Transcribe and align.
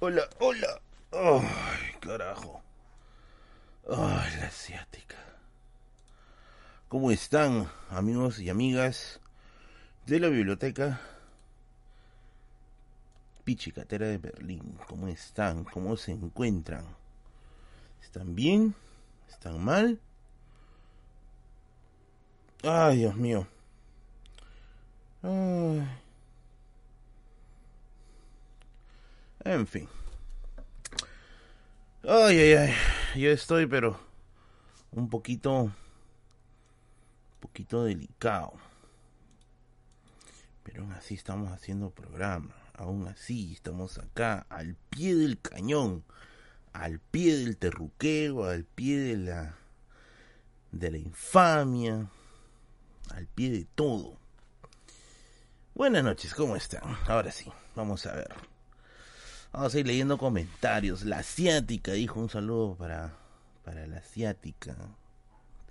Hola, 0.00 0.22
hola. 0.38 0.80
Ay, 1.10 1.92
carajo. 1.98 2.62
Ay, 3.90 4.30
la 4.38 4.46
asiática. 4.46 5.16
¿Cómo 6.86 7.10
están, 7.10 7.68
amigos 7.90 8.38
y 8.38 8.48
amigas 8.48 9.18
de 10.06 10.20
la 10.20 10.28
biblioteca 10.28 11.00
Pichicatera 13.42 14.06
de 14.06 14.18
Berlín? 14.18 14.78
¿Cómo 14.86 15.08
están? 15.08 15.64
¿Cómo 15.64 15.96
se 15.96 16.12
encuentran? 16.12 16.84
¿Están 18.00 18.36
bien? 18.36 18.76
¿Están 19.28 19.64
mal? 19.64 19.98
Ay, 22.62 22.98
Dios 22.98 23.16
mío. 23.16 23.48
Ay. 25.24 26.07
En 29.44 29.66
fin. 29.66 29.88
Ay, 32.02 32.38
ay, 32.38 32.52
ay. 32.54 32.74
Yo 33.16 33.30
estoy, 33.30 33.66
pero 33.66 33.98
un 34.92 35.08
poquito, 35.08 35.62
un 35.62 35.74
poquito 37.40 37.84
delicado. 37.84 38.52
Pero 40.62 40.82
aún 40.82 40.92
así 40.92 41.14
estamos 41.14 41.50
haciendo 41.52 41.90
programa. 41.90 42.54
Aún 42.74 43.08
así 43.08 43.52
estamos 43.52 43.98
acá 43.98 44.46
al 44.48 44.76
pie 44.90 45.14
del 45.16 45.40
cañón, 45.40 46.04
al 46.72 47.00
pie 47.00 47.36
del 47.36 47.56
terruqueo, 47.56 48.44
al 48.44 48.64
pie 48.64 48.98
de 48.98 49.16
la 49.16 49.54
de 50.70 50.90
la 50.90 50.98
infamia, 50.98 52.10
al 53.10 53.26
pie 53.26 53.50
de 53.50 53.64
todo. 53.74 54.18
Buenas 55.74 56.04
noches, 56.04 56.34
¿cómo 56.34 56.56
están? 56.56 56.82
Ahora 57.06 57.32
sí, 57.32 57.50
vamos 57.74 58.04
a 58.06 58.14
ver. 58.14 58.57
Vamos 59.58 59.74
a 59.74 59.80
ir 59.80 59.88
leyendo 59.88 60.18
comentarios. 60.18 61.04
La 61.04 61.18
asiática 61.18 61.90
dijo 61.90 62.20
un 62.20 62.30
saludo 62.30 62.76
para, 62.76 63.16
para 63.64 63.88
la 63.88 63.96
asiática. 63.96 64.76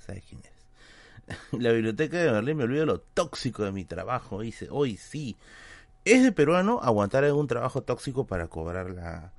¿Sabes 0.05 0.25
quién 0.27 0.41
es? 0.43 1.37
La 1.57 1.71
biblioteca 1.71 2.17
de 2.17 2.29
Berlín 2.29 2.57
me 2.57 2.65
olvido 2.65 2.85
lo 2.85 2.99
tóxico 2.99 3.63
de 3.63 3.71
mi 3.71 3.85
trabajo. 3.85 4.41
Dice, 4.41 4.67
hoy 4.69 4.97
sí. 4.97 5.37
Es 6.03 6.21
de 6.21 6.33
peruano 6.33 6.81
aguantar 6.83 7.23
algún 7.23 7.47
trabajo 7.47 7.81
tóxico 7.81 8.27
para 8.27 8.49
cobrar 8.49 8.89
la, 8.89 9.31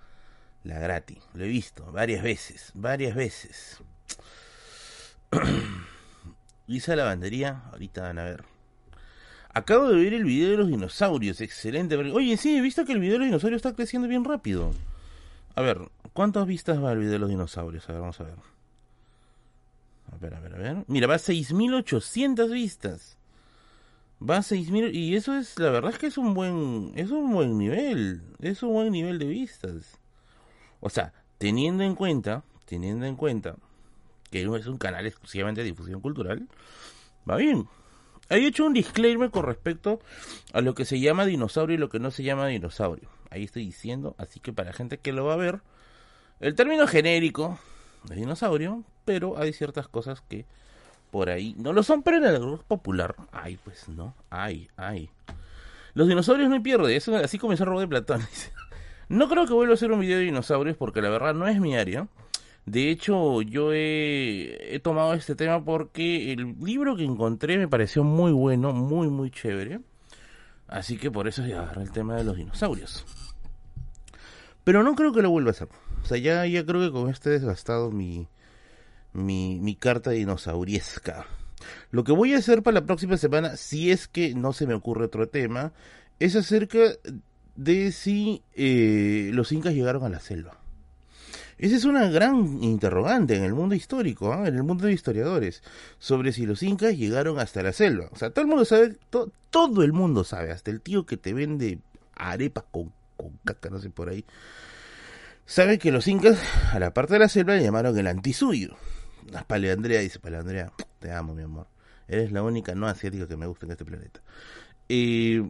la 0.64 0.78
gratis. 0.78 1.18
Lo 1.34 1.44
he 1.44 1.48
visto 1.48 1.84
varias 1.92 2.22
veces, 2.22 2.70
varias 2.72 3.14
veces. 3.14 3.76
Lisa 6.66 6.96
Lavandería, 6.96 7.64
ahorita 7.70 8.00
van 8.00 8.18
a 8.18 8.24
ver. 8.24 8.57
Acabo 9.54 9.88
de 9.88 9.96
ver 9.96 10.14
el 10.14 10.24
video 10.24 10.50
de 10.50 10.56
los 10.58 10.68
dinosaurios, 10.68 11.40
excelente. 11.40 11.96
Oye, 11.96 12.36
sí, 12.36 12.56
he 12.56 12.60
visto 12.60 12.84
que 12.84 12.92
el 12.92 13.00
video 13.00 13.14
de 13.14 13.18
los 13.20 13.28
dinosaurios 13.28 13.58
está 13.58 13.74
creciendo 13.74 14.08
bien 14.08 14.24
rápido. 14.24 14.72
A 15.54 15.62
ver, 15.62 15.80
¿cuántas 16.12 16.46
vistas 16.46 16.82
va 16.82 16.92
el 16.92 16.98
video 16.98 17.12
de 17.12 17.18
los 17.18 17.30
dinosaurios? 17.30 17.88
A 17.88 17.92
ver, 17.92 18.00
vamos 18.00 18.20
a 18.20 18.24
ver. 18.24 18.34
A 20.12 20.16
ver, 20.18 20.34
a 20.34 20.40
ver, 20.40 20.54
a 20.54 20.58
ver. 20.58 20.84
Mira, 20.86 21.06
va 21.06 21.14
a 21.14 21.18
6800 21.18 22.50
vistas. 22.50 23.18
Va 24.20 24.38
a 24.38 24.42
6000 24.42 24.94
y 24.94 25.14
eso 25.14 25.36
es 25.36 25.58
la 25.58 25.70
verdad 25.70 25.92
es 25.92 25.98
que 25.98 26.08
es 26.08 26.18
un 26.18 26.34
buen 26.34 26.92
es 26.96 27.12
un 27.12 27.32
buen 27.32 27.56
nivel, 27.56 28.22
es 28.40 28.64
un 28.64 28.72
buen 28.72 28.90
nivel 28.90 29.18
de 29.18 29.26
vistas. 29.26 29.98
O 30.80 30.90
sea, 30.90 31.12
teniendo 31.38 31.84
en 31.84 31.94
cuenta, 31.94 32.42
teniendo 32.64 33.06
en 33.06 33.14
cuenta 33.14 33.56
que 34.30 34.42
es 34.42 34.66
un 34.66 34.78
canal 34.78 35.06
exclusivamente 35.06 35.60
de 35.60 35.68
difusión 35.68 36.00
cultural, 36.00 36.48
va 37.28 37.36
bien. 37.36 37.68
He 38.30 38.46
hecho 38.46 38.66
un 38.66 38.74
disclaimer 38.74 39.30
con 39.30 39.44
respecto 39.44 40.00
a 40.52 40.60
lo 40.60 40.74
que 40.74 40.84
se 40.84 41.00
llama 41.00 41.24
dinosaurio 41.24 41.76
y 41.76 41.78
lo 41.78 41.88
que 41.88 41.98
no 41.98 42.10
se 42.10 42.22
llama 42.22 42.46
dinosaurio. 42.46 43.08
Ahí 43.30 43.44
estoy 43.44 43.64
diciendo, 43.64 44.14
así 44.18 44.40
que 44.40 44.52
para 44.52 44.72
gente 44.72 44.98
que 44.98 45.12
lo 45.12 45.24
va 45.24 45.34
a 45.34 45.38
ver, 45.38 45.60
el 46.40 46.54
término 46.54 46.86
genérico 46.86 47.58
de 48.04 48.16
dinosaurio, 48.16 48.84
pero 49.04 49.38
hay 49.38 49.52
ciertas 49.52 49.88
cosas 49.88 50.22
que 50.28 50.46
por 51.10 51.30
ahí 51.30 51.54
no 51.58 51.72
lo 51.72 51.82
son, 51.82 52.02
pero 52.02 52.18
en 52.18 52.24
el 52.24 52.38
grupo 52.38 52.62
popular, 52.64 53.16
ay, 53.32 53.58
pues 53.64 53.88
no, 53.88 54.14
ay, 54.28 54.68
ay. 54.76 55.10
Los 55.94 56.06
dinosaurios 56.06 56.50
no 56.50 56.62
pierden, 56.62 56.90
eso 56.90 57.16
así 57.16 57.38
comenzó 57.38 57.64
Robo 57.64 57.80
de 57.80 57.88
Platón. 57.88 58.20
no 59.08 59.28
creo 59.28 59.46
que 59.46 59.54
vuelva 59.54 59.72
a 59.72 59.74
hacer 59.74 59.90
un 59.90 60.00
video 60.00 60.18
de 60.18 60.24
dinosaurios 60.24 60.76
porque 60.76 61.00
la 61.00 61.08
verdad 61.08 61.34
no 61.34 61.48
es 61.48 61.60
mi 61.60 61.76
área. 61.76 62.08
De 62.68 62.90
hecho, 62.90 63.40
yo 63.40 63.72
he, 63.72 64.78
tomado 64.82 65.14
este 65.14 65.34
tema 65.34 65.64
porque 65.64 66.32
el 66.32 66.54
libro 66.60 66.96
que 66.96 67.04
encontré 67.04 67.56
me 67.56 67.66
pareció 67.66 68.04
muy 68.04 68.30
bueno, 68.30 68.74
muy, 68.74 69.08
muy 69.08 69.30
chévere. 69.30 69.80
Así 70.66 70.98
que 70.98 71.10
por 71.10 71.28
eso 71.28 71.42
se 71.42 71.54
agarré 71.54 71.82
el 71.82 71.92
tema 71.92 72.14
de 72.16 72.24
los 72.24 72.36
dinosaurios. 72.36 73.06
Pero 74.64 74.82
no 74.82 74.94
creo 74.94 75.14
que 75.14 75.22
lo 75.22 75.30
vuelva 75.30 75.48
a 75.48 75.52
hacer. 75.52 75.68
O 76.02 76.06
sea, 76.06 76.18
ya, 76.18 76.44
ya 76.44 76.66
creo 76.66 76.82
que 76.82 76.92
con 76.92 77.08
este 77.08 77.30
he 77.30 77.32
desgastado 77.32 77.90
mi, 77.90 78.28
mi, 79.14 79.60
mi 79.60 79.74
carta 79.74 80.10
dinosauriesca. 80.10 81.24
Lo 81.90 82.04
que 82.04 82.12
voy 82.12 82.34
a 82.34 82.38
hacer 82.38 82.62
para 82.62 82.80
la 82.80 82.86
próxima 82.86 83.16
semana, 83.16 83.56
si 83.56 83.90
es 83.90 84.08
que 84.08 84.34
no 84.34 84.52
se 84.52 84.66
me 84.66 84.74
ocurre 84.74 85.06
otro 85.06 85.26
tema, 85.30 85.72
es 86.18 86.36
acerca 86.36 86.80
de 87.56 87.92
si 87.92 88.42
eh, 88.54 89.30
los 89.32 89.52
incas 89.52 89.72
llegaron 89.72 90.04
a 90.04 90.10
la 90.10 90.20
selva. 90.20 90.60
Esa 91.58 91.76
es 91.76 91.84
una 91.84 92.08
gran 92.08 92.62
interrogante 92.62 93.36
en 93.36 93.42
el 93.42 93.52
mundo 93.52 93.74
histórico, 93.74 94.32
¿ah? 94.32 94.46
en 94.46 94.54
el 94.54 94.62
mundo 94.62 94.86
de 94.86 94.92
historiadores, 94.92 95.62
sobre 95.98 96.32
si 96.32 96.46
los 96.46 96.62
incas 96.62 96.96
llegaron 96.96 97.38
hasta 97.40 97.62
la 97.62 97.72
selva. 97.72 98.08
O 98.12 98.16
sea, 98.16 98.30
todo 98.30 98.42
el 98.42 98.48
mundo 98.48 98.64
sabe, 98.64 98.96
todo 99.50 99.82
el 99.82 99.92
mundo 99.92 100.22
sabe, 100.24 100.52
hasta 100.52 100.70
el 100.70 100.80
tío 100.80 101.04
que 101.04 101.16
te 101.16 101.32
vende 101.32 101.80
arepas 102.14 102.64
con, 102.70 102.92
con 103.16 103.38
caca, 103.44 103.70
no 103.70 103.80
sé 103.80 103.90
por 103.90 104.08
ahí, 104.08 104.24
sabe 105.46 105.78
que 105.78 105.90
los 105.90 106.06
incas 106.06 106.38
a 106.72 106.78
la 106.78 106.94
parte 106.94 107.14
de 107.14 107.20
la 107.20 107.28
selva 107.28 107.56
le 107.56 107.64
llamaron 107.64 107.98
el 107.98 108.06
antisuyo. 108.06 108.76
Paleandrea 109.46 110.00
dice, 110.00 110.20
Paleandrea, 110.20 110.72
te 111.00 111.12
amo 111.12 111.34
mi 111.34 111.42
amor. 111.42 111.66
Eres 112.06 112.32
la 112.32 112.42
única 112.42 112.74
no 112.74 112.86
asiática 112.86 113.26
que 113.26 113.36
me 113.36 113.46
gusta 113.46 113.66
en 113.66 113.72
este 113.72 113.84
planeta. 113.84 114.20
Eh, 114.88 115.42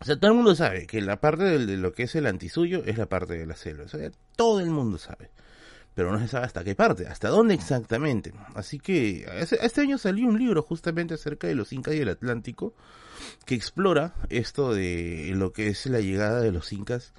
o 0.00 0.04
sea, 0.04 0.16
todo 0.16 0.30
el 0.30 0.36
mundo 0.36 0.54
sabe 0.54 0.86
que 0.86 1.00
la 1.00 1.20
parte 1.20 1.44
de, 1.44 1.76
lo 1.76 1.92
que 1.92 2.04
es 2.04 2.14
el 2.14 2.26
antisuyo 2.26 2.82
es 2.84 2.98
la 2.98 3.06
parte 3.06 3.34
de 3.34 3.46
la 3.46 3.56
selva. 3.56 3.84
O 3.84 3.88
sea, 3.88 4.10
todo 4.36 4.60
el 4.60 4.70
mundo 4.70 4.98
sabe. 4.98 5.30
Pero 5.94 6.10
no 6.10 6.18
se 6.18 6.26
sabe 6.26 6.46
hasta 6.46 6.64
qué 6.64 6.74
parte, 6.74 7.06
hasta 7.06 7.28
dónde 7.28 7.54
exactamente. 7.54 8.34
Así 8.54 8.80
que 8.80 9.26
este 9.38 9.80
año 9.80 9.96
salió 9.96 10.26
un 10.26 10.38
libro 10.38 10.60
justamente 10.62 11.14
acerca 11.14 11.46
de 11.46 11.54
los 11.54 11.72
incas 11.72 11.94
y 11.94 12.00
el 12.00 12.08
Atlántico 12.08 12.74
que 13.46 13.54
explora 13.54 14.14
esto 14.28 14.74
de 14.74 15.32
lo 15.36 15.52
que 15.52 15.68
es 15.68 15.86
la 15.86 16.00
llegada 16.00 16.40
de 16.40 16.50
los 16.50 16.72
incas 16.72 17.12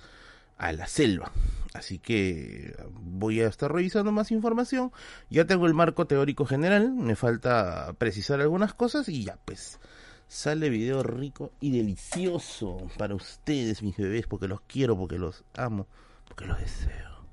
a 0.57 0.73
la 0.73 0.87
selva. 0.87 1.31
Así 1.73 1.99
que 1.99 2.75
voy 2.91 3.41
a 3.41 3.47
estar 3.47 3.71
revisando 3.71 4.11
más 4.11 4.31
información. 4.31 4.91
Ya 5.29 5.45
tengo 5.45 5.67
el 5.67 5.73
marco 5.73 6.05
teórico 6.05 6.45
general, 6.45 6.91
me 6.91 7.15
falta 7.15 7.93
precisar 7.97 8.41
algunas 8.41 8.73
cosas 8.73 9.07
y 9.07 9.23
ya 9.23 9.37
pues 9.45 9.79
sale 10.27 10.69
video 10.69 11.03
rico 11.03 11.51
y 11.59 11.71
delicioso 11.71 12.87
para 12.97 13.15
ustedes, 13.15 13.81
mis 13.83 13.97
bebés, 13.97 14.27
porque 14.27 14.47
los 14.47 14.61
quiero, 14.61 14.97
porque 14.97 15.17
los 15.17 15.43
amo, 15.55 15.87
porque 16.27 16.45
los 16.45 16.59
deseo. 16.59 17.25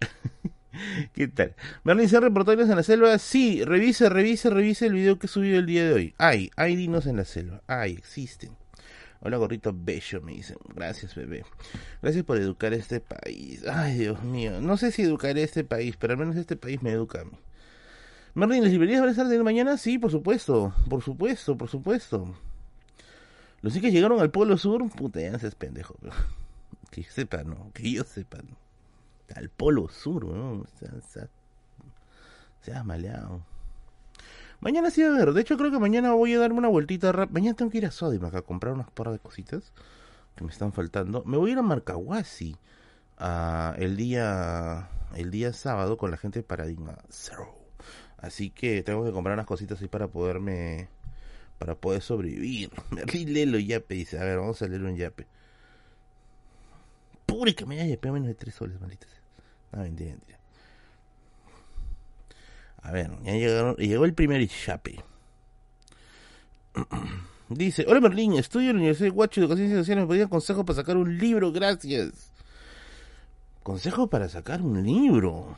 ¿Qué 1.12 1.28
tal? 1.28 1.54
Merlin 1.84 2.08
se 2.08 2.20
reportajes 2.20 2.68
en 2.68 2.76
la 2.76 2.82
selva. 2.82 3.18
Sí, 3.18 3.64
revise, 3.64 4.08
revise, 4.08 4.50
revise 4.50 4.86
el 4.86 4.94
video 4.94 5.18
que 5.18 5.26
he 5.26 5.28
subido 5.28 5.58
el 5.58 5.66
día 5.66 5.84
de 5.84 5.92
hoy. 5.92 6.14
Hay, 6.18 6.50
hay 6.56 6.76
dinos 6.76 7.06
en 7.06 7.16
la 7.16 7.24
selva. 7.24 7.62
Hay, 7.66 7.92
existen. 7.92 8.56
Hola 9.20 9.38
gorrito 9.38 9.72
bello, 9.74 10.20
me 10.20 10.32
dicen. 10.32 10.58
Gracias, 10.74 11.14
bebé. 11.14 11.44
Gracias 12.02 12.24
por 12.24 12.36
educar 12.36 12.72
a 12.72 12.76
este 12.76 13.00
país. 13.00 13.64
Ay, 13.66 13.98
Dios 13.98 14.22
mío. 14.22 14.60
No 14.60 14.76
sé 14.76 14.92
si 14.92 15.02
educaré 15.02 15.42
a 15.42 15.44
este 15.44 15.64
país, 15.64 15.96
pero 15.96 16.12
al 16.12 16.18
menos 16.18 16.36
este 16.36 16.56
país 16.56 16.82
me 16.82 16.90
educa 16.90 17.22
a 17.22 17.24
mí. 17.24 17.38
Merlin, 18.34 18.64
¿las 18.64 18.72
librerías 18.72 19.00
a 19.00 19.10
estar 19.10 19.28
de 19.28 19.42
mañana? 19.44 19.76
Sí, 19.76 19.98
por 19.98 20.10
supuesto, 20.10 20.74
por 20.90 21.02
supuesto, 21.02 21.56
por 21.56 21.68
supuesto. 21.68 22.34
Los 23.62 23.74
que 23.74 23.92
llegaron 23.92 24.20
al 24.20 24.30
Polo 24.30 24.58
Sur, 24.58 24.90
puta, 24.90 25.20
ya 25.20 25.30
no 25.30 25.38
seas 25.38 25.54
pendejo, 25.54 25.94
que 26.90 27.04
sepan, 27.04 27.50
¿no? 27.50 27.70
Que 27.72 27.92
yo 27.92 28.04
sepa, 28.04 28.38
¿no? 28.38 28.56
Al 29.36 29.48
Polo 29.50 29.88
Sur, 29.88 30.24
¿no? 30.24 30.64
Se 32.60 32.74
ha 32.74 32.82
maleado. 32.82 33.42
Mañana 34.60 34.90
sí 34.90 35.02
a 35.02 35.10
ver, 35.10 35.32
de 35.32 35.40
hecho 35.40 35.56
creo 35.56 35.70
que 35.70 35.78
mañana 35.78 36.12
voy 36.12 36.34
a 36.34 36.38
darme 36.38 36.58
una 36.58 36.68
vueltita 36.68 37.12
rápida. 37.12 37.34
Mañana 37.34 37.56
tengo 37.56 37.70
que 37.70 37.78
ir 37.78 37.86
a 37.86 37.90
Sodimac 37.90 38.34
a 38.34 38.42
comprar 38.42 38.74
unas 38.74 38.90
par 38.90 39.10
de 39.10 39.18
cositas 39.18 39.72
que 40.36 40.44
me 40.44 40.50
están 40.50 40.72
faltando. 40.72 41.22
Me 41.24 41.36
voy 41.36 41.50
a 41.50 41.52
ir 41.52 41.58
a 41.58 41.62
Marcahuasi 41.62 42.56
a 43.18 43.74
el 43.78 43.96
día 43.96 44.88
el 45.14 45.30
día 45.30 45.52
sábado 45.52 45.96
con 45.96 46.10
la 46.10 46.16
gente 46.16 46.40
de 46.40 46.42
Paradigma 46.44 46.98
Zero. 47.10 47.63
Así 48.24 48.48
que 48.48 48.82
tengo 48.82 49.04
que 49.04 49.12
comprar 49.12 49.34
unas 49.34 49.44
cositas 49.44 49.76
así 49.76 49.86
para 49.86 50.08
poderme. 50.08 50.88
Para 51.58 51.74
poder 51.74 52.00
sobrevivir. 52.00 52.70
Merlin, 52.90 53.52
lo 53.52 53.58
yape. 53.58 53.94
Dice, 53.94 54.18
a 54.18 54.24
ver, 54.24 54.38
vamos 54.38 54.60
a 54.62 54.66
leer 54.66 54.82
un 54.82 54.96
yape. 54.96 55.26
Pure 57.26 57.54
que 57.54 57.66
me 57.66 57.80
haya 57.80 57.98
menos 58.02 58.28
de 58.28 58.34
3 58.34 58.54
soles, 58.54 58.80
malditas. 58.80 59.10
No, 59.72 59.82
mentira, 59.82 60.12
mentira. 60.12 60.38
A 62.80 62.92
ver, 62.92 63.10
ya 63.24 63.32
llegaron, 63.32 63.76
llegó 63.76 64.06
el 64.06 64.14
primer 64.14 64.46
yape. 64.48 65.04
Dice, 67.50 67.84
hola 67.86 68.00
Merlín, 68.00 68.34
estudio 68.34 68.70
en 68.70 68.76
la 68.76 68.80
Universidad 68.80 69.08
de 69.08 69.14
Guacho 69.14 69.40
de 69.40 69.46
Educación 69.46 69.70
Social, 69.70 70.00
me 70.00 70.06
pedían 70.06 70.28
consejo 70.28 70.64
para 70.64 70.76
sacar 70.76 70.96
un 70.96 71.18
libro, 71.18 71.52
gracias. 71.52 72.32
Consejo 73.62 74.08
para 74.08 74.30
sacar 74.30 74.62
un 74.62 74.82
libro. 74.82 75.56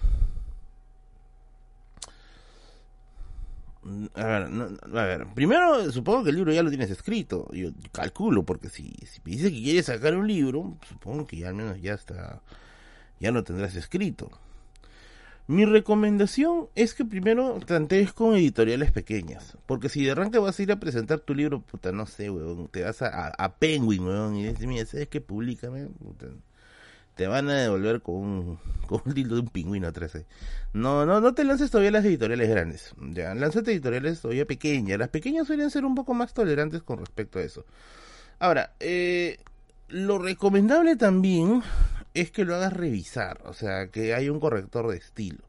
A 4.14 4.24
ver, 4.26 4.48
a 4.94 5.04
ver, 5.04 5.26
primero 5.34 5.90
supongo 5.92 6.24
que 6.24 6.30
el 6.30 6.36
libro 6.36 6.52
ya 6.52 6.62
lo 6.62 6.70
tienes 6.70 6.90
escrito, 6.90 7.48
yo 7.52 7.70
calculo, 7.92 8.42
porque 8.44 8.68
si, 8.68 8.94
si 9.06 9.20
me 9.24 9.32
dice 9.32 9.52
que 9.52 9.62
quieres 9.62 9.86
sacar 9.86 10.16
un 10.16 10.26
libro, 10.26 10.76
supongo 10.88 11.26
que 11.26 11.36
ya 11.38 11.48
al 11.48 11.54
menos 11.54 11.80
ya 11.80 11.94
está, 11.94 12.42
ya 13.20 13.30
lo 13.30 13.44
tendrás 13.44 13.76
escrito. 13.76 14.30
Mi 15.48 15.64
recomendación 15.64 16.68
es 16.74 16.92
que 16.92 17.04
primero 17.04 17.60
plantees 17.64 18.12
con 18.12 18.34
editoriales 18.34 18.90
pequeñas. 18.90 19.56
Porque 19.66 19.88
si 19.88 20.04
de 20.04 20.10
arranque 20.10 20.38
vas 20.38 20.58
a 20.58 20.62
ir 20.62 20.72
a 20.72 20.80
presentar 20.80 21.20
tu 21.20 21.34
libro, 21.34 21.60
puta, 21.60 21.92
no 21.92 22.06
sé, 22.06 22.30
weón, 22.30 22.66
te 22.66 22.82
vas 22.82 23.00
a, 23.02 23.28
a, 23.28 23.54
Penguin, 23.56 24.02
weón, 24.02 24.34
y 24.34 24.48
dices, 24.48 24.66
mira, 24.66 24.84
¿sabes 24.86 25.06
qué? 25.06 25.20
Públicame, 25.20 25.86
te 27.16 27.26
van 27.26 27.48
a 27.48 27.54
devolver 27.54 28.02
con 28.02 28.14
un, 28.14 28.58
con 28.86 29.02
un 29.04 29.14
de 29.14 29.40
un 29.40 29.48
pingüino 29.48 29.92
13. 29.92 30.26
No, 30.74 31.06
no, 31.06 31.20
no 31.20 31.34
te 31.34 31.44
lances 31.44 31.70
todavía 31.70 31.90
las 31.90 32.04
editoriales 32.04 32.48
grandes. 32.48 32.94
Ya, 33.12 33.34
lánzate 33.34 33.72
editoriales 33.72 34.20
todavía 34.20 34.44
pequeñas. 34.44 34.98
Las 34.98 35.08
pequeñas 35.08 35.46
suelen 35.46 35.70
ser 35.70 35.84
un 35.84 35.94
poco 35.94 36.14
más 36.14 36.34
tolerantes 36.34 36.82
con 36.82 36.98
respecto 36.98 37.38
a 37.38 37.42
eso. 37.42 37.64
Ahora, 38.38 38.74
eh, 38.78 39.38
lo 39.88 40.18
recomendable 40.18 40.96
también 40.96 41.62
es 42.12 42.30
que 42.30 42.44
lo 42.44 42.54
hagas 42.54 42.74
revisar, 42.74 43.40
o 43.44 43.54
sea, 43.54 43.88
que 43.88 44.14
hay 44.14 44.28
un 44.28 44.38
corrector 44.38 44.88
de 44.88 44.98
estilo. 44.98 45.42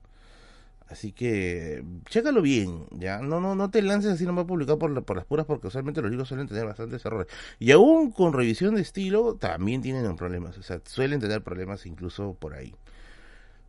Así 0.89 1.11
que, 1.11 1.83
chécalo 2.09 2.41
bien, 2.41 2.85
ya. 2.91 3.19
No, 3.19 3.41
no, 3.41 3.55
no 3.55 3.69
te 3.69 3.81
lances 3.81 4.13
así 4.13 4.25
nomás 4.25 4.45
publicado 4.45 4.79
por, 4.79 5.03
por 5.03 5.17
las 5.17 5.25
puras, 5.25 5.45
porque 5.45 5.67
usualmente 5.67 6.01
los 6.01 6.09
libros 6.09 6.29
suelen 6.29 6.47
tener 6.47 6.65
bastantes 6.65 7.05
errores. 7.05 7.27
Y 7.59 7.71
aún 7.71 8.11
con 8.11 8.33
revisión 8.33 8.75
de 8.75 8.81
estilo, 8.81 9.35
también 9.35 9.81
tienen 9.81 10.15
problemas. 10.15 10.57
O 10.57 10.63
sea, 10.63 10.81
suelen 10.85 11.19
tener 11.19 11.43
problemas 11.43 11.85
incluso 11.85 12.35
por 12.35 12.53
ahí. 12.53 12.73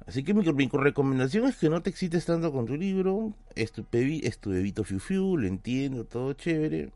Así 0.06 0.22
que 0.22 0.32
mi, 0.32 0.42
recomendación 0.42 1.46
es 1.46 1.56
que 1.56 1.68
no 1.68 1.82
te 1.82 1.90
excites 1.90 2.24
tanto 2.24 2.52
con 2.52 2.66
tu 2.66 2.76
libro. 2.76 3.34
Es 3.56 3.72
tu, 3.72 3.84
es 3.92 4.38
tu 4.38 4.50
bebito 4.50 4.84
fiu 4.84 5.00
fiu, 5.00 5.36
lo 5.36 5.46
entiendo, 5.48 6.04
todo 6.04 6.32
chévere. 6.34 6.92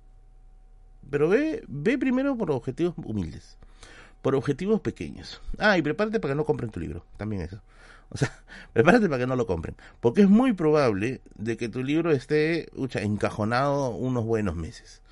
Pero 1.11 1.29
ve, 1.29 1.65
ve 1.67 1.99
primero 1.99 2.37
por 2.37 2.51
objetivos 2.53 2.95
humildes 2.97 3.59
por 4.23 4.37
objetivos 4.37 4.81
pequeños. 4.81 5.43
Ah, 5.59 5.77
y 5.77 5.83
prepárate 5.83 6.21
para 6.21 6.33
que 6.33 6.37
no 6.37 6.45
compren 6.45 6.71
tu 6.71 6.81
libro, 6.81 7.05
también 7.17 7.43
eso. 7.43 7.61
O 8.13 8.19
sea, 8.19 8.33
prepárate 8.73 9.09
para 9.09 9.21
que 9.21 9.27
no 9.27 9.37
lo 9.37 9.47
compren, 9.47 9.75
porque 10.01 10.23
es 10.23 10.29
muy 10.29 10.53
probable 10.53 11.21
de 11.35 11.57
que 11.57 11.69
tu 11.69 11.83
libro 11.83 12.13
esté 12.13 12.69
encajonado 13.03 13.91
unos 13.91 14.25
buenos 14.25 14.55
meses. 14.55 15.03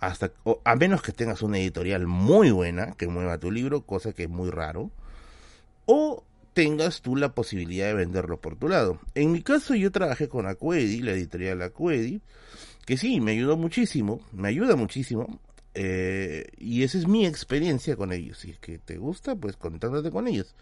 Hasta 0.00 0.32
a 0.64 0.76
menos 0.76 1.02
que 1.02 1.12
tengas 1.12 1.42
una 1.42 1.58
editorial 1.58 2.06
muy 2.06 2.50
buena 2.50 2.92
que 2.92 3.06
mueva 3.06 3.38
tu 3.38 3.50
libro, 3.50 3.82
cosa 3.82 4.12
que 4.12 4.24
es 4.24 4.30
muy 4.30 4.50
raro, 4.50 4.90
o 5.84 6.24
tengas 6.54 7.02
tú 7.02 7.16
la 7.16 7.34
posibilidad 7.34 7.86
de 7.86 7.94
venderlo 7.94 8.40
por 8.40 8.56
tu 8.56 8.68
lado. 8.68 8.98
En 9.14 9.32
mi 9.32 9.42
caso 9.42 9.74
yo 9.74 9.92
trabajé 9.92 10.28
con 10.28 10.46
Acuedi, 10.46 11.02
la 11.02 11.12
editorial 11.12 11.62
Acuedi, 11.62 12.22
que 12.86 12.96
sí, 12.96 13.20
me 13.20 13.32
ayudó 13.32 13.56
muchísimo, 13.56 14.20
me 14.32 14.48
ayuda 14.48 14.74
muchísimo, 14.74 15.38
eh, 15.74 16.46
y 16.58 16.82
esa 16.82 16.98
es 16.98 17.06
mi 17.06 17.26
experiencia 17.26 17.94
con 17.94 18.12
ellos. 18.12 18.38
Si 18.38 18.50
es 18.50 18.58
que 18.58 18.78
te 18.78 18.96
gusta, 18.96 19.36
pues 19.36 19.56
contáctate 19.56 20.10
con 20.10 20.26
ellos. 20.26 20.54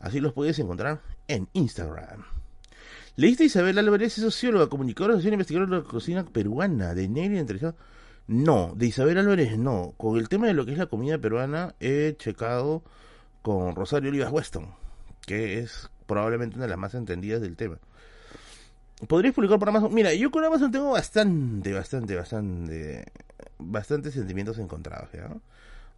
Así 0.00 0.20
los 0.20 0.32
puedes 0.32 0.58
encontrar 0.58 1.00
en 1.26 1.48
Instagram. 1.52 2.24
¿Leíste 3.16 3.44
Isabel 3.44 3.78
Álvarez, 3.78 4.16
es 4.16 4.24
socióloga, 4.24 4.68
comunicadora 4.68 5.14
social, 5.14 5.32
investigadora 5.32 5.76
de 5.76 5.82
la 5.82 5.88
cocina 5.88 6.24
peruana, 6.24 6.94
de 6.94 7.08
Negri 7.08 7.38
entrevistado? 7.38 7.74
No, 8.28 8.74
de 8.76 8.86
Isabel 8.86 9.18
Álvarez 9.18 9.58
no. 9.58 9.94
Con 9.96 10.18
el 10.18 10.28
tema 10.28 10.46
de 10.46 10.54
lo 10.54 10.64
que 10.64 10.72
es 10.72 10.78
la 10.78 10.86
comida 10.86 11.18
peruana 11.18 11.74
he 11.80 12.14
checado 12.18 12.82
con 13.42 13.74
Rosario 13.74 14.10
Olivas 14.10 14.30
Weston, 14.30 14.74
que 15.26 15.58
es 15.58 15.90
probablemente 16.06 16.56
una 16.56 16.66
de 16.66 16.70
las 16.70 16.78
más 16.78 16.94
entendidas 16.94 17.40
del 17.40 17.56
tema. 17.56 17.78
¿Podrías 19.08 19.34
publicar 19.34 19.58
por 19.58 19.68
Amazon? 19.68 19.94
Mira, 19.94 20.12
yo 20.14 20.30
con 20.30 20.44
Amazon 20.44 20.70
tengo 20.70 20.90
bastante, 20.90 21.72
bastante, 21.72 22.16
bastante 22.16 23.04
bastantes 23.58 24.14
sentimientos 24.14 24.58
encontrados. 24.58 25.08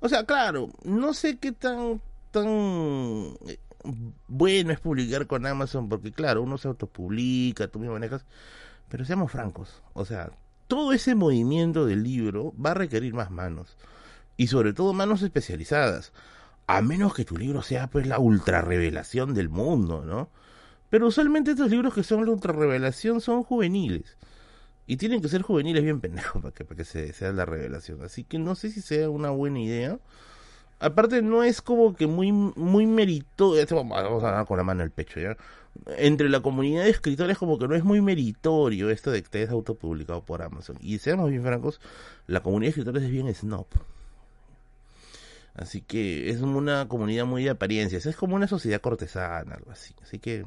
O 0.00 0.08
sea, 0.08 0.24
claro, 0.24 0.70
no 0.84 1.14
sé 1.14 1.38
qué 1.38 1.52
tan 1.52 2.00
tan 2.30 3.36
bueno 4.28 4.72
es 4.72 4.80
publicar 4.80 5.26
con 5.26 5.46
Amazon 5.46 5.88
porque 5.88 6.12
claro, 6.12 6.42
uno 6.42 6.58
se 6.58 6.68
autopublica, 6.68 7.68
tú 7.68 7.78
mismo 7.78 7.94
manejas, 7.94 8.24
pero 8.88 9.04
seamos 9.04 9.32
francos, 9.32 9.82
o 9.92 10.04
sea, 10.04 10.30
todo 10.68 10.92
ese 10.92 11.14
movimiento 11.14 11.86
del 11.86 12.02
libro 12.02 12.54
va 12.54 12.72
a 12.72 12.74
requerir 12.74 13.14
más 13.14 13.30
manos 13.30 13.76
y 14.36 14.46
sobre 14.46 14.72
todo 14.72 14.92
manos 14.92 15.22
especializadas, 15.22 16.12
a 16.66 16.82
menos 16.82 17.14
que 17.14 17.24
tu 17.24 17.36
libro 17.36 17.62
sea 17.62 17.88
pues 17.88 18.06
la 18.06 18.18
ultra 18.18 18.62
revelación 18.62 19.34
del 19.34 19.48
mundo, 19.48 20.04
¿no? 20.04 20.30
Pero 20.90 21.06
usualmente 21.06 21.52
estos 21.52 21.70
libros 21.70 21.94
que 21.94 22.02
son 22.02 22.24
la 22.26 22.32
ultra 22.32 22.52
revelación 22.52 23.20
son 23.20 23.44
juveniles. 23.44 24.18
Y 24.86 24.96
tienen 24.96 25.22
que 25.22 25.28
ser 25.28 25.42
juveniles 25.42 25.84
bien 25.84 26.00
pendejos 26.00 26.42
para 26.42 26.52
que, 26.52 26.64
para 26.64 26.76
que 26.76 26.84
se 26.84 27.12
sea 27.12 27.32
la 27.32 27.44
revelación. 27.44 28.02
Así 28.02 28.24
que 28.24 28.38
no 28.38 28.56
sé 28.56 28.70
si 28.70 28.80
sea 28.80 29.08
una 29.08 29.30
buena 29.30 29.60
idea. 29.60 29.98
Aparte 30.80 31.20
no 31.20 31.42
es 31.42 31.60
como 31.60 31.94
que 31.94 32.06
muy 32.06 32.32
muy 32.32 32.86
meritorio, 32.86 33.64
vamos 33.70 34.24
a 34.24 34.30
dar 34.30 34.46
con 34.46 34.56
la 34.56 34.64
mano 34.64 34.82
al 34.82 34.90
pecho 34.90 35.20
ya. 35.20 35.36
Entre 35.98 36.28
la 36.30 36.40
comunidad 36.40 36.84
de 36.84 36.90
escritores 36.90 37.36
como 37.38 37.58
que 37.58 37.68
no 37.68 37.74
es 37.74 37.84
muy 37.84 38.00
meritorio 38.00 38.90
esto 38.90 39.10
de 39.10 39.20
que 39.20 39.26
estés 39.26 39.50
autopublicado 39.50 40.24
por 40.24 40.42
Amazon. 40.42 40.78
Y 40.80 40.98
seamos 40.98 41.30
bien 41.30 41.42
francos, 41.42 41.80
la 42.26 42.42
comunidad 42.42 42.68
de 42.68 42.80
escritores 42.80 43.02
es 43.04 43.10
bien 43.10 43.32
snob. 43.34 43.66
Así 45.54 45.82
que 45.82 46.30
es 46.30 46.40
una 46.40 46.88
comunidad 46.88 47.26
muy 47.26 47.44
de 47.44 47.50
apariencias, 47.50 48.06
es 48.06 48.16
como 48.16 48.34
una 48.34 48.48
sociedad 48.48 48.80
cortesana, 48.80 49.56
algo 49.56 49.70
así. 49.72 49.94
Así 50.02 50.18
que 50.18 50.46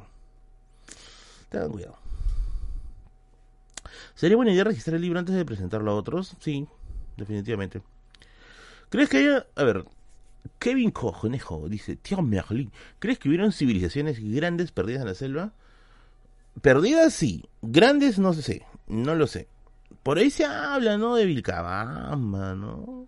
tengan 1.50 1.70
cuidado. 1.70 1.98
¿Sería 4.16 4.38
buena 4.38 4.52
idea 4.52 4.64
registrar 4.64 4.96
el 4.96 5.02
libro 5.04 5.20
antes 5.20 5.36
de 5.36 5.46
presentarlo 5.46 5.92
a 5.92 5.96
otros? 5.96 6.36
Sí, 6.40 6.68
definitivamente. 7.18 7.84
¿Crees 8.90 9.10
que 9.10 9.18
haya... 9.18 9.46
A 9.56 9.64
ver, 9.64 9.86
Kevin 10.60 10.92
Cojonejo 10.92 11.68
dice, 11.70 11.96
tío 11.96 12.22
Merlin, 12.22 12.72
¿crees 13.00 13.20
que 13.20 13.30
hubieron 13.30 13.52
civilizaciones 13.52 14.20
grandes 14.20 14.72
perdidas 14.72 15.02
en 15.02 15.08
la 15.08 15.14
selva? 15.14 15.54
Perdidas 16.62 17.14
sí, 17.14 17.46
grandes 17.62 18.20
no 18.20 18.34
sé, 18.34 18.66
no 18.88 19.16
lo 19.16 19.28
sé. 19.28 19.48
Por 20.04 20.18
ahí 20.18 20.30
se 20.30 20.46
habla, 20.46 20.98
¿no? 20.98 21.16
De 21.16 21.26
Vilcabamba, 21.26 22.56
¿no? 22.56 23.08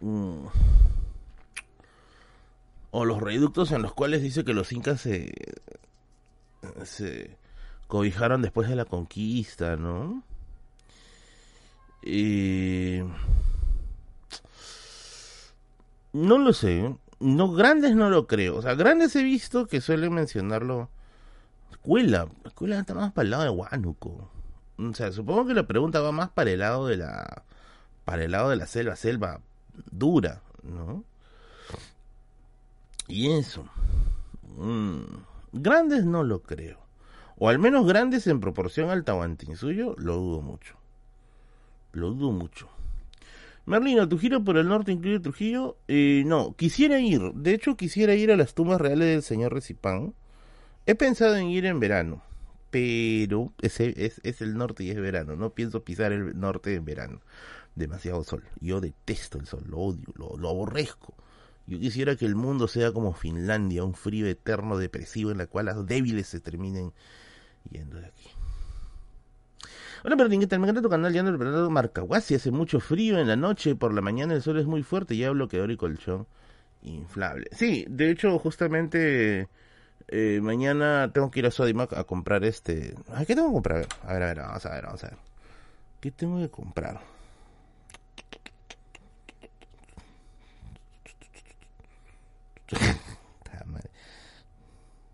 Mm. 0.00 0.46
O 2.90 3.04
los 3.04 3.20
reductos 3.20 3.72
en 3.72 3.82
los 3.82 3.94
cuales 3.94 4.22
dice 4.22 4.44
que 4.44 4.54
los 4.54 4.72
incas 4.72 5.00
se, 5.00 5.32
se 6.84 7.36
cobijaron 7.86 8.42
después 8.42 8.68
de 8.68 8.76
la 8.76 8.84
conquista, 8.84 9.76
¿no? 9.76 10.22
Y... 12.02 13.00
No 16.26 16.38
lo 16.38 16.52
sé. 16.52 16.94
No, 17.20 17.52
grandes 17.52 17.94
no 17.94 18.10
lo 18.10 18.26
creo. 18.26 18.56
O 18.56 18.62
sea, 18.62 18.74
grandes 18.74 19.14
he 19.16 19.22
visto 19.22 19.66
que 19.66 19.80
suelen 19.80 20.14
mencionarlo. 20.14 20.88
Escuela. 21.70 22.28
Escuela 22.44 22.80
está 22.80 22.94
más 22.94 23.12
para 23.12 23.24
el 23.24 23.30
lado 23.30 23.42
de 23.44 23.50
Huánuco. 23.50 24.30
O 24.78 24.94
sea, 24.94 25.12
supongo 25.12 25.46
que 25.46 25.54
la 25.54 25.66
pregunta 25.66 26.00
va 26.00 26.12
más 26.12 26.30
para 26.30 26.50
el 26.50 26.60
lado 26.60 26.86
de 26.86 26.96
la. 26.96 27.42
Para 28.04 28.24
el 28.24 28.32
lado 28.32 28.50
de 28.50 28.56
la 28.56 28.66
selva, 28.66 28.96
selva 28.96 29.40
dura, 29.90 30.40
¿no? 30.62 31.04
Y 33.06 33.32
eso. 33.32 33.64
Mm, 34.56 35.02
grandes 35.52 36.04
no 36.04 36.24
lo 36.24 36.42
creo 36.42 36.88
o 37.38 37.48
al 37.48 37.58
menos 37.58 37.86
grandes 37.86 38.26
en 38.26 38.40
proporción 38.40 38.90
al 38.90 39.04
Tahuantín 39.04 39.56
suyo, 39.56 39.94
lo 39.98 40.16
dudo 40.16 40.40
mucho. 40.42 40.74
Lo 41.92 42.10
dudo 42.10 42.32
mucho. 42.32 42.68
Merlino, 43.68 44.08
¿tu 44.08 44.18
giro 44.18 44.42
por 44.42 44.56
el 44.56 44.66
norte 44.66 44.92
incluye 44.92 45.20
Trujillo? 45.20 45.76
Eh, 45.88 46.22
no, 46.24 46.54
quisiera 46.56 47.00
ir. 47.00 47.20
De 47.34 47.52
hecho, 47.52 47.76
quisiera 47.76 48.14
ir 48.14 48.32
a 48.32 48.36
las 48.36 48.54
tumbas 48.54 48.80
reales 48.80 49.08
del 49.08 49.22
señor 49.22 49.52
Recipán. 49.52 50.14
He 50.86 50.94
pensado 50.94 51.36
en 51.36 51.48
ir 51.48 51.66
en 51.66 51.78
verano, 51.78 52.22
pero 52.70 53.52
es, 53.60 53.78
es, 53.78 54.40
el 54.40 54.56
norte 54.56 54.84
y 54.84 54.90
es 54.90 54.96
verano. 54.96 55.36
No 55.36 55.50
pienso 55.50 55.84
pisar 55.84 56.12
el 56.12 56.40
norte 56.40 56.74
en 56.76 56.86
verano. 56.86 57.20
Demasiado 57.74 58.24
sol. 58.24 58.42
Yo 58.58 58.80
detesto 58.80 59.38
el 59.38 59.44
sol, 59.44 59.64
lo 59.68 59.76
odio, 59.76 60.14
lo, 60.16 60.48
aborrezco. 60.48 61.12
Yo 61.66 61.78
quisiera 61.78 62.16
que 62.16 62.24
el 62.24 62.36
mundo 62.36 62.68
sea 62.68 62.92
como 62.92 63.12
Finlandia, 63.12 63.84
un 63.84 63.92
frío 63.92 64.26
eterno 64.26 64.78
depresivo 64.78 65.30
en 65.30 65.42
el 65.42 65.48
cual 65.48 65.66
las 65.66 65.84
débiles 65.84 66.26
se 66.26 66.40
terminen 66.40 66.94
yendo 67.70 67.98
de 67.98 68.06
aquí. 68.06 68.30
Hola 70.04 70.14
Martín, 70.14 70.38
¿qué 70.40 70.46
tal? 70.46 70.60
Me 70.60 70.66
encanta 70.66 70.80
tu 70.80 70.88
canal, 70.88 71.16
ando 71.16 71.32
preparando 71.32 71.70
Marcahuasi, 71.70 72.36
hace 72.36 72.52
mucho 72.52 72.78
frío 72.78 73.18
en 73.18 73.26
la 73.26 73.34
noche, 73.34 73.74
por 73.74 73.92
la 73.92 74.00
mañana 74.00 74.32
el 74.34 74.42
sol 74.42 74.58
es 74.60 74.66
muy 74.66 74.84
fuerte, 74.84 75.16
ya 75.16 75.30
bloqueador 75.30 75.72
y 75.72 75.76
colchón 75.76 76.28
inflable. 76.82 77.48
Sí, 77.50 77.84
de 77.88 78.10
hecho, 78.10 78.38
justamente 78.38 79.48
eh, 80.06 80.38
mañana 80.40 81.10
tengo 81.12 81.32
que 81.32 81.40
ir 81.40 81.46
a 81.46 81.50
Sodimac 81.50 81.94
a 81.94 82.04
comprar 82.04 82.44
este... 82.44 82.94
¿Qué 83.26 83.34
tengo 83.34 83.48
que 83.48 83.54
comprar? 83.54 83.86
A 84.04 84.12
ver, 84.12 84.22
a 84.22 84.26
ver, 84.26 84.38
vamos 84.38 84.66
a 84.66 84.70
ver, 84.70 84.84
vamos 84.84 85.02
a 85.02 85.08
ver. 85.08 85.16
¿Qué 86.00 86.12
tengo 86.12 86.38
que 86.38 86.48
comprar? 86.48 87.00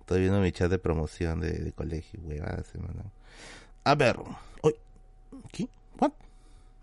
Estoy 0.00 0.20
viendo 0.20 0.40
mi 0.40 0.52
chat 0.52 0.70
de 0.70 0.78
promoción 0.78 1.40
de, 1.40 1.72
colegio, 1.72 2.20
huevadas, 2.22 2.70
A 3.84 3.94
ver. 3.94 4.16
¿Qué? 5.52 5.68
¿What? 5.98 6.12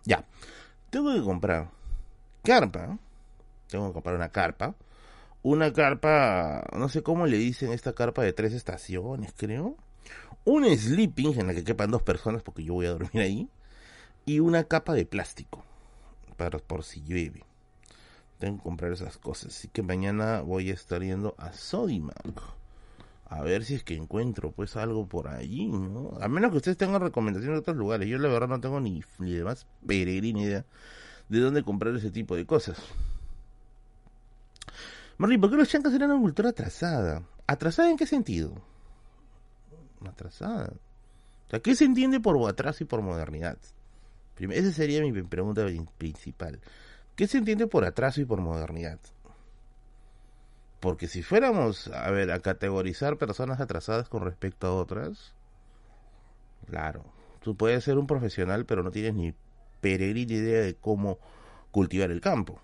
Ya. 0.04 0.24
Tengo 0.90 1.12
que 1.12 1.22
comprar 1.22 1.68
carpa. 2.42 2.98
Tengo 3.68 3.88
que 3.88 3.94
comprar 3.94 4.14
una 4.14 4.30
carpa. 4.30 4.74
Una 5.42 5.72
carpa, 5.72 6.64
no 6.76 6.88
sé 6.88 7.02
cómo 7.02 7.26
le 7.26 7.36
dicen 7.36 7.72
esta 7.72 7.94
carpa 7.94 8.22
de 8.22 8.32
tres 8.32 8.52
estaciones, 8.52 9.34
creo. 9.36 9.76
Un 10.44 10.64
sleeping 10.64 11.40
en 11.40 11.48
la 11.48 11.54
que 11.54 11.64
quepan 11.64 11.90
dos 11.90 12.02
personas 12.02 12.42
porque 12.42 12.62
yo 12.62 12.74
voy 12.74 12.86
a 12.86 12.92
dormir 12.92 13.20
ahí. 13.22 13.48
Y 14.24 14.38
una 14.38 14.64
capa 14.64 14.94
de 14.94 15.04
plástico. 15.04 15.64
Para 16.36 16.58
por 16.58 16.84
si 16.84 17.02
llueve. 17.02 17.42
Tengo 18.38 18.58
que 18.58 18.62
comprar 18.62 18.92
esas 18.92 19.18
cosas. 19.18 19.56
Así 19.56 19.66
que 19.66 19.82
mañana 19.82 20.42
voy 20.42 20.70
a 20.70 20.74
estar 20.74 21.02
yendo 21.02 21.34
a 21.38 21.52
Sodimac. 21.52 22.61
A 23.32 23.40
ver 23.40 23.64
si 23.64 23.74
es 23.74 23.82
que 23.82 23.94
encuentro 23.94 24.52
pues 24.52 24.76
algo 24.76 25.06
por 25.06 25.28
allí, 25.28 25.66
¿no? 25.66 26.18
A 26.20 26.28
menos 26.28 26.50
que 26.50 26.58
ustedes 26.58 26.76
tengan 26.76 27.00
recomendaciones 27.00 27.56
de 27.56 27.60
otros 27.60 27.78
lugares. 27.78 28.06
Yo 28.06 28.18
la 28.18 28.28
verdad 28.28 28.48
no 28.48 28.60
tengo 28.60 28.78
ni, 28.78 29.02
ni 29.18 29.32
de 29.32 29.42
más 29.42 29.66
peregrina 29.86 30.42
idea 30.42 30.66
de 31.30 31.40
dónde 31.40 31.62
comprar 31.62 31.96
ese 31.96 32.10
tipo 32.10 32.36
de 32.36 32.44
cosas. 32.44 32.76
Marlene, 35.16 35.40
¿por 35.40 35.48
qué 35.50 35.56
los 35.56 35.68
chancas 35.68 35.94
eran 35.94 36.10
una 36.10 36.20
cultura 36.20 36.50
atrasada? 36.50 37.22
¿Atrasada 37.46 37.90
en 37.90 37.96
qué 37.96 38.06
sentido? 38.06 38.52
Atrasada. 40.06 40.70
O 41.46 41.50
sea, 41.50 41.60
¿qué 41.60 41.74
se 41.74 41.86
entiende 41.86 42.20
por 42.20 42.36
atraso 42.46 42.84
y 42.84 42.86
por 42.86 43.00
modernidad? 43.00 43.56
Esa 44.36 44.72
sería 44.72 45.00
mi 45.00 45.22
pregunta 45.22 45.66
principal. 45.96 46.60
¿Qué 47.16 47.26
se 47.26 47.38
entiende 47.38 47.66
por 47.66 47.86
atraso 47.86 48.20
y 48.20 48.26
por 48.26 48.42
modernidad? 48.42 48.98
Porque 50.82 51.06
si 51.06 51.22
fuéramos, 51.22 51.86
a 51.94 52.10
ver, 52.10 52.32
a 52.32 52.40
categorizar 52.40 53.16
personas 53.16 53.60
atrasadas 53.60 54.08
con 54.08 54.24
respecto 54.24 54.66
a 54.66 54.74
otras, 54.74 55.32
claro, 56.66 57.04
tú 57.40 57.54
puedes 57.56 57.84
ser 57.84 57.98
un 57.98 58.08
profesional, 58.08 58.66
pero 58.66 58.82
no 58.82 58.90
tienes 58.90 59.14
ni 59.14 59.32
peregrina 59.80 60.32
idea 60.32 60.60
de 60.60 60.74
cómo 60.74 61.20
cultivar 61.70 62.10
el 62.10 62.20
campo. 62.20 62.60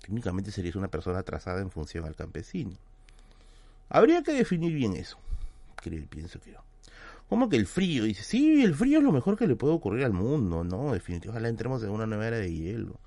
Técnicamente 0.00 0.50
serías 0.50 0.74
una 0.74 0.88
persona 0.88 1.20
atrasada 1.20 1.60
en 1.60 1.70
función 1.70 2.04
al 2.04 2.16
campesino. 2.16 2.72
Habría 3.88 4.24
que 4.24 4.32
definir 4.32 4.74
bien 4.74 4.94
eso, 4.94 5.18
creo, 5.76 6.04
pienso 6.08 6.40
que 6.40 6.50
yo. 6.50 6.58
Como 7.28 7.48
que 7.48 7.54
el 7.54 7.68
frío, 7.68 8.02
dice, 8.02 8.24
sí, 8.24 8.64
el 8.64 8.74
frío 8.74 8.98
es 8.98 9.04
lo 9.04 9.12
mejor 9.12 9.38
que 9.38 9.46
le 9.46 9.54
puede 9.54 9.72
ocurrir 9.72 10.04
al 10.04 10.12
mundo, 10.12 10.64
¿no? 10.64 10.92
Definitivamente, 10.92 11.28
ojalá 11.28 11.48
entremos 11.48 11.84
en 11.84 11.90
una 11.90 12.06
nueva 12.06 12.26
era 12.26 12.38
de 12.38 12.52
hielo. 12.52 12.98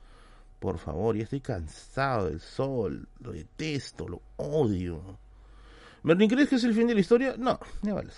Por 0.59 0.77
favor, 0.77 1.15
ya 1.15 1.23
estoy 1.23 1.39
cansado 1.39 2.29
del 2.29 2.41
sol, 2.41 3.07
lo 3.19 3.31
detesto, 3.31 4.07
lo 4.07 4.21
odio. 4.35 5.17
¿Merlin 6.03 6.29
crees 6.29 6.49
que 6.49 6.55
es 6.55 6.63
el 6.63 6.73
fin 6.73 6.87
de 6.87 6.95
la 6.95 6.99
historia? 6.99 7.35
No, 7.37 7.59
ni 7.81 7.91
vale 7.91 8.11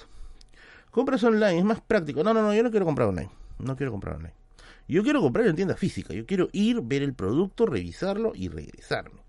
Compras 0.89 1.23
online, 1.23 1.59
es 1.59 1.63
más 1.63 1.81
práctico. 1.81 2.23
No, 2.23 2.33
no, 2.33 2.41
no, 2.41 2.53
yo 2.53 2.63
no 2.63 2.71
quiero 2.71 2.85
comprar 2.85 3.09
online. 3.09 3.29
No 3.59 3.75
quiero 3.77 3.91
comprar 3.91 4.15
online. 4.15 4.33
Yo 4.87 5.03
quiero 5.03 5.21
comprar 5.21 5.47
en 5.47 5.55
tienda 5.55 5.75
física. 5.75 6.13
Yo 6.13 6.25
quiero 6.25 6.49
ir, 6.51 6.81
ver 6.81 7.01
el 7.01 7.13
producto, 7.13 7.65
revisarlo 7.65 8.33
y 8.35 8.49
regresarme. 8.49 9.21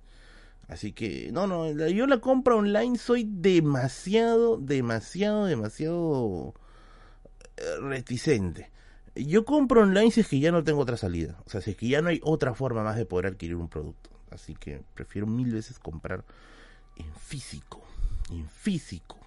Así 0.66 0.92
que, 0.92 1.30
no, 1.32 1.46
no, 1.46 1.70
yo 1.70 2.06
la 2.06 2.18
compra 2.18 2.56
online 2.56 2.96
soy 2.98 3.28
demasiado, 3.28 4.56
demasiado, 4.56 5.44
demasiado 5.46 6.54
eh, 7.56 7.62
reticente. 7.80 8.70
Yo 9.14 9.44
compro 9.44 9.82
online 9.82 10.10
si 10.10 10.20
es 10.20 10.28
que 10.28 10.40
ya 10.40 10.52
no 10.52 10.64
tengo 10.64 10.80
otra 10.80 10.96
salida. 10.96 11.38
O 11.44 11.50
sea, 11.50 11.60
si 11.60 11.72
es 11.72 11.76
que 11.76 11.88
ya 11.88 12.00
no 12.00 12.08
hay 12.08 12.20
otra 12.22 12.54
forma 12.54 12.82
más 12.82 12.96
de 12.96 13.04
poder 13.04 13.26
adquirir 13.26 13.56
un 13.56 13.68
producto. 13.68 14.10
Así 14.30 14.54
que 14.54 14.82
prefiero 14.94 15.26
mil 15.26 15.52
veces 15.52 15.78
comprar 15.78 16.24
en 16.96 17.12
físico. 17.14 17.82
En 18.30 18.48
físico. 18.48 19.18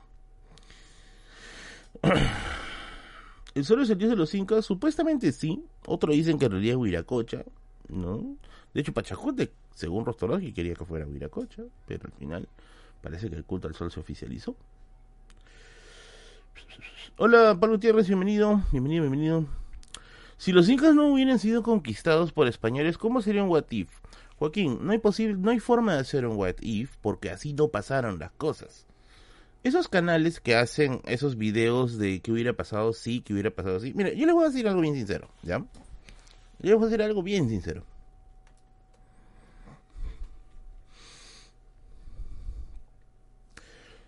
¿El 3.56 3.64
sol 3.64 3.86
dios 3.86 4.10
de 4.10 4.16
los 4.16 4.34
incas? 4.34 4.66
Supuestamente 4.66 5.32
sí. 5.32 5.64
Otros 5.86 6.16
dicen 6.16 6.40
que 6.40 6.46
en 6.46 6.52
realidad 6.54 6.74
es 6.74 6.78
Huiracocha. 6.78 7.44
¿no? 7.88 8.36
De 8.74 8.82
hecho, 8.82 8.92
Pachajote, 8.94 9.52
según 9.76 10.06
Rostoroski, 10.06 10.52
quería 10.52 10.74
que 10.74 10.84
fuera 10.84 11.06
Huiracocha. 11.06 11.64
Pero 11.88 12.06
al 12.06 12.12
final 12.14 12.48
parece 13.02 13.30
que 13.30 13.36
el 13.36 13.46
culto 13.46 13.68
al 13.68 13.76
sol 13.76 13.92
se 13.92 14.00
oficializó. 14.00 14.56
Hola, 17.18 17.56
Pablo 17.60 17.80
Tierres, 17.80 18.08
bienvenido. 18.08 18.64
Bienvenido, 18.72 19.04
bienvenido. 19.04 19.46
Si 20.46 20.52
los 20.52 20.70
incas 20.70 20.94
no 20.94 21.08
hubieran 21.08 21.40
sido 21.40 21.64
conquistados 21.64 22.32
por 22.32 22.48
españoles, 22.48 23.00
¿cómo 23.00 23.24
sería 23.24 23.42
un 23.42 23.50
what 23.50 23.66
if? 23.72 23.90
Joaquín, 24.38 24.78
no 24.80 24.92
hay 24.92 25.00
posible, 25.00 25.36
no 25.40 25.50
hay 25.50 25.58
forma 25.58 25.96
de 25.96 26.02
hacer 26.02 26.24
un 26.24 26.38
what 26.38 26.58
if 26.62 26.98
porque 26.98 27.32
así 27.32 27.54
no 27.54 27.70
pasaron 27.70 28.20
las 28.20 28.30
cosas. 28.30 28.86
Esos 29.64 29.88
canales 29.88 30.40
que 30.40 30.56
hacen 30.56 31.02
esos 31.06 31.36
videos 31.36 31.98
de 31.98 32.20
qué 32.22 32.32
hubiera 32.32 32.54
pasado 32.54 32.94
sí, 32.94 33.22
que 33.22 33.34
hubiera 33.34 33.50
pasado 33.50 33.80
sí. 33.80 33.92
Mira, 33.96 34.14
yo 34.14 34.28
les 34.28 34.36
voy 34.36 34.44
a 34.44 34.50
decir 34.50 34.68
algo 34.68 34.82
bien 34.82 34.94
sincero, 34.94 35.32
¿ya? 35.42 35.58
Yo 35.58 35.66
les 36.60 36.76
voy 36.76 36.84
a 36.84 36.90
decir 36.90 37.02
algo 37.02 37.24
bien 37.24 37.50
sincero. 37.50 37.84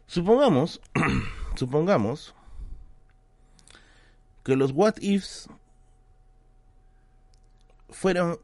Supongamos, 0.06 0.82
supongamos 1.56 2.36
que 4.44 4.56
los 4.56 4.72
what 4.72 4.98
ifs 5.02 5.50
fueran 7.90 8.38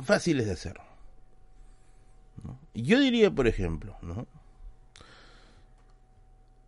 fáciles 0.00 0.46
de 0.46 0.52
hacer. 0.52 0.80
Yo 2.74 3.00
diría, 3.00 3.30
por 3.30 3.46
ejemplo, 3.46 3.96
¿no? 4.02 4.26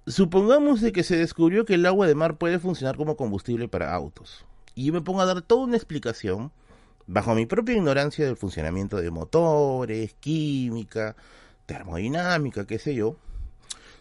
supongamos 0.08 0.80
de 0.80 0.92
que 0.92 1.02
se 1.02 1.16
descubrió 1.16 1.64
que 1.64 1.74
el 1.74 1.86
agua 1.86 2.06
de 2.06 2.14
mar 2.14 2.38
puede 2.38 2.58
funcionar 2.58 2.96
como 2.96 3.16
combustible 3.16 3.68
para 3.68 3.94
autos. 3.94 4.44
Y 4.74 4.86
yo 4.86 4.92
me 4.92 5.00
pongo 5.00 5.20
a 5.20 5.26
dar 5.26 5.42
toda 5.42 5.64
una 5.64 5.76
explicación, 5.76 6.50
bajo 7.06 7.34
mi 7.34 7.46
propia 7.46 7.76
ignorancia 7.76 8.24
del 8.24 8.36
funcionamiento 8.36 8.96
de 8.96 9.10
motores, 9.10 10.14
química, 10.14 11.16
termodinámica, 11.66 12.66
qué 12.66 12.78
sé 12.78 12.94
yo, 12.94 13.16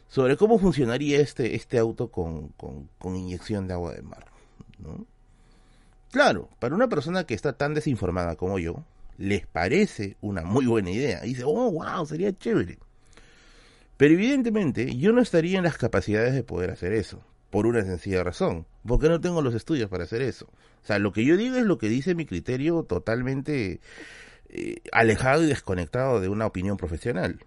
sobre 0.07 0.37
cómo 0.37 0.59
funcionaría 0.59 1.19
este, 1.19 1.55
este 1.55 1.77
auto 1.77 2.09
con, 2.09 2.49
con, 2.49 2.89
con 2.97 3.15
inyección 3.15 3.67
de 3.67 3.73
agua 3.73 3.93
de 3.93 4.01
mar. 4.01 4.25
¿no? 4.79 5.05
Claro, 6.11 6.49
para 6.59 6.75
una 6.75 6.87
persona 6.87 7.25
que 7.25 7.33
está 7.33 7.53
tan 7.53 7.73
desinformada 7.73 8.35
como 8.35 8.59
yo, 8.59 8.85
les 9.17 9.45
parece 9.45 10.17
una 10.21 10.43
muy 10.43 10.65
buena 10.65 10.91
idea. 10.91 11.21
dice, 11.21 11.43
oh, 11.45 11.71
wow, 11.71 12.05
sería 12.05 12.31
chévere. 12.37 12.77
Pero 13.97 14.13
evidentemente 14.13 14.95
yo 14.95 15.11
no 15.11 15.21
estaría 15.21 15.57
en 15.57 15.63
las 15.63 15.77
capacidades 15.77 16.33
de 16.33 16.43
poder 16.43 16.69
hacer 16.69 16.93
eso, 16.93 17.23
por 17.49 17.65
una 17.65 17.83
sencilla 17.83 18.23
razón, 18.23 18.67
porque 18.85 19.09
no 19.09 19.19
tengo 19.19 19.41
los 19.41 19.55
estudios 19.55 19.89
para 19.89 20.03
hacer 20.03 20.21
eso. 20.21 20.45
O 20.83 20.85
sea, 20.85 20.99
lo 20.99 21.11
que 21.11 21.25
yo 21.25 21.35
digo 21.35 21.57
es 21.57 21.65
lo 21.65 21.77
que 21.77 21.89
dice 21.89 22.15
mi 22.15 22.25
criterio 22.25 22.83
totalmente 22.83 23.81
eh, 24.49 24.75
alejado 24.91 25.43
y 25.43 25.47
desconectado 25.47 26.21
de 26.21 26.29
una 26.29 26.45
opinión 26.45 26.77
profesional. 26.77 27.39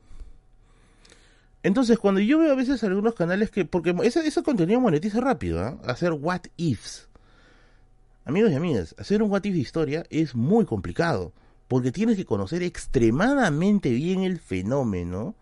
Entonces, 1.62 1.98
cuando 1.98 2.20
yo 2.20 2.38
veo 2.38 2.52
a 2.52 2.56
veces 2.56 2.82
algunos 2.84 3.14
canales 3.14 3.50
que, 3.50 3.64
porque 3.64 3.94
ese, 4.02 4.26
ese 4.26 4.42
contenido 4.42 4.80
monetiza 4.80 5.20
rápido, 5.20 5.66
¿eh? 5.66 5.76
hacer 5.86 6.12
what 6.12 6.42
ifs, 6.56 7.09
Amigos 8.24 8.52
y 8.52 8.54
amigas, 8.54 8.94
hacer 8.98 9.22
un 9.22 9.30
what 9.30 9.44
if 9.44 9.54
de 9.54 9.60
historia 9.60 10.04
es 10.10 10.34
muy 10.34 10.66
complicado, 10.66 11.32
porque 11.68 11.90
tienes 11.92 12.16
que 12.16 12.26
conocer 12.26 12.62
extremadamente 12.62 13.90
bien 13.90 14.22
el 14.22 14.38
fenómeno 14.38 15.34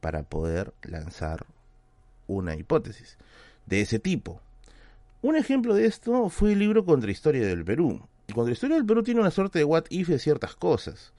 para 0.00 0.22
poder 0.22 0.72
lanzar 0.82 1.44
una 2.26 2.56
hipótesis 2.56 3.18
de 3.66 3.80
ese 3.82 3.98
tipo. 3.98 4.40
Un 5.22 5.36
ejemplo 5.36 5.74
de 5.74 5.86
esto 5.86 6.28
fue 6.28 6.52
el 6.52 6.60
libro 6.60 6.84
Contrahistoria 6.84 7.46
del 7.46 7.64
Perú. 7.64 8.00
Contrahistoria 8.32 8.76
del 8.76 8.86
Perú 8.86 9.02
tiene 9.02 9.20
una 9.20 9.30
suerte 9.30 9.58
de 9.58 9.64
what 9.64 9.84
if 9.90 10.08
de 10.08 10.18
ciertas 10.18 10.54
cosas. 10.56 11.12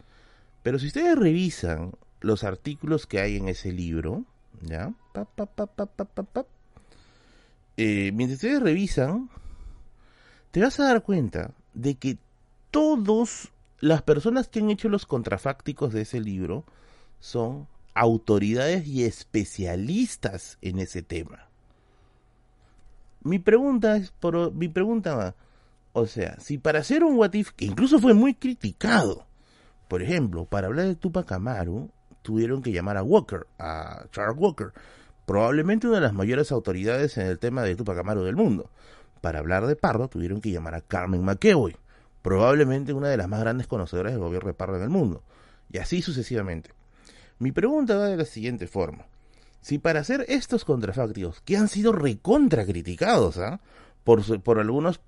Pero 0.63 0.79
si 0.79 0.87
ustedes 0.87 1.17
revisan 1.17 1.93
los 2.21 2.43
artículos 2.43 3.05
que 3.05 3.19
hay 3.19 3.37
en 3.37 3.47
ese 3.47 3.71
libro, 3.71 4.25
¿ya? 4.61 4.93
Eh, 7.77 8.11
mientras 8.13 8.37
ustedes 8.37 8.61
revisan, 8.61 9.29
te 10.51 10.61
vas 10.61 10.79
a 10.79 10.85
dar 10.85 11.03
cuenta 11.03 11.51
de 11.73 11.95
que 11.95 12.17
todas 12.71 13.51
las 13.79 14.01
personas 14.01 14.47
que 14.47 14.59
han 14.59 14.69
hecho 14.69 14.89
los 14.89 15.05
contrafácticos 15.05 15.93
de 15.93 16.01
ese 16.01 16.19
libro 16.19 16.63
son 17.19 17.67
autoridades 17.93 18.85
y 18.87 19.05
especialistas 19.05 20.57
en 20.61 20.79
ese 20.79 21.01
tema. 21.01 21.47
Mi 23.23 23.39
pregunta 23.39 23.97
es, 23.97 24.11
por, 24.11 24.53
mi 24.53 24.67
pregunta 24.67 25.15
va, 25.15 25.35
o 25.93 26.05
sea, 26.05 26.39
si 26.39 26.57
para 26.57 26.79
hacer 26.79 27.03
un 27.03 27.17
what 27.17 27.33
if, 27.33 27.51
que 27.51 27.65
incluso 27.65 27.99
fue 27.99 28.13
muy 28.13 28.35
criticado, 28.35 29.25
por 29.87 30.01
ejemplo, 30.01 30.45
para 30.45 30.67
hablar 30.67 30.85
de 30.85 30.95
Tupac 30.95 31.31
Amaru, 31.31 31.89
tuvieron 32.21 32.61
que 32.61 32.71
llamar 32.71 32.97
a 32.97 33.03
Walker, 33.03 33.47
a 33.57 34.05
Charles 34.11 34.37
Walker, 34.37 34.73
probablemente 35.25 35.87
una 35.87 35.97
de 35.97 36.03
las 36.03 36.13
mayores 36.13 36.51
autoridades 36.51 37.17
en 37.17 37.27
el 37.27 37.39
tema 37.39 37.63
de 37.63 37.75
Tupac 37.75 37.97
Amaru 37.97 38.23
del 38.23 38.35
mundo. 38.35 38.69
Para 39.21 39.39
hablar 39.39 39.67
de 39.67 39.75
Pardo 39.75 40.07
tuvieron 40.07 40.41
que 40.41 40.51
llamar 40.51 40.75
a 40.75 40.81
Carmen 40.81 41.23
McEvoy, 41.23 41.75
probablemente 42.21 42.93
una 42.93 43.09
de 43.09 43.17
las 43.17 43.27
más 43.27 43.39
grandes 43.39 43.67
conocedoras 43.67 44.13
del 44.13 44.21
gobierno 44.21 44.47
de 44.47 44.53
Pardo 44.53 44.77
en 44.77 44.83
el 44.83 44.89
mundo, 44.89 45.23
y 45.71 45.77
así 45.77 46.01
sucesivamente. 46.01 46.71
Mi 47.39 47.51
pregunta 47.51 47.95
va 47.95 48.05
de 48.07 48.17
la 48.17 48.25
siguiente 48.25 48.67
forma. 48.67 49.05
si 49.61 49.79
para 49.79 49.99
hacer 49.99 50.25
estos 50.29 50.63
contrafácticos, 50.63 51.41
que 51.41 51.57
han 51.57 51.67
sido 51.67 51.91
recontra 51.91 52.65
criticados, 52.65 53.37
¿ah? 53.37 53.59
por, 54.03 54.41
por 54.41 54.59
algunos 54.59 55.01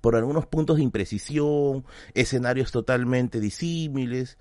por 0.00 0.16
algunos 0.16 0.46
puntos 0.46 0.76
de 0.76 0.82
imprecisión, 0.82 1.84
escenarios 2.14 2.70
totalmente 2.70 3.40
disímiles. 3.40 4.38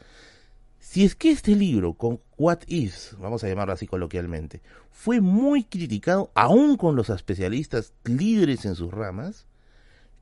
Si 0.80 1.04
es 1.04 1.16
que 1.16 1.32
este 1.32 1.56
libro, 1.56 1.94
con 1.94 2.20
What 2.38 2.60
Is, 2.68 3.16
vamos 3.20 3.44
a 3.44 3.48
llamarlo 3.48 3.74
así 3.74 3.86
coloquialmente, 3.86 4.62
fue 4.92 5.22
muy 5.22 5.64
criticado, 5.64 6.32
aún 6.34 6.78
con 6.78 6.96
los 6.96 7.10
especialistas 7.10 7.94
líderes 8.06 8.66
en 8.66 8.76
sus 8.76 8.92
ramas, 8.92 9.46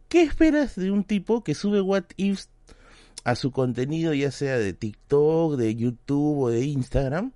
¿qué 0.10 0.24
esperas 0.24 0.76
de 0.76 0.92
un 0.92 1.04
tipo 1.04 1.44
que 1.44 1.54
sube 1.54 1.80
What 1.80 2.06
Is 2.18 2.50
a 3.24 3.36
su 3.36 3.52
contenido, 3.52 4.14
ya 4.14 4.32
sea 4.32 4.58
de 4.58 4.74
TikTok, 4.74 5.56
de 5.58 5.76
YouTube 5.76 6.40
o 6.40 6.50
de 6.50 6.66
Instagram, 6.66 7.34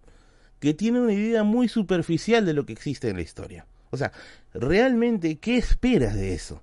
que 0.60 0.74
tiene 0.74 1.00
una 1.00 1.14
idea 1.14 1.44
muy 1.44 1.68
superficial 1.68 2.46
de 2.46 2.54
lo 2.54 2.66
que 2.66 2.74
existe 2.74 3.10
en 3.10 3.18
la 3.18 3.22
historia? 3.22 3.66
O 3.92 3.98
sea, 3.98 4.12
realmente, 4.54 5.38
¿qué 5.38 5.58
esperas 5.58 6.16
de 6.16 6.34
eso? 6.34 6.62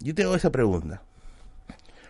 Yo 0.00 0.14
te 0.14 0.22
hago 0.22 0.34
esa 0.34 0.52
pregunta. 0.52 1.02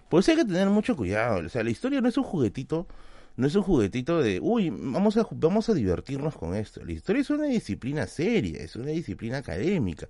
Pues 0.09 0.29
hay 0.29 0.37
que 0.37 0.45
tener 0.45 0.69
mucho 0.69 0.97
cuidado. 0.97 1.47
O 1.47 1.49
sea, 1.49 1.63
la 1.63 1.71
historia 1.71 2.01
no 2.01 2.09
es 2.09 2.19
un 2.19 2.25
juguetito, 2.25 2.87
no 3.37 3.47
es 3.47 3.55
un 3.55 3.63
juguetito 3.63 4.21
de, 4.21 4.41
uy, 4.41 4.71
vamos 4.71 5.17
a, 5.17 5.27
vamos 5.31 5.69
a 5.69 5.75
divertirnos 5.75 6.37
con 6.37 6.55
esto. 6.55 6.85
La 6.85 6.93
historia 6.93 7.23
es 7.23 7.31
una 7.31 7.45
disciplina 7.45 8.07
seria, 8.07 8.63
es 8.63 8.77
una 8.77 8.91
disciplina 8.91 9.39
académica, 9.39 10.09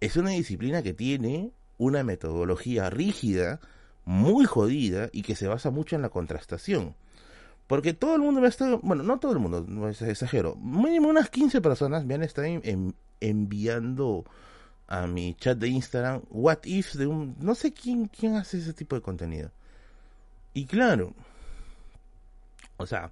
es 0.00 0.16
una 0.16 0.30
disciplina 0.30 0.82
que 0.82 0.94
tiene 0.94 1.50
una 1.78 2.02
metodología 2.02 2.90
rígida, 2.90 3.60
muy 4.04 4.46
jodida 4.46 5.08
y 5.12 5.22
que 5.22 5.36
se 5.36 5.48
basa 5.48 5.70
mucho 5.70 5.96
en 5.96 6.02
la 6.02 6.08
contrastación. 6.08 6.94
Porque 7.66 7.94
todo 7.94 8.16
el 8.16 8.22
mundo 8.22 8.40
me 8.40 8.48
está, 8.48 8.76
bueno, 8.82 9.02
no 9.02 9.18
todo 9.18 9.32
el 9.32 9.38
mundo, 9.38 9.64
no 9.66 9.88
es 9.88 10.02
exagero, 10.02 10.56
mínimo 10.56 11.08
unas 11.08 11.30
15 11.30 11.60
personas 11.60 12.04
me 12.04 12.14
han 12.14 12.22
estado 12.22 12.48
enviando 13.20 14.24
a 14.88 15.06
mi 15.06 15.34
chat 15.34 15.56
de 15.56 15.68
Instagram 15.68 16.22
what 16.28 16.58
if 16.64 16.94
de 16.94 17.06
un 17.06 17.36
no 17.40 17.54
sé 17.54 17.72
quién 17.72 18.08
quién 18.08 18.36
hace 18.36 18.58
ese 18.58 18.74
tipo 18.74 18.94
de 18.96 19.02
contenido. 19.02 19.50
Y 20.54 20.66
claro, 20.66 21.14
o 22.82 22.86
sea, 22.86 23.10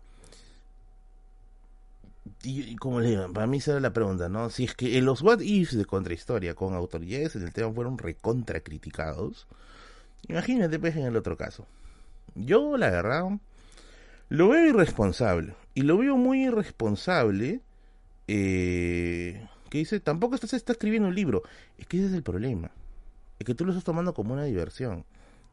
y, 2.43 2.77
como 2.77 3.01
le 3.01 3.11
digo, 3.11 3.33
para 3.33 3.47
mí 3.47 3.61
será 3.61 3.81
la 3.81 3.93
pregunta, 3.93 4.29
¿no? 4.29 4.51
Si 4.51 4.65
es 4.65 4.75
que 4.75 5.01
los 5.03 5.23
what 5.23 5.41
ifs 5.41 5.77
de 5.77 5.85
contrahistoria 5.85 6.55
con 6.55 6.75
autoridades 6.75 7.37
en 7.37 7.43
el 7.43 7.53
tema 7.53 7.73
fueron 7.73 7.99
recontra 7.99 8.61
criticados, 8.61 9.47
imagínate 10.29 10.79
pues 10.79 10.97
en 10.97 11.05
el 11.05 11.17
otro 11.17 11.37
caso. 11.37 11.67
Yo, 12.35 12.77
la 12.77 12.91
verdad, 12.91 13.25
lo 14.29 14.49
veo 14.49 14.67
irresponsable. 14.67 15.55
Y 15.75 15.83
lo 15.83 15.99
veo 15.99 16.17
muy 16.17 16.47
irresponsable. 16.47 17.61
Eh, 18.29 19.47
que 19.69 19.79
dice, 19.79 20.01
tampoco 20.01 20.35
estás, 20.35 20.55
está 20.55 20.73
escribiendo 20.73 21.09
un 21.09 21.15
libro. 21.15 21.43
Es 21.79 21.87
que 21.87 21.99
ese 21.99 22.07
es 22.07 22.13
el 22.15 22.23
problema. 22.23 22.71
Es 23.39 23.47
que 23.47 23.55
tú 23.55 23.65
lo 23.65 23.73
estás 23.73 23.85
tomando 23.85 24.15
como 24.15 24.33
una 24.33 24.45
diversión. 24.45 25.05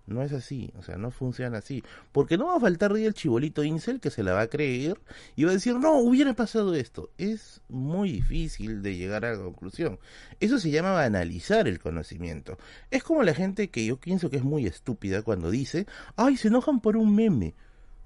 No 0.08 0.24
es 0.24 0.32
así, 0.32 0.72
o 0.78 0.84
sea, 0.84 0.96
no 0.96 1.12
funciona 1.12 1.58
así. 1.58 1.84
Porque 2.14 2.38
no 2.38 2.48
va 2.48 2.56
a 2.56 2.60
faltar 2.62 2.96
el 2.96 3.14
chibolito 3.14 3.64
Incel 3.64 4.00
que 4.00 4.10
se 4.10 4.24
la 4.24 4.32
va 4.34 4.42
a 4.42 4.48
creer 4.48 5.00
y 5.36 5.44
va 5.44 5.52
a 5.52 5.54
decir, 5.54 5.76
no, 5.76 6.00
hubiera 6.00 6.34
pasado 6.34 6.74
esto. 6.76 7.12
Es 7.18 7.62
muy 7.68 8.14
difícil 8.14 8.82
de 8.82 8.96
llegar 8.96 9.26
a 9.26 9.34
la 9.34 9.44
conclusión. 9.44 10.00
Eso 10.40 10.60
se 10.60 10.72
llama 10.72 10.94
banalizar 10.94 11.68
el 11.68 11.80
conocimiento. 11.80 12.58
Es 12.90 13.04
como 13.04 13.22
la 13.24 13.34
gente 13.34 13.70
que 13.70 13.86
yo 13.86 13.98
pienso 13.98 14.30
que 14.30 14.38
es 14.38 14.44
muy 14.44 14.66
estúpida 14.66 15.24
cuando 15.24 15.52
dice, 15.52 15.88
ay, 16.16 16.38
se 16.38 16.48
enojan 16.48 16.80
por 16.80 16.96
un 16.96 17.14
meme. 17.14 17.54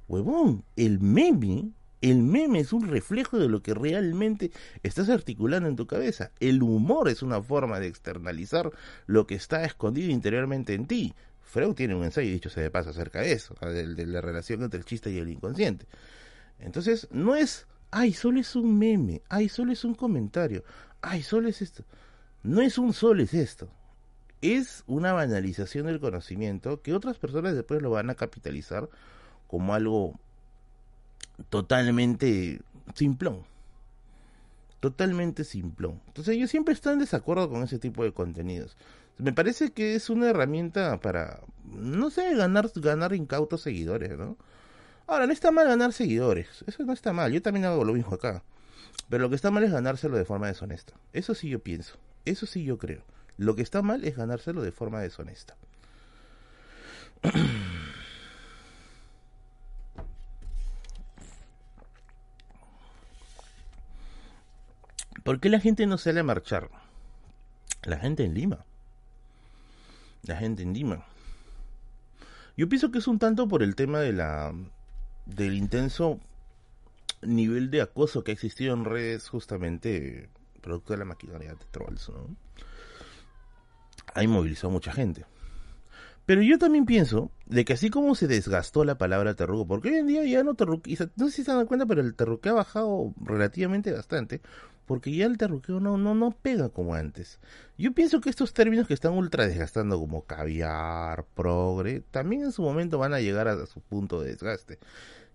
Huevón, 0.07 0.65
el 0.75 0.99
meme 0.99 1.71
el 2.01 2.23
meme 2.23 2.59
es 2.59 2.73
un 2.73 2.89
reflejo 2.89 3.37
de 3.37 3.47
lo 3.47 3.61
que 3.61 3.75
realmente 3.75 4.51
estás 4.81 5.07
articulando 5.09 5.69
en 5.69 5.75
tu 5.75 5.85
cabeza. 5.85 6.31
El 6.39 6.63
humor 6.63 7.09
es 7.09 7.21
una 7.21 7.43
forma 7.43 7.79
de 7.79 7.87
externalizar 7.87 8.71
lo 9.05 9.27
que 9.27 9.35
está 9.35 9.63
escondido 9.63 10.09
interiormente 10.09 10.73
en 10.73 10.87
ti. 10.87 11.13
Freud 11.51 11.75
tiene 11.75 11.95
un 11.95 12.05
ensayo, 12.05 12.31
dicho 12.31 12.49
se 12.49 12.61
de 12.61 12.71
paso, 12.71 12.91
acerca 12.91 13.19
de 13.19 13.33
eso, 13.33 13.53
de, 13.59 14.05
la 14.05 14.21
relación 14.21 14.63
entre 14.63 14.79
el 14.79 14.85
chiste 14.85 15.11
y 15.11 15.17
el 15.17 15.27
inconsciente. 15.27 15.85
Entonces, 16.59 17.09
no 17.11 17.35
es, 17.35 17.67
ay, 17.91 18.13
solo 18.13 18.39
es 18.39 18.55
un 18.55 18.79
meme, 18.79 19.21
ay, 19.27 19.49
solo 19.49 19.73
es 19.73 19.83
un 19.83 19.93
comentario, 19.93 20.63
ay, 21.01 21.21
solo 21.23 21.49
es 21.49 21.61
esto. 21.61 21.83
No 22.41 22.61
es 22.61 22.77
un 22.77 22.93
solo 22.93 23.21
es 23.21 23.33
esto. 23.33 23.67
Es 24.39 24.85
una 24.87 25.11
banalización 25.11 25.87
del 25.87 25.99
conocimiento 25.99 26.81
que 26.81 26.93
otras 26.93 27.17
personas 27.17 27.53
después 27.53 27.81
lo 27.81 27.91
van 27.91 28.09
a 28.09 28.15
capitalizar 28.15 28.89
como 29.47 29.73
algo 29.73 30.17
totalmente 31.49 32.61
simplón. 32.95 33.43
Totalmente 34.79 35.43
simplón. 35.43 35.99
Entonces 36.07 36.37
yo 36.37 36.47
siempre 36.47 36.73
estoy 36.73 36.93
en 36.93 36.99
desacuerdo 36.99 37.49
con 37.49 37.61
ese 37.61 37.77
tipo 37.77 38.05
de 38.05 38.13
contenidos. 38.13 38.77
Me 39.21 39.31
parece 39.33 39.71
que 39.71 39.93
es 39.93 40.09
una 40.09 40.31
herramienta 40.31 40.99
para, 40.99 41.41
no 41.63 42.09
sé, 42.09 42.35
ganar, 42.35 42.71
ganar 42.73 43.13
incautos 43.13 43.61
seguidores, 43.61 44.17
¿no? 44.17 44.35
Ahora, 45.05 45.27
no 45.27 45.33
está 45.33 45.51
mal 45.51 45.67
ganar 45.67 45.93
seguidores. 45.93 46.63
Eso 46.65 46.83
no 46.83 46.91
está 46.91 47.13
mal. 47.13 47.31
Yo 47.31 47.43
también 47.43 47.65
hago 47.65 47.83
lo 47.83 47.93
mismo 47.93 48.15
acá. 48.15 48.41
Pero 49.09 49.21
lo 49.21 49.29
que 49.29 49.35
está 49.35 49.51
mal 49.51 49.63
es 49.63 49.71
ganárselo 49.71 50.17
de 50.17 50.25
forma 50.25 50.47
deshonesta. 50.47 50.95
Eso 51.13 51.35
sí 51.35 51.49
yo 51.49 51.59
pienso. 51.59 51.99
Eso 52.25 52.47
sí 52.47 52.63
yo 52.63 52.79
creo. 52.79 53.03
Lo 53.37 53.55
que 53.55 53.61
está 53.61 53.83
mal 53.83 54.03
es 54.05 54.17
ganárselo 54.17 54.63
de 54.63 54.71
forma 54.71 55.01
deshonesta. 55.01 55.55
¿Por 65.23 65.39
qué 65.39 65.49
la 65.49 65.59
gente 65.59 65.85
no 65.85 65.99
sale 65.99 66.21
a 66.21 66.23
marchar? 66.23 66.71
La 67.83 67.97
gente 67.97 68.23
en 68.23 68.33
Lima. 68.33 68.65
La 70.23 70.35
gente 70.35 70.63
en 70.63 70.73
Lima. 70.73 71.05
Yo 72.57 72.69
pienso 72.69 72.91
que 72.91 72.99
es 72.99 73.07
un 73.07 73.19
tanto 73.19 73.47
por 73.47 73.63
el 73.63 73.75
tema 73.75 73.99
de 73.99 74.13
la 74.13 74.53
del 75.25 75.55
intenso 75.55 76.19
nivel 77.21 77.69
de 77.69 77.81
acoso 77.81 78.23
que 78.23 78.31
ha 78.31 78.33
existido 78.33 78.73
en 78.73 78.85
redes 78.85 79.29
justamente 79.29 80.29
producto 80.61 80.93
de 80.93 80.99
la 80.99 81.05
maquinaria 81.05 81.53
de 81.53 81.65
trolls, 81.71 82.09
¿no? 82.09 82.35
Ahí 84.13 84.27
movilizó 84.27 84.69
mucha 84.69 84.91
gente. 84.91 85.25
Pero 86.25 86.43
yo 86.43 86.57
también 86.59 86.85
pienso 86.85 87.31
de 87.45 87.65
que 87.65 87.73
así 87.73 87.89
como 87.89 88.15
se 88.15 88.27
desgastó 88.27 88.85
la 88.85 88.97
palabra 88.97 89.35
terruco, 89.35 89.67
porque 89.67 89.89
hoy 89.89 89.95
en 89.95 90.07
día 90.07 90.23
ya 90.23 90.43
no 90.43 90.53
terruquea, 90.53 91.09
no 91.15 91.27
sé 91.27 91.37
si 91.37 91.43
se 91.43 91.51
dan 91.51 91.65
cuenta, 91.65 91.85
pero 91.85 92.01
el 92.01 92.15
terruqueo 92.15 92.53
ha 92.53 92.57
bajado 92.57 93.13
relativamente 93.21 93.91
bastante, 93.91 94.41
porque 94.85 95.15
ya 95.15 95.25
el 95.25 95.37
terruqueo 95.37 95.79
no, 95.79 95.97
no, 95.97 96.15
no 96.15 96.31
pega 96.31 96.69
como 96.69 96.95
antes. 96.95 97.39
Yo 97.77 97.93
pienso 97.93 98.21
que 98.21 98.29
estos 98.29 98.53
términos 98.53 98.87
que 98.87 98.93
están 98.93 99.13
ultra 99.13 99.47
desgastando 99.47 99.99
como 99.99 100.23
caviar, 100.23 101.25
progre, 101.35 102.03
también 102.11 102.43
en 102.43 102.51
su 102.51 102.61
momento 102.61 102.97
van 102.97 103.13
a 103.13 103.21
llegar 103.21 103.47
a 103.47 103.65
su 103.65 103.79
punto 103.81 104.21
de 104.21 104.31
desgaste. 104.31 104.79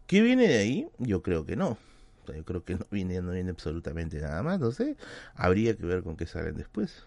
¿Qué 0.06 0.20
viene 0.20 0.48
de 0.48 0.58
ahí? 0.58 0.88
Yo 0.98 1.22
creo 1.22 1.46
que 1.46 1.56
no. 1.56 1.78
yo 2.26 2.44
creo 2.44 2.64
que 2.64 2.74
no 2.76 2.86
viene, 2.90 3.20
no 3.22 3.32
viene 3.32 3.50
absolutamente 3.50 4.20
nada 4.20 4.42
más, 4.42 4.60
no 4.60 4.70
sé. 4.70 4.96
Habría 5.34 5.76
que 5.76 5.86
ver 5.86 6.02
con 6.02 6.16
qué 6.16 6.26
salen 6.26 6.56
después. 6.56 7.04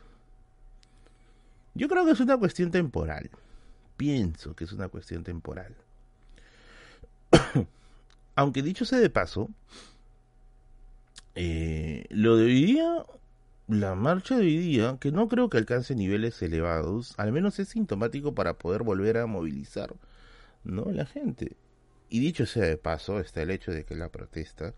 Yo 1.76 1.88
creo 1.88 2.06
que 2.06 2.12
es 2.12 2.20
una 2.20 2.38
cuestión 2.38 2.72
temporal 2.72 3.30
pienso 4.00 4.56
que 4.56 4.64
es 4.64 4.72
una 4.72 4.88
cuestión 4.88 5.26
temporal. 5.26 5.76
Aunque 8.36 8.64
dicho 8.64 8.86
sea 8.86 8.98
de 8.98 9.10
paso, 9.10 9.50
eh, 11.36 12.06
lo 12.10 12.36
de 12.36 12.46
hoy 12.46 12.66
día, 12.66 13.06
la 13.68 13.96
marcha 13.96 14.36
de 14.38 14.44
hoy 14.44 14.58
día, 14.58 14.98
que 15.00 15.12
no 15.12 15.28
creo 15.28 15.50
que 15.50 15.58
alcance 15.58 15.96
niveles 15.96 16.42
elevados, 16.42 17.14
al 17.18 17.32
menos 17.32 17.60
es 17.60 17.70
sintomático 17.70 18.34
para 18.34 18.58
poder 18.58 18.84
volver 18.84 19.18
a 19.18 19.26
movilizar, 19.26 19.94
¿no? 20.64 20.86
La 20.92 21.06
gente. 21.06 21.56
Y 22.10 22.20
dicho 22.20 22.46
sea 22.46 22.66
de 22.66 22.78
paso, 22.78 23.20
está 23.20 23.42
el 23.42 23.52
hecho 23.52 23.72
de 23.72 23.86
que 23.86 23.96
la 23.96 24.10
protesta, 24.10 24.74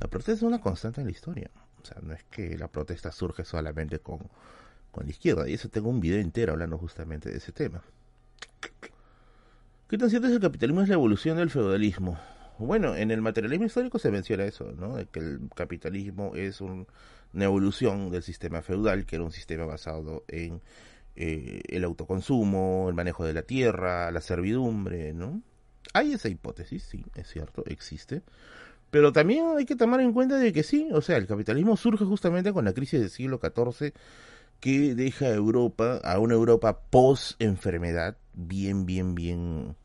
la 0.00 0.08
protesta 0.08 0.32
es 0.32 0.42
una 0.42 0.60
constante 0.60 1.00
en 1.00 1.06
la 1.06 1.12
historia. 1.12 1.50
O 1.82 1.86
sea, 1.86 1.98
no 2.02 2.12
es 2.12 2.24
que 2.24 2.58
la 2.58 2.68
protesta 2.68 3.12
surge 3.12 3.44
solamente 3.44 4.00
con, 4.00 4.18
con 4.90 5.04
la 5.04 5.10
izquierda. 5.10 5.48
Y 5.48 5.54
eso 5.54 5.68
tengo 5.68 5.88
un 5.88 6.00
video 6.00 6.20
entero 6.20 6.52
hablando 6.52 6.76
justamente 6.78 7.30
de 7.30 7.38
ese 7.38 7.52
tema. 7.52 7.82
¿Qué 9.88 9.98
tan 9.98 10.10
cierto 10.10 10.26
es 10.26 10.34
el 10.34 10.40
capitalismo 10.40 10.82
es 10.82 10.88
la 10.88 10.94
evolución 10.94 11.36
del 11.36 11.48
feudalismo? 11.48 12.18
Bueno, 12.58 12.96
en 12.96 13.10
el 13.10 13.20
materialismo 13.20 13.66
histórico 13.66 13.98
se 13.98 14.10
menciona 14.10 14.44
eso, 14.44 14.72
¿no? 14.72 14.96
De 14.96 15.06
que 15.06 15.20
el 15.20 15.40
capitalismo 15.54 16.34
es 16.34 16.60
una 16.60 16.86
evolución 17.34 18.10
del 18.10 18.22
sistema 18.22 18.62
feudal, 18.62 19.04
que 19.04 19.16
era 19.16 19.24
un 19.24 19.32
sistema 19.32 19.66
basado 19.66 20.24
en 20.28 20.62
eh, 21.16 21.62
el 21.68 21.84
autoconsumo, 21.84 22.86
el 22.88 22.94
manejo 22.94 23.24
de 23.24 23.34
la 23.34 23.42
tierra, 23.42 24.10
la 24.10 24.20
servidumbre, 24.20 25.12
¿no? 25.12 25.42
Hay 25.92 26.12
esa 26.12 26.28
hipótesis, 26.28 26.82
sí, 26.82 27.04
es 27.14 27.28
cierto, 27.28 27.64
existe. 27.66 28.22
Pero 28.90 29.12
también 29.12 29.46
hay 29.56 29.66
que 29.66 29.76
tomar 29.76 30.00
en 30.00 30.12
cuenta 30.12 30.36
de 30.36 30.52
que 30.52 30.62
sí, 30.62 30.88
o 30.92 31.00
sea, 31.00 31.16
el 31.16 31.26
capitalismo 31.26 31.76
surge 31.76 32.04
justamente 32.04 32.52
con 32.52 32.64
la 32.64 32.72
crisis 32.72 33.00
del 33.00 33.10
siglo 33.10 33.40
XIV 33.42 33.92
que 34.60 34.94
deja 34.94 35.26
a 35.26 35.34
Europa, 35.34 36.00
a 36.02 36.18
una 36.18 36.34
Europa 36.34 36.80
post-enfermedad, 36.90 38.16
bien, 38.34 38.86
bien, 38.86 39.14
bien, 39.14 39.76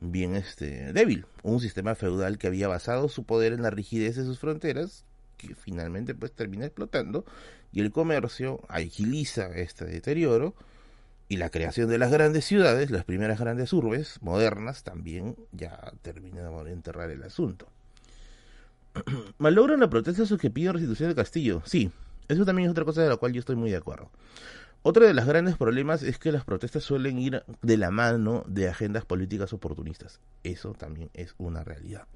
bien 0.00 0.36
este, 0.36 0.92
débil. 0.92 1.26
Un 1.42 1.60
sistema 1.60 1.94
feudal 1.94 2.38
que 2.38 2.46
había 2.46 2.68
basado 2.68 3.08
su 3.08 3.24
poder 3.24 3.52
en 3.52 3.62
la 3.62 3.70
rigidez 3.70 4.16
de 4.16 4.24
sus 4.24 4.38
fronteras 4.38 5.04
que 5.36 5.54
finalmente 5.54 6.14
pues 6.14 6.32
termina 6.32 6.64
explotando 6.64 7.24
y 7.72 7.80
el 7.80 7.92
comercio 7.92 8.60
agiliza 8.68 9.46
este 9.48 9.84
deterioro 9.84 10.54
y 11.28 11.36
la 11.36 11.50
creación 11.50 11.88
de 11.88 11.98
las 11.98 12.12
grandes 12.12 12.44
ciudades, 12.44 12.90
las 12.90 13.04
primeras 13.04 13.40
grandes 13.40 13.72
urbes 13.72 14.18
modernas, 14.22 14.84
también 14.84 15.36
ya 15.52 15.92
termina 16.02 16.48
de 16.48 16.72
enterrar 16.72 17.10
el 17.10 17.22
asunto. 17.24 17.66
¿Malogran 19.38 19.80
la 19.80 19.90
protesta 19.90 20.24
sus 20.24 20.40
que 20.40 20.50
piden 20.50 20.74
restitución 20.74 21.08
del 21.08 21.16
castillo? 21.16 21.62
Sí, 21.66 21.90
eso 22.28 22.44
también 22.44 22.66
es 22.66 22.72
otra 22.72 22.84
cosa 22.84 23.02
de 23.02 23.08
la 23.08 23.16
cual 23.16 23.32
yo 23.32 23.40
estoy 23.40 23.56
muy 23.56 23.70
de 23.70 23.76
acuerdo. 23.76 24.10
Otro 24.88 25.04
de 25.04 25.14
los 25.14 25.26
grandes 25.26 25.56
problemas 25.56 26.04
es 26.04 26.16
que 26.16 26.30
las 26.30 26.44
protestas 26.44 26.84
suelen 26.84 27.18
ir 27.18 27.42
de 27.60 27.76
la 27.76 27.90
mano 27.90 28.44
de 28.46 28.68
agendas 28.68 29.04
políticas 29.04 29.52
oportunistas. 29.52 30.20
Eso 30.44 30.74
también 30.74 31.10
es 31.12 31.34
una 31.38 31.64
realidad. 31.64 32.06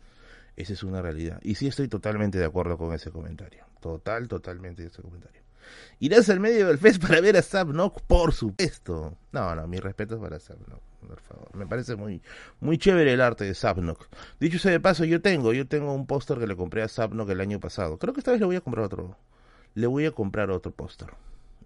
Esa 0.54 0.74
es 0.74 0.84
una 0.84 1.02
realidad. 1.02 1.40
Y 1.42 1.56
sí 1.56 1.66
estoy 1.66 1.88
totalmente 1.88 2.38
de 2.38 2.44
acuerdo 2.44 2.78
con 2.78 2.94
ese 2.94 3.10
comentario. 3.10 3.64
Total, 3.80 4.28
totalmente 4.28 4.82
de 4.82 4.88
ese 4.88 5.02
comentario. 5.02 5.42
¿Irás 5.98 6.30
al 6.30 6.38
medio 6.38 6.68
del 6.68 6.78
fest 6.78 7.02
para 7.02 7.20
ver 7.20 7.36
a 7.36 7.42
Sabnok? 7.42 8.02
Por 8.02 8.32
supuesto. 8.32 9.18
No, 9.32 9.52
no, 9.56 9.66
mi 9.66 9.80
respeto 9.80 10.14
es 10.14 10.20
para 10.20 10.38
Sabnok, 10.38 10.80
por 11.08 11.20
favor. 11.22 11.56
Me 11.56 11.66
parece 11.66 11.96
muy, 11.96 12.22
muy 12.60 12.78
chévere 12.78 13.14
el 13.14 13.20
arte 13.20 13.46
de 13.46 13.54
Sabnok. 13.56 14.06
Dicho 14.38 14.60
sea 14.60 14.70
de 14.70 14.78
paso, 14.78 15.04
yo 15.04 15.20
tengo, 15.20 15.52
yo 15.52 15.66
tengo 15.66 15.92
un 15.92 16.06
póster 16.06 16.38
que 16.38 16.46
le 16.46 16.54
compré 16.54 16.84
a 16.84 16.88
Sabnok 16.88 17.30
el 17.30 17.40
año 17.40 17.58
pasado. 17.58 17.98
Creo 17.98 18.14
que 18.14 18.20
esta 18.20 18.30
vez 18.30 18.38
le 18.38 18.46
voy 18.46 18.54
a 18.54 18.60
comprar 18.60 18.84
otro. 18.84 19.16
Le 19.74 19.88
voy 19.88 20.06
a 20.06 20.12
comprar 20.12 20.52
otro 20.52 20.70
póster. 20.70 21.08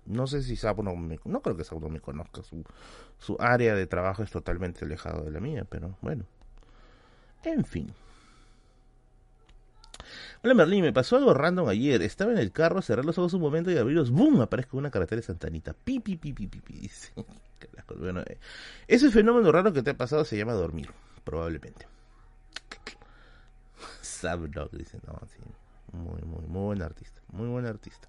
No 0.06 0.26
sé 0.26 0.42
si 0.42 0.56
Sabnok 0.56 0.96
me, 0.96 1.18
no 1.24 1.40
creo 1.40 1.56
que 1.56 1.64
Sabnok 1.64 1.90
me 1.90 2.00
conozca. 2.00 2.42
Su, 2.42 2.64
su 3.18 3.36
área 3.40 3.74
de 3.74 3.86
trabajo 3.86 4.22
es 4.22 4.30
totalmente 4.30 4.84
alejado 4.84 5.22
de 5.24 5.30
la 5.30 5.40
mía, 5.40 5.66
pero 5.68 5.96
bueno. 6.02 6.24
En 7.42 7.64
fin. 7.64 7.92
Hola 10.42 10.54
Merlín, 10.54 10.82
me 10.82 10.92
pasó 10.92 11.16
algo 11.16 11.32
random 11.32 11.68
ayer. 11.68 12.02
Estaba 12.02 12.32
en 12.32 12.38
el 12.38 12.52
carro, 12.52 12.82
cerré 12.82 13.02
los 13.02 13.16
ojos 13.18 13.32
un 13.34 13.40
momento 13.40 13.70
y 13.70 13.78
abrirlos, 13.78 14.10
¡boom! 14.10 14.42
Aparezco 14.42 14.76
una 14.76 14.90
carretera 14.90 15.20
de 15.20 15.26
Santanita. 15.26 15.72
Pi, 15.72 16.00
pi, 16.00 16.16
pi, 16.16 16.32
pi, 16.32 16.46
pi, 16.46 16.60
pi. 16.60 16.90
Bueno, 17.96 18.20
eh, 18.20 18.38
ese 18.88 19.10
fenómeno 19.10 19.50
raro 19.50 19.72
que 19.72 19.82
te 19.82 19.90
ha 19.90 19.96
pasado 19.96 20.24
se 20.24 20.36
llama 20.36 20.52
dormir, 20.52 20.90
probablemente. 21.24 21.86
Sabdog 24.02 24.70
dice, 24.72 24.98
no, 25.06 25.18
sí. 25.26 25.38
Muy, 25.92 26.20
muy, 26.22 26.46
muy 26.46 26.64
buen 26.64 26.82
artista. 26.82 27.20
Muy 27.32 27.48
buen 27.48 27.66
artista. 27.66 28.08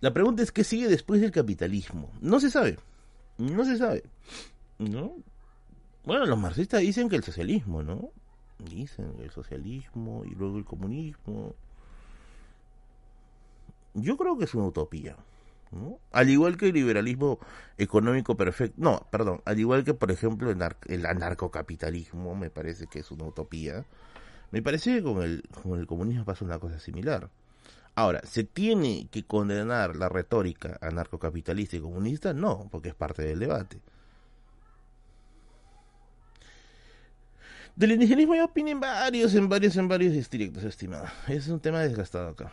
La 0.00 0.12
pregunta 0.12 0.42
es, 0.42 0.52
¿qué 0.52 0.64
sigue 0.64 0.88
después 0.88 1.20
del 1.20 1.30
capitalismo? 1.30 2.10
No 2.20 2.40
se 2.40 2.50
sabe. 2.50 2.78
No 3.38 3.64
se 3.64 3.78
sabe. 3.78 4.02
¿No? 4.78 5.14
Bueno, 6.04 6.26
los 6.26 6.38
marxistas 6.38 6.80
dicen 6.80 7.08
que 7.08 7.16
el 7.16 7.24
socialismo, 7.24 7.82
¿no? 7.82 8.10
dicen 8.58 9.14
el 9.20 9.30
socialismo 9.30 10.24
y 10.24 10.34
luego 10.34 10.58
el 10.58 10.64
comunismo. 10.64 11.54
Yo 13.94 14.16
creo 14.16 14.36
que 14.38 14.44
es 14.44 14.54
una 14.54 14.66
utopía. 14.66 15.16
Al 16.12 16.30
igual 16.30 16.56
que 16.56 16.68
el 16.68 16.74
liberalismo 16.74 17.38
económico 17.76 18.36
perfecto, 18.36 18.76
no, 18.78 19.06
perdón, 19.10 19.42
al 19.44 19.58
igual 19.58 19.84
que 19.84 19.94
por 19.94 20.10
ejemplo 20.10 20.50
el, 20.50 20.62
el 20.86 21.06
anarcocapitalismo, 21.06 22.34
me 22.34 22.50
parece 22.50 22.86
que 22.86 23.00
es 23.00 23.10
una 23.10 23.24
utopía, 23.24 23.84
me 24.52 24.62
parece 24.62 24.94
que 24.94 25.02
con 25.02 25.22
el 25.22 25.86
comunismo 25.86 26.24
pasa 26.24 26.44
una 26.44 26.58
cosa 26.58 26.78
similar. 26.78 27.28
Ahora, 27.98 28.20
¿se 28.26 28.44
tiene 28.44 29.08
que 29.10 29.24
condenar 29.24 29.96
la 29.96 30.10
retórica 30.10 30.76
anarcocapitalista 30.82 31.76
y 31.76 31.80
comunista? 31.80 32.34
No, 32.34 32.68
porque 32.70 32.90
es 32.90 32.94
parte 32.94 33.22
del 33.22 33.38
debate. 33.38 33.80
Del 37.74 37.92
indigenismo 37.92 38.34
hay 38.34 38.40
opinión 38.40 38.76
en 38.76 38.80
varios, 38.80 39.34
en 39.34 39.48
varios, 39.48 39.76
en 39.78 39.88
varios 39.88 40.12
distritos, 40.12 40.62
estimado. 40.62 41.06
Es 41.26 41.48
un 41.48 41.58
tema 41.58 41.80
desgastado 41.80 42.28
acá. 42.28 42.52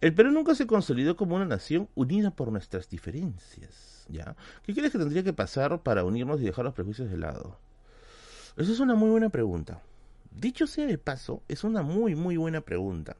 El 0.00 0.14
Perú 0.14 0.30
nunca 0.30 0.54
se 0.54 0.68
consolidó 0.68 1.16
como 1.16 1.34
una 1.34 1.46
nación 1.46 1.88
unida 1.96 2.30
por 2.30 2.52
nuestras 2.52 2.88
diferencias. 2.88 4.06
¿Ya? 4.08 4.36
¿Qué 4.62 4.72
crees 4.72 4.92
que 4.92 4.98
tendría 4.98 5.24
que 5.24 5.32
pasar 5.32 5.82
para 5.82 6.04
unirnos 6.04 6.40
y 6.40 6.44
dejar 6.44 6.64
los 6.64 6.74
prejuicios 6.74 7.10
de 7.10 7.18
lado? 7.18 7.58
Esa 8.56 8.70
es 8.70 8.78
una 8.78 8.94
muy 8.94 9.10
buena 9.10 9.30
pregunta. 9.30 9.82
Dicho 10.30 10.68
sea 10.68 10.86
de 10.86 10.98
paso, 10.98 11.42
es 11.48 11.64
una 11.64 11.82
muy, 11.82 12.14
muy 12.14 12.36
buena 12.36 12.60
pregunta 12.60 13.16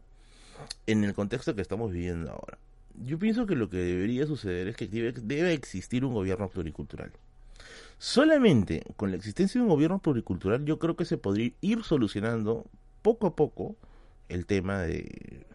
en 0.86 1.04
el 1.04 1.14
contexto 1.14 1.54
que 1.54 1.62
estamos 1.62 1.92
viviendo 1.92 2.30
ahora. 2.30 2.58
Yo 3.02 3.18
pienso 3.18 3.46
que 3.46 3.56
lo 3.56 3.68
que 3.68 3.78
debería 3.78 4.26
suceder 4.26 4.68
es 4.68 4.76
que 4.76 4.86
debe 4.86 5.52
existir 5.52 6.04
un 6.04 6.14
gobierno 6.14 6.48
pluricultural. 6.48 7.12
Solamente 7.98 8.82
con 8.96 9.10
la 9.10 9.16
existencia 9.16 9.58
de 9.58 9.62
un 9.62 9.70
gobierno 9.70 9.98
pluricultural 9.98 10.64
yo 10.64 10.78
creo 10.78 10.96
que 10.96 11.04
se 11.04 11.16
podría 11.16 11.52
ir 11.60 11.84
solucionando 11.84 12.66
poco 13.02 13.26
a 13.26 13.36
poco 13.36 13.76
el 14.28 14.46
tema 14.46 14.82
de, 14.82 15.46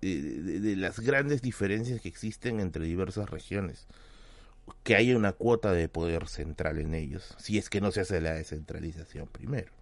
las 0.00 1.00
grandes 1.00 1.42
diferencias 1.42 2.00
que 2.00 2.08
existen 2.08 2.60
entre 2.60 2.84
diversas 2.84 3.28
regiones. 3.30 3.86
Que 4.82 4.96
haya 4.96 5.16
una 5.16 5.32
cuota 5.32 5.72
de 5.72 5.88
poder 5.88 6.28
central 6.28 6.78
en 6.78 6.94
ellos, 6.94 7.34
si 7.38 7.56
es 7.56 7.70
que 7.70 7.80
no 7.80 7.90
se 7.90 8.00
hace 8.00 8.20
la 8.20 8.34
descentralización 8.34 9.26
primero. 9.26 9.72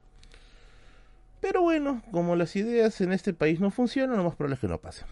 Pero 1.40 1.62
bueno, 1.62 2.02
como 2.10 2.36
las 2.36 2.56
ideas 2.56 3.00
en 3.00 3.12
este 3.12 3.34
país 3.34 3.60
no 3.60 3.70
funcionan, 3.70 4.16
lo 4.16 4.24
más 4.24 4.34
probable 4.34 4.54
es 4.54 4.60
que 4.60 4.68
no 4.68 4.78
pasen. 4.78 5.06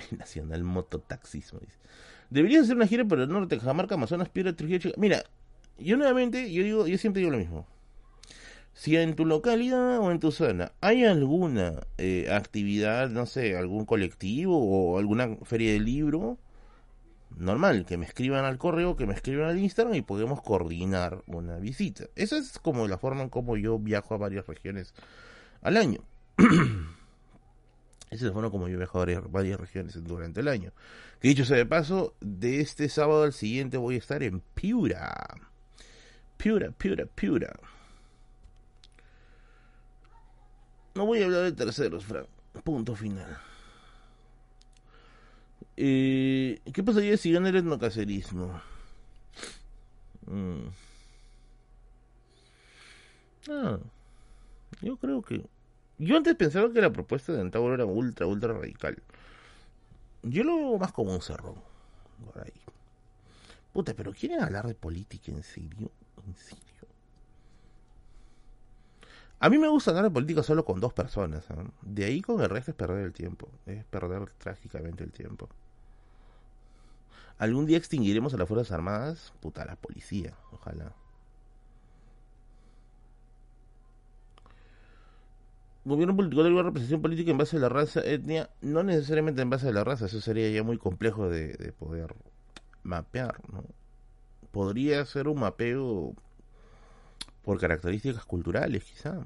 Nacional 0.18 0.64
mototaxismo, 0.64 1.60
dice. 1.60 1.78
Deberías 2.30 2.64
hacer 2.64 2.76
una 2.76 2.86
gira 2.86 3.04
por 3.04 3.20
el 3.20 3.28
norte, 3.28 3.58
Cajamarca, 3.58 3.96
Amazonas, 3.96 4.28
Piedra, 4.28 4.54
Trujillo, 4.54 4.92
Mira, 4.96 5.24
yo 5.78 5.96
nuevamente, 5.96 6.52
yo 6.52 6.62
digo, 6.62 6.86
yo 6.86 6.98
siempre 6.98 7.20
digo 7.20 7.32
lo 7.32 7.38
mismo. 7.38 7.66
Si 8.72 8.96
en 8.96 9.16
tu 9.16 9.26
localidad 9.26 9.98
o 9.98 10.12
en 10.12 10.20
tu 10.20 10.30
zona 10.30 10.72
hay 10.80 11.04
alguna 11.04 11.80
eh, 11.98 12.28
actividad, 12.30 13.10
no 13.10 13.26
sé, 13.26 13.56
algún 13.56 13.84
colectivo 13.84 14.56
o 14.56 14.98
alguna 14.98 15.36
feria 15.42 15.72
de 15.72 15.80
libro, 15.80 16.38
normal, 17.36 17.86
que 17.86 17.96
me 17.96 18.06
escriban 18.06 18.44
al 18.44 18.58
correo, 18.58 18.96
que 18.96 19.06
me 19.06 19.14
escriban 19.14 19.48
al 19.48 19.58
Instagram 19.58 19.94
y 19.94 20.02
podemos 20.02 20.42
coordinar 20.42 21.22
una 21.26 21.58
visita. 21.58 22.04
Esa 22.16 22.36
es 22.36 22.58
como 22.58 22.88
la 22.88 22.98
forma 22.98 23.22
en 23.22 23.28
cómo 23.28 23.56
yo 23.56 23.78
viajo 23.78 24.14
a 24.14 24.18
varias 24.18 24.46
regiones 24.46 24.94
al 25.62 25.76
año. 25.76 26.00
Esa 28.10 28.16
es 28.16 28.22
la 28.22 28.32
forma 28.32 28.50
como 28.50 28.68
yo 28.68 28.76
viajo 28.76 29.00
a 29.00 29.06
varias 29.28 29.60
regiones 29.60 30.02
durante 30.02 30.40
el 30.40 30.48
año. 30.48 30.72
Que 31.20 31.28
dicho 31.28 31.44
sea 31.44 31.56
de 31.56 31.66
paso, 31.66 32.16
de 32.20 32.60
este 32.60 32.88
sábado 32.88 33.22
al 33.22 33.32
siguiente 33.32 33.76
voy 33.76 33.94
a 33.94 33.98
estar 33.98 34.22
en 34.22 34.40
Piura. 34.54 35.28
Piura, 36.36 36.72
Piura, 36.72 37.06
Piura. 37.06 37.52
No 40.94 41.06
voy 41.06 41.22
a 41.22 41.26
hablar 41.26 41.42
de 41.42 41.52
terceros, 41.52 42.04
Frank. 42.04 42.26
Punto 42.64 42.96
final. 42.96 43.38
Eh, 45.82 46.60
¿Qué 46.74 46.82
pasaría 46.82 47.16
si 47.16 47.32
gana 47.32 47.48
el 47.48 47.56
etnocacerismo? 47.56 48.60
Mm. 50.26 50.68
Ah, 53.48 53.78
yo 54.82 54.98
creo 54.98 55.22
que... 55.22 55.42
Yo 55.96 56.18
antes 56.18 56.34
pensaba 56.36 56.70
que 56.70 56.82
la 56.82 56.92
propuesta 56.92 57.32
de 57.32 57.40
Antauro 57.40 57.72
era 57.72 57.86
ultra, 57.86 58.26
ultra 58.26 58.52
radical. 58.52 59.02
Yo 60.22 60.44
lo 60.44 60.56
veo 60.56 60.78
más 60.78 60.92
como 60.92 61.14
un 61.14 61.22
cerro. 61.22 61.54
Por 62.26 62.42
ahí. 62.44 62.52
Puta, 63.72 63.94
pero 63.94 64.12
¿quieren 64.12 64.40
hablar 64.42 64.66
de 64.66 64.74
política 64.74 65.32
en 65.32 65.42
serio? 65.42 65.90
A 69.38 69.48
mí 69.48 69.56
me 69.56 69.68
gusta 69.68 69.92
hablar 69.92 70.04
de 70.04 70.10
política 70.10 70.42
solo 70.42 70.66
con 70.66 70.78
dos 70.78 70.92
personas. 70.92 71.48
¿eh? 71.50 71.54
De 71.80 72.04
ahí 72.04 72.20
con 72.20 72.42
el 72.42 72.50
resto 72.50 72.72
es 72.72 72.76
perder 72.76 73.06
el 73.06 73.14
tiempo. 73.14 73.48
Es 73.64 73.82
perder 73.86 74.28
trágicamente 74.38 75.04
el 75.04 75.12
tiempo. 75.12 75.48
¿Algún 77.40 77.64
día 77.64 77.78
extinguiremos 77.78 78.34
a 78.34 78.36
las 78.36 78.46
Fuerzas 78.46 78.70
Armadas? 78.70 79.32
Puta, 79.40 79.64
la 79.64 79.74
policía. 79.74 80.34
Ojalá. 80.52 80.92
gobierno 85.86 86.14
político 86.14 86.42
de 86.42 86.50
representación 86.50 87.00
política 87.00 87.30
en 87.30 87.38
base 87.38 87.56
a 87.56 87.60
la 87.60 87.70
raza, 87.70 88.00
etnia, 88.04 88.50
no 88.60 88.82
necesariamente 88.82 89.40
en 89.40 89.48
base 89.48 89.68
a 89.68 89.72
la 89.72 89.82
raza, 89.82 90.04
eso 90.04 90.20
sería 90.20 90.50
ya 90.50 90.62
muy 90.62 90.76
complejo 90.76 91.30
de, 91.30 91.72
poder 91.78 92.14
mapear, 92.82 93.40
¿no? 93.50 93.64
Podría 94.50 95.04
ser 95.06 95.26
un 95.26 95.40
mapeo 95.40 96.14
por 97.42 97.58
características 97.58 98.26
culturales, 98.26 98.84
quizá. 98.84 99.18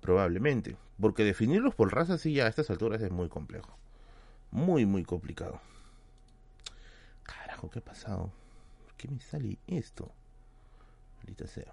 Probablemente. 0.00 0.76
Porque 1.00 1.24
definirlos 1.24 1.74
por 1.74 1.92
raza, 1.92 2.18
sí, 2.18 2.34
ya 2.34 2.46
a 2.46 2.48
estas 2.48 2.70
alturas 2.70 3.02
es 3.02 3.10
muy 3.10 3.28
complejo. 3.28 3.76
Muy, 4.52 4.86
muy 4.86 5.02
complicado. 5.02 5.60
¿Qué 7.70 7.78
ha 7.80 7.84
pasado? 7.84 8.32
¿Por 8.84 8.94
qué 8.96 9.08
me 9.08 9.20
sale 9.20 9.58
esto? 9.66 10.10
Ahorita 11.20 11.46
sea. 11.46 11.72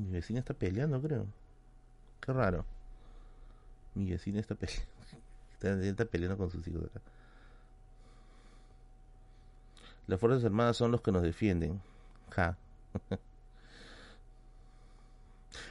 mi 0.00 0.10
vecina 0.10 0.40
está 0.40 0.54
peleando, 0.54 1.00
creo. 1.00 1.26
Qué 2.20 2.32
raro. 2.32 2.64
Mi 3.94 4.10
vecina 4.10 4.40
está 4.40 4.54
peleando. 4.54 4.86
Está, 5.58 6.04
peleando 6.04 6.36
con 6.36 6.50
sus 6.50 6.68
hijos 6.68 6.84
acá. 6.84 7.00
Las 10.06 10.20
Fuerzas 10.20 10.44
Armadas 10.44 10.76
son 10.76 10.92
los 10.92 11.00
que 11.00 11.10
nos 11.10 11.22
defienden. 11.22 11.80
Ja. 12.30 12.58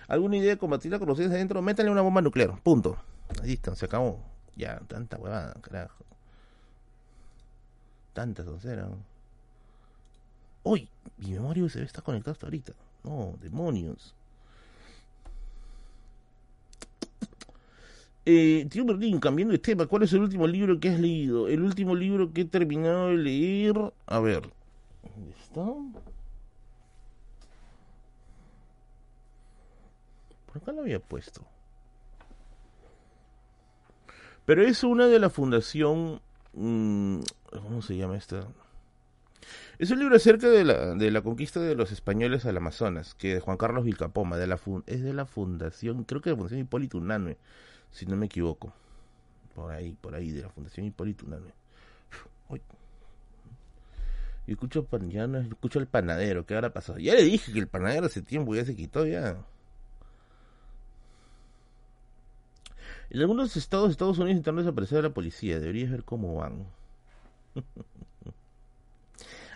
¿Alguna 0.07 0.37
idea 0.37 0.49
de 0.49 0.57
combatirla 0.57 0.97
con 0.97 1.07
los 1.07 1.17
seres 1.17 1.31
adentro? 1.31 1.61
Métale 1.61 1.91
una 1.91 2.01
bomba 2.01 2.21
nuclear. 2.21 2.59
Punto. 2.61 2.97
Está, 3.43 3.75
se 3.75 3.85
acabó. 3.85 4.19
Ya, 4.55 4.79
tanta 4.87 5.17
huevada, 5.17 5.53
carajo. 5.61 6.03
Tanta 8.13 8.43
toncera. 8.43 8.87
¡Uy! 10.63 10.89
Mi 11.17 11.33
memoria 11.33 11.63
USB 11.63 11.81
está 11.81 12.01
conectada 12.01 12.31
hasta 12.31 12.47
ahorita. 12.47 12.73
No, 13.03 13.35
demonios. 13.41 14.15
Eh, 18.27 18.65
tío 18.71 18.83
Berlín, 18.85 19.19
cambiando 19.19 19.51
de 19.51 19.59
tema, 19.59 19.85
¿cuál 19.85 20.01
es 20.01 20.13
el 20.13 20.21
último 20.21 20.47
libro 20.47 20.79
que 20.79 20.89
has 20.89 20.99
leído? 20.99 21.47
El 21.47 21.61
último 21.61 21.93
libro 21.93 22.33
que 22.33 22.41
he 22.41 22.45
terminado 22.45 23.09
de 23.09 23.17
leer. 23.17 23.93
A 24.07 24.19
ver. 24.19 24.49
¿Dónde 25.03 25.31
está? 25.39 25.61
Por 30.47 30.57
acá 30.57 30.71
lo 30.71 30.81
había 30.81 30.99
puesto. 30.99 31.45
Pero 34.45 34.63
es 34.63 34.83
una 34.83 35.07
de 35.07 35.19
la 35.19 35.29
fundación. 35.29 36.21
Mmm, 36.53 37.19
¿Cómo 37.51 37.81
se 37.81 37.97
llama 37.97 38.17
esta? 38.17 38.47
Es 39.77 39.91
un 39.91 39.99
libro 39.99 40.15
acerca 40.15 40.47
de 40.47 40.63
la, 40.63 40.95
de 40.95 41.11
la 41.11 41.21
conquista 41.21 41.59
de 41.59 41.75
los 41.75 41.91
españoles 41.91 42.45
al 42.45 42.57
Amazonas, 42.57 43.13
que 43.15 43.35
de 43.35 43.39
Juan 43.41 43.57
Carlos 43.57 43.83
Vilcapoma, 43.83 44.37
de 44.37 44.47
la 44.47 44.59
es 44.85 45.03
de 45.03 45.13
la 45.13 45.25
fundación, 45.25 46.05
creo 46.05 46.21
que 46.21 46.29
de 46.29 46.35
la 46.35 46.37
Fundación 46.37 46.61
Hipólito 46.61 46.97
Unanue, 46.97 47.37
si 47.91 48.05
no 48.05 48.15
me 48.15 48.27
equivoco. 48.27 48.73
Por 49.53 49.71
ahí, 49.71 49.97
por 49.99 50.15
ahí, 50.15 50.31
de 50.31 50.43
la 50.43 50.49
Fundación 50.49 50.85
Hipólito 50.85 51.25
Unanue. 51.25 51.53
Yo 54.47 54.53
escucho, 54.53 54.87
ya 55.09 55.25
escucho 55.25 55.79
al 55.79 55.87
panadero, 55.87 56.45
¿qué 56.45 56.53
habrá 56.53 56.71
pasado? 56.71 56.99
Ya 56.99 57.15
le 57.15 57.23
dije 57.23 57.51
que 57.51 57.59
el 57.59 57.67
panadero 57.67 58.05
hace 58.05 58.21
tiempo 58.21 58.53
ya 58.53 58.63
se 58.63 58.75
quitó 58.75 59.05
ya. 59.05 59.37
En 63.15 63.21
algunos 63.21 63.55
estados 63.55 63.87
de 63.87 63.91
Estados 63.93 64.17
Unidos 64.17 64.31
intentaron 64.31 64.57
desaparecer 64.57 64.97
a 64.97 65.03
la 65.03 65.13
policía. 65.13 65.57
Deberías 65.57 65.89
ver 65.89 66.03
cómo 66.03 66.35
van. 66.35 66.65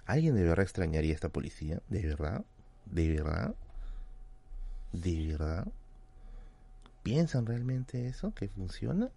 ¿Alguien 0.06 0.36
de 0.36 0.44
verdad 0.44 0.64
extrañaría 0.64 1.12
a 1.12 1.16
esta 1.16 1.28
policía? 1.28 1.82
¿De 1.90 2.08
verdad? 2.08 2.46
¿De 2.86 3.12
verdad? 3.12 3.54
¿De 4.94 5.28
verdad? 5.28 5.68
¿Piensan 7.04 7.46
realmente 7.46 8.08
eso? 8.08 8.34
¿Que 8.34 8.48
funciona? 8.48 9.10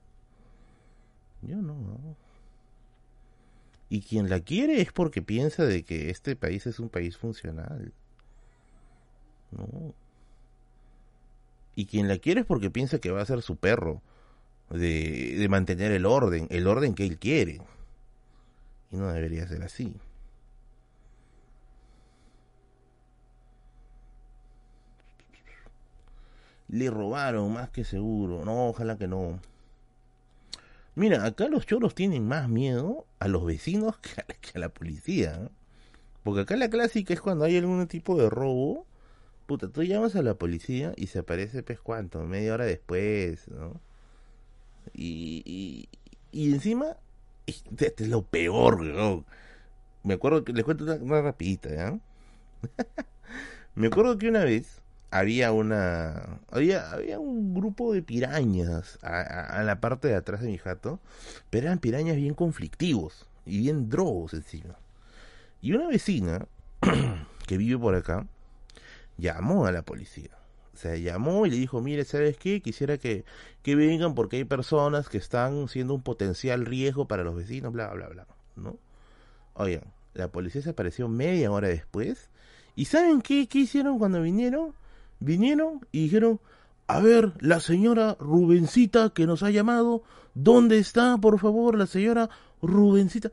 Yo 1.42 1.62
no. 1.62 2.16
Y 3.90 4.00
quien 4.00 4.28
la 4.28 4.40
quiere 4.40 4.80
es 4.80 4.90
porque 4.90 5.22
piensa 5.22 5.64
de 5.64 5.84
que 5.84 6.10
este 6.10 6.34
país 6.34 6.66
es 6.66 6.80
un 6.80 6.88
país 6.88 7.16
funcional. 7.16 7.92
No. 9.52 9.94
Y 11.76 11.86
quien 11.86 12.08
la 12.08 12.18
quiere 12.18 12.40
es 12.40 12.46
porque 12.46 12.70
piensa 12.70 12.98
que 12.98 13.12
va 13.12 13.22
a 13.22 13.26
ser 13.26 13.40
su 13.42 13.54
perro. 13.54 14.02
De, 14.72 15.36
de 15.38 15.48
mantener 15.48 15.92
el 15.92 16.06
orden, 16.06 16.46
el 16.50 16.66
orden 16.66 16.94
que 16.94 17.04
él 17.06 17.18
quiere. 17.18 17.60
Y 18.90 18.96
no 18.96 19.12
debería 19.12 19.46
ser 19.46 19.62
así. 19.62 19.94
Le 26.72 26.88
robaron, 26.88 27.52
más 27.52 27.68
que 27.68 27.84
seguro. 27.84 28.46
No, 28.46 28.68
ojalá 28.68 28.96
que 28.96 29.06
no. 29.06 29.38
Mira, 30.94 31.24
acá 31.26 31.48
los 31.48 31.66
choros 31.66 31.94
tienen 31.94 32.26
más 32.26 32.48
miedo 32.48 33.06
a 33.18 33.28
los 33.28 33.44
vecinos 33.44 33.98
que 33.98 34.20
a, 34.54 34.58
la 34.58 34.70
policía. 34.70 35.50
Porque 36.22 36.42
acá 36.42 36.56
la 36.56 36.70
clásica 36.70 37.12
es 37.12 37.20
cuando 37.20 37.44
hay 37.44 37.58
algún 37.58 37.86
tipo 37.88 38.16
de 38.16 38.30
robo. 38.30 38.86
Puta, 39.46 39.68
tú 39.68 39.82
llamas 39.82 40.16
a 40.16 40.22
la 40.22 40.34
policía 40.34 40.94
y 40.96 41.08
se 41.08 41.18
aparece, 41.18 41.62
pues, 41.62 41.80
¿cuánto? 41.80 42.22
Media 42.24 42.54
hora 42.54 42.64
después, 42.64 43.48
¿no? 43.48 43.80
Y, 44.94 45.88
y, 46.32 46.52
encima, 46.52 46.96
este 47.46 48.04
es 48.04 48.08
lo 48.08 48.22
peor, 48.22 48.82
¿no? 48.82 49.24
Me 50.02 50.14
acuerdo 50.14 50.44
que 50.44 50.52
les 50.52 50.64
cuento 50.64 50.84
una, 50.84 51.22
rapidita, 51.22 51.70
¿ya? 51.70 51.98
Me 53.74 53.86
acuerdo 53.86 54.18
que 54.18 54.28
una 54.28 54.44
vez 54.44 54.82
había 55.10 55.52
una 55.52 56.40
había, 56.50 56.90
había 56.90 57.18
un 57.18 57.54
grupo 57.54 57.92
de 57.92 58.02
pirañas 58.02 58.98
a, 59.02 59.62
la 59.62 59.80
parte 59.80 60.08
de 60.08 60.14
atrás 60.14 60.40
de 60.40 60.48
mi 60.48 60.56
jato 60.56 61.00
pero 61.50 61.66
eran 61.66 61.78
pirañas 61.80 62.16
bien 62.16 62.32
conflictivos 62.32 63.26
y 63.44 63.58
bien 63.58 63.90
drogos 63.90 64.32
encima 64.32 64.78
y 65.60 65.72
una 65.72 65.86
vecina 65.88 66.46
que 67.46 67.58
vive 67.58 67.78
por 67.78 67.94
acá 67.94 68.26
llamó 69.18 69.66
a 69.66 69.72
la 69.72 69.82
policía 69.82 70.30
o 70.82 70.88
sea 70.88 70.96
llamó 70.96 71.46
y 71.46 71.50
le 71.50 71.56
dijo 71.56 71.80
mire 71.80 72.04
sabes 72.04 72.36
qué 72.36 72.60
quisiera 72.60 72.98
que, 72.98 73.24
que 73.62 73.76
vengan 73.76 74.14
porque 74.14 74.38
hay 74.38 74.44
personas 74.44 75.08
que 75.08 75.18
están 75.18 75.68
siendo 75.68 75.94
un 75.94 76.02
potencial 76.02 76.66
riesgo 76.66 77.06
para 77.06 77.22
los 77.22 77.36
vecinos 77.36 77.72
bla 77.72 77.88
bla 77.92 78.08
bla 78.08 78.26
no 78.56 78.76
oigan 79.54 79.84
la 80.14 80.28
policía 80.28 80.62
se 80.62 80.70
apareció 80.70 81.08
media 81.08 81.50
hora 81.50 81.68
después 81.68 82.28
y 82.74 82.86
saben 82.86 83.22
qué, 83.22 83.46
qué 83.48 83.60
hicieron 83.60 83.98
cuando 83.98 84.20
vinieron 84.20 84.74
vinieron 85.22 85.86
y 85.92 86.04
dijeron, 86.04 86.40
a 86.86 87.00
ver, 87.00 87.32
la 87.40 87.60
señora 87.60 88.16
Rubencita 88.18 89.10
que 89.10 89.26
nos 89.26 89.42
ha 89.42 89.50
llamado, 89.50 90.02
¿dónde 90.34 90.78
está, 90.78 91.16
por 91.18 91.38
favor, 91.38 91.78
la 91.78 91.86
señora 91.86 92.28
Rubencita? 92.60 93.30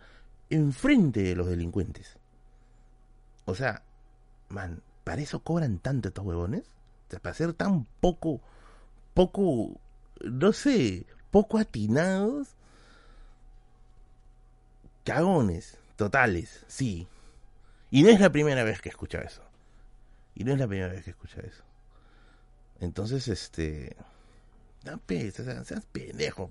Enfrente 0.50 1.22
de 1.22 1.36
los 1.36 1.48
delincuentes. 1.48 2.18
O 3.46 3.56
sea, 3.56 3.84
man, 4.50 4.82
¿para 5.04 5.22
eso 5.22 5.40
cobran 5.40 5.80
tanto 5.80 6.10
estos 6.10 6.26
huevones? 6.26 6.64
Para 7.18 7.34
ser 7.34 7.54
tan 7.54 7.86
poco, 8.00 8.42
poco, 9.14 9.80
no 10.22 10.54
sé, 10.54 11.06
poco 11.32 11.58
atinados. 11.58 12.56
Cagones, 15.04 15.78
totales, 15.96 16.66
sí. 16.68 17.08
Y 17.90 18.04
no 18.04 18.10
es 18.10 18.20
la 18.20 18.32
primera 18.32 18.64
vez 18.64 18.82
que 18.82 18.90
escucha 18.90 19.20
eso. 19.22 19.42
Y 20.36 20.44
no 20.44 20.54
es 20.54 20.60
la 20.60 20.68
primera 20.68 20.94
vez 20.94 21.04
que 21.04 21.10
escucha 21.10 21.42
eso. 21.42 21.64
Entonces, 22.80 23.28
este. 23.28 23.96
Seas, 24.84 25.86
pendejo. 25.92 26.50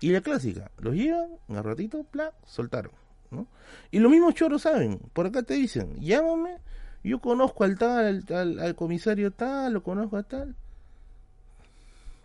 Y 0.00 0.10
la 0.10 0.20
clásica, 0.20 0.70
los 0.78 0.94
llevan, 0.94 1.30
un 1.48 1.62
ratito, 1.62 2.04
pla, 2.04 2.32
soltaron. 2.44 2.92
¿no? 3.30 3.46
Y 3.90 3.98
los 3.98 4.10
mismos 4.10 4.34
choros 4.34 4.62
saben, 4.62 4.98
por 5.12 5.26
acá 5.26 5.42
te 5.42 5.54
dicen, 5.54 6.00
llámame, 6.00 6.58
yo 7.06 7.20
conozco 7.20 7.62
al 7.62 7.78
tal, 7.78 8.24
al, 8.28 8.74
comisario 8.74 9.30
tal, 9.30 9.74
lo 9.74 9.84
conozco 9.84 10.16
a 10.16 10.24
tal. 10.24 10.56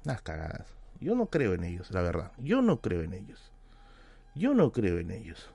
Las 0.03 0.23
cagadas. 0.23 0.65
Yo 0.99 1.13
no 1.13 1.27
creo 1.27 1.53
en 1.53 1.63
ellos, 1.63 1.91
la 1.91 2.01
verdad. 2.01 2.31
Yo 2.39 2.63
no 2.63 2.81
creo 2.81 3.03
en 3.03 3.13
ellos. 3.13 3.51
Yo 4.33 4.55
no 4.55 4.71
creo 4.71 4.97
en 4.97 5.11
ellos. 5.11 5.51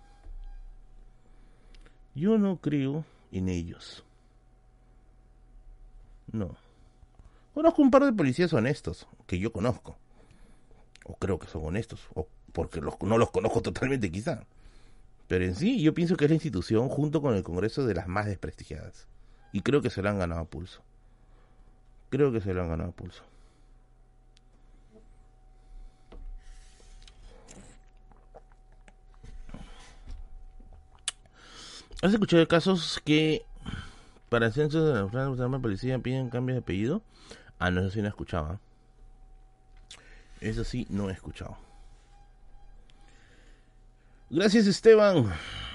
Yo 2.15 2.39
no 2.39 2.59
creo 2.59 3.05
en 3.33 3.49
ellos. 3.49 4.05
No. 6.31 6.57
Conozco 7.53 7.83
un 7.83 7.91
par 7.91 8.05
de 8.05 8.13
policías 8.13 8.53
honestos, 8.53 9.09
que 9.27 9.41
yo 9.41 9.53
conozco. 9.53 9.99
O 11.05 11.17
creo 11.17 11.41
que 11.41 11.49
son 11.49 11.65
honestos, 11.65 12.01
o 12.15 12.29
porque 12.53 12.81
los, 12.81 12.95
no 13.03 13.19
los 13.19 13.33
conozco 13.33 13.61
totalmente 13.61 14.09
quizá. 14.09 14.45
Pero 15.27 15.45
en 15.45 15.57
sí 15.57 15.83
yo 15.83 15.95
pienso 15.95 16.17
que 16.17 16.27
es 16.27 16.31
la 16.31 16.37
institución 16.37 16.89
junto 16.89 17.21
con 17.21 17.35
el 17.35 17.43
Congreso 17.43 17.85
de 17.85 17.95
las 17.95 18.07
más 18.07 18.27
desprestigiadas. 18.27 19.09
Y 19.57 19.63
creo 19.63 19.81
que 19.81 19.89
se 19.89 20.03
lo 20.03 20.11
han 20.11 20.19
ganado 20.19 20.43
a 20.43 20.45
pulso. 20.45 20.83
Creo 22.11 22.31
que 22.31 22.43
se 22.43 22.53
lo 22.53 22.61
han 22.61 22.69
ganado 22.69 22.91
a 22.91 22.93
pulso. 22.93 23.23
¿Has 32.03 32.13
escuchado 32.13 32.47
casos 32.47 33.01
que 33.03 33.47
para 34.29 34.53
censos 34.53 35.11
de 35.11 35.49
la 35.49 35.59
policía 35.59 35.99
piden 36.01 36.29
cambios 36.29 36.57
de 36.57 36.61
apellido. 36.61 37.01
Ah, 37.59 37.71
no, 37.71 37.81
eso 37.81 37.89
sí 37.89 38.03
no 38.03 38.09
escuchaba. 38.09 38.61
Eso 40.43 40.65
sí 40.65 40.87
no 40.91 41.09
he 41.09 41.15
escuchado. 41.15 41.66
Gracias 44.29 44.67
Esteban. 44.67 45.33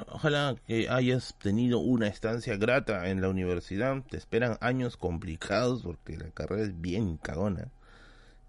Ojalá 0.10 0.58
que 0.68 0.90
hayas 0.90 1.36
tenido 1.40 1.80
una 1.80 2.08
estancia 2.08 2.58
grata 2.58 3.08
en 3.10 3.22
la 3.22 3.30
universidad. 3.30 4.04
Te 4.04 4.18
esperan 4.18 4.58
años 4.60 4.98
complicados 4.98 5.84
porque 5.84 6.18
la 6.18 6.30
carrera 6.32 6.64
es 6.64 6.82
bien 6.82 7.16
cagona. 7.16 7.72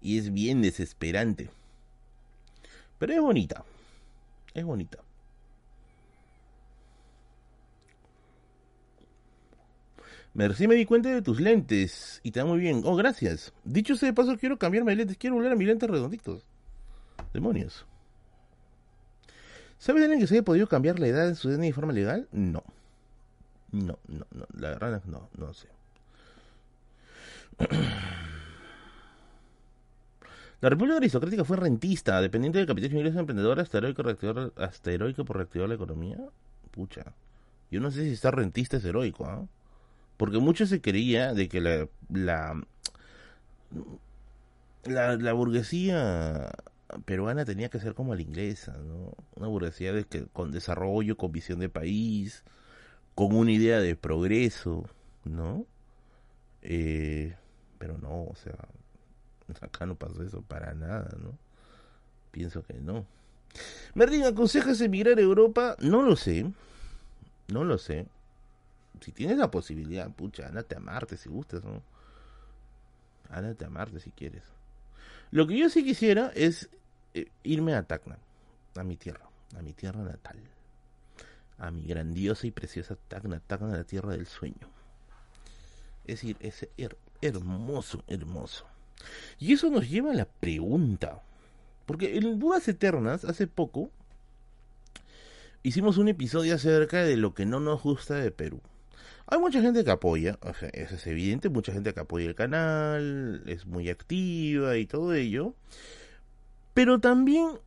Y 0.01 0.17
es 0.17 0.33
bien 0.33 0.61
desesperante. 0.61 1.49
Pero 2.99 3.13
es 3.13 3.21
bonita. 3.21 3.63
Es 4.53 4.65
bonita. 4.65 4.97
Merci, 10.33 10.67
me 10.67 10.75
di 10.75 10.85
cuenta 10.85 11.09
de 11.09 11.21
tus 11.21 11.39
lentes 11.39 12.19
y 12.23 12.31
te 12.31 12.39
da 12.41 12.45
muy 12.45 12.59
bien. 12.59 12.81
Oh, 12.83 12.97
gracias. 12.97 13.53
Dicho 13.63 13.95
sea 13.95 14.09
de 14.09 14.13
paso, 14.13 14.35
quiero 14.37 14.59
cambiarme 14.59 14.91
de 14.91 14.97
lentes. 14.97 15.17
Quiero 15.17 15.37
volver 15.37 15.53
a 15.53 15.55
mis 15.55 15.67
lentes 15.67 15.89
redonditos. 15.89 16.45
Demonios. 17.33 17.85
¿Sabes 19.83 20.01
alguien 20.01 20.21
que 20.21 20.27
se 20.27 20.35
haya 20.35 20.45
podido 20.45 20.65
cambiar 20.67 20.97
la 20.97 21.07
edad 21.07 21.27
de 21.27 21.35
su 21.35 21.49
DNI 21.49 21.67
de 21.67 21.73
forma 21.73 21.91
legal? 21.91 22.29
No. 22.31 22.63
No, 23.73 23.99
no, 24.07 24.25
no. 24.31 24.45
La 24.57 24.69
verdad 24.69 25.03
no, 25.03 25.27
no 25.37 25.53
sé. 25.53 25.67
La 30.61 30.69
República 30.69 30.95
Aristocrática 30.95 31.43
fue 31.43 31.57
rentista, 31.57 32.21
dependiente 32.21 32.59
del 32.59 32.67
capital 32.67 32.91
de 32.91 33.19
emprendedor, 33.19 33.59
hasta 33.59 33.79
heroico, 33.79 34.03
reactivar, 34.03 34.53
hasta 34.55 34.89
heroico 34.89 35.25
por 35.25 35.35
reactivar 35.35 35.67
la 35.67 35.75
economía. 35.75 36.15
Pucha. 36.71 37.13
Yo 37.69 37.81
no 37.81 37.91
sé 37.91 38.05
si 38.05 38.11
estar 38.13 38.33
rentista 38.33 38.77
es 38.77 38.85
heroico, 38.85 39.25
¿ah? 39.25 39.45
Porque 40.15 40.37
mucho 40.37 40.65
se 40.65 40.79
creía 40.79 41.33
de 41.33 41.49
que 41.49 41.59
la, 41.59 42.55
la 44.77 45.33
burguesía 45.33 46.53
peruana 47.05 47.45
tenía 47.45 47.69
que 47.69 47.79
ser 47.79 47.93
como 47.93 48.15
la 48.15 48.21
inglesa, 48.21 48.77
¿no? 48.77 49.13
Una 49.35 49.47
burguesía 49.47 49.93
de 49.93 50.05
que, 50.05 50.25
con 50.27 50.51
desarrollo, 50.51 51.17
con 51.17 51.31
visión 51.31 51.59
de 51.59 51.69
país, 51.69 52.43
con 53.15 53.35
una 53.35 53.51
idea 53.51 53.79
de 53.79 53.95
progreso, 53.95 54.89
¿no? 55.25 55.65
Eh, 56.61 57.35
pero 57.77 57.97
no, 57.97 58.23
o 58.23 58.35
sea, 58.35 58.55
acá 59.61 59.85
no 59.85 59.95
pasó 59.95 60.23
eso 60.23 60.41
para 60.41 60.73
nada, 60.73 61.15
¿no? 61.21 61.37
Pienso 62.31 62.63
que 62.63 62.73
no. 62.73 63.05
Merlin, 63.93 64.23
¿aconsejas 64.23 64.81
emigrar 64.81 65.17
a 65.17 65.21
Europa? 65.21 65.75
No 65.79 66.01
lo 66.01 66.15
sé. 66.15 66.51
No 67.49 67.63
lo 67.63 67.77
sé. 67.77 68.07
Si 69.01 69.11
tienes 69.11 69.37
la 69.37 69.51
posibilidad, 69.51 70.09
pucha, 70.09 70.47
ándate 70.47 70.75
a 70.75 70.79
Marte 70.79 71.17
si 71.17 71.29
gustas, 71.29 71.63
¿no? 71.63 71.83
Ándate 73.29 73.65
a 73.65 73.69
Marte 73.69 73.99
si 73.99 74.11
quieres. 74.11 74.43
Lo 75.31 75.45
que 75.47 75.57
yo 75.57 75.69
sí 75.69 75.83
quisiera 75.83 76.31
es 76.35 76.69
irme 77.43 77.75
a 77.75 77.83
Tacna, 77.83 78.17
a 78.75 78.83
mi 78.83 78.97
tierra, 78.97 79.29
a 79.57 79.61
mi 79.61 79.73
tierra 79.73 80.01
natal. 80.03 80.37
A 81.57 81.71
mi 81.71 81.85
grandiosa 81.85 82.47
y 82.47 82.51
preciosa 82.51 82.97
Tacna, 83.07 83.39
Tacna, 83.39 83.77
la 83.77 83.83
tierra 83.83 84.11
del 84.13 84.25
sueño. 84.25 84.67
Es 86.05 86.21
decir, 86.21 86.37
es 86.39 86.67
hermoso, 87.21 88.03
hermoso. 88.07 88.65
Y 89.39 89.53
eso 89.53 89.69
nos 89.69 89.89
lleva 89.89 90.11
a 90.11 90.15
la 90.15 90.25
pregunta. 90.25 91.21
Porque 91.85 92.17
en 92.17 92.39
Dudas 92.39 92.67
Eternas, 92.67 93.25
hace 93.25 93.47
poco, 93.47 93.91
hicimos 95.63 95.97
un 95.97 96.07
episodio 96.07 96.55
acerca 96.55 97.03
de 97.03 97.17
lo 97.17 97.33
que 97.33 97.45
no 97.45 97.59
nos 97.59 97.83
gusta 97.83 98.15
de 98.15 98.31
Perú. 98.31 98.61
Hay 99.27 99.39
mucha 99.39 99.61
gente 99.61 99.83
que 99.83 99.91
apoya, 99.91 100.37
eso 100.73 100.95
es 100.95 101.07
evidente, 101.07 101.47
mucha 101.49 101.71
gente 101.71 101.93
que 101.93 101.99
apoya 101.99 102.25
el 102.25 102.35
canal, 102.35 103.43
es 103.45 103.65
muy 103.65 103.89
activa 103.89 104.77
y 104.77 104.85
todo 104.85 105.13
ello. 105.13 105.55
Pero 106.73 106.99
también 106.99 107.59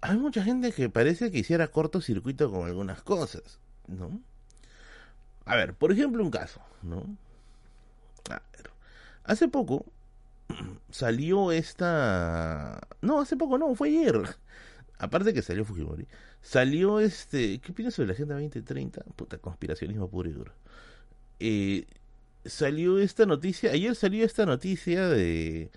hay 0.00 0.16
mucha 0.16 0.42
gente 0.42 0.72
que 0.72 0.88
parece 0.88 1.30
que 1.30 1.38
hiciera 1.38 1.68
cortocircuito 1.68 2.50
con 2.50 2.66
algunas 2.66 3.02
cosas, 3.02 3.58
¿no? 3.86 4.20
A 5.44 5.56
ver, 5.56 5.74
por 5.74 5.92
ejemplo, 5.92 6.22
un 6.22 6.30
caso, 6.30 6.60
¿no? 6.82 7.04
A 8.30 8.40
ver, 8.56 8.70
hace 9.24 9.48
poco 9.48 9.84
salió 10.90 11.52
esta... 11.52 12.80
No, 13.02 13.20
hace 13.20 13.36
poco 13.36 13.58
no, 13.58 13.74
fue 13.74 13.88
ayer. 13.88 14.36
Aparte 14.98 15.32
que 15.34 15.42
salió 15.42 15.64
Fujimori. 15.64 16.06
Salió 16.42 17.00
este... 17.00 17.58
¿Qué 17.58 17.72
opinas 17.72 17.94
sobre 17.94 18.08
la 18.08 18.12
Agenda 18.14 18.34
2030? 18.34 19.02
Puta, 19.16 19.38
conspiracionismo 19.38 20.08
puro 20.08 20.28
y 20.28 20.32
duro. 20.32 20.52
Eh, 21.40 21.86
salió 22.44 22.98
esta 22.98 23.26
noticia, 23.26 23.72
ayer 23.72 23.94
salió 23.94 24.24
esta 24.24 24.46
noticia 24.46 25.08
de... 25.08 25.70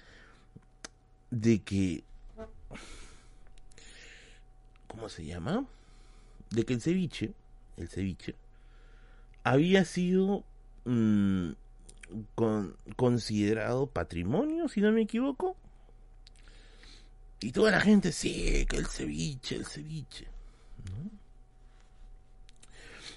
De 1.31 1.61
que... 1.61 2.03
¿Cómo 4.93 5.10
se 5.10 5.25
llama? 5.25 5.65
De 6.51 6.65
que 6.65 6.73
el 6.75 6.82
ceviche, 6.82 7.34
el 7.77 7.89
ceviche, 7.89 8.36
había 9.43 9.86
sido... 9.86 10.43
Mm, 10.86 11.53
con, 12.36 12.77
considerado 12.95 13.88
patrimonio, 13.88 14.67
si 14.67 14.82
no 14.82 14.91
me 14.91 15.01
equivoco. 15.01 15.58
Y 17.39 17.51
toda 17.51 17.71
la 17.71 17.82
gente, 17.82 18.12
sí, 18.12 18.67
que 18.69 18.77
el 18.77 18.86
ceviche, 18.86 19.56
el 19.56 19.65
ceviche. 19.65 20.27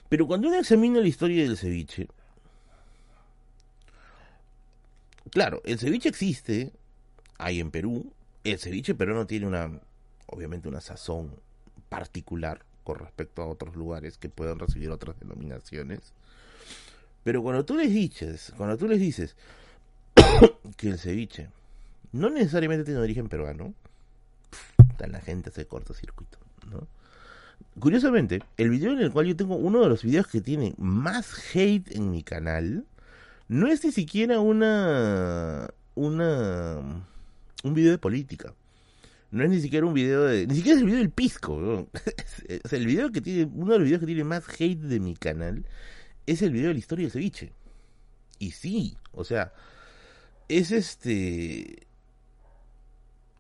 Pero 0.09 0.27
cuando 0.27 0.49
uno 0.49 0.59
examina 0.59 0.99
la 0.99 1.09
historia 1.09 1.43
del 1.43 1.59
ceviche, 1.59 2.09
claro, 5.31 5.61
el 5.67 5.79
ceviche 5.79 6.09
existe, 6.09 6.73
hay 7.37 7.61
en 7.61 7.71
Perú, 7.71 8.11
el 8.45 8.59
ceviche 8.59 8.95
no 8.95 9.27
tiene 9.27 9.47
una, 9.47 9.79
obviamente 10.27 10.69
una 10.69 10.81
sazón 10.81 11.39
particular 11.89 12.65
con 12.85 12.99
respecto 12.99 13.43
a 13.43 13.47
otros 13.47 13.75
lugares 13.77 14.19
que 14.19 14.29
puedan 14.29 14.59
recibir 14.59 14.91
otras 14.91 15.19
denominaciones. 15.19 16.13
Pero 17.25 17.43
cuando 17.43 17.65
tú 17.65 17.77
les 17.77 17.91
dices, 17.91 18.53
cuando 18.57 18.77
tú 18.77 18.87
les 18.87 19.01
dices 19.01 19.35
que 20.77 20.91
el 20.91 20.99
ceviche 20.99 21.49
no 22.13 22.31
necesariamente 22.31 22.85
tiene 22.85 23.01
origen 23.01 23.29
peruano, 23.29 23.75
la 25.07 25.21
gente 25.21 25.51
se 25.51 25.67
corta 25.67 25.95
circuito, 25.95 26.39
¿no? 26.71 26.87
Curiosamente, 27.79 28.43
el 28.57 28.71
video 28.71 28.93
en 28.93 29.01
el 29.01 29.13
cual 29.13 29.27
yo 29.27 29.37
tengo 29.37 29.57
uno 29.57 29.81
de 29.81 29.89
los 29.89 30.03
videos 30.03 30.27
que 30.27 30.41
tiene 30.41 30.75
más 30.79 31.35
hate 31.55 31.95
en 31.95 32.11
mi 32.11 32.23
canal, 32.23 32.85
no 33.49 33.69
es 33.69 33.85
ni 33.85 33.93
siquiera 33.93 34.41
una 34.41 35.69
una 35.95 36.79
un 37.65 37.75
video 37.75 37.93
de 37.93 37.99
política. 37.99 38.55
No 39.31 39.45
es 39.45 39.51
ni 39.51 39.61
siquiera 39.61 39.87
un 39.87 39.95
video 39.95 40.25
de. 40.25 40.47
Ni 40.47 40.57
siquiera 40.57 40.77
es 40.77 40.83
el 40.83 40.87
video 40.87 41.01
del 41.01 41.11
pisco. 41.11 41.89
sea, 42.65 42.79
el 42.79 42.87
video 42.87 43.11
que 43.11 43.21
tiene. 43.21 43.51
Uno 43.53 43.73
de 43.73 43.79
los 43.79 43.87
videos 43.87 44.01
que 44.01 44.07
tiene 44.07 44.25
más 44.25 44.45
hate 44.49 44.81
de 44.81 45.01
mi 45.01 45.15
canal 45.15 45.67
es 46.27 46.43
el 46.43 46.53
video 46.53 46.69
de 46.69 46.75
la 46.75 46.79
historia 46.79 47.05
del 47.05 47.13
ceviche. 47.13 47.53
Y 48.39 48.51
sí, 48.51 48.99
o 49.13 49.25
sea, 49.25 49.53
es 50.49 50.71
este... 50.71 51.87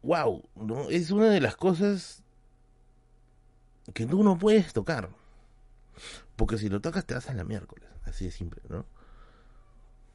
Wow, 0.02 0.48
¿no? 0.54 0.88
Es 0.88 1.10
una 1.10 1.28
de 1.30 1.40
las 1.40 1.56
cosas 1.56 2.22
que 3.92 4.06
tú 4.06 4.22
no 4.22 4.38
puedes 4.38 4.72
tocar. 4.72 5.10
Porque 6.36 6.58
si 6.58 6.68
lo 6.68 6.80
tocas 6.80 7.04
te 7.04 7.14
vas 7.14 7.28
a 7.28 7.34
la 7.34 7.44
miércoles. 7.44 7.88
Así 8.04 8.26
de 8.26 8.30
simple, 8.30 8.62
¿no? 8.68 8.86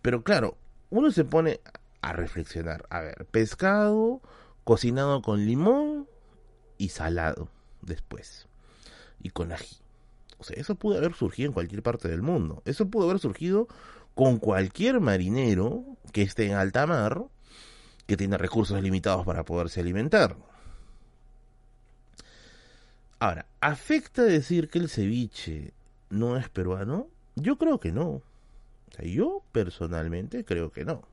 Pero 0.02 0.24
claro, 0.24 0.58
uno 0.90 1.12
se 1.12 1.26
pone 1.26 1.60
a 2.02 2.14
reflexionar. 2.14 2.86
A 2.90 3.02
ver, 3.02 3.26
pescado 3.26 4.22
cocinado 4.64 5.22
con 5.22 5.46
limón 5.46 6.08
y 6.78 6.90
salado 6.90 7.50
después. 7.82 8.48
Y 9.22 9.30
con 9.30 9.52
ají. 9.52 9.78
O 10.38 10.44
sea, 10.44 10.60
eso 10.60 10.76
pudo 10.76 10.98
haber 10.98 11.14
surgido 11.14 11.48
en 11.48 11.54
cualquier 11.54 11.84
parte 11.84 12.08
del 12.08 12.22
mundo. 12.22 12.64
Eso 12.66 12.88
pudo 12.88 13.10
haber 13.10 13.20
surgido 13.20 13.68
con 14.16 14.40
cualquier 14.40 15.00
marinero 15.00 15.84
que 16.12 16.24
esté 16.24 16.48
en 16.48 16.54
alta 16.54 16.88
mar, 16.88 17.26
que 18.08 18.18
tiene 18.18 18.38
recursos 18.38 18.82
limitados 18.82 19.26
para 19.26 19.46
poderse 19.46 19.80
alimentar. 19.80 20.36
Ahora, 23.20 23.46
¿afecta 23.60 24.24
decir 24.24 24.68
que 24.68 24.80
el 24.80 24.90
ceviche 24.90 25.74
no 26.10 26.38
es 26.38 26.50
peruano? 26.50 27.08
Yo 27.36 27.58
creo 27.58 27.80
que 27.80 27.92
no. 27.92 28.08
O 28.08 28.24
sea, 28.96 29.06
yo 29.06 29.44
personalmente 29.52 30.44
creo 30.44 30.72
que 30.72 30.86
no. 30.86 31.04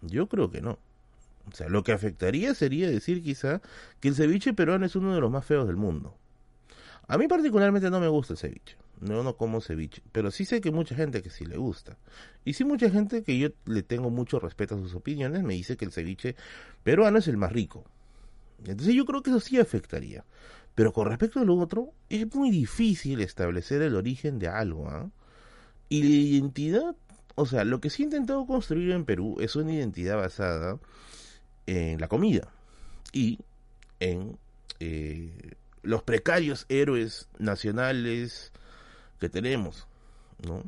Yo 0.00 0.26
creo 0.26 0.50
que 0.50 0.60
no. 0.60 0.78
O 1.50 1.54
sea, 1.54 1.68
lo 1.68 1.82
que 1.82 1.92
afectaría 1.92 2.54
sería 2.54 2.88
decir 2.88 3.22
quizá 3.22 3.60
que 4.00 4.08
el 4.08 4.14
ceviche 4.14 4.54
peruano 4.54 4.86
es 4.86 4.96
uno 4.96 5.14
de 5.14 5.20
los 5.20 5.30
más 5.30 5.44
feos 5.44 5.66
del 5.66 5.76
mundo. 5.76 6.16
A 7.08 7.18
mí 7.18 7.26
particularmente 7.26 7.90
no 7.90 8.00
me 8.00 8.08
gusta 8.08 8.34
el 8.34 8.38
ceviche. 8.38 8.76
No, 9.00 9.24
no 9.24 9.36
como 9.36 9.60
ceviche. 9.60 10.02
Pero 10.12 10.30
sí 10.30 10.44
sé 10.44 10.60
que 10.60 10.70
mucha 10.70 10.94
gente 10.94 11.22
que 11.22 11.30
sí 11.30 11.44
le 11.44 11.56
gusta. 11.56 11.98
Y 12.44 12.52
sí 12.52 12.64
mucha 12.64 12.88
gente 12.88 13.24
que 13.24 13.36
yo 13.36 13.48
le 13.66 13.82
tengo 13.82 14.10
mucho 14.10 14.38
respeto 14.38 14.76
a 14.76 14.78
sus 14.78 14.94
opiniones 14.94 15.42
me 15.42 15.54
dice 15.54 15.76
que 15.76 15.84
el 15.84 15.92
ceviche 15.92 16.36
peruano 16.84 17.18
es 17.18 17.26
el 17.26 17.36
más 17.36 17.52
rico. 17.52 17.84
Entonces 18.64 18.94
yo 18.94 19.04
creo 19.04 19.22
que 19.22 19.30
eso 19.30 19.40
sí 19.40 19.58
afectaría. 19.58 20.24
Pero 20.74 20.92
con 20.92 21.08
respecto 21.08 21.40
a 21.40 21.44
lo 21.44 21.56
otro, 21.56 21.92
es 22.08 22.32
muy 22.34 22.50
difícil 22.50 23.20
establecer 23.20 23.82
el 23.82 23.96
origen 23.96 24.38
de 24.38 24.48
algo. 24.48 24.88
¿ah? 24.88 25.10
Y 25.88 26.02
la 26.04 26.08
identidad, 26.08 26.96
o 27.34 27.44
sea, 27.44 27.64
lo 27.64 27.80
que 27.80 27.90
sí 27.90 28.02
he 28.02 28.06
intentado 28.06 28.46
construir 28.46 28.92
en 28.92 29.04
Perú 29.04 29.36
es 29.40 29.56
una 29.56 29.72
identidad 29.72 30.16
basada 30.16 30.78
en 31.72 32.00
la 32.00 32.08
comida 32.08 32.48
y 33.12 33.38
en 34.00 34.38
eh, 34.80 35.54
los 35.82 36.02
precarios 36.02 36.66
héroes 36.68 37.28
nacionales 37.38 38.52
que 39.18 39.28
tenemos, 39.28 39.86
¿no? 40.46 40.64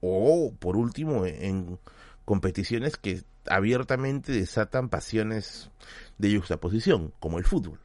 O, 0.00 0.52
por 0.58 0.76
último, 0.76 1.26
en 1.26 1.78
competiciones 2.24 2.96
que 2.96 3.22
abiertamente 3.48 4.32
desatan 4.32 4.88
pasiones 4.88 5.70
de 6.18 6.36
juxtaposición, 6.36 7.12
como 7.18 7.38
el 7.38 7.44
fútbol. 7.44 7.78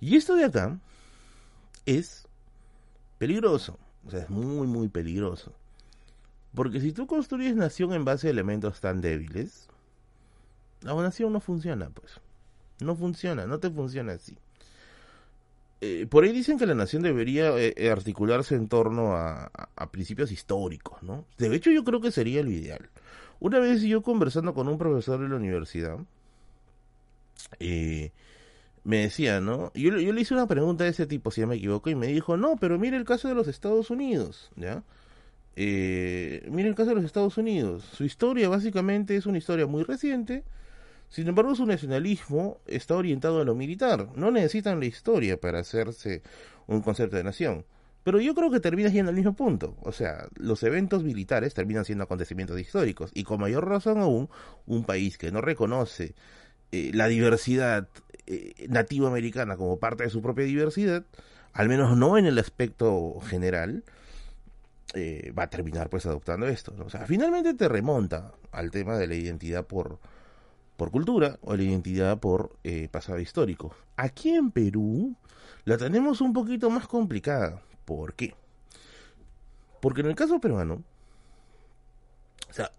Y 0.00 0.16
esto 0.16 0.34
de 0.34 0.44
acá 0.44 0.78
es 1.86 2.26
peligroso, 3.18 3.78
o 4.06 4.10
sea, 4.10 4.20
es 4.20 4.30
muy, 4.30 4.66
muy 4.66 4.88
peligroso. 4.88 5.52
Porque 6.54 6.80
si 6.80 6.92
tú 6.92 7.06
construyes 7.06 7.54
nación 7.54 7.92
en 7.92 8.04
base 8.04 8.28
a 8.28 8.30
elementos 8.30 8.80
tan 8.80 9.00
débiles, 9.00 9.68
la 10.82 10.94
nación 10.94 11.32
no 11.32 11.40
funciona, 11.40 11.90
pues. 11.90 12.20
No 12.80 12.96
funciona, 12.96 13.46
no 13.46 13.58
te 13.58 13.70
funciona 13.70 14.12
así. 14.12 14.36
Eh, 15.84 16.06
por 16.08 16.22
ahí 16.22 16.30
dicen 16.30 16.58
que 16.58 16.66
la 16.66 16.76
nación 16.76 17.02
debería 17.02 17.58
eh, 17.58 17.74
eh, 17.76 17.90
articularse 17.90 18.54
en 18.54 18.68
torno 18.68 19.16
a, 19.16 19.50
principios 19.90 20.30
históricos, 20.30 21.02
¿no? 21.02 21.26
De 21.38 21.52
hecho, 21.54 21.72
yo 21.72 21.82
creo 21.82 22.00
que 22.00 22.12
sería 22.12 22.40
lo 22.44 22.52
ideal. 22.52 22.88
Una 23.40 23.58
vez 23.58 23.82
yo 23.82 24.00
conversando 24.00 24.54
con 24.54 24.68
un 24.68 24.78
profesor 24.78 25.20
de 25.20 25.28
la 25.28 25.34
universidad, 25.34 25.98
me 27.58 28.96
decía, 28.96 29.40
¿no? 29.40 29.72
Yo, 29.74 29.90
le 29.90 30.20
hice 30.20 30.34
una 30.34 30.46
pregunta 30.46 30.84
de 30.84 30.90
ese 30.90 31.06
tipo, 31.06 31.32
si 31.32 31.40
no 31.40 31.48
me 31.48 31.56
equivoco, 31.56 31.90
y 31.90 31.96
me 31.96 32.06
dijo, 32.06 32.36
no, 32.36 32.54
pero 32.60 32.78
mire 32.78 32.96
el 32.96 33.04
caso 33.04 33.26
de 33.26 33.34
los 33.34 33.48
Estados 33.48 33.90
Unidos, 33.90 34.52
¿ya? 34.54 34.84
Mire 35.56 36.68
el 36.68 36.76
caso 36.76 36.90
de 36.90 36.94
los 36.94 37.04
Estados 37.04 37.36
Unidos. 37.38 37.82
Su 37.92 38.04
historia 38.04 38.48
básicamente 38.48 39.16
es 39.16 39.26
una 39.26 39.38
historia 39.38 39.66
muy 39.66 39.82
reciente, 39.82 40.44
sin 41.12 41.28
embargo 41.28 41.54
su 41.54 41.66
nacionalismo 41.66 42.58
está 42.66 42.96
orientado 42.96 43.42
a 43.42 43.44
lo 43.44 43.54
militar. 43.54 44.08
No 44.16 44.30
necesitan 44.30 44.80
la 44.80 44.86
historia 44.86 45.38
para 45.38 45.58
hacerse 45.58 46.22
un 46.66 46.80
concepto 46.80 47.16
de 47.16 47.22
nación. 47.22 47.66
Pero 48.02 48.18
yo 48.18 48.34
creo 48.34 48.50
que 48.50 48.60
termina 48.60 48.88
siendo 48.88 49.10
el 49.10 49.16
mismo 49.16 49.34
punto. 49.34 49.76
O 49.82 49.92
sea, 49.92 50.26
los 50.36 50.62
eventos 50.62 51.04
militares 51.04 51.52
terminan 51.52 51.84
siendo 51.84 52.04
acontecimientos 52.04 52.58
históricos. 52.58 53.10
Y 53.12 53.24
con 53.24 53.40
mayor 53.40 53.68
razón 53.68 53.98
aún, 53.98 54.30
un 54.66 54.84
país 54.84 55.18
que 55.18 55.30
no 55.30 55.42
reconoce 55.42 56.14
eh, 56.72 56.92
la 56.94 57.08
diversidad 57.08 57.88
eh, 58.26 58.54
nativa 58.70 59.06
americana 59.06 59.58
como 59.58 59.78
parte 59.78 60.04
de 60.04 60.10
su 60.10 60.22
propia 60.22 60.46
diversidad, 60.46 61.04
al 61.52 61.68
menos 61.68 61.94
no 61.94 62.16
en 62.16 62.24
el 62.24 62.38
aspecto 62.38 63.20
general, 63.20 63.84
eh, 64.94 65.30
va 65.38 65.42
a 65.42 65.50
terminar 65.50 65.90
pues 65.90 66.06
adoptando 66.06 66.48
esto. 66.48 66.74
O 66.82 66.88
sea, 66.88 67.04
finalmente 67.04 67.52
te 67.52 67.68
remonta 67.68 68.32
al 68.50 68.70
tema 68.70 68.96
de 68.96 69.08
la 69.08 69.14
identidad 69.14 69.66
por, 69.66 70.00
por 70.82 70.90
cultura 70.90 71.38
o 71.42 71.54
la 71.54 71.62
identidad 71.62 72.18
por 72.18 72.56
pasado 72.90 73.20
histórico. 73.20 73.72
Aquí 73.96 74.30
en 74.30 74.50
Perú 74.50 75.14
la 75.64 75.78
tenemos 75.78 76.20
un 76.20 76.32
poquito 76.32 76.70
más 76.70 76.88
complicada 76.88 77.62
¿Por 77.84 78.14
qué? 78.14 78.34
Porque 79.80 80.00
en 80.00 80.08
el 80.08 80.16
caso 80.16 80.40
peruano, 80.40 80.82
o 82.50 82.52
sea, 82.52 82.72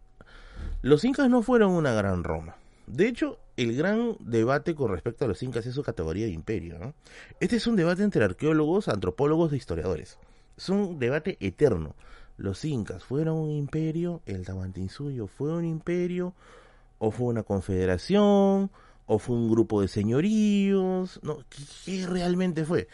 los 0.82 1.06
incas 1.06 1.30
no 1.30 1.44
fueron 1.44 1.72
una 1.72 1.94
gran 1.94 2.26
Roma. 2.26 2.58
De 2.88 3.08
hecho, 3.08 3.40
el 3.56 3.74
gran 3.78 4.18
debate 4.20 4.76
con 4.76 4.92
respecto 4.92 5.24
a 5.24 5.30
los 5.30 5.42
incas 5.42 5.66
es 5.66 5.74
su 5.74 5.84
categoría 5.84 6.26
de 6.26 6.34
imperio. 6.34 6.94
Este 7.40 7.56
es 7.56 7.68
un 7.68 7.78
debate 7.78 8.04
entre 8.04 8.26
arqueólogos, 8.26 8.90
antropólogos 8.90 9.54
e 9.54 9.58
historiadores. 9.58 10.18
Es 10.58 10.68
un 10.68 11.00
debate 11.00 11.38
eterno. 11.40 11.96
Los 12.36 12.66
incas 12.66 13.06
fueron 13.06 13.38
un 13.38 13.52
imperio, 13.52 14.22
el 14.26 14.46
Tahuantinsuyo 14.46 15.28
fue 15.28 15.54
un 15.54 15.64
imperio, 15.64 16.34
o 16.98 17.12
fue 17.12 17.28
una 17.28 17.44
confederación, 17.44 18.72
o 19.06 19.20
fue 19.20 19.36
un 19.36 19.50
grupo 19.50 19.82
de 19.82 19.88
señoríos. 19.88 21.20
No, 21.24 21.40
qué 21.86 22.06
realmente 22.08 22.66
fue? 22.66 22.88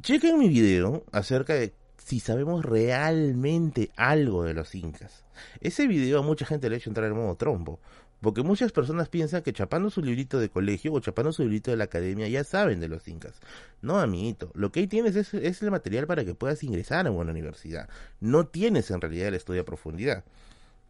Chequen 0.00 0.38
mi 0.38 0.48
video 0.48 1.04
acerca 1.12 1.54
de 1.54 1.72
si 2.04 2.20
sabemos 2.20 2.64
realmente 2.64 3.90
algo 3.96 4.44
de 4.44 4.54
los 4.54 4.74
incas. 4.74 5.24
Ese 5.60 5.86
video 5.86 6.18
a 6.18 6.22
mucha 6.22 6.46
gente 6.46 6.68
le 6.68 6.76
ha 6.76 6.78
hecho 6.78 6.90
entrar 6.90 7.06
en 7.06 7.16
modo 7.16 7.36
trombo, 7.36 7.78
porque 8.20 8.42
muchas 8.42 8.70
personas 8.70 9.08
piensan 9.08 9.42
que 9.42 9.52
chapando 9.52 9.90
su 9.90 10.00
librito 10.00 10.38
de 10.38 10.48
colegio 10.48 10.92
o 10.92 11.00
chapando 11.00 11.32
su 11.32 11.42
librito 11.42 11.70
de 11.70 11.76
la 11.76 11.84
academia 11.84 12.28
ya 12.28 12.44
saben 12.44 12.80
de 12.80 12.88
los 12.88 13.06
incas. 13.08 13.40
No, 13.82 13.98
amiguito, 13.98 14.50
lo 14.54 14.70
que 14.70 14.80
ahí 14.80 14.86
tienes 14.86 15.16
es, 15.16 15.62
el 15.62 15.70
material 15.70 16.06
para 16.06 16.24
que 16.24 16.34
puedas 16.34 16.62
ingresar 16.62 17.06
a 17.06 17.10
una 17.10 17.32
universidad. 17.32 17.88
No 18.20 18.46
tienes 18.46 18.90
en 18.90 19.00
realidad 19.00 19.28
el 19.28 19.34
estudio 19.34 19.62
a 19.62 19.64
profundidad. 19.64 20.24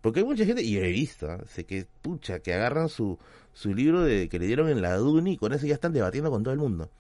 Porque 0.03 0.21
hay 0.21 0.27
mucha 0.27 0.45
gente, 0.45 0.63
y 0.63 0.77
he 0.77 0.89
visto, 0.89 1.33
¿eh? 1.33 1.65
que, 1.65 1.87
pucha, 2.03 2.41
que 2.41 2.53
agarran 2.53 2.89
su, 2.89 3.19
su 3.55 3.73
libro 3.73 4.03
de 4.03 4.29
que 4.29 4.39
le 4.39 4.47
dieron 4.47 4.69
en 4.69 4.83
la 4.83 4.97
DUNI 4.97 5.33
y 5.33 5.37
con 5.39 5.53
eso 5.53 5.67
ya 5.67 5.75
están 5.75 5.93
debatiendo 5.93 6.31
con 6.31 6.43
todo 6.43 6.53
el 6.53 6.61
mundo. 6.61 6.91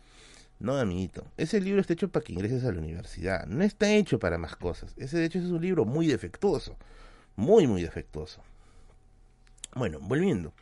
No, 0.60 0.76
amiguito. 0.76 1.24
Ese 1.36 1.60
libro 1.60 1.80
está 1.80 1.94
hecho 1.94 2.08
para 2.08 2.24
que 2.24 2.32
ingreses 2.32 2.64
a 2.64 2.70
la 2.70 2.78
universidad. 2.78 3.46
No 3.46 3.64
está 3.64 3.92
hecho 3.92 4.20
para 4.20 4.38
más 4.38 4.54
cosas. 4.54 4.94
Ese, 4.96 5.18
de 5.18 5.24
hecho, 5.24 5.40
es 5.40 5.46
un 5.46 5.60
libro 5.60 5.84
muy 5.84 6.06
defectuoso. 6.06 6.76
Muy, 7.34 7.66
muy 7.66 7.82
defectuoso. 7.82 8.40
Bueno, 9.74 9.98
volviendo. 10.00 10.52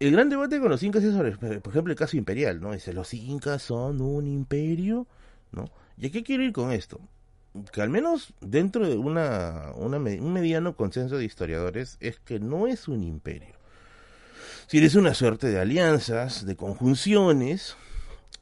El 0.00 0.10
gran 0.10 0.28
debate 0.28 0.58
con 0.58 0.70
los 0.70 0.82
incas 0.82 1.04
es 1.04 1.14
sobre, 1.14 1.36
por 1.36 1.72
ejemplo, 1.72 1.92
el 1.92 1.98
caso 1.98 2.16
imperial, 2.16 2.60
¿no? 2.60 2.72
Dice, 2.72 2.92
los 2.92 3.14
incas 3.14 3.62
son 3.62 4.00
un 4.00 4.26
imperio, 4.26 5.06
¿no? 5.52 5.66
¿Y 5.96 6.06
a 6.06 6.10
qué 6.10 6.24
quiero 6.24 6.42
ir 6.42 6.52
con 6.52 6.72
esto? 6.72 7.00
Que 7.72 7.82
al 7.82 7.90
menos 7.90 8.32
dentro 8.40 8.88
de 8.88 8.96
una, 8.96 9.72
un 9.74 10.32
mediano 10.32 10.74
consenso 10.74 11.18
de 11.18 11.24
historiadores 11.24 11.98
es 12.00 12.18
que 12.20 12.40
no 12.40 12.66
es 12.66 12.88
un 12.88 13.02
imperio. 13.02 13.54
Si 14.66 14.78
eres 14.78 14.94
una 14.94 15.12
suerte 15.12 15.48
de 15.48 15.60
alianzas, 15.60 16.46
de 16.46 16.56
conjunciones, 16.56 17.76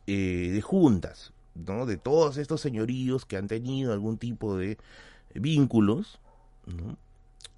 eh, 0.06 0.50
de 0.52 0.60
juntas, 0.60 1.32
¿no? 1.54 1.86
De 1.86 1.96
todos 1.96 2.36
estos 2.36 2.60
señoríos 2.60 3.26
que 3.26 3.36
han 3.36 3.48
tenido 3.48 3.92
algún 3.92 4.16
tipo 4.16 4.56
de 4.56 4.78
vínculos, 5.34 6.20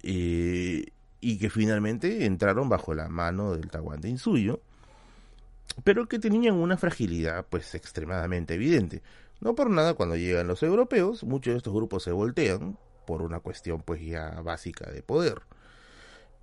eh, 0.01 0.85
y 1.21 1.37
que 1.37 1.49
finalmente 1.49 2.25
entraron 2.25 2.67
bajo 2.67 2.93
la 2.93 3.07
mano 3.07 3.53
del 3.53 3.69
Tahuante 3.69 4.09
Insuyo, 4.09 4.59
pero 5.83 6.07
que 6.07 6.19
tenían 6.19 6.55
una 6.55 6.77
fragilidad 6.77 7.45
pues 7.49 7.73
extremadamente 7.75 8.55
evidente. 8.55 9.01
No 9.43 9.55
por 9.55 9.69
nada 9.69 9.93
cuando 9.93 10.15
llegan 10.15 10.47
los 10.47 10.63
europeos, 10.63 11.23
muchos 11.23 11.53
de 11.53 11.57
estos 11.57 11.73
grupos 11.73 12.03
se 12.03 12.11
voltean 12.11 12.77
por 13.05 13.21
una 13.21 13.39
cuestión 13.39 13.81
pues 13.81 14.01
ya 14.01 14.41
básica 14.41 14.89
de 14.89 15.03
poder. 15.03 15.41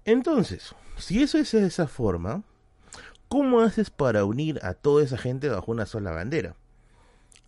Entonces, 0.05 0.75
si 0.97 1.23
eso 1.23 1.39
es 1.39 1.53
de 1.53 1.67
esa 1.67 1.87
forma, 1.87 2.43
¿Cómo 3.33 3.61
haces 3.61 3.91
para 3.91 4.25
unir 4.25 4.59
a 4.65 4.75
toda 4.75 5.05
esa 5.05 5.17
gente 5.17 5.49
bajo 5.49 5.71
una 5.71 5.87
sola 5.87 6.11
bandera? 6.11 6.57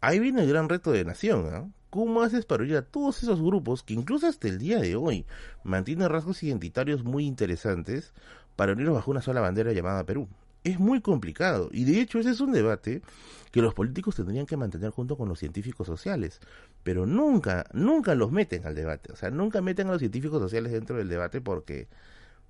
Ahí 0.00 0.20
viene 0.20 0.42
el 0.42 0.48
gran 0.48 0.68
reto 0.68 0.92
de 0.92 1.05
nación. 1.05 1.53
¿eh? 1.53 1.72
¿Cómo 1.90 2.22
haces 2.22 2.46
para 2.46 2.62
unir 2.62 2.76
a 2.76 2.82
todos 2.82 3.20
esos 3.24 3.42
grupos 3.42 3.82
que 3.82 3.94
incluso 3.94 4.28
hasta 4.28 4.46
el 4.46 4.59
día 4.61 4.78
de 4.78 4.94
hoy 4.94 5.26
mantienen 5.64 6.09
rasgos 6.09 6.40
identitarios 6.44 7.03
muy 7.03 7.26
interesantes 7.26 8.12
para 8.55 8.74
unirlos 8.74 8.94
bajo 8.94 9.11
una 9.11 9.22
sola 9.22 9.40
bandera 9.40 9.72
llamada 9.72 10.05
Perú? 10.05 10.28
Es 10.64 10.78
muy 10.78 11.00
complicado 11.00 11.68
y 11.72 11.84
de 11.84 12.00
hecho 12.00 12.18
ese 12.18 12.30
es 12.30 12.40
un 12.40 12.52
debate 12.52 13.02
que 13.50 13.60
los 13.60 13.74
políticos 13.74 14.16
tendrían 14.16 14.46
que 14.46 14.56
mantener 14.56 14.90
junto 14.90 15.16
con 15.16 15.28
los 15.28 15.38
científicos 15.38 15.86
sociales, 15.86 16.40
pero 16.82 17.04
nunca, 17.04 17.66
nunca 17.72 18.14
los 18.14 18.32
meten 18.32 18.66
al 18.66 18.74
debate, 18.74 19.12
o 19.12 19.16
sea, 19.16 19.30
nunca 19.30 19.60
meten 19.60 19.88
a 19.88 19.92
los 19.92 19.98
científicos 19.98 20.40
sociales 20.40 20.72
dentro 20.72 20.96
del 20.96 21.08
debate 21.08 21.40
porque 21.40 21.88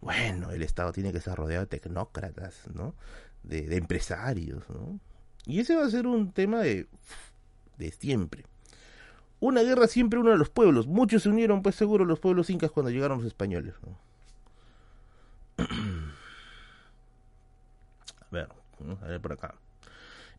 bueno, 0.03 0.51
el 0.51 0.63
Estado 0.63 0.93
tiene 0.93 1.13
que 1.13 1.19
estar 1.19 1.39
rodeado 1.39 1.65
de 1.65 1.79
tecnócratas, 1.79 2.69
¿no? 2.75 2.95
De, 3.45 3.77
empresarios, 3.77 4.69
¿no? 4.69 4.99
Y 5.47 5.61
ese 5.61 5.77
va 5.77 5.87
a 5.87 5.91
ser 5.91 6.09
un 6.09 6.33
tema 6.33 6.61
de, 6.61 6.89
de 7.79 7.93
siempre. 7.93 8.45
Una 9.39 9.63
guerra 9.63 9.87
siempre 9.87 10.19
uno 10.19 10.31
de 10.31 10.37
los 10.37 10.51
pueblos. 10.51 10.89
Muchos 10.89 11.23
se 11.23 11.29
unieron, 11.29 11.63
pues 11.63 11.77
seguro, 11.77 12.05
los 12.05 12.19
pueblos 12.19 12.51
incas 12.51 12.73
cuando 12.73 12.91
llegaron 12.91 13.19
los 13.19 13.27
españoles. 13.29 13.75
a 15.57 15.67
a 19.03 19.07
ver 19.07 19.21
por 19.21 19.33
acá. 19.33 19.55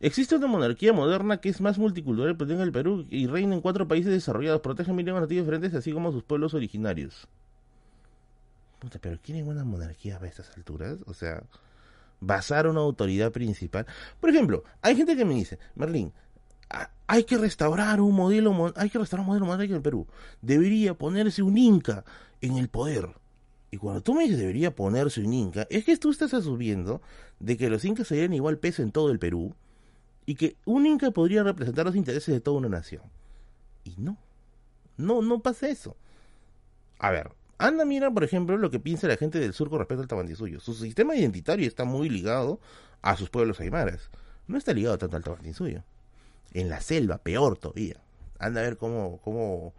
Existe 0.00 0.36
una 0.36 0.46
monarquía 0.46 0.92
moderna 0.92 1.38
que 1.38 1.48
es 1.48 1.60
más 1.60 1.78
multicultural, 1.78 2.36
que 2.36 2.44
el 2.44 2.72
Perú 2.72 3.06
y 3.10 3.26
reina 3.26 3.54
en 3.54 3.60
cuatro 3.60 3.88
países 3.88 4.12
desarrollados, 4.12 4.60
protege 4.60 4.92
millones 4.92 5.28
de 5.28 5.36
diferentes, 5.36 5.74
así 5.74 5.92
como 5.92 6.12
sus 6.12 6.22
pueblos 6.24 6.54
originarios 6.54 7.28
pero 9.00 9.18
¿quién 9.22 9.38
es 9.38 9.46
una 9.46 9.64
monarquía 9.64 10.18
a 10.20 10.26
estas 10.26 10.50
alturas? 10.56 10.98
O 11.06 11.14
sea, 11.14 11.42
basar 12.20 12.66
una 12.66 12.80
autoridad 12.80 13.32
principal. 13.32 13.86
Por 14.20 14.30
ejemplo, 14.30 14.64
hay 14.82 14.96
gente 14.96 15.16
que 15.16 15.24
me 15.24 15.34
dice, 15.34 15.58
Merlín, 15.74 16.12
hay 17.06 17.24
que 17.24 17.38
restaurar 17.38 18.00
un 18.00 18.14
modelo, 18.14 18.72
hay 18.76 18.90
que 18.90 18.98
restaurar 18.98 19.22
un 19.22 19.28
modelo 19.28 19.46
monárquico 19.46 19.72
en 19.72 19.76
el 19.76 19.82
Perú. 19.82 20.06
Debería 20.40 20.94
ponerse 20.94 21.42
un 21.42 21.58
inca 21.58 22.04
en 22.40 22.56
el 22.56 22.68
poder. 22.68 23.08
Y 23.74 23.76
cuando 23.76 24.02
tú 24.02 24.14
me 24.14 24.22
dices 24.22 24.38
debería 24.38 24.72
ponerse 24.72 25.20
un 25.20 25.32
inca, 25.32 25.66
es 25.68 25.84
que 25.84 25.96
tú 25.96 26.12
estás 26.12 26.32
asumiendo 26.32 27.02
de 27.40 27.56
que 27.56 27.68
los 27.68 27.84
incas 27.84 28.06
serían 28.06 28.32
igual 28.32 28.56
peso 28.56 28.82
en 28.82 28.92
todo 28.92 29.10
el 29.10 29.18
Perú 29.18 29.52
y 30.26 30.36
que 30.36 30.56
un 30.64 30.86
inca 30.86 31.10
podría 31.10 31.42
representar 31.42 31.84
los 31.84 31.96
intereses 31.96 32.32
de 32.32 32.40
toda 32.40 32.58
una 32.58 32.68
nación. 32.68 33.02
Y 33.82 33.96
no, 33.98 34.16
no, 34.96 35.22
no 35.22 35.40
pasa 35.40 35.66
eso. 35.66 35.96
A 37.00 37.10
ver, 37.10 37.32
Anda, 37.58 37.84
mira, 37.84 38.12
por 38.12 38.22
ejemplo, 38.22 38.56
lo 38.58 38.70
que 38.70 38.78
piensa 38.78 39.08
la 39.08 39.16
gente 39.16 39.40
del 39.40 39.52
sur 39.52 39.68
con 39.68 39.80
respecto 39.80 40.02
al 40.02 40.08
Tahuantinsuyo. 40.08 40.60
Su 40.60 40.74
sistema 40.74 41.16
identitario 41.16 41.66
está 41.66 41.84
muy 41.84 42.08
ligado 42.08 42.60
a 43.02 43.16
sus 43.16 43.28
pueblos 43.28 43.58
aymaras. 43.58 44.08
No 44.46 44.56
está 44.56 44.72
ligado 44.72 44.98
tanto 44.98 45.16
al 45.16 45.24
Tahuantinsuyo. 45.24 45.82
En 46.52 46.68
la 46.68 46.80
selva, 46.80 47.18
peor 47.18 47.58
todavía. 47.58 47.96
Anda 48.38 48.60
a 48.60 48.62
ver 48.62 48.76
cómo, 48.76 49.18
cómo, 49.24 49.74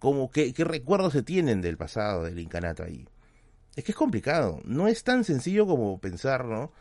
cómo 0.00 0.32
qué, 0.32 0.52
qué 0.52 0.64
recuerdos 0.64 1.12
se 1.12 1.22
tienen 1.22 1.62
del 1.62 1.76
pasado 1.76 2.24
del 2.24 2.40
incanato 2.40 2.82
ahí. 2.82 3.06
Es 3.76 3.84
que 3.84 3.92
es 3.92 3.96
complicado. 3.96 4.60
No 4.64 4.88
es 4.88 5.04
tan 5.04 5.22
sencillo 5.22 5.66
como 5.66 5.98
pensar, 6.00 6.44
¿no? 6.44 6.72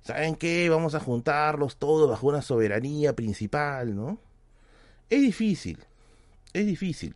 ¿Saben 0.00 0.36
qué? 0.36 0.70
Vamos 0.70 0.94
a 0.94 1.00
juntarlos 1.00 1.76
todos 1.76 2.08
bajo 2.08 2.28
una 2.28 2.40
soberanía 2.42 3.14
principal, 3.14 3.94
¿no? 3.94 4.18
Es 5.10 5.20
difícil. 5.20 5.78
Es 6.52 6.66
difícil 6.66 7.14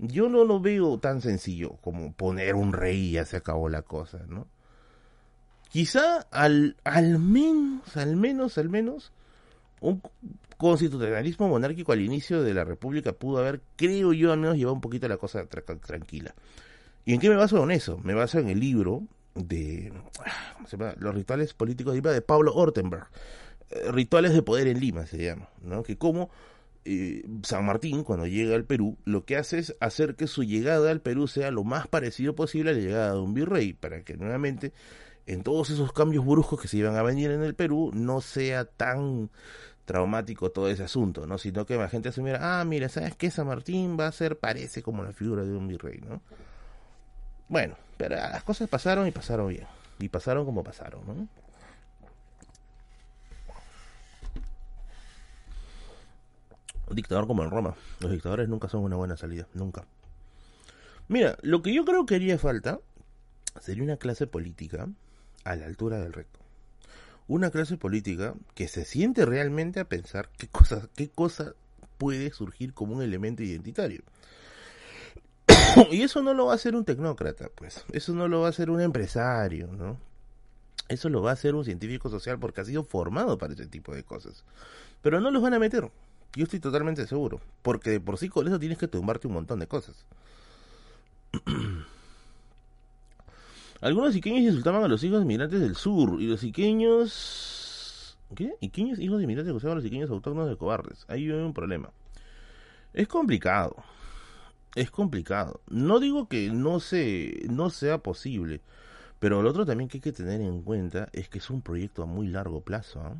yo 0.00 0.28
no 0.28 0.44
lo 0.44 0.60
veo 0.60 0.98
tan 0.98 1.20
sencillo 1.20 1.76
como 1.82 2.12
poner 2.12 2.54
un 2.54 2.72
rey 2.72 3.08
y 3.08 3.12
ya 3.12 3.26
se 3.26 3.36
acabó 3.36 3.68
la 3.68 3.82
cosa, 3.82 4.20
¿no? 4.28 4.46
Quizá 5.68 6.22
al, 6.30 6.76
al 6.84 7.18
menos, 7.18 7.96
al 7.96 8.16
menos, 8.16 8.58
al 8.58 8.70
menos, 8.70 9.12
un 9.80 10.02
constitucionalismo 10.56 11.48
monárquico 11.48 11.92
al 11.92 12.00
inicio 12.00 12.42
de 12.42 12.54
la 12.54 12.64
República 12.64 13.12
pudo 13.12 13.38
haber, 13.38 13.60
creo 13.76 14.12
yo, 14.12 14.32
al 14.32 14.38
menos 14.40 14.56
llevado 14.56 14.74
un 14.74 14.80
poquito 14.80 15.06
la 15.06 15.18
cosa 15.18 15.44
tranquila. 15.46 16.34
¿Y 17.04 17.14
en 17.14 17.20
qué 17.20 17.28
me 17.28 17.36
baso 17.36 17.62
en 17.62 17.70
eso? 17.70 17.98
Me 17.98 18.14
baso 18.14 18.38
en 18.38 18.48
el 18.48 18.60
libro 18.60 19.02
de 19.34 19.92
los 20.98 21.14
rituales 21.14 21.54
políticos 21.54 21.94
de 21.94 22.00
Lima 22.00 22.12
de 22.12 22.22
Pablo 22.22 22.54
Ortenberg. 22.54 23.08
Eh, 23.70 23.90
rituales 23.90 24.34
de 24.34 24.42
poder 24.42 24.68
en 24.68 24.80
Lima 24.80 25.06
se 25.06 25.18
llama, 25.18 25.48
¿no? 25.62 25.82
Que 25.82 25.96
como 25.96 26.30
eh, 26.84 27.22
San 27.42 27.64
Martín, 27.66 28.04
cuando 28.04 28.26
llega 28.26 28.54
al 28.54 28.64
Perú, 28.64 28.96
lo 29.04 29.24
que 29.24 29.36
hace 29.36 29.58
es 29.58 29.76
hacer 29.80 30.16
que 30.16 30.26
su 30.26 30.42
llegada 30.42 30.90
al 30.90 31.00
Perú 31.00 31.28
sea 31.28 31.50
lo 31.50 31.64
más 31.64 31.86
parecido 31.88 32.34
posible 32.34 32.70
a 32.70 32.74
la 32.74 32.80
llegada 32.80 33.12
de 33.12 33.20
un 33.20 33.34
virrey, 33.34 33.72
para 33.72 34.02
que 34.02 34.16
nuevamente 34.16 34.72
en 35.26 35.42
todos 35.42 35.70
esos 35.70 35.92
cambios 35.92 36.24
bruscos 36.24 36.60
que 36.60 36.68
se 36.68 36.78
iban 36.78 36.96
a 36.96 37.02
venir 37.02 37.30
en 37.30 37.42
el 37.42 37.54
Perú 37.54 37.90
no 37.94 38.20
sea 38.20 38.64
tan 38.64 39.30
traumático 39.84 40.50
todo 40.50 40.68
ese 40.68 40.84
asunto, 40.84 41.26
¿no? 41.26 41.38
Sino 41.38 41.66
que 41.66 41.76
la 41.76 41.88
gente 41.88 42.08
asumiera, 42.08 42.60
ah, 42.60 42.64
mira, 42.64 42.88
¿sabes 42.88 43.14
qué? 43.16 43.30
San 43.30 43.46
Martín 43.46 43.96
va 43.98 44.06
a 44.06 44.12
ser, 44.12 44.38
parece 44.38 44.82
como 44.82 45.02
la 45.02 45.12
figura 45.12 45.44
de 45.44 45.52
un 45.52 45.68
virrey, 45.68 46.00
¿no? 46.00 46.22
Bueno, 47.50 47.74
pero 47.96 48.14
las 48.14 48.44
cosas 48.44 48.68
pasaron 48.68 49.08
y 49.08 49.10
pasaron 49.10 49.48
bien. 49.48 49.66
Y 49.98 50.08
pasaron 50.08 50.46
como 50.46 50.62
pasaron, 50.62 51.04
¿no? 51.04 51.28
Un 56.88 56.96
dictador 56.96 57.26
como 57.26 57.42
en 57.42 57.50
Roma. 57.50 57.74
Los 57.98 58.12
dictadores 58.12 58.48
nunca 58.48 58.68
son 58.68 58.84
una 58.84 58.94
buena 58.94 59.16
salida, 59.16 59.48
nunca. 59.52 59.84
Mira, 61.08 61.36
lo 61.42 61.60
que 61.60 61.74
yo 61.74 61.84
creo 61.84 62.06
que 62.06 62.14
haría 62.14 62.38
falta 62.38 62.78
sería 63.60 63.82
una 63.82 63.96
clase 63.96 64.28
política 64.28 64.88
a 65.42 65.56
la 65.56 65.66
altura 65.66 65.98
del 65.98 66.12
recto. 66.12 66.38
Una 67.26 67.50
clase 67.50 67.76
política 67.76 68.34
que 68.54 68.68
se 68.68 68.84
siente 68.84 69.26
realmente 69.26 69.80
a 69.80 69.88
pensar 69.88 70.30
qué 70.38 70.46
cosa, 70.46 70.88
qué 70.94 71.08
cosa 71.08 71.54
puede 71.98 72.30
surgir 72.30 72.74
como 72.74 72.94
un 72.94 73.02
elemento 73.02 73.42
identitario. 73.42 74.02
y 75.90 76.02
eso 76.02 76.22
no 76.22 76.34
lo 76.34 76.46
va 76.46 76.52
a 76.52 76.54
hacer 76.56 76.74
un 76.74 76.84
tecnócrata, 76.84 77.48
pues. 77.54 77.84
Eso 77.92 78.12
no 78.12 78.28
lo 78.28 78.40
va 78.40 78.46
a 78.46 78.50
hacer 78.50 78.70
un 78.70 78.80
empresario, 78.80 79.68
¿no? 79.68 79.98
Eso 80.88 81.08
lo 81.08 81.22
va 81.22 81.30
a 81.30 81.34
hacer 81.34 81.54
un 81.54 81.64
científico 81.64 82.10
social 82.10 82.38
porque 82.38 82.60
ha 82.60 82.64
sido 82.64 82.82
formado 82.82 83.38
para 83.38 83.52
ese 83.52 83.66
tipo 83.66 83.94
de 83.94 84.02
cosas. 84.02 84.44
Pero 85.02 85.20
no 85.20 85.30
los 85.30 85.40
van 85.42 85.54
a 85.54 85.58
meter. 85.58 85.88
Yo 86.34 86.44
estoy 86.44 86.58
totalmente 86.60 87.06
seguro. 87.06 87.40
Porque 87.62 87.90
de 87.90 88.00
por 88.00 88.18
sí 88.18 88.28
con 88.28 88.48
eso 88.48 88.58
tienes 88.58 88.78
que 88.78 88.88
tumbarte 88.88 89.28
un 89.28 89.34
montón 89.34 89.60
de 89.60 89.68
cosas. 89.68 90.04
Algunos 93.80 94.16
iqueños 94.16 94.42
insultaban 94.42 94.82
a 94.82 94.88
los 94.88 95.04
hijos 95.04 95.20
de 95.20 95.24
migrantes 95.26 95.60
del 95.60 95.76
sur. 95.76 96.20
Y 96.20 96.26
los 96.26 96.42
iqueños... 96.42 98.18
¿Qué? 98.34 98.54
Iqueños 98.60 98.98
hijos 98.98 99.20
de 99.20 99.26
migrantes 99.26 99.50
acusaban 99.50 99.72
a 99.72 99.76
los 99.76 99.84
iqueños 99.84 100.10
autóctonos 100.10 100.48
de 100.48 100.56
cobardes. 100.56 101.04
Ahí 101.08 101.30
hay 101.30 101.38
un 101.38 101.54
problema. 101.54 101.90
Es 102.92 103.06
complicado. 103.06 103.76
Es 104.74 104.90
complicado. 104.90 105.60
No 105.68 105.98
digo 106.00 106.28
que 106.28 106.50
no, 106.50 106.80
se, 106.80 107.42
no 107.48 107.70
sea 107.70 107.98
posible. 107.98 108.60
Pero 109.18 109.42
lo 109.42 109.50
otro 109.50 109.66
también 109.66 109.88
que 109.88 109.98
hay 109.98 110.02
que 110.02 110.12
tener 110.12 110.40
en 110.40 110.62
cuenta 110.62 111.08
es 111.12 111.28
que 111.28 111.38
es 111.38 111.50
un 111.50 111.60
proyecto 111.60 112.02
a 112.02 112.06
muy 112.06 112.28
largo 112.28 112.62
plazo. 112.62 113.00
¿ah? 113.00 113.16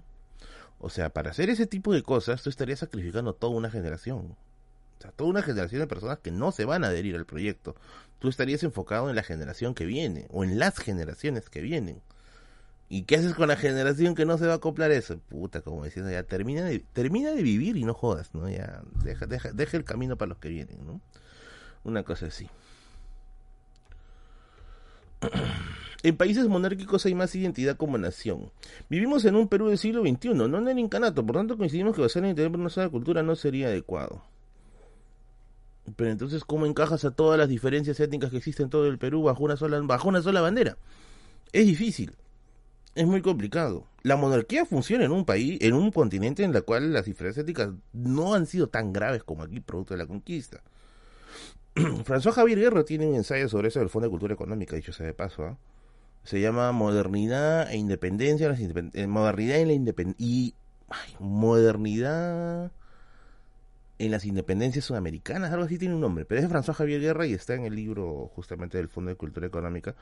O 0.78 0.88
sea, 0.88 1.10
para 1.10 1.30
hacer 1.30 1.50
ese 1.50 1.66
tipo 1.66 1.92
de 1.92 2.02
cosas, 2.02 2.42
tú 2.42 2.48
estarías 2.50 2.78
sacrificando 2.78 3.34
toda 3.34 3.54
una 3.54 3.70
generación. 3.70 4.36
O 4.98 5.02
sea, 5.02 5.12
toda 5.12 5.30
una 5.30 5.42
generación 5.42 5.80
de 5.80 5.86
personas 5.86 6.18
que 6.18 6.30
no 6.30 6.52
se 6.52 6.64
van 6.64 6.84
a 6.84 6.88
adherir 6.88 7.16
al 7.16 7.26
proyecto. 7.26 7.74
Tú 8.18 8.28
estarías 8.28 8.62
enfocado 8.62 9.10
en 9.10 9.16
la 9.16 9.22
generación 9.22 9.74
que 9.74 9.86
viene, 9.86 10.26
o 10.30 10.44
en 10.44 10.58
las 10.58 10.78
generaciones 10.78 11.50
que 11.50 11.60
vienen. 11.60 12.00
¿Y 12.88 13.02
qué 13.02 13.16
haces 13.16 13.34
con 13.34 13.48
la 13.48 13.56
generación 13.56 14.14
que 14.14 14.26
no 14.26 14.36
se 14.36 14.46
va 14.46 14.54
a 14.54 14.56
acoplar 14.56 14.90
eso? 14.90 15.18
Puta, 15.28 15.60
como 15.60 15.84
diciendo, 15.84 16.10
ya 16.10 16.22
termina 16.24 16.64
de, 16.64 16.80
termina 16.80 17.30
de 17.30 17.42
vivir 17.42 17.76
y 17.76 17.84
no 17.84 17.94
jodas, 17.94 18.34
¿no? 18.34 18.48
Ya 18.48 18.82
deja, 19.04 19.26
deja, 19.26 19.52
deja 19.52 19.76
el 19.76 19.84
camino 19.84 20.16
para 20.16 20.30
los 20.30 20.38
que 20.38 20.48
vienen, 20.48 20.84
¿no? 20.84 21.00
Una 21.84 22.02
cosa 22.02 22.26
así. 22.26 22.48
En 26.02 26.16
países 26.16 26.48
monárquicos 26.48 27.04
hay 27.04 27.14
más 27.14 27.34
identidad 27.34 27.76
como 27.76 27.98
nación. 27.98 28.50
Vivimos 28.88 29.22
en 29.26 29.36
un 29.36 29.48
Perú 29.48 29.68
del 29.68 29.76
siglo 29.76 30.00
XXI, 30.00 30.32
no 30.32 30.56
en 30.56 30.68
el 30.68 30.78
incanato, 30.78 31.26
por 31.26 31.36
tanto 31.36 31.58
coincidimos 31.58 31.94
que 31.94 32.00
basar 32.00 32.24
en 32.24 32.30
interior 32.30 32.50
por 32.50 32.70
sola 32.70 32.88
cultura 32.88 33.22
no 33.22 33.36
sería 33.36 33.66
adecuado. 33.66 34.22
Pero 35.96 36.10
entonces, 36.10 36.42
¿cómo 36.44 36.64
encajas 36.64 37.04
a 37.04 37.10
todas 37.10 37.38
las 37.38 37.50
diferencias 37.50 38.00
étnicas 38.00 38.30
que 38.30 38.38
existen 38.38 38.64
en 38.64 38.70
todo 38.70 38.86
el 38.86 38.96
Perú 38.96 39.24
bajo 39.24 39.44
una 39.44 39.58
sola, 39.58 39.78
bajo 39.80 40.08
una 40.08 40.22
sola 40.22 40.40
bandera? 40.40 40.78
Es 41.52 41.66
difícil. 41.66 42.12
Es 42.94 43.06
muy 43.06 43.20
complicado. 43.22 43.86
La 44.02 44.16
monarquía 44.16 44.64
funciona 44.64 45.04
en 45.04 45.12
un 45.12 45.24
país, 45.26 45.58
en 45.60 45.74
un 45.74 45.90
continente 45.90 46.42
en 46.42 46.54
el 46.54 46.64
cual 46.64 46.92
las 46.92 47.04
diferencias 47.04 47.42
étnicas 47.42 47.70
no 47.92 48.34
han 48.34 48.46
sido 48.46 48.68
tan 48.68 48.92
graves 48.92 49.22
como 49.22 49.42
aquí, 49.42 49.60
producto 49.60 49.94
de 49.94 49.98
la 49.98 50.06
conquista. 50.06 50.62
François 52.04 52.32
Javier 52.32 52.58
Guerra 52.58 52.84
tiene 52.84 53.06
un 53.06 53.14
ensayo 53.14 53.48
sobre 53.48 53.68
eso 53.68 53.78
del 53.78 53.88
Fondo 53.88 54.06
de 54.06 54.10
Cultura 54.10 54.34
Económica, 54.34 54.76
dicho 54.76 54.92
sea 54.92 55.06
de 55.06 55.14
paso. 55.14 55.44
¿ah? 55.44 55.58
Se 56.24 56.40
llama 56.40 56.72
Modernidad 56.72 57.70
e 57.70 57.76
Independencia. 57.76 58.54
Eh, 58.92 59.06
modernidad 59.06 59.58
en 59.58 59.68
la 59.68 59.74
independencia. 59.74 60.26
Y. 60.26 60.54
modernidad 61.18 62.72
en 64.00 64.10
las 64.10 64.24
independencias 64.24 64.86
sudamericanas, 64.86 65.52
algo 65.52 65.66
así 65.66 65.76
tiene 65.76 65.94
un 65.94 66.00
nombre, 66.00 66.24
pero 66.24 66.40
es 66.40 66.48
de 66.48 66.54
François 66.54 66.74
Javier 66.74 67.02
Guerra 67.02 67.26
y 67.26 67.34
está 67.34 67.54
en 67.54 67.66
el 67.66 67.76
libro 67.76 68.30
justamente 68.34 68.78
del 68.78 68.88
Fondo 68.88 69.10
de 69.10 69.16
Cultura 69.16 69.46
Económica. 69.46 69.94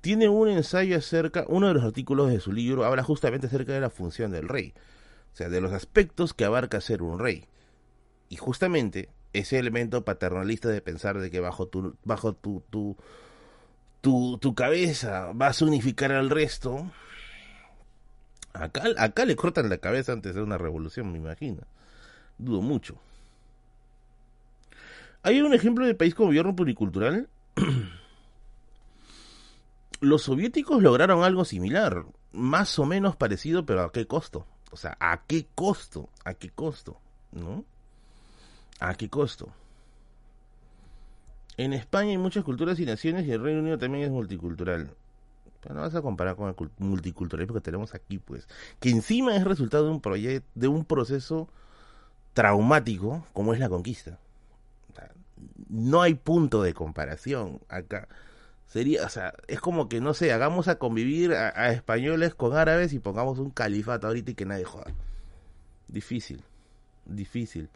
Tiene 0.00 0.28
un 0.28 0.48
ensayo 0.48 0.96
acerca, 0.96 1.44
uno 1.48 1.66
de 1.66 1.74
los 1.74 1.82
artículos 1.82 2.30
de 2.30 2.38
su 2.38 2.52
libro 2.52 2.84
habla 2.84 3.02
justamente 3.02 3.48
acerca 3.48 3.72
de 3.72 3.80
la 3.80 3.90
función 3.90 4.30
del 4.30 4.48
rey, 4.48 4.74
o 5.32 5.36
sea, 5.36 5.48
de 5.48 5.60
los 5.60 5.72
aspectos 5.72 6.34
que 6.34 6.44
abarca 6.44 6.80
ser 6.80 7.02
un 7.02 7.18
rey. 7.18 7.46
Y 8.28 8.36
justamente 8.36 9.08
ese 9.32 9.58
elemento 9.58 10.04
paternalista 10.04 10.68
de 10.68 10.82
pensar 10.82 11.18
de 11.18 11.30
que 11.30 11.40
bajo 11.40 11.66
tu, 11.66 11.96
bajo 12.04 12.34
tu, 12.34 12.62
tu, 12.70 12.96
tu, 14.38 14.54
cabeza 14.54 15.30
vas 15.34 15.62
a 15.62 15.64
unificar 15.64 16.12
al 16.12 16.30
resto, 16.30 16.90
acá, 18.52 18.84
acá 18.98 19.24
le 19.24 19.36
cortan 19.36 19.68
la 19.68 19.78
cabeza 19.78 20.12
antes 20.12 20.34
de 20.34 20.42
una 20.42 20.58
revolución, 20.58 21.10
me 21.12 21.18
imagino. 21.18 21.62
Dudo 22.38 22.60
mucho. 22.60 22.98
Hay 25.22 25.40
un 25.40 25.54
ejemplo 25.54 25.86
de 25.86 25.94
país 25.94 26.14
con 26.14 26.26
gobierno 26.26 26.56
pluricultural. 26.56 27.28
Los 30.00 30.22
soviéticos 30.22 30.82
lograron 30.82 31.22
algo 31.22 31.44
similar, 31.44 32.04
más 32.32 32.76
o 32.80 32.86
menos 32.86 33.14
parecido, 33.14 33.64
pero 33.64 33.82
¿a 33.84 33.92
qué 33.92 34.08
costo? 34.08 34.46
O 34.72 34.76
sea, 34.76 34.96
¿a 34.98 35.22
qué 35.26 35.46
costo? 35.54 36.08
¿A 36.24 36.34
qué 36.34 36.50
costo? 36.50 36.98
¿No? 37.30 37.64
¿A 38.80 38.94
qué 38.94 39.08
costo? 39.08 39.52
En 41.56 41.72
España 41.72 42.10
hay 42.10 42.18
muchas 42.18 42.44
culturas 42.44 42.80
y 42.80 42.86
naciones 42.86 43.26
y 43.26 43.32
el 43.32 43.42
Reino 43.42 43.60
Unido 43.60 43.78
también 43.78 44.04
es 44.04 44.10
multicultural. 44.10 44.90
Pero 45.60 45.76
no 45.76 45.82
vas 45.82 45.94
a 45.94 46.02
comparar 46.02 46.34
con 46.34 46.48
el 46.48 46.70
multiculturalismo 46.78 47.54
que 47.54 47.60
tenemos 47.60 47.94
aquí, 47.94 48.18
pues. 48.18 48.48
Que 48.80 48.90
encima 48.90 49.36
es 49.36 49.44
resultado 49.44 49.84
de 49.84 49.90
un 49.90 50.42
de 50.54 50.68
un 50.68 50.84
proceso 50.84 51.48
traumático 52.32 53.24
como 53.32 53.52
es 53.54 53.60
la 53.60 53.68
conquista. 53.68 54.18
no 55.68 56.02
hay 56.02 56.14
punto 56.14 56.62
de 56.62 56.74
comparación 56.74 57.60
acá. 57.68 58.08
Sería, 58.66 59.04
o 59.04 59.08
sea, 59.10 59.34
es 59.48 59.60
como 59.60 59.88
que, 59.88 60.00
no 60.00 60.14
sé, 60.14 60.32
hagamos 60.32 60.66
a 60.68 60.78
convivir 60.78 61.34
a, 61.34 61.48
a 61.54 61.72
españoles 61.72 62.34
con 62.34 62.56
árabes 62.56 62.92
y 62.94 62.98
pongamos 62.98 63.38
un 63.38 63.50
califato 63.50 64.06
ahorita 64.06 64.30
y 64.32 64.34
que 64.34 64.46
nadie 64.46 64.64
joda. 64.64 64.92
Difícil, 65.88 66.42
difícil. 67.04 67.68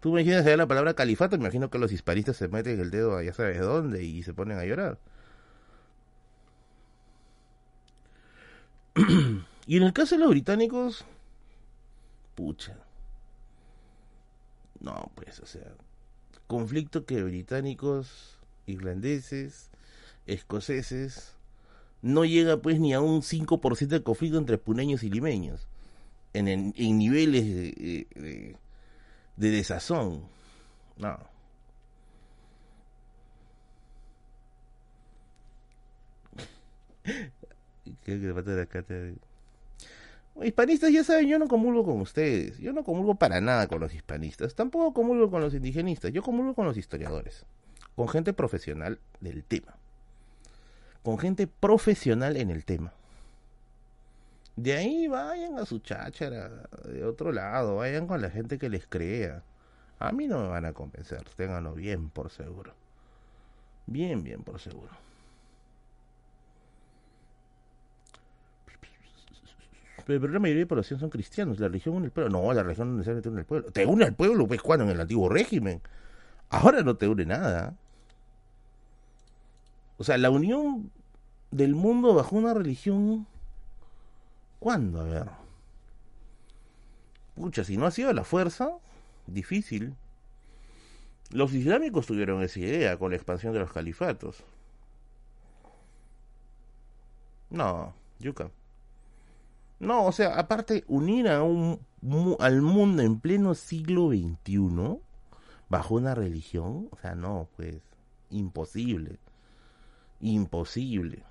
Tú 0.00 0.12
me 0.12 0.22
imaginas 0.22 0.46
la 0.56 0.66
palabra 0.66 0.94
califato, 0.94 1.36
me 1.36 1.44
imagino 1.44 1.70
que 1.70 1.78
los 1.78 1.90
hispanistas 1.92 2.36
se 2.36 2.48
meten 2.48 2.78
el 2.80 2.90
dedo 2.90 3.16
a 3.16 3.22
ya 3.24 3.32
sabes 3.32 3.60
dónde 3.60 4.04
y 4.04 4.22
se 4.22 4.32
ponen 4.32 4.58
a 4.58 4.64
llorar. 4.64 4.98
y 9.66 9.76
en 9.76 9.82
el 9.82 9.92
caso 9.92 10.14
de 10.14 10.20
los 10.20 10.30
británicos, 10.30 11.04
pucha. 12.36 12.76
No, 14.80 15.10
pues, 15.16 15.40
o 15.40 15.46
sea, 15.46 15.74
conflicto 16.46 17.04
que 17.04 17.22
británicos, 17.24 18.38
irlandeses, 18.66 19.70
escoceses, 20.26 21.34
no 22.02 22.24
llega 22.24 22.58
pues 22.58 22.78
ni 22.78 22.94
a 22.94 23.00
un 23.00 23.22
5% 23.22 23.88
de 23.88 24.02
conflicto 24.04 24.38
entre 24.38 24.58
puneños 24.58 25.02
y 25.02 25.10
limeños, 25.10 25.66
en, 26.34 26.72
niveles 26.76 27.44
de 27.44 28.56
desazón. 29.38 30.22
No. 30.96 31.18
Hispanistas, 40.42 40.92
ya 40.92 41.02
saben, 41.02 41.28
yo 41.28 41.38
no 41.38 41.48
comulgo 41.48 41.84
con 41.84 42.00
ustedes. 42.00 42.58
Yo 42.58 42.72
no 42.72 42.84
comulgo 42.84 43.16
para 43.16 43.40
nada 43.40 43.66
con 43.66 43.80
los 43.80 43.94
hispanistas. 43.94 44.54
Tampoco 44.54 44.92
comulgo 44.92 45.30
con 45.30 45.40
los 45.40 45.54
indigenistas. 45.54 46.12
Yo 46.12 46.22
comulgo 46.22 46.54
con 46.54 46.66
los 46.66 46.76
historiadores. 46.76 47.44
Con 47.96 48.08
gente 48.08 48.32
profesional 48.32 49.00
del 49.20 49.44
tema. 49.44 49.76
Con 51.02 51.18
gente 51.18 51.46
profesional 51.48 52.36
en 52.36 52.50
el 52.50 52.64
tema. 52.64 52.92
De 54.58 54.74
ahí 54.74 55.06
vayan 55.06 55.56
a 55.56 55.64
su 55.64 55.78
cháchara, 55.78 56.48
de 56.84 57.04
otro 57.04 57.30
lado, 57.30 57.76
vayan 57.76 58.08
con 58.08 58.20
la 58.20 58.28
gente 58.28 58.58
que 58.58 58.68
les 58.68 58.88
crea. 58.88 59.44
A 60.00 60.10
mí 60.10 60.26
no 60.26 60.40
me 60.40 60.48
van 60.48 60.64
a 60.64 60.72
convencer, 60.72 61.22
ténganlo 61.36 61.74
bien 61.74 62.10
por 62.10 62.28
seguro. 62.30 62.74
Bien, 63.86 64.24
bien 64.24 64.42
por 64.42 64.58
seguro. 64.58 64.90
Pero 70.06 70.26
la 70.26 70.40
mayoría 70.40 70.62
de 70.62 70.64
la 70.64 70.68
población 70.68 70.98
son 70.98 71.10
cristianos. 71.10 71.60
La 71.60 71.68
religión 71.68 71.94
une 71.94 72.06
el 72.06 72.10
pueblo. 72.10 72.30
No, 72.30 72.52
la 72.52 72.64
religión 72.64 72.90
no 72.90 72.96
necesariamente 72.96 73.28
une 73.28 73.40
el 73.40 73.46
pueblo. 73.46 73.70
Te 73.70 73.86
une 73.86 74.06
al 74.06 74.14
pueblo, 74.14 74.48
pues, 74.48 74.60
cuando 74.60 74.86
en 74.86 74.90
el 74.90 75.00
antiguo 75.00 75.28
régimen. 75.28 75.80
Ahora 76.50 76.82
no 76.82 76.96
te 76.96 77.06
une 77.06 77.26
nada. 77.26 77.76
O 79.98 80.04
sea, 80.04 80.18
la 80.18 80.30
unión 80.30 80.90
del 81.52 81.76
mundo 81.76 82.12
bajo 82.12 82.34
una 82.34 82.54
religión 82.54 83.26
¿Cuándo? 84.58 85.00
A 85.00 85.04
ver. 85.04 85.26
Pucha, 87.34 87.64
si 87.64 87.76
no 87.76 87.86
ha 87.86 87.90
sido 87.90 88.12
la 88.12 88.24
fuerza, 88.24 88.70
difícil. 89.26 89.94
Los 91.30 91.52
islámicos 91.52 92.06
tuvieron 92.06 92.42
esa 92.42 92.58
idea 92.58 92.98
con 92.98 93.10
la 93.10 93.16
expansión 93.16 93.52
de 93.52 93.60
los 93.60 93.72
califatos. 93.72 94.42
No, 97.50 97.94
yuca. 98.18 98.50
No, 99.78 100.06
o 100.06 100.12
sea, 100.12 100.38
aparte, 100.38 100.84
unir 100.88 101.28
a 101.28 101.42
un, 101.42 101.80
al 102.40 102.62
mundo 102.62 103.02
en 103.02 103.20
pleno 103.20 103.54
siglo 103.54 104.08
XXI 104.08 104.98
bajo 105.68 105.94
una 105.94 106.14
religión, 106.14 106.88
o 106.90 106.96
sea, 107.00 107.14
no, 107.14 107.48
pues, 107.56 107.76
imposible. 108.30 109.18
Imposible. 110.20 111.22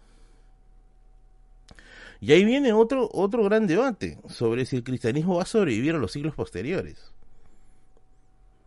Y 2.20 2.32
ahí 2.32 2.44
viene 2.44 2.74
otro, 2.74 3.10
otro 3.14 3.44
gran 3.44 3.68
debate 3.68 4.20
sobre 4.28 4.66
si 4.66 4.78
el 4.78 4.84
cristianismo 4.84 5.36
va 5.36 5.44
a 5.44 5.48
sobrevivir 5.48 5.96
a 5.96 6.00
los 6.00 6.12
siglos 6.12 6.36
posteriores. 6.36 7.12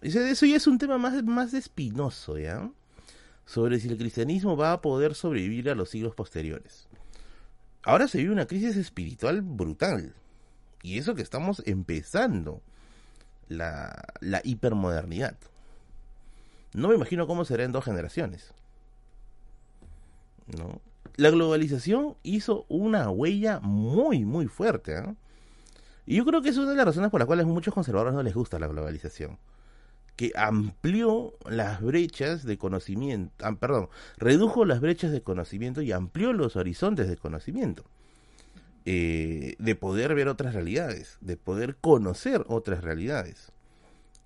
Eso 0.01 0.47
ya 0.47 0.57
es 0.57 0.67
un 0.67 0.79
tema 0.79 0.99
más, 0.99 1.23
más 1.25 1.53
espinoso, 1.53 2.39
¿ya? 2.39 2.71
Sobre 3.45 3.81
si 3.81 3.89
el 3.89 3.99
cristianismo 3.99 4.57
va 4.57 4.73
a 4.73 4.81
poder 4.81 5.15
sobrevivir 5.15 5.69
a 5.69 5.75
los 5.75 5.91
siglos 5.91 6.15
posteriores. 6.15 6.89
Ahora 7.83 8.09
se 8.09 8.19
vive 8.19 8.33
una 8.33 8.47
crisis 8.47 8.77
espiritual 8.77 9.43
brutal. 9.43 10.15
Y 10.83 10.99
eso 10.99 11.15
que 11.15 11.23
estamos 11.23 11.63
empezando 11.67 12.63
la, 13.49 14.15
la 14.21 14.41
hipermodernidad. 14.45 15.37
No 16.73 16.89
me 16.89 16.95
imagino 16.95 17.27
cómo 17.27 17.45
será 17.45 17.65
en 17.65 17.73
dos 17.73 17.85
generaciones. 17.85 18.55
¿No? 20.57 20.81
La 21.17 21.31
globalización 21.31 22.17
hizo 22.23 22.65
una 22.69 23.11
huella 23.11 23.61
muy, 23.61 24.25
muy 24.25 24.47
fuerte. 24.47 24.99
¿eh? 24.99 25.15
Y 26.07 26.17
yo 26.17 26.25
creo 26.25 26.43
que 26.43 26.49
es 26.49 26.57
una 26.57 26.71
de 26.71 26.77
las 26.77 26.87
razones 26.87 27.11
por 27.11 27.21
las 27.21 27.27
cuales 27.27 27.45
a 27.45 27.49
muchos 27.49 27.75
conservadores 27.75 28.15
no 28.15 28.23
les 28.23 28.35
gusta 28.35 28.59
la 28.59 28.69
globalización 28.69 29.39
que 30.21 30.33
amplió 30.37 31.33
las 31.49 31.81
brechas 31.81 32.45
de 32.45 32.59
conocimiento, 32.59 33.33
ah, 33.43 33.57
perdón, 33.59 33.89
redujo 34.19 34.67
las 34.67 34.83
brechas 34.83 35.13
de 35.13 35.23
conocimiento 35.23 35.81
y 35.81 35.93
amplió 35.93 36.35
los 36.35 36.57
horizontes 36.57 37.09
de 37.09 37.17
conocimiento, 37.17 37.87
eh, 38.85 39.57
de 39.59 39.75
poder 39.77 40.15
ver 40.15 40.29
otras 40.29 40.53
realidades, 40.53 41.17
de 41.23 41.39
poder 41.39 41.77
conocer 41.77 42.45
otras 42.49 42.85
realidades. 42.85 43.51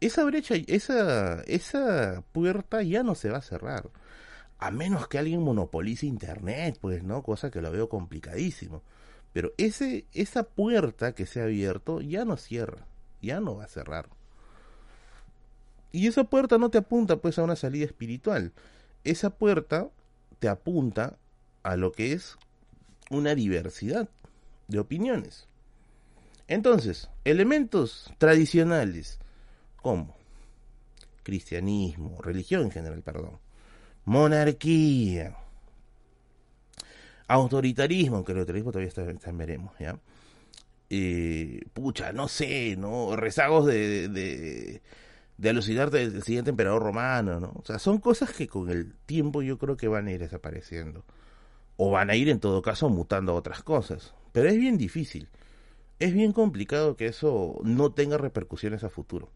Esa 0.01 0.25
brecha, 0.25 0.57
esa, 0.67 1.43
esa 1.43 2.25
puerta 2.33 2.83
ya 2.83 3.05
no 3.05 3.15
se 3.15 3.31
va 3.31 3.39
a 3.39 3.43
cerrar, 3.43 3.89
a 4.59 4.71
menos 4.71 5.09
que 5.09 5.19
alguien 5.19 5.43
monopolice 5.43 6.07
Internet, 6.07 6.79
pues, 6.81 7.03
¿no? 7.03 7.23
Cosa 7.23 7.51
que 7.51 7.61
lo 7.61 7.71
veo 7.71 7.89
complicadísimo. 7.89 8.83
Pero 9.33 9.53
ese, 9.59 10.07
esa 10.13 10.45
puerta 10.45 11.13
que 11.13 11.27
se 11.27 11.41
ha 11.41 11.45
abierto 11.45 12.01
ya 12.01 12.25
no 12.25 12.37
cierra, 12.37 12.87
ya 13.21 13.41
no 13.41 13.57
va 13.57 13.65
a 13.65 13.69
cerrar. 13.69 14.09
Y 15.91 16.07
esa 16.07 16.25
puerta 16.25 16.59
no 16.59 16.71
te 16.71 16.79
apunta 16.79 17.17
pues 17.17 17.39
a 17.39 17.43
una 17.43 17.57
salida 17.57 17.85
espiritual. 17.85 18.53
Esa 19.05 19.31
puerta 19.31 19.91
te 20.39 20.49
apunta 20.49 21.19
a 21.63 21.77
lo 21.77 21.93
que 21.93 22.13
es 22.13 22.37
una 23.11 23.35
diversidad 23.35 24.09
de 24.69 24.79
opiniones. 24.79 25.49
Entonces, 26.47 27.11
elementos 27.25 28.13
tradicionales 28.19 29.19
como 29.83 30.17
cristianismo, 31.23 32.21
religión 32.21 32.63
en 32.63 32.71
general, 32.71 33.03
perdón, 33.03 33.39
monarquía, 34.05 35.37
autoritarismo, 37.29 38.17
aunque 38.17 38.33
el 38.33 38.39
autoritarismo 38.39 38.73
todavía 38.73 38.89
está, 38.89 39.33
veremos, 39.33 39.73
¿ya? 39.79 39.99
Pucha, 41.73 42.13
no 42.13 42.29
sé, 42.29 42.77
¿no? 42.77 43.17
Rezagos 43.17 43.67
de 43.67 44.81
de 45.37 45.51
alucinarte 45.51 46.11
del 46.11 46.23
siguiente 46.23 46.51
emperador 46.51 46.83
romano, 46.83 47.41
¿no? 47.41 47.53
O 47.57 47.65
sea, 47.65 47.79
son 47.79 47.99
cosas 47.99 48.33
que 48.33 48.47
con 48.47 48.71
el 48.71 48.95
tiempo 49.07 49.43
yo 49.43 49.59
creo 49.59 49.77
que 49.77 49.89
van 49.89 50.07
a 50.07 50.13
ir 50.13 50.21
desapareciendo. 50.21 51.05
O 51.77 51.91
van 51.91 52.11
a 52.11 52.17
ir 52.17 52.29
en 52.29 52.39
todo 52.39 52.63
caso 52.63 52.89
mutando 52.89 53.33
a 53.33 53.37
otras 53.37 53.63
cosas. 53.63 54.15
Pero 54.33 54.49
es 54.49 54.57
bien 54.57 54.79
difícil. 54.79 55.29
Es 55.99 56.15
bien 56.15 56.33
complicado 56.33 56.97
que 56.97 57.07
eso 57.07 57.61
no 57.65 57.93
tenga 57.93 58.17
repercusiones 58.17 58.85
a 58.85 58.91
futuro. 58.91 59.31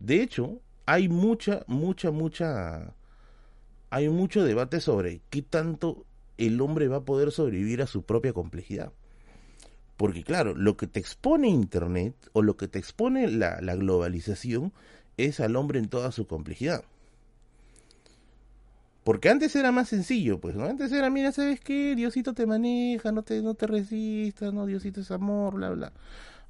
De 0.00 0.22
hecho, 0.22 0.60
hay 0.84 1.08
mucha, 1.08 1.64
mucha, 1.68 2.10
mucha... 2.10 2.94
Hay 3.90 4.08
mucho 4.08 4.44
debate 4.44 4.80
sobre 4.80 5.20
qué 5.30 5.42
tanto 5.42 6.04
el 6.38 6.60
hombre 6.60 6.88
va 6.88 6.98
a 6.98 7.04
poder 7.04 7.30
sobrevivir 7.30 7.82
a 7.82 7.86
su 7.86 8.02
propia 8.02 8.32
complejidad. 8.32 8.92
Porque 9.96 10.22
claro, 10.22 10.54
lo 10.54 10.76
que 10.76 10.86
te 10.86 11.00
expone 11.00 11.48
Internet 11.48 12.14
o 12.32 12.42
lo 12.42 12.56
que 12.56 12.68
te 12.68 12.78
expone 12.78 13.28
la, 13.28 13.58
globalización 13.60 14.72
es 15.16 15.40
al 15.40 15.56
hombre 15.56 15.78
en 15.78 15.88
toda 15.88 16.12
su 16.12 16.26
complejidad. 16.26 16.84
Porque 19.04 19.30
antes 19.30 19.54
era 19.56 19.70
más 19.72 19.88
sencillo, 19.88 20.40
pues. 20.40 20.56
Antes 20.56 20.90
era, 20.92 21.08
mira, 21.10 21.30
¿sabes 21.30 21.60
qué? 21.60 21.94
Diosito 21.94 22.34
te 22.34 22.44
maneja, 22.44 23.12
no 23.12 23.22
te, 23.22 23.40
no 23.40 23.54
te 23.54 23.68
resistas, 23.68 24.52
¿no? 24.52 24.66
Diosito 24.66 25.00
es 25.00 25.10
amor, 25.12 25.54
bla, 25.54 25.70
bla. 25.70 25.92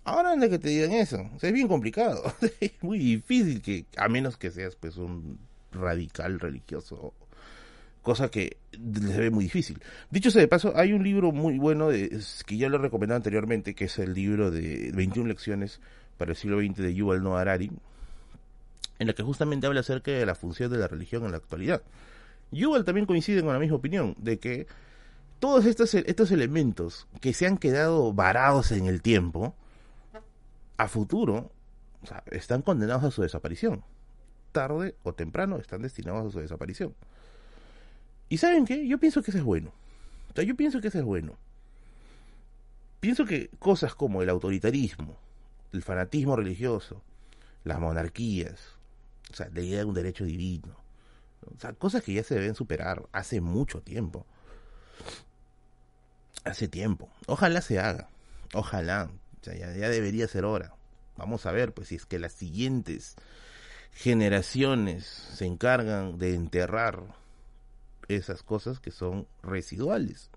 Ahora 0.05 0.33
anda 0.33 0.49
que 0.49 0.59
te 0.59 0.71
digan 0.71 0.93
eso. 0.93 1.31
Es 1.41 1.53
bien 1.53 1.69
complicado. 1.69 2.23
es 2.61 2.73
muy 2.83 2.99
difícil 2.99 3.61
que, 3.61 3.85
a 3.99 4.09
menos 4.09 4.39
que 4.39 4.51
seas, 4.51 4.75
pues, 4.75 4.97
un 4.97 5.39
radical 5.71 6.41
religioso. 6.41 7.13
Cosa 8.07 8.31
que 8.31 8.59
se 8.71 9.19
ve 9.19 9.31
muy 9.31 9.43
difícil. 9.43 9.83
Dicho 10.13 10.31
sea 10.31 10.41
de 10.41 10.47
paso, 10.47 10.73
hay 10.77 10.93
un 10.93 11.03
libro 11.03 11.33
muy 11.33 11.59
bueno 11.59 11.89
de, 11.89 12.23
que 12.47 12.57
ya 12.57 12.69
lo 12.69 12.77
he 12.77 12.79
recomendado 12.79 13.17
anteriormente, 13.17 13.75
que 13.75 13.87
es 13.87 13.99
el 13.99 14.15
libro 14.15 14.53
de 14.53 14.93
21 14.95 15.27
lecciones 15.27 15.81
para 16.17 16.31
el 16.31 16.37
siglo 16.37 16.61
XX 16.61 16.77
de 16.77 16.95
Yuval 16.95 17.25
Noah 17.25 17.41
Harari 17.41 17.73
en 19.01 19.09
la 19.09 19.13
que 19.13 19.25
justamente 19.25 19.67
habla 19.67 19.81
acerca 19.81 20.13
de 20.13 20.25
la 20.25 20.37
función 20.37 20.71
de 20.71 20.79
la 20.79 20.87
religión 20.87 21.25
en 21.25 21.33
la 21.33 21.39
actualidad. 21.39 21.83
Yuval 22.53 22.85
también 22.85 23.07
coincide 23.07 23.43
con 23.43 23.53
la 23.53 23.59
misma 23.59 23.75
opinión, 23.75 24.15
de 24.19 24.39
que 24.39 24.69
todos 25.41 25.67
estos, 25.67 25.93
estos 25.93 26.31
elementos 26.31 27.09
que 27.21 27.35
se 27.35 27.49
han 27.49 27.59
quedado 27.59 28.13
varados 28.13 28.71
en 28.71 28.87
el 28.87 29.03
tiempo, 29.03 29.57
a 30.77 30.87
futuro, 30.87 31.51
están 32.31 32.63
condenados 32.63 33.03
a 33.03 33.11
su 33.11 33.23
desaparición. 33.23 33.83
Tarde 34.53 34.95
o 35.03 35.13
temprano 35.13 35.57
están 35.57 35.83
destinados 35.83 36.29
a 36.29 36.31
su 36.31 36.39
desaparición. 36.39 36.95
¿Y 38.29 38.39
saben 38.39 38.65
qué? 38.65 38.87
Yo 38.87 38.99
pienso 38.99 39.23
que 39.23 39.31
eso 39.31 39.39
es 39.39 39.45
bueno. 39.45 39.73
O 40.31 40.35
sea, 40.35 40.45
yo 40.45 40.57
pienso 40.57 40.81
que 40.81 40.89
eso 40.89 40.99
es 40.99 41.05
bueno. 41.05 41.37
Pienso 43.01 43.25
que 43.25 43.51
cosas 43.59 43.95
como 43.95 44.23
el 44.23 44.29
autoritarismo, 44.29 45.17
el 45.73 45.83
fanatismo 45.83 46.35
religioso, 46.35 47.03
las 47.65 47.79
monarquías, 47.79 48.75
o 49.31 49.35
sea, 49.35 49.49
la 49.53 49.61
idea 49.61 49.79
de 49.79 49.85
un 49.85 49.95
derecho 49.95 50.25
divino. 50.25 50.77
O 51.55 51.61
sea, 51.61 51.73
cosas 51.73 52.03
que 52.03 52.15
ya 52.15 52.25
se 52.25 52.35
deben 52.35 52.55
superar 52.55 53.07
hace 53.13 53.41
mucho 53.41 53.81
tiempo. 53.81 54.27
Hace 56.45 56.69
tiempo. 56.69 57.09
Ojalá 57.27 57.61
se 57.61 57.79
haga. 57.79 58.09
Ojalá. 58.55 59.11
O 59.41 59.45
sea, 59.45 59.55
ya, 59.55 59.73
ya 59.75 59.89
debería 59.89 60.27
ser 60.27 60.45
hora. 60.45 60.75
Vamos 61.17 61.47
a 61.47 61.53
ver, 61.53 61.73
pues, 61.73 61.89
si 61.89 61.97
es 61.97 62.07
que 62.07 62.19
las 62.19 62.33
siguientes 62.33 63.17
generaciones 63.93 65.05
se 65.07 65.47
encargan 65.47 66.19
de 66.19 66.35
enterrar 66.35 67.15
esas 68.09 68.43
cosas 68.43 68.81
que 68.81 68.91
son 68.91 69.27
residuales. 69.43 70.31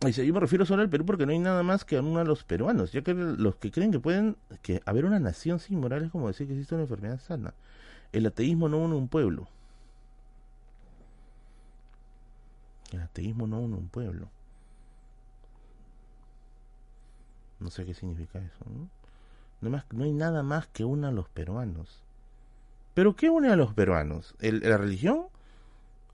Dice, 0.00 0.26
yo 0.26 0.34
me 0.34 0.40
refiero 0.40 0.66
solo 0.66 0.82
al 0.82 0.90
Perú 0.90 1.06
porque 1.06 1.26
no 1.26 1.32
hay 1.32 1.38
nada 1.38 1.62
más 1.62 1.84
que 1.84 1.96
a 1.96 2.00
uno 2.00 2.18
de 2.18 2.24
los 2.24 2.42
peruanos, 2.42 2.90
ya 2.92 3.02
que 3.02 3.14
los 3.14 3.56
que 3.56 3.70
creen 3.70 3.92
que 3.92 4.00
pueden 4.00 4.36
que 4.62 4.82
haber 4.84 5.04
una 5.04 5.20
nación 5.20 5.60
sin 5.60 5.78
moral 5.78 6.04
es 6.04 6.10
como 6.10 6.26
decir 6.26 6.48
que 6.48 6.54
existe 6.54 6.74
una 6.74 6.84
enfermedad 6.84 7.20
sana. 7.20 7.54
El 8.10 8.26
ateísmo 8.26 8.68
no 8.68 8.78
une 8.78 8.96
un 8.96 9.08
pueblo. 9.08 9.48
El 12.90 13.00
ateísmo 13.00 13.46
no 13.46 13.60
une 13.60 13.76
un 13.76 13.88
pueblo. 13.88 14.28
No 17.60 17.70
sé 17.70 17.86
qué 17.86 17.94
significa 17.94 18.40
eso, 18.40 18.64
¿no? 18.66 18.88
No, 19.60 19.70
más, 19.70 19.84
no 19.92 20.02
hay 20.02 20.12
nada 20.12 20.42
más 20.42 20.66
que 20.66 20.84
una 20.84 21.08
a 21.08 21.12
los 21.12 21.28
peruanos. 21.28 22.02
¿Pero 22.94 23.16
qué 23.16 23.30
une 23.30 23.48
a 23.48 23.56
los 23.56 23.74
peruanos? 23.74 24.34
¿La 24.40 24.76
religión? 24.76 25.26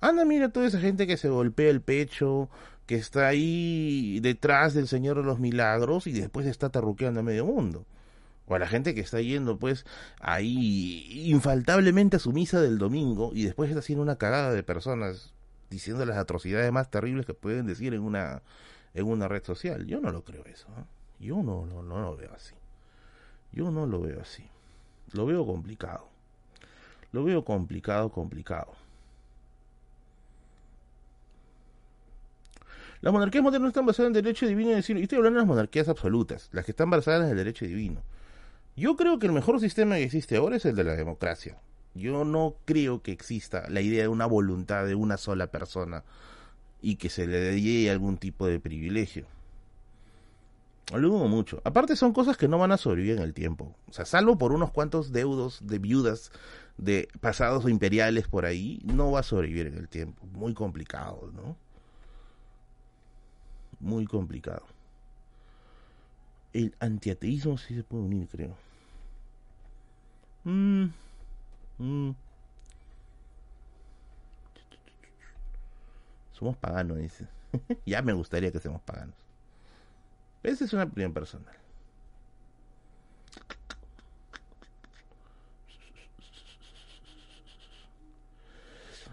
Anda, 0.01 0.25
mira 0.25 0.51
toda 0.51 0.67
esa 0.67 0.81
gente 0.81 1.07
que 1.07 1.17
se 1.17 1.29
golpea 1.29 1.71
el 1.71 1.81
pecho, 1.81 2.49
que 2.87 2.95
está 2.95 3.27
ahí 3.27 4.21
detrás 4.21 4.75
del 4.75 4.87
Señor 4.87 5.17
de 5.17 5.25
los 5.25 5.41
Milagros 5.41 6.07
y 6.07 6.13
después 6.13 6.47
está 6.47 6.71
tarruqueando 6.71 7.21
a 7.21 7.23
medio 7.25 7.45
mundo. 7.45 7.85
O 8.47 8.55
a 8.55 8.59
la 8.59 8.69
gente 8.69 8.95
que 8.95 9.01
está 9.01 9.21
yendo 9.21 9.59
pues 9.59 9.85
ahí 10.21 11.27
infaltablemente 11.31 12.17
a 12.17 12.21
su 12.21 12.33
misa 12.33 12.61
del 12.61 12.79
domingo 12.79 13.33
y 13.35 13.45
después 13.45 13.69
está 13.69 13.81
haciendo 13.81 14.03
una 14.03 14.17
cagada 14.17 14.53
de 14.53 14.63
personas 14.63 15.35
diciendo 15.69 16.07
las 16.07 16.17
atrocidades 16.17 16.73
más 16.73 16.91
terribles 16.91 17.27
que 17.27 17.35
pueden 17.35 17.67
decir 17.67 17.93
en 17.93 18.01
una 18.01 18.43
en 18.95 19.07
una 19.07 19.29
red 19.29 19.45
social. 19.45 19.87
Yo 19.87 20.01
no 20.01 20.11
lo 20.11 20.25
creo 20.25 20.45
eso. 20.47 20.69
¿eh? 20.79 20.85
Yo 21.21 21.43
no, 21.43 21.67
no, 21.67 21.83
no 21.83 22.01
lo 22.01 22.17
veo 22.17 22.33
así. 22.35 22.55
Yo 23.53 23.71
no 23.71 23.87
lo 23.87 24.01
veo 24.01 24.21
así. 24.21 24.49
Lo 25.13 25.27
veo 25.27 25.45
complicado. 25.47 26.09
Lo 27.13 27.25
veo 27.25 27.45
complicado, 27.45 28.11
complicado. 28.11 28.73
Las 33.01 33.13
monarquías 33.13 33.45
modernas 33.45 33.69
están 33.69 33.87
basadas 33.87 34.09
en 34.09 34.13
derecho 34.15 34.47
divino 34.47 34.71
y 34.71 34.75
decir, 34.75 34.97
y 34.97 35.03
estoy 35.03 35.19
hablando 35.19 35.39
de 35.39 35.43
las 35.43 35.49
monarquías 35.49 35.89
absolutas, 35.89 36.49
las 36.53 36.65
que 36.65 36.73
están 36.73 36.91
basadas 36.91 37.25
en 37.25 37.31
el 37.31 37.37
derecho 37.37 37.65
divino. 37.65 38.03
Yo 38.77 38.97
creo 38.97 39.19
que 39.19 39.27
el 39.27 39.33
mejor 39.33 39.61
sistema 39.61 39.97
que 39.97 40.05
existe 40.05 40.37
ahora 40.37 40.57
es 40.57 40.65
el 40.65 40.75
de 40.75 40.85
la 40.85 40.97
democracia. 40.97 41.59
Yo 41.95 42.25
no 42.25 42.55
creo 42.65 43.03
que 43.03 43.13
exista 43.13 43.69
la 43.69 43.81
idea 43.81 44.03
de 44.03 44.09
una 44.09 44.27
voluntad 44.27 44.85
de 44.85 44.95
una 44.95 45.17
sola 45.17 45.49
persona 45.49 46.05
y 46.81 46.97
que 46.97 47.09
se 47.09 47.27
le 47.27 47.39
dé 47.39 47.91
algún 47.91 48.19
tipo 48.19 48.47
de 48.47 48.61
privilegio. 48.61 49.27
Lo 50.93 51.09
dudo 51.09 51.29
mucho. 51.29 51.61
Aparte 51.65 51.97
son 51.97 52.13
cosas 52.13 52.37
que 52.37 52.49
no 52.49 52.59
van 52.59 52.73
a 52.73 52.79
sobrevivir 52.79 53.17
en 53.17 53.23
el 53.23 53.35
tiempo. 53.35 53.75
O 53.89 53.93
sea, 53.93 54.07
salvo 54.07 54.39
por 54.39 54.53
unos 54.53 54.71
cuantos 54.71 55.13
deudos 55.13 55.59
de 55.63 55.79
viudas 55.79 56.33
de 56.79 57.09
pasados 57.21 57.69
imperiales 57.69 58.29
por 58.29 58.47
ahí, 58.47 58.81
no 58.85 59.11
va 59.11 59.21
a 59.21 59.25
sobrevivir 59.25 59.67
en 59.67 59.75
el 59.75 59.89
tiempo. 59.89 60.25
Muy 60.27 60.55
complicado, 60.55 61.31
¿no? 61.35 61.57
Muy 63.81 64.07
complicado. 64.07 64.65
El 66.53 66.75
antiateísmo 66.81 67.59
sí 67.59 67.75
se 67.75 67.83
puede 67.83 68.05
unir, 68.05 68.29
creo. 68.29 68.57
Mm, 70.45 70.87
mm. 71.79 72.11
Somos 76.33 76.57
paganos, 76.57 76.99
dice. 76.99 77.27
ya 77.87 78.01
me 78.03 78.13
gustaría 78.13 78.53
que 78.53 78.61
seamos 78.61 78.81
paganos. 78.83 79.17
Esa 80.45 80.65
es 80.65 80.73
una 80.73 80.85
opinión 80.85 81.13
personal. 81.13 81.58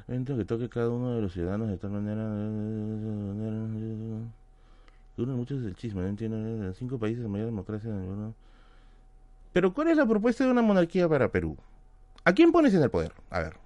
Evento 0.07 0.37
que 0.37 0.45
toque 0.45 0.69
cada 0.69 0.89
uno 0.89 1.15
de 1.15 1.21
los 1.21 1.33
ciudadanos 1.33 1.67
de 1.69 1.77
tal 1.77 1.89
manera. 1.91 2.23
Duran 5.17 5.35
mucho 5.35 5.55
el 5.55 5.75
chisme, 5.75 6.01
no 6.01 6.07
entiendo. 6.07 6.73
Cinco 6.73 6.99
países 6.99 7.23
de 7.23 7.29
mayor 7.29 7.47
democracia. 7.47 7.91
Pero, 9.53 9.73
¿cuál 9.73 9.87
es 9.87 9.97
la 9.97 10.05
propuesta 10.05 10.43
de 10.43 10.51
una 10.51 10.61
monarquía 10.61 11.09
para 11.09 11.31
Perú? 11.31 11.57
¿A 12.23 12.33
quién 12.33 12.51
pones 12.51 12.73
en 12.73 12.83
el 12.83 12.91
poder? 12.91 13.13
A 13.29 13.39
ver. 13.39 13.57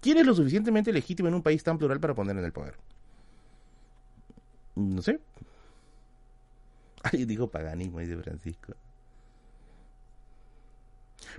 ¿Quién 0.00 0.18
es 0.18 0.26
lo 0.26 0.34
suficientemente 0.34 0.92
legítimo 0.92 1.28
en 1.28 1.34
un 1.34 1.42
país 1.42 1.64
tan 1.64 1.78
plural 1.78 1.98
para 1.98 2.14
poner 2.14 2.36
en 2.36 2.44
el 2.44 2.52
poder? 2.52 2.74
No 4.76 5.00
sé. 5.02 5.18
Alguien 7.02 7.26
dijo 7.26 7.48
paganismo, 7.48 8.00
dice 8.00 8.16
Francisco. 8.18 8.74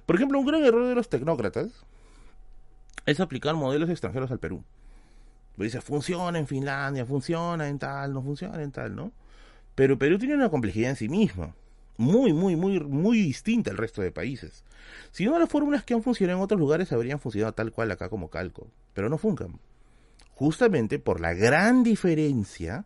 Por 0.06 0.16
ejemplo, 0.16 0.40
un 0.40 0.46
gran 0.46 0.64
error 0.64 0.88
de 0.88 0.96
los 0.96 1.08
tecnócratas 1.08 1.86
es 3.06 3.20
aplicar 3.20 3.56
modelos 3.56 3.90
extranjeros 3.90 4.32
al 4.32 4.40
Perú. 4.40 4.64
Dice, 5.58 5.80
funciona 5.82 6.38
en 6.38 6.48
Finlandia, 6.48 7.06
funciona 7.06 7.68
en 7.68 7.80
tal, 7.80 8.14
no 8.14 8.22
funciona 8.22 8.62
en 8.62 8.72
tal, 8.72 8.96
¿no? 8.96 9.12
Pero 9.74 9.98
Perú 9.98 10.18
tiene 10.18 10.36
una 10.36 10.50
complejidad 10.50 10.90
en 10.90 10.96
sí 10.96 11.08
misma 11.08 11.54
muy, 11.98 12.34
muy, 12.34 12.56
muy, 12.56 12.80
muy 12.80 13.20
distinta 13.20 13.72
al 13.72 13.78
resto 13.78 14.02
de 14.02 14.12
países. 14.12 14.64
Si 15.12 15.26
no, 15.26 15.38
las 15.40 15.50
fórmulas 15.50 15.84
que 15.84 15.94
han 15.94 16.04
funcionado 16.04 16.40
en 16.40 16.44
otros 16.44 16.60
lugares 16.60 16.92
habrían 16.92 17.20
funcionado 17.20 17.54
tal 17.54 17.72
cual 17.72 17.92
acá 17.92 18.10
como 18.10 18.30
calco, 18.30 18.68
pero 18.94 19.10
no 19.10 19.18
funcan. 19.18 19.60
Justamente 20.34 21.00
por 21.00 21.22
la 21.22 21.34
gran 21.34 21.84
diferencia, 21.84 22.86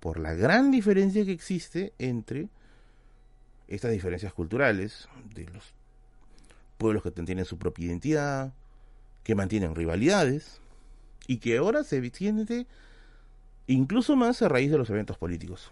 por 0.00 0.18
la 0.18 0.34
gran 0.34 0.70
diferencia 0.70 1.24
que 1.24 1.32
existe 1.32 1.92
entre 1.98 2.48
estas 3.68 3.92
diferencias 3.92 4.32
culturales 4.32 5.08
de 5.34 5.44
los 5.44 5.72
pueblos 6.78 7.04
que 7.04 7.12
tienen 7.12 7.44
su 7.44 7.58
propia 7.58 7.86
identidad, 7.86 8.52
que 9.22 9.34
mantienen 9.34 9.74
rivalidades 9.74 10.60
y 11.26 11.38
que 11.38 11.56
ahora 11.56 11.84
se 11.84 11.98
extiende 11.98 12.66
incluso 13.66 14.16
más 14.16 14.42
a 14.42 14.48
raíz 14.48 14.70
de 14.70 14.78
los 14.78 14.90
eventos 14.90 15.16
políticos. 15.16 15.70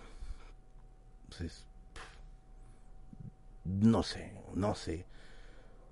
Entonces, 1.24 1.64
no 3.64 4.02
sé, 4.02 4.32
no 4.54 4.74
sé. 4.74 5.04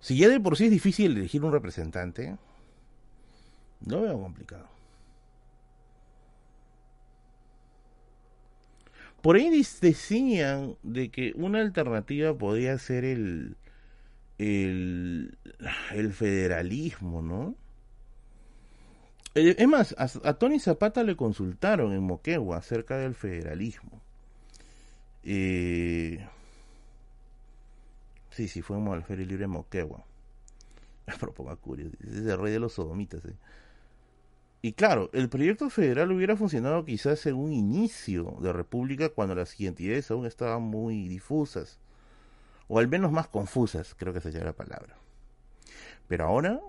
Si 0.00 0.16
ya 0.16 0.28
de 0.28 0.40
por 0.40 0.56
sí 0.56 0.66
es 0.66 0.70
difícil 0.70 1.16
elegir 1.16 1.44
un 1.44 1.52
representante, 1.52 2.36
lo 3.86 4.02
veo 4.02 4.20
complicado. 4.20 4.68
Por 9.20 9.34
ahí 9.34 9.50
decían 9.50 10.76
de 10.84 11.10
que 11.10 11.32
una 11.34 11.60
alternativa 11.60 12.38
podía 12.38 12.78
ser 12.78 13.04
el, 13.04 13.56
el, 14.38 15.36
federalismo, 16.12 17.22
¿no? 17.22 17.54
Eh, 19.34 19.56
es 19.58 19.68
más, 19.68 19.94
a, 19.98 20.34
Tony 20.34 20.58
Zapata 20.58 21.02
le 21.02 21.16
consultaron 21.16 21.92
en 21.92 22.02
Moquegua 22.02 22.58
acerca 22.58 22.96
del 22.96 23.14
federalismo. 23.14 24.00
Eh, 25.24 26.24
Sí, 28.38 28.46
sí, 28.46 28.62
fue 28.62 28.76
al 28.76 29.02
Feria 29.02 29.26
Libre 29.26 29.48
Moquegua. 29.48 30.04
Proponga 31.18 31.56
curioso, 31.56 31.96
es 32.00 32.18
el 32.18 32.38
rey 32.38 32.52
de 32.52 32.60
los 32.60 32.74
sodomitas. 32.74 33.24
¿eh? 33.24 33.34
Y 34.62 34.74
claro, 34.74 35.10
el 35.12 35.28
proyecto 35.28 35.68
federal 35.70 36.12
hubiera 36.12 36.36
funcionado 36.36 36.84
quizás 36.84 37.26
en 37.26 37.34
un 37.34 37.52
inicio 37.52 38.36
de 38.40 38.52
república 38.52 39.08
cuando 39.08 39.34
las 39.34 39.58
identidades 39.58 40.12
aún 40.12 40.24
estaban 40.24 40.62
muy 40.62 41.08
difusas, 41.08 41.80
o 42.68 42.78
al 42.78 42.88
menos 42.88 43.10
más 43.12 43.28
confusas, 43.28 43.94
creo 43.96 44.12
que 44.12 44.20
sería 44.20 44.44
la 44.44 44.52
palabra. 44.52 44.96
Pero 46.06 46.26
ahora, 46.26 46.60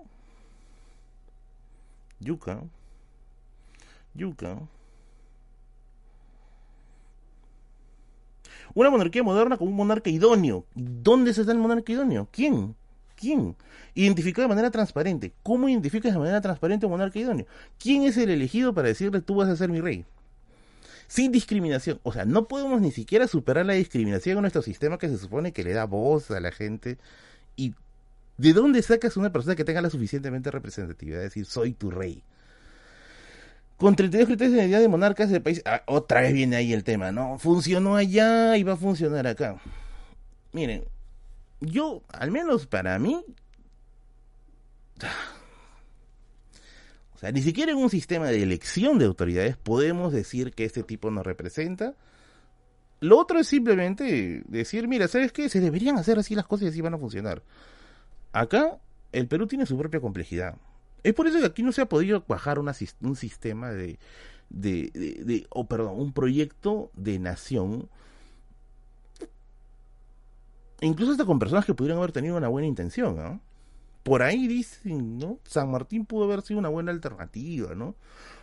yuca, 2.20 2.62
yuca, 4.14 4.58
Una 8.74 8.90
monarquía 8.90 9.22
moderna 9.22 9.56
con 9.56 9.68
un 9.68 9.74
monarca 9.74 10.10
idóneo. 10.10 10.64
¿Dónde 10.74 11.32
está 11.32 11.50
el 11.50 11.58
monarca 11.58 11.90
idóneo? 11.90 12.28
¿Quién? 12.30 12.76
¿Quién? 13.16 13.56
Identificado 13.94 14.42
de 14.42 14.48
manera 14.48 14.70
transparente. 14.70 15.32
¿Cómo 15.42 15.68
identificas 15.68 16.12
de 16.12 16.18
manera 16.18 16.40
transparente 16.40 16.86
un 16.86 16.92
monarca 16.92 17.18
idóneo? 17.18 17.46
¿Quién 17.78 18.04
es 18.04 18.16
el 18.16 18.30
elegido 18.30 18.72
para 18.72 18.88
decirle 18.88 19.20
tú 19.20 19.34
vas 19.34 19.48
a 19.48 19.56
ser 19.56 19.70
mi 19.70 19.80
rey? 19.80 20.04
Sin 21.10 21.32
discriminación. 21.32 21.98
O 22.04 22.12
sea, 22.12 22.24
no 22.24 22.46
podemos 22.46 22.80
ni 22.80 22.92
siquiera 22.92 23.26
superar 23.26 23.66
la 23.66 23.72
discriminación 23.72 24.36
en 24.36 24.42
nuestro 24.42 24.62
sistema 24.62 24.96
que 24.96 25.08
se 25.08 25.18
supone 25.18 25.52
que 25.52 25.64
le 25.64 25.72
da 25.72 25.84
voz 25.84 26.30
a 26.30 26.38
la 26.38 26.52
gente. 26.52 26.98
¿Y 27.56 27.74
de 28.38 28.52
dónde 28.52 28.80
sacas 28.80 29.16
una 29.16 29.32
persona 29.32 29.56
que 29.56 29.64
tenga 29.64 29.82
la 29.82 29.90
suficientemente 29.90 30.52
representatividad 30.52 31.18
de 31.18 31.24
decir 31.24 31.46
soy 31.46 31.72
tu 31.72 31.90
rey? 31.90 32.22
con 33.76 33.96
32 33.96 34.28
criterios 34.28 34.52
de 34.52 34.58
identidad 34.58 34.80
de 34.80 34.88
monarcas 34.88 35.30
del 35.30 35.42
país. 35.42 35.62
Ah, 35.64 35.82
otra 35.86 36.20
vez 36.20 36.32
viene 36.32 36.54
ahí 36.54 36.72
el 36.72 36.84
tema, 36.84 37.10
¿no? 37.10 37.38
Funcionó 37.38 37.96
allá 37.96 38.56
y 38.56 38.62
va 38.62 38.74
a 38.74 38.76
funcionar 38.76 39.26
acá. 39.26 39.56
Miren, 40.52 40.84
yo, 41.60 42.02
al 42.12 42.30
menos 42.30 42.66
para 42.66 42.98
mí, 43.00 43.24
o 47.20 47.22
sea, 47.22 47.32
ni 47.32 47.42
siquiera 47.42 47.70
en 47.70 47.76
un 47.76 47.90
sistema 47.90 48.28
de 48.28 48.42
elección 48.42 48.98
de 48.98 49.04
autoridades 49.04 49.54
podemos 49.58 50.10
decir 50.10 50.54
que 50.54 50.64
este 50.64 50.82
tipo 50.82 51.10
nos 51.10 51.26
representa. 51.26 51.94
Lo 53.00 53.18
otro 53.18 53.38
es 53.38 53.46
simplemente 53.46 54.42
decir, 54.48 54.88
mira, 54.88 55.06
¿sabes 55.06 55.30
qué? 55.30 55.50
Se 55.50 55.60
deberían 55.60 55.98
hacer 55.98 56.18
así 56.18 56.34
las 56.34 56.46
cosas 56.46 56.64
y 56.64 56.68
así 56.68 56.80
van 56.80 56.94
a 56.94 56.98
funcionar. 56.98 57.42
Acá, 58.32 58.78
el 59.12 59.28
Perú 59.28 59.46
tiene 59.46 59.66
su 59.66 59.76
propia 59.76 60.00
complejidad. 60.00 60.56
Es 61.02 61.12
por 61.12 61.26
eso 61.26 61.38
que 61.40 61.44
aquí 61.44 61.62
no 61.62 61.72
se 61.72 61.82
ha 61.82 61.86
podido 61.90 62.24
cuajar 62.24 62.58
un 62.58 63.16
sistema 63.16 63.70
de, 63.70 63.98
de, 64.48 64.90
de, 64.90 65.46
oh, 65.50 65.68
perdón, 65.68 66.00
un 66.00 66.14
proyecto 66.14 66.90
de 66.94 67.18
nación, 67.18 67.90
incluso 70.80 71.12
hasta 71.12 71.26
con 71.26 71.38
personas 71.38 71.66
que 71.66 71.74
pudieran 71.74 71.98
haber 71.98 72.12
tenido 72.12 72.38
una 72.38 72.48
buena 72.48 72.66
intención, 72.66 73.14
¿no? 73.14 73.42
Por 74.10 74.24
ahí 74.24 74.48
dicen, 74.48 75.18
¿no? 75.18 75.38
San 75.44 75.70
Martín 75.70 76.04
pudo 76.04 76.24
haber 76.24 76.42
sido 76.42 76.58
una 76.58 76.68
buena 76.68 76.90
alternativa, 76.90 77.76
¿no? 77.76 77.94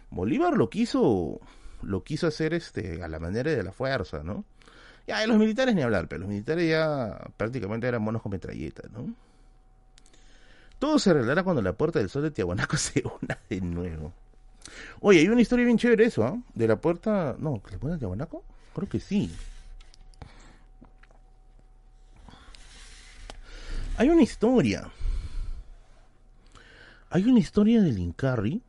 Bolívar 0.09 0.53
lo 0.53 0.69
quiso, 0.69 1.41
lo 1.81 2.05
quiso 2.05 2.25
hacer 2.25 2.53
este, 2.53 3.03
a 3.03 3.09
la 3.09 3.19
manera 3.19 3.51
de 3.51 3.61
la 3.61 3.73
fuerza, 3.73 4.23
¿no? 4.23 4.45
Ya, 5.07 5.19
de 5.19 5.27
los 5.27 5.37
militares 5.37 5.75
ni 5.75 5.81
hablar, 5.81 6.07
pero 6.07 6.19
los 6.19 6.29
militares 6.29 6.69
ya 6.69 7.19
prácticamente 7.35 7.85
eran 7.85 8.01
monos 8.01 8.21
con 8.21 8.31
metralletas, 8.31 8.89
¿no? 8.91 9.13
Todo 10.79 10.99
se 10.99 11.09
arreglará 11.09 11.43
cuando 11.43 11.61
la 11.61 11.73
puerta 11.73 11.99
del 11.99 12.07
sol 12.07 12.21
de 12.21 12.31
Tiahuanaco 12.31 12.77
se 12.77 13.03
una 13.21 13.37
de 13.49 13.59
nuevo. 13.59 14.13
Oye, 15.01 15.19
hay 15.19 15.27
una 15.27 15.41
historia 15.41 15.65
bien 15.65 15.77
chévere 15.77 16.05
eso, 16.05 16.23
¿ah? 16.23 16.41
De 16.53 16.65
la 16.65 16.77
puerta... 16.77 17.35
No, 17.37 17.61
¿la 17.69 17.77
puerta 17.77 17.95
de 17.95 17.97
Tiahuanaco? 17.97 18.41
Creo 18.73 18.87
que 18.87 19.01
sí. 19.01 19.35
Hay 23.97 24.07
una 24.07 24.21
historia. 24.21 24.93
Hay 27.09 27.23
una 27.25 27.39
historia 27.39 27.81
del 27.81 27.99
Incarri. 27.99 28.61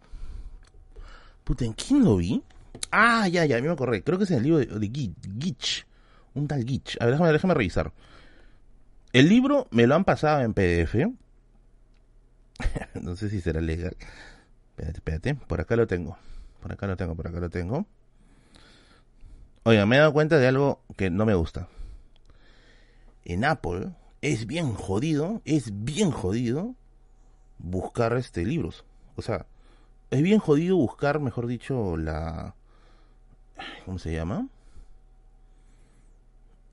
Puta, 1.44 1.64
¿en 1.64 1.72
quién 1.72 2.04
lo 2.04 2.16
vi? 2.16 2.42
Ah, 2.90 3.26
ya, 3.28 3.44
ya, 3.44 3.56
a 3.56 3.60
mí 3.60 3.66
me 3.66 3.72
acordé. 3.72 4.02
Creo 4.02 4.18
que 4.18 4.24
es 4.24 4.30
en 4.30 4.38
el 4.38 4.42
libro 4.44 4.58
de, 4.58 4.86
Gitch. 4.88 5.86
Un 6.34 6.46
tal 6.46 6.64
Gitch. 6.64 6.96
A 7.00 7.06
ver, 7.06 7.14
déjame, 7.14 7.32
déjame 7.32 7.54
revisar. 7.54 7.92
El 9.12 9.28
libro 9.28 9.66
me 9.70 9.86
lo 9.86 9.94
han 9.94 10.04
pasado 10.04 10.42
en 10.42 10.54
PDF. 10.54 10.94
no 13.00 13.16
sé 13.16 13.30
si 13.30 13.40
será 13.40 13.60
legal. 13.60 13.96
Espérate, 14.70 14.98
espérate. 14.98 15.34
Por 15.34 15.60
acá 15.60 15.76
lo 15.76 15.86
tengo. 15.86 16.16
Por 16.60 16.72
acá 16.72 16.86
lo 16.86 16.96
tengo, 16.96 17.16
por 17.16 17.26
acá 17.26 17.40
lo 17.40 17.50
tengo. 17.50 17.86
Oiga, 19.64 19.86
me 19.86 19.96
he 19.96 19.98
dado 19.98 20.12
cuenta 20.12 20.38
de 20.38 20.46
algo 20.46 20.82
que 20.96 21.10
no 21.10 21.26
me 21.26 21.34
gusta. 21.34 21.68
En 23.24 23.44
Apple 23.44 23.90
es 24.22 24.46
bien 24.46 24.72
jodido, 24.72 25.42
es 25.44 25.84
bien 25.84 26.10
jodido 26.10 26.74
buscar 27.58 28.16
este 28.16 28.44
libros. 28.44 28.84
O 29.16 29.22
sea, 29.22 29.46
es 30.10 30.22
bien 30.22 30.38
jodido 30.38 30.76
buscar, 30.76 31.20
mejor 31.20 31.46
dicho, 31.46 31.96
la 31.96 32.54
¿cómo 33.84 33.98
se 33.98 34.12
llama? 34.12 34.48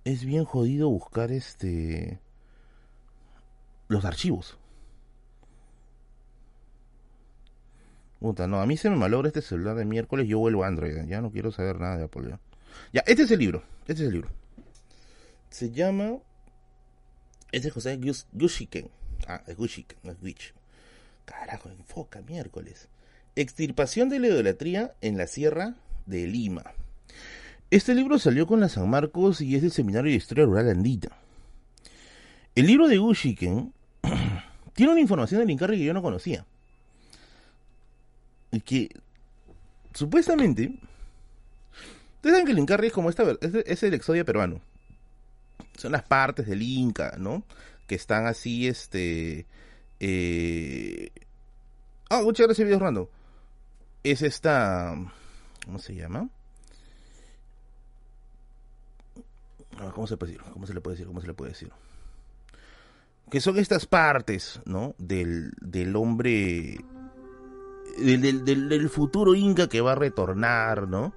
Es 0.04 0.26
bien 0.26 0.46
jodido 0.46 0.90
buscar 0.90 1.32
este 1.32 2.20
los 3.88 4.06
archivos. 4.06 4.58
Puta, 8.20 8.48
no, 8.48 8.62
a 8.62 8.66
mí 8.66 8.78
se 8.78 8.90
me 8.90 8.96
malogra 8.96 9.28
este 9.28 9.42
celular 9.42 9.76
de 9.76 9.86
miércoles, 9.86 10.28
yo 10.28 10.40
vuelvo 10.40 10.64
a 10.64 10.68
Android, 10.68 11.06
ya 11.08 11.22
no 11.22 11.32
quiero 11.32 11.52
saber 11.52 11.80
nada 11.80 11.98
de 11.98 12.06
Apple. 12.06 12.38
Ya, 12.92 13.02
este 13.06 13.24
es 13.24 13.32
el 13.32 13.40
libro, 13.40 13.64
este 13.88 14.02
es 14.04 14.08
el 14.08 14.14
libro. 14.14 14.30
Se 15.50 15.72
llama... 15.72 16.18
Este 17.52 17.68
es 17.70 17.74
José 17.74 18.00
Gushiken. 18.34 18.90
Ah, 19.28 19.42
es 19.48 19.56
Gushiken, 19.56 19.98
no 20.04 20.12
es. 20.12 20.18
Carajo, 21.26 21.70
enfoca 21.70 22.22
miércoles. 22.22 22.88
Extirpación 23.36 24.10
de 24.10 24.20
la 24.20 24.28
idolatría 24.28 24.94
en 25.02 25.18
la 25.18 25.28
Sierra 25.28 25.76
de 26.06 26.28
Lima. 26.28 26.64
Este 27.72 27.94
libro 27.96 28.20
salió 28.20 28.48
con 28.48 28.60
la 28.60 28.70
San 28.70 28.90
Marcos 28.90 29.42
y 29.42 29.56
es 29.56 29.64
el 29.64 29.72
Seminario 29.72 30.12
de 30.12 30.18
Historia 30.18 30.46
Rural 30.46 30.70
Andita. 30.70 31.10
El 32.54 32.68
libro 32.68 32.88
de 32.88 32.98
Gushiken 32.98 33.74
tiene 34.74 34.92
una 34.92 35.02
información 35.02 35.42
del 35.42 35.50
Incarri 35.50 35.78
que 35.78 35.86
yo 35.86 35.94
no 35.94 36.02
conocía. 36.02 36.46
Y 38.52 38.62
que 38.62 38.90
supuestamente 39.94 40.80
Ustedes 42.26 42.40
saben 42.40 42.66
que 42.66 42.74
el 42.74 42.86
es 42.86 42.92
como 42.92 43.12
esta, 43.12 43.24
es, 43.40 43.84
el 43.84 43.94
Exodia 43.94 44.26
peruano. 44.26 44.60
Son 45.78 45.92
las 45.92 46.02
partes 46.02 46.48
del 46.48 46.64
Inca, 46.64 47.18
¿no? 47.20 47.44
Que 47.86 47.94
están 47.94 48.26
así, 48.26 48.68
este... 48.68 49.46
Eh... 50.00 51.10
Ah, 52.10 52.22
muchas 52.24 52.48
gracias, 52.48 52.66
video 52.66 52.80
random. 52.80 53.08
Es 54.04 54.22
esta... 54.22 54.96
¿Cómo 55.66 55.80
se 55.80 55.96
llama? 55.96 56.30
Ah, 59.78 59.92
¿Cómo 59.94 60.08
se 60.08 60.18
puede 60.18 60.34
decir? 60.34 60.52
¿Cómo 60.54 60.68
se 60.68 60.74
le 60.74 60.82
puede 60.82 60.96
decir? 60.96 61.08
¿Cómo 61.08 61.22
se 61.22 61.28
le 61.28 61.34
puede 61.34 61.52
decir? 61.52 61.72
Que 63.30 63.42
son 63.42 63.58
estas 63.58 63.86
partes, 63.86 64.62
¿no? 64.66 64.96
Del, 64.98 65.52
del 65.60 65.96
hombre... 65.96 66.78
Del, 67.98 68.44
del, 68.46 68.70
del 68.70 68.90
futuro 68.90 69.36
Inca 69.36 69.68
que 69.68 69.82
va 69.82 69.94
a 69.94 69.96
retornar, 69.96 70.88
¿no? 70.88 71.14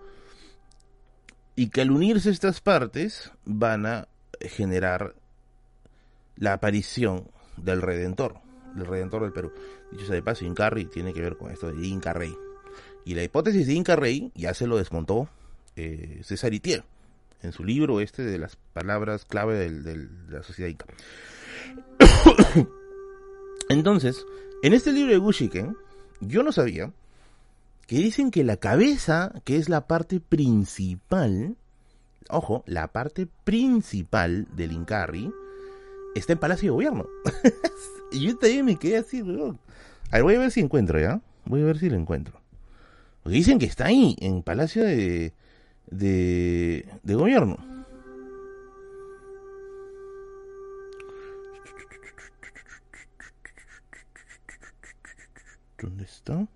y 1.58 1.70
que 1.70 1.80
al 1.80 1.90
unirse 1.90 2.30
estas 2.30 2.60
partes 2.60 3.32
van 3.44 3.84
a 3.84 4.06
generar 4.40 5.16
la 6.36 6.52
aparición 6.52 7.28
del 7.56 7.82
Redentor, 7.82 8.38
del 8.74 8.86
Redentor 8.86 9.22
del 9.22 9.32
Perú. 9.32 9.52
Dicho 9.90 10.06
sea 10.06 10.14
de 10.14 10.22
paso, 10.22 10.44
Incarri 10.44 10.86
tiene 10.86 11.12
que 11.12 11.20
ver 11.20 11.36
con 11.36 11.50
esto 11.50 11.72
de 11.72 11.86
Inca 11.86 12.12
Rey. 12.12 12.34
Y 13.04 13.14
la 13.14 13.22
hipótesis 13.22 13.66
de 13.66 13.72
Inca 13.72 13.96
Rey 13.96 14.32
ya 14.34 14.54
se 14.54 14.66
lo 14.66 14.76
desmontó 14.76 15.28
eh, 15.76 16.20
César 16.22 16.52
Itier 16.52 16.84
en 17.42 17.52
su 17.52 17.64
libro 17.64 18.00
este 18.00 18.22
de 18.22 18.38
las 18.38 18.56
palabras 18.56 19.24
clave 19.24 19.70
de 19.70 20.08
la 20.28 20.42
sociedad 20.42 20.70
Inca. 20.70 20.86
Entonces, 23.68 24.24
en 24.62 24.72
este 24.72 24.92
libro 24.92 25.12
de 25.12 25.18
Gushiken, 25.18 25.76
yo 26.20 26.42
no 26.42 26.52
sabía 26.52 26.92
que 27.86 27.96
dicen 27.96 28.30
que 28.30 28.44
la 28.44 28.56
cabeza, 28.56 29.32
que 29.44 29.56
es 29.56 29.68
la 29.68 29.86
parte 29.86 30.20
principal, 30.20 31.56
ojo, 32.28 32.62
la 32.66 32.88
parte 32.88 33.26
principal 33.44 34.46
del 34.54 34.72
Incarri, 34.72 35.32
está 36.14 36.32
en 36.32 36.38
Palacio 36.38 36.66
de 36.66 36.74
Gobierno. 36.74 37.06
y 38.12 38.20
yo 38.20 38.36
también 38.36 38.64
me 38.64 38.76
quedé 38.76 38.98
así. 38.98 39.20
A 39.20 40.16
ver, 40.16 40.22
voy 40.22 40.34
a 40.34 40.38
ver 40.38 40.50
si 40.50 40.60
encuentro, 40.60 40.98
¿ya? 40.98 41.20
Voy 41.44 41.62
a 41.62 41.64
ver 41.64 41.78
si 41.78 41.88
lo 41.88 41.96
encuentro. 41.96 42.40
Porque 43.22 43.36
dicen 43.36 43.58
que 43.58 43.66
está 43.66 43.86
ahí, 43.86 44.16
en 44.20 44.42
Palacio 44.42 44.84
de, 44.84 45.32
de, 45.86 46.86
de 47.02 47.14
Gobierno. 47.14 47.56
¿Dónde 55.80 56.04
está? 56.04 56.48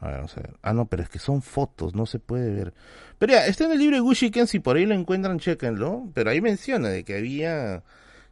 A 0.00 0.06
ver, 0.06 0.16
vamos 0.16 0.36
a 0.36 0.40
ver. 0.40 0.56
Ah, 0.62 0.72
no, 0.72 0.86
pero 0.86 1.02
es 1.02 1.08
que 1.08 1.18
son 1.18 1.42
fotos, 1.42 1.94
no 1.94 2.06
se 2.06 2.18
puede 2.18 2.52
ver. 2.52 2.74
Pero 3.18 3.34
ya, 3.34 3.46
está 3.46 3.64
en 3.64 3.72
el 3.72 3.78
libro 3.78 3.96
de 3.96 4.00
Gushiken, 4.00 4.46
si 4.46 4.58
por 4.58 4.76
ahí 4.76 4.86
lo 4.86 4.94
encuentran, 4.94 5.38
chequenlo. 5.38 6.08
Pero 6.14 6.30
ahí 6.30 6.40
menciona 6.40 6.88
de 6.88 7.04
que 7.04 7.16
había, 7.16 7.82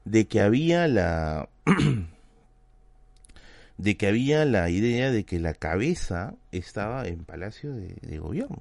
de 0.04 0.26
que 0.26 0.40
había 0.40 0.88
la, 0.88 1.48
de 3.78 3.96
que 3.96 4.06
había 4.06 4.46
la 4.46 4.70
idea 4.70 5.10
de 5.10 5.24
que 5.24 5.38
la 5.38 5.52
cabeza 5.52 6.34
estaba 6.52 7.06
en 7.06 7.24
Palacio 7.24 7.74
de, 7.74 8.18
Gobierno. 8.18 8.60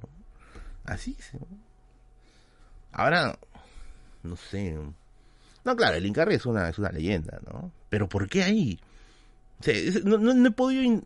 Así 0.84 1.16
¿sí? 1.18 1.38
Ahora, 2.92 3.38
no 4.22 4.36
sé. 4.36 4.76
No, 5.64 5.76
claro, 5.76 5.96
el 5.96 6.06
Incarri 6.06 6.34
es 6.34 6.46
una, 6.46 6.68
es 6.68 6.78
una 6.78 6.90
leyenda, 6.90 7.40
¿no? 7.50 7.72
Pero 7.88 8.08
¿por 8.08 8.28
qué 8.28 8.42
ahí? 8.42 8.78
no, 10.04 10.18
no, 10.18 10.48
he 10.48 10.52
podido 10.52 11.02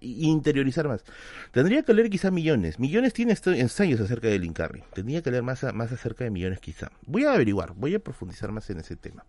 interiorizar 0.00 0.88
más. 0.88 1.04
Tendría 1.52 1.82
que 1.82 1.94
leer 1.94 2.10
quizá 2.10 2.30
Millones. 2.30 2.78
Millones 2.78 3.12
tiene 3.12 3.32
ensayos 3.32 4.00
acerca 4.00 4.28
del 4.28 4.44
Incarri. 4.44 4.82
Tendría 4.92 5.22
que 5.22 5.30
leer 5.30 5.42
más, 5.42 5.62
más 5.74 5.92
acerca 5.92 6.24
de 6.24 6.30
Millones 6.30 6.60
quizá. 6.60 6.90
Voy 7.06 7.24
a 7.24 7.32
averiguar, 7.32 7.74
voy 7.74 7.94
a 7.94 7.98
profundizar 7.98 8.50
más 8.52 8.68
en 8.70 8.80
ese 8.80 8.96
tema. 8.96 9.24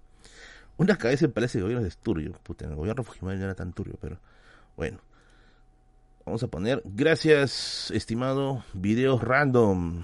Una 0.78 0.98
cabeza 0.98 1.26
en 1.26 1.34
Palacio 1.34 1.60
de 1.60 1.64
Gobierno 1.64 1.86
es 1.86 1.98
turbio. 1.98 2.34
Puta, 2.44 2.66
el 2.66 2.76
gobierno 2.76 3.04
Fujimori 3.04 3.38
no 3.38 3.44
era 3.44 3.56
tan 3.56 3.74
turbio, 3.74 3.98
pero 4.00 4.20
bueno. 4.78 5.00
Vamos 6.26 6.44
a 6.44 6.48
poner, 6.48 6.82
gracias, 6.86 7.90
estimado, 7.92 8.64
videos 8.74 9.24
random. 9.24 10.04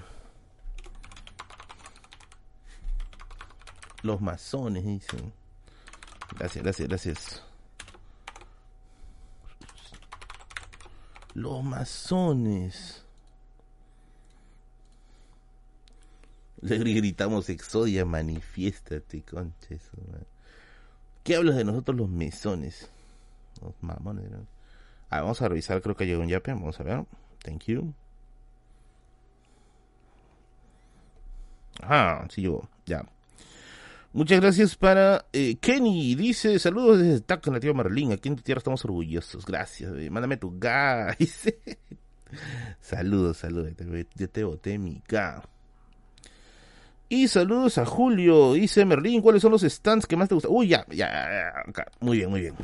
Los 4.02 4.20
masones, 4.20 4.84
dicen. 4.84 5.32
Gracias, 6.36 6.62
gracias, 6.62 6.88
gracias. 6.88 7.45
Los 11.36 11.62
masones. 11.62 13.04
Le 16.62 16.78
gritamos 16.78 17.50
Exodia, 17.50 18.06
manifiéstate, 18.06 19.20
conches. 19.20 19.90
¿Qué 21.22 21.36
hablas 21.36 21.56
de 21.56 21.64
nosotros 21.64 21.94
los 21.94 22.08
mesones? 22.08 22.90
Los 23.60 23.74
mamones. 23.82 24.30
Ah, 25.10 25.20
vamos 25.20 25.42
a 25.42 25.48
revisar, 25.48 25.82
creo 25.82 25.94
que 25.94 26.06
llegó 26.06 26.22
un 26.22 26.28
yape. 26.28 26.54
Vamos 26.54 26.80
a 26.80 26.84
ver. 26.84 27.04
Thank 27.44 27.64
you. 27.64 27.92
Ah, 31.82 32.26
sí 32.30 32.40
llegó. 32.40 32.66
Ya. 32.86 33.04
Muchas 34.16 34.40
gracias 34.40 34.76
para 34.76 35.26
eh, 35.34 35.56
Kenny. 35.56 36.14
Dice, 36.14 36.58
saludos 36.58 37.00
desde 37.00 37.20
Taco, 37.20 37.50
Nativa 37.50 37.74
Marlín. 37.74 38.12
Aquí 38.12 38.30
en 38.30 38.36
tu 38.36 38.42
tierra 38.42 38.60
estamos 38.60 38.82
orgullosos. 38.86 39.44
Gracias. 39.44 39.92
Mándame 40.10 40.38
tu 40.38 40.58
guys. 40.58 41.52
saludos, 42.80 43.36
saludos. 43.36 43.74
Yo 44.14 44.30
te 44.30 44.42
boté 44.42 44.78
mi 44.78 45.02
ga. 45.06 45.42
Y 47.10 47.28
saludos 47.28 47.76
a 47.76 47.84
Julio. 47.84 48.54
Dice 48.54 48.86
Merlín, 48.86 49.20
¿cuáles 49.20 49.42
son 49.42 49.52
los 49.52 49.60
stands 49.60 50.06
que 50.06 50.16
más 50.16 50.30
te 50.30 50.34
gustan? 50.34 50.50
Uy, 50.50 50.68
ya, 50.68 50.86
ya, 50.88 51.12
ya. 51.76 51.84
Muy 52.00 52.16
bien, 52.16 52.30
muy 52.30 52.40
bien. 52.40 52.54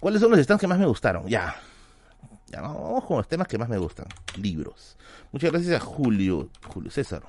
¿Cuáles 0.00 0.20
son 0.20 0.32
los 0.32 0.40
stands 0.40 0.60
que 0.60 0.66
más 0.66 0.80
me 0.80 0.86
gustaron? 0.86 1.28
Ya. 1.28 1.54
Ya, 2.48 2.60
vamos 2.60 3.04
con 3.04 3.18
los 3.18 3.28
temas 3.28 3.46
que 3.46 3.56
más 3.56 3.68
me 3.68 3.78
gustan. 3.78 4.06
Libros. 4.42 4.96
Muchas 5.30 5.52
gracias 5.52 5.80
a 5.80 5.84
Julio. 5.84 6.50
Julio 6.66 6.90
César. 6.90 7.22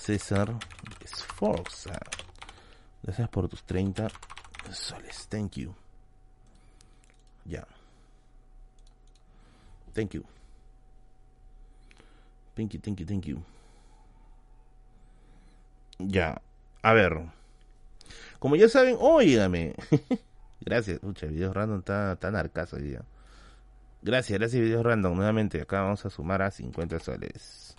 César 0.00 0.56
Esforza. 1.04 2.00
Gracias 3.02 3.28
por 3.28 3.48
tus 3.48 3.62
30 3.64 4.08
soles. 4.72 5.26
Thank 5.28 5.56
you. 5.56 5.74
Ya. 7.44 7.66
Thank 9.94 10.14
you. 10.14 10.24
Thank 12.54 12.72
you, 12.72 12.80
thank 12.80 13.00
you, 13.00 13.06
thank 13.06 13.24
you. 13.26 13.42
Ya. 15.98 16.40
A 16.82 16.92
ver. 16.94 17.26
Como 18.38 18.56
ya 18.56 18.68
saben, 18.68 18.96
óigame. 18.98 19.74
Gracias. 20.60 21.02
Mucha 21.02 21.26
video 21.26 21.52
random 21.52 21.80
está 21.80 22.16
tan 22.16 22.36
arcaso 22.36 22.78
ya. 22.78 23.04
Gracias, 24.02 24.38
gracias 24.38 24.62
videos 24.62 24.82
random. 24.82 25.14
Nuevamente, 25.14 25.60
acá 25.60 25.82
vamos 25.82 26.06
a 26.06 26.10
sumar 26.10 26.40
a 26.40 26.50
50 26.50 27.00
soles. 27.00 27.76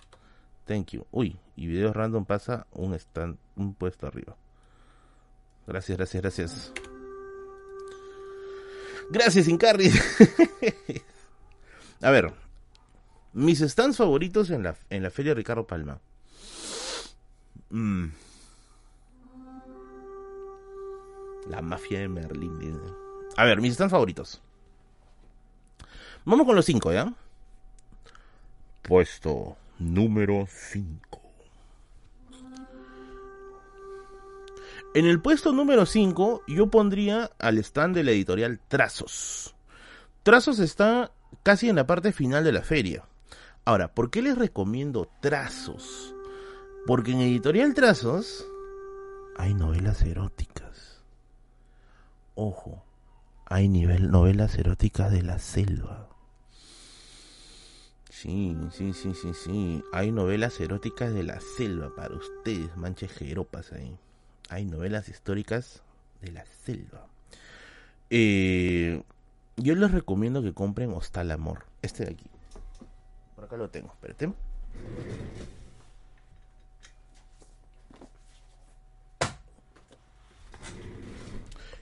Thank 0.66 0.92
you. 0.92 1.06
Uy, 1.10 1.38
y 1.56 1.66
videos 1.66 1.94
random 1.94 2.24
pasa 2.24 2.66
un 2.72 2.94
stand, 2.94 3.38
un 3.56 3.74
puesto 3.74 4.06
arriba. 4.06 4.36
Gracias, 5.66 5.98
gracias, 5.98 6.22
gracias. 6.22 6.72
Gracias, 9.10 9.48
Incarri. 9.48 9.90
a 12.02 12.10
ver, 12.10 12.32
mis 13.32 13.60
stands 13.60 13.96
favoritos 13.96 14.50
en 14.50 14.62
la, 14.62 14.76
en 14.90 15.02
la 15.02 15.10
feria 15.10 15.34
Ricardo 15.34 15.66
Palma. 15.66 16.00
Mm. 17.70 18.06
La 21.48 21.60
mafia 21.60 22.00
de 22.00 22.08
Merlín. 22.08 22.80
A 23.36 23.44
ver, 23.44 23.60
mis 23.60 23.74
stands 23.74 23.90
favoritos. 23.90 24.40
Vamos 26.24 26.46
con 26.46 26.54
los 26.54 26.64
cinco, 26.64 26.92
¿ya? 26.92 27.12
Puesto 28.82 29.56
número 29.82 30.46
5. 30.48 31.20
En 34.94 35.06
el 35.06 35.20
puesto 35.20 35.52
número 35.52 35.86
5 35.86 36.42
yo 36.46 36.70
pondría 36.70 37.30
al 37.38 37.58
stand 37.58 37.94
de 37.94 38.04
la 38.04 38.10
editorial 38.10 38.60
Trazos. 38.68 39.54
Trazos 40.22 40.58
está 40.58 41.12
casi 41.42 41.68
en 41.68 41.76
la 41.76 41.86
parte 41.86 42.12
final 42.12 42.44
de 42.44 42.52
la 42.52 42.62
feria. 42.62 43.04
Ahora, 43.64 43.94
¿por 43.94 44.10
qué 44.10 44.20
les 44.22 44.36
recomiendo 44.36 45.08
Trazos? 45.20 46.14
Porque 46.86 47.12
en 47.12 47.20
editorial 47.20 47.74
Trazos 47.74 48.46
hay 49.36 49.54
novelas 49.54 50.02
eróticas. 50.02 51.02
Ojo, 52.34 52.84
hay 53.46 53.68
nivel, 53.68 54.10
novelas 54.10 54.58
eróticas 54.58 55.10
de 55.10 55.22
la 55.22 55.38
selva. 55.38 56.11
Sí, 58.22 58.56
sí, 58.70 58.92
sí, 58.92 59.14
sí, 59.14 59.34
sí. 59.34 59.84
Hay 59.92 60.12
novelas 60.12 60.60
eróticas 60.60 61.12
de 61.12 61.24
la 61.24 61.40
selva 61.40 61.92
para 61.96 62.14
ustedes, 62.14 62.76
manches 62.76 63.10
jeropas 63.10 63.72
ahí. 63.72 63.98
Hay 64.48 64.64
novelas 64.64 65.08
históricas 65.08 65.82
de 66.20 66.30
la 66.30 66.46
selva. 66.46 67.08
Eh, 68.10 69.02
yo 69.56 69.74
les 69.74 69.90
recomiendo 69.90 70.40
que 70.40 70.54
compren 70.54 70.92
Hostal 70.92 71.32
Amor. 71.32 71.64
Este 71.82 72.04
de 72.04 72.12
aquí. 72.12 72.26
Por 73.34 73.46
acá 73.46 73.56
lo 73.56 73.70
tengo, 73.70 73.88
espérate. 73.88 74.26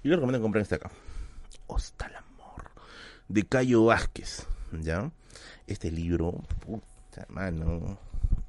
Yo 0.03 0.09
les 0.09 0.13
recomiendo 0.13 0.39
que 0.39 0.43
compren 0.43 0.63
este 0.63 0.77
acá. 0.77 0.91
Hostal 1.67 2.17
Amor. 2.17 2.71
De 3.29 3.47
Cayo 3.47 3.85
Vázquez. 3.85 4.47
¿Ya? 4.81 5.13
Este 5.73 5.91
libro, 5.91 6.33
puta 6.65 7.27
mano, 7.29 7.99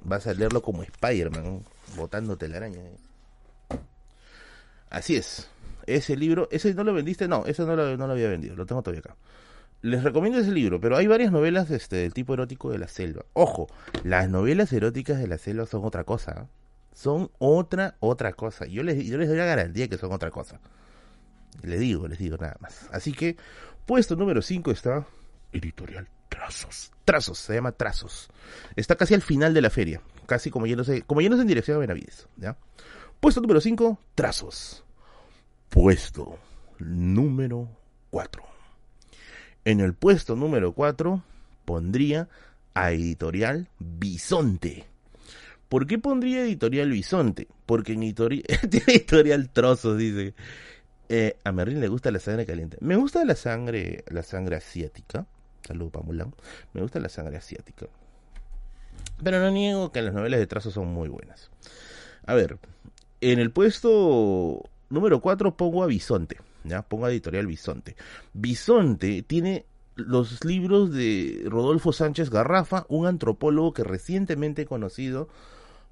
vas 0.03 0.28
a 0.28 0.34
leerlo 0.34 0.61
como 0.61 0.84
Spider-Man, 0.84 1.63
botándote 1.95 2.47
la 2.47 2.57
araña. 2.57 2.82
Así 4.89 5.15
es. 5.15 5.49
Ese 5.88 6.15
libro, 6.15 6.47
ese 6.51 6.74
no 6.74 6.84
lo 6.84 6.93
vendiste, 6.93 7.28
no, 7.28 7.45
ese 7.45 7.63
no 7.63 7.76
lo, 7.76 7.97
no 7.97 8.07
lo 8.07 8.13
había 8.13 8.30
vendido, 8.30 8.55
lo 8.55 8.65
tengo 8.65 8.82
todavía 8.82 8.99
acá. 8.99 9.15
Les 9.82 10.03
recomiendo 10.03 10.39
ese 10.39 10.51
libro, 10.51 10.80
pero 10.80 10.95
hay 10.95 11.07
varias 11.07 11.32
novelas 11.32 11.72
este, 11.72 11.95
del 11.97 12.13
tipo 12.13 12.34
erótico 12.34 12.69
de 12.69 12.78
la 12.78 12.88
selva. 12.88 13.26
Ojo, 13.34 13.67
las 14.03 14.30
novelas 14.30 14.72
eróticas 14.74 15.19
de 15.19 15.28
la 15.28 15.39
selva 15.39 15.65
son 15.65 15.84
otra 15.84 16.03
cosa. 16.03 16.43
¿eh? 16.43 16.45
Son 16.93 17.32
otra, 17.39 17.95
otra 17.99 18.34
cosa. 18.34 18.67
Yo 18.67 18.84
les, 18.84 19.03
yo 19.05 19.17
les 19.17 19.28
doy 19.28 19.38
la 19.38 19.45
garantía 19.45 19.88
que 19.88 19.97
son 19.97 20.11
otra 20.11 20.30
cosa. 20.30 20.59
Les 21.63 21.80
digo, 21.80 22.07
les 22.07 22.19
digo 22.19 22.38
nada 22.38 22.57
más. 22.59 22.88
Así 22.91 23.11
que, 23.11 23.38
puesto 23.88 24.15
número 24.15 24.43
5 24.43 24.69
está 24.69 25.07
Editorial 25.51 26.07
Trazos. 26.32 26.92
Trazos, 27.04 27.38
se 27.40 27.54
llama 27.54 27.74
Trazos. 27.74 28.30
Está 28.78 28.96
casi 28.96 29.14
al 29.14 29.22
final 29.22 29.54
de 29.54 29.62
la 29.62 29.70
feria. 29.70 30.02
Casi 30.26 30.50
como 30.50 30.66
yéndose, 30.66 31.02
como 31.02 31.20
yéndose 31.20 31.42
en 31.42 31.48
dirección 31.50 31.76
a 31.76 31.82
Benavides. 31.82 32.28
¿ya? 32.38 32.58
Puesto 33.20 33.42
número 33.42 33.60
5, 33.60 34.00
Trazos. 34.16 34.86
Puesto 35.70 36.40
número 36.80 37.68
4. 38.12 38.44
En 39.66 39.82
el 39.82 39.94
puesto 39.94 40.38
número 40.38 40.72
4 40.72 41.22
pondría 41.66 42.30
a 42.74 42.94
Editorial 42.94 43.68
Bisonte. 43.78 44.86
¿Por 45.68 45.86
qué 45.86 46.00
pondría 46.00 46.44
Editorial 46.44 46.92
Bisonte? 46.92 47.50
Porque 47.66 47.92
en 47.94 48.04
editorial, 48.04 48.44
editorial 48.88 49.50
Trozos 49.50 49.98
dice. 49.98 50.34
Eh, 51.10 51.36
a 51.44 51.52
Merlin 51.52 51.82
le 51.82 51.90
gusta 51.90 52.10
la 52.10 52.20
sangre 52.20 52.46
caliente. 52.46 52.78
Me 52.80 52.96
gusta 52.96 53.26
la 53.26 53.36
sangre, 53.36 54.06
la 54.08 54.24
sangre 54.24 54.56
asiática. 54.56 55.28
Saludos 55.66 55.91
para. 55.91 56.34
Me 56.74 56.82
gusta 56.82 56.99
la 56.99 57.09
sangre 57.09 57.38
asiática. 57.38 57.88
Pero 59.24 59.39
no 59.39 59.51
niego 59.51 59.91
que 59.91 60.01
las 60.01 60.14
novelas 60.14 60.39
de 60.39 60.47
trazo 60.47 60.72
son 60.72 60.88
muy 60.88 61.09
buenas. 61.09 61.49
A 62.26 62.34
ver, 62.34 62.57
en 63.22 63.39
el 63.39 63.51
puesto 63.51 64.64
número 64.89 65.22
4 65.22 65.55
pongo 65.55 65.84
a 65.84 65.88
Bisonte. 65.88 66.38
¿ya? 66.64 66.82
Pongo 66.82 67.05
a 67.05 67.12
Editorial 67.12 67.47
Bisonte. 67.47 67.95
Bisonte 68.34 69.24
tiene 69.24 69.66
los 69.95 70.43
libros 70.45 70.91
de 70.91 71.43
Rodolfo 71.45 71.93
Sánchez 71.93 72.30
Garrafa, 72.30 72.86
un 72.89 73.07
antropólogo 73.07 73.74
que 73.74 73.84
recientemente 73.84 74.66
conocido, 74.66 75.30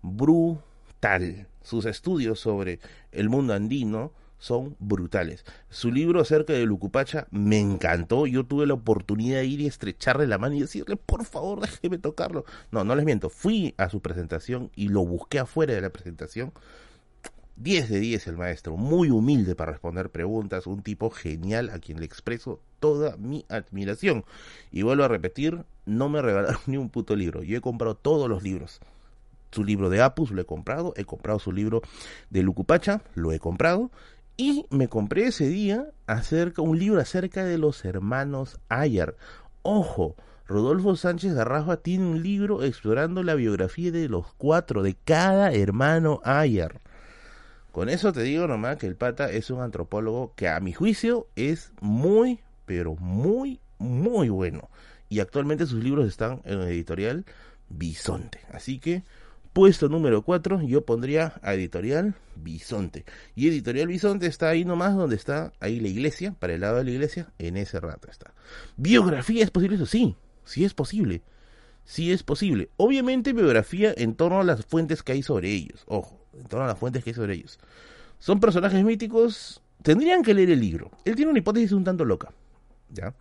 brutal. 0.01 1.47
Sus 1.61 1.85
estudios 1.85 2.39
sobre 2.39 2.79
el 3.11 3.29
mundo 3.29 3.53
andino 3.53 4.11
son 4.39 4.75
brutales. 4.79 5.45
Su 5.69 5.91
libro 5.91 6.21
acerca 6.21 6.53
de 6.53 6.65
Lucupacha 6.65 7.27
me 7.29 7.59
encantó. 7.59 8.25
Yo 8.25 8.45
tuve 8.45 8.65
la 8.65 8.73
oportunidad 8.73 9.39
de 9.39 9.45
ir 9.45 9.61
y 9.61 9.67
estrecharle 9.67 10.25
la 10.25 10.37
mano 10.37 10.55
y 10.55 10.61
decirle, 10.61 10.95
por 10.95 11.25
favor, 11.25 11.59
déjeme 11.61 11.99
tocarlo. 11.99 12.45
No, 12.71 12.83
no 12.83 12.95
les 12.95 13.05
miento. 13.05 13.29
Fui 13.29 13.75
a 13.77 13.89
su 13.89 14.01
presentación 14.01 14.71
y 14.75 14.87
lo 14.87 15.05
busqué 15.05 15.39
afuera 15.39 15.73
de 15.73 15.81
la 15.81 15.91
presentación. 15.91 16.53
10 17.57 17.89
de 17.89 17.99
10 17.99 18.27
el 18.27 18.37
maestro, 18.37 18.77
muy 18.77 19.09
humilde 19.09 19.53
para 19.53 19.73
responder 19.73 20.09
preguntas, 20.09 20.65
un 20.65 20.81
tipo 20.81 21.09
genial 21.09 21.69
a 21.71 21.79
quien 21.79 21.99
le 21.99 22.05
expreso 22.05 22.61
toda 22.79 23.17
mi 23.17 23.45
admiración. 23.49 24.23
Y 24.71 24.83
vuelvo 24.83 25.03
a 25.03 25.09
repetir, 25.09 25.65
no 25.85 26.07
me 26.07 26.21
regalaron 26.21 26.61
ni 26.67 26.77
un 26.77 26.89
puto 26.89 27.17
libro. 27.17 27.43
Yo 27.43 27.57
he 27.57 27.61
comprado 27.61 27.95
todos 27.95 28.29
los 28.29 28.43
libros. 28.43 28.79
Su 29.51 29.65
libro 29.65 29.89
de 29.89 30.01
Apus 30.01 30.31
lo 30.31 30.41
he 30.41 30.45
comprado, 30.45 30.93
he 30.95 31.03
comprado 31.03 31.39
su 31.39 31.51
libro 31.51 31.81
de 32.29 32.43
Lucupacha, 32.43 33.01
lo 33.15 33.33
he 33.33 33.39
comprado 33.39 33.91
y 34.39 34.65
me 34.69 34.87
compré 34.87 35.27
ese 35.27 35.49
día 35.49 35.87
acerca, 36.07 36.61
un 36.61 36.79
libro 36.79 37.01
acerca 37.01 37.43
de 37.43 37.57
los 37.57 37.83
hermanos 37.83 38.57
Ayer. 38.69 39.17
Ojo, 39.63 40.15
Rodolfo 40.47 40.95
Sánchez 40.95 41.33
Garrafa 41.33 41.75
tiene 41.75 42.05
un 42.05 42.23
libro 42.23 42.63
explorando 42.63 43.21
la 43.21 43.35
biografía 43.35 43.91
de 43.91 44.07
los 44.07 44.33
cuatro, 44.37 44.81
de 44.81 44.95
cada 44.95 45.51
hermano 45.51 46.21
Ayer. 46.23 46.79
Con 47.73 47.89
eso 47.89 48.13
te 48.13 48.21
digo 48.21 48.47
nomás 48.47 48.77
que 48.77 48.87
el 48.87 48.95
pata 48.95 49.29
es 49.29 49.49
un 49.49 49.59
antropólogo 49.59 50.31
que 50.37 50.47
a 50.47 50.61
mi 50.61 50.71
juicio 50.71 51.27
es 51.35 51.73
muy, 51.81 52.39
pero 52.65 52.95
muy, 52.95 53.59
muy 53.77 54.29
bueno. 54.29 54.69
Y 55.09 55.19
actualmente 55.19 55.65
sus 55.65 55.83
libros 55.83 56.07
están 56.07 56.39
en 56.45 56.61
editorial 56.61 57.25
Bisonte. 57.67 58.39
Así 58.53 58.79
que 58.79 59.03
puesto 59.59 59.89
número 59.89 60.21
4 60.21 60.61
yo 60.61 60.85
pondría 60.85 61.33
a 61.41 61.53
Editorial 61.53 62.15
Bisonte. 62.37 63.03
Y 63.35 63.49
Editorial 63.49 63.89
Bisonte 63.89 64.25
está 64.25 64.47
ahí 64.47 64.63
nomás 64.63 64.95
donde 64.95 65.17
está 65.17 65.51
ahí 65.59 65.81
la 65.81 65.89
iglesia, 65.89 66.33
para 66.39 66.53
el 66.53 66.61
lado 66.61 66.77
de 66.77 66.85
la 66.85 66.91
iglesia, 66.91 67.27
en 67.39 67.57
ese 67.57 67.81
rato 67.81 68.09
está. 68.09 68.33
¿Biografía 68.77 69.43
es 69.43 69.51
posible 69.51 69.75
eso? 69.75 69.85
Sí, 69.85 70.15
sí 70.45 70.63
es 70.63 70.73
posible. 70.73 71.23
Sí 71.83 72.13
es 72.13 72.23
posible. 72.23 72.69
Obviamente 72.77 73.33
biografía 73.33 73.93
en 73.97 74.15
torno 74.15 74.39
a 74.39 74.45
las 74.45 74.65
fuentes 74.65 75.03
que 75.03 75.11
hay 75.11 75.23
sobre 75.23 75.49
ellos. 75.49 75.83
Ojo, 75.87 76.25
en 76.39 76.45
torno 76.45 76.63
a 76.63 76.69
las 76.69 76.79
fuentes 76.79 77.03
que 77.03 77.09
hay 77.09 77.15
sobre 77.15 77.33
ellos. 77.33 77.59
Son 78.17 78.39
personajes 78.39 78.81
míticos. 78.85 79.61
Tendrían 79.83 80.23
que 80.23 80.33
leer 80.33 80.51
el 80.51 80.61
libro. 80.61 80.89
Él 81.03 81.17
tiene 81.17 81.31
una 81.31 81.39
hipótesis 81.39 81.73
un 81.73 81.83
tanto 81.83 82.05
loca. 82.05 82.31
¿Ya? 82.93 83.13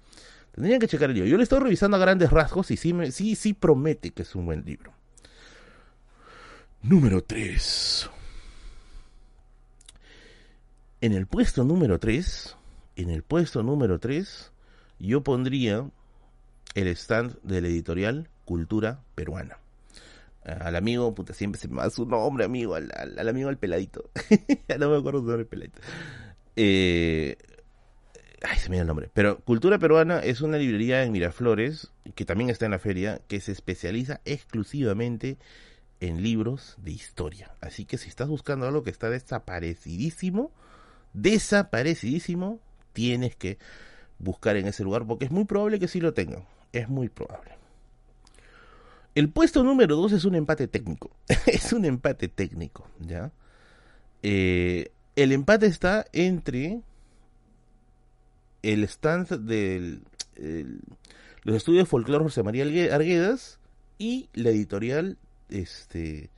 Tendrían 0.53 0.78
que 0.78 0.86
checar 0.86 1.11
el 1.11 1.16
libro. 1.16 1.28
Yo 1.30 1.36
le 1.36 1.43
estoy 1.43 1.59
revisando 1.59 1.97
a 1.97 2.01
grandes 2.01 2.30
rasgos 2.30 2.70
y 2.70 2.76
sí, 2.76 2.95
sí, 3.11 3.34
sí 3.34 3.55
promete 3.55 4.12
que 4.12 4.22
es 4.22 4.36
un 4.36 4.47
buen 4.47 4.64
libro. 4.64 4.97
Número 6.83 7.22
3. 7.22 8.09
En 11.01 11.12
el 11.12 11.26
puesto 11.26 11.64
número 11.64 11.99
3, 11.99 12.57
en 12.97 13.11
el 13.11 13.24
puesto 13.24 13.64
número 13.64 13.99
3, 13.99 14.53
yo 15.01 15.24
pondría 15.24 15.91
el 16.76 16.89
stand 16.89 17.37
del 17.43 17.66
editorial 17.66 18.29
Cultura 18.45 19.01
Peruana. 19.16 19.59
Al 20.45 20.76
amigo, 20.76 21.12
puta, 21.14 21.35
siempre 21.35 21.61
se 21.61 21.66
me 21.66 21.76
va 21.76 21.91
su 21.91 22.07
nombre, 22.07 22.45
amigo, 22.45 22.76
al, 22.76 23.29
amigo 23.29 23.49
al 23.49 23.59
peladito. 23.59 24.09
no 24.79 24.89
me 24.91 24.99
acuerdo 24.99 25.20
su 25.20 25.26
nombre, 25.26 25.47
peladito. 25.47 25.81
Eh, 26.55 27.37
ay, 28.43 28.57
se 28.57 28.70
me 28.70 28.76
da 28.76 28.83
el 28.83 28.89
nombre. 28.89 29.11
Pero 29.12 29.41
Cultura 29.41 29.81
Peruana 29.81 30.20
es 30.20 30.43
una 30.43 30.59
librería 30.59 31.03
en 31.03 31.11
Miraflores, 31.11 31.91
que 32.14 32.24
también 32.24 32.51
está 32.51 32.66
en 32.66 32.70
la 32.70 32.79
feria, 32.79 33.20
que 33.26 33.41
se 33.41 33.51
especializa 33.51 34.20
exclusivamente 34.24 35.31
en 35.31 35.39
libros 36.01 36.76
de 36.78 36.92
historia. 36.92 37.55
Así 37.61 37.84
que 37.84 37.99
si 37.99 38.09
estás 38.09 38.28
buscando 38.28 38.66
algo 38.66 38.82
que 38.82 38.90
está 38.90 39.11
desaparecidísimo, 39.11 40.53
desaparecidísimo, 41.12 42.61
tienes 42.92 43.36
que 43.36 43.59
buscar 44.18 44.57
en 44.57 44.66
ese 44.66 44.84
lugar 44.84 45.07
porque 45.07 45.24
es 45.24 45.30
muy 45.30 45.44
probable 45.44 45.78
que 45.78 45.88
sí 45.88 46.01
lo 46.01 46.14
tengan. 46.14 46.44
Es 46.72 46.88
muy 46.88 47.09
probable. 47.09 47.53
El 49.14 49.30
puesto 49.30 49.64
número 49.64 49.96
2 49.96 50.12
es 50.12 50.24
un 50.24 50.34
empate 50.34 50.68
técnico. 50.68 51.11
es 51.46 51.72
un 51.72 51.84
empate 51.84 52.28
técnico, 52.28 52.86
¿ya? 53.01 53.32
Eh, 54.22 54.92
el 55.16 55.32
empate 55.32 55.66
está 55.66 56.07
entre 56.12 56.80
el 58.62 58.84
stand 58.84 59.28
de 59.40 59.99
los 61.42 61.57
estudios 61.57 61.84
de 61.84 61.90
folclore 61.90 62.24
José 62.24 62.42
María 62.42 62.64
Arguedas 62.94 63.59
y 63.99 64.28
la 64.34 64.51
editorial 64.51 65.16
este 65.49 66.30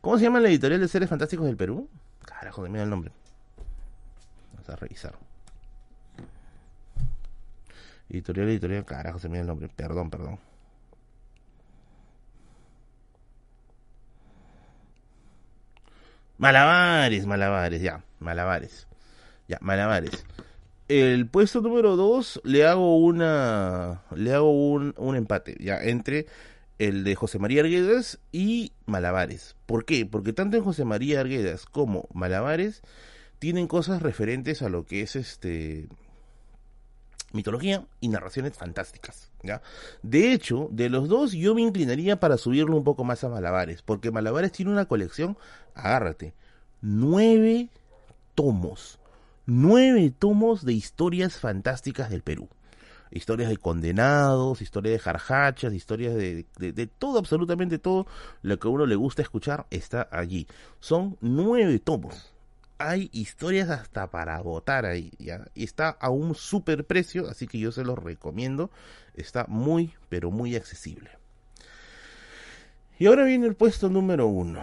¿Cómo 0.00 0.18
se 0.18 0.24
llama 0.24 0.40
la 0.40 0.48
editorial 0.48 0.80
de 0.80 0.88
seres 0.88 1.08
fantásticos 1.08 1.46
del 1.46 1.56
Perú? 1.56 1.88
Carajo, 2.24 2.62
de 2.62 2.82
el 2.82 2.88
nombre. 2.88 3.10
Vamos 4.52 4.68
a 4.68 4.76
revisar. 4.76 5.18
Editorial, 8.08 8.48
editorial, 8.50 8.84
carajo, 8.84 9.18
se 9.18 9.28
me 9.28 9.40
el 9.40 9.46
nombre. 9.46 9.68
Perdón, 9.68 10.10
perdón. 10.10 10.38
Malabares, 16.38 17.26
malabares, 17.26 17.82
ya, 17.82 18.04
malabares. 18.20 18.86
Ya, 19.48 19.58
malabares. 19.60 20.24
El 20.88 21.26
puesto 21.28 21.60
número 21.60 21.96
2 21.96 22.42
le 22.44 22.64
hago 22.64 22.96
una. 22.98 24.02
Le 24.14 24.32
hago 24.32 24.50
un, 24.50 24.94
un 24.96 25.16
empate, 25.16 25.56
ya, 25.58 25.82
entre 25.82 26.26
el 26.78 27.04
de 27.04 27.14
José 27.14 27.38
María 27.38 27.62
Arguedas 27.62 28.18
y 28.32 28.72
Malabares. 28.86 29.56
¿Por 29.66 29.84
qué? 29.84 30.06
Porque 30.06 30.32
tanto 30.32 30.56
en 30.56 30.64
José 30.64 30.84
María 30.84 31.20
Arguedas 31.20 31.66
como 31.66 32.06
Malabares 32.12 32.82
tienen 33.38 33.66
cosas 33.66 34.02
referentes 34.02 34.62
a 34.62 34.68
lo 34.68 34.86
que 34.86 35.02
es 35.02 35.16
este 35.16 35.88
mitología 37.32 37.84
y 38.00 38.08
narraciones 38.08 38.54
fantásticas, 38.54 39.30
¿ya? 39.42 39.60
De 40.02 40.32
hecho, 40.32 40.68
de 40.70 40.88
los 40.88 41.08
dos 41.08 41.32
yo 41.32 41.54
me 41.54 41.62
inclinaría 41.62 42.18
para 42.18 42.38
subirlo 42.38 42.76
un 42.76 42.84
poco 42.84 43.04
más 43.04 43.24
a 43.24 43.28
Malabares, 43.28 43.82
porque 43.82 44.10
Malabares 44.10 44.52
tiene 44.52 44.70
una 44.70 44.86
colección, 44.86 45.36
agárrate, 45.74 46.34
nueve 46.80 47.68
tomos, 48.34 48.98
nueve 49.46 50.12
tomos 50.16 50.64
de 50.64 50.74
historias 50.74 51.38
fantásticas 51.38 52.10
del 52.10 52.22
Perú 52.22 52.48
historias 53.10 53.48
de 53.48 53.56
condenados, 53.56 54.62
historias 54.62 54.92
de 54.94 54.98
jarjachas, 54.98 55.72
historias 55.72 56.14
de, 56.14 56.46
de, 56.58 56.86
todo, 56.86 57.18
absolutamente 57.18 57.78
todo 57.78 58.06
lo 58.42 58.58
que 58.58 58.68
a 58.68 58.70
uno 58.70 58.86
le 58.86 58.96
gusta 58.96 59.22
escuchar 59.22 59.66
está 59.70 60.08
allí. 60.10 60.46
Son 60.80 61.16
nueve 61.20 61.78
tomos. 61.78 62.32
Hay 62.78 63.08
historias 63.12 63.70
hasta 63.70 64.10
para 64.10 64.40
votar 64.42 64.84
ahí, 64.84 65.10
¿ya? 65.18 65.46
Y 65.54 65.64
está 65.64 65.88
a 65.88 66.10
un 66.10 66.34
super 66.34 66.84
precio, 66.84 67.28
así 67.28 67.46
que 67.46 67.58
yo 67.58 67.72
se 67.72 67.84
los 67.84 67.98
recomiendo. 67.98 68.70
Está 69.14 69.46
muy, 69.48 69.94
pero 70.10 70.30
muy 70.30 70.56
accesible. 70.56 71.10
Y 72.98 73.06
ahora 73.06 73.24
viene 73.24 73.46
el 73.46 73.54
puesto 73.54 73.88
número 73.88 74.26
uno. 74.26 74.60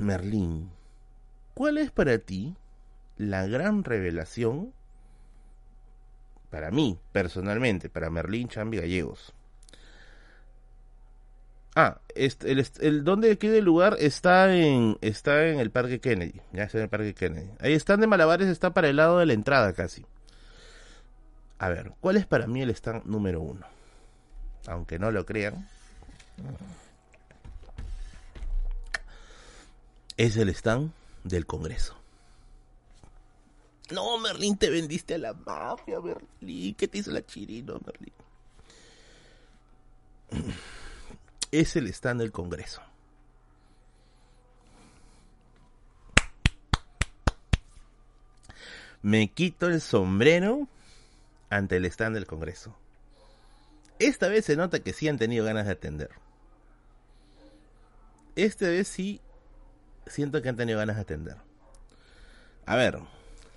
Merlín. 0.00 0.70
¿Cuál 1.54 1.78
es 1.78 1.90
para 1.92 2.18
ti 2.18 2.56
la 3.18 3.46
gran 3.46 3.84
revelación 3.84 4.72
para 6.50 6.70
mí, 6.70 6.98
personalmente, 7.12 7.90
para 7.90 8.08
Merlín 8.08 8.48
Chambi 8.48 8.78
Gallegos. 8.78 9.34
Ah, 11.74 12.00
este, 12.14 12.50
el, 12.50 12.66
el, 12.80 13.04
donde 13.04 13.38
queda 13.38 13.58
el 13.58 13.64
lugar 13.64 13.96
está 14.00 14.52
en 14.56 14.98
está 15.00 15.46
en 15.46 15.60
el 15.60 15.70
Parque 15.70 16.00
Kennedy, 16.00 16.40
ya 16.52 16.64
está 16.64 16.78
en 16.78 16.84
el 16.84 16.90
Parque 16.90 17.14
Kennedy. 17.14 17.50
Ahí 17.60 17.74
están 17.74 18.00
de 18.00 18.06
Malabares, 18.06 18.48
está 18.48 18.72
para 18.72 18.88
el 18.88 18.96
lado 18.96 19.18
de 19.18 19.26
la 19.26 19.34
entrada 19.34 19.72
casi. 19.74 20.04
A 21.58 21.68
ver, 21.68 21.92
¿cuál 22.00 22.16
es 22.16 22.26
para 22.26 22.46
mí 22.46 22.62
el 22.62 22.70
stand 22.70 23.04
número 23.04 23.40
uno? 23.40 23.66
Aunque 24.66 24.98
no 24.98 25.10
lo 25.10 25.26
crean. 25.26 25.68
Es 30.16 30.36
el 30.36 30.48
stand 30.50 30.92
del 31.24 31.46
Congreso. 31.46 31.97
No, 33.90 34.18
Merlín, 34.18 34.56
te 34.56 34.70
vendiste 34.70 35.14
a 35.14 35.18
la 35.18 35.32
mafia, 35.32 36.00
Merlín. 36.00 36.74
¿Qué 36.74 36.88
te 36.88 36.98
hizo 36.98 37.10
la 37.10 37.24
chirino, 37.24 37.80
Merlín? 37.84 38.12
Es 41.50 41.76
el 41.76 41.86
stand 41.88 42.20
del 42.20 42.32
Congreso. 42.32 42.82
Me 49.00 49.28
quito 49.28 49.68
el 49.68 49.80
sombrero 49.80 50.68
ante 51.50 51.76
el 51.76 51.86
stand 51.86 52.14
del 52.14 52.26
Congreso. 52.26 52.76
Esta 53.98 54.28
vez 54.28 54.44
se 54.44 54.56
nota 54.56 54.80
que 54.80 54.92
sí 54.92 55.08
han 55.08 55.18
tenido 55.18 55.44
ganas 55.44 55.66
de 55.66 55.72
atender. 55.72 56.10
Esta 58.36 58.68
vez 58.68 58.86
sí 58.86 59.20
siento 60.06 60.42
que 60.42 60.48
han 60.48 60.56
tenido 60.56 60.78
ganas 60.78 60.96
de 60.96 61.02
atender. 61.02 61.36
A 62.66 62.76
ver, 62.76 62.98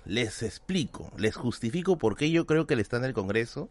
les 0.04 0.42
explico, 0.42 1.12
les 1.16 1.36
justifico 1.36 1.96
por 1.96 2.16
qué 2.16 2.30
yo 2.30 2.46
creo 2.46 2.66
que 2.66 2.74
el 2.74 2.80
stand 2.80 3.04
del 3.04 3.14
Congreso, 3.14 3.70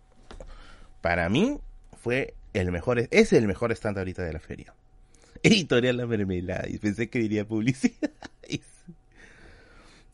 para 1.02 1.30
mí, 1.30 1.60
fue 2.02 2.36
el 2.54 2.72
mejor, 2.72 3.08
es 3.12 3.34
el 3.34 3.48
mejor 3.48 3.72
stand 3.72 3.98
ahorita 3.98 4.24
de 4.24 4.34
la 4.34 4.40
feria. 4.40 4.74
Editorial 5.44 5.98
La 5.98 6.06
Mermelada, 6.06 6.68
y 6.68 6.78
pensé 6.78 7.10
que 7.10 7.20
diría 7.20 7.48
publicidad. 7.48 8.12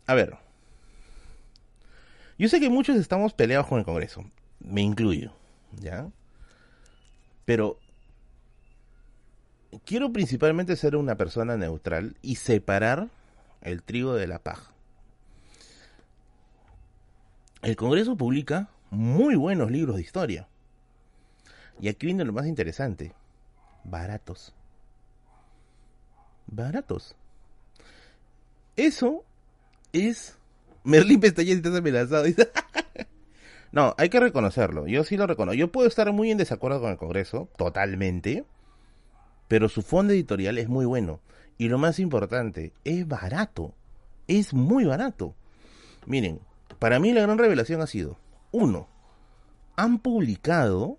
A 0.08 0.14
ver, 0.14 0.38
yo 2.40 2.48
sé 2.48 2.62
que 2.62 2.70
muchos 2.70 2.96
estamos 2.96 3.34
peleados 3.34 3.68
con 3.68 3.80
el 3.80 3.86
Congreso, 3.86 4.24
me 4.60 4.82
incluyo, 4.82 5.34
¿ya? 5.82 6.10
Pero 7.44 7.78
quiero 9.84 10.14
principalmente 10.14 10.78
ser 10.78 10.96
una 10.96 11.18
persona 11.18 11.58
neutral 11.58 12.16
y 12.22 12.36
separar 12.36 13.10
el 13.62 13.84
trigo 13.84 14.14
de 14.14 14.28
la 14.28 14.40
paja 14.40 14.77
el 17.62 17.76
Congreso 17.76 18.16
publica 18.16 18.70
muy 18.90 19.36
buenos 19.36 19.72
libros 19.72 19.96
de 19.96 20.02
historia. 20.02 20.48
Y 21.80 21.90
aquí 21.90 22.08
viene 22.08 22.26
lo 22.26 22.34
más 22.34 22.48
interesante. 22.48 23.14
Baratos. 23.84 24.54
Baratos. 26.48 27.16
Eso 28.76 29.24
es... 29.94 30.38
Merlín 30.84 31.20
Pestañez 31.20 31.56
y 31.56 31.58
estás 31.58 31.76
amenazado. 31.76 32.26
no, 33.72 33.94
hay 33.98 34.10
que 34.10 34.20
reconocerlo. 34.20 34.88
Yo 34.88 35.04
sí 35.04 35.18
lo 35.18 35.28
reconozco. 35.28 35.58
Yo 35.58 35.72
puedo 35.72 35.88
estar 35.88 36.12
muy 36.14 36.32
en 36.32 36.38
desacuerdo 36.38 36.80
con 36.80 36.92
el 36.92 36.98
Congreso, 36.98 37.50
totalmente. 37.58 38.46
Pero 39.48 39.68
su 39.68 39.82
fondo 39.82 40.14
editorial 40.14 40.58
es 40.58 40.70
muy 40.70 40.86
bueno. 40.86 41.20
Y 41.58 41.70
lo 41.70 41.78
más 41.78 42.00
importante, 42.00 42.72
es 42.84 43.08
barato. 43.08 43.74
Es 44.28 44.54
muy 44.54 44.86
barato. 44.86 45.36
Miren, 46.06 46.40
para 46.80 47.00
mí 47.00 47.14
la 47.14 47.22
gran 47.22 47.38
revelación 47.38 47.82
ha 47.82 47.88
sido, 47.88 48.18
uno, 48.52 48.88
han 49.76 50.00
publicado 50.00 50.98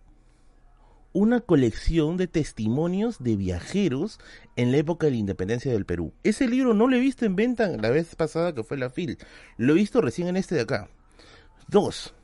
una 1.13 1.41
colección 1.41 2.17
de 2.17 2.29
testimonios 2.29 3.23
de 3.23 3.37
viajeros 3.37 4.21
en 4.57 4.71
la 4.71 4.79
época 4.79 5.07
de 5.07 5.13
la 5.13 5.19
independencia 5.19 5.73
del 5.73 5.87
Perú. 5.87 6.13
Ese 6.23 6.47
libro 6.47 6.75
no 6.75 6.87
lo 6.87 6.97
he 6.97 7.01
visto 7.01 7.25
en 7.25 7.35
venta 7.35 7.69
la 7.69 7.91
vez 7.91 8.15
pasada 8.15 8.55
que 8.55 8.63
fue 8.63 8.77
la 8.77 8.91
FIL. 8.91 9.19
Lo 9.57 9.73
he 9.73 9.77
visto 9.77 10.01
recién 10.01 10.29
en 10.29 10.37
este 10.37 10.55
de 10.55 10.61
acá. 10.61 10.89
Dos, 11.67 12.15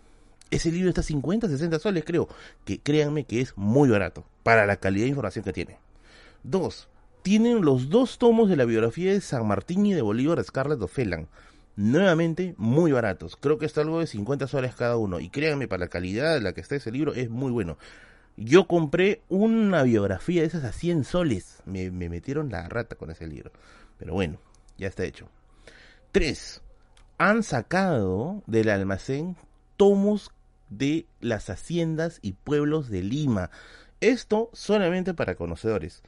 ese 0.50 0.70
libro 0.70 0.88
está 0.88 1.02
50, 1.02 1.48
60 1.48 1.78
soles, 1.78 2.04
creo. 2.04 2.28
Que 2.64 2.78
créanme 2.78 3.24
que 3.24 3.40
es 3.40 3.56
muy 3.56 3.88
barato 3.88 4.24
para 4.42 4.66
la 4.66 4.76
calidad 4.76 5.04
de 5.04 5.10
información 5.10 5.44
que 5.44 5.52
tiene. 5.52 5.78
Dos, 6.44 6.88
tienen 7.22 7.64
los 7.64 7.88
dos 7.88 8.18
tomos 8.18 8.48
de 8.48 8.56
la 8.56 8.64
biografía 8.64 9.12
de 9.12 9.20
San 9.20 9.46
Martín 9.46 9.86
y 9.86 9.94
de 9.94 10.02
Bolívar 10.02 10.42
Scarlett 10.44 10.82
O'Fellan 10.82 11.28
nuevamente 11.76 12.54
muy 12.56 12.92
baratos. 12.92 13.36
Creo 13.36 13.58
que 13.58 13.66
está 13.66 13.80
algo 13.80 14.00
de 14.00 14.06
50 14.06 14.46
soles 14.46 14.74
cada 14.74 14.96
uno. 14.96 15.20
Y 15.20 15.30
créanme, 15.30 15.68
para 15.68 15.84
la 15.84 15.88
calidad 15.88 16.34
de 16.34 16.40
la 16.40 16.52
que 16.52 16.60
está 16.60 16.76
ese 16.76 16.92
libro 16.92 17.14
es 17.14 17.30
muy 17.30 17.52
bueno. 17.52 17.78
Yo 18.36 18.66
compré 18.66 19.22
una 19.28 19.82
biografía 19.82 20.40
de 20.42 20.48
esas 20.48 20.64
a 20.64 20.72
100 20.72 21.04
soles. 21.04 21.62
Me, 21.66 21.90
me 21.90 22.08
metieron 22.08 22.50
la 22.50 22.68
rata 22.68 22.96
con 22.96 23.10
ese 23.10 23.26
libro. 23.26 23.52
Pero 23.98 24.14
bueno, 24.14 24.38
ya 24.76 24.88
está 24.88 25.04
hecho. 25.04 25.28
3. 26.12 26.62
Han 27.18 27.42
sacado 27.42 28.42
del 28.46 28.70
almacén 28.70 29.36
tomos 29.76 30.30
de 30.68 31.06
las 31.20 31.50
haciendas 31.50 32.18
y 32.22 32.32
pueblos 32.32 32.88
de 32.88 33.02
Lima. 33.02 33.50
Esto 34.00 34.50
solamente 34.52 35.14
para 35.14 35.36
conocedores. 35.36 36.02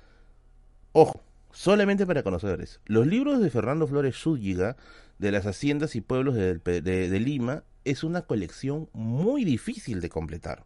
Ojo, 0.93 1.23
solamente 1.53 2.07
para 2.07 2.23
conocedores. 2.23 2.81
Los 2.87 3.07
libros 3.07 3.41
de 3.41 3.51
Fernando 3.51 3.87
Flores 3.87 4.17
Zúñiga 4.17 4.77
de 5.19 5.33
las 5.33 5.47
haciendas 5.47 5.97
y 5.97 6.01
pueblos 6.01 6.35
de, 6.35 7.21
Lima 7.21 7.65
es 7.85 8.05
una 8.05 8.23
colección 8.23 8.89
muy 8.93 9.45
difícil 9.45 10.01
de 10.01 10.09
completar. 10.09 10.65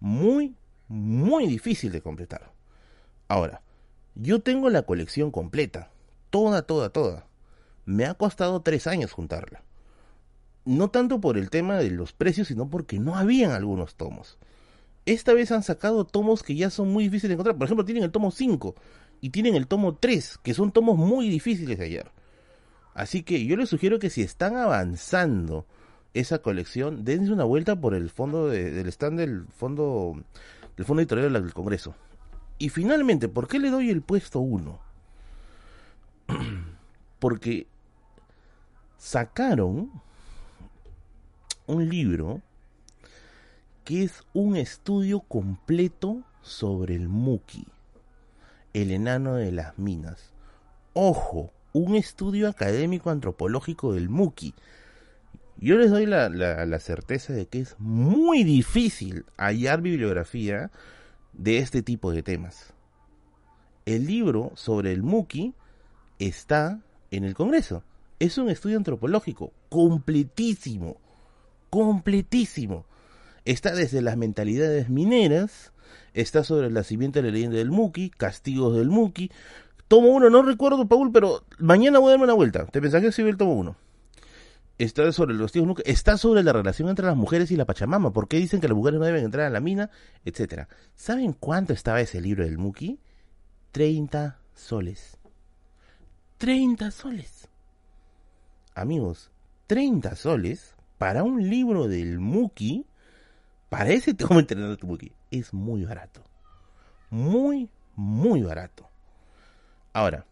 Muy, 0.00 0.54
muy 0.88 1.46
difícil 1.46 1.92
de 1.92 2.00
completar. 2.00 2.52
Ahora, 3.28 3.62
yo 4.14 4.40
tengo 4.40 4.70
la 4.70 4.82
colección 4.82 5.30
completa. 5.30 5.90
Toda, 6.30 6.62
toda, 6.62 6.90
toda. 6.90 7.26
Me 7.84 8.06
ha 8.06 8.14
costado 8.14 8.62
tres 8.62 8.86
años 8.86 9.12
juntarla. 9.12 9.62
no 10.64 10.90
tanto 10.90 11.20
por 11.20 11.38
el 11.38 11.48
tema 11.48 11.78
de 11.78 11.90
los 11.90 12.12
precios, 12.12 12.48
sino 12.48 12.68
porque 12.68 12.98
no 12.98 13.16
habían 13.16 13.52
algunos 13.52 13.94
tomos. 13.94 14.38
Esta 15.06 15.32
vez 15.32 15.50
han 15.52 15.62
sacado 15.62 16.04
tomos 16.04 16.42
que 16.42 16.54
ya 16.54 16.68
son 16.68 16.92
muy 16.92 17.04
difíciles 17.04 17.30
de 17.30 17.34
encontrar. 17.34 17.56
Por 17.56 17.64
ejemplo, 17.64 17.86
tienen 17.86 18.04
el 18.04 18.10
tomo 18.10 18.30
5 18.30 18.74
y 19.22 19.30
tienen 19.30 19.54
el 19.54 19.66
tomo 19.66 19.96
3, 19.96 20.38
que 20.42 20.52
son 20.52 20.70
tomos 20.70 20.98
muy 20.98 21.30
difíciles 21.30 21.78
de 21.78 21.84
hallar. 21.84 22.12
Así 22.98 23.22
que 23.22 23.46
yo 23.46 23.56
les 23.56 23.68
sugiero 23.68 24.00
que 24.00 24.10
si 24.10 24.22
están 24.22 24.56
avanzando 24.56 25.66
esa 26.14 26.40
colección, 26.40 27.04
dense 27.04 27.32
una 27.32 27.44
vuelta 27.44 27.80
por 27.80 27.94
el 27.94 28.10
fondo 28.10 28.48
del 28.48 28.88
stand 28.88 29.20
del 29.20 29.46
fondo 29.56 30.20
del 30.76 30.84
fondo 30.84 31.02
editorial 31.02 31.32
del 31.32 31.54
Congreso. 31.54 31.94
Y 32.58 32.70
finalmente, 32.70 33.28
¿por 33.28 33.46
qué 33.46 33.60
le 33.60 33.70
doy 33.70 33.90
el 33.90 34.02
puesto 34.02 34.40
1? 34.40 34.80
Porque 37.20 37.68
sacaron 38.96 39.92
un 41.68 41.88
libro 41.88 42.42
que 43.84 44.02
es 44.02 44.24
un 44.32 44.56
estudio 44.56 45.20
completo 45.20 46.24
sobre 46.42 46.96
el 46.96 47.08
Muki, 47.08 47.64
el 48.72 48.90
enano 48.90 49.34
de 49.36 49.52
las 49.52 49.78
minas. 49.78 50.32
Ojo, 50.94 51.52
un 51.72 51.94
estudio 51.94 52.48
académico 52.48 53.10
antropológico 53.10 53.92
del 53.92 54.08
Muki. 54.08 54.54
Yo 55.60 55.76
les 55.76 55.90
doy 55.90 56.06
la, 56.06 56.78
certeza 56.78 57.32
de 57.32 57.46
que 57.46 57.60
es 57.60 57.74
muy 57.78 58.44
difícil 58.44 59.24
hallar 59.36 59.82
bibliografía 59.82 60.70
de 61.32 61.58
este 61.58 61.82
tipo 61.82 62.12
de 62.12 62.22
temas. 62.22 62.72
El 63.84 64.06
libro 64.06 64.52
sobre 64.54 64.92
el 64.92 65.02
Muki 65.02 65.54
está 66.18 66.80
en 67.10 67.24
el 67.24 67.34
Congreso. 67.34 67.82
Es 68.20 68.38
un 68.38 68.50
estudio 68.50 68.76
antropológico 68.76 69.52
completísimo, 69.68 70.96
completísimo. 71.70 72.84
Está 73.44 73.74
desde 73.74 74.02
las 74.02 74.16
mentalidades 74.16 74.90
mineras, 74.90 75.72
está 76.14 76.44
sobre 76.44 76.68
el 76.68 76.74
nacimiento 76.74 77.20
de 77.20 77.28
la 77.28 77.32
leyenda 77.32 77.56
del 77.56 77.70
Muki, 77.70 78.10
castigos 78.10 78.76
del 78.76 78.90
Muki. 78.90 79.30
Tomo 79.88 80.08
uno, 80.08 80.28
no 80.28 80.42
recuerdo, 80.42 80.86
Paul, 80.86 81.10
pero 81.12 81.44
mañana 81.58 81.98
voy 81.98 82.08
a 82.08 82.10
darme 82.12 82.24
una 82.24 82.34
vuelta. 82.34 82.66
Te 82.66 82.80
pensás 82.80 83.02
que 83.14 83.22
ve 83.22 83.30
el 83.30 83.36
tomo 83.38 83.54
uno. 83.54 83.76
Está 84.76 85.10
sobre 85.12 85.34
los 85.34 85.46
castigos 85.46 85.66
Muki, 85.66 85.82
está 85.86 86.16
sobre 86.18 86.44
la 86.44 86.52
relación 86.52 86.88
entre 86.88 87.06
las 87.06 87.16
mujeres 87.16 87.50
y 87.50 87.56
la 87.56 87.64
Pachamama. 87.64 88.12
¿Por 88.12 88.28
qué 88.28 88.36
dicen 88.36 88.60
que 88.60 88.68
las 88.68 88.76
mujeres 88.76 89.00
no 89.00 89.06
deben 89.06 89.24
entrar 89.24 89.46
a 89.46 89.50
la 89.50 89.60
mina? 89.60 89.90
Etcétera. 90.24 90.68
¿Saben 90.94 91.32
cuánto 91.32 91.72
estaba 91.72 92.00
ese 92.00 92.20
libro 92.20 92.44
del 92.44 92.58
Muki? 92.58 93.00
30 93.72 94.38
soles. 94.54 95.18
30 96.36 96.90
soles. 96.92 97.48
Amigos, 98.74 99.32
30 99.66 100.14
soles 100.14 100.76
para 100.98 101.24
un 101.24 101.48
libro 101.48 101.88
del 101.88 102.20
Muki, 102.20 102.86
para 103.68 103.90
ese 103.90 104.16
cómo 104.28 104.38
entrenar 104.38 104.76
tu 104.76 104.86
Muki, 104.86 105.12
es 105.30 105.52
muy 105.52 105.84
barato. 105.84 106.22
Muy, 107.10 107.68
muy 107.96 108.42
barato. 108.42 108.88
Ahora, 109.98 110.24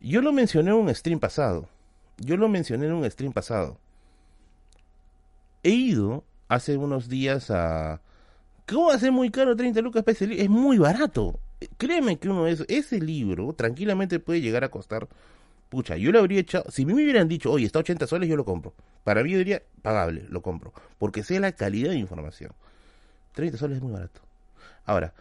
yo 0.00 0.22
lo 0.22 0.32
mencioné 0.32 0.70
en 0.70 0.76
un 0.76 0.94
stream 0.94 1.20
pasado. 1.20 1.68
Yo 2.16 2.36
lo 2.36 2.48
mencioné 2.48 2.86
en 2.86 2.92
un 2.92 3.10
stream 3.10 3.32
pasado. 3.32 3.78
He 5.62 5.70
ido 5.70 6.24
hace 6.48 6.76
unos 6.76 7.08
días 7.08 7.50
a... 7.50 8.00
¿Cómo 8.66 8.88
va 8.88 8.94
a 8.94 8.98
ser 8.98 9.12
muy 9.12 9.30
caro 9.30 9.54
30 9.54 9.80
lucas 9.82 10.02
para 10.04 10.12
ese 10.12 10.26
libro? 10.26 10.42
Es 10.42 10.48
muy 10.48 10.78
barato 10.78 11.38
créeme 11.76 12.18
que 12.18 12.28
uno 12.28 12.46
es, 12.46 12.64
ese 12.68 13.00
libro 13.00 13.52
tranquilamente 13.54 14.20
puede 14.20 14.40
llegar 14.40 14.64
a 14.64 14.70
costar, 14.70 15.08
pucha, 15.68 15.96
yo 15.96 16.12
lo 16.12 16.18
habría 16.18 16.40
echado, 16.40 16.70
si 16.70 16.84
me 16.84 16.94
hubieran 16.94 17.28
dicho, 17.28 17.50
oye, 17.50 17.66
está 17.66 17.78
80 17.80 18.06
soles, 18.06 18.28
yo 18.28 18.36
lo 18.36 18.44
compro. 18.44 18.74
Para 19.04 19.22
mí 19.22 19.30
yo 19.30 19.38
diría, 19.38 19.62
pagable, 19.82 20.26
lo 20.28 20.42
compro, 20.42 20.72
porque 20.98 21.22
sé 21.22 21.40
la 21.40 21.52
calidad 21.52 21.90
de 21.90 21.98
información. 21.98 22.52
30 23.34 23.58
soles 23.58 23.76
es 23.76 23.82
muy 23.82 23.92
barato. 23.92 24.20
Ahora, 24.84 25.12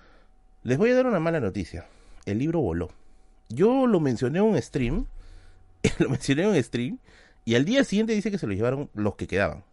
les 0.63 0.77
voy 0.77 0.91
a 0.91 0.95
dar 0.95 1.05
una 1.05 1.19
mala 1.19 1.39
noticia. 1.39 1.85
El 2.25 2.39
libro 2.39 2.59
voló. 2.59 2.89
Yo 3.49 3.87
lo 3.87 3.99
mencioné 3.99 4.39
en 4.39 4.45
un 4.45 4.61
stream, 4.61 5.05
lo 5.99 6.09
mencioné 6.09 6.43
en 6.43 6.49
un 6.49 6.63
stream, 6.63 6.99
y 7.45 7.55
al 7.55 7.65
día 7.65 7.83
siguiente 7.83 8.13
dice 8.13 8.31
que 8.31 8.37
se 8.37 8.47
lo 8.47 8.53
llevaron 8.53 8.89
los 8.93 9.15
que 9.15 9.27
quedaban. 9.27 9.63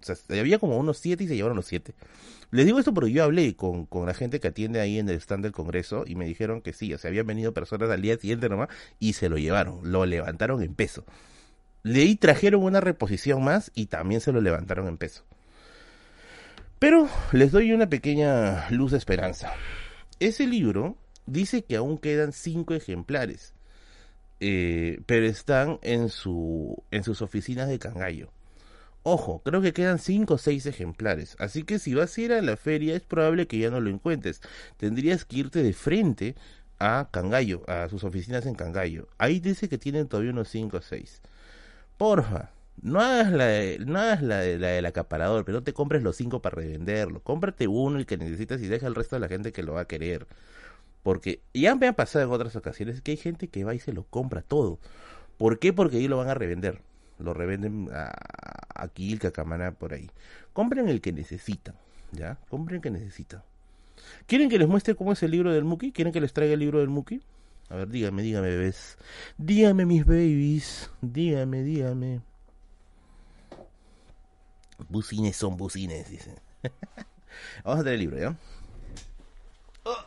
O 0.00 0.04
sea, 0.04 0.16
había 0.40 0.58
como 0.58 0.76
unos 0.76 0.98
siete 0.98 1.24
y 1.24 1.28
se 1.28 1.36
llevaron 1.36 1.56
los 1.56 1.66
siete. 1.66 1.94
Les 2.52 2.64
digo 2.64 2.78
esto 2.78 2.94
porque 2.94 3.10
yo 3.10 3.24
hablé 3.24 3.56
con, 3.56 3.86
con 3.86 4.06
la 4.06 4.14
gente 4.14 4.38
que 4.38 4.48
atiende 4.48 4.80
ahí 4.80 4.98
en 4.98 5.08
el 5.08 5.16
stand 5.16 5.42
del 5.42 5.52
Congreso 5.52 6.04
y 6.06 6.14
me 6.14 6.26
dijeron 6.26 6.60
que 6.62 6.72
sí, 6.72 6.94
o 6.94 6.98
sea, 6.98 7.08
habían 7.08 7.26
venido 7.26 7.52
personas 7.52 7.90
al 7.90 8.02
día 8.02 8.16
siguiente 8.16 8.48
nomás 8.48 8.68
y 9.00 9.14
se 9.14 9.28
lo 9.28 9.36
llevaron, 9.36 9.80
lo 9.82 10.06
levantaron 10.06 10.62
en 10.62 10.74
peso. 10.74 11.04
Leí 11.82 12.14
trajeron 12.16 12.62
una 12.62 12.80
reposición 12.80 13.42
más 13.42 13.72
y 13.74 13.86
también 13.86 14.20
se 14.20 14.32
lo 14.32 14.40
levantaron 14.40 14.86
en 14.86 14.96
peso. 14.96 15.24
Pero 16.78 17.08
les 17.32 17.52
doy 17.52 17.72
una 17.72 17.88
pequeña 17.88 18.70
luz 18.70 18.92
de 18.92 18.98
esperanza. 18.98 19.52
Ese 20.20 20.46
libro 20.46 20.96
dice 21.26 21.64
que 21.64 21.76
aún 21.76 21.98
quedan 21.98 22.32
cinco 22.32 22.74
ejemplares, 22.74 23.54
eh, 24.40 25.00
pero 25.06 25.26
están 25.26 25.78
en, 25.82 26.08
su, 26.08 26.82
en 26.90 27.04
sus 27.04 27.22
oficinas 27.22 27.68
de 27.68 27.78
Cangallo. 27.78 28.30
Ojo, 29.08 29.40
creo 29.44 29.62
que 29.62 29.72
quedan 29.72 30.00
5 30.00 30.34
o 30.34 30.36
6 30.36 30.66
ejemplares, 30.66 31.36
así 31.38 31.62
que 31.62 31.78
si 31.78 31.94
vas 31.94 32.18
a 32.18 32.20
ir 32.20 32.32
a 32.32 32.42
la 32.42 32.56
feria 32.56 32.96
es 32.96 33.02
probable 33.02 33.46
que 33.46 33.58
ya 33.58 33.70
no 33.70 33.80
lo 33.80 33.88
encuentres. 33.88 34.40
Tendrías 34.78 35.24
que 35.24 35.36
irte 35.36 35.62
de 35.62 35.72
frente 35.74 36.34
a 36.80 37.08
Cangallo, 37.12 37.62
a 37.68 37.88
sus 37.88 38.02
oficinas 38.02 38.46
en 38.46 38.56
Cangallo. 38.56 39.06
Ahí 39.16 39.38
dice 39.38 39.68
que 39.68 39.78
tienen 39.78 40.08
todavía 40.08 40.32
unos 40.32 40.48
5 40.48 40.78
o 40.78 40.82
6. 40.82 41.22
Porfa, 41.96 42.50
no 42.82 43.00
hagas 43.00 43.32
la, 43.32 43.46
de, 43.46 43.78
no 43.78 43.98
hagas 44.00 44.22
la, 44.22 44.38
de, 44.40 44.58
la 44.58 44.68
del 44.68 44.86
acaparador, 44.86 45.44
pero 45.44 45.58
no 45.58 45.64
te 45.64 45.72
compres 45.72 46.02
los 46.02 46.16
5 46.16 46.42
para 46.42 46.56
revenderlo. 46.56 47.20
Cómprate 47.22 47.68
uno 47.68 47.98
el 47.98 48.06
que 48.06 48.16
necesitas 48.16 48.60
y 48.60 48.66
deja 48.66 48.88
el 48.88 48.94
resto 48.94 49.16
de 49.16 49.20
la 49.20 49.28
gente 49.28 49.52
que 49.52 49.62
lo 49.62 49.74
va 49.74 49.82
a 49.82 49.86
querer. 49.86 50.26
Porque 51.06 51.38
ya 51.54 51.76
me 51.76 51.86
ha 51.86 51.92
pasado 51.92 52.24
en 52.24 52.32
otras 52.32 52.56
ocasiones 52.56 53.00
que 53.00 53.12
hay 53.12 53.16
gente 53.16 53.46
que 53.46 53.62
va 53.62 53.76
y 53.76 53.78
se 53.78 53.92
lo 53.92 54.02
compra 54.02 54.42
todo. 54.42 54.80
¿Por 55.38 55.60
qué? 55.60 55.72
Porque 55.72 55.98
ahí 55.98 56.08
lo 56.08 56.16
van 56.16 56.28
a 56.28 56.34
revender 56.34 56.80
lo 57.18 57.34
revenden 57.34 57.88
a, 57.92 58.90
el 58.96 59.18
cacamana 59.18 59.72
por 59.72 59.94
ahí. 59.94 60.10
Compren 60.52 60.88
el 60.88 61.00
que 61.00 61.12
necesitan, 61.12 61.74
¿ya? 62.12 62.38
Compren 62.48 62.76
el 62.76 62.82
que 62.82 62.90
necesitan. 62.90 63.42
¿Quieren 64.26 64.48
que 64.48 64.58
les 64.58 64.68
muestre 64.68 64.94
cómo 64.94 65.12
es 65.12 65.22
el 65.22 65.30
libro 65.30 65.52
del 65.52 65.64
Muki? 65.64 65.92
¿Quieren 65.92 66.12
que 66.12 66.20
les 66.20 66.32
traiga 66.32 66.54
el 66.54 66.60
libro 66.60 66.80
del 66.80 66.88
Muki? 66.88 67.20
A 67.68 67.76
ver, 67.76 67.88
dígame, 67.88 68.22
dígame, 68.22 68.48
bebés. 68.48 68.98
Dígame, 69.38 69.86
mis 69.86 70.04
babies. 70.04 70.90
Dígame, 71.00 71.62
dígame. 71.62 72.20
Bucines 74.88 75.36
son 75.36 75.56
bucines, 75.56 76.10
dicen. 76.10 76.34
Vamos 77.64 77.80
a 77.80 77.82
traer 77.82 77.94
el 77.94 78.00
libro, 78.00 78.18
¿ya? 78.18 78.36
Oh, 79.84 80.04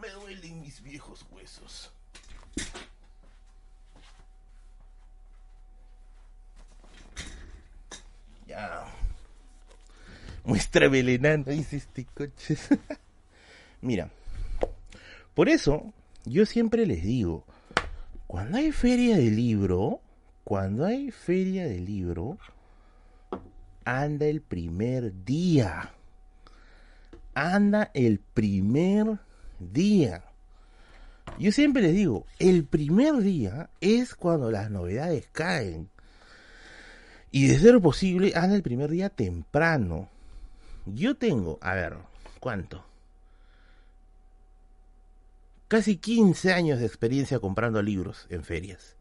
me 0.00 0.08
duelen 0.10 0.60
mis 0.60 0.77
viejos 0.88 1.26
huesos. 1.30 1.92
Ya. 8.46 8.86
Muestra 10.44 10.88
venenando, 10.88 11.50
dice 11.50 11.76
este 11.76 12.06
coche. 12.06 12.56
Mira, 13.82 14.10
por 15.34 15.48
eso 15.48 15.92
yo 16.24 16.46
siempre 16.46 16.86
les 16.86 17.02
digo, 17.02 17.44
cuando 18.26 18.58
hay 18.58 18.72
feria 18.72 19.16
de 19.16 19.30
libro, 19.30 20.00
cuando 20.44 20.86
hay 20.86 21.10
feria 21.10 21.66
de 21.66 21.80
libro, 21.80 22.38
anda 23.84 24.26
el 24.26 24.40
primer 24.40 25.24
día. 25.24 25.92
Anda 27.34 27.90
el 27.94 28.18
primer 28.18 29.18
día. 29.58 30.27
Yo 31.38 31.52
siempre 31.52 31.82
les 31.82 31.94
digo, 31.94 32.26
el 32.38 32.64
primer 32.64 33.18
día 33.18 33.70
es 33.80 34.14
cuando 34.14 34.50
las 34.50 34.70
novedades 34.70 35.28
caen. 35.32 35.88
Y 37.30 37.48
de 37.48 37.58
ser 37.58 37.80
posible, 37.80 38.32
anda 38.34 38.56
el 38.56 38.62
primer 38.62 38.90
día 38.90 39.10
temprano. 39.10 40.08
Yo 40.86 41.16
tengo, 41.16 41.58
a 41.60 41.74
ver, 41.74 41.96
¿cuánto? 42.40 42.84
Casi 45.68 45.96
15 45.96 46.52
años 46.54 46.80
de 46.80 46.86
experiencia 46.86 47.40
comprando 47.40 47.82
libros 47.82 48.26
en 48.30 48.42
ferias. 48.42 48.96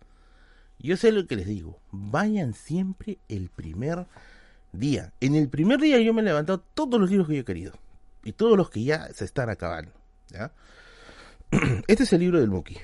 Yo 0.79 0.97
sé 0.97 1.11
lo 1.11 1.25
que 1.25 1.37
les 1.37 1.47
digo, 1.47 1.79
vayan 1.91 2.53
siempre 2.53 3.17
el 3.29 3.49
primer 3.49 4.05
día. 4.73 5.13
En 5.21 5.35
el 5.35 5.49
primer 5.49 5.79
día 5.79 5.99
yo 5.99 6.13
me 6.13 6.21
he 6.21 6.25
levantado 6.25 6.59
todos 6.59 6.99
los 6.99 7.09
libros 7.09 7.27
que 7.27 7.35
yo 7.35 7.41
he 7.41 7.45
querido. 7.45 7.73
Y 8.23 8.33
todos 8.33 8.57
los 8.57 8.69
que 8.69 8.83
ya 8.83 9.07
se 9.13 9.25
están 9.25 9.49
acabando. 9.49 9.91
¿ya? 10.29 10.51
Este 11.87 12.03
es 12.03 12.13
el 12.13 12.19
libro 12.19 12.39
del 12.39 12.49
Muki. 12.49 12.77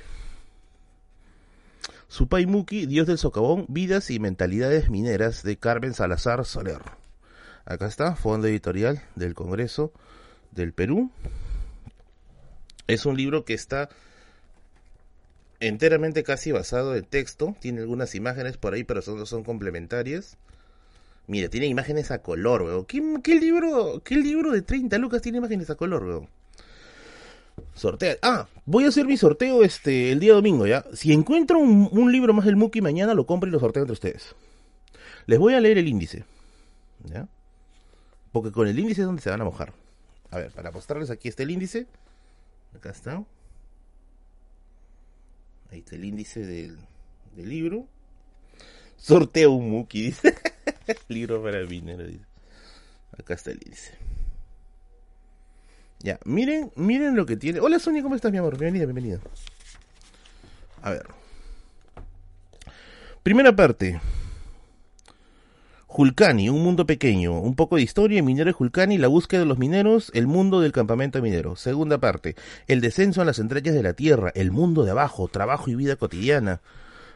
Supai 2.07 2.45
Muki, 2.45 2.85
Dios 2.85 3.07
del 3.07 3.17
Socavón, 3.17 3.65
Vidas 3.67 4.09
y 4.09 4.19
Mentalidades 4.19 4.89
Mineras 4.89 5.43
de 5.43 5.57
Carmen 5.57 5.93
Salazar 5.93 6.45
Soler. 6.45 6.81
Acá 7.65 7.87
está, 7.87 8.15
Fondo 8.15 8.47
Editorial 8.47 9.01
del 9.15 9.33
Congreso 9.33 9.91
del 10.51 10.73
Perú. 10.73 11.11
Es 12.87 13.05
un 13.05 13.17
libro 13.17 13.45
que 13.45 13.53
está 13.53 13.89
enteramente 15.59 16.23
casi 16.23 16.51
basado 16.51 16.95
en 16.95 17.03
texto. 17.03 17.55
Tiene 17.59 17.81
algunas 17.81 18.15
imágenes 18.15 18.57
por 18.57 18.73
ahí, 18.73 18.83
pero 18.83 19.01
son, 19.01 19.25
son 19.25 19.43
complementarias. 19.43 20.37
Mira, 21.27 21.49
tiene 21.49 21.67
imágenes 21.67 22.11
a 22.11 22.21
color, 22.21 22.63
weón. 22.63 22.85
¿Qué, 22.85 23.39
libro, 23.39 24.01
¿Qué 24.03 24.15
libro 24.15 24.51
de 24.51 24.61
30 24.61 24.97
lucas 24.99 25.21
tiene 25.21 25.39
imágenes 25.39 25.69
a 25.69 25.75
color, 25.75 26.03
weón? 26.03 26.29
Sortea. 27.75 28.17
Ah, 28.21 28.47
voy 28.65 28.85
a 28.85 28.89
hacer 28.89 29.05
mi 29.05 29.17
sorteo 29.17 29.63
este 29.63 30.11
el 30.11 30.19
día 30.19 30.33
domingo, 30.33 30.67
¿ya? 30.67 30.85
Si 30.93 31.11
encuentro 31.11 31.59
un, 31.59 32.11
libro 32.11 32.33
más 32.33 32.45
del 32.45 32.55
Muki 32.55 32.81
mañana, 32.81 33.13
lo 33.13 33.25
compro 33.25 33.49
y 33.49 33.51
lo 33.51 33.59
sorteo 33.59 33.83
entre 33.83 33.93
ustedes. 33.93 34.35
Les 35.25 35.39
voy 35.39 35.53
a 35.53 35.59
leer 35.59 35.77
el 35.77 35.87
índice. 35.87 36.25
¿Ya? 37.05 37.27
Porque 38.31 38.51
con 38.51 38.67
el 38.67 38.77
índice 38.77 39.01
es 39.01 39.07
donde 39.07 39.21
se 39.21 39.29
van 39.29 39.41
a 39.41 39.45
mojar. 39.45 39.73
A 40.31 40.37
ver, 40.37 40.51
para 40.51 40.71
mostrarles 40.71 41.09
aquí 41.09 41.27
está 41.27 41.43
el 41.43 41.51
índice. 41.51 41.87
Acá 42.75 42.89
está. 42.89 43.23
Ahí 45.71 45.79
está 45.79 45.95
el 45.95 46.05
índice 46.05 46.45
del, 46.45 46.77
libro. 47.35 47.87
Sorteo 48.97 49.51
un 49.51 49.71
Muki, 49.71 50.01
dice. 50.03 50.35
libro 51.07 51.41
para 51.41 51.63
minero, 51.65 52.05
dice. 52.05 52.25
Acá 53.17 53.33
está 53.33 53.51
el 53.51 53.59
índice. 53.65 53.93
Ya, 56.03 56.19
miren, 56.25 56.69
miren 56.75 57.15
lo 57.15 57.25
que 57.25 57.37
tiene. 57.37 57.61
Hola 57.61 57.79
Sonia, 57.79 58.03
¿cómo 58.03 58.15
estás, 58.15 58.29
mi 58.29 58.37
amor? 58.37 58.57
Bienvenida, 58.57 58.85
bienvenida. 58.85 59.19
A 60.81 60.91
ver. 60.91 61.05
Primera 63.23 63.55
parte. 63.55 64.01
Julcani, 65.87 66.49
un 66.49 66.61
mundo 66.61 66.85
pequeño, 66.85 67.39
un 67.39 67.55
poco 67.55 67.77
de 67.77 67.83
historia, 67.83 68.21
minero 68.21 68.49
de 68.49 68.51
Julcani, 68.51 68.97
la 68.97 69.07
búsqueda 69.07 69.41
de 69.41 69.45
los 69.45 69.57
mineros, 69.59 70.11
el 70.13 70.27
mundo 70.27 70.59
del 70.59 70.73
campamento 70.73 71.21
minero. 71.21 71.55
Segunda 71.55 71.99
parte, 71.99 72.35
el 72.67 72.81
descenso 72.81 73.21
a 73.21 73.25
las 73.25 73.39
entrañas 73.39 73.73
de 73.73 73.83
la 73.83 73.93
tierra, 73.93 74.33
el 74.35 74.51
mundo 74.51 74.83
de 74.83 74.91
abajo, 74.91 75.29
trabajo 75.29 75.69
y 75.69 75.75
vida 75.75 75.95
cotidiana. 75.95 76.59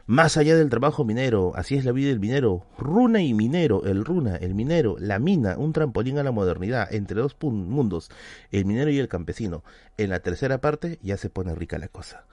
Más 0.08 0.38
allá 0.38 0.56
del 0.56 0.70
trabajo 0.70 1.04
minero, 1.04 1.52
así 1.54 1.74
es 1.74 1.84
la 1.84 1.92
vida 1.92 2.08
del 2.08 2.18
minero. 2.18 2.64
Runa 2.78 3.20
y 3.20 3.34
minero, 3.34 3.84
el 3.84 4.06
runa, 4.06 4.36
el 4.36 4.54
minero, 4.54 4.96
la 4.98 5.18
mina, 5.18 5.58
un 5.58 5.74
trampolín 5.74 6.16
a 6.16 6.22
la 6.22 6.30
modernidad, 6.30 6.90
entre 6.94 7.20
dos 7.20 7.36
mundos, 7.42 8.10
el 8.50 8.64
minero 8.64 8.90
y 8.90 8.98
el 8.98 9.08
campesino. 9.08 9.64
En 9.98 10.08
la 10.08 10.20
tercera 10.20 10.62
parte 10.62 10.98
ya 11.02 11.18
se 11.18 11.28
pone 11.28 11.54
rica 11.54 11.76
la 11.76 11.88
cosa. 11.88 12.24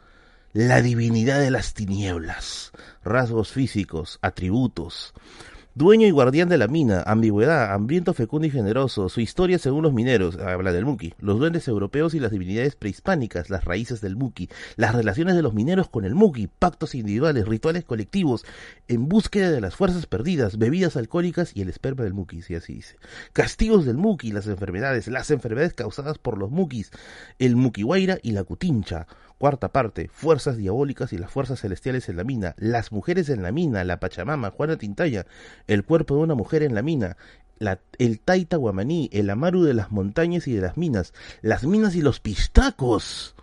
La 0.54 0.82
divinidad 0.82 1.42
de 1.42 1.52
las 1.52 1.74
tinieblas, 1.74 2.72
rasgos 3.04 3.52
físicos, 3.52 4.20
atributos, 4.22 5.14
Dueño 5.78 6.08
y 6.08 6.12
guardián 6.12 6.48
de 6.48 6.58
la 6.58 6.70
mina, 6.70 7.04
ambigüedad, 7.06 7.74
hambriento, 7.74 8.14
fecundo 8.14 8.48
y 8.48 8.50
generoso, 8.50 9.10
su 9.10 9.20
historia 9.20 9.60
según 9.60 9.84
los 9.84 9.92
mineros, 9.92 10.38
habla 10.38 10.72
del 10.72 10.86
Muki, 10.86 11.14
los 11.20 11.38
duendes 11.38 11.68
europeos 11.68 12.14
y 12.14 12.22
las 12.22 12.32
divinidades 12.32 12.78
prehispánicas, 12.78 13.50
las 13.50 13.66
raíces 13.66 14.00
del 14.00 14.16
Muki, 14.16 14.48
las 14.78 14.96
relaciones 14.96 15.36
de 15.36 15.42
los 15.42 15.54
mineros 15.54 15.90
con 15.90 16.06
el 16.06 16.16
Muki, 16.16 16.48
pactos 16.48 16.96
individuales, 16.96 17.46
rituales 17.46 17.84
colectivos, 17.84 18.46
en 18.88 19.10
búsqueda 19.10 19.52
de 19.52 19.60
las 19.60 19.76
fuerzas 19.76 20.06
perdidas, 20.06 20.58
bebidas 20.58 20.96
alcohólicas 20.96 21.52
y 21.54 21.64
el 21.64 21.68
esperma 21.68 22.06
del 22.06 22.14
Muki, 22.14 22.42
si 22.42 22.56
así 22.56 22.76
dice. 22.76 22.96
Castigos 23.34 23.86
del 23.86 23.98
Muki, 23.98 24.32
las 24.32 24.48
enfermedades, 24.48 25.10
las 25.10 25.30
enfermedades 25.30 25.74
causadas 25.74 26.18
por 26.20 26.38
los 26.38 26.52
Mukis, 26.52 26.92
el 27.38 27.58
Mukiwaira 27.58 28.18
y 28.24 28.32
la 28.32 28.46
Cutincha, 28.46 29.08
Cuarta 29.38 29.70
parte, 29.70 30.10
Fuerzas 30.12 30.58
Diabólicas 30.58 31.12
y 31.12 31.18
las 31.18 31.30
Fuerzas 31.30 31.62
Celestiales 31.62 32.08
en 32.08 32.18
la 32.18 32.24
Mina, 32.24 32.56
Las 32.58 32.92
Mujeres 32.92 33.30
en 33.30 33.44
la 33.44 33.52
Mina, 33.52 33.84
La 33.84 34.00
Pachamama, 34.00 34.52
Juana 34.52 34.78
Tintaya, 34.78 35.26
El 35.68 35.84
Cuerpo 35.84 36.16
de 36.16 36.22
una 36.22 36.36
Mujer 36.36 36.64
en 36.64 36.74
la 36.74 36.82
Mina, 36.82 37.18
el 37.98 38.20
Taita 38.20 38.58
Guamaní, 38.58 39.10
el 39.12 39.30
Amaru 39.30 39.64
de 39.64 39.74
las 39.74 39.92
Montañas 39.92 40.48
y 40.48 40.54
de 40.54 40.62
las 40.62 40.78
Minas, 40.78 41.14
Las 41.42 41.64
Minas 41.64 41.96
y 41.96 42.02
los 42.02 42.20
Pistacos, 42.20 43.36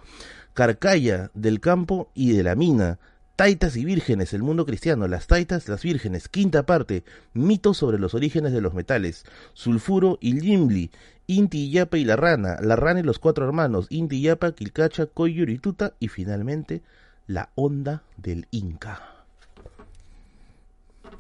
Carcaya 0.55 1.31
del 1.35 1.61
Campo 1.61 2.11
y 2.15 2.33
de 2.33 2.43
la 2.43 2.55
Mina, 2.55 2.99
Taitas 3.37 3.77
y 3.77 3.85
Vírgenes, 3.85 4.35
el 4.35 4.43
mundo 4.43 4.67
cristiano, 4.67 5.09
las 5.09 5.27
Taitas, 5.27 5.69
las 5.69 5.83
Vírgenes, 5.83 6.29
quinta 6.29 6.65
parte, 6.65 7.05
mitos 7.33 7.79
sobre 7.79 7.99
los 7.99 8.15
orígenes 8.15 8.53
de 8.53 8.61
los 8.61 8.75
metales, 8.75 9.25
Sulfuro 9.55 10.19
y 10.21 10.35
Limli, 10.35 10.91
Inti 11.33 11.71
Yapa 11.71 11.97
y 11.97 12.05
la 12.05 12.17
rana, 12.17 12.59
la 12.61 12.77
rana 12.77 13.01
y 13.01 13.03
los 13.03 13.19
cuatro 13.19 13.47
hermanos, 13.47 13.87
Inti 13.89 14.21
Yapa, 14.21 14.53
Quilcacha, 14.53 15.07
Tuta 15.07 15.95
y 15.99 16.09
finalmente 16.09 16.83
la 17.27 17.51
onda 17.55 18.03
del 18.19 18.47
Inca. 18.51 19.25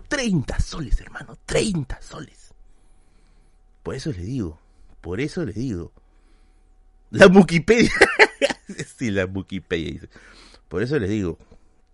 30 0.09 0.59
soles, 0.61 1.01
hermano, 1.01 1.39
30 1.47 2.03
soles. 2.03 2.53
Por 3.83 3.95
eso 3.95 4.11
le 4.13 4.23
digo, 4.23 4.59
por 5.01 5.21
eso 5.21 5.45
le 5.47 5.55
digo. 5.55 5.93
La 7.11 7.27
Wikipedia. 7.27 7.91
sí, 8.97 9.11
la 9.11 9.25
Wikipedia 9.25 9.93
dice. 9.93 10.09
Por 10.69 10.83
eso 10.83 10.99
les 10.99 11.09
digo, 11.09 11.39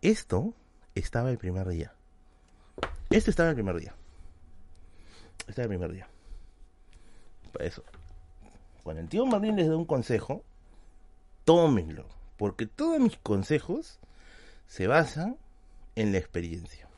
esto 0.03 0.55
estaba 0.97 1.31
el 1.31 1.39
primer 1.39 1.69
día. 1.69 1.93
Esto 3.11 3.31
estaba 3.31 3.51
el 3.51 3.55
primer 3.55 3.77
día. 3.77 3.95
Estaba 5.47 5.65
el 5.65 5.69
primer 5.69 5.93
día. 5.93 6.09
Por 7.53 7.63
eso. 7.63 7.85
Cuando 8.89 9.03
el 9.03 9.11
tío 9.11 9.27
Martín 9.27 9.55
les 9.55 9.69
da 9.69 9.77
un 9.77 9.85
consejo, 9.85 10.43
tómenlo. 11.45 12.07
Porque 12.39 12.65
todos 12.65 12.99
mis 12.99 13.19
consejos 13.19 13.99
se 14.67 14.87
basan 14.87 15.37
en 15.95 16.13
la 16.13 16.17
experiencia. 16.17 16.89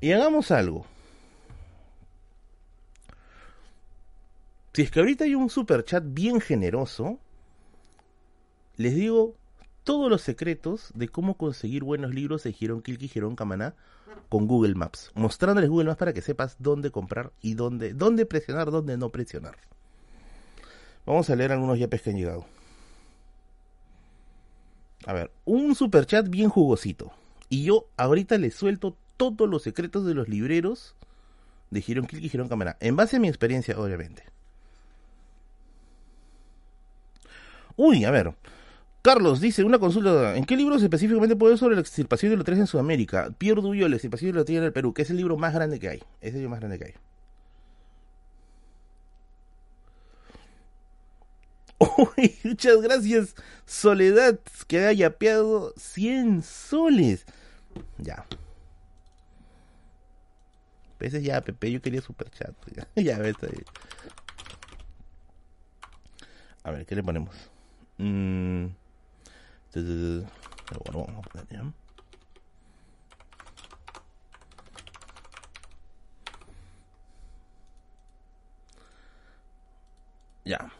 Y 0.00 0.10
hagamos 0.10 0.50
algo. 0.50 0.84
Si 4.72 4.82
es 4.82 4.90
que 4.90 4.98
ahorita 4.98 5.22
hay 5.22 5.36
un 5.36 5.48
super 5.48 5.84
chat 5.84 6.02
bien 6.04 6.40
generoso, 6.40 7.20
les 8.76 8.96
digo 8.96 9.36
todos 9.84 10.10
los 10.10 10.22
secretos 10.22 10.90
de 10.96 11.08
cómo 11.08 11.36
conseguir 11.36 11.84
buenos 11.84 12.12
libros 12.12 12.42
de 12.42 12.52
Girón 12.52 12.82
Kilki 12.82 13.06
Girón 13.06 13.36
Camaná 13.36 13.76
con 14.28 14.48
Google 14.48 14.74
Maps, 14.74 15.12
mostrándoles 15.14 15.70
Google 15.70 15.86
Maps 15.86 15.98
para 15.98 16.12
que 16.12 16.20
sepas 16.20 16.56
dónde 16.58 16.90
comprar 16.90 17.30
y 17.40 17.54
dónde, 17.54 17.94
dónde 17.94 18.26
presionar, 18.26 18.72
dónde 18.72 18.96
no 18.96 19.10
presionar. 19.10 19.54
Vamos 21.06 21.28
a 21.28 21.36
leer 21.36 21.52
algunos 21.52 21.78
yapes 21.78 22.02
que 22.02 22.10
han 22.10 22.16
llegado. 22.16 22.46
A 25.06 25.12
ver, 25.12 25.30
un 25.44 25.74
super 25.74 26.06
chat 26.06 26.28
bien 26.28 26.48
jugosito. 26.48 27.12
Y 27.48 27.64
yo 27.64 27.86
ahorita 27.96 28.38
les 28.38 28.54
suelto 28.54 28.96
todos 29.16 29.48
los 29.48 29.62
secretos 29.62 30.06
de 30.06 30.14
los 30.14 30.28
libreros 30.28 30.96
de 31.70 31.82
Girón 31.82 32.06
Kilki 32.06 32.26
y 32.26 32.28
Girón 32.28 32.48
Camaná, 32.48 32.76
en 32.80 32.96
base 32.96 33.16
a 33.16 33.20
mi 33.20 33.28
experiencia, 33.28 33.78
obviamente. 33.78 34.22
Uy, 37.76 38.04
a 38.04 38.10
ver, 38.10 38.34
Carlos 39.02 39.40
dice, 39.40 39.64
una 39.64 39.78
consulta, 39.78 40.36
¿en 40.36 40.44
qué 40.44 40.56
libros 40.56 40.82
específicamente 40.82 41.36
puede 41.36 41.56
sobre 41.56 41.74
la 41.74 41.80
extirpación 41.80 42.30
de 42.30 42.36
los 42.36 42.46
tres 42.46 42.58
en 42.58 42.66
Sudamérica? 42.66 43.30
Pierre 43.36 43.60
Duyol, 43.60 43.90
la 43.90 43.96
extirpación 43.96 44.30
de 44.30 44.36
los 44.36 44.44
tres 44.46 44.58
en 44.58 44.64
el 44.64 44.72
Perú, 44.72 44.94
que 44.94 45.02
es 45.02 45.10
el 45.10 45.16
libro 45.16 45.36
más 45.36 45.52
grande 45.52 45.78
que 45.80 45.88
hay. 45.88 46.02
Es 46.20 46.30
el 46.32 46.40
libro 46.40 46.50
más 46.50 46.60
grande 46.60 46.78
que 46.78 46.84
hay. 46.86 46.94
Uy, 52.16 52.38
muchas 52.44 52.80
gracias, 52.80 53.34
Soledad, 53.66 54.38
que 54.66 54.78
haya 54.78 54.92
yapeado 54.92 55.72
100 55.76 56.42
soles. 56.42 57.26
Ya. 57.98 58.26
Peces 60.98 61.22
ya, 61.22 61.40
Pepe, 61.40 61.72
yo 61.72 61.82
quería 61.82 62.00
super 62.00 62.30
chat. 62.30 62.54
Ya, 62.74 62.86
ya 63.02 63.18
ves 63.18 63.36
ahí. 63.42 63.62
A 66.62 66.70
ver, 66.70 66.86
¿qué 66.86 66.94
le 66.94 67.02
ponemos? 67.02 67.34
Mmm... 67.98 68.68
Bueno, 69.74 71.04
vamos 71.06 71.26
a 71.26 71.28
poner 71.28 71.48
ya. 71.48 71.72
Ya. 80.44 80.70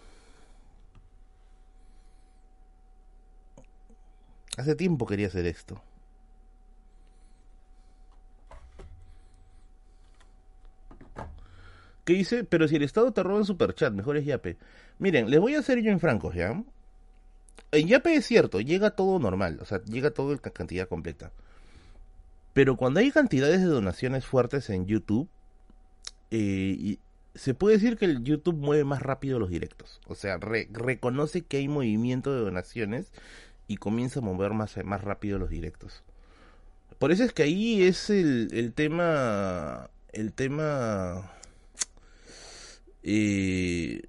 Hace 4.57 4.75
tiempo 4.75 5.07
quería 5.07 5.27
hacer 5.27 5.47
esto. 5.47 5.83
¿Qué 12.05 12.13
dice? 12.13 12.45
Pero 12.45 12.69
si 12.69 12.77
el 12.77 12.83
Estado 12.83 13.13
te 13.13 13.23
roba 13.23 13.39
en 13.39 13.47
Superchat, 13.47 13.93
mejor 13.93 14.17
es 14.17 14.27
Yape. 14.27 14.59
Miren, 14.99 15.31
les 15.31 15.41
voy 15.41 15.55
a 15.55 15.61
hacer 15.61 15.81
yo 15.81 15.91
en 15.91 16.01
francos, 16.01 16.35
¿ya? 16.35 16.63
En 17.73 17.89
Yape 17.89 18.15
es 18.15 18.27
cierto, 18.27 18.61
llega 18.61 18.91
todo 18.91 19.19
normal, 19.19 19.59
o 19.61 19.65
sea, 19.65 19.83
llega 19.85 20.11
todo 20.11 20.33
en 20.33 20.39
cantidad 20.39 20.87
completa. 20.87 21.33
Pero 22.53 22.77
cuando 22.77 23.01
hay 23.01 23.11
cantidades 23.11 23.61
de 23.61 23.67
donaciones 23.67 24.25
fuertes 24.27 24.71
en 24.71 24.87
YouTube, 24.87 25.29
eh, 26.31 26.99
se 27.35 27.55
puede 27.55 27.77
decir 27.77 27.97
que 27.97 28.05
el 28.05 28.23
YouTube 28.23 28.57
mueve 28.57 28.85
más 28.85 29.03
rápido 29.03 29.39
los 29.39 29.51
directos. 29.51 30.01
O 30.07 30.15
sea, 30.15 30.39
reconoce 30.39 31.43
que 31.43 31.57
hay 31.57 31.69
movimiento 31.69 32.33
de 32.33 32.43
donaciones 32.43 33.13
y 33.67 33.77
comienza 33.77 34.21
a 34.21 34.23
mover 34.23 34.53
más, 34.53 34.77
más 34.85 35.03
rápido 35.03 35.39
los 35.39 35.51
directos. 35.51 36.03
Por 36.99 37.13
eso 37.13 37.25
es 37.25 37.33
que 37.33 37.43
ahí 37.43 37.83
es 37.83 38.11
el, 38.11 38.49
el 38.53 38.73
tema. 38.73 39.91
El 40.13 40.33
tema. 40.33 41.31
Eh, 43.03 44.03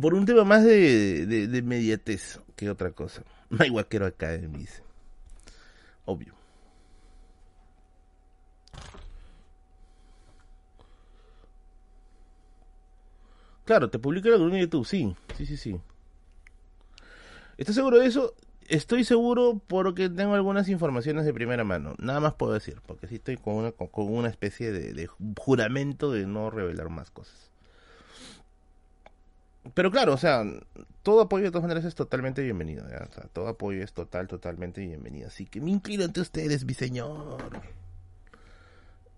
por 0.00 0.14
un 0.14 0.24
tema 0.24 0.44
más 0.44 0.64
de, 0.64 1.26
de, 1.26 1.46
de 1.48 1.62
mediatez 1.62 2.40
que 2.56 2.70
otra 2.70 2.92
cosa. 2.92 3.22
No 3.50 3.58
hay 3.62 3.70
Vaquero 3.70 4.06
Academy, 4.06 4.58
dice. 4.58 4.82
Obvio. 6.06 6.34
Claro, 13.64 13.88
te 13.90 13.98
publica 13.98 14.28
la 14.28 14.36
columna 14.36 14.56
de 14.56 14.62
YouTube, 14.62 14.86
sí. 14.86 15.16
Sí, 15.36 15.46
sí, 15.46 15.56
sí. 15.56 15.80
¿Estás 17.56 17.74
seguro 17.74 17.98
de 17.98 18.06
eso? 18.06 18.34
Estoy 18.68 19.04
seguro 19.04 19.60
porque 19.66 20.08
tengo 20.08 20.34
algunas 20.34 20.68
informaciones 20.68 21.24
de 21.24 21.34
primera 21.34 21.64
mano. 21.64 21.94
Nada 21.98 22.20
más 22.20 22.34
puedo 22.34 22.52
decir, 22.52 22.80
porque 22.86 23.06
sí 23.06 23.16
estoy 23.16 23.36
con 23.36 23.72
una, 23.96 24.28
especie 24.28 24.72
de, 24.72 25.08
juramento 25.36 26.10
de 26.10 26.26
no 26.26 26.50
revelar 26.50 26.88
más 26.88 27.10
cosas. 27.10 27.50
Pero 29.74 29.90
claro, 29.90 30.14
o 30.14 30.18
sea, 30.18 30.44
todo 31.02 31.22
apoyo 31.22 31.44
de 31.44 31.50
todas 31.50 31.64
maneras 31.64 31.84
es 31.84 31.94
totalmente 31.94 32.42
bienvenido. 32.42 32.84
O 32.84 32.88
sea, 32.88 33.06
todo 33.32 33.48
apoyo 33.48 33.82
es 33.82 33.92
total, 33.92 34.28
totalmente 34.28 34.80
bienvenido. 34.80 35.28
Así 35.28 35.46
que 35.46 35.60
me 35.60 35.70
inclino 35.70 36.04
ante 36.04 36.20
ustedes, 36.20 36.64
mi 36.64 36.74
señor. 36.74 37.62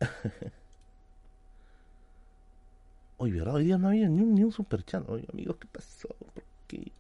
Oye, 3.19 3.39
¿verdad? 3.39 3.55
Hoy 3.55 3.65
día 3.65 3.79
no 3.79 3.89
había 3.89 4.09
ni 4.09 4.23
un, 4.23 4.35
ni 4.35 4.45
un 4.45 4.53
super 4.53 4.85
chat. 4.85 5.09
Oye, 5.09 5.27
amigos, 5.33 5.57
¿qué 5.59 5.67
pasó? 5.69 6.09
¿Por 6.09 6.45
qué? 6.67 6.93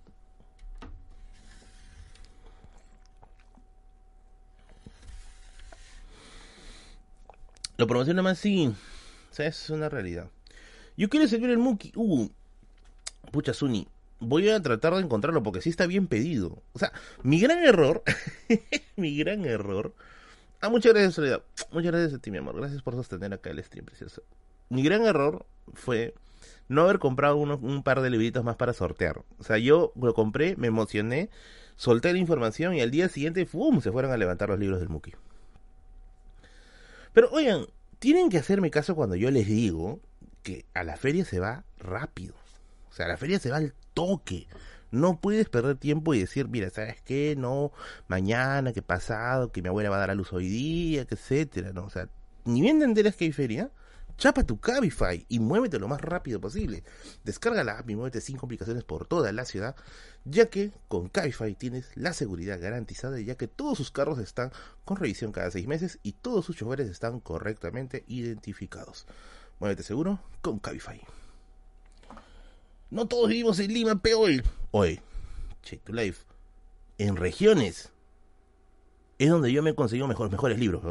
Lo 7.76 7.86
promociona 7.86 8.22
más 8.22 8.38
sí. 8.38 8.68
O 9.30 9.34
sea, 9.34 9.46
es 9.46 9.70
una 9.70 9.88
realidad. 9.88 10.30
Yo 10.96 11.08
quiero 11.08 11.28
servir 11.28 11.50
el 11.50 11.58
Muki. 11.58 11.92
Uh, 11.94 12.28
pucha, 13.30 13.52
Suni. 13.52 13.86
Voy 14.18 14.48
a 14.48 14.62
tratar 14.62 14.94
de 14.94 15.02
encontrarlo 15.02 15.42
porque 15.42 15.60
sí 15.60 15.68
está 15.68 15.86
bien 15.86 16.06
pedido. 16.06 16.62
O 16.72 16.78
sea, 16.78 16.92
mi 17.22 17.38
gran 17.38 17.58
error. 17.64 18.02
mi 18.96 19.16
gran 19.18 19.44
error. 19.44 19.94
Ah, 20.60 20.70
muchas 20.70 20.92
gracias, 20.92 21.14
Soledad. 21.14 21.42
Muchas 21.70 21.92
gracias 21.92 22.14
a 22.14 22.18
ti, 22.18 22.30
mi 22.30 22.38
amor. 22.38 22.56
Gracias 22.56 22.80
por 22.82 22.94
sostener 22.94 23.34
acá 23.34 23.50
el 23.50 23.62
stream, 23.62 23.84
precioso 23.84 24.22
mi 24.68 24.82
gran 24.82 25.04
error 25.04 25.46
fue 25.74 26.14
no 26.68 26.82
haber 26.82 26.98
comprado 26.98 27.36
un 27.36 27.82
par 27.82 28.00
de 28.00 28.10
libritos 28.10 28.44
más 28.44 28.56
para 28.56 28.72
sortear. 28.72 29.22
O 29.38 29.44
sea, 29.44 29.58
yo 29.58 29.92
lo 30.00 30.14
compré, 30.14 30.56
me 30.56 30.66
emocioné, 30.66 31.30
solté 31.76 32.12
la 32.12 32.18
información 32.18 32.74
y 32.74 32.80
al 32.80 32.90
día 32.90 33.08
siguiente, 33.08 33.46
¡fum! 33.46 33.80
se 33.80 33.92
fueron 33.92 34.10
a 34.10 34.16
levantar 34.16 34.48
los 34.48 34.58
libros 34.58 34.80
del 34.80 34.88
Muki. 34.88 35.12
Pero 37.16 37.30
oigan, 37.30 37.64
tienen 37.98 38.28
que 38.28 38.36
hacerme 38.36 38.70
caso 38.70 38.94
cuando 38.94 39.16
yo 39.16 39.30
les 39.30 39.46
digo 39.46 40.00
que 40.42 40.66
a 40.74 40.84
la 40.84 40.98
feria 40.98 41.24
se 41.24 41.40
va 41.40 41.64
rápido. 41.78 42.34
O 42.90 42.92
sea, 42.92 43.06
a 43.06 43.08
la 43.08 43.16
feria 43.16 43.38
se 43.38 43.48
va 43.48 43.56
al 43.56 43.72
toque. 43.94 44.46
No 44.90 45.18
puedes 45.18 45.48
perder 45.48 45.78
tiempo 45.78 46.12
y 46.12 46.20
decir, 46.20 46.46
mira, 46.46 46.68
¿sabes 46.68 47.00
qué? 47.00 47.34
No, 47.34 47.72
mañana, 48.06 48.74
que 48.74 48.82
pasado, 48.82 49.50
que 49.50 49.62
mi 49.62 49.68
abuela 49.68 49.88
va 49.88 49.96
a 49.96 50.00
dar 50.00 50.10
a 50.10 50.14
luz 50.14 50.30
hoy 50.34 50.46
día, 50.46 51.06
que 51.06 51.14
etcétera, 51.14 51.72
¿no? 51.72 51.84
O 51.84 51.90
sea, 51.90 52.10
ni 52.44 52.60
bien 52.60 52.80
te 52.80 52.84
enteras 52.84 53.16
que 53.16 53.24
hay 53.24 53.32
feria, 53.32 53.70
Chapa 54.18 54.44
tu 54.44 54.58
Cabify 54.58 55.26
y 55.28 55.40
muévete 55.40 55.78
lo 55.78 55.88
más 55.88 56.00
rápido 56.00 56.40
posible. 56.40 56.84
Descarga 57.24 57.64
la 57.64 57.78
app 57.78 57.90
y 57.90 57.96
muévete 57.96 58.22
sin 58.22 58.36
complicaciones 58.38 58.82
por 58.82 59.06
toda 59.06 59.30
la 59.32 59.44
ciudad, 59.44 59.76
ya 60.28 60.46
que 60.46 60.72
con 60.88 61.08
Cabify 61.08 61.54
tienes 61.54 61.90
la 61.94 62.12
seguridad 62.12 62.60
garantizada, 62.60 63.20
ya 63.20 63.36
que 63.36 63.46
todos 63.46 63.78
sus 63.78 63.92
carros 63.92 64.18
están 64.18 64.50
con 64.84 64.96
revisión 64.96 65.30
cada 65.30 65.50
seis 65.50 65.68
meses 65.68 66.00
y 66.02 66.12
todos 66.12 66.44
sus 66.44 66.56
choferes 66.56 66.88
están 66.88 67.20
correctamente 67.20 68.04
identificados. 68.08 69.06
Muévete 69.60 69.84
seguro 69.84 70.20
con 70.42 70.58
Cabify. 70.58 71.00
No 72.90 73.06
todos 73.06 73.28
vivimos 73.28 73.58
en 73.60 73.72
Lima, 73.72 74.00
hoy. 74.16 74.42
Hoy, 74.72 75.00
check 75.62 75.82
to 75.84 75.92
life. 75.92 76.24
En 76.98 77.16
regiones 77.16 77.92
es 79.18 79.30
donde 79.30 79.52
yo 79.52 79.62
me 79.62 79.70
he 79.70 79.74
conseguido 79.74 80.08
mejores, 80.08 80.32
mejores 80.32 80.58
libros. 80.58 80.82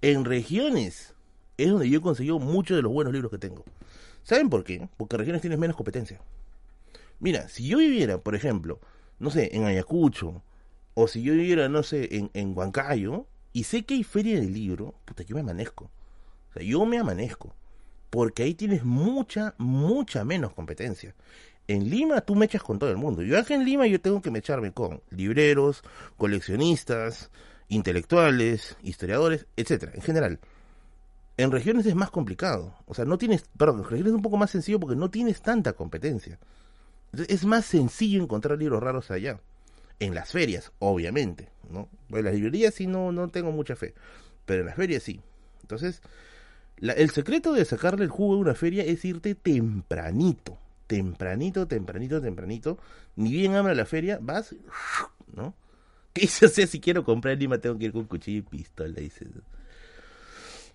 En 0.00 0.24
regiones 0.24 1.14
es 1.56 1.70
donde 1.70 1.90
yo 1.90 1.98
he 1.98 2.02
conseguido 2.02 2.38
muchos 2.38 2.76
de 2.76 2.82
los 2.82 2.92
buenos 2.92 3.12
libros 3.12 3.32
que 3.32 3.38
tengo. 3.38 3.64
¿Saben 4.22 4.48
por 4.48 4.62
qué? 4.62 4.88
Porque 4.96 5.16
regiones 5.16 5.40
tienen 5.40 5.58
menos 5.58 5.76
competencia. 5.76 6.20
Mira, 7.18 7.48
si 7.48 7.66
yo 7.66 7.78
viviera, 7.78 8.18
por 8.18 8.34
ejemplo, 8.34 8.80
no 9.18 9.30
sé, 9.30 9.50
en 9.56 9.64
Ayacucho, 9.64 10.42
o 10.94 11.08
si 11.08 11.22
yo 11.22 11.34
viviera, 11.34 11.68
no 11.68 11.82
sé, 11.82 12.28
en, 12.32 12.56
Huancayo, 12.56 13.26
y 13.52 13.64
sé 13.64 13.84
que 13.84 13.94
hay 13.94 14.04
feria 14.04 14.40
de 14.40 14.46
libro, 14.46 14.94
puta, 15.04 15.22
yo 15.22 15.34
me 15.34 15.40
amanezco. 15.40 15.90
O 16.50 16.52
sea, 16.54 16.62
yo 16.62 16.84
me 16.86 16.98
amanezco. 16.98 17.54
Porque 18.10 18.42
ahí 18.42 18.54
tienes 18.54 18.84
mucha, 18.84 19.54
mucha 19.58 20.24
menos 20.24 20.52
competencia. 20.52 21.14
En 21.68 21.90
Lima 21.90 22.20
tú 22.20 22.34
me 22.34 22.46
echas 22.46 22.62
con 22.62 22.78
todo 22.78 22.90
el 22.90 22.96
mundo. 22.96 23.22
Yo 23.22 23.38
aquí 23.38 23.54
en 23.54 23.64
Lima 23.64 23.86
yo 23.86 24.00
tengo 24.00 24.22
que 24.22 24.30
me 24.30 24.38
echarme 24.38 24.72
con 24.72 25.02
libreros, 25.10 25.82
coleccionistas, 26.16 27.30
intelectuales, 27.68 28.76
historiadores, 28.82 29.46
etcétera, 29.56 29.92
en 29.94 30.02
general. 30.02 30.40
En 31.36 31.50
regiones 31.50 31.84
es 31.86 31.94
más 31.94 32.10
complicado. 32.10 32.74
O 32.86 32.94
sea, 32.94 33.04
no 33.04 33.18
tienes, 33.18 33.44
perdón, 33.56 33.80
en 33.80 33.84
regiones 33.84 34.06
es 34.12 34.16
un 34.16 34.22
poco 34.22 34.36
más 34.36 34.50
sencillo 34.50 34.80
porque 34.80 34.96
no 34.96 35.10
tienes 35.10 35.42
tanta 35.42 35.72
competencia. 35.74 36.38
Es 37.12 37.44
más 37.44 37.64
sencillo 37.64 38.22
encontrar 38.22 38.58
libros 38.58 38.82
raros 38.82 39.10
allá. 39.10 39.40
En 39.98 40.14
las 40.14 40.30
ferias, 40.30 40.72
obviamente, 40.78 41.48
¿no? 41.70 41.88
En 42.10 42.24
las 42.24 42.34
librerías 42.34 42.74
sí 42.74 42.86
no, 42.86 43.12
no 43.12 43.28
tengo 43.28 43.50
mucha 43.50 43.76
fe, 43.76 43.94
pero 44.44 44.60
en 44.60 44.66
las 44.66 44.76
ferias 44.76 45.02
sí. 45.02 45.20
Entonces, 45.62 46.02
el 46.78 47.10
secreto 47.10 47.52
de 47.54 47.64
sacarle 47.64 48.04
el 48.04 48.10
jugo 48.10 48.34
a 48.34 48.38
una 48.38 48.54
feria 48.54 48.84
es 48.84 49.04
irte 49.04 49.34
tempranito. 49.34 50.58
Tempranito, 50.86 51.66
tempranito, 51.66 52.20
tempranito. 52.20 52.78
Ni 53.16 53.32
bien 53.32 53.54
abra 53.54 53.74
la 53.74 53.86
feria, 53.86 54.18
vas, 54.20 54.54
¿no? 55.34 55.54
¿Qué 56.12 56.22
dice? 56.22 56.46
O 56.46 56.48
sea, 56.48 56.66
si 56.66 56.80
quiero 56.80 57.04
comprar 57.04 57.38
Lima 57.38 57.58
tengo 57.58 57.78
que 57.78 57.86
ir 57.86 57.92
con 57.92 58.04
cuchillo 58.04 58.38
y 58.38 58.42
pistola, 58.42 59.00
dice. 59.00 59.26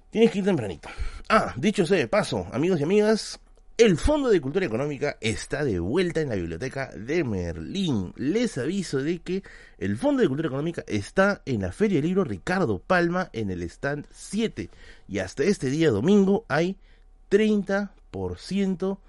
Tienes 0.10 0.32
que 0.32 0.40
ir 0.40 0.46
tempranito. 0.46 0.90
Ah, 1.30 1.54
dicho 1.56 1.86
sea 1.86 2.08
paso, 2.10 2.48
amigos 2.52 2.80
y 2.80 2.84
amigas, 2.84 3.40
el 3.82 3.98
Fondo 3.98 4.30
de 4.30 4.40
Cultura 4.40 4.64
Económica 4.64 5.18
está 5.22 5.64
de 5.66 5.80
vuelta 5.80 6.22
en 6.22 6.30
la 6.30 6.36
biblioteca 6.36 6.92
de 6.96 7.24
Merlín. 7.24 8.14
Les 8.16 8.60
aviso 8.60 9.00
de 9.00 9.18
que 9.18 9.42
el 9.80 9.98
Fondo 9.98 10.22
de 10.22 10.28
Cultura 10.28 10.50
Económica 10.50 10.84
está 10.86 11.42
en 11.48 11.62
la 11.62 11.72
Feria 11.72 11.98
del 11.98 12.06
Libro 12.06 12.24
Ricardo 12.24 12.78
Palma 12.78 13.32
en 13.34 13.50
el 13.50 13.64
stand 13.64 14.06
7. 14.12 14.70
Y 15.08 15.18
hasta 15.18 15.42
este 15.42 15.72
día 15.72 15.90
domingo 15.90 16.46
hay 16.48 16.78
30% 17.32 19.00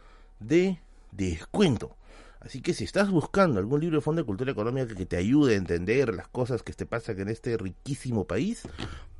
de 0.40 0.80
descuento. 1.10 1.94
Así 2.40 2.62
que 2.62 2.72
si 2.72 2.84
estás 2.84 3.10
buscando 3.10 3.60
algún 3.60 3.80
libro 3.80 3.98
de 3.98 4.02
Fondo 4.02 4.22
de 4.22 4.26
Cultura 4.26 4.52
Económica 4.52 4.94
que 4.94 5.04
te 5.04 5.18
ayude 5.18 5.52
a 5.52 5.58
entender 5.58 6.14
las 6.14 6.28
cosas 6.28 6.62
que 6.62 6.72
te 6.72 6.86
pasan 6.86 7.20
en 7.20 7.28
este 7.28 7.58
riquísimo 7.58 8.24
país, 8.24 8.62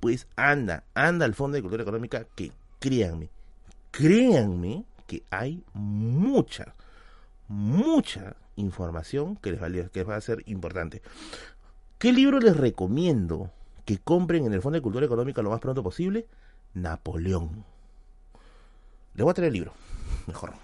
pues 0.01 0.29
anda, 0.35 0.85
anda 0.95 1.27
al 1.27 1.35
Fondo 1.35 1.57
de 1.57 1.63
Cultura 1.63 1.83
Económica 1.83 2.27
que 2.35 2.53
créanme, 2.81 3.29
créanme 3.91 4.87
que 5.13 5.25
hay 5.29 5.63
mucha, 5.75 6.75
mucha 7.47 8.35
información 8.57 9.37
que 9.37 9.53
les, 9.53 9.61
va, 9.61 10.17
a 10.17 10.21
ser 10.23 10.43
importante. 10.47 11.03
¿Qué 11.99 12.15
libro 12.15 12.41
les 12.41 12.57
recomiendo 12.57 13.51
que 13.85 13.99
compren 13.99 14.47
en 14.47 14.55
el 14.55 14.63
Fondo 14.63 14.79
de 14.79 14.83
Cultura 14.83 15.05
Económica 15.05 15.43
lo 15.43 15.51
más 15.51 15.61
pronto 15.61 15.83
posible? 15.83 16.27
Napoleón. 16.73 17.63
Les 19.13 19.23
voy 19.23 19.33
a 19.33 19.35
traer 19.35 19.49
el 19.49 19.53
libro, 19.53 19.75
mejor. 20.27 20.55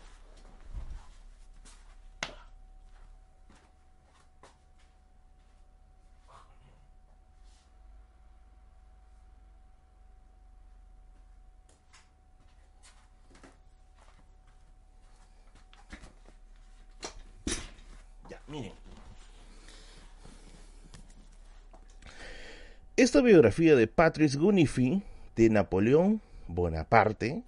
Esta 22.98 23.20
biografía 23.20 23.76
de 23.76 23.86
Patrice 23.86 24.36
Gunifi 24.36 25.04
de 25.36 25.50
Napoleón 25.50 26.20
Bonaparte 26.48 27.44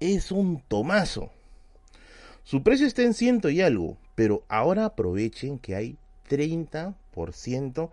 es 0.00 0.32
un 0.32 0.62
tomazo. 0.66 1.30
Su 2.42 2.62
precio 2.62 2.86
está 2.86 3.02
en 3.02 3.12
ciento 3.12 3.50
y 3.50 3.60
algo, 3.60 3.98
pero 4.14 4.44
ahora 4.48 4.86
aprovechen 4.86 5.58
que 5.58 5.74
hay 5.74 5.98
30% 6.30 7.90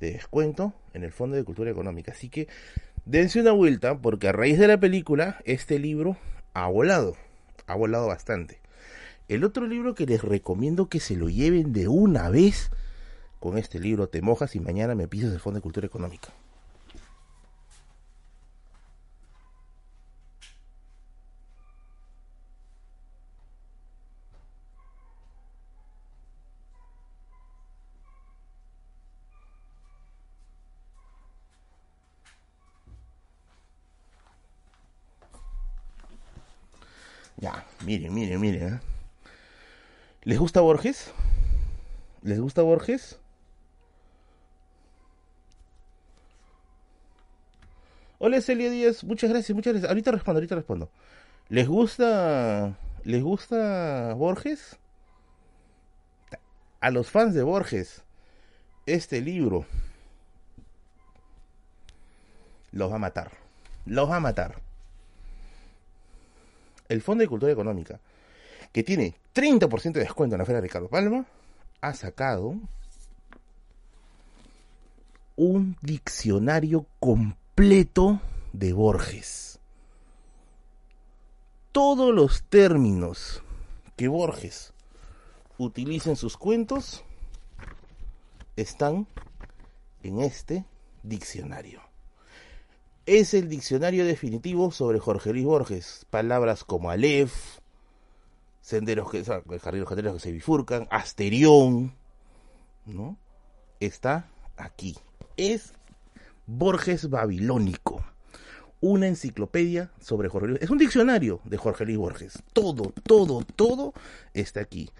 de 0.00 0.12
descuento 0.12 0.72
en 0.94 1.04
el 1.04 1.12
Fondo 1.12 1.36
de 1.36 1.44
Cultura 1.44 1.70
Económica. 1.70 2.12
Así 2.12 2.30
que 2.30 2.48
dense 3.04 3.38
una 3.42 3.52
vuelta 3.52 3.98
porque 3.98 4.28
a 4.28 4.32
raíz 4.32 4.58
de 4.58 4.68
la 4.68 4.80
película 4.80 5.42
este 5.44 5.78
libro 5.78 6.16
ha 6.54 6.66
volado, 6.66 7.14
ha 7.66 7.74
volado 7.74 8.06
bastante. 8.06 8.58
El 9.28 9.44
otro 9.44 9.66
libro 9.66 9.94
que 9.94 10.06
les 10.06 10.22
recomiendo 10.22 10.88
que 10.88 10.98
se 10.98 11.14
lo 11.14 11.28
lleven 11.28 11.74
de 11.74 11.88
una 11.88 12.30
vez 12.30 12.70
con 13.46 13.58
este 13.58 13.78
libro 13.78 14.08
te 14.08 14.22
mojas 14.22 14.56
y 14.56 14.60
mañana 14.60 14.96
me 14.96 15.06
pisas 15.06 15.32
el 15.32 15.38
Fondo 15.38 15.58
de 15.58 15.62
Cultura 15.62 15.86
Económica. 15.86 16.30
Ya, 37.36 37.64
miren, 37.84 38.12
miren, 38.12 38.40
miren. 38.40 38.74
¿eh? 38.74 38.80
¿Les 40.24 40.36
gusta 40.36 40.60
Borges? 40.60 41.12
¿Les 42.22 42.40
gusta 42.40 42.62
Borges? 42.62 43.20
Hola 48.26 48.40
Celia 48.40 48.68
Díaz, 48.70 49.04
muchas 49.04 49.30
gracias, 49.30 49.54
muchas 49.54 49.72
gracias. 49.72 49.88
Ahorita 49.88 50.10
respondo, 50.10 50.38
ahorita 50.38 50.56
respondo. 50.56 50.90
¿Les 51.48 51.68
gusta 51.68 52.76
les 53.04 53.22
gusta 53.22 54.14
Borges? 54.14 54.76
A 56.80 56.90
los 56.90 57.08
fans 57.08 57.34
de 57.34 57.44
Borges, 57.44 58.02
este 58.84 59.20
libro 59.20 59.64
los 62.72 62.90
va 62.90 62.96
a 62.96 62.98
matar. 62.98 63.30
Los 63.84 64.10
va 64.10 64.16
a 64.16 64.20
matar. 64.20 64.60
El 66.88 67.02
Fondo 67.02 67.22
de 67.22 67.28
Cultura 67.28 67.52
Económica, 67.52 68.00
que 68.72 68.82
tiene 68.82 69.14
30% 69.36 69.92
de 69.92 70.00
descuento 70.00 70.34
en 70.34 70.40
la 70.40 70.46
Feria 70.46 70.60
de 70.60 70.66
Ricardo 70.66 70.88
Palma, 70.88 71.26
ha 71.80 71.94
sacado 71.94 72.56
un 75.36 75.76
diccionario 75.80 76.86
completo 76.98 77.45
completo 77.56 78.20
de 78.52 78.74
Borges. 78.74 79.58
Todos 81.72 82.14
los 82.14 82.42
términos 82.42 83.42
que 83.96 84.08
Borges 84.08 84.74
utiliza 85.56 86.10
en 86.10 86.16
sus 86.16 86.36
cuentos 86.36 87.02
están 88.56 89.06
en 90.02 90.20
este 90.20 90.66
diccionario. 91.02 91.80
Es 93.06 93.32
el 93.32 93.48
diccionario 93.48 94.04
definitivo 94.04 94.70
sobre 94.70 94.98
Jorge 94.98 95.32
Luis 95.32 95.46
Borges. 95.46 96.06
Palabras 96.10 96.62
como 96.62 96.90
Aleph, 96.90 97.32
senderos 98.60 99.10
que, 99.10 99.22
que 99.22 100.18
se 100.18 100.32
bifurcan, 100.32 100.88
Asterión, 100.90 101.94
¿no? 102.84 103.16
Está 103.80 104.28
aquí. 104.58 104.98
Es 105.38 105.72
Borges 106.46 107.10
Babilónico. 107.10 108.04
Una 108.80 109.08
enciclopedia 109.08 109.90
sobre 110.00 110.28
Jorge 110.28 110.48
Luis. 110.48 110.62
Es 110.62 110.70
un 110.70 110.78
diccionario 110.78 111.40
de 111.44 111.56
Jorge 111.56 111.84
Luis 111.84 111.98
Borges. 111.98 112.42
Todo, 112.52 112.92
todo, 113.04 113.44
todo 113.56 113.94
está 114.34 114.60
aquí. 114.60 114.90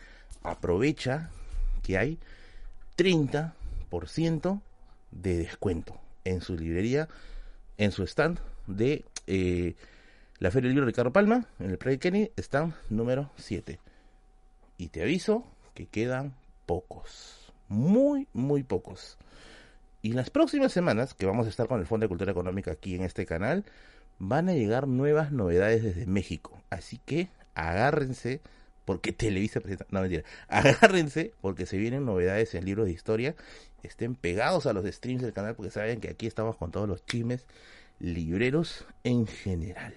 Aprovecha 0.43 1.31
que 1.83 1.99
hay 1.99 2.19
30% 2.97 4.61
de 5.13 5.37
descuento 5.39 6.01
en 6.25 6.41
su 6.41 6.57
librería, 6.57 7.09
en 7.79 7.93
su 7.93 8.03
stand 8.03 8.41
de 8.67 9.05
eh, 9.27 9.75
la 10.39 10.51
Feria 10.51 10.69
del 10.69 10.75
Libro 10.75 10.87
de 10.87 10.93
Ricardo 10.93 11.13
Palma, 11.13 11.47
en 11.59 11.71
el 11.71 11.79
Play 11.79 11.99
Kenny, 11.99 12.31
stand 12.37 12.75
número 12.91 13.31
7. 13.37 13.79
Y 14.79 14.89
te 14.89 15.03
aviso 15.03 15.45
que 15.75 15.87
quedan 15.87 16.35
pocos. 16.67 17.53
Muy, 17.69 18.29
muy 18.33 18.63
pocos. 18.63 19.17
Y 20.07 20.13
las 20.13 20.31
próximas 20.31 20.71
semanas, 20.71 21.15
que 21.15 21.27
vamos 21.27 21.47
a 21.47 21.49
estar 21.49 21.67
con 21.67 21.81
el 21.81 21.87
Fondo 21.87 22.05
de 22.05 22.09
Cultura 22.09 22.31
Económica 22.31 22.71
aquí 22.71 22.95
en 22.95 23.03
este 23.03 23.27
canal, 23.27 23.65
van 24.21 24.49
a 24.49 24.53
llegar 24.53 24.87
nuevas 24.87 25.33
novedades 25.33 25.83
desde 25.83 26.07
México. 26.07 26.61
Así 26.71 27.01
que 27.05 27.29
agárrense, 27.57 28.41
porque 28.85 29.11
Televisa 29.11 29.59
presenta. 29.59 29.85
No, 29.91 30.01
mentira. 30.03 30.23
Agárrense, 30.49 31.33
porque 31.41 31.67
se 31.67 31.77
vienen 31.77 32.05
novedades 32.05 32.55
en 32.55 32.67
libros 32.67 32.87
de 32.87 32.93
historia. 32.93 33.35
Estén 33.83 34.15
pegados 34.15 34.67
a 34.67 34.73
los 34.73 34.87
streams 34.87 35.23
del 35.23 35.33
canal, 35.33 35.57
porque 35.57 35.73
saben 35.73 36.01
que 36.01 36.11
aquí 36.11 36.29
estamos 36.29 36.55
con 36.55 36.71
todos 36.71 36.89
los 36.89 37.05
chismes 37.05 37.45
libreros 37.99 38.85
en 39.03 39.27
general. 39.27 39.93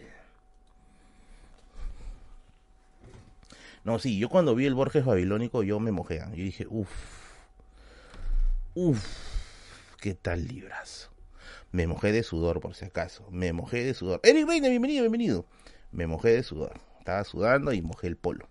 No, 3.84 4.00
sí, 4.00 4.18
yo 4.18 4.28
cuando 4.28 4.56
vi 4.56 4.66
el 4.66 4.74
Borges 4.74 5.06
Babilónico, 5.06 5.62
yo 5.62 5.80
me 5.80 5.92
mojé. 5.92 6.18
Yo 6.18 6.44
dije, 6.44 6.66
uff, 6.68 6.90
uff 8.74 9.39
qué 10.00 10.14
tal 10.14 10.48
libras. 10.48 11.10
Me 11.72 11.86
mojé 11.86 12.12
de 12.12 12.24
sudor, 12.24 12.60
por 12.60 12.76
si 12.76 12.86
acaso. 12.86 13.28
Me 13.32 13.54
mojé 13.54 13.84
de 13.84 13.94
sudor. 13.94 14.20
Eric 14.24 14.48
Reina, 14.48 14.70
bienvenido, 14.70 15.04
bienvenido. 15.04 15.46
Me 15.92 16.08
mojé 16.08 16.30
de 16.30 16.44
sudor. 16.44 16.80
Estaba 17.00 17.24
sudando 17.24 17.74
y 17.74 17.82
mojé 17.82 18.08
el 18.08 18.16
polo. 18.16 18.48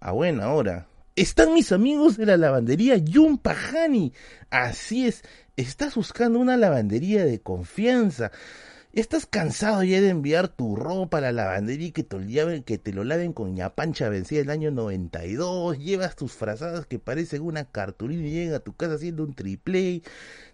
A 0.00 0.12
buena 0.12 0.52
hora. 0.52 0.86
Están 1.16 1.54
mis 1.54 1.72
amigos 1.72 2.16
de 2.16 2.26
la 2.26 2.36
lavandería 2.36 2.96
Yumpajani. 2.96 4.12
Así 4.50 5.06
es. 5.06 5.22
Estás 5.56 5.94
buscando 5.94 6.38
una 6.38 6.56
lavandería 6.56 7.24
de 7.24 7.40
confianza 7.40 8.30
¿Estás 8.92 9.24
cansado 9.24 9.84
ya 9.84 10.00
de 10.00 10.08
enviar 10.08 10.48
tu 10.48 10.74
ropa 10.74 11.18
a 11.18 11.20
la 11.20 11.30
lavandería 11.30 11.86
y 11.88 11.92
que 11.92 12.02
te, 12.02 12.64
que 12.64 12.76
te 12.76 12.92
lo 12.92 13.04
laven 13.04 13.32
con 13.32 13.54
ñapancha 13.54 14.08
vencida 14.08 14.40
el 14.40 14.50
año 14.50 14.72
92? 14.72 15.78
Llevas 15.78 16.16
tus 16.16 16.32
frazadas 16.32 16.86
que 16.86 16.98
parecen 16.98 17.42
una 17.42 17.66
cartulina 17.66 18.26
y 18.26 18.32
llegan 18.32 18.54
a 18.54 18.58
tu 18.58 18.74
casa 18.74 18.94
haciendo 18.94 19.22
un 19.22 19.34
triple. 19.34 20.02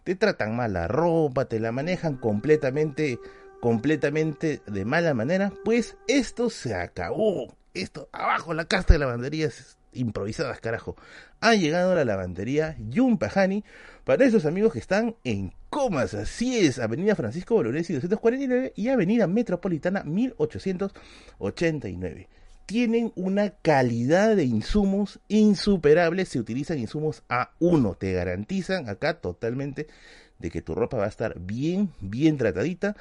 Te 0.05 0.17
tratan 0.17 0.55
mal 0.55 0.75
la 0.75 0.87
ropa, 0.87 1.47
te 1.47 1.61
la 1.61 1.73
manejan 1.73 2.19
completamente, 2.19 3.19
completamente 3.63 4.61
de 4.67 4.85
mala 4.85 5.15
manera. 5.15 5.51
Pues 5.65 5.97
esto 6.07 6.51
se 6.51 6.75
acabó. 6.75 7.57
Esto, 7.73 8.11
abajo 8.13 8.53
la 8.53 8.67
casta 8.67 8.93
de 8.93 8.99
lavanderías 8.99 9.79
improvisadas, 9.93 10.61
carajo. 10.61 10.97
Ha 11.41 11.55
llegado 11.55 11.95
la 11.95 12.05
lavandería 12.05 12.77
Yumpajani 12.79 13.65
para 14.05 14.25
esos 14.25 14.47
amigos 14.47 14.73
que 14.73 14.79
están 14.79 15.17
en 15.25 15.53
comas. 15.71 16.15
Así 16.15 16.59
es, 16.59 16.79
Avenida 16.79 17.15
Francisco 17.15 17.55
Bolognesi 17.55 17.95
249 17.95 18.73
y 18.77 18.89
Avenida 18.89 19.27
Metropolitana 19.27 20.03
1889. 20.05 22.29
Tienen 22.67 23.13
una 23.15 23.51
calidad 23.51 24.35
de 24.35 24.45
insumos 24.45 25.21
insuperable, 25.29 26.25
se 26.25 26.41
utilizan 26.41 26.79
insumos 26.79 27.23
A1, 27.29 27.99
te 27.99 28.13
garantizan 28.13 28.89
acá 28.89 29.21
totalmente 29.21 29.87
de 30.39 30.51
que 30.51 30.63
tu 30.63 30.75
ropa 30.75 30.97
va 30.97 31.05
a 31.05 31.09
estar 31.09 31.39
bien, 31.39 31.91
bien 32.01 32.37
tratadita. 32.37 32.97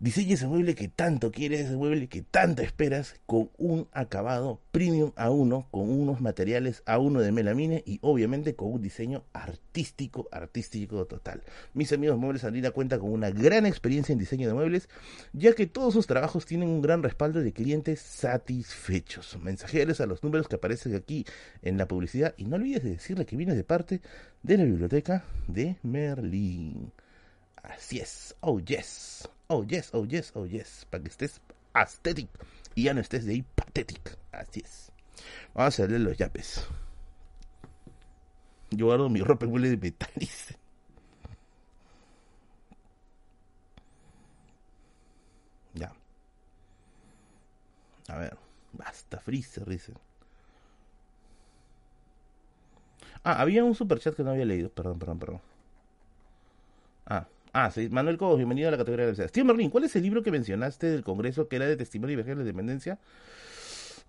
Diseña 0.00 0.34
ese 0.34 0.46
mueble 0.46 0.76
que 0.76 0.86
tanto 0.86 1.32
quieres, 1.32 1.62
ese 1.62 1.76
mueble 1.76 2.06
que 2.06 2.22
tanto 2.22 2.62
esperas, 2.62 3.16
con 3.26 3.50
un 3.58 3.88
acabado 3.90 4.60
premium 4.70 5.10
a 5.16 5.30
uno, 5.30 5.66
con 5.72 5.90
unos 5.90 6.20
materiales 6.20 6.84
a 6.86 7.00
uno 7.00 7.20
de 7.20 7.32
melamine 7.32 7.82
y 7.84 7.98
obviamente 8.02 8.54
con 8.54 8.72
un 8.72 8.80
diseño 8.80 9.24
artístico, 9.32 10.28
artístico 10.30 11.04
total. 11.06 11.42
Mis 11.74 11.92
amigos 11.92 12.16
Muebles 12.16 12.44
Andina 12.44 12.70
cuentan 12.70 13.00
con 13.00 13.10
una 13.10 13.30
gran 13.30 13.66
experiencia 13.66 14.12
en 14.12 14.20
diseño 14.20 14.46
de 14.46 14.54
muebles, 14.54 14.88
ya 15.32 15.52
que 15.54 15.66
todos 15.66 15.94
sus 15.94 16.06
trabajos 16.06 16.46
tienen 16.46 16.68
un 16.68 16.80
gran 16.80 17.02
respaldo 17.02 17.40
de 17.40 17.52
clientes 17.52 17.98
satisfechos. 17.98 19.36
Mensajeros 19.42 20.00
a 20.00 20.06
los 20.06 20.22
números 20.22 20.46
que 20.46 20.54
aparecen 20.54 20.94
aquí 20.94 21.26
en 21.60 21.76
la 21.76 21.88
publicidad 21.88 22.34
y 22.36 22.44
no 22.44 22.54
olvides 22.54 22.84
de 22.84 22.90
decirle 22.90 23.26
que 23.26 23.34
vienes 23.34 23.56
de 23.56 23.64
parte 23.64 24.00
de 24.44 24.58
la 24.58 24.62
biblioteca 24.62 25.24
de 25.48 25.76
Merlín. 25.82 26.92
Así 27.64 27.98
es, 27.98 28.36
oh 28.42 28.60
yes. 28.60 29.28
Oh, 29.50 29.64
yes, 29.64 29.90
oh, 29.94 30.04
yes, 30.04 30.32
oh, 30.34 30.46
yes. 30.46 30.86
Para 30.90 31.02
que 31.02 31.08
estés 31.08 31.40
aesthetic. 31.72 32.28
Y 32.74 32.84
ya 32.84 32.94
no 32.94 33.00
estés 33.00 33.24
de 33.24 33.32
ahí 33.32 33.42
pathetic. 33.42 34.18
Así 34.30 34.60
es. 34.60 34.92
Vamos 35.54 35.80
a 35.80 35.86
leer 35.86 36.00
los 36.00 36.16
yapes. 36.18 36.66
Yo 38.70 38.86
guardo 38.86 39.08
mi 39.08 39.20
ropa 39.22 39.46
en 39.46 39.52
huele 39.52 39.70
de 39.70 39.76
metal. 39.76 40.10
Ya. 45.74 45.92
A 48.08 48.18
ver. 48.18 48.36
Basta, 48.72 49.20
Freezer, 49.20 49.64
dice. 49.66 49.92
Ah, 53.22 53.40
había 53.40 53.64
un 53.64 53.74
superchat 53.74 54.14
que 54.14 54.22
no 54.24 54.30
había 54.30 54.44
leído. 54.44 54.70
Perdón, 54.70 54.98
perdón, 54.98 55.18
perdón. 55.18 55.40
Ah, 57.06 57.26
ah, 57.52 57.70
sí. 57.70 57.88
Manuel 57.88 58.18
Cobos, 58.18 58.36
bienvenido 58.36 58.68
a 58.68 58.70
la 58.70 58.78
categoría 58.78 59.06
de 59.06 59.16
la 59.16 59.28
Steve 59.28 59.44
Merlin, 59.44 59.70
¿cuál 59.70 59.84
es 59.84 59.96
el 59.96 60.02
libro 60.02 60.22
que 60.22 60.30
mencionaste 60.30 60.88
del 60.88 61.02
Congreso 61.02 61.48
que 61.48 61.56
era 61.56 61.66
de 61.66 61.76
testimonio 61.76 62.12
y 62.12 62.16
viaje 62.16 62.30
de 62.30 62.36
la 62.36 62.42
independencia? 62.42 62.98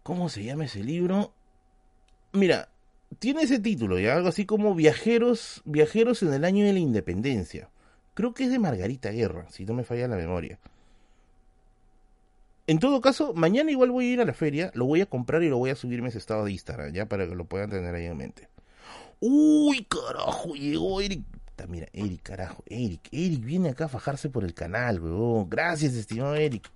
¿Cómo 0.04 0.30
se 0.30 0.44
llama 0.44 0.66
ese 0.66 0.84
libro? 0.84 1.34
Mira, 2.32 2.70
tiene 3.20 3.42
ese 3.44 3.60
título, 3.60 3.96
algo 3.96 4.30
así 4.30 4.46
como 4.46 4.76
Viajeros, 4.76 5.62
Viajeros 5.66 6.22
en 6.24 6.34
el 6.34 6.46
año 6.46 6.66
de 6.66 6.74
la 6.74 6.80
independencia. 6.80 7.70
Creo 8.14 8.34
que 8.34 8.44
es 8.44 8.52
de 8.52 8.60
Margarita 8.60 9.12
Guerra, 9.12 9.48
si 9.50 9.66
no 9.66 9.74
me 9.74 9.84
falla 9.84 10.08
la 10.08 10.16
memoria. 10.16 10.60
En 12.68 12.78
todo 12.78 13.02
caso, 13.02 13.34
mañana 13.34 13.72
igual 13.72 13.90
voy 13.90 14.06
a 14.06 14.14
ir 14.14 14.22
a 14.22 14.26
la 14.26 14.34
feria, 14.34 14.72
lo 14.76 14.86
voy 14.86 15.02
a 15.02 15.08
comprar 15.08 15.42
y 15.42 15.50
lo 15.50 15.58
voy 15.58 15.72
a 15.72 15.76
subir 15.76 16.00
en 16.00 16.06
ese 16.06 16.20
estado 16.20 16.46
de 16.46 16.52
Instagram, 16.52 16.94
ya 16.94 17.08
para 17.08 17.28
que 17.28 17.34
lo 17.34 17.46
puedan 17.46 17.72
tener 17.72 17.96
ahí 17.96 18.06
en 18.06 18.18
mente. 18.18 18.48
Uy, 19.20 19.86
carajo, 19.86 20.54
llegó 20.54 21.02
Eric. 21.02 21.24
Mira, 21.68 21.88
Eric, 21.94 22.22
carajo, 22.24 22.64
Eric, 22.68 23.10
Eric 23.12 23.44
viene 23.44 23.70
acá 23.70 23.86
a 23.86 23.90
fajarse 23.90 24.30
por 24.30 24.44
el 24.44 24.54
canal, 24.54 25.00
weón. 25.00 25.50
Gracias, 25.50 25.94
estimado 25.94 26.36
Eric. 26.36 26.70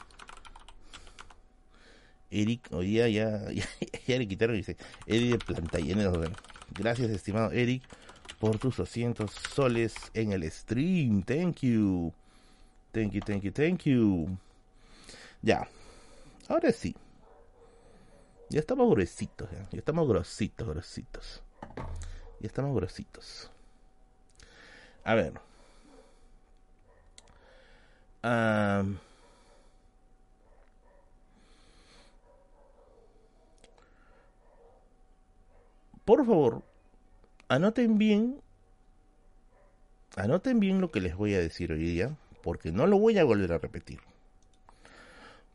Eric, 2.32 2.68
hoy 2.72 2.88
día 2.88 3.08
ya, 3.10 3.46
ya, 4.08 4.18
le 4.18 4.28
quitaron, 4.28 4.56
dice, 4.56 4.76
Eric 5.06 5.32
de 5.32 5.38
planta 5.38 5.78
Gracias, 6.72 7.10
estimado 7.12 7.52
Eric, 7.52 7.84
por 8.40 8.58
tus 8.58 8.78
200 8.78 9.32
soles 9.32 9.94
en 10.14 10.32
el 10.32 10.50
stream. 10.50 11.24
Thank 11.24 11.62
you. 11.62 12.12
Thank 12.92 13.12
you, 13.12 13.22
thank 13.22 13.44
you, 13.44 13.52
thank 13.52 13.84
you. 13.84 14.38
Ya, 15.42 15.68
ahora 16.48 16.72
sí. 16.72 16.96
Ya 18.50 18.60
estamos 18.60 18.90
gruesitos, 18.90 19.50
ya, 19.52 19.68
ya 19.72 19.80
estamos 19.80 20.08
grositos, 20.08 20.68
grositos. 20.68 21.44
Ya 22.40 22.48
estamos 22.48 22.76
grositos. 22.76 23.53
A 25.06 25.16
ver. 25.16 25.34
Por 36.06 36.26
favor, 36.26 36.64
anoten 37.48 37.98
bien, 37.98 38.42
anoten 40.16 40.60
bien 40.60 40.82
lo 40.82 40.92
que 40.92 41.02
les 41.02 41.16
voy 41.16 41.34
a 41.34 41.40
decir 41.40 41.72
hoy 41.72 41.84
día, 41.84 42.16
porque 42.42 42.72
no 42.72 42.88
lo 42.88 43.00
voy 43.00 43.18
a 43.18 43.24
volver 43.24 43.54
a 43.54 43.58
repetir. 43.58 44.00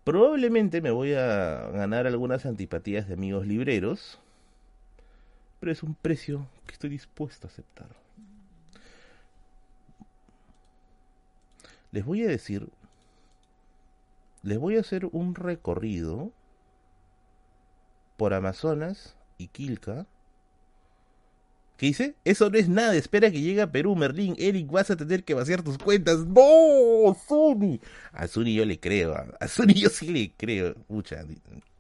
Probablemente 0.05 0.81
me 0.81 0.91
voy 0.91 1.13
a 1.13 1.69
ganar 1.71 2.07
algunas 2.07 2.47
antipatías 2.47 3.09
de 3.09 3.15
amigos 3.15 3.47
libreros, 3.47 4.19
pero 5.61 5.71
es 5.71 5.83
un 5.83 5.95
precio 5.95 6.47
que 6.67 6.73
estoy 6.73 6.91
dispuesto 6.91 7.47
a 7.47 7.51
aceptar. 7.51 8.08
Les 11.93 12.05
voy 12.05 12.25
a 12.25 12.29
decir, 12.29 12.69
les 14.43 14.59
voy 14.59 14.77
a 14.77 14.81
hacer 14.81 15.07
un 15.13 15.35
recorrido 15.35 16.33
por 18.17 18.35
Amazonas 18.35 19.17
y 19.39 19.49
Quilca 19.49 20.07
¿Qué 21.79 21.87
dice? 21.87 22.17
Eso 22.25 22.51
no 22.51 22.59
es 22.59 22.69
nada, 22.69 22.97
espera 22.97 23.31
que 23.31 23.41
llegue 23.41 23.63
a 23.63 23.71
Perú, 23.71 23.95
Merlín. 23.95 24.35
Eric, 24.37 24.69
vas 24.69 24.91
a 24.91 24.97
tener 24.97 25.23
que 25.23 25.33
vaciar 25.33 25.63
tus 25.63 25.79
cuentas. 25.79 26.27
¡No! 26.27 27.17
¡Zuni! 27.29 27.81
A 28.13 28.27
Zuni 28.27 28.53
yo 28.53 28.65
le 28.65 28.81
creo, 28.81 29.15
a 29.39 29.47
Zuni 29.47 29.75
yo 29.75 29.89
sí 29.89 30.09
le 30.09 30.33
creo. 30.37 30.75
Mucha. 30.89 31.25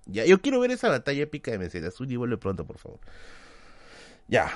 Ya, 0.06 0.24
yo 0.24 0.40
quiero 0.40 0.60
ver 0.60 0.70
esa 0.70 0.88
batalla 0.88 1.24
épica 1.24 1.50
de 1.50 1.58
Mesera. 1.58 1.90
Zuni, 1.90 2.14
vuelve 2.14 2.36
pronto, 2.36 2.64
por 2.64 2.78
favor. 2.78 3.00
Ya, 4.28 4.52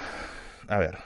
a 0.69 0.79
ver. 0.79 0.97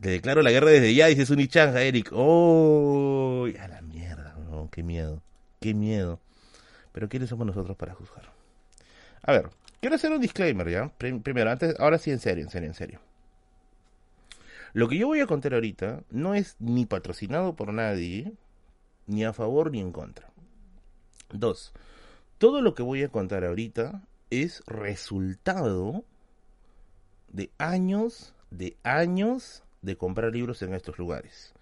Le 0.00 0.10
declaro 0.10 0.42
la 0.42 0.50
guerra 0.50 0.70
desde 0.70 0.94
ya, 0.94 1.06
dice 1.06 1.26
Zuni 1.26 1.48
Changa, 1.48 1.82
Eric. 1.82 2.10
¡Oh! 2.12 3.46
A 3.60 3.68
la 3.68 3.80
mierda, 3.82 4.36
qué 4.70 4.82
miedo, 4.82 5.22
qué 5.60 5.74
miedo. 5.74 6.20
Pero 6.92 7.08
¿quiénes 7.08 7.28
somos 7.28 7.46
nosotros 7.46 7.76
para 7.76 7.94
juzgar? 7.94 8.30
A 9.22 9.32
ver, 9.32 9.50
Quiero 9.80 9.94
hacer 9.94 10.10
un 10.10 10.20
disclaimer, 10.20 10.68
¿ya? 10.68 10.88
Primero, 10.98 11.50
antes, 11.50 11.78
ahora 11.78 11.98
sí, 11.98 12.10
en 12.10 12.18
serio, 12.18 12.44
en 12.44 12.50
serio, 12.50 12.68
en 12.68 12.74
serio. 12.74 13.00
Lo 14.72 14.88
que 14.88 14.98
yo 14.98 15.06
voy 15.06 15.20
a 15.20 15.26
contar 15.26 15.54
ahorita 15.54 16.02
no 16.10 16.34
es 16.34 16.56
ni 16.58 16.86
patrocinado 16.86 17.54
por 17.54 17.72
nadie, 17.72 18.32
ni 19.06 19.24
a 19.24 19.32
favor 19.32 19.70
ni 19.70 19.80
en 19.80 19.92
contra. 19.92 20.28
Dos, 21.30 21.72
todo 22.38 22.62
lo 22.62 22.74
que 22.74 22.82
voy 22.82 23.02
a 23.02 23.10
contar 23.10 23.44
ahorita 23.44 24.02
es 24.30 24.62
resultado 24.66 26.04
de 27.28 27.50
años, 27.58 28.34
de 28.50 28.76
años 28.82 29.62
de 29.86 29.96
comprar 29.96 30.32
libros 30.34 30.60
en 30.60 30.74
estos 30.74 30.98
lugares. 30.98 31.54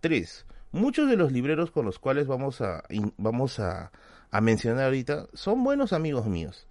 Tres, 0.00 0.44
muchos 0.72 1.08
de 1.08 1.16
los 1.16 1.32
libreros 1.32 1.70
con 1.70 1.86
los 1.86 1.98
cuales 1.98 2.26
vamos 2.26 2.60
a, 2.60 2.82
vamos 3.16 3.58
a, 3.60 3.90
mencionar 4.42 4.84
ahorita 4.84 5.28
son 5.32 5.64
buenos 5.64 5.92
amigos 5.94 6.26
míos. 6.26 6.66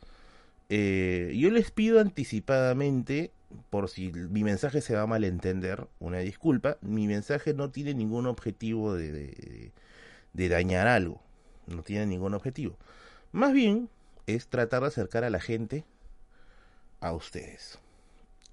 Eh, 0.69 1.33
yo 1.35 1.49
les 1.49 1.71
pido 1.71 1.99
anticipadamente, 1.99 3.31
por 3.69 3.89
si 3.89 4.11
mi 4.11 4.43
mensaje 4.43 4.81
se 4.81 4.95
va 4.95 5.03
a 5.03 5.07
malentender, 5.07 5.87
una 5.99 6.19
disculpa, 6.19 6.77
mi 6.81 7.07
mensaje 7.07 7.53
no 7.53 7.71
tiene 7.71 7.93
ningún 7.93 8.27
objetivo 8.27 8.93
de, 8.93 9.71
de, 10.33 10.49
dañar 10.49 10.87
algo, 10.87 11.21
no 11.67 11.83
tiene 11.83 12.05
ningún 12.05 12.33
objetivo. 12.33 12.75
Más 13.31 13.53
bien 13.53 13.89
es 14.27 14.47
tratar 14.47 14.81
de 14.81 14.87
acercar 14.87 15.23
a 15.23 15.29
la 15.29 15.39
gente 15.39 15.85
a 16.99 17.13
ustedes. 17.13 17.79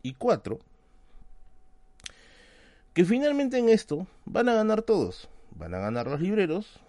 Y 0.03 0.15
cuatro, 0.15 0.61
que 2.95 3.05
finalmente 3.05 3.59
en 3.59 3.69
esto 3.69 4.07
van 4.25 4.49
a 4.49 4.55
ganar 4.55 4.83
todos. 4.83 5.29
Van 5.57 5.75
a 5.75 5.79
ganar 5.79 6.07
los 6.07 6.21
libreros, 6.21 6.81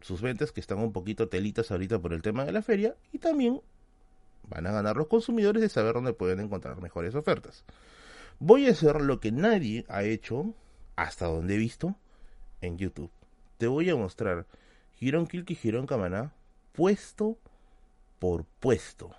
sus 0.00 0.20
ventas 0.20 0.52
que 0.52 0.60
están 0.60 0.78
un 0.78 0.92
poquito 0.92 1.28
telitas 1.28 1.70
ahorita 1.70 1.98
por 1.98 2.12
el 2.12 2.22
tema 2.22 2.44
de 2.44 2.52
la 2.52 2.62
feria, 2.62 2.94
y 3.12 3.18
también 3.18 3.60
Van 4.48 4.66
a 4.66 4.72
ganar 4.72 4.96
los 4.96 5.08
consumidores 5.08 5.60
de 5.60 5.68
saber 5.68 5.94
dónde 5.94 6.12
pueden 6.12 6.40
encontrar 6.40 6.80
mejores 6.80 7.14
ofertas. 7.14 7.64
Voy 8.38 8.66
a 8.66 8.72
hacer 8.72 9.00
lo 9.00 9.18
que 9.18 9.32
nadie 9.32 9.84
ha 9.88 10.04
hecho, 10.04 10.54
hasta 10.94 11.26
donde 11.26 11.54
he 11.54 11.58
visto, 11.58 11.96
en 12.60 12.78
YouTube. 12.78 13.10
Te 13.58 13.66
voy 13.66 13.90
a 13.90 13.96
mostrar 13.96 14.46
Girón 14.94 15.26
Kilk 15.26 15.50
y 15.50 15.54
Girón 15.54 15.86
Camaná 15.86 16.32
puesto 16.72 17.38
por 18.18 18.44
puesto. 18.60 19.10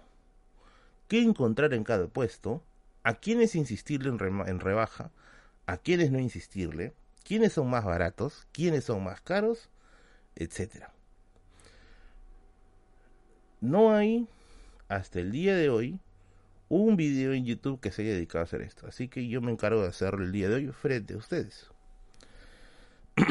¿Qué 1.07 1.22
encontrar 1.22 1.73
en 1.73 1.84
cada 1.84 2.07
puesto? 2.07 2.64
¿A 3.03 3.15
quiénes 3.15 3.55
insistirle 3.55 4.09
en, 4.09 4.47
en 4.47 4.59
rebaja? 4.59 5.11
¿A 5.68 5.77
quiénes 5.77 6.11
no 6.11 6.19
insistirle? 6.19 6.94
¿Quiénes 7.23 7.53
son 7.53 7.69
más 7.69 7.84
baratos? 7.84 8.48
¿Quiénes 8.53 8.85
son 8.85 9.03
más 9.03 9.19
caros? 9.19 9.69
Etcétera. 10.35 10.94
No 13.60 13.94
hay 13.94 14.27
hasta 14.88 15.19
el 15.19 15.31
día 15.31 15.56
de 15.56 15.69
hoy 15.69 15.99
un 16.69 16.95
video 16.95 17.34
en 17.34 17.45
YouTube 17.45 17.81
que 17.81 17.91
se 17.91 18.02
haya 18.03 18.14
dedicado 18.14 18.39
a 18.39 18.44
hacer 18.44 18.61
esto. 18.61 18.88
Así 18.88 19.10
que 19.10 19.27
yo 19.27 19.41
me 19.41 19.52
encargo 19.52 19.81
de 19.81 19.89
hacerlo 19.89 20.23
el 20.23 20.31
día 20.31 20.48
de 20.48 20.56
hoy 20.56 20.68
frente 20.68 21.15
a 21.15 21.18
ustedes. 21.18 21.68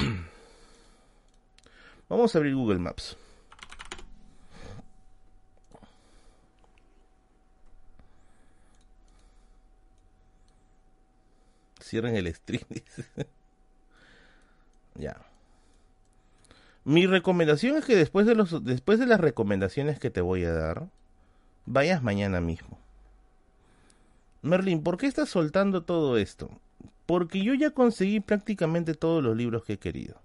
Vamos 2.11 2.35
a 2.35 2.39
abrir 2.39 2.55
Google 2.55 2.79
Maps. 2.81 3.17
Cierren 11.87 12.17
el 12.17 12.33
stream. 12.35 12.65
ya. 14.97 15.17
Mi 16.85 17.07
recomendación 17.07 17.77
es 17.77 17.85
que 17.85 17.95
después 17.95 18.27
de 18.27 18.35
los 18.35 18.65
después 18.65 18.99
de 18.99 19.07
las 19.07 19.21
recomendaciones 19.21 20.01
que 20.01 20.11
te 20.11 20.21
voy 20.21 20.45
a 20.45 20.53
dar, 20.53 20.89
vayas 21.65 22.03
mañana 22.03 22.41
mismo. 22.41 22.79
Merlin, 24.43 24.83
¿por 24.83 24.97
qué 24.97 25.07
estás 25.07 25.29
soltando 25.29 25.85
todo 25.85 26.19
esto? 26.19 26.51
Porque 27.07 27.43
yo 27.43 27.55
ya 27.55 27.71
conseguí 27.71 28.21
prácticamente 28.21 28.95
todos 28.95 29.23
los 29.23 29.37
libros 29.37 29.65
que 29.65 29.75
he 29.75 29.79
querido. 29.79 30.21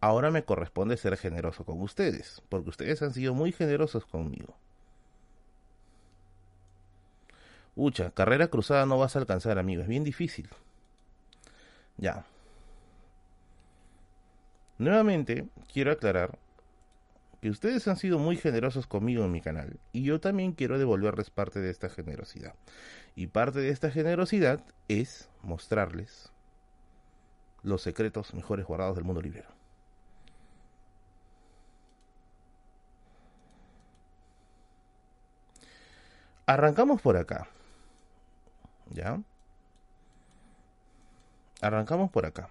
Ahora 0.00 0.30
me 0.30 0.44
corresponde 0.44 0.96
ser 0.96 1.16
generoso 1.18 1.64
con 1.64 1.80
ustedes, 1.82 2.42
porque 2.48 2.70
ustedes 2.70 3.02
han 3.02 3.12
sido 3.12 3.34
muy 3.34 3.52
generosos 3.52 4.06
conmigo. 4.06 4.56
Ucha, 7.80 8.10
carrera 8.10 8.48
cruzada 8.48 8.86
no 8.86 8.98
vas 8.98 9.14
a 9.14 9.20
alcanzar, 9.20 9.56
amigo, 9.56 9.82
es 9.82 9.86
bien 9.88 10.02
difícil. 10.02 10.48
Ya. 11.96 12.24
Nuevamente, 14.78 15.46
quiero 15.72 15.92
aclarar 15.92 16.36
que 17.40 17.50
ustedes 17.50 17.86
han 17.86 17.96
sido 17.96 18.18
muy 18.18 18.36
generosos 18.36 18.88
conmigo 18.88 19.24
en 19.24 19.30
mi 19.30 19.40
canal 19.40 19.78
y 19.92 20.02
yo 20.02 20.18
también 20.18 20.54
quiero 20.54 20.76
devolverles 20.76 21.30
parte 21.30 21.60
de 21.60 21.70
esta 21.70 21.88
generosidad. 21.88 22.54
Y 23.14 23.28
parte 23.28 23.60
de 23.60 23.68
esta 23.68 23.92
generosidad 23.92 24.60
es 24.88 25.30
mostrarles 25.44 26.32
los 27.62 27.80
secretos 27.80 28.34
mejores 28.34 28.66
guardados 28.66 28.96
del 28.96 29.04
mundo 29.04 29.22
librero. 29.22 29.50
Arrancamos 36.44 37.00
por 37.00 37.16
acá. 37.16 37.46
¿Ya? 38.90 39.20
Arrancamos 41.60 42.10
por 42.10 42.26
acá. 42.26 42.50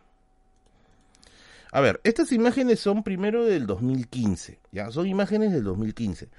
A 1.71 1.81
ver, 1.81 1.99
estas 2.03 2.31
imágenes 2.31 2.79
son 2.79 3.03
primero 3.03 3.45
del 3.45 3.67
2015, 3.67 4.59
ya, 4.71 4.89
son 4.89 5.07
imágenes 5.07 5.51
del 5.51 5.63
2015. 5.63 6.29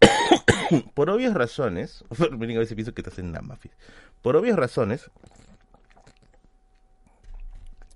por 0.94 1.10
obvias 1.10 1.34
razones, 1.34 2.04
a 2.18 2.36
veces 2.36 2.74
pienso 2.74 2.94
que 2.94 3.02
estás 3.02 3.18
en 3.18 3.32
la 3.32 3.42
mafia. 3.42 3.72
Por 4.22 4.36
obvias 4.36 4.56
razones, 4.56 5.10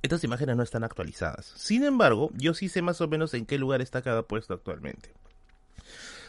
estas 0.02 0.24
imágenes 0.24 0.56
no 0.56 0.62
están 0.62 0.82
actualizadas. 0.82 1.52
Sin 1.56 1.84
embargo, 1.84 2.30
yo 2.34 2.54
sí 2.54 2.68
sé 2.68 2.82
más 2.82 3.00
o 3.00 3.08
menos 3.08 3.34
en 3.34 3.46
qué 3.46 3.58
lugar 3.58 3.80
está 3.80 4.02
cada 4.02 4.22
puesto 4.22 4.54
actualmente. 4.54 5.12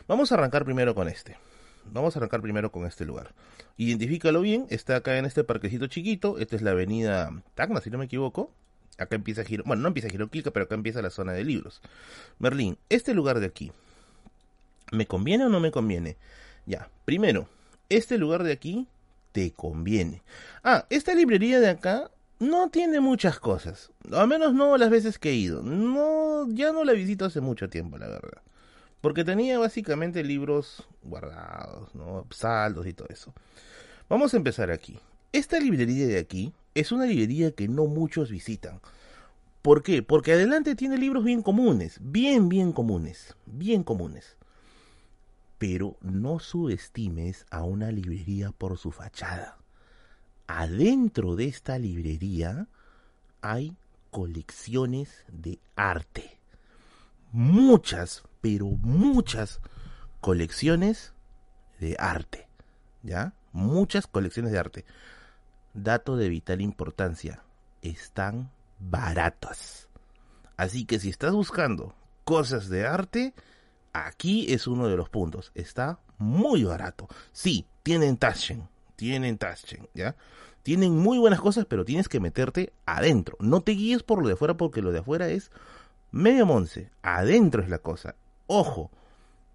Vamos 0.08 0.32
a 0.32 0.36
arrancar 0.36 0.66
primero 0.66 0.94
con 0.94 1.08
este. 1.08 1.38
Vamos 1.86 2.16
a 2.16 2.20
arrancar 2.20 2.42
primero 2.42 2.72
con 2.72 2.86
este 2.86 3.06
lugar. 3.06 3.34
Identifícalo 3.78 4.42
bien, 4.42 4.68
está 4.70 4.98
acá 4.98 5.18
en 5.18 5.26
este 5.26 5.44
parquecito 5.44 5.88
chiquito. 5.88 6.38
Esta 6.38 6.56
es 6.56 6.62
la 6.62 6.72
avenida 6.72 7.32
Tacna, 7.56 7.82
si 7.82 7.90
no 7.90 7.98
me 7.98 8.06
equivoco. 8.06 8.52
Acá 8.98 9.16
empieza 9.16 9.44
Giro, 9.44 9.64
bueno, 9.66 9.82
no 9.82 9.88
empieza 9.88 10.10
Giroquilca, 10.10 10.52
pero 10.52 10.66
acá 10.66 10.76
empieza 10.76 11.02
la 11.02 11.10
zona 11.10 11.32
de 11.34 11.44
libros. 11.44 11.82
Merlín, 12.40 12.78
este 12.90 13.14
lugar 13.14 13.40
de 13.40 13.48
aquí, 13.48 13.72
¿me 14.92 15.08
conviene 15.08 15.46
o 15.46 15.50
no 15.50 15.60
me 15.60 15.72
conviene? 15.72 16.18
Ya, 16.66 16.90
primero, 17.06 17.48
este 17.90 18.18
lugar 18.18 18.44
de 18.44 18.52
aquí 18.52 18.88
te 19.32 19.52
conviene. 19.52 20.22
Ah, 20.64 20.86
esta 20.90 21.16
librería 21.16 21.60
de 21.60 21.70
acá 21.70 22.12
no 22.40 22.70
tiene 22.70 23.00
muchas 23.00 23.40
cosas. 23.40 23.92
Al 24.12 24.28
menos 24.28 24.54
no 24.54 24.78
las 24.78 24.90
veces 24.90 25.18
que 25.18 25.30
he 25.30 25.36
ido. 25.36 25.64
No, 25.64 26.48
ya 26.50 26.72
no 26.72 26.84
la 26.84 26.94
visito 26.94 27.26
hace 27.26 27.42
mucho 27.42 27.70
tiempo, 27.70 27.98
la 27.98 28.08
verdad. 28.08 28.42
Porque 29.02 29.24
tenía 29.24 29.58
básicamente 29.58 30.24
libros 30.24 30.88
guardados, 31.04 31.94
¿no? 31.96 32.28
Saldos 32.30 32.86
y 32.86 32.94
todo 32.94 33.08
eso. 33.10 33.34
Vamos 34.08 34.34
a 34.34 34.38
empezar 34.38 34.72
aquí. 34.72 35.00
Esta 35.34 35.60
librería 35.60 36.08
de 36.08 36.20
aquí 36.20 36.54
es 36.76 36.92
una 36.92 37.06
librería 37.06 37.52
que 37.52 37.68
no 37.68 37.86
muchos 37.88 38.30
visitan. 38.30 38.80
¿Por 39.62 39.84
qué? 39.84 40.04
Porque 40.04 40.34
adelante 40.34 40.76
tiene 40.76 40.98
libros 40.98 41.24
bien 41.24 41.42
comunes, 41.42 42.00
bien, 42.02 42.50
bien 42.50 42.72
comunes, 42.74 43.36
bien 43.46 43.84
comunes. 43.84 44.38
Pero 45.58 45.98
no 46.02 46.40
subestimes 46.40 47.46
a 47.52 47.64
una 47.64 47.92
librería 47.92 48.52
por 48.52 48.78
su 48.78 48.92
fachada. 48.92 49.58
Adentro 50.48 51.36
de 51.36 51.46
esta 51.46 51.78
librería 51.78 52.68
hay 53.42 53.76
colecciones 54.10 55.24
de 55.32 55.60
arte. 55.76 56.38
Muchas, 57.32 58.24
pero 58.42 58.66
muchas 58.66 59.62
colecciones 60.20 61.14
de 61.80 61.96
arte. 62.00 62.48
¿Ya? 63.04 63.34
Muchas 63.54 64.08
colecciones 64.08 64.52
de 64.52 64.60
arte. 64.60 64.86
Dato 65.74 66.18
de 66.18 66.30
vital 66.30 66.62
importancia. 66.62 67.44
Están 67.82 68.52
baratas. 68.80 69.88
Así 70.58 70.86
que 70.86 71.00
si 71.00 71.10
estás 71.10 71.34
buscando 71.34 71.96
cosas 72.24 72.70
de 72.70 72.86
arte, 72.86 73.34
aquí 73.94 74.54
es 74.54 74.68
uno 74.68 74.88
de 74.88 74.98
los 74.98 75.10
puntos. 75.10 75.52
Está 75.56 76.00
muy 76.18 76.64
barato. 76.64 77.08
Sí, 77.32 77.66
tienen 77.84 78.18
Taschen, 78.18 78.70
tienen 78.96 79.38
Taschen, 79.38 79.90
¿ya? 79.94 80.16
Tienen 80.64 80.96
muy 80.96 81.18
buenas 81.18 81.42
cosas, 81.42 81.66
pero 81.66 81.86
tienes 81.86 82.08
que 82.08 82.20
meterte 82.20 82.74
adentro. 82.86 83.36
No 83.40 83.62
te 83.62 83.72
guíes 83.72 84.04
por 84.04 84.22
lo 84.22 84.28
de 84.28 84.36
afuera 84.36 84.56
porque 84.56 84.84
lo 84.84 84.92
de 84.92 85.00
afuera 85.00 85.30
es 85.30 85.50
medio 86.12 86.46
monce. 86.46 86.92
Adentro 87.02 87.64
es 87.64 87.70
la 87.70 87.80
cosa. 87.80 88.16
Ojo, 88.54 88.92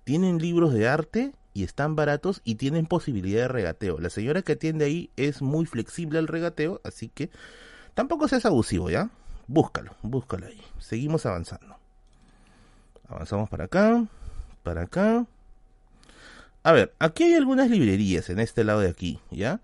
tienen 0.05 0.39
libros 0.39 0.73
de 0.73 0.89
arte 0.89 1.35
y 1.53 1.65
están 1.65 1.97
baratos 1.97 2.41
y 2.45 2.55
tienen 2.55 2.87
posibilidad 2.87 3.43
de 3.43 3.49
regateo. 3.49 3.99
La 3.99 4.09
señora 4.09 4.41
que 4.41 4.53
atiende 4.53 4.87
ahí 4.87 5.11
es 5.19 5.43
muy 5.43 5.67
flexible 5.67 6.19
al 6.19 6.27
regateo, 6.27 6.81
así 6.83 7.11
que 7.11 7.29
tampoco 7.93 8.27
seas 8.27 8.47
abusivo, 8.47 8.89
¿ya? 8.89 9.11
Búscalo, 9.49 9.95
búscalo 10.01 10.47
ahí. 10.47 10.63
Seguimos 10.79 11.27
avanzando. 11.27 11.77
Avanzamos 13.07 13.51
para 13.51 13.65
acá, 13.65 14.07
para 14.63 14.85
acá. 14.85 15.27
A 16.63 16.73
ver, 16.73 16.95
aquí 16.99 17.25
hay 17.25 17.35
algunas 17.35 17.69
librerías 17.69 18.31
en 18.31 18.41
este 18.41 18.65
lado 18.65 18.81
de 18.81 18.89
aquí, 18.89 19.21
¿ya? 19.31 19.61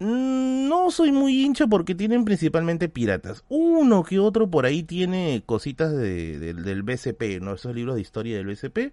Mm, 0.00 0.68
no 0.68 0.90
soy 0.90 1.10
muy 1.10 1.44
hincha 1.44 1.66
porque 1.66 1.94
tienen 1.94 2.24
principalmente 2.24 2.88
piratas. 2.88 3.44
Uno 3.48 4.04
que 4.04 4.18
otro 4.18 4.48
por 4.48 4.64
ahí 4.66 4.82
tiene 4.82 5.42
cositas 5.44 5.92
del 5.96 6.82
BCP, 6.82 7.40
¿no? 7.40 7.54
Esos 7.54 7.74
libros 7.74 7.96
de 7.96 8.02
historia 8.02 8.36
del 8.36 8.46
BCP. 8.46 8.92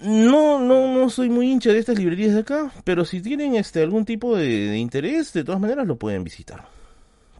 No, 0.00 0.60
no, 0.60 0.94
no 0.94 1.10
soy 1.10 1.28
muy 1.28 1.50
hincha 1.50 1.72
de 1.72 1.78
estas 1.80 1.98
librerías 1.98 2.32
de 2.32 2.40
acá, 2.40 2.70
pero 2.84 3.04
si 3.04 3.20
tienen 3.20 3.56
este 3.56 3.82
algún 3.82 4.04
tipo 4.04 4.36
de, 4.36 4.76
interés, 4.78 5.32
de 5.32 5.42
todas 5.42 5.60
maneras 5.60 5.86
lo 5.86 5.96
pueden 5.96 6.22
visitar. 6.22 6.68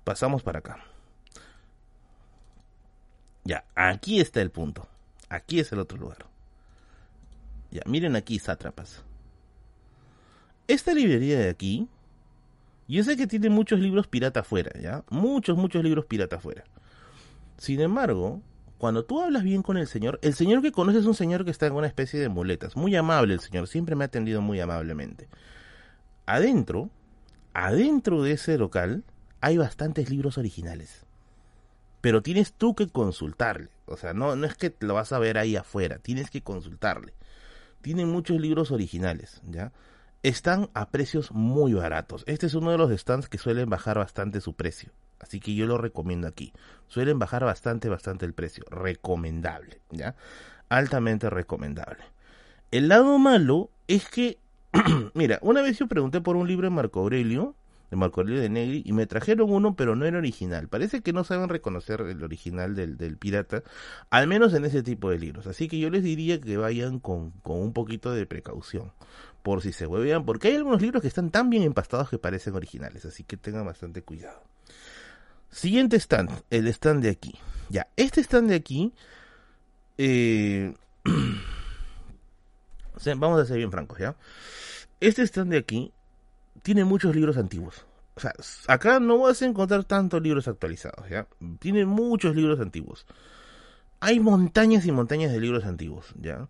Pasamos 0.02 0.42
para 0.42 0.58
acá. 0.58 0.84
Ya, 3.44 3.64
aquí 3.74 4.20
está 4.20 4.40
el 4.42 4.50
punto. 4.50 4.88
Aquí 5.28 5.60
es 5.60 5.70
el 5.72 5.78
otro 5.78 5.98
lugar. 5.98 6.26
Ya, 7.70 7.82
miren 7.86 8.16
aquí, 8.16 8.38
sátrapas. 8.38 9.04
Esta 10.66 10.92
librería 10.92 11.38
de 11.38 11.50
aquí 11.50 11.88
yo 12.88 13.04
sé 13.04 13.16
que 13.16 13.26
tiene 13.26 13.50
muchos 13.50 13.80
libros 13.80 14.06
pirata 14.06 14.40
afuera, 14.40 14.72
¿ya? 14.80 15.04
Muchos, 15.10 15.56
muchos 15.56 15.84
libros 15.84 16.06
pirata 16.06 16.36
afuera. 16.36 16.64
Sin 17.58 17.80
embargo, 17.80 18.40
cuando 18.78 19.04
tú 19.04 19.20
hablas 19.20 19.42
bien 19.42 19.62
con 19.62 19.76
el 19.76 19.86
señor, 19.86 20.18
el 20.22 20.34
señor 20.34 20.62
que 20.62 20.72
conoces 20.72 21.02
es 21.02 21.06
un 21.06 21.14
señor 21.14 21.44
que 21.44 21.50
está 21.50 21.66
en 21.66 21.74
una 21.74 21.86
especie 21.86 22.18
de 22.18 22.28
muletas. 22.28 22.76
Muy 22.76 22.94
amable 22.96 23.34
el 23.34 23.40
señor, 23.40 23.68
siempre 23.68 23.94
me 23.94 24.04
ha 24.04 24.06
atendido 24.06 24.40
muy 24.40 24.60
amablemente. 24.60 25.28
Adentro, 26.26 26.88
adentro 27.52 28.22
de 28.22 28.32
ese 28.32 28.56
local, 28.56 29.04
hay 29.40 29.58
bastantes 29.58 30.08
libros 30.10 30.38
originales. 30.38 31.04
Pero 32.00 32.22
tienes 32.22 32.52
tú 32.52 32.74
que 32.74 32.88
consultarle. 32.88 33.68
O 33.86 33.96
sea, 33.96 34.14
no, 34.14 34.36
no 34.36 34.46
es 34.46 34.54
que 34.54 34.72
lo 34.80 34.94
vas 34.94 35.12
a 35.12 35.18
ver 35.18 35.38
ahí 35.38 35.56
afuera, 35.56 35.98
tienes 35.98 36.30
que 36.30 36.42
consultarle. 36.42 37.12
Tienen 37.82 38.08
muchos 38.08 38.40
libros 38.40 38.70
originales, 38.70 39.42
¿ya? 39.44 39.72
Están 40.22 40.70
a 40.74 40.90
precios 40.90 41.32
muy 41.32 41.74
baratos. 41.74 42.24
Este 42.26 42.46
es 42.46 42.54
uno 42.54 42.70
de 42.70 42.78
los 42.78 42.90
stands 42.98 43.28
que 43.28 43.38
suelen 43.38 43.70
bajar 43.70 43.98
bastante 43.98 44.40
su 44.40 44.54
precio. 44.54 44.92
Así 45.20 45.40
que 45.40 45.54
yo 45.54 45.66
lo 45.66 45.78
recomiendo 45.78 46.28
aquí. 46.28 46.52
Suelen 46.86 47.18
bajar 47.18 47.44
bastante, 47.44 47.88
bastante 47.88 48.24
el 48.24 48.34
precio. 48.34 48.64
Recomendable, 48.70 49.80
¿ya? 49.90 50.14
Altamente 50.68 51.30
recomendable. 51.30 52.04
El 52.70 52.88
lado 52.88 53.18
malo 53.18 53.70
es 53.86 54.08
que, 54.08 54.38
mira, 55.14 55.38
una 55.42 55.62
vez 55.62 55.78
yo 55.78 55.88
pregunté 55.88 56.20
por 56.20 56.36
un 56.36 56.46
libro 56.46 56.66
de 56.66 56.70
Marco 56.74 57.00
Aurelio, 57.00 57.54
de 57.90 57.96
Marco 57.96 58.20
Aurelio 58.20 58.42
de 58.42 58.50
Negri, 58.50 58.82
y 58.84 58.92
me 58.92 59.06
trajeron 59.06 59.50
uno, 59.50 59.74
pero 59.74 59.96
no 59.96 60.04
era 60.04 60.18
original. 60.18 60.68
Parece 60.68 61.00
que 61.00 61.14
no 61.14 61.24
saben 61.24 61.48
reconocer 61.48 62.02
el 62.02 62.22
original 62.22 62.74
del, 62.74 62.98
del 62.98 63.16
pirata, 63.16 63.62
al 64.10 64.26
menos 64.26 64.52
en 64.52 64.66
ese 64.66 64.82
tipo 64.82 65.10
de 65.10 65.18
libros. 65.18 65.46
Así 65.46 65.68
que 65.68 65.78
yo 65.78 65.88
les 65.88 66.02
diría 66.02 66.38
que 66.38 66.58
vayan 66.58 66.98
con, 66.98 67.30
con 67.42 67.60
un 67.60 67.72
poquito 67.72 68.12
de 68.12 68.26
precaución 68.26 68.92
por 69.42 69.62
si 69.62 69.72
se 69.72 69.86
huevean, 69.86 70.24
porque 70.24 70.48
hay 70.48 70.56
algunos 70.56 70.82
libros 70.82 71.02
que 71.02 71.08
están 71.08 71.30
tan 71.30 71.50
bien 71.50 71.62
empastados 71.62 72.10
que 72.10 72.18
parecen 72.18 72.54
originales, 72.54 73.04
así 73.04 73.24
que 73.24 73.36
tengan 73.36 73.64
bastante 73.64 74.02
cuidado. 74.02 74.42
Siguiente 75.50 75.96
stand, 75.96 76.30
el 76.50 76.68
stand 76.68 77.02
de 77.02 77.10
aquí. 77.10 77.34
Ya, 77.70 77.88
este 77.96 78.20
stand 78.20 78.48
de 78.48 78.56
aquí, 78.56 78.92
eh, 79.96 80.74
vamos 83.16 83.40
a 83.40 83.46
ser 83.46 83.56
bien 83.56 83.70
francos, 83.70 83.98
¿ya? 83.98 84.16
Este 85.00 85.22
stand 85.22 85.52
de 85.52 85.58
aquí 85.58 85.92
tiene 86.62 86.84
muchos 86.84 87.14
libros 87.14 87.36
antiguos. 87.36 87.86
O 88.14 88.20
sea, 88.20 88.34
acá 88.66 88.98
no 88.98 89.18
vas 89.18 89.40
a 89.42 89.46
encontrar 89.46 89.84
tantos 89.84 90.20
libros 90.20 90.48
actualizados, 90.48 91.08
¿ya? 91.08 91.28
Tiene 91.60 91.86
muchos 91.86 92.34
libros 92.34 92.60
antiguos. 92.60 93.06
Hay 94.00 94.20
montañas 94.20 94.84
y 94.86 94.92
montañas 94.92 95.32
de 95.32 95.40
libros 95.40 95.64
antiguos, 95.64 96.06
¿ya? 96.20 96.48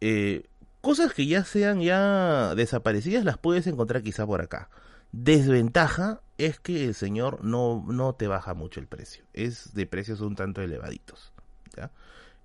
Eh, 0.00 0.44
Cosas 0.86 1.12
que 1.12 1.26
ya 1.26 1.44
sean 1.44 1.80
ya 1.80 2.54
desaparecidas 2.54 3.24
las 3.24 3.38
puedes 3.38 3.66
encontrar 3.66 4.04
quizá 4.04 4.24
por 4.24 4.40
acá. 4.40 4.70
Desventaja 5.10 6.20
es 6.38 6.60
que 6.60 6.84
el 6.84 6.94
señor 6.94 7.42
no, 7.42 7.84
no 7.88 8.14
te 8.14 8.28
baja 8.28 8.54
mucho 8.54 8.78
el 8.78 8.86
precio. 8.86 9.24
Es 9.32 9.74
de 9.74 9.84
precios 9.86 10.20
un 10.20 10.36
tanto 10.36 10.62
elevaditos. 10.62 11.32
¿ya? 11.76 11.90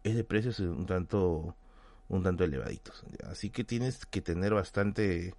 Es 0.03 0.15
de 0.15 0.23
precios 0.23 0.59
un 0.59 0.88
tanto 0.88 1.55
un 2.09 2.23
tanto 2.23 2.43
elevaditos. 2.43 3.03
Así 3.30 3.51
que 3.51 3.63
tienes 3.63 4.07
que 4.07 4.22
tener 4.22 4.55
bastante 4.55 5.35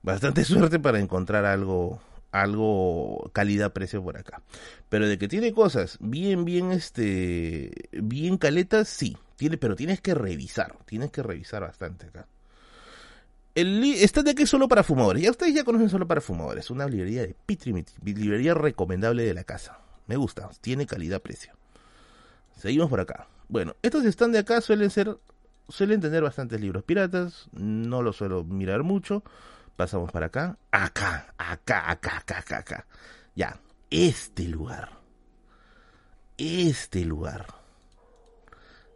bastante 0.00 0.42
suerte 0.46 0.78
para 0.78 1.00
encontrar 1.00 1.44
algo 1.44 2.00
algo 2.32 3.30
calidad 3.34 3.74
precio 3.74 4.02
por 4.02 4.16
acá. 4.16 4.40
Pero 4.88 5.06
de 5.06 5.18
que 5.18 5.28
tiene 5.28 5.52
cosas 5.52 5.98
bien 6.00 6.46
bien 6.46 6.72
este 6.72 7.90
bien 7.92 8.38
caletas 8.38 8.88
sí, 8.88 9.18
tiene, 9.36 9.58
pero 9.58 9.76
tienes 9.76 10.00
que 10.00 10.14
revisar, 10.14 10.78
tienes 10.86 11.10
que 11.10 11.22
revisar 11.22 11.60
bastante 11.60 12.06
acá. 12.06 12.26
El 13.58 13.82
está 13.82 14.22
de 14.22 14.36
es 14.38 14.48
solo 14.48 14.68
para 14.68 14.84
fumadores. 14.84 15.20
Ya 15.20 15.32
ustedes 15.32 15.52
ya 15.52 15.64
conocen 15.64 15.88
solo 15.88 16.06
para 16.06 16.20
fumadores. 16.20 16.70
Una 16.70 16.86
librería 16.86 17.22
de 17.22 17.34
Pitrimiti, 17.34 17.92
librería 18.04 18.54
recomendable 18.54 19.24
de 19.24 19.34
la 19.34 19.42
casa. 19.42 19.80
Me 20.06 20.16
gusta, 20.16 20.48
tiene 20.60 20.86
calidad-precio. 20.86 21.54
Seguimos 22.56 22.88
por 22.88 23.00
acá. 23.00 23.26
Bueno, 23.48 23.74
estos 23.82 24.04
están 24.04 24.30
de 24.30 24.38
acá 24.38 24.60
suelen 24.60 24.90
ser, 24.90 25.18
suelen 25.68 26.00
tener 26.00 26.22
bastantes 26.22 26.60
libros 26.60 26.84
piratas. 26.84 27.48
No 27.50 28.00
los 28.00 28.14
suelo 28.14 28.44
mirar 28.44 28.84
mucho. 28.84 29.24
Pasamos 29.74 30.12
para 30.12 30.26
acá. 30.26 30.56
Acá, 30.70 31.34
acá, 31.36 31.90
acá, 31.90 32.20
acá, 32.20 32.38
acá, 32.38 32.58
acá. 32.58 32.86
Ya, 33.34 33.58
este 33.90 34.44
lugar. 34.44 35.00
Este 36.36 37.04
lugar. 37.04 37.44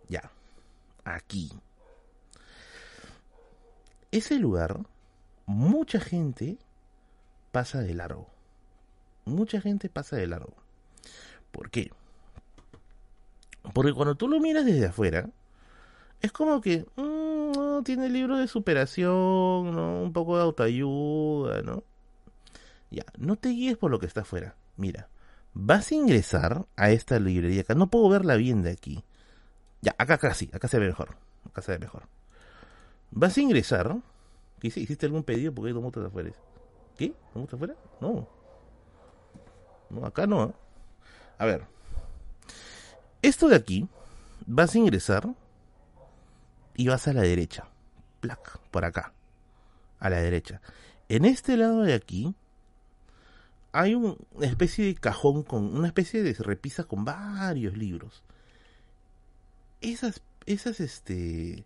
Ya, 0.09 0.31
aquí 1.03 1.51
ese 4.13 4.39
lugar, 4.39 4.79
mucha 5.47 5.99
gente 5.99 6.59
pasa 7.51 7.81
de 7.81 7.95
largo. 7.95 8.29
Mucha 9.25 9.61
gente 9.61 9.89
pasa 9.89 10.17
de 10.17 10.27
largo. 10.27 10.55
¿Por 11.51 11.71
qué? 11.71 11.91
Porque 13.75 13.93
cuando 13.93 14.15
tú 14.15 14.29
lo 14.29 14.39
miras 14.41 14.65
desde 14.65 14.87
afuera, 14.87 15.29
es 16.21 16.31
como 16.31 16.61
que 16.61 16.87
mm, 16.97 17.83
tiene 17.85 18.09
libros 18.09 18.39
de 18.39 18.49
superación, 18.49 19.75
¿no? 19.75 20.03
un 20.03 20.13
poco 20.13 20.37
de 20.37 20.43
autoayuda, 20.43 21.63
¿no? 21.63 21.83
Ya, 22.91 23.05
no 23.17 23.37
te 23.37 23.49
guíes 23.51 23.79
por 23.79 23.91
lo 23.91 23.99
que 23.99 24.07
está 24.07 24.21
afuera. 24.21 24.57
Mira, 24.77 25.09
vas 25.55 25.91
a 25.91 25.95
ingresar 25.95 26.67
a 26.77 26.91
esta 26.91 27.19
librería 27.19 27.63
acá. 27.63 27.75
No 27.75 27.89
puedo 27.89 28.09
verla 28.09 28.37
bien 28.37 28.63
de 28.63 28.71
aquí. 28.71 29.05
Ya, 29.81 29.95
acá, 29.99 30.15
acá 30.15 30.35
sí, 30.35 30.51
acá 30.53 30.69
se 30.69 30.79
ve 30.79 30.87
mejor. 30.87 31.17
Acá 31.47 31.63
se 31.63 31.73
ve 31.73 31.79
mejor. 31.79 32.03
Vas 33.13 33.37
a 33.37 33.41
ingresar. 33.41 33.97
¿Qué 34.59 34.69
¿Hiciste 34.69 35.07
algún 35.07 35.23
pedido? 35.23 35.53
porque 35.55 35.69
hay 35.69 35.75
dos 35.75 35.83
motos 35.83 36.05
afuera? 36.05 36.33
¿Qué? 36.97 37.09
¿Dos 37.35 37.43
motos 37.43 37.55
afuera? 37.55 37.77
No. 38.01 38.29
No, 39.91 40.07
acá 40.07 40.27
no. 40.27 40.45
¿eh? 40.45 40.53
A 41.39 41.45
ver. 41.45 41.67
Esto 43.21 43.49
de 43.49 43.57
aquí, 43.57 43.89
vas 44.47 44.75
a 44.75 44.79
ingresar 44.79 45.29
y 46.75 46.89
vas 46.89 47.07
a 47.07 47.13
la 47.13 47.23
derecha. 47.23 47.69
Plac, 48.21 48.59
por 48.71 48.85
acá. 48.85 49.13
A 50.01 50.11
la 50.11 50.21
derecha. 50.21 50.61
En 51.09 51.25
este 51.25 51.57
lado 51.57 51.83
de 51.83 51.95
aquí 51.95 52.35
hay 53.73 53.95
una 53.95 54.17
especie 54.41 54.87
de 54.87 54.95
cajón 54.95 55.43
con 55.43 55.77
una 55.77 55.87
especie 55.87 56.23
de 56.23 56.33
repisa 56.35 56.85
con 56.85 57.05
varios 57.05 57.77
libros. 57.77 58.23
Esas, 59.81 60.23
esas, 60.47 60.81
este, 60.81 61.65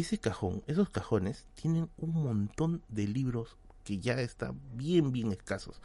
ese 0.00 0.18
cajón, 0.18 0.62
esos 0.66 0.90
cajones 0.90 1.46
tienen 1.54 1.88
un 1.96 2.12
montón 2.12 2.82
de 2.88 3.06
libros 3.06 3.56
que 3.84 3.98
ya 3.98 4.14
están 4.20 4.60
bien, 4.74 5.12
bien 5.12 5.32
escasos. 5.32 5.80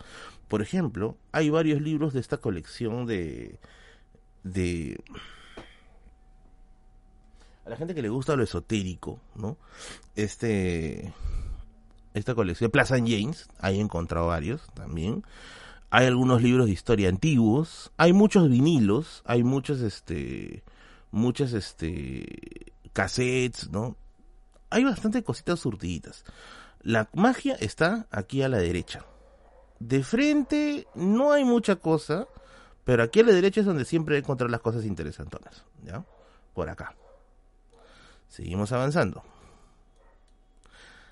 Por 0.47 0.61
ejemplo, 0.61 1.17
hay 1.31 1.49
varios 1.49 1.81
libros 1.81 2.13
de 2.13 2.19
esta 2.19 2.37
colección 2.37 3.05
de... 3.05 3.59
de 4.43 5.03
a 7.65 7.69
la 7.69 7.77
gente 7.77 7.95
que 7.95 8.03
le 8.03 8.09
gusta 8.09 8.35
lo 8.35 8.43
esotérico, 8.43 9.19
¿no? 9.33 9.57
Este 10.15 11.13
esta 12.13 12.35
colección 12.35 12.71
Plaza 12.71 12.97
James, 12.97 13.49
ahí 13.59 13.77
he 13.77 13.81
encontrado 13.81 14.27
varios 14.27 14.67
también. 14.73 15.23
Hay 15.89 16.05
algunos 16.05 16.41
libros 16.41 16.67
de 16.67 16.73
historia 16.73 17.09
antiguos, 17.09 17.91
hay 17.97 18.13
muchos 18.13 18.49
vinilos, 18.49 19.23
hay 19.25 19.43
muchos 19.43 19.81
este 19.81 20.63
muchas 21.11 21.53
este 21.53 22.73
cassettes, 22.93 23.69
¿no? 23.71 23.97
Hay 24.75 24.83
bastante 24.83 25.23
cositas 25.23 25.61
surtiditas. 25.61 26.25
La 26.81 27.07
magia 27.13 27.55
está 27.61 28.07
aquí 28.11 28.43
a 28.43 28.49
la 28.49 28.57
derecha. 28.57 29.05
De 29.79 30.03
frente 30.03 30.85
no 30.95 31.31
hay 31.31 31.45
mucha 31.45 31.77
cosa, 31.77 32.27
pero 32.83 33.01
aquí 33.01 33.21
a 33.21 33.23
la 33.23 33.31
derecha 33.31 33.61
es 33.61 33.65
donde 33.65 33.85
siempre 33.85 34.17
encontrar 34.17 34.49
las 34.49 34.59
cosas 34.59 34.83
interesantonas, 34.83 35.63
¿ya? 35.81 36.03
Por 36.53 36.69
acá. 36.69 36.93
Seguimos 38.27 38.73
avanzando. 38.73 39.23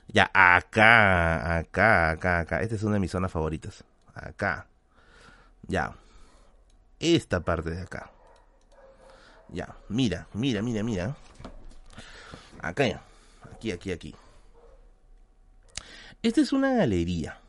Ya, 0.09 0.29
acá, 0.33 1.59
acá, 1.59 2.09
acá, 2.09 2.39
acá. 2.39 2.61
Esta 2.63 2.75
es 2.75 2.83
una 2.83 2.95
de 2.95 2.99
mis 2.99 3.11
zonas 3.11 3.31
favoritas. 3.31 3.85
Acá. 4.13 4.67
Ya. 5.69 5.95
Esta 6.99 7.39
parte 7.39 7.69
de 7.69 7.81
acá. 7.81 8.11
Ya, 9.47 9.73
mira, 9.87 10.27
mira, 10.33 10.61
mira, 10.61 10.83
mira. 10.83 11.15
Acá 12.61 12.87
ya. 12.87 13.12
Aquí, 13.63 13.71
aquí, 13.71 13.91
aquí. 13.93 14.15
Esta 16.21 16.41
es 16.41 16.51
una 16.51 16.73
galería. 16.73 17.39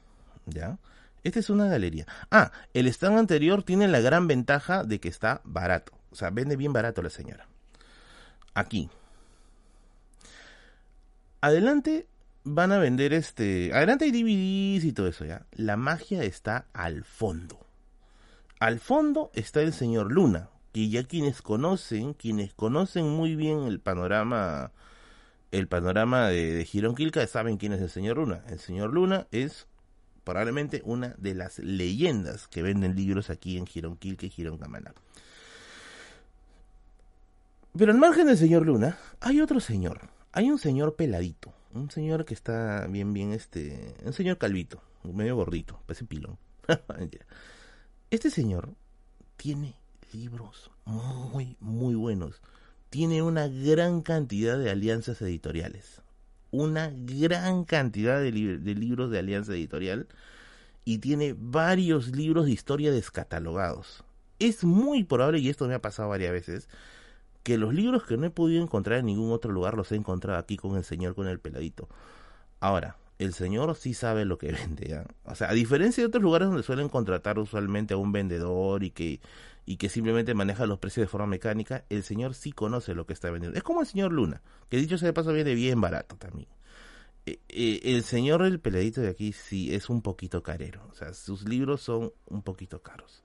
¿Ya? 0.47 0.79
Esta 1.25 1.41
es 1.41 1.51
una 1.51 1.67
galería. 1.67 2.07
Ah, 2.31 2.53
el 2.73 2.87
stand 2.87 3.19
anterior 3.19 3.65
tiene 3.65 3.89
la 3.89 3.99
gran 3.99 4.29
ventaja 4.29 4.85
de 4.85 5.01
que 5.01 5.09
está 5.09 5.41
barato. 5.43 5.93
O 6.13 6.15
sea, 6.15 6.31
vende 6.31 6.55
bien 6.55 6.73
barato 6.73 7.03
la 7.03 7.11
señora. 7.11 7.49
Aquí. 8.55 8.89
Adelante 11.41 12.07
van 12.45 12.71
a 12.71 12.79
vender 12.79 13.13
este. 13.13 13.73
Adelante 13.75 14.05
hay 14.05 14.13
DVDs 14.13 14.85
y 14.85 14.93
todo 14.93 15.09
eso, 15.09 15.25
¿ya? 15.25 15.47
La 15.51 15.77
magia 15.77 16.23
está 16.23 16.69
al 16.73 17.03
fondo. 17.03 17.59
Al 18.61 18.79
fondo 18.79 19.33
está 19.35 19.63
el 19.63 19.73
señor 19.73 20.13
Luna, 20.13 20.49
que 20.73 20.89
ya 20.89 21.03
quienes 21.03 21.43
conocen, 21.43 22.15
quienes 22.15 22.55
conocen 22.55 23.09
muy 23.09 23.35
bien 23.35 23.65
el 23.65 23.81
panorama, 23.81 24.71
el 25.59 25.69
panorama 25.69 26.29
de, 26.29 26.53
de 26.53 26.65
Girón 26.65 26.97
saben 27.29 27.57
quién 27.57 27.73
es 27.73 27.81
el 27.81 27.91
señor 27.91 28.17
Luna. 28.17 28.45
El 28.49 28.59
señor 28.59 28.93
Luna 28.93 29.29
es 29.31 29.69
probablemente 30.25 30.83
una 30.85 31.15
de 31.19 31.35
las 31.35 31.59
leyendas 31.59 32.49
que 32.49 32.63
venden 32.63 32.97
libros 32.97 33.31
aquí 33.31 33.57
en 33.57 33.67
Girón 33.67 33.97
Quilca 33.97 34.27
y 34.27 34.31
Girón. 34.31 34.59
Pero 37.77 37.93
al 37.93 37.99
margen 37.99 38.27
del 38.27 38.37
señor 38.37 38.67
Luna, 38.67 38.99
hay 39.21 39.41
otro 39.41 39.61
señor. 39.61 40.09
Hay 40.33 40.51
un 40.51 40.59
señor 40.59 40.97
peladito. 40.97 41.53
Un 41.73 41.91
señor 41.91 42.25
que 42.25 42.35
está 42.35 42.87
bien, 42.89 43.13
bien, 43.13 43.33
este. 43.33 43.95
Un 44.05 44.13
señor 44.13 44.39
calvito. 44.39 44.83
Medio 45.05 45.37
gordito. 45.37 45.81
Parece 45.87 46.05
pilón. 46.05 46.39
este 48.11 48.31
señor 48.31 48.71
tiene 49.37 49.77
libros 50.13 50.71
muy, 50.85 51.57
muy 51.61 51.95
buenos. 51.95 52.41
Tiene 52.95 53.23
una 53.23 53.49
gran 53.49 54.03
cantidad 54.03 54.57
de 54.57 54.71
alianzas 54.71 55.21
editoriales. 55.21 56.01
Una 56.53 56.93
gran 56.95 57.65
cantidad 57.65 58.21
de, 58.21 58.31
libros 58.31 59.11
de 59.11 59.19
alianza 59.19 59.53
editorial. 59.53 60.07
Y 60.85 60.99
tiene 60.99 61.35
varios 61.37 62.15
libros 62.15 62.47
de 62.47 62.53
historia 62.53 62.93
descatalogados. 62.93 64.05
Es 64.39 64.63
muy 64.63 65.03
probable, 65.03 65.41
y 65.41 65.49
esto 65.49 65.67
me 65.67 65.75
ha 65.75 65.83
pasado 65.83 66.11
varias 66.11 66.31
veces, 66.31 66.69
que 67.43 67.59
los 67.59 67.75
libros 67.75 68.05
que 68.05 68.17
no 68.17 68.27
he 68.27 68.31
podido 68.31 68.63
encontrar 68.63 69.01
en 69.01 69.07
ningún 69.07 69.33
otro 69.33 69.51
lugar 69.51 69.75
los 69.75 69.91
he 69.91 69.97
encontrado 69.97 70.39
aquí 70.39 70.57
con 70.57 70.77
el 70.77 70.85
señor 70.85 71.17
con 71.17 71.27
el 71.27 71.41
peladito. 71.41 71.89
Ahora, 72.61 72.97
el 73.19 73.35
señor 73.35 73.75
sí 73.75 73.93
sabe 73.93 74.25
lo 74.25 74.39
que 74.39 74.53
vende, 74.53 75.05
O 75.25 75.35
sea, 75.35 75.51
a 75.51 75.53
diferencia 75.53 76.01
de 76.01 76.07
otros 76.07 76.23
lugares 76.23 76.47
donde 76.47 76.63
suelen 76.63 76.89
contratar 76.89 77.41
usualmente 77.41 77.95
a 77.95 77.97
un 77.97 78.13
vendedor 78.13 78.85
y 78.85 78.93
que 78.93 79.21
y 79.67 79.77
que 79.77 79.89
simplemente 79.89 80.35
maneja 80.35 80.67
los 80.67 80.79
precios 80.79 81.05
de 81.05 81.09
forma 81.09 81.27
mecánica, 81.27 81.85
el 81.89 82.03
señor 82.03 82.35
sí 82.35 82.53
conoce 82.53 82.95
lo 82.95 83.07
que 83.07 83.13
está 83.13 83.31
vendiendo. 83.31 83.57
Es 83.57 83.65
como 83.65 83.81
el 83.81 83.87
señor 83.87 84.13
Luna, 84.13 84.43
que 84.69 84.77
dicho 84.77 84.99
sea 84.99 85.07
de 85.07 85.13
paso 85.13 85.33
viene 85.33 85.55
bien 85.55 85.81
barato 85.81 86.17
también. 86.17 86.49
Eh, 87.27 87.81
el 87.85 88.03
señor 88.03 88.43
el 88.43 88.61
peladito 88.61 89.01
de 89.01 89.09
aquí 89.09 89.33
sí 89.33 89.75
es 89.75 89.89
un 89.89 90.03
poquito 90.03 90.43
carero, 90.43 90.87
o 90.91 90.95
sea, 90.95 91.15
sus 91.15 91.49
libros 91.49 91.81
son 91.81 92.13
un 92.27 92.43
poquito 92.43 92.83
caros. 92.83 93.23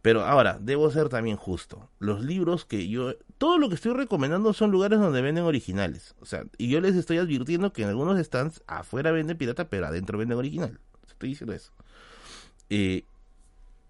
Pero 0.00 0.24
ahora, 0.24 0.58
debo 0.60 0.90
ser 0.90 1.08
también 1.08 1.36
justo. 1.36 1.90
Los 1.98 2.22
libros 2.22 2.64
que 2.64 2.88
yo... 2.88 3.14
Todo 3.36 3.58
lo 3.58 3.68
que 3.68 3.74
estoy 3.74 3.92
recomendando 3.94 4.52
son 4.52 4.70
lugares 4.70 5.00
donde 5.00 5.20
venden 5.20 5.44
originales. 5.44 6.14
O 6.20 6.24
sea, 6.24 6.44
y 6.56 6.68
yo 6.68 6.80
les 6.80 6.94
estoy 6.94 7.18
advirtiendo 7.18 7.72
que 7.72 7.82
en 7.82 7.88
algunos 7.88 8.18
stands 8.24 8.62
afuera 8.68 9.10
venden 9.10 9.36
pirata, 9.36 9.68
pero 9.68 9.86
adentro 9.86 10.16
venden 10.16 10.38
original. 10.38 10.78
Estoy 11.08 11.30
diciendo 11.30 11.52
eso. 11.52 11.72
Eh, 12.70 13.04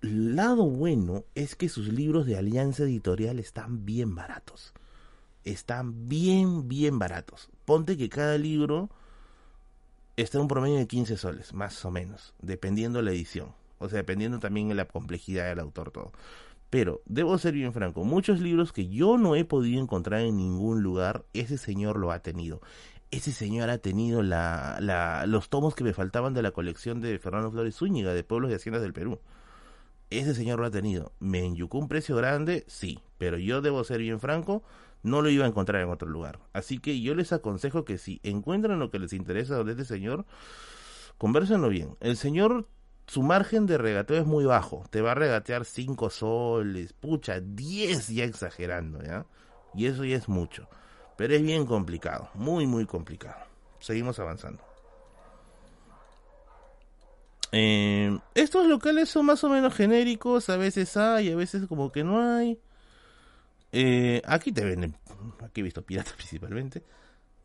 lado 0.01 0.65
bueno 0.65 1.25
es 1.35 1.57
que 1.57 1.69
sus 1.69 1.89
libros 1.89 2.27
de 2.27 2.37
Alianza 2.37 2.85
Editorial 2.85 3.39
están 3.39 3.85
bien 3.85 4.15
baratos. 4.15 4.73
Están 5.45 6.09
bien, 6.09 6.69
bien 6.69 6.99
baratos. 6.99 7.49
Ponte 7.65 7.97
que 7.97 8.09
cada 8.09 8.39
libro 8.39 8.91
está 10.17 10.39
en 10.39 10.43
un 10.43 10.49
promedio 10.49 10.77
de 10.77 10.87
15 10.87 11.17
soles, 11.17 11.53
más 11.55 11.85
o 11.85 11.91
menos, 11.91 12.35
dependiendo 12.41 13.03
la 13.03 13.11
edición. 13.11 13.53
O 13.79 13.89
sea, 13.89 13.99
dependiendo 13.99 14.39
también 14.39 14.69
de 14.69 14.75
la 14.75 14.87
complejidad 14.87 15.49
del 15.49 15.61
autor, 15.61 15.91
todo. 15.91 16.13
Pero, 16.71 17.01
debo 17.07 17.39
ser 17.39 17.55
bien 17.55 17.73
franco, 17.73 18.05
muchos 18.05 18.41
libros 18.41 18.73
que 18.73 18.89
yo 18.89 19.17
no 19.17 19.37
he 19.37 19.45
podido 19.45 19.81
encontrar 19.81 20.21
en 20.21 20.37
ningún 20.37 20.83
lugar, 20.83 21.25
ese 21.33 21.57
señor 21.57 21.99
lo 21.99 22.13
ha 22.13 22.19
tenido. 22.21 22.61
Ese 23.11 23.33
señor 23.33 23.71
ha 23.71 23.79
tenido 23.79 24.23
la, 24.23 24.79
la, 24.81 25.25
los 25.27 25.49
tomos 25.49 25.75
que 25.75 25.83
me 25.83 25.95
faltaban 25.95 26.35
de 26.35 26.43
la 26.43 26.51
colección 26.51 27.01
de 27.01 27.19
Fernando 27.19 27.51
Flores 27.51 27.77
Zúñiga, 27.77 28.13
de 28.13 28.23
Pueblos 28.23 28.51
y 28.51 28.55
Haciendas 28.55 28.83
del 28.83 28.93
Perú 28.93 29.19
ese 30.11 30.35
señor 30.35 30.61
lo 30.61 30.67
ha 30.67 30.71
tenido. 30.71 31.13
¿Me 31.19 31.45
enyucó 31.45 31.79
un 31.79 31.89
precio 31.89 32.17
grande? 32.17 32.65
Sí, 32.67 33.01
pero 33.19 33.39
yo 33.39 33.61
debo 33.61 33.85
ser 33.85 34.01
bien 34.01 34.21
franco, 34.21 34.63
no 35.03 35.23
lo 35.23 35.31
iba 35.31 35.45
a 35.45 35.49
encontrar 35.49 35.83
en 35.83 35.91
otro 35.91 36.09
lugar. 36.09 36.41
Así 36.53 36.79
que 36.79 37.01
yo 37.01 37.15
les 37.15 37.33
aconsejo 37.33 37.85
que 37.85 37.99
si 37.99 38.21
encuentran 38.23 38.79
lo 38.79 38.91
que 38.91 38.99
les 38.99 39.13
interesa 39.13 39.63
de 39.63 39.73
este 39.73 39.85
señor, 39.85 40.25
conversenlo 41.19 41.69
bien. 41.69 41.97
El 42.01 42.17
señor, 42.17 42.69
su 43.07 43.23
margen 43.23 43.67
de 43.67 43.79
regateo 43.79 44.19
es 44.19 44.27
muy 44.27 44.45
bajo. 44.45 44.85
Te 44.91 45.01
va 45.01 45.13
a 45.13 45.17
regatear 45.17 45.65
5 45.65 46.11
soles, 46.11 46.93
pucha, 46.93 47.41
10 47.41 48.09
ya 48.09 48.25
exagerando, 48.25 49.03
¿ya? 49.03 49.27
Y 49.75 49.87
eso 49.87 50.05
ya 50.05 50.17
es 50.17 50.29
mucho. 50.29 50.69
Pero 51.17 51.35
es 51.35 51.43
bien 51.43 51.67
complicado, 51.67 52.31
muy, 52.35 52.67
muy 52.67 52.87
complicado. 52.87 53.45
Seguimos 53.81 54.19
avanzando. 54.19 54.68
Eh, 57.53 58.19
estos 58.35 58.67
locales 58.67 59.09
son 59.09 59.27
más 59.27 59.43
o 59.45 59.49
menos 59.49 59.75
genéricos, 59.75 60.49
a 60.51 60.57
veces 60.57 60.97
hay, 60.97 61.31
a 61.31 61.37
veces 61.37 61.67
como 61.67 61.91
que 61.93 62.05
no 62.05 62.21
hay. 62.21 62.59
Eh, 63.73 64.23
aquí 64.27 64.53
te 64.53 64.65
venden, 64.65 64.95
aquí 65.43 65.61
he 65.61 65.65
visto 65.65 65.83
piratas 65.83 66.13
principalmente. 66.17 66.83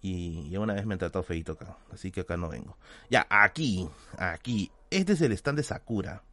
Y 0.05 0.53
una 0.57 0.73
vez 0.73 0.85
me 0.85 0.95
han 0.95 0.99
tratado 0.99 1.23
feito 1.23 1.53
acá, 1.53 1.77
así 1.93 2.11
que 2.11 2.21
acá 2.21 2.35
no 2.35 2.49
vengo. 2.49 2.77
Ya, 3.09 3.25
aquí, 3.29 3.87
aquí, 4.17 4.69
este 4.89 5.13
es 5.13 5.21
el 5.21 5.31
stand 5.31 5.59
de 5.59 5.63
Sakura. 5.63 6.23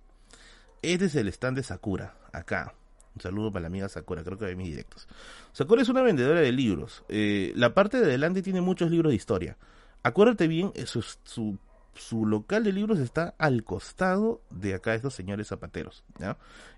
Este 0.82 1.04
es 1.04 1.14
el 1.14 1.28
stand 1.28 1.58
de 1.58 1.62
Sakura, 1.62 2.16
acá. 2.32 2.74
Un 3.14 3.20
saludo 3.20 3.52
para 3.52 3.62
la 3.62 3.66
amiga 3.68 3.88
Sakura, 3.88 4.24
creo 4.24 4.36
que 4.36 4.46
ve 4.46 4.56
mis 4.56 4.70
directos. 4.70 5.06
Sakura 5.52 5.82
es 5.82 5.88
una 5.88 6.02
vendedora 6.02 6.40
de 6.40 6.50
libros. 6.50 7.04
Eh, 7.08 7.52
la 7.54 7.72
parte 7.72 8.00
de 8.00 8.06
adelante 8.06 8.42
tiene 8.42 8.60
muchos 8.60 8.90
libros 8.90 9.10
de 9.10 9.16
historia. 9.16 9.56
Acuérdate 10.02 10.48
bien, 10.48 10.72
su, 10.86 11.02
su, 11.22 11.56
su, 11.94 12.26
local 12.26 12.64
de 12.64 12.72
libros 12.72 12.98
está 12.98 13.34
al 13.38 13.64
costado 13.64 14.42
de 14.50 14.74
acá, 14.74 14.94
estos 14.94 15.14
señores 15.14 15.48
zapateros. 15.48 16.04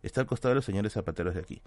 Está 0.03 0.21
al 0.21 0.27
costado 0.27 0.51
de 0.51 0.57
los 0.57 0.65
señores 0.65 0.93
zapateros 0.93 1.35
de 1.35 1.41
aquí. 1.41 1.63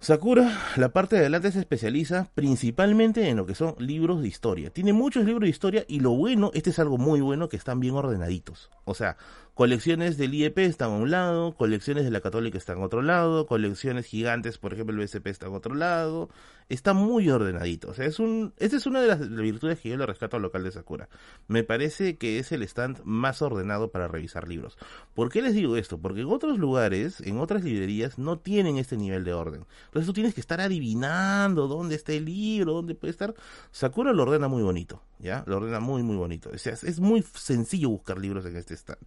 Sakura, 0.00 0.56
la 0.76 0.90
parte 0.90 1.16
de 1.16 1.22
adelante 1.22 1.50
se 1.50 1.58
especializa 1.58 2.30
principalmente 2.34 3.28
en 3.28 3.36
lo 3.36 3.46
que 3.46 3.56
son 3.56 3.74
libros 3.78 4.22
de 4.22 4.28
historia. 4.28 4.70
Tiene 4.70 4.92
muchos 4.92 5.24
libros 5.24 5.42
de 5.42 5.50
historia 5.50 5.84
y 5.88 5.98
lo 5.98 6.12
bueno, 6.12 6.52
este 6.54 6.70
es 6.70 6.78
algo 6.78 6.98
muy 6.98 7.20
bueno, 7.20 7.48
que 7.48 7.56
están 7.56 7.80
bien 7.80 7.96
ordenaditos. 7.96 8.70
O 8.84 8.94
sea, 8.94 9.16
colecciones 9.58 10.16
del 10.16 10.34
IEP 10.34 10.58
están 10.58 10.92
a 10.92 10.94
un 10.98 11.10
lado, 11.10 11.56
colecciones 11.56 12.04
de 12.04 12.12
la 12.12 12.20
Católica 12.20 12.56
están 12.56 12.78
a 12.78 12.84
otro 12.84 13.02
lado, 13.02 13.48
colecciones 13.48 14.06
gigantes, 14.06 14.56
por 14.56 14.72
ejemplo, 14.72 14.94
el 14.94 15.04
BSP 15.04 15.26
está 15.26 15.46
a 15.46 15.50
otro 15.50 15.74
lado. 15.74 16.28
Está 16.68 16.92
muy 16.92 17.28
ordenadito. 17.28 17.90
O 17.90 17.94
sea, 17.94 18.04
es 18.04 18.20
un, 18.20 18.52
esta 18.58 18.76
es 18.76 18.86
una 18.86 19.00
de 19.00 19.08
las 19.08 19.28
virtudes 19.28 19.80
que 19.80 19.88
yo 19.88 19.96
le 19.96 20.06
rescato 20.06 20.36
al 20.36 20.42
local 20.42 20.62
de 20.62 20.70
Sakura. 20.70 21.08
Me 21.48 21.64
parece 21.64 22.18
que 22.18 22.38
es 22.38 22.52
el 22.52 22.62
stand 22.62 23.00
más 23.02 23.42
ordenado 23.42 23.90
para 23.90 24.06
revisar 24.06 24.46
libros. 24.46 24.78
¿Por 25.12 25.28
qué 25.28 25.42
les 25.42 25.54
digo 25.54 25.76
esto? 25.76 25.98
Porque 25.98 26.20
en 26.20 26.28
otros 26.28 26.56
lugares, 26.58 27.20
en 27.22 27.40
otras 27.40 27.64
librerías, 27.64 28.16
no 28.16 28.38
tienen 28.38 28.78
este 28.78 28.96
nivel 28.96 29.24
de 29.24 29.32
orden. 29.32 29.66
Entonces 29.86 30.06
tú 30.06 30.12
tienes 30.12 30.34
que 30.34 30.40
estar 30.40 30.60
adivinando 30.60 31.66
dónde 31.66 31.96
está 31.96 32.12
el 32.12 32.26
libro, 32.26 32.74
dónde 32.74 32.94
puede 32.94 33.10
estar. 33.10 33.34
Sakura 33.72 34.12
lo 34.12 34.22
ordena 34.22 34.46
muy 34.46 34.62
bonito, 34.62 35.02
¿ya? 35.18 35.44
Lo 35.46 35.58
ordena 35.58 35.80
muy, 35.80 36.02
muy 36.02 36.16
bonito. 36.16 36.50
O 36.50 36.54
es 36.54 37.00
muy 37.00 37.22
sencillo 37.34 37.90
buscar 37.90 38.18
libros 38.18 38.44
en 38.46 38.56
este 38.56 38.74
stand. 38.74 38.98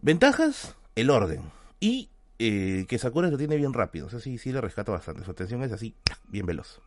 Ventajas, 0.00 0.74
el 0.94 1.10
orden. 1.10 1.42
Y 1.80 2.10
eh, 2.38 2.86
que 2.88 2.98
Sakura 2.98 3.28
lo 3.28 3.38
tiene 3.38 3.56
bien 3.56 3.72
rápido. 3.72 4.06
O 4.06 4.10
sea, 4.10 4.20
sí, 4.20 4.38
sí 4.38 4.52
le 4.52 4.60
rescato 4.60 4.92
bastante. 4.92 5.24
Su 5.24 5.30
atención 5.30 5.62
es 5.62 5.72
así, 5.72 5.94
bien 6.28 6.46
veloz. 6.46 6.80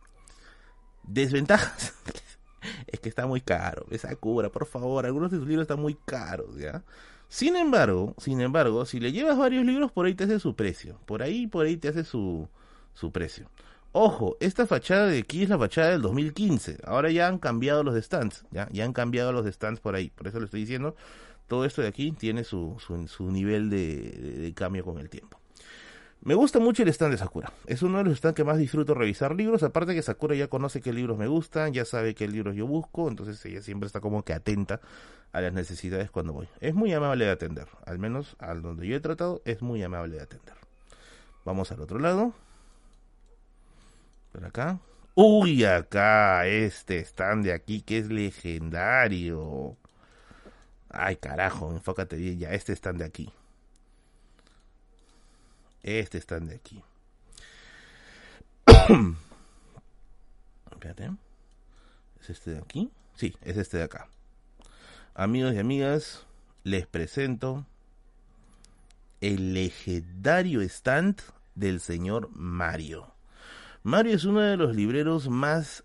Desventajas. 1.02 1.94
es 2.86 3.00
que 3.00 3.08
está 3.08 3.26
muy 3.26 3.40
caro. 3.40 3.86
Sakura, 3.98 4.48
por 4.48 4.66
favor. 4.66 5.04
Algunos 5.04 5.30
de 5.30 5.38
sus 5.38 5.46
libros 5.46 5.64
están 5.64 5.80
muy 5.80 5.94
caros, 5.94 6.56
¿ya? 6.56 6.82
Sin 7.28 7.56
embargo, 7.56 8.14
sin 8.18 8.40
embargo, 8.42 8.84
si 8.84 9.00
le 9.00 9.10
llevas 9.10 9.38
varios 9.38 9.64
libros, 9.64 9.90
por 9.90 10.04
ahí 10.06 10.14
te 10.14 10.24
hace 10.24 10.38
su 10.38 10.54
precio. 10.54 10.98
Por 11.06 11.22
ahí, 11.22 11.46
por 11.46 11.64
ahí 11.64 11.76
te 11.76 11.88
hace 11.88 12.04
su, 12.04 12.48
su 12.94 13.10
precio. 13.10 13.48
Ojo, 13.94 14.38
esta 14.40 14.66
fachada 14.66 15.06
de 15.06 15.18
aquí 15.18 15.42
es 15.42 15.50
la 15.50 15.58
fachada 15.58 15.90
del 15.90 16.00
2015. 16.00 16.78
Ahora 16.84 17.10
ya 17.10 17.28
han 17.28 17.38
cambiado 17.38 17.84
los 17.84 17.94
stands, 18.02 18.46
¿ya? 18.50 18.66
Ya 18.72 18.86
han 18.86 18.94
cambiado 18.94 19.32
los 19.32 19.46
stands 19.46 19.80
por 19.80 19.94
ahí. 19.94 20.08
Por 20.08 20.26
eso 20.28 20.38
le 20.38 20.46
estoy 20.46 20.60
diciendo, 20.60 20.96
todo 21.46 21.66
esto 21.66 21.82
de 21.82 21.88
aquí 21.88 22.12
tiene 22.12 22.44
su, 22.44 22.76
su, 23.06 23.30
nivel 23.30 23.68
de, 23.68 24.50
cambio 24.56 24.82
con 24.82 24.98
el 24.98 25.10
tiempo. 25.10 25.38
Me 26.22 26.34
gusta 26.34 26.58
mucho 26.58 26.82
el 26.82 26.88
stand 26.88 27.12
de 27.12 27.18
Sakura. 27.18 27.52
Es 27.66 27.82
uno 27.82 27.98
de 27.98 28.04
los 28.04 28.16
stands 28.16 28.34
que 28.34 28.44
más 28.44 28.56
disfruto 28.56 28.94
revisar 28.94 29.34
libros. 29.34 29.62
Aparte 29.62 29.94
que 29.94 30.00
Sakura 30.00 30.34
ya 30.34 30.48
conoce 30.48 30.80
qué 30.80 30.94
libros 30.94 31.18
me 31.18 31.26
gustan, 31.26 31.74
ya 31.74 31.84
sabe 31.84 32.14
qué 32.14 32.26
libros 32.28 32.56
yo 32.56 32.66
busco, 32.66 33.08
entonces 33.08 33.44
ella 33.44 33.60
siempre 33.60 33.88
está 33.88 34.00
como 34.00 34.24
que 34.24 34.32
atenta 34.32 34.80
a 35.32 35.42
las 35.42 35.52
necesidades 35.52 36.10
cuando 36.10 36.32
voy. 36.32 36.48
Es 36.60 36.74
muy 36.74 36.94
amable 36.94 37.26
de 37.26 37.32
atender. 37.32 37.66
Al 37.84 37.98
menos 37.98 38.36
al 38.38 38.62
donde 38.62 38.86
yo 38.86 38.96
he 38.96 39.00
tratado, 39.00 39.42
es 39.44 39.60
muy 39.60 39.82
amable 39.82 40.16
de 40.16 40.22
atender. 40.22 40.54
Vamos 41.44 41.72
al 41.72 41.80
otro 41.82 41.98
lado. 41.98 42.32
Por 44.32 44.44
acá. 44.44 44.80
Uy, 45.14 45.64
acá, 45.64 46.46
este 46.46 47.00
stand 47.00 47.44
de 47.44 47.52
aquí 47.52 47.82
que 47.82 47.98
es 47.98 48.08
legendario. 48.08 49.76
Ay, 50.88 51.16
carajo, 51.16 51.70
enfócate 51.70 52.16
bien 52.16 52.38
ya. 52.38 52.52
Este 52.52 52.72
están 52.72 52.96
de 52.98 53.04
aquí. 53.04 53.30
Este 55.82 56.18
están 56.18 56.46
de 56.46 56.54
aquí. 56.54 56.82
Espérate. 60.70 61.10
¿Es 62.20 62.30
este 62.30 62.52
de 62.52 62.58
aquí? 62.58 62.90
Sí, 63.16 63.36
es 63.42 63.56
este 63.56 63.78
de 63.78 63.84
acá. 63.84 64.08
Amigos 65.14 65.54
y 65.54 65.58
amigas, 65.58 66.26
les 66.64 66.86
presento 66.86 67.66
el 69.20 69.54
legendario 69.54 70.62
stand 70.62 71.20
del 71.54 71.80
señor 71.80 72.30
Mario. 72.32 73.11
Mario 73.82 74.14
es 74.14 74.24
uno 74.24 74.40
de 74.40 74.56
los 74.56 74.74
libreros 74.74 75.28
más 75.28 75.84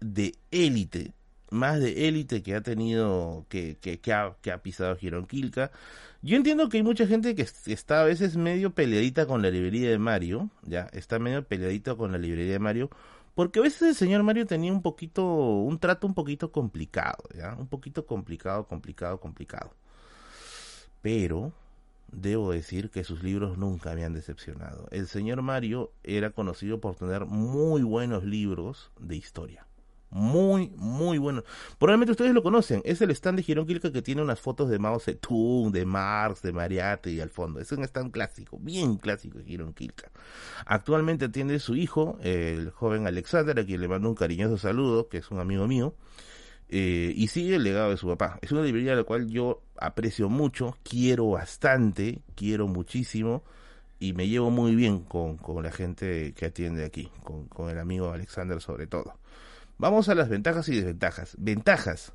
de 0.00 0.34
élite 0.50 1.14
más 1.54 1.80
de 1.80 2.08
élite 2.08 2.42
que 2.42 2.54
ha 2.54 2.60
tenido, 2.60 3.46
que, 3.48 3.78
que, 3.80 4.00
que, 4.00 4.12
ha, 4.12 4.62
pisado 4.62 4.96
Giron 4.96 5.26
Kilka. 5.26 5.70
Yo 6.20 6.36
entiendo 6.36 6.68
que 6.68 6.78
hay 6.78 6.82
mucha 6.82 7.06
gente 7.06 7.34
que 7.34 7.46
está 7.66 8.02
a 8.02 8.04
veces 8.04 8.36
medio 8.36 8.74
peleadita 8.74 9.26
con 9.26 9.40
la 9.40 9.50
librería 9.50 9.90
de 9.90 9.98
Mario, 9.98 10.50
ya, 10.62 10.88
está 10.92 11.18
medio 11.18 11.44
peleadito 11.44 11.96
con 11.96 12.12
la 12.12 12.18
librería 12.18 12.54
de 12.54 12.58
Mario, 12.58 12.90
porque 13.34 13.60
a 13.60 13.62
veces 13.62 13.82
el 13.82 13.94
señor 13.94 14.22
Mario 14.22 14.46
tenía 14.46 14.72
un 14.72 14.82
poquito, 14.82 15.24
un 15.24 15.78
trato 15.78 16.06
un 16.06 16.14
poquito 16.14 16.50
complicado, 16.50 17.24
ya, 17.36 17.54
un 17.54 17.68
poquito 17.68 18.06
complicado, 18.06 18.66
complicado, 18.66 19.20
complicado. 19.20 19.72
Pero 21.02 21.52
debo 22.10 22.52
decir 22.52 22.90
que 22.90 23.04
sus 23.04 23.22
libros 23.22 23.58
nunca 23.58 23.94
me 23.94 24.04
han 24.04 24.14
decepcionado. 24.14 24.86
El 24.90 25.06
señor 25.06 25.42
Mario 25.42 25.92
era 26.02 26.30
conocido 26.30 26.80
por 26.80 26.96
tener 26.96 27.26
muy 27.26 27.82
buenos 27.82 28.24
libros 28.24 28.90
de 29.00 29.16
historia 29.16 29.66
muy, 30.14 30.72
muy 30.76 31.18
bueno. 31.18 31.42
Probablemente 31.78 32.12
ustedes 32.12 32.32
lo 32.32 32.42
conocen. 32.42 32.80
Es 32.84 33.02
el 33.02 33.10
stand 33.10 33.38
de 33.38 33.42
Girón 33.42 33.66
Kilka 33.66 33.92
que 33.92 34.00
tiene 34.00 34.22
unas 34.22 34.40
fotos 34.40 34.70
de 34.70 34.78
Mao 34.78 35.00
Zedong, 35.00 35.72
de 35.72 35.84
Marx, 35.84 36.40
de 36.40 36.52
Mariate 36.52 37.10
y 37.10 37.20
al 37.20 37.30
fondo. 37.30 37.60
Es 37.60 37.70
un 37.72 37.82
stand 37.82 38.12
clásico, 38.12 38.58
bien 38.60 38.96
clásico 38.96 39.38
de. 39.38 40.10
Actualmente 40.66 41.26
atiende 41.26 41.58
su 41.58 41.74
hijo, 41.74 42.16
el 42.22 42.70
joven 42.70 43.08
Alexander, 43.08 43.58
a 43.58 43.64
quien 43.66 43.80
le 43.80 43.88
mando 43.88 44.08
un 44.08 44.14
cariñoso 44.14 44.56
saludo, 44.56 45.08
que 45.08 45.18
es 45.18 45.30
un 45.32 45.40
amigo 45.40 45.66
mío. 45.66 45.94
Eh, 46.76 47.12
y 47.14 47.28
sigue 47.28 47.54
el 47.54 47.62
legado 47.62 47.90
de 47.90 47.96
su 47.96 48.08
papá. 48.08 48.40
Es 48.42 48.50
una 48.50 48.62
librería 48.62 48.94
a 48.94 48.96
la 48.96 49.04
cual 49.04 49.28
yo 49.28 49.62
aprecio 49.76 50.28
mucho, 50.28 50.76
quiero 50.82 51.30
bastante, 51.30 52.22
quiero 52.34 52.66
muchísimo 52.66 53.44
y 54.00 54.12
me 54.12 54.26
llevo 54.26 54.50
muy 54.50 54.74
bien 54.74 55.04
con, 55.04 55.36
con 55.36 55.62
la 55.62 55.70
gente 55.70 56.34
que 56.34 56.46
atiende 56.46 56.84
aquí, 56.84 57.12
con, 57.22 57.46
con 57.46 57.70
el 57.70 57.78
amigo 57.78 58.10
Alexander 58.10 58.60
sobre 58.60 58.88
todo. 58.88 59.20
Vamos 59.78 60.08
a 60.08 60.16
las 60.16 60.28
ventajas 60.28 60.68
y 60.68 60.74
desventajas. 60.74 61.36
Ventajas. 61.38 62.12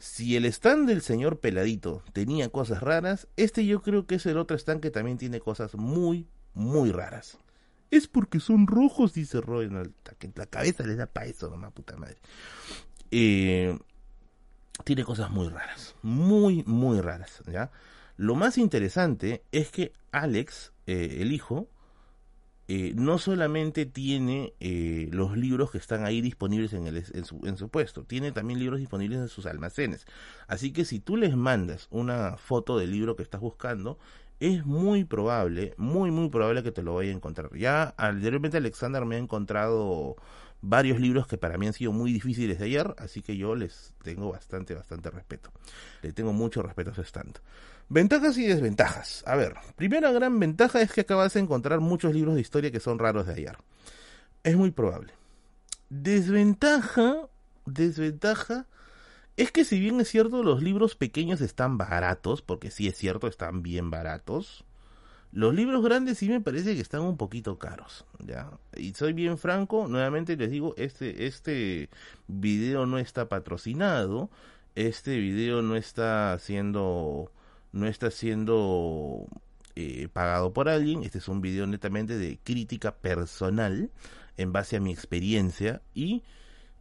Si 0.00 0.34
el 0.34 0.46
stand 0.46 0.88
del 0.88 1.00
señor 1.00 1.38
Peladito 1.38 2.02
tenía 2.12 2.48
cosas 2.48 2.82
raras, 2.82 3.28
este 3.36 3.64
yo 3.64 3.80
creo 3.80 4.08
que 4.08 4.16
es 4.16 4.26
el 4.26 4.38
otro 4.38 4.56
stand 4.58 4.80
que 4.80 4.90
también 4.90 5.18
tiene 5.18 5.38
cosas 5.38 5.76
muy, 5.76 6.26
muy 6.52 6.90
raras. 6.90 7.38
Es 7.92 8.08
porque 8.08 8.40
son 8.40 8.66
rojos, 8.66 9.14
dice 9.14 9.40
Roy. 9.40 9.70
la 9.70 10.46
cabeza 10.46 10.84
le 10.84 10.96
da 10.96 11.06
para 11.06 11.26
eso, 11.26 11.48
mamá 11.48 11.70
puta 11.70 11.96
madre. 11.96 12.16
Eh, 13.10 13.78
tiene 14.84 15.04
cosas 15.04 15.30
muy 15.30 15.48
raras. 15.48 15.94
Muy, 16.02 16.62
muy 16.66 17.00
raras. 17.00 17.42
¿ya? 17.50 17.70
Lo 18.16 18.34
más 18.34 18.58
interesante 18.58 19.42
es 19.52 19.70
que 19.70 19.92
Alex, 20.12 20.72
eh, 20.86 21.18
el 21.20 21.32
hijo, 21.32 21.68
eh, 22.70 22.92
no 22.94 23.18
solamente 23.18 23.86
tiene 23.86 24.52
eh, 24.60 25.08
los 25.10 25.38
libros 25.38 25.70
que 25.70 25.78
están 25.78 26.04
ahí 26.04 26.20
disponibles 26.20 26.74
en, 26.74 26.86
el, 26.86 26.98
en, 26.98 27.24
su, 27.24 27.40
en 27.44 27.56
su 27.56 27.70
puesto, 27.70 28.04
tiene 28.04 28.30
también 28.30 28.58
libros 28.58 28.78
disponibles 28.78 29.20
en 29.20 29.28
sus 29.28 29.46
almacenes. 29.46 30.04
Así 30.48 30.70
que 30.72 30.84
si 30.84 31.00
tú 31.00 31.16
les 31.16 31.34
mandas 31.34 31.88
una 31.90 32.36
foto 32.36 32.78
del 32.78 32.90
libro 32.90 33.16
que 33.16 33.22
estás 33.22 33.40
buscando, 33.40 33.98
es 34.40 34.66
muy 34.66 35.04
probable, 35.04 35.74
muy, 35.78 36.10
muy 36.10 36.28
probable 36.28 36.62
que 36.62 36.70
te 36.70 36.82
lo 36.82 36.94
vaya 36.94 37.10
a 37.10 37.14
encontrar. 37.14 37.56
Ya 37.56 37.94
anteriormente 37.96 38.58
Alexander 38.58 39.04
me 39.06 39.16
ha 39.16 39.18
encontrado 39.18 40.16
varios 40.60 40.98
libros 41.00 41.26
que 41.26 41.38
para 41.38 41.58
mí 41.58 41.66
han 41.66 41.72
sido 41.72 41.92
muy 41.92 42.12
difíciles 42.12 42.58
de 42.58 42.64
hallar, 42.64 42.94
así 42.98 43.22
que 43.22 43.36
yo 43.36 43.54
les 43.54 43.92
tengo 44.02 44.30
bastante, 44.30 44.74
bastante 44.74 45.10
respeto. 45.10 45.50
Le 46.02 46.12
tengo 46.12 46.32
mucho 46.32 46.62
respeto 46.62 46.90
a 46.90 46.94
su 46.94 47.02
stand. 47.02 47.38
Ventajas 47.88 48.36
y 48.38 48.46
desventajas. 48.46 49.22
A 49.26 49.36
ver, 49.36 49.54
primera 49.76 50.10
gran 50.12 50.38
ventaja 50.38 50.80
es 50.80 50.92
que 50.92 51.02
acabas 51.02 51.34
de 51.34 51.40
encontrar 51.40 51.80
muchos 51.80 52.12
libros 52.12 52.34
de 52.34 52.40
historia 52.40 52.70
que 52.70 52.80
son 52.80 52.98
raros 52.98 53.26
de 53.26 53.34
hallar. 53.34 53.58
Es 54.42 54.56
muy 54.56 54.70
probable. 54.70 55.12
Desventaja, 55.88 57.28
desventaja, 57.64 58.66
es 59.36 59.52
que 59.52 59.64
si 59.64 59.78
bien 59.78 60.00
es 60.00 60.08
cierto 60.08 60.42
los 60.42 60.62
libros 60.62 60.96
pequeños 60.96 61.40
están 61.40 61.78
baratos, 61.78 62.42
porque 62.42 62.70
sí 62.70 62.88
es 62.88 62.96
cierto, 62.96 63.28
están 63.28 63.62
bien 63.62 63.90
baratos, 63.90 64.64
los 65.32 65.54
libros 65.54 65.82
grandes 65.84 66.18
sí 66.18 66.28
me 66.28 66.40
parece 66.40 66.74
que 66.74 66.80
están 66.80 67.02
un 67.02 67.16
poquito 67.16 67.58
caros, 67.58 68.04
¿ya? 68.26 68.50
Y 68.76 68.94
soy 68.94 69.12
bien 69.12 69.38
franco, 69.38 69.86
nuevamente 69.88 70.36
les 70.36 70.50
digo, 70.50 70.74
este, 70.76 71.26
este 71.26 71.90
video 72.26 72.86
no 72.86 72.98
está 72.98 73.28
patrocinado, 73.28 74.30
este 74.74 75.18
video 75.18 75.62
no 75.62 75.76
está 75.76 76.38
siendo 76.38 77.30
no 77.72 77.86
está 77.86 78.10
siendo 78.10 79.26
eh, 79.76 80.08
pagado 80.12 80.52
por 80.52 80.68
alguien, 80.68 81.04
este 81.04 81.18
es 81.18 81.28
un 81.28 81.40
video 81.40 81.66
netamente 81.66 82.16
de 82.16 82.38
crítica 82.42 82.96
personal 82.96 83.90
en 84.36 84.52
base 84.52 84.76
a 84.76 84.80
mi 84.80 84.92
experiencia 84.92 85.82
y 85.94 86.22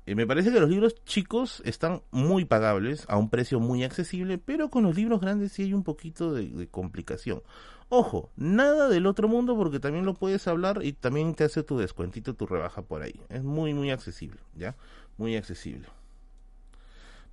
eh, 0.07 0.15
me 0.15 0.25
parece 0.25 0.53
que 0.53 0.59
los 0.61 0.69
libros 0.69 0.95
chicos 1.03 1.61
están 1.65 2.01
muy 2.11 2.45
pagables 2.45 3.03
a 3.09 3.17
un 3.17 3.29
precio 3.29 3.59
muy 3.59 3.83
accesible, 3.83 4.37
pero 4.37 4.69
con 4.69 4.83
los 4.83 4.95
libros 4.95 5.19
grandes 5.19 5.51
sí 5.51 5.63
hay 5.63 5.73
un 5.73 5.83
poquito 5.83 6.33
de, 6.33 6.67
complicación. 6.69 7.43
Ojo, 7.89 8.29
nada 8.35 8.89
del 8.89 9.05
otro 9.05 9.29
mundo 9.29 9.55
porque 9.55 9.79
también 9.79 10.05
lo 10.05 10.13
puedes 10.13 10.45
hablar 10.47 10.79
y 10.83 10.91
también 10.91 11.33
te 11.35 11.45
hace 11.45 11.63
tu 11.63 11.77
descuentito, 11.77 12.33
tu 12.33 12.45
rebaja 12.45 12.81
por 12.81 13.01
ahí. 13.01 13.21
Es 13.29 13.43
muy, 13.43 13.73
muy 13.73 13.91
accesible, 13.91 14.41
¿ya? 14.55 14.75
Muy 15.17 15.37
accesible. 15.37 15.87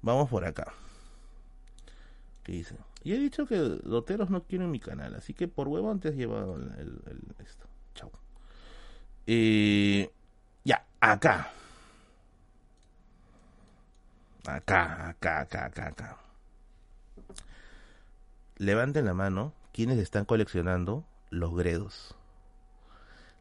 Vamos 0.00 0.28
por 0.28 0.44
acá. 0.44 0.72
¿Qué 2.44 2.52
dice? 2.52 2.76
Y 3.02 3.14
he 3.14 3.18
dicho 3.18 3.46
que 3.46 3.56
Doteros 3.56 4.30
no 4.30 4.44
quieren 4.44 4.70
mi 4.70 4.78
canal, 4.78 5.14
así 5.16 5.34
que 5.34 5.48
por 5.48 5.66
huevo 5.66 5.90
antes 5.90 6.14
llevado 6.14 6.56
el, 6.56 7.00
esto. 7.44 7.66
Chao. 7.94 8.12
Eh, 9.26 10.08
ya, 10.62 10.86
acá. 11.00 11.50
Acá, 14.46 15.08
acá, 15.08 15.40
acá, 15.40 15.64
acá, 15.64 15.86
acá. 15.88 16.18
Levanten 18.58 19.04
la 19.06 19.14
mano 19.14 19.52
quienes 19.74 19.98
están 19.98 20.24
coleccionando 20.24 21.04
los 21.30 21.52
gredos. 21.52 22.14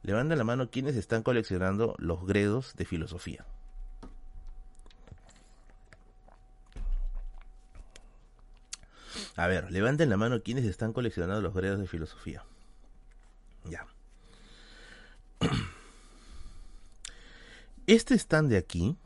Levanten 0.02 0.40
la 0.40 0.44
mano 0.44 0.72
quienes 0.72 0.96
están 0.96 1.22
coleccionando 1.22 1.94
los 2.00 2.26
gredos 2.26 2.76
de 2.76 2.86
filosofía. 2.86 3.46
A 9.36 9.46
ver, 9.46 9.72
levanten 9.72 10.10
la 10.10 10.18
mano 10.18 10.42
quienes 10.42 10.66
están 10.66 10.92
coleccionando 10.92 11.40
los 11.40 11.54
gredos 11.54 11.80
de 11.80 11.88
filosofía. 11.88 12.44
Ya. 13.66 13.86
Este 17.86 18.16
stand 18.16 18.50
de 18.50 18.58
aquí 18.58 18.98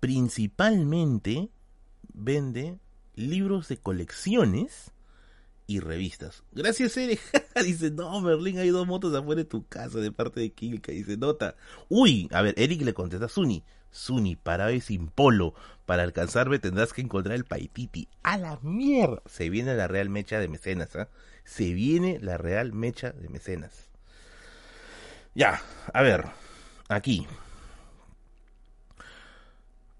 principalmente 0.00 1.48
vende 2.12 2.78
libros 3.16 3.68
de 3.68 3.78
colecciones 3.78 4.92
y 5.66 5.80
revistas. 5.80 6.44
Gracias, 6.52 6.96
Eric. 6.96 7.20
dice, 7.64 7.90
no, 7.90 8.20
Merlin, 8.20 8.58
hay 8.58 8.68
dos 8.68 8.86
motos 8.86 9.14
afuera 9.14 9.42
de 9.42 9.48
tu 9.48 9.66
casa 9.66 9.98
de 9.98 10.12
parte 10.12 10.40
de 10.40 10.52
Kilka. 10.52 10.92
Dice, 10.92 11.16
nota. 11.16 11.56
Uy, 11.88 12.28
a 12.32 12.42
ver, 12.42 12.54
Eric 12.56 12.82
le 12.82 12.94
contesta 12.94 13.26
a 13.26 13.28
Suni. 13.28 13.64
Suni, 13.90 14.36
para 14.36 14.66
hoy 14.66 14.80
sin 14.80 15.08
polo. 15.08 15.54
Para 15.86 16.02
alcanzarme 16.02 16.58
tendrás 16.58 16.92
que 16.92 17.00
encontrar 17.00 17.34
el 17.34 17.44
paititi. 17.44 18.08
A 18.22 18.38
la 18.38 18.58
mierda. 18.62 19.22
Se 19.26 19.50
viene 19.50 19.74
la 19.74 19.88
real 19.88 20.08
mecha 20.08 20.38
de 20.38 20.48
mecenas, 20.48 20.94
¿ah? 20.96 21.08
Se 21.44 21.72
viene 21.72 22.18
la 22.20 22.36
real 22.38 22.72
mecha 22.72 23.10
de 23.10 23.28
mecenas. 23.28 23.88
Ya, 25.34 25.60
a 25.92 26.02
ver. 26.02 26.26
Aquí. 26.88 27.26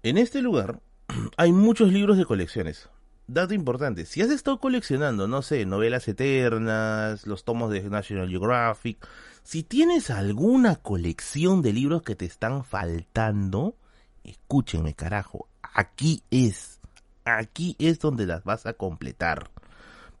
En 0.03 0.17
este 0.17 0.41
lugar 0.41 0.79
hay 1.37 1.51
muchos 1.51 1.91
libros 1.91 2.17
de 2.17 2.25
colecciones. 2.25 2.89
Dato 3.27 3.53
importante, 3.53 4.05
si 4.05 4.21
has 4.21 4.29
estado 4.29 4.57
coleccionando, 4.57 5.27
no 5.27 5.41
sé, 5.41 5.65
novelas 5.65 6.07
eternas, 6.07 7.27
los 7.27 7.43
tomos 7.43 7.69
de 7.71 7.83
National 7.89 8.29
Geographic, 8.29 9.05
si 9.43 9.63
tienes 9.63 10.09
alguna 10.09 10.77
colección 10.77 11.61
de 11.61 11.73
libros 11.73 12.03
que 12.03 12.15
te 12.15 12.23
están 12.23 12.63
faltando, 12.63 13.75
escúchenme 14.23 14.93
carajo, 14.93 15.49
aquí 15.61 16.23
es, 16.31 16.79
aquí 17.25 17.75
es 17.79 17.99
donde 17.99 18.25
las 18.25 18.45
vas 18.45 18.65
a 18.65 18.73
completar. 18.73 19.51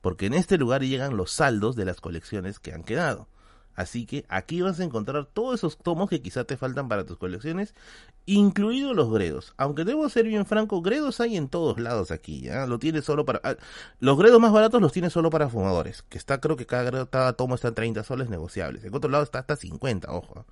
Porque 0.01 0.25
en 0.25 0.33
este 0.33 0.57
lugar 0.57 0.81
llegan 0.83 1.15
los 1.15 1.31
saldos 1.31 1.77
de 1.77 1.85
las 1.85 2.01
colecciones 2.01 2.59
que 2.59 2.73
han 2.73 2.83
quedado. 2.83 3.29
Así 3.77 4.07
que 4.07 4.25
aquí 4.27 4.63
vas 4.63 4.79
a 4.79 4.83
encontrar 4.83 5.27
todos 5.27 5.59
esos 5.59 5.77
tomos 5.77 6.09
que 6.09 6.19
quizá 6.19 6.45
te 6.45 6.57
faltan 6.57 6.89
para 6.89 7.05
tus 7.05 7.19
colecciones, 7.19 7.75
incluidos 8.25 8.95
los 8.95 9.11
gredos. 9.11 9.53
Aunque 9.55 9.85
debo 9.85 10.09
ser 10.09 10.25
bien 10.25 10.47
franco, 10.47 10.81
gredos 10.81 11.21
hay 11.21 11.37
en 11.37 11.47
todos 11.47 11.79
lados 11.79 12.09
aquí, 12.09 12.41
¿ya? 12.41 12.65
Lo 12.65 12.79
tienes 12.79 13.05
solo 13.05 13.23
para... 13.23 13.39
Ah, 13.43 13.55
los 13.99 14.17
gredos 14.17 14.41
más 14.41 14.51
baratos 14.51 14.81
los 14.81 14.91
tienes 14.91 15.13
solo 15.13 15.29
para 15.29 15.47
fumadores, 15.47 16.01
que 16.09 16.17
está 16.17 16.41
creo 16.41 16.57
que 16.57 16.65
cada, 16.65 17.05
cada 17.05 17.33
tomo 17.33 17.53
está 17.53 17.67
en 17.67 17.75
30 17.75 18.03
soles 18.03 18.29
negociables. 18.29 18.83
En 18.83 18.95
otro 18.95 19.11
lado 19.11 19.23
está 19.23 19.37
hasta 19.37 19.55
50, 19.55 20.11
ojo. 20.11 20.43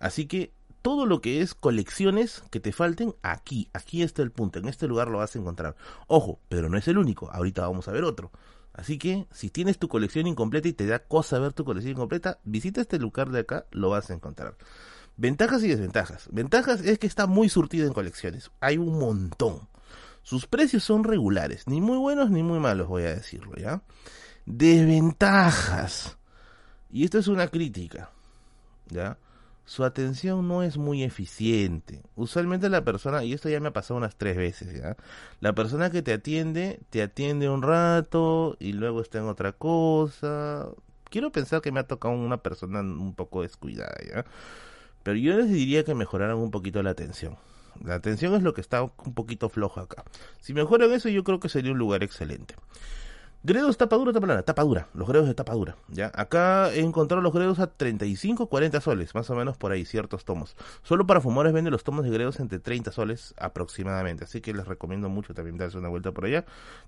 Así 0.00 0.24
que 0.24 0.50
todo 0.80 1.04
lo 1.04 1.20
que 1.20 1.42
es 1.42 1.54
colecciones 1.54 2.42
que 2.50 2.58
te 2.58 2.72
falten, 2.72 3.14
aquí, 3.20 3.68
aquí 3.74 4.02
está 4.02 4.22
el 4.22 4.30
punto, 4.30 4.58
en 4.58 4.68
este 4.68 4.88
lugar 4.88 5.08
lo 5.08 5.18
vas 5.18 5.36
a 5.36 5.38
encontrar. 5.38 5.76
Ojo, 6.06 6.40
pero 6.48 6.70
no 6.70 6.78
es 6.78 6.88
el 6.88 6.96
único, 6.96 7.30
ahorita 7.30 7.66
vamos 7.68 7.86
a 7.86 7.92
ver 7.92 8.04
otro. 8.04 8.30
Así 8.74 8.98
que 8.98 9.26
si 9.30 9.50
tienes 9.50 9.78
tu 9.78 9.88
colección 9.88 10.26
incompleta 10.26 10.68
y 10.68 10.72
te 10.72 10.86
da 10.86 11.00
cosa 11.00 11.38
ver 11.38 11.52
tu 11.52 11.64
colección 11.64 11.92
incompleta, 11.92 12.38
visita 12.44 12.80
este 12.80 12.98
lugar 12.98 13.30
de 13.30 13.40
acá, 13.40 13.66
lo 13.70 13.90
vas 13.90 14.10
a 14.10 14.14
encontrar. 14.14 14.56
Ventajas 15.16 15.62
y 15.62 15.68
desventajas. 15.68 16.28
Ventajas 16.32 16.80
es 16.80 16.98
que 16.98 17.06
está 17.06 17.26
muy 17.26 17.48
surtido 17.48 17.86
en 17.86 17.92
colecciones. 17.92 18.50
Hay 18.60 18.78
un 18.78 18.98
montón. 18.98 19.68
Sus 20.22 20.46
precios 20.46 20.84
son 20.84 21.04
regulares, 21.04 21.66
ni 21.66 21.80
muy 21.80 21.98
buenos 21.98 22.30
ni 22.30 22.42
muy 22.42 22.60
malos, 22.60 22.88
voy 22.88 23.02
a 23.02 23.14
decirlo, 23.14 23.54
¿ya? 23.56 23.82
Desventajas. 24.46 26.16
Y 26.90 27.04
esto 27.04 27.18
es 27.18 27.26
una 27.26 27.48
crítica, 27.48 28.10
¿ya? 28.88 29.18
Su 29.64 29.84
atención 29.84 30.48
no 30.48 30.62
es 30.62 30.76
muy 30.76 31.02
eficiente. 31.02 32.02
Usualmente 32.16 32.68
la 32.68 32.84
persona, 32.84 33.24
y 33.24 33.32
esto 33.32 33.48
ya 33.48 33.60
me 33.60 33.68
ha 33.68 33.72
pasado 33.72 33.98
unas 33.98 34.16
tres 34.16 34.36
veces, 34.36 34.74
¿ya? 34.74 34.96
La 35.40 35.54
persona 35.54 35.90
que 35.90 36.02
te 36.02 36.12
atiende, 36.12 36.80
te 36.90 37.02
atiende 37.02 37.48
un 37.48 37.62
rato 37.62 38.56
y 38.58 38.72
luego 38.72 39.00
está 39.00 39.18
en 39.18 39.24
otra 39.24 39.52
cosa. 39.52 40.68
Quiero 41.10 41.30
pensar 41.30 41.60
que 41.60 41.72
me 41.72 41.80
ha 41.80 41.86
tocado 41.86 42.14
una 42.14 42.38
persona 42.38 42.80
un 42.80 43.14
poco 43.14 43.42
descuidada, 43.42 43.96
¿ya? 44.06 44.24
Pero 45.02 45.16
yo 45.18 45.36
les 45.36 45.50
diría 45.50 45.84
que 45.84 45.94
mejoraran 45.94 46.36
un 46.36 46.50
poquito 46.50 46.82
la 46.82 46.90
atención. 46.90 47.36
La 47.84 47.94
atención 47.94 48.34
es 48.34 48.42
lo 48.42 48.54
que 48.54 48.60
está 48.60 48.82
un 48.82 49.14
poquito 49.14 49.48
flojo 49.48 49.80
acá. 49.80 50.04
Si 50.40 50.54
mejoran 50.54 50.92
eso, 50.92 51.08
yo 51.08 51.24
creo 51.24 51.40
que 51.40 51.48
sería 51.48 51.72
un 51.72 51.78
lugar 51.78 52.02
excelente. 52.02 52.54
Gredos 53.44 53.76
tapadura, 53.76 54.12
tapadura, 54.12 54.42
tapadura, 54.44 54.88
los 54.94 55.08
gredos 55.08 55.26
de 55.26 55.34
tapadura, 55.34 55.76
¿ya? 55.88 56.12
Acá 56.14 56.72
he 56.72 56.78
encontrado 56.78 57.20
los 57.20 57.32
gredos 57.32 57.58
a 57.58 57.66
35, 57.66 58.46
40 58.46 58.80
soles, 58.80 59.16
más 59.16 59.28
o 59.30 59.34
menos 59.34 59.56
por 59.56 59.72
ahí, 59.72 59.84
ciertos 59.84 60.24
tomos. 60.24 60.54
Solo 60.84 61.08
para 61.08 61.20
fumadores 61.20 61.52
venden 61.52 61.72
los 61.72 61.82
tomos 61.82 62.04
de 62.04 62.10
gredos 62.10 62.38
entre 62.38 62.60
30 62.60 62.92
soles 62.92 63.34
aproximadamente, 63.36 64.22
así 64.22 64.40
que 64.40 64.54
les 64.54 64.64
recomiendo 64.68 65.08
mucho 65.08 65.34
también 65.34 65.58
darse 65.58 65.76
una 65.76 65.88
vuelta 65.88 66.12
por 66.12 66.26
allá. 66.26 66.44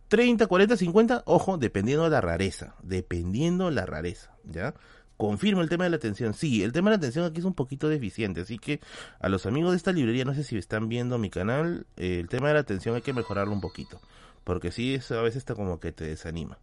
30, 0.06 0.46
40, 0.46 0.76
50, 0.76 1.22
ojo, 1.26 1.58
dependiendo 1.58 2.04
de 2.04 2.10
la 2.10 2.20
rareza, 2.20 2.76
dependiendo 2.84 3.72
la 3.72 3.84
rareza, 3.84 4.30
¿ya? 4.44 4.74
Confirmo 5.16 5.60
el 5.60 5.68
tema 5.68 5.82
de 5.82 5.90
la 5.90 5.96
atención. 5.96 6.34
Sí, 6.34 6.62
el 6.62 6.70
tema 6.70 6.90
de 6.90 6.98
la 6.98 6.98
atención 6.98 7.24
aquí 7.24 7.40
es 7.40 7.46
un 7.46 7.54
poquito 7.54 7.88
deficiente, 7.88 8.42
así 8.42 8.60
que 8.60 8.78
a 9.18 9.28
los 9.28 9.46
amigos 9.46 9.72
de 9.72 9.78
esta 9.78 9.90
librería, 9.90 10.24
no 10.24 10.34
sé 10.34 10.44
si 10.44 10.56
están 10.56 10.88
viendo 10.88 11.18
mi 11.18 11.30
canal, 11.30 11.88
eh, 11.96 12.20
el 12.20 12.28
tema 12.28 12.46
de 12.46 12.54
la 12.54 12.60
atención 12.60 12.94
hay 12.94 13.02
que 13.02 13.12
mejorarlo 13.12 13.52
un 13.52 13.60
poquito 13.60 14.00
porque 14.44 14.70
sí, 14.70 14.94
eso 14.94 15.18
a 15.18 15.22
veces 15.22 15.38
está 15.38 15.54
como 15.54 15.80
que 15.80 15.92
te 15.92 16.06
desanima. 16.06 16.58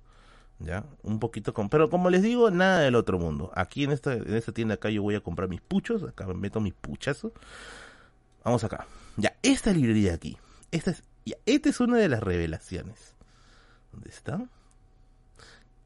¿Ya? 0.59 0.85
Un 1.01 1.19
poquito 1.19 1.55
con... 1.55 1.69
Pero 1.69 1.89
como 1.89 2.11
les 2.11 2.21
digo, 2.21 2.51
nada 2.51 2.81
del 2.81 2.95
otro 2.95 3.17
mundo. 3.17 3.51
Aquí 3.55 3.83
en 3.83 3.91
esta, 3.91 4.13
en 4.13 4.35
esta 4.35 4.51
tienda 4.51 4.75
acá 4.75 4.91
yo 4.91 5.01
voy 5.01 5.15
a 5.15 5.21
comprar 5.21 5.49
mis 5.49 5.61
puchos. 5.61 6.03
Acá 6.03 6.27
me 6.27 6.35
meto 6.35 6.59
mis 6.59 6.75
puchazos. 6.75 7.31
Vamos 8.43 8.63
acá. 8.63 8.85
Ya, 9.17 9.35
esta 9.41 9.71
librería 9.73 10.13
aquí. 10.13 10.37
Esta 10.69 10.91
es, 10.91 11.03
ya, 11.25 11.35
esta 11.47 11.69
es 11.69 11.79
una 11.79 11.97
de 11.97 12.09
las 12.09 12.21
revelaciones. 12.21 13.15
¿Dónde 13.91 14.09
está? 14.09 14.45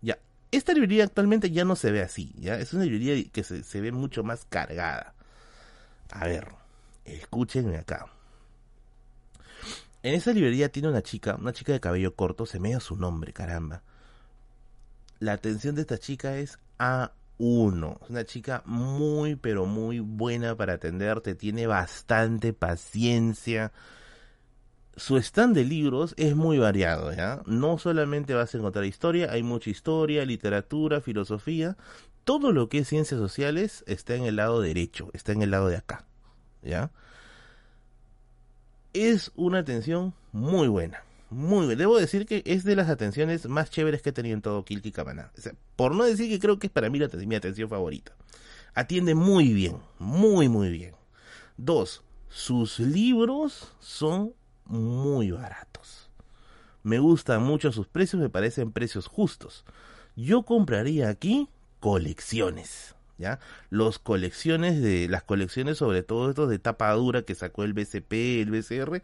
Ya, 0.01 0.19
esta 0.51 0.73
librería 0.73 1.05
actualmente 1.05 1.51
ya 1.51 1.63
no 1.63 1.77
se 1.77 1.91
ve 1.91 2.01
así. 2.01 2.33
Ya, 2.37 2.59
es 2.59 2.73
una 2.73 2.83
librería 2.83 3.29
que 3.31 3.43
se, 3.45 3.63
se 3.63 3.79
ve 3.79 3.93
mucho 3.93 4.23
más 4.23 4.43
cargada. 4.43 5.15
A 6.11 6.27
ver, 6.27 6.49
escúchenme 7.05 7.77
acá. 7.77 8.07
En 10.05 10.13
esa 10.13 10.33
librería 10.33 10.69
tiene 10.69 10.89
una 10.89 11.01
chica, 11.01 11.35
una 11.35 11.51
chica 11.51 11.73
de 11.73 11.79
cabello 11.79 12.13
corto, 12.13 12.45
se 12.45 12.59
me 12.59 12.71
da 12.73 12.79
su 12.79 12.95
nombre, 12.95 13.33
caramba. 13.33 13.81
La 15.17 15.33
atención 15.33 15.73
de 15.73 15.81
esta 15.81 15.97
chica 15.97 16.37
es 16.37 16.59
A1. 16.77 18.03
Es 18.03 18.09
una 18.11 18.23
chica 18.23 18.61
muy, 18.67 19.35
pero 19.35 19.65
muy 19.65 20.01
buena 20.01 20.55
para 20.55 20.73
atenderte, 20.73 21.33
tiene 21.33 21.65
bastante 21.65 22.53
paciencia. 22.53 23.71
su 24.95 25.17
stand 25.17 25.55
de 25.55 25.63
libros 25.63 26.13
es 26.17 26.35
muy 26.35 26.59
variado, 26.59 27.11
¿ya? 27.11 27.41
No 27.47 27.79
solamente 27.79 28.35
vas 28.35 28.53
a 28.53 28.59
encontrar 28.59 28.85
historia, 28.85 29.31
hay 29.31 29.41
mucha 29.41 29.71
historia, 29.71 30.23
literatura, 30.23 31.01
filosofía, 31.01 31.77
todo 32.25 32.51
lo 32.51 32.69
que 32.69 32.77
es 32.77 32.89
ciencias 32.89 33.19
sociales 33.19 33.83
está 33.87 34.13
en 34.13 34.25
el 34.25 34.35
lado 34.35 34.61
derecho, 34.61 35.09
está 35.13 35.31
en 35.31 35.41
el 35.41 35.49
lado 35.49 35.67
de 35.67 35.77
acá, 35.77 36.05
¿ya? 36.61 36.91
Es 38.95 39.33
una 39.35 39.59
atención 39.59 40.13
muy 40.31 40.69
buena, 40.69 41.03
muy 41.29 41.65
buena. 41.65 41.79
Debo 41.79 41.97
decir 41.97 42.25
que 42.25 42.43
es 42.45 42.63
de 42.63 42.77
las 42.77 42.87
atenciones 42.87 43.45
más 43.45 43.69
chéveres 43.69 44.01
que 44.01 44.11
he 44.11 44.13
tenido 44.13 44.35
en 44.35 44.41
todo 44.41 44.63
Kilki 44.63 44.93
Cabana. 44.93 45.33
por 45.75 45.93
no 45.93 46.05
decir 46.05 46.29
que 46.29 46.39
creo 46.39 46.59
que 46.59 46.67
es 46.67 46.71
para 46.71 46.89
mí 46.89 46.97
la, 46.97 47.09
mi 47.09 47.35
atención 47.35 47.67
favorita. 47.67 48.13
Atiende 48.73 49.13
muy 49.13 49.51
bien, 49.51 49.79
muy, 49.99 50.47
muy 50.47 50.69
bien. 50.69 50.95
Dos, 51.57 52.03
sus 52.29 52.79
libros 52.79 53.73
son 53.81 54.33
muy 54.63 55.31
baratos. 55.31 56.09
Me 56.81 56.99
gustan 56.99 57.43
mucho 57.43 57.73
sus 57.73 57.87
precios, 57.87 58.21
me 58.21 58.29
parecen 58.29 58.71
precios 58.71 59.07
justos. 59.07 59.65
Yo 60.15 60.43
compraría 60.43 61.09
aquí 61.09 61.49
colecciones, 61.81 62.94
Los 63.69 63.99
colecciones 63.99 64.81
de 64.81 65.07
las 65.07 65.23
colecciones 65.23 65.77
sobre 65.77 66.03
todo 66.03 66.29
estos 66.29 66.49
de 66.49 66.59
tapa 66.59 66.91
dura 66.93 67.23
que 67.23 67.35
sacó 67.35 67.63
el 67.63 67.73
BCP, 67.73 68.41
el 68.41 68.51
BCR, 68.51 69.01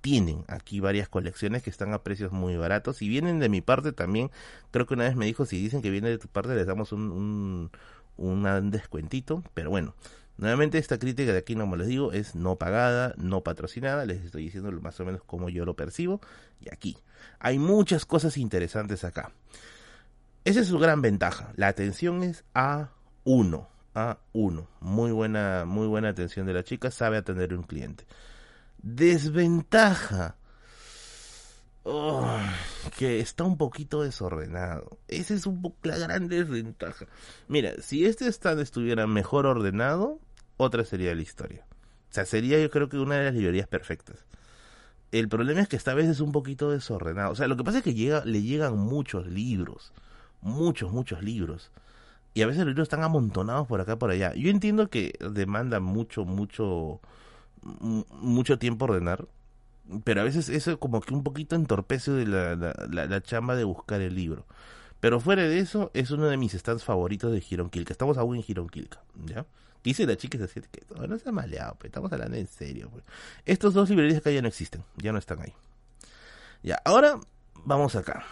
tienen 0.00 0.44
aquí 0.48 0.80
varias 0.80 1.08
colecciones 1.08 1.62
que 1.62 1.70
están 1.70 1.92
a 1.92 2.02
precios 2.02 2.32
muy 2.32 2.56
baratos 2.56 3.02
y 3.02 3.08
vienen 3.08 3.38
de 3.38 3.48
mi 3.48 3.60
parte 3.60 3.92
también. 3.92 4.30
Creo 4.70 4.86
que 4.86 4.94
una 4.94 5.04
vez 5.04 5.16
me 5.16 5.26
dijo 5.26 5.44
si 5.44 5.60
dicen 5.60 5.82
que 5.82 5.90
viene 5.90 6.08
de 6.08 6.18
tu 6.18 6.28
parte 6.28 6.54
les 6.54 6.66
damos 6.66 6.92
un, 6.92 7.10
un, 7.10 7.70
un 8.16 8.70
descuentito, 8.70 9.42
pero 9.54 9.70
bueno, 9.70 9.94
Nuevamente 10.40 10.78
esta 10.78 10.98
crítica 10.98 11.32
de 11.32 11.38
aquí, 11.38 11.54
como 11.54 11.76
les 11.76 11.86
digo, 11.86 12.12
es 12.12 12.34
no 12.34 12.56
pagada, 12.56 13.12
no 13.18 13.42
patrocinada, 13.42 14.06
les 14.06 14.24
estoy 14.24 14.44
diciendo 14.44 14.72
más 14.80 14.98
o 14.98 15.04
menos 15.04 15.22
cómo 15.22 15.50
yo 15.50 15.66
lo 15.66 15.76
percibo. 15.76 16.22
Y 16.62 16.72
aquí 16.72 16.96
hay 17.38 17.58
muchas 17.58 18.06
cosas 18.06 18.38
interesantes 18.38 19.04
acá. 19.04 19.32
Esa 20.46 20.60
es 20.60 20.68
su 20.68 20.78
gran 20.78 21.02
ventaja. 21.02 21.52
La 21.56 21.68
atención 21.68 22.22
es 22.22 22.44
A1. 23.24 23.66
A1. 23.94 24.66
Muy 24.80 25.12
buena, 25.12 25.64
muy 25.66 25.86
buena 25.86 26.08
atención 26.08 26.46
de 26.46 26.54
la 26.54 26.64
chica, 26.64 26.90
sabe 26.90 27.16
atender 27.16 27.52
a 27.52 27.56
un 27.56 27.62
cliente. 27.62 28.06
Desventaja. 28.78 30.36
Que 32.96 33.20
está 33.20 33.44
un 33.44 33.56
poquito 33.56 34.02
desordenado. 34.02 34.98
Esa 35.08 35.34
es 35.34 35.46
un 35.46 35.74
la 35.82 35.98
gran 35.98 36.28
desventaja. 36.28 37.06
Mira, 37.48 37.72
si 37.80 38.04
este 38.04 38.26
stand 38.28 38.60
estuviera 38.60 39.06
mejor 39.06 39.46
ordenado, 39.46 40.20
otra 40.56 40.84
sería 40.84 41.14
la 41.14 41.22
historia. 41.22 41.64
O 42.10 42.12
sea, 42.12 42.26
sería 42.26 42.60
yo 42.60 42.70
creo 42.70 42.88
que 42.88 42.98
una 42.98 43.16
de 43.16 43.24
las 43.24 43.34
librerías 43.34 43.66
perfectas. 43.66 44.24
El 45.12 45.28
problema 45.28 45.60
es 45.60 45.68
que 45.68 45.76
esta 45.76 45.94
vez 45.94 46.08
es 46.08 46.20
un 46.20 46.32
poquito 46.32 46.70
desordenado. 46.70 47.32
O 47.32 47.34
sea, 47.34 47.48
lo 47.48 47.56
que 47.56 47.64
pasa 47.64 47.78
es 47.78 47.84
que 47.84 47.94
llega, 47.94 48.24
le 48.24 48.42
llegan 48.42 48.76
muchos 48.76 49.26
libros. 49.26 49.92
Muchos, 50.40 50.92
muchos 50.92 51.22
libros. 51.22 51.70
Y 52.34 52.42
a 52.42 52.46
veces 52.46 52.60
los 52.60 52.68
libros 52.68 52.84
están 52.84 53.02
amontonados 53.02 53.66
por 53.66 53.80
acá 53.80 53.98
por 53.98 54.10
allá. 54.10 54.34
Yo 54.34 54.50
entiendo 54.50 54.88
que 54.88 55.18
demanda 55.32 55.80
mucho, 55.80 56.24
mucho, 56.24 57.00
mucho 57.62 58.58
tiempo 58.58 58.84
ordenar. 58.84 59.26
Pero 60.04 60.20
a 60.20 60.24
veces 60.24 60.48
eso 60.48 60.78
como 60.78 61.00
que 61.00 61.12
un 61.12 61.24
poquito 61.24 61.56
entorpece 61.56 62.24
la, 62.24 62.54
la, 62.54 63.06
la, 63.06 63.22
chamba 63.22 63.56
de 63.56 63.64
buscar 63.64 64.00
el 64.00 64.14
libro. 64.14 64.46
Pero 65.00 65.18
fuera 65.18 65.42
de 65.42 65.58
eso, 65.58 65.90
es 65.94 66.12
uno 66.12 66.26
de 66.26 66.36
mis 66.36 66.52
stands 66.52 66.84
favoritos 66.84 67.32
de 67.32 67.40
Kilka. 67.40 67.92
Estamos 67.92 68.16
aún 68.16 68.36
en 68.36 68.42
Kilka, 68.42 69.00
¿ya? 69.24 69.46
Dice 69.82 70.06
la 70.06 70.16
chica 70.16 70.38
es 70.44 70.52
que 70.52 70.84
no 71.08 71.18
se 71.18 71.28
ha 71.28 71.32
maleado, 71.32 71.74
pues 71.76 71.86
estamos 71.86 72.12
hablando 72.12 72.36
en 72.36 72.46
serio. 72.46 72.90
Pues. 72.90 73.02
Estos 73.46 73.72
dos 73.72 73.88
librerías 73.88 74.18
acá 74.18 74.30
ya 74.30 74.42
no 74.42 74.48
existen, 74.48 74.84
ya 74.96 75.10
no 75.10 75.18
están 75.18 75.40
ahí. 75.40 75.54
Ya, 76.62 76.80
ahora 76.84 77.18
vamos 77.64 77.96
acá. 77.96 78.24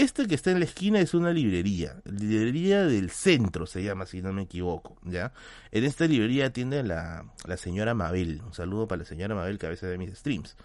Este 0.00 0.26
que 0.26 0.34
está 0.34 0.50
en 0.50 0.60
la 0.60 0.64
esquina 0.64 0.98
es 0.98 1.12
una 1.12 1.30
librería, 1.30 2.00
librería 2.06 2.86
del 2.86 3.10
centro 3.10 3.66
se 3.66 3.82
llama, 3.82 4.06
si 4.06 4.22
no 4.22 4.32
me 4.32 4.44
equivoco, 4.44 4.96
¿ya? 5.04 5.34
En 5.72 5.84
esta 5.84 6.06
librería 6.06 6.46
atiende 6.46 6.82
la, 6.82 7.30
la 7.44 7.58
señora 7.58 7.92
Mabel. 7.92 8.40
Un 8.46 8.54
saludo 8.54 8.88
para 8.88 9.00
la 9.00 9.04
señora 9.04 9.34
Mabel 9.34 9.58
que 9.58 9.66
a 9.66 9.68
veces 9.68 9.90
ve 9.90 9.98
mis 9.98 10.16
streams. 10.16 10.56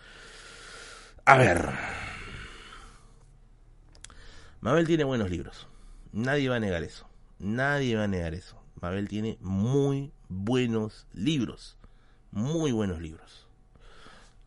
A 1.26 1.38
ver. 1.38 1.70
Mabel 4.62 4.88
tiene 4.88 5.04
buenos 5.04 5.30
libros. 5.30 5.68
Nadie 6.14 6.48
va 6.48 6.56
a 6.56 6.62
negar 6.62 6.84
eso. 6.84 7.06
Nadie 7.38 7.98
va 7.98 8.06
a 8.06 8.08
negar 8.08 8.34
eso. 8.34 8.58
Mabel 8.80 9.10
tiene 9.10 9.38
muy 9.42 10.14
buenos 10.30 11.08
libros, 11.12 11.76
muy 12.32 12.72
buenos 12.72 13.02
libros. 13.02 13.45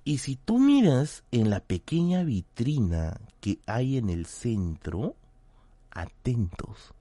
Y 0.09 0.17
si 0.17 0.37
tú 0.37 0.59
miras 0.59 1.23
en 1.33 1.51
la 1.51 1.61
pequeña 1.61 2.25
vitrina 2.25 3.21
que 3.43 3.59
hay 3.67 3.99
en 3.99 4.09
el 4.09 4.25
centro, 4.25 5.17
atentos. 5.91 6.95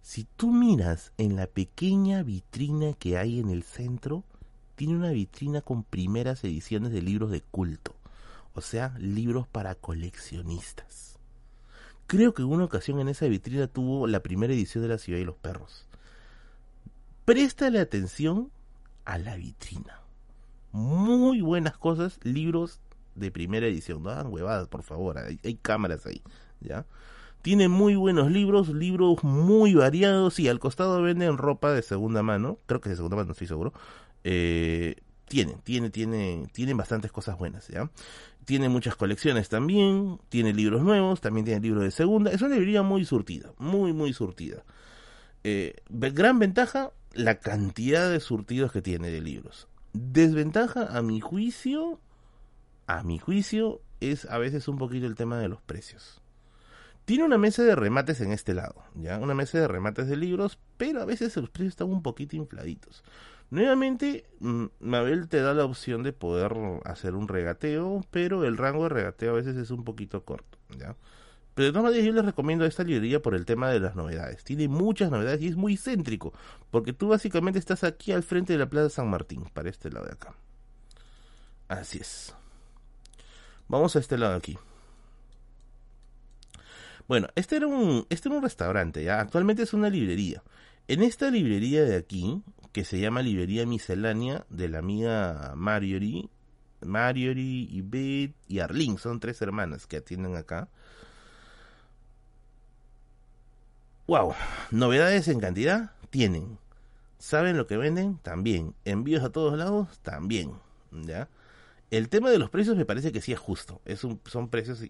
Si 0.00 0.24
tú 0.24 0.50
miras 0.50 1.12
en 1.18 1.36
la 1.36 1.46
pequeña 1.46 2.22
vitrina 2.22 2.94
que 2.94 3.18
hay 3.18 3.38
en 3.38 3.50
el 3.50 3.64
centro, 3.64 4.24
tiene 4.76 4.96
una 4.96 5.10
vitrina 5.10 5.60
con 5.60 5.82
primeras 5.82 6.42
ediciones 6.42 6.90
de 6.90 7.02
libros 7.02 7.30
de 7.30 7.42
culto, 7.42 7.94
o 8.54 8.62
sea, 8.62 8.96
libros 8.98 9.46
para 9.46 9.74
coleccionistas. 9.74 11.18
Creo 12.06 12.32
que 12.32 12.40
en 12.40 12.48
una 12.48 12.64
ocasión 12.64 12.98
en 12.98 13.08
esa 13.08 13.26
vitrina 13.26 13.66
tuvo 13.66 14.06
la 14.06 14.20
primera 14.20 14.54
edición 14.54 14.82
de 14.82 14.88
La 14.88 14.96
ciudad 14.96 15.20
y 15.20 15.24
los 15.26 15.36
perros. 15.36 15.86
Préstale 17.26 17.78
atención 17.78 18.50
a 19.04 19.18
la 19.18 19.36
vitrina. 19.36 20.05
Muy 20.72 21.40
buenas 21.40 21.76
cosas, 21.78 22.18
libros 22.22 22.80
de 23.14 23.30
primera 23.30 23.66
edición. 23.66 24.02
No 24.02 24.10
hagan 24.10 24.32
huevadas, 24.32 24.68
por 24.68 24.82
favor. 24.82 25.18
Hay, 25.18 25.54
cámaras 25.56 26.06
ahí, 26.06 26.22
¿ya? 26.60 26.86
Tiene 27.42 27.68
muy 27.68 27.94
buenos 27.94 28.30
libros, 28.30 28.68
libros 28.68 29.22
muy 29.22 29.74
variados. 29.74 30.38
Y 30.38 30.48
al 30.48 30.58
costado 30.58 31.00
venden 31.02 31.38
ropa 31.38 31.72
de 31.72 31.82
segunda 31.82 32.22
mano. 32.22 32.58
Creo 32.66 32.80
que 32.80 32.90
de 32.90 32.96
segunda 32.96 33.16
mano, 33.16 33.26
no 33.26 33.32
estoy 33.32 33.46
seguro. 33.46 33.72
Eh, 34.24 34.96
tienen, 35.26 35.58
tiene, 35.60 35.90
tiene, 35.90 36.46
tienen 36.52 36.76
bastantes 36.76 37.12
cosas 37.12 37.38
buenas, 37.38 37.68
¿ya? 37.68 37.90
Tiene 38.44 38.68
muchas 38.68 38.94
colecciones 38.94 39.48
también, 39.48 40.20
tiene 40.28 40.52
libros 40.54 40.82
nuevos, 40.82 41.20
también 41.20 41.44
tiene 41.44 41.60
libros 41.60 41.82
de 41.82 41.90
segunda. 41.90 42.30
Es 42.30 42.42
una 42.42 42.54
librería 42.54 42.82
muy 42.82 43.04
surtida, 43.04 43.52
muy, 43.58 43.92
muy 43.92 44.12
surtida. 44.12 44.64
Eh, 45.42 45.76
gran 45.88 46.38
ventaja, 46.38 46.92
la 47.12 47.38
cantidad 47.40 48.10
de 48.10 48.20
surtidos 48.20 48.72
que 48.72 48.82
tiene 48.82 49.10
de 49.10 49.20
libros. 49.20 49.68
Desventaja, 49.98 50.94
a 50.94 51.00
mi 51.00 51.20
juicio, 51.20 51.98
a 52.86 53.02
mi 53.02 53.18
juicio, 53.18 53.80
es 54.00 54.26
a 54.26 54.36
veces 54.36 54.68
un 54.68 54.76
poquito 54.76 55.06
el 55.06 55.14
tema 55.14 55.38
de 55.38 55.48
los 55.48 55.62
precios. 55.62 56.20
Tiene 57.06 57.24
una 57.24 57.38
mesa 57.38 57.62
de 57.62 57.74
remates 57.74 58.20
en 58.20 58.30
este 58.30 58.52
lado, 58.52 58.84
ya, 58.94 59.18
una 59.18 59.32
mesa 59.32 59.58
de 59.58 59.68
remates 59.68 60.06
de 60.06 60.16
libros, 60.16 60.58
pero 60.76 61.00
a 61.00 61.06
veces 61.06 61.34
los 61.36 61.48
precios 61.48 61.72
están 61.72 61.88
un 61.88 62.02
poquito 62.02 62.36
infladitos. 62.36 63.04
Nuevamente, 63.48 64.26
mm, 64.40 64.66
Mabel 64.80 65.28
te 65.28 65.40
da 65.40 65.54
la 65.54 65.64
opción 65.64 66.02
de 66.02 66.12
poder 66.12 66.52
hacer 66.84 67.14
un 67.14 67.26
regateo, 67.26 68.04
pero 68.10 68.44
el 68.44 68.58
rango 68.58 68.82
de 68.82 68.90
regateo 68.90 69.32
a 69.32 69.36
veces 69.36 69.56
es 69.56 69.70
un 69.70 69.84
poquito 69.84 70.26
corto, 70.26 70.58
¿ya? 70.78 70.94
Pero 71.56 71.68
de 71.68 71.72
todas 71.72 71.84
maneras 71.84 72.04
yo 72.04 72.12
les 72.12 72.24
recomiendo 72.26 72.66
esta 72.66 72.84
librería 72.84 73.22
por 73.22 73.34
el 73.34 73.46
tema 73.46 73.70
de 73.70 73.80
las 73.80 73.96
novedades. 73.96 74.44
Tiene 74.44 74.68
muchas 74.68 75.10
novedades 75.10 75.40
y 75.40 75.48
es 75.48 75.56
muy 75.56 75.78
céntrico, 75.78 76.34
porque 76.70 76.92
tú 76.92 77.08
básicamente 77.08 77.58
estás 77.58 77.82
aquí 77.82 78.12
al 78.12 78.22
frente 78.22 78.52
de 78.52 78.58
la 78.58 78.68
Plaza 78.68 78.90
San 78.90 79.08
Martín, 79.08 79.46
para 79.54 79.70
este 79.70 79.90
lado 79.90 80.04
de 80.04 80.12
acá. 80.12 80.34
Así 81.66 81.96
es. 81.96 82.34
Vamos 83.68 83.96
a 83.96 84.00
este 84.00 84.18
lado 84.18 84.32
de 84.32 84.38
aquí. 84.38 84.58
Bueno, 87.08 87.28
este 87.36 87.56
era 87.56 87.66
un, 87.68 88.06
este 88.10 88.28
un 88.28 88.42
restaurante, 88.42 89.02
¿ya? 89.02 89.20
Actualmente 89.20 89.62
es 89.62 89.72
una 89.72 89.88
librería. 89.88 90.42
En 90.88 91.02
esta 91.02 91.30
librería 91.30 91.84
de 91.84 91.96
aquí, 91.96 92.42
que 92.72 92.84
se 92.84 93.00
llama 93.00 93.22
Librería 93.22 93.64
Miscelánea, 93.64 94.44
de 94.50 94.68
la 94.68 94.80
amiga 94.80 95.54
Marjorie, 95.56 96.28
Marjorie, 96.82 97.66
y 97.70 97.80
Beth 97.80 98.34
y 98.46 98.58
Arlene, 98.58 98.98
son 98.98 99.20
tres 99.20 99.40
hermanas 99.40 99.86
que 99.86 99.96
atienden 99.96 100.36
acá. 100.36 100.68
Wow, 104.06 104.34
novedades 104.70 105.26
en 105.26 105.40
cantidad 105.40 105.90
tienen. 106.10 106.58
¿Saben 107.18 107.56
lo 107.56 107.66
que 107.66 107.76
venden? 107.76 108.18
También. 108.18 108.72
Envíos 108.84 109.24
a 109.24 109.30
todos 109.30 109.58
lados? 109.58 109.98
También. 110.02 110.52
¿Ya? 110.92 111.28
El 111.90 112.08
tema 112.08 112.30
de 112.30 112.38
los 112.38 112.48
precios 112.48 112.76
me 112.76 112.84
parece 112.84 113.10
que 113.10 113.20
sí 113.20 113.32
es 113.32 113.38
justo. 113.40 113.80
Es 113.84 114.04
un, 114.04 114.20
son 114.26 114.48
precios 114.48 114.80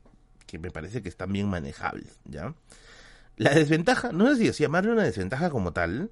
que 0.46 0.58
me 0.58 0.70
parece 0.70 1.02
que 1.02 1.08
están 1.08 1.32
bien 1.32 1.48
manejables. 1.48 2.18
¿Ya? 2.26 2.54
La 3.38 3.54
desventaja, 3.54 4.12
no 4.12 4.34
sé 4.34 4.52
si 4.52 4.62
llamarle 4.62 4.92
una 4.92 5.04
desventaja 5.04 5.48
como 5.48 5.72
tal, 5.72 6.10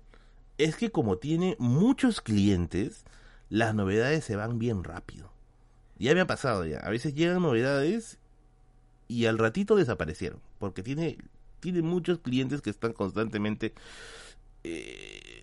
es 0.57 0.77
que 0.77 0.91
como 0.91 1.19
tiene 1.19 1.57
muchos 1.59 2.23
clientes, 2.23 3.05
las 3.51 3.75
novedades 3.75 4.25
se 4.25 4.37
van 4.37 4.59
bien 4.59 4.83
rápido. 4.83 5.31
Ya 5.99 6.15
me 6.15 6.23
ha 6.23 6.27
pasado 6.27 6.65
ya. 6.65 6.79
A 6.79 6.89
veces 6.89 7.15
llegan 7.15 7.43
novedades 7.43 8.19
y 9.09 9.27
al 9.27 9.37
ratito 9.37 9.77
desaparecieron. 9.77 10.41
Porque 10.59 10.83
tiene 10.83 11.19
tiene 11.65 11.81
muchos 11.81 12.19
clientes 12.19 12.61
que 12.61 12.69
están 12.69 12.93
constantemente 12.93 13.73
eh, 14.65 15.43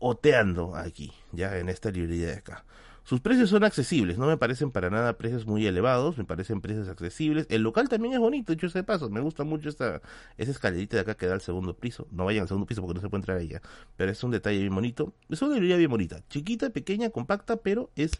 oteando 0.00 0.74
aquí, 0.74 1.12
ya 1.30 1.56
en 1.58 1.68
esta 1.68 1.92
librería 1.92 2.26
de 2.26 2.32
acá. 2.34 2.64
Sus 3.04 3.20
precios 3.20 3.48
son 3.48 3.62
accesibles, 3.62 4.18
no 4.18 4.26
me 4.26 4.36
parecen 4.36 4.72
para 4.72 4.90
nada 4.90 5.16
precios 5.18 5.46
muy 5.46 5.64
elevados, 5.66 6.18
me 6.18 6.24
parecen 6.24 6.60
precios 6.60 6.88
accesibles. 6.88 7.46
El 7.48 7.62
local 7.62 7.88
también 7.88 8.14
es 8.14 8.18
bonito, 8.18 8.52
dicho 8.52 8.68
sea 8.68 8.82
de 8.82 8.86
paso, 8.86 9.08
me 9.08 9.20
gusta 9.20 9.44
mucho 9.44 9.68
esta 9.68 10.02
escalerita 10.36 10.96
de 10.96 11.02
acá 11.02 11.14
que 11.14 11.26
da 11.26 11.34
al 11.34 11.40
segundo 11.40 11.76
piso. 11.76 12.08
No 12.10 12.24
vayan 12.24 12.42
al 12.42 12.48
segundo 12.48 12.66
piso 12.66 12.82
porque 12.82 12.94
no 12.94 13.00
se 13.00 13.08
puede 13.08 13.20
entrar 13.20 13.40
ya, 13.42 13.62
pero 13.96 14.10
es 14.10 14.22
un 14.24 14.32
detalle 14.32 14.58
bien 14.58 14.74
bonito. 14.74 15.14
Es 15.28 15.40
una 15.42 15.54
librería 15.54 15.76
bien 15.76 15.90
bonita, 15.90 16.24
chiquita, 16.28 16.70
pequeña, 16.70 17.10
compacta, 17.10 17.56
pero 17.56 17.90
es 17.94 18.10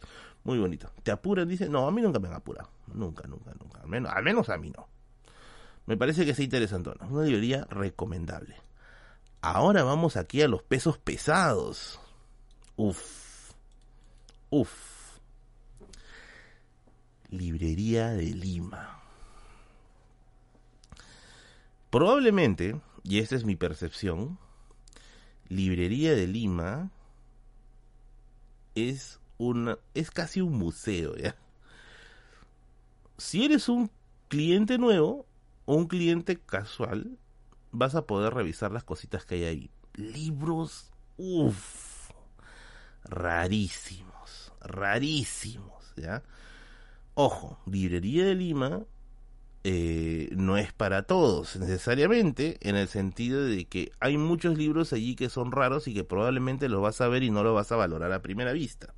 muy 0.45 0.59
bonita. 0.61 0.93
Te 1.03 1.11
apuran, 1.11 1.49
dice, 1.49 1.69
no, 1.69 1.89
a 1.89 1.91
mí 1.91 2.03
nunca 2.03 2.20
me 2.20 2.28
han 2.28 2.35
apurado, 2.35 2.70
nunca, 2.95 3.27
nunca, 3.27 3.53
nunca, 3.61 3.81
al 3.81 4.23
menos 4.23 4.49
a 4.49 4.59
mí 4.59 4.70
no. 4.70 4.99
Me 5.90 5.96
parece 5.96 6.24
que 6.24 6.30
es 6.30 6.38
interesante, 6.38 6.92
una 7.00 7.24
librería 7.24 7.66
recomendable. 7.68 8.54
Ahora 9.40 9.82
vamos 9.82 10.16
aquí 10.16 10.40
a 10.40 10.46
los 10.46 10.62
pesos 10.62 10.98
pesados. 10.98 11.98
Uf 12.76 13.50
Uf. 14.50 15.18
Librería 17.28 18.10
de 18.10 18.26
Lima. 18.26 19.00
Probablemente, 21.90 22.80
y 23.02 23.18
esta 23.18 23.34
es 23.34 23.44
mi 23.44 23.56
percepción, 23.56 24.38
Librería 25.48 26.14
de 26.14 26.28
Lima 26.28 26.92
es 28.76 29.18
una 29.38 29.76
es 29.94 30.12
casi 30.12 30.40
un 30.40 30.56
museo, 30.56 31.16
¿ya? 31.16 31.34
Si 33.18 33.44
eres 33.44 33.68
un 33.68 33.90
cliente 34.28 34.78
nuevo 34.78 35.26
un 35.66 35.87
cliente 35.87 36.39
casual, 36.39 37.19
vas 37.73 37.95
a 37.95 38.07
poder 38.07 38.35
revisar 38.35 38.73
las 38.73 38.85
cositas 38.85 39.24
que 39.24 39.37
hay 39.37 39.45
ahí. 39.45 39.70
Libros, 39.95 40.93
uff, 41.16 42.11
rarísimos 43.05 44.11
rarísimos, 44.61 45.93
¿ya? 45.97 46.23
Ojo, 47.15 47.59
Librería 47.66 48.24
de 48.27 48.35
Lima 48.35 48.82
eh, 49.65 50.31
no 50.32 50.57
es 50.57 50.73
para 50.73 51.03
todos 51.03 51.57
necesariamente, 51.57 52.59
en 52.62 52.77
el 52.77 52.89
sentido 52.89 53.45
de 53.45 53.66
que 53.66 53.93
hay 54.01 54.16
muchos 54.16 54.57
libros 54.57 54.93
allí 54.93 55.16
que 55.16 55.28
son 55.28 55.53
raros 55.53 55.89
y 55.89 55.95
que 55.95 56.05
probablemente 56.05 56.69
los 56.69 56.81
vas 56.81 57.01
a 57.01 57.09
ver 57.09 57.23
y 57.23 57.31
no 57.31 57.43
los 57.43 57.55
vas 57.55 57.73
a 57.73 57.77
valorar 57.77 58.12
a 58.12 58.23
primera 58.23 58.53
vista. 58.53 58.95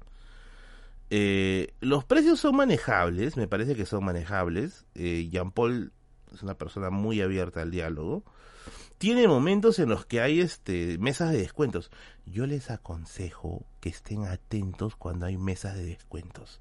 Eh, 1.11 1.75
los 1.81 2.05
precios 2.05 2.41
son 2.41 2.57
manejables, 2.57 3.37
me 3.37 3.49
parece 3.49 3.75
que 3.75 3.87
son 3.87 4.05
manejables. 4.05 4.87
Eh, 4.95 5.29
Jean 5.31 5.51
Paul 5.51 5.93
es 6.35 6.43
una 6.43 6.55
persona 6.55 6.91
muy 6.91 7.21
abierta 7.21 7.63
al 7.63 7.71
diálogo 7.71 8.25
tiene 9.03 9.27
momentos 9.27 9.81
en 9.81 9.89
los 9.89 10.07
que 10.07 10.21
hay 10.21 10.39
este 10.39 10.97
mesas 10.99 11.33
de 11.33 11.39
descuentos. 11.39 11.91
Yo 12.25 12.47
les 12.47 12.71
aconsejo 12.71 13.65
que 13.81 13.89
estén 13.89 14.27
atentos 14.27 14.95
cuando 14.95 15.27
hay 15.27 15.37
mesas 15.37 15.75
de 15.75 15.85
descuentos, 15.85 16.61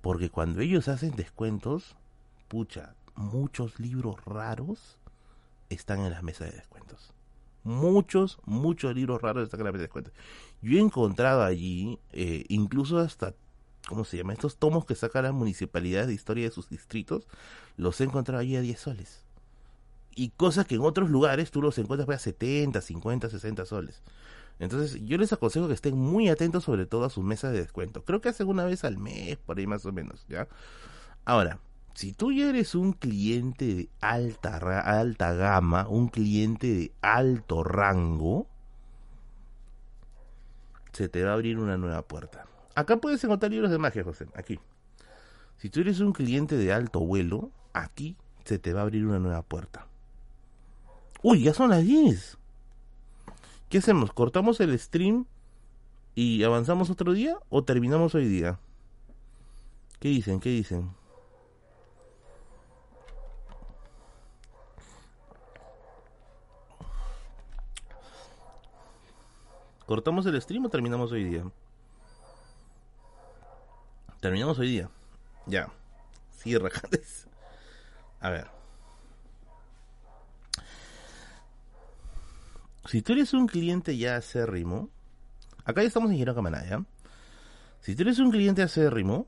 porque 0.00 0.30
cuando 0.30 0.60
ellos 0.60 0.86
hacen 0.86 1.16
descuentos, 1.16 1.96
pucha, 2.46 2.94
muchos 3.16 3.80
libros 3.80 4.24
raros 4.24 4.96
están 5.70 6.02
en 6.02 6.12
las 6.12 6.22
mesas 6.22 6.52
de 6.52 6.58
descuentos. 6.58 7.14
Muchos, 7.64 8.38
muchos 8.44 8.94
libros 8.94 9.20
raros 9.20 9.42
están 9.42 9.58
en 9.58 9.64
las 9.64 9.72
mesas 9.72 9.82
de 9.82 9.88
descuentos. 9.88 10.14
Yo 10.60 10.78
he 10.78 10.80
encontrado 10.80 11.42
allí, 11.42 11.98
eh, 12.12 12.44
incluso 12.48 12.98
hasta, 12.98 13.34
¿cómo 13.88 14.04
se 14.04 14.16
llama? 14.16 14.32
Estos 14.32 14.56
tomos 14.56 14.84
que 14.84 14.94
sacan 14.94 15.24
las 15.24 15.32
municipalidades 15.32 16.08
de 16.08 16.14
historia 16.14 16.44
de 16.44 16.50
sus 16.50 16.68
distritos, 16.68 17.26
los 17.76 18.00
he 18.00 18.04
encontrado 18.04 18.40
allí 18.40 18.56
a 18.56 18.60
10 18.60 18.78
soles 18.78 19.24
y 20.14 20.30
cosas 20.30 20.66
que 20.66 20.74
en 20.74 20.82
otros 20.82 21.10
lugares 21.10 21.50
tú 21.50 21.62
los 21.62 21.78
encuentras 21.78 22.08
a 22.08 22.18
70, 22.18 22.80
50, 22.80 23.30
60 23.30 23.66
soles. 23.66 24.02
Entonces 24.58 25.00
yo 25.04 25.18
les 25.18 25.32
aconsejo 25.32 25.68
que 25.68 25.74
estén 25.74 25.96
muy 25.96 26.28
atentos 26.28 26.64
sobre 26.64 26.86
todo 26.86 27.04
a 27.04 27.10
sus 27.10 27.24
mesas 27.24 27.52
de 27.52 27.60
descuento. 27.60 28.04
Creo 28.04 28.20
que 28.20 28.28
hacen 28.28 28.48
una 28.48 28.64
vez 28.64 28.84
al 28.84 28.98
mes, 28.98 29.36
por 29.38 29.58
ahí 29.58 29.66
más 29.66 29.84
o 29.86 29.92
menos, 29.92 30.24
¿ya? 30.28 30.48
Ahora, 31.24 31.58
si 31.94 32.12
tú 32.12 32.32
ya 32.32 32.48
eres 32.48 32.74
un 32.74 32.92
cliente 32.92 33.74
de 33.74 33.88
alta, 34.00 34.56
alta 34.80 35.32
gama, 35.34 35.88
un 35.88 36.08
cliente 36.08 36.66
de 36.68 36.92
alto 37.00 37.64
rango, 37.64 38.46
se 40.92 41.08
te 41.08 41.24
va 41.24 41.30
a 41.30 41.34
abrir 41.34 41.58
una 41.58 41.76
nueva 41.76 42.02
puerta. 42.02 42.46
Acá 42.74 42.96
puedes 42.96 43.22
encontrar 43.22 43.50
libros 43.50 43.70
de 43.70 43.78
magia, 43.78 44.04
José, 44.04 44.26
aquí. 44.34 44.58
Si 45.58 45.68
tú 45.68 45.80
eres 45.80 46.00
un 46.00 46.12
cliente 46.12 46.56
de 46.56 46.72
alto 46.72 47.00
vuelo, 47.00 47.50
aquí 47.72 48.16
se 48.44 48.58
te 48.58 48.72
va 48.72 48.80
a 48.80 48.82
abrir 48.84 49.06
una 49.06 49.18
nueva 49.18 49.42
puerta. 49.42 49.86
Uy, 51.22 51.42
ya 51.42 51.54
son 51.54 51.70
las 51.70 51.84
10. 51.84 52.38
¿Qué 53.68 53.78
hacemos? 53.78 54.12
¿Cortamos 54.12 54.60
el 54.60 54.78
stream 54.78 55.26
y 56.14 56.42
avanzamos 56.42 56.90
otro 56.90 57.12
día 57.12 57.36
o 57.48 57.62
terminamos 57.62 58.14
hoy 58.14 58.26
día? 58.26 58.58
¿Qué 60.00 60.08
dicen? 60.08 60.40
¿Qué 60.40 60.50
dicen? 60.50 60.90
¿Cortamos 69.86 70.26
el 70.26 70.40
stream 70.40 70.66
o 70.66 70.68
terminamos 70.70 71.12
hoy 71.12 71.24
día? 71.24 71.44
Terminamos 74.22 74.56
hoy 74.60 74.68
día. 74.68 74.88
Ya. 75.46 75.68
Cierra, 76.30 76.70
A 78.20 78.30
ver. 78.30 78.46
Si 82.84 83.02
tú 83.02 83.14
eres 83.14 83.34
un 83.34 83.48
cliente 83.48 83.96
ya 83.96 84.14
acérrimo, 84.14 84.90
acá 85.64 85.82
ya 85.82 85.88
estamos 85.88 86.12
en 86.12 86.18
Giro 86.18 86.36
¿ya? 86.40 86.84
Si 87.80 87.96
tú 87.96 88.02
eres 88.02 88.20
un 88.20 88.30
cliente 88.30 88.62
acérrimo, 88.62 89.26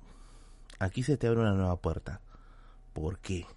aquí 0.79 1.03
se 1.03 1.17
te 1.17 1.27
abre 1.27 1.41
una 1.41 1.55
nueva 1.55 1.75
puerta. 1.75 2.21
¿Por 2.93 3.19
qué? 3.19 3.49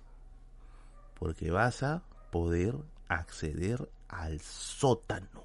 Porque 1.20 1.52
vas 1.52 1.84
a 1.84 2.02
poder 2.32 2.74
acceder 3.10 3.88
al 4.08 4.40
sótano. 4.40 5.44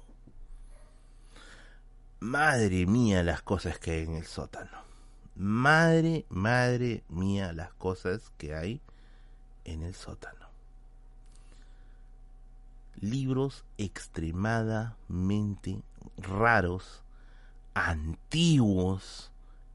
Madre 2.19 2.87
mía 2.87 3.21
las 3.21 3.43
cosas 3.43 3.77
que 3.77 3.91
hay 3.91 4.03
en 4.05 4.15
el 4.15 4.25
sótano. 4.25 4.92
Madre, 5.35 6.25
madre 6.29 7.03
mía 7.09 7.53
las 7.53 7.73
cosas 7.73 8.31
que 8.37 8.55
hay 8.55 8.81
en 9.65 9.83
el 9.83 9.95
sótano 9.95 10.43
libros 13.03 13.63
extremadamente 13.77 15.83
raros, 16.17 17.03
antiguos, 17.73 19.31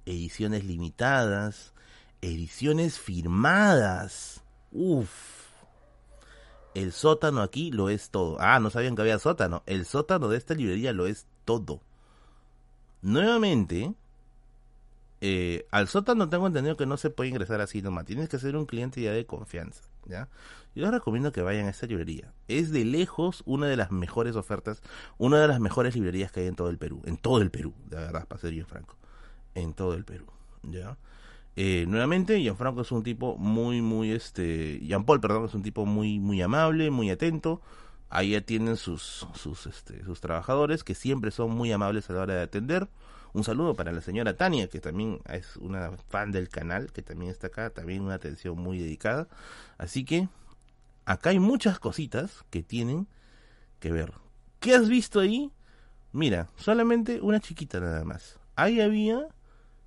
ediciones 0.06 0.64
limitadas, 0.64 1.74
ediciones 2.22 2.98
firmadas. 2.98 4.42
Uf. 4.72 5.10
El 6.74 6.92
sótano 6.92 7.42
aquí 7.42 7.70
lo 7.70 7.90
es 7.90 8.08
todo. 8.10 8.38
Ah, 8.40 8.60
no 8.60 8.70
sabían 8.70 8.96
que 8.96 9.02
había 9.02 9.18
sótano. 9.18 9.62
El 9.66 9.84
sótano 9.84 10.28
de 10.28 10.38
esta 10.38 10.54
librería 10.54 10.94
lo 10.94 11.06
es 11.06 11.26
todo. 11.44 11.82
Nuevamente, 13.02 13.92
eh, 15.20 15.66
al 15.70 15.88
sótano 15.88 16.28
tengo 16.28 16.46
entendido 16.46 16.76
que 16.76 16.86
no 16.86 16.96
se 16.96 17.10
puede 17.10 17.30
ingresar 17.30 17.60
así 17.60 17.82
nomás. 17.82 18.04
Tienes 18.04 18.28
que 18.28 18.38
ser 18.38 18.56
un 18.56 18.66
cliente 18.66 19.00
ya 19.00 19.12
de 19.12 19.26
confianza. 19.26 19.82
¿ya? 20.06 20.28
Yo 20.74 20.82
les 20.82 20.90
recomiendo 20.90 21.32
que 21.32 21.42
vayan 21.42 21.66
a 21.66 21.70
esta 21.70 21.86
librería. 21.86 22.32
Es 22.46 22.70
de 22.70 22.84
lejos 22.84 23.42
una 23.46 23.66
de 23.66 23.76
las 23.76 23.90
mejores 23.90 24.36
ofertas, 24.36 24.82
una 25.18 25.40
de 25.40 25.48
las 25.48 25.60
mejores 25.60 25.94
librerías 25.94 26.32
que 26.32 26.40
hay 26.40 26.46
en 26.46 26.56
todo 26.56 26.70
el 26.70 26.78
Perú. 26.78 27.02
En 27.04 27.16
todo 27.16 27.42
el 27.42 27.50
Perú, 27.50 27.74
de 27.86 27.96
verdad, 27.96 28.26
para 28.26 28.40
ser 28.40 28.64
franco. 28.64 28.96
En 29.54 29.74
todo 29.74 29.94
el 29.94 30.04
Perú. 30.04 30.26
¿ya? 30.62 30.96
Eh, 31.56 31.86
nuevamente, 31.88 32.40
Gianfranco 32.40 32.82
es 32.82 32.92
un 32.92 33.02
tipo 33.02 33.36
muy, 33.36 33.82
muy, 33.82 34.12
este, 34.12 34.78
Jean 34.80 35.04
Paul, 35.04 35.20
perdón, 35.20 35.46
es 35.46 35.54
un 35.54 35.62
tipo 35.64 35.84
muy, 35.86 36.20
muy 36.20 36.40
amable, 36.40 36.90
muy 36.92 37.10
atento. 37.10 37.60
Ahí 38.10 38.36
atienden 38.36 38.76
sus, 38.76 39.26
sus, 39.34 39.66
este, 39.66 40.04
sus 40.04 40.20
trabajadores 40.20 40.84
que 40.84 40.94
siempre 40.94 41.32
son 41.32 41.50
muy 41.50 41.72
amables 41.72 42.08
a 42.08 42.12
la 42.12 42.22
hora 42.22 42.34
de 42.34 42.42
atender. 42.42 42.88
Un 43.32 43.44
saludo 43.44 43.74
para 43.74 43.92
la 43.92 44.00
señora 44.00 44.36
Tania, 44.36 44.68
que 44.68 44.80
también 44.80 45.20
es 45.30 45.56
una 45.56 45.92
fan 46.08 46.32
del 46.32 46.48
canal, 46.48 46.92
que 46.92 47.02
también 47.02 47.30
está 47.30 47.48
acá, 47.48 47.70
también 47.70 48.02
una 48.02 48.14
atención 48.14 48.58
muy 48.58 48.78
dedicada. 48.78 49.28
Así 49.76 50.04
que 50.04 50.28
acá 51.04 51.30
hay 51.30 51.38
muchas 51.38 51.78
cositas 51.78 52.44
que 52.50 52.62
tienen 52.62 53.06
que 53.80 53.92
ver. 53.92 54.12
¿Qué 54.60 54.74
has 54.74 54.88
visto 54.88 55.20
ahí? 55.20 55.52
Mira, 56.12 56.48
solamente 56.56 57.20
una 57.20 57.40
chiquita 57.40 57.80
nada 57.80 58.04
más. 58.04 58.38
Ahí 58.56 58.80
había, 58.80 59.28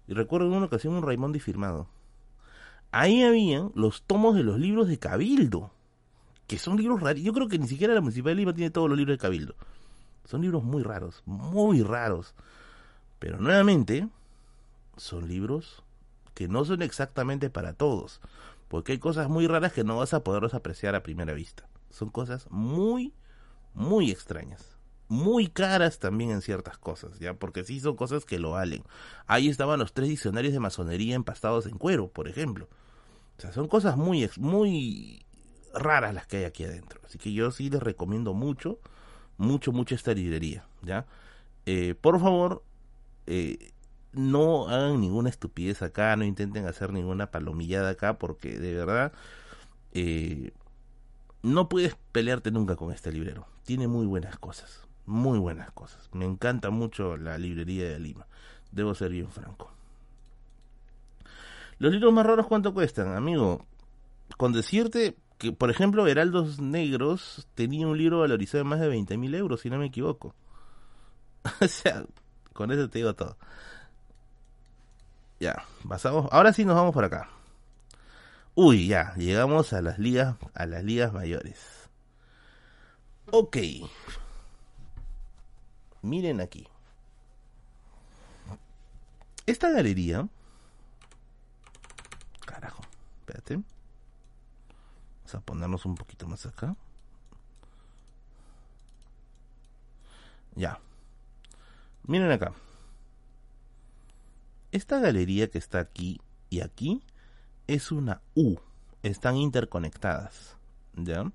y 0.07 0.13
recuerdo 0.13 0.47
en 0.47 0.53
una 0.53 0.68
ocasión 0.68 0.93
un 0.93 1.03
Raimondi 1.03 1.39
firmado. 1.39 1.88
Ahí 2.91 3.23
habían 3.23 3.72
los 3.73 4.03
tomos 4.03 4.35
de 4.35 4.43
los 4.43 4.59
libros 4.59 4.88
de 4.88 4.99
Cabildo, 4.99 5.72
que 6.47 6.57
son 6.57 6.77
libros 6.77 7.01
raros. 7.01 7.22
Yo 7.22 7.34
creo 7.34 7.47
que 7.47 7.57
ni 7.57 7.68
siquiera 7.68 7.93
la 7.93 8.01
Municipalidad 8.01 8.35
de 8.35 8.41
Lima 8.41 8.53
tiene 8.53 8.69
todos 8.69 8.88
los 8.88 8.97
libros 8.97 9.18
de 9.18 9.22
Cabildo. 9.22 9.55
Son 10.26 10.41
libros 10.41 10.63
muy 10.63 10.84
raros, 10.84 11.23
muy 11.26 11.81
raros. 11.81 12.35
Pero 13.22 13.38
nuevamente, 13.38 14.10
son 14.98 15.27
libros 15.27 15.84
que 16.34 16.48
no 16.48 16.65
son 16.65 16.81
exactamente 16.81 17.52
para 17.52 17.73
todos, 17.73 18.19
porque 18.68 18.93
hay 18.93 18.98
cosas 18.98 19.30
muy 19.30 19.45
raras 19.45 19.73
que 19.73 19.84
no 19.84 19.98
vas 19.98 20.15
a 20.15 20.23
poderlos 20.23 20.56
apreciar 20.56 20.95
a 20.95 21.03
primera 21.03 21.34
vista. 21.34 21.69
Son 21.91 22.10
cosas 22.10 22.48
muy, 22.49 23.14
muy 23.76 24.10
extrañas, 24.10 24.76
muy 25.07 25.49
caras 25.49 25.99
también 25.99 26.31
en 26.31 26.41
ciertas 26.41 26.80
cosas, 26.80 27.19
ya, 27.19 27.35
porque 27.35 27.64
sí 27.64 27.80
son 27.80 27.95
cosas 27.95 28.26
que 28.26 28.39
lo 28.39 28.52
valen. 28.53 28.81
Ahí 29.27 29.49
estaban 29.49 29.77
los 29.77 29.93
tres 29.93 30.10
diccionarios 30.10 30.53
de 30.53 30.60
masonería 30.60 31.14
empastados 31.14 31.68
en 31.68 31.77
cuero, 31.77 32.07
por 32.07 32.27
ejemplo. 32.27 32.69
O 33.38 33.41
sea, 33.41 33.52
son 33.52 33.68
cosas 33.68 33.98
muy, 33.98 34.27
muy 34.38 35.27
raras 35.76 36.15
las 36.15 36.26
que 36.26 36.38
hay 36.38 36.45
aquí 36.45 36.64
adentro. 36.64 36.99
Así 37.06 37.19
que 37.19 37.31
yo 37.31 37.52
sí 37.52 37.69
les 37.69 37.84
recomiendo 37.84 38.34
mucho, 38.34 38.80
mucho, 39.38 39.72
mucho 39.72 39.93
esta 39.93 40.11
librería, 40.11 40.65
¿ya? 40.81 41.06
Eh, 41.68 41.93
por 41.93 42.19
favor, 42.19 42.64
eh, 43.27 43.72
no 44.14 44.68
hagan 44.69 44.99
ninguna 44.99 45.30
estupidez 45.30 45.81
acá, 45.81 46.15
no 46.15 46.26
intenten 46.26 46.65
hacer 46.68 46.91
ninguna 46.91 47.31
palomillada 47.31 47.91
acá, 47.91 48.18
porque 48.18 48.60
de 48.60 48.76
verdad 48.76 49.14
eh, 49.93 50.52
no 51.41 51.69
puedes 51.69 51.95
pelearte 52.11 52.52
nunca 52.52 52.76
con 52.76 52.91
este 52.91 53.11
librero. 53.11 53.48
Tiene 53.65 53.88
muy 53.88 54.06
buenas 54.06 54.38
cosas, 54.38 54.88
muy 55.06 55.39
buenas 55.39 55.72
cosas. 55.72 56.10
Me 56.14 56.26
encanta 56.26 56.69
mucho 56.69 57.18
la 57.18 57.38
librería 57.38 57.89
de 57.89 57.99
Lima, 57.99 58.27
debo 58.72 58.93
ser 58.95 59.11
bien 59.11 59.30
franco. 59.30 59.72
Los 61.80 61.93
libros 61.93 62.14
más 62.14 62.26
raros, 62.26 62.48
¿cuánto 62.48 62.73
cuestan, 62.73 63.15
amigo? 63.15 63.65
Con 64.38 64.53
decirte 64.53 65.18
que, 65.39 65.52
por 65.52 65.72
ejemplo, 65.72 66.06
Heraldos 66.06 66.60
Negros 66.60 67.48
tenía 67.56 67.88
un 67.88 67.98
libro 67.98 68.19
valorizado 68.19 68.61
en 68.61 68.68
más 68.68 68.80
de 68.80 68.88
20 68.88 69.18
mil 69.18 69.34
euros, 69.34 69.61
si 69.61 69.72
no 69.72 69.80
me 69.80 69.88
equivoco. 69.88 70.35
o 71.61 71.68
sea, 71.68 72.06
con 72.61 72.71
eso 72.71 72.88
te 72.91 72.99
digo 72.99 73.15
todo. 73.15 73.35
Ya, 75.39 75.65
pasamos. 75.89 76.29
Ahora 76.31 76.53
sí 76.53 76.63
nos 76.63 76.75
vamos 76.75 76.93
por 76.93 77.03
acá. 77.03 77.27
Uy, 78.53 78.88
ya, 78.88 79.15
llegamos 79.15 79.73
a 79.73 79.81
las 79.81 79.97
ligas, 79.97 80.35
a 80.53 80.67
las 80.67 80.83
ligas 80.83 81.11
mayores. 81.11 81.89
Ok. 83.31 83.57
Miren 86.03 86.39
aquí. 86.39 86.67
Esta 89.47 89.71
galería. 89.71 90.27
Carajo, 92.45 92.83
espérate. 93.21 93.55
Vamos 93.55 95.33
a 95.35 95.39
ponernos 95.39 95.85
un 95.88 95.95
poquito 95.95 96.27
más 96.27 96.45
acá. 96.45 96.75
Ya. 100.53 100.79
Miren 102.07 102.32
acá. 102.32 102.53
Esta 104.72 104.99
galería 104.99 105.49
que 105.49 105.57
está 105.57 105.80
aquí 105.80 106.22
y 106.49 106.61
aquí 106.61 107.02
es 107.68 107.91
una 107.91 108.22
U. 108.36 108.56
Están 109.03 109.38
interconectadas. 109.38 110.57
¿Ya? 110.95 111.32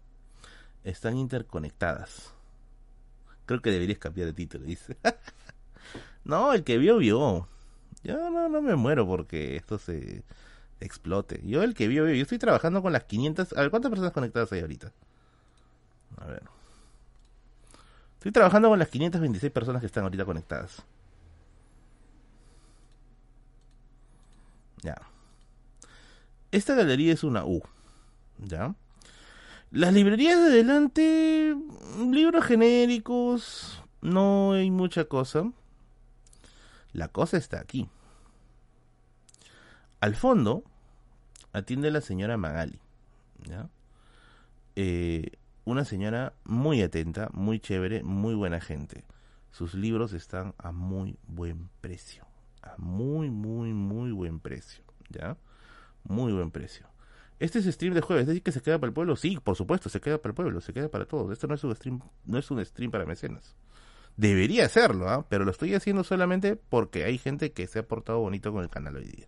Están 0.85 1.17
interconectadas. 1.17 2.33
Creo 3.47 3.63
que 3.63 3.71
deberías 3.71 3.99
cambiar 3.99 4.27
de 4.29 4.33
título, 4.33 4.65
dice. 4.65 4.97
no, 6.25 6.53
el 6.53 6.65
que 6.65 6.79
vio, 6.79 6.99
vio. 6.99 7.49
Yo 8.03 8.31
no, 8.31 8.49
no 8.49 8.63
me 8.63 8.77
muero 8.77 9.07
porque 9.07 9.57
esto 9.57 9.79
se 9.79 10.25
explote. 10.81 11.41
Yo 11.45 11.63
el 11.63 11.75
que 11.75 11.89
vio, 11.89 12.05
vio. 12.05 12.15
Yo 12.15 12.23
estoy 12.23 12.39
trabajando 12.39 12.83
con 12.83 12.93
las 12.93 13.05
500... 13.05 13.53
A 13.57 13.61
ver, 13.61 13.71
¿cuántas 13.71 13.91
personas 13.91 14.13
conectadas 14.13 14.53
hay 14.53 14.61
ahorita? 14.61 14.93
A 16.19 16.27
ver. 16.27 16.43
Estoy 18.17 18.33
trabajando 18.33 18.69
con 18.69 18.79
las 18.79 18.89
526 18.89 19.53
personas 19.53 19.81
que 19.81 19.87
están 19.87 20.05
ahorita 20.05 20.25
conectadas. 20.25 20.83
Ya. 24.83 24.97
Esta 26.51 26.75
galería 26.75 27.13
es 27.13 27.25
una 27.25 27.45
U. 27.45 27.63
¿Ya? 28.39 28.75
Las 29.71 29.93
librerías 29.93 30.39
de 30.39 30.47
adelante, 30.47 31.57
libros 32.11 32.45
genéricos, 32.45 33.83
no 34.01 34.53
hay 34.53 34.71
mucha 34.71 35.05
cosa. 35.05 35.51
La 36.93 37.09
cosa 37.09 37.37
está 37.37 37.61
aquí. 37.61 37.89
Al 40.01 40.15
fondo 40.15 40.63
atiende 41.53 41.91
la 41.91 42.01
señora 42.01 42.37
Magali. 42.37 42.79
¿ya? 43.45 43.69
Eh, 44.77 45.33
una 45.67 45.85
señora 45.85 46.33
muy 46.45 46.81
atenta, 46.81 47.29
muy 47.33 47.59
chévere, 47.59 48.05
muy 48.05 48.35
buena 48.35 48.61
gente. 48.61 49.05
Sus 49.51 49.75
libros 49.75 50.13
están 50.13 50.55
a 50.59 50.71
muy 50.71 51.19
buen 51.27 51.69
precio. 51.81 52.25
A 52.63 52.77
muy, 52.79 53.31
muy, 53.31 53.75
muy 53.75 54.13
buen 54.13 54.39
precio. 54.39 54.85
¿Ya? 55.11 55.37
Muy 56.05 56.33
buen 56.33 56.53
precio. 56.53 56.87
Este 57.41 57.59
es 57.59 57.67
stream 57.67 57.95
de 57.95 58.01
jueves, 58.01 58.23
¿es 58.23 58.29
decir 58.29 58.43
que 58.45 58.53
se 58.53 58.63
queda 58.63 58.79
para 58.79 58.89
el 58.89 58.95
pueblo? 58.95 59.17
Sí, 59.17 59.39
por 59.43 59.57
supuesto, 59.57 59.89
se 59.89 60.01
queda 60.01 60.19
para 60.19 60.31
el 60.31 60.35
pueblo, 60.35 60.61
se 60.61 60.73
queda 60.73 60.89
para 60.89 61.05
todos. 61.05 61.33
Esto 61.33 61.49
no 61.49 61.57
es 61.57 61.65
un 61.65 61.75
stream, 61.75 62.01
no 62.25 62.39
es 62.39 62.49
un 62.51 62.65
stream 62.65 62.93
para 62.93 63.05
mecenas. 63.05 63.57
Debería 64.17 64.69
serlo, 64.69 65.09
¿ah? 65.11 65.27
pero 65.29 65.45
lo 65.45 65.51
estoy 65.51 65.75
haciendo 65.75 66.05
solamente 66.05 66.55
porque 66.55 67.05
hay 67.05 67.19
gente 67.19 67.53
que 67.53 67.67
se 67.67 67.81
ha 67.81 67.89
portado 67.89 68.21
bonito 68.21 68.53
con 68.53 68.63
el 68.63 68.71
canal 68.71 68.97
hoy 68.97 69.07
día. 69.07 69.27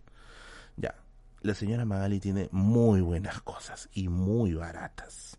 Ya, 0.77 0.95
la 1.41 1.53
señora 1.53 1.83
Magali 1.83 2.21
tiene 2.21 2.47
muy 2.53 3.01
buenas 3.01 3.41
cosas 3.41 3.89
y 3.93 4.07
muy 4.07 4.53
baratas. 4.53 5.37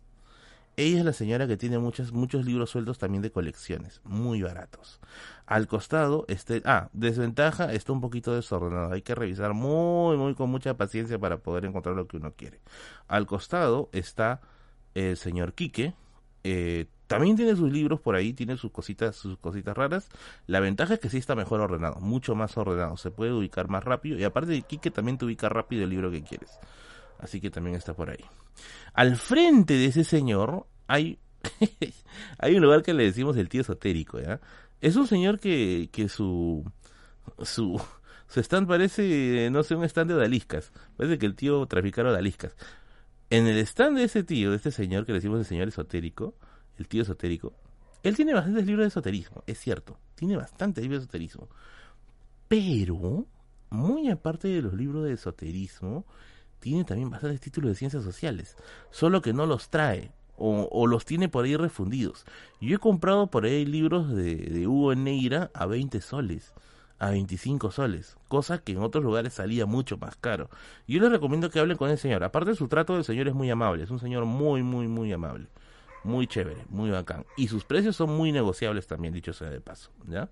Ella 0.81 0.97
es 0.97 1.05
la 1.05 1.13
señora 1.13 1.47
que 1.47 1.57
tiene 1.57 1.77
muchos, 1.77 2.11
muchos 2.11 2.43
libros 2.43 2.71
sueltos 2.71 2.97
también 2.97 3.21
de 3.21 3.31
colecciones, 3.31 4.01
muy 4.03 4.41
baratos. 4.41 4.99
Al 5.45 5.67
costado, 5.67 6.25
este, 6.27 6.63
ah, 6.65 6.89
desventaja, 6.91 7.71
está 7.71 7.91
un 7.91 8.01
poquito 8.01 8.33
desordenado. 8.33 8.91
Hay 8.91 9.03
que 9.03 9.13
revisar 9.13 9.53
muy, 9.53 10.17
muy 10.17 10.33
con 10.33 10.49
mucha 10.49 10.77
paciencia 10.77 11.19
para 11.19 11.37
poder 11.37 11.65
encontrar 11.65 11.95
lo 11.95 12.07
que 12.07 12.17
uno 12.17 12.33
quiere. 12.35 12.61
Al 13.07 13.27
costado 13.27 13.89
está 13.91 14.41
el 14.95 15.17
señor 15.17 15.53
Quique. 15.53 15.93
Eh, 16.43 16.87
también 17.05 17.35
tiene 17.35 17.55
sus 17.55 17.71
libros 17.71 17.99
por 17.99 18.15
ahí, 18.15 18.33
tiene 18.33 18.57
sus 18.57 18.71
cositas, 18.71 19.15
sus 19.15 19.37
cositas 19.37 19.77
raras. 19.77 20.09
La 20.47 20.61
ventaja 20.61 20.95
es 20.95 20.99
que 20.99 21.09
sí 21.09 21.19
está 21.19 21.35
mejor 21.35 21.61
ordenado, 21.61 21.99
mucho 21.99 22.33
más 22.33 22.57
ordenado. 22.57 22.97
Se 22.97 23.11
puede 23.11 23.33
ubicar 23.33 23.67
más 23.67 23.83
rápido. 23.83 24.17
Y 24.17 24.23
aparte 24.23 24.53
de 24.53 24.63
Quique 24.63 24.89
también 24.89 25.19
te 25.19 25.25
ubica 25.25 25.47
rápido 25.47 25.83
el 25.83 25.91
libro 25.91 26.09
que 26.09 26.23
quieres. 26.23 26.57
Así 27.19 27.39
que 27.39 27.51
también 27.51 27.75
está 27.75 27.93
por 27.93 28.09
ahí. 28.09 28.25
Al 28.93 29.15
frente 29.15 29.75
de 29.75 29.85
ese 29.85 30.03
señor 30.03 30.65
hay, 30.91 31.19
hay 32.37 32.55
un 32.55 32.61
lugar 32.61 32.83
que 32.83 32.93
le 32.93 33.05
decimos 33.05 33.37
el 33.37 33.47
tío 33.47 33.61
esotérico, 33.61 34.19
¿ya? 34.19 34.41
Es 34.81 34.97
un 34.97 35.07
señor 35.07 35.39
que, 35.39 35.89
que 35.91 36.09
su, 36.09 36.69
su, 37.43 37.81
su 38.27 38.39
stand 38.41 38.67
parece, 38.67 39.49
no 39.51 39.63
sé, 39.63 39.75
un 39.75 39.85
stand 39.85 40.09
de 40.09 40.15
odaliscas. 40.15 40.71
Parece 40.97 41.17
que 41.17 41.25
el 41.25 41.35
tío 41.35 41.65
traficara 41.67 42.09
odaliscas. 42.09 42.57
En 43.29 43.47
el 43.47 43.57
stand 43.59 43.97
de 43.97 44.03
ese 44.03 44.23
tío, 44.23 44.49
de 44.49 44.57
este 44.57 44.71
señor 44.71 45.05
que 45.05 45.13
le 45.13 45.19
decimos 45.19 45.39
el 45.39 45.45
señor 45.45 45.69
esotérico, 45.69 46.35
el 46.77 46.89
tío 46.89 47.03
esotérico, 47.03 47.53
él 48.03 48.15
tiene 48.15 48.33
bastantes 48.33 48.65
libros 48.65 48.83
de 48.83 48.87
esoterismo, 48.89 49.43
es 49.47 49.59
cierto. 49.59 49.97
Tiene 50.15 50.35
bastantes 50.35 50.83
libros 50.83 50.99
de 50.99 51.03
esoterismo. 51.05 51.47
Pero, 52.49 53.27
muy 53.69 54.09
aparte 54.09 54.49
de 54.49 54.61
los 54.61 54.73
libros 54.73 55.05
de 55.05 55.13
esoterismo, 55.13 56.05
tiene 56.59 56.83
también 56.83 57.09
bastantes 57.09 57.39
títulos 57.39 57.69
de 57.71 57.75
ciencias 57.75 58.03
sociales. 58.03 58.57
Solo 58.89 59.21
que 59.21 59.31
no 59.31 59.45
los 59.45 59.69
trae 59.69 60.11
o, 60.37 60.87
los 60.87 61.05
tiene 61.05 61.29
por 61.29 61.45
ahí 61.45 61.55
refundidos. 61.55 62.25
Yo 62.59 62.75
he 62.75 62.79
comprado 62.79 63.27
por 63.27 63.45
ahí 63.45 63.65
libros 63.65 64.09
de, 64.09 64.35
de 64.35 64.67
Hugo 64.67 64.95
Neira 64.95 65.51
a 65.53 65.65
20 65.65 66.01
soles, 66.01 66.53
a 66.97 67.09
25 67.09 67.71
soles, 67.71 68.17
cosa 68.27 68.59
que 68.59 68.71
en 68.73 68.79
otros 68.79 69.03
lugares 69.03 69.33
salía 69.33 69.65
mucho 69.65 69.97
más 69.97 70.15
caro. 70.15 70.49
Yo 70.87 70.99
les 70.99 71.11
recomiendo 71.11 71.49
que 71.49 71.59
hablen 71.59 71.77
con 71.77 71.89
el 71.89 71.97
señor. 71.97 72.23
Aparte 72.23 72.55
su 72.55 72.67
trato 72.67 72.95
del 72.95 73.03
señor 73.03 73.27
es 73.27 73.33
muy 73.33 73.49
amable, 73.49 73.83
es 73.83 73.91
un 73.91 73.99
señor 73.99 74.25
muy, 74.25 74.63
muy, 74.63 74.87
muy 74.87 75.11
amable. 75.11 75.47
Muy 76.03 76.25
chévere, 76.27 76.65
muy 76.69 76.89
bacán. 76.89 77.25
Y 77.37 77.47
sus 77.47 77.63
precios 77.63 77.95
son 77.95 78.11
muy 78.11 78.31
negociables 78.31 78.87
también, 78.87 79.13
dicho 79.13 79.33
sea 79.33 79.49
de 79.49 79.61
paso, 79.61 79.91
¿ya? 80.07 80.29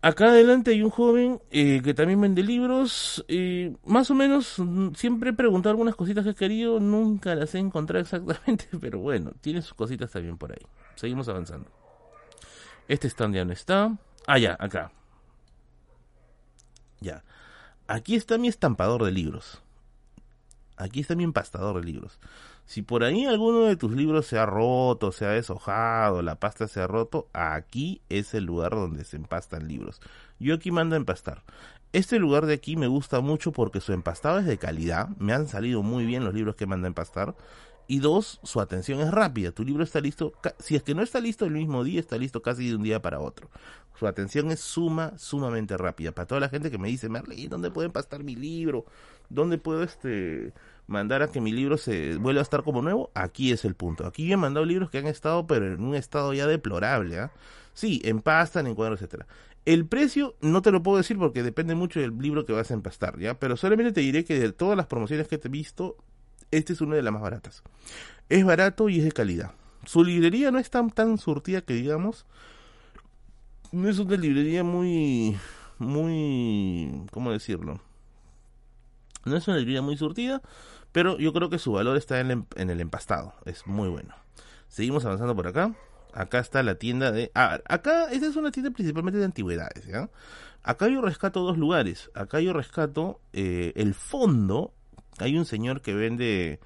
Acá 0.00 0.26
adelante 0.26 0.70
hay 0.70 0.82
un 0.82 0.90
joven 0.90 1.40
eh, 1.50 1.80
que 1.82 1.92
también 1.92 2.20
vende 2.20 2.42
libros. 2.42 3.24
Más 3.84 4.10
o 4.10 4.14
menos, 4.14 4.58
mm, 4.58 4.94
siempre 4.94 5.30
he 5.30 5.32
preguntado 5.32 5.70
algunas 5.72 5.96
cositas 5.96 6.24
que 6.24 6.30
he 6.30 6.34
querido, 6.34 6.78
nunca 6.78 7.34
las 7.34 7.54
he 7.54 7.58
encontrado 7.58 8.02
exactamente, 8.02 8.68
pero 8.80 9.00
bueno, 9.00 9.32
tiene 9.40 9.60
sus 9.62 9.74
cositas 9.74 10.10
también 10.10 10.38
por 10.38 10.52
ahí. 10.52 10.64
Seguimos 10.94 11.28
avanzando. 11.28 11.68
Este 12.86 13.08
stand 13.08 13.34
ya 13.34 13.44
no 13.44 13.52
está. 13.52 13.96
Ah, 14.26 14.38
ya, 14.38 14.56
acá. 14.58 14.92
Ya. 17.00 17.24
Aquí 17.86 18.14
está 18.14 18.38
mi 18.38 18.48
estampador 18.48 19.04
de 19.04 19.12
libros. 19.12 19.62
Aquí 20.76 21.00
está 21.00 21.14
mi 21.14 21.24
empastador 21.24 21.80
de 21.80 21.86
libros. 21.86 22.18
Si 22.68 22.82
por 22.82 23.02
ahí 23.02 23.24
alguno 23.24 23.64
de 23.64 23.76
tus 23.76 23.92
libros 23.92 24.26
se 24.26 24.38
ha 24.38 24.44
roto, 24.44 25.10
se 25.10 25.24
ha 25.24 25.30
deshojado, 25.30 26.20
la 26.20 26.38
pasta 26.38 26.68
se 26.68 26.82
ha 26.82 26.86
roto, 26.86 27.26
aquí 27.32 28.02
es 28.10 28.34
el 28.34 28.44
lugar 28.44 28.72
donde 28.72 29.04
se 29.04 29.16
empastan 29.16 29.66
libros. 29.66 30.02
Yo 30.38 30.54
aquí 30.54 30.70
mando 30.70 30.94
a 30.94 30.98
empastar. 30.98 31.42
Este 31.94 32.18
lugar 32.18 32.44
de 32.44 32.52
aquí 32.52 32.76
me 32.76 32.86
gusta 32.86 33.20
mucho 33.20 33.52
porque 33.52 33.80
su 33.80 33.94
empastado 33.94 34.38
es 34.38 34.44
de 34.44 34.58
calidad, 34.58 35.08
me 35.16 35.32
han 35.32 35.48
salido 35.48 35.82
muy 35.82 36.04
bien 36.04 36.26
los 36.26 36.34
libros 36.34 36.56
que 36.56 36.66
manda 36.66 36.86
a 36.86 36.88
empastar. 36.88 37.34
Y 37.86 38.00
dos, 38.00 38.38
su 38.42 38.60
atención 38.60 39.00
es 39.00 39.10
rápida. 39.10 39.50
Tu 39.50 39.64
libro 39.64 39.82
está 39.82 40.02
listo, 40.02 40.34
si 40.58 40.76
es 40.76 40.82
que 40.82 40.94
no 40.94 41.00
está 41.00 41.20
listo 41.20 41.46
el 41.46 41.52
mismo 41.52 41.84
día, 41.84 42.00
está 42.00 42.18
listo 42.18 42.42
casi 42.42 42.68
de 42.68 42.76
un 42.76 42.82
día 42.82 43.00
para 43.00 43.18
otro. 43.18 43.48
Su 43.98 44.06
atención 44.06 44.50
es 44.50 44.60
suma, 44.60 45.14
sumamente 45.16 45.78
rápida. 45.78 46.12
Para 46.12 46.26
toda 46.26 46.42
la 46.42 46.50
gente 46.50 46.70
que 46.70 46.76
me 46.76 46.88
dice, 46.88 47.08
Marley, 47.08 47.46
¿dónde 47.48 47.70
puedo 47.70 47.86
empastar 47.86 48.24
mi 48.24 48.36
libro? 48.36 48.84
¿Dónde 49.30 49.56
puedo 49.56 49.82
este 49.82 50.52
mandar 50.88 51.22
a 51.22 51.28
que 51.28 51.40
mi 51.40 51.52
libro 51.52 51.76
se 51.76 52.16
vuelva 52.16 52.40
a 52.40 52.42
estar 52.42 52.64
como 52.64 52.82
nuevo, 52.82 53.12
aquí 53.14 53.52
es 53.52 53.64
el 53.64 53.76
punto. 53.76 54.06
Aquí 54.06 54.26
yo 54.26 54.34
he 54.34 54.36
mandado 54.36 54.66
libros 54.66 54.90
que 54.90 54.98
han 54.98 55.06
estado, 55.06 55.46
pero 55.46 55.66
en 55.66 55.84
un 55.84 55.94
estado 55.94 56.32
ya 56.32 56.46
deplorable. 56.46 57.20
¿ah? 57.20 57.30
Sí, 57.74 58.00
empastan, 58.04 58.66
en 58.66 58.74
cuadros, 58.74 59.00
etcétera. 59.00 59.26
El 59.66 59.86
precio 59.86 60.34
no 60.40 60.62
te 60.62 60.70
lo 60.70 60.82
puedo 60.82 60.96
decir 60.96 61.18
porque 61.18 61.42
depende 61.42 61.74
mucho 61.74 62.00
del 62.00 62.18
libro 62.18 62.46
que 62.46 62.54
vas 62.54 62.70
a 62.70 62.74
empastar, 62.74 63.18
¿ya? 63.18 63.38
Pero 63.38 63.56
solamente 63.58 63.92
te 63.92 64.00
diré 64.00 64.24
que 64.24 64.40
de 64.40 64.50
todas 64.52 64.78
las 64.78 64.86
promociones 64.86 65.28
que 65.28 65.36
te 65.36 65.48
he 65.48 65.50
visto, 65.50 65.96
este 66.50 66.72
es 66.72 66.80
una 66.80 66.96
de 66.96 67.02
las 67.02 67.12
más 67.12 67.20
baratas. 67.20 67.62
Es 68.30 68.44
barato 68.44 68.88
y 68.88 68.98
es 68.98 69.04
de 69.04 69.12
calidad. 69.12 69.52
Su 69.84 70.02
librería 70.02 70.50
no 70.50 70.58
es 70.58 70.70
tan, 70.70 70.90
tan 70.90 71.18
surtida 71.18 71.60
que 71.60 71.74
digamos. 71.74 72.24
No 73.70 73.90
es 73.90 73.98
una 73.98 74.16
librería 74.16 74.64
muy, 74.64 75.36
muy, 75.78 77.06
¿cómo 77.10 77.30
decirlo? 77.30 77.78
No 79.28 79.36
es 79.36 79.48
una 79.48 79.58
librería 79.58 79.82
muy 79.82 79.96
surtida, 79.96 80.42
pero 80.92 81.18
yo 81.18 81.32
creo 81.32 81.50
que 81.50 81.58
su 81.58 81.72
valor 81.72 81.96
está 81.96 82.20
en 82.20 82.46
el, 82.56 82.80
empastado. 82.80 83.34
Es 83.44 83.66
muy 83.66 83.88
bueno. 83.88 84.14
Seguimos 84.68 85.04
avanzando 85.04 85.34
por 85.36 85.46
acá. 85.46 85.74
Acá 86.12 86.38
está 86.38 86.62
la 86.62 86.76
tienda 86.76 87.12
de... 87.12 87.30
Ah, 87.34 87.60
acá, 87.66 88.10
esta 88.10 88.26
es 88.26 88.36
una 88.36 88.50
tienda 88.50 88.70
principalmente 88.70 89.18
de 89.18 89.24
antigüedades. 89.24 89.88
Acá 90.62 90.88
yo 90.88 91.00
rescato 91.00 91.40
dos 91.40 91.58
lugares. 91.58 92.10
Acá 92.14 92.40
yo 92.40 92.52
rescato 92.52 93.20
eh, 93.32 93.72
el 93.76 93.94
fondo. 93.94 94.72
Hay 95.18 95.36
un 95.36 95.44
señor 95.44 95.82
que 95.82 95.94
vende 95.94 96.60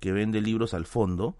que 0.00 0.12
vende 0.12 0.40
libros 0.40 0.74
al 0.74 0.86
fondo. 0.86 1.36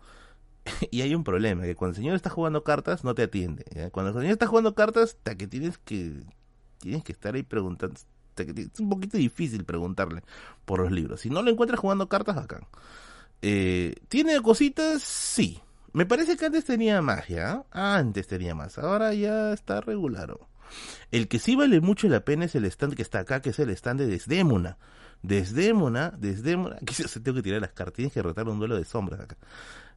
Y 0.90 1.00
hay 1.00 1.14
un 1.14 1.24
problema, 1.24 1.62
que 1.62 1.74
cuando 1.74 1.92
el 1.92 1.96
señor 1.96 2.14
está 2.14 2.30
jugando 2.30 2.62
cartas 2.62 3.02
no 3.02 3.14
te 3.14 3.22
atiende. 3.22 3.64
Cuando 3.90 4.10
el 4.10 4.16
señor 4.16 4.32
está 4.32 4.46
jugando 4.46 4.74
cartas, 4.74 5.16
hasta 5.16 5.34
que 5.36 5.46
tienes 5.46 5.78
que 5.78 6.22
tienes 6.78 7.04
que 7.04 7.12
estar 7.12 7.34
ahí 7.34 7.42
preguntando, 7.42 7.98
es 8.42 8.80
un 8.80 8.88
poquito 8.88 9.16
difícil 9.16 9.64
preguntarle 9.64 10.22
por 10.64 10.80
los 10.80 10.92
libros. 10.92 11.20
Si 11.20 11.30
no 11.30 11.42
lo 11.42 11.50
encuentras 11.50 11.80
jugando 11.80 12.08
cartas, 12.08 12.36
acá. 12.36 12.60
Eh, 13.42 13.94
¿Tiene 14.08 14.40
cositas? 14.40 15.02
Sí. 15.02 15.60
Me 15.92 16.06
parece 16.06 16.36
que 16.36 16.46
antes 16.46 16.64
tenía 16.64 17.00
magia. 17.02 17.64
Antes 17.70 18.26
tenía 18.26 18.54
más. 18.54 18.78
Ahora 18.78 19.14
ya 19.14 19.52
está 19.52 19.80
regular. 19.80 20.36
El 21.10 21.28
que 21.28 21.38
sí 21.38 21.56
vale 21.56 21.80
mucho 21.80 22.08
la 22.08 22.24
pena 22.24 22.44
es 22.44 22.54
el 22.54 22.64
stand 22.66 22.94
que 22.94 23.02
está 23.02 23.20
acá, 23.20 23.40
que 23.40 23.50
es 23.50 23.58
el 23.58 23.70
stand 23.70 24.00
de 24.00 24.06
Desdémona. 24.06 24.78
Desdémona, 25.22 26.10
Desdémona. 26.10 26.76
Aquí 26.82 26.94
se 26.94 27.20
tengo 27.20 27.36
que 27.36 27.42
tirar 27.42 27.60
las 27.60 27.72
cartas. 27.72 27.94
Tienes 27.94 28.12
que 28.12 28.22
rotar 28.22 28.48
un 28.48 28.58
duelo 28.58 28.76
de 28.76 28.84
sombras 28.84 29.20
acá. 29.20 29.36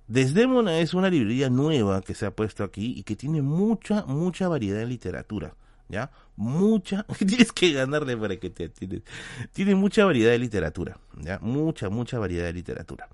Desdémona 0.07 0.79
es 0.79 0.93
una 0.93 1.09
librería 1.09 1.49
nueva 1.49 2.01
que 2.01 2.15
se 2.15 2.25
ha 2.25 2.35
puesto 2.35 2.63
aquí 2.63 2.93
y 2.97 3.03
que 3.03 3.15
tiene 3.15 3.41
mucha, 3.41 4.03
mucha 4.05 4.47
variedad 4.49 4.79
de 4.79 4.87
literatura. 4.87 5.55
¿Ya? 5.91 6.09
Mucha, 6.35 7.03
tienes 7.19 7.51
que 7.51 7.73
ganarle 7.73 8.17
para 8.17 8.37
que 8.37 8.49
te 8.49 8.65
atiendas. 8.65 9.01
Tiene 9.53 9.75
mucha 9.75 10.05
variedad 10.05 10.31
de 10.31 10.39
literatura, 10.39 10.97
¿ya? 11.19 11.37
Mucha, 11.39 11.89
mucha 11.89 12.17
variedad 12.17 12.45
de 12.45 12.53
literatura. 12.53 13.09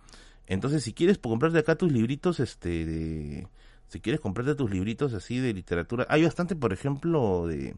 Entonces, 0.46 0.84
si 0.84 0.94
quieres 0.94 1.18
comprarte 1.18 1.60
acá 1.60 1.76
tus 1.76 1.92
libritos, 1.92 2.40
este, 2.40 3.48
si 3.90 4.00
quieres 4.00 4.22
comprarte 4.22 4.56
tus 4.56 4.72
libritos 4.72 5.14
así 5.14 5.40
de 5.40 5.54
literatura, 5.54 6.06
hay 6.10 6.24
bastante, 6.24 6.56
por 6.56 6.72
ejemplo, 6.72 7.48
de, 7.48 7.76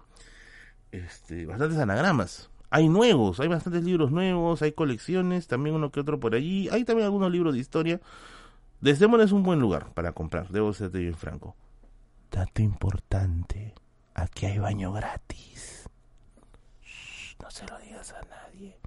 este, 0.91 1.45
bastantes 1.45 1.79
anagramas. 1.79 2.49
Hay 2.69 2.87
nuevos, 2.87 3.39
hay 3.39 3.47
bastantes 3.47 3.83
libros 3.83 4.11
nuevos, 4.11 4.61
hay 4.61 4.73
colecciones, 4.73 5.47
también 5.47 5.75
uno 5.75 5.91
que 5.91 6.01
otro 6.01 6.19
por 6.19 6.35
allí. 6.35 6.69
Hay 6.69 6.83
también 6.83 7.05
algunos 7.05 7.31
libros 7.31 7.55
de 7.55 7.59
historia. 7.59 7.99
Desdémona 8.81 9.23
es 9.23 9.31
un 9.31 9.41
buen 9.41 9.59
lugar 9.59 9.91
para 9.95 10.11
comprar, 10.11 10.49
debo 10.49 10.71
serte 10.73 10.99
bien 10.99 11.15
franco. 11.15 11.55
Dato 12.29 12.61
importante. 12.61 13.73
Aquí 14.13 14.45
hay 14.45 14.57
baño 14.57 14.91
gratis. 14.91 15.87
no 17.41 17.51
se 17.51 17.65
lo 17.67 17.77
digas 17.79 18.13
a 18.13 18.21
nadie. 18.21 18.77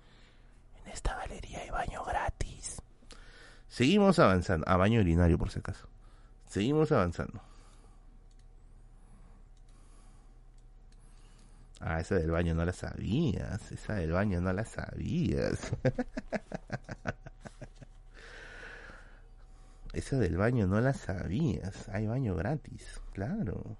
En 0.82 0.92
esta 0.92 1.16
galería 1.16 1.60
hay 1.60 1.70
baño 1.70 2.04
gratis. 2.04 2.82
Seguimos 3.68 4.18
avanzando. 4.18 4.68
A 4.68 4.76
baño 4.76 5.00
urinario, 5.00 5.38
por 5.38 5.50
si 5.50 5.60
acaso. 5.60 5.88
Seguimos 6.46 6.92
avanzando. 6.92 7.40
Ah, 11.80 12.00
esa 12.00 12.14
del 12.14 12.30
baño 12.30 12.54
no 12.54 12.64
la 12.64 12.72
sabías. 12.72 13.72
Esa 13.72 13.94
del 13.94 14.12
baño 14.12 14.40
no 14.40 14.52
la 14.52 14.64
sabías. 14.64 15.72
esa 19.92 20.16
del 20.16 20.36
baño 20.36 20.66
no 20.66 20.80
la 20.80 20.92
sabías. 20.92 21.88
Hay 21.88 22.06
baño 22.06 22.36
gratis, 22.36 23.00
claro. 23.12 23.76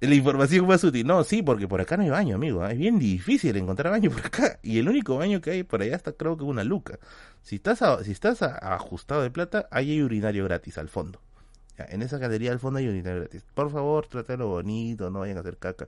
La 0.00 0.14
información 0.14 0.66
más 0.66 0.82
útil. 0.82 1.06
No, 1.06 1.22
sí, 1.24 1.42
porque 1.42 1.68
por 1.68 1.80
acá 1.82 1.96
no 1.98 2.02
hay 2.02 2.08
baño, 2.08 2.34
amigo. 2.34 2.66
¿eh? 2.66 2.72
Es 2.72 2.78
bien 2.78 2.98
difícil 2.98 3.54
encontrar 3.56 3.92
baño 3.92 4.10
por 4.10 4.24
acá. 4.26 4.58
Y 4.62 4.78
el 4.78 4.88
único 4.88 5.18
baño 5.18 5.42
que 5.42 5.50
hay 5.50 5.62
por 5.62 5.82
allá 5.82 5.94
está, 5.94 6.12
creo 6.12 6.38
que 6.38 6.44
una 6.44 6.64
luca. 6.64 6.98
Si 7.42 7.56
estás, 7.56 7.82
si 8.04 8.10
estás 8.10 8.42
ajustado 8.42 9.22
de 9.22 9.30
plata, 9.30 9.68
ahí 9.70 9.90
hay 9.92 10.02
urinario 10.02 10.44
gratis 10.44 10.78
al 10.78 10.88
fondo. 10.88 11.20
en 11.76 12.02
esa 12.02 12.18
galería 12.18 12.52
al 12.52 12.58
fondo 12.58 12.78
hay 12.78 12.88
urinario 12.88 13.20
gratis. 13.20 13.44
Por 13.54 13.70
favor, 13.70 14.06
trátalo 14.06 14.48
bonito, 14.48 15.10
no 15.10 15.20
vayan 15.20 15.36
a 15.36 15.40
hacer 15.40 15.58
caca. 15.58 15.86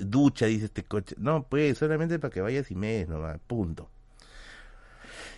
Ducha, 0.00 0.46
dice 0.46 0.64
este 0.66 0.82
coche. 0.84 1.14
No, 1.18 1.44
pues, 1.44 1.78
solamente 1.78 2.18
para 2.18 2.32
que 2.32 2.40
vayas 2.40 2.70
y 2.72 2.74
me 2.74 3.06
nomás. 3.06 3.38
Punto. 3.46 3.90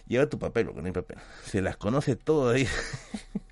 Lleva 0.06 0.26
tu 0.28 0.38
papel, 0.38 0.66
porque 0.66 0.80
no 0.80 0.86
hay 0.86 0.92
papel. 0.92 1.18
Se 1.44 1.60
las 1.60 1.76
conoce 1.76 2.16
todo 2.16 2.50
ahí. 2.50 2.66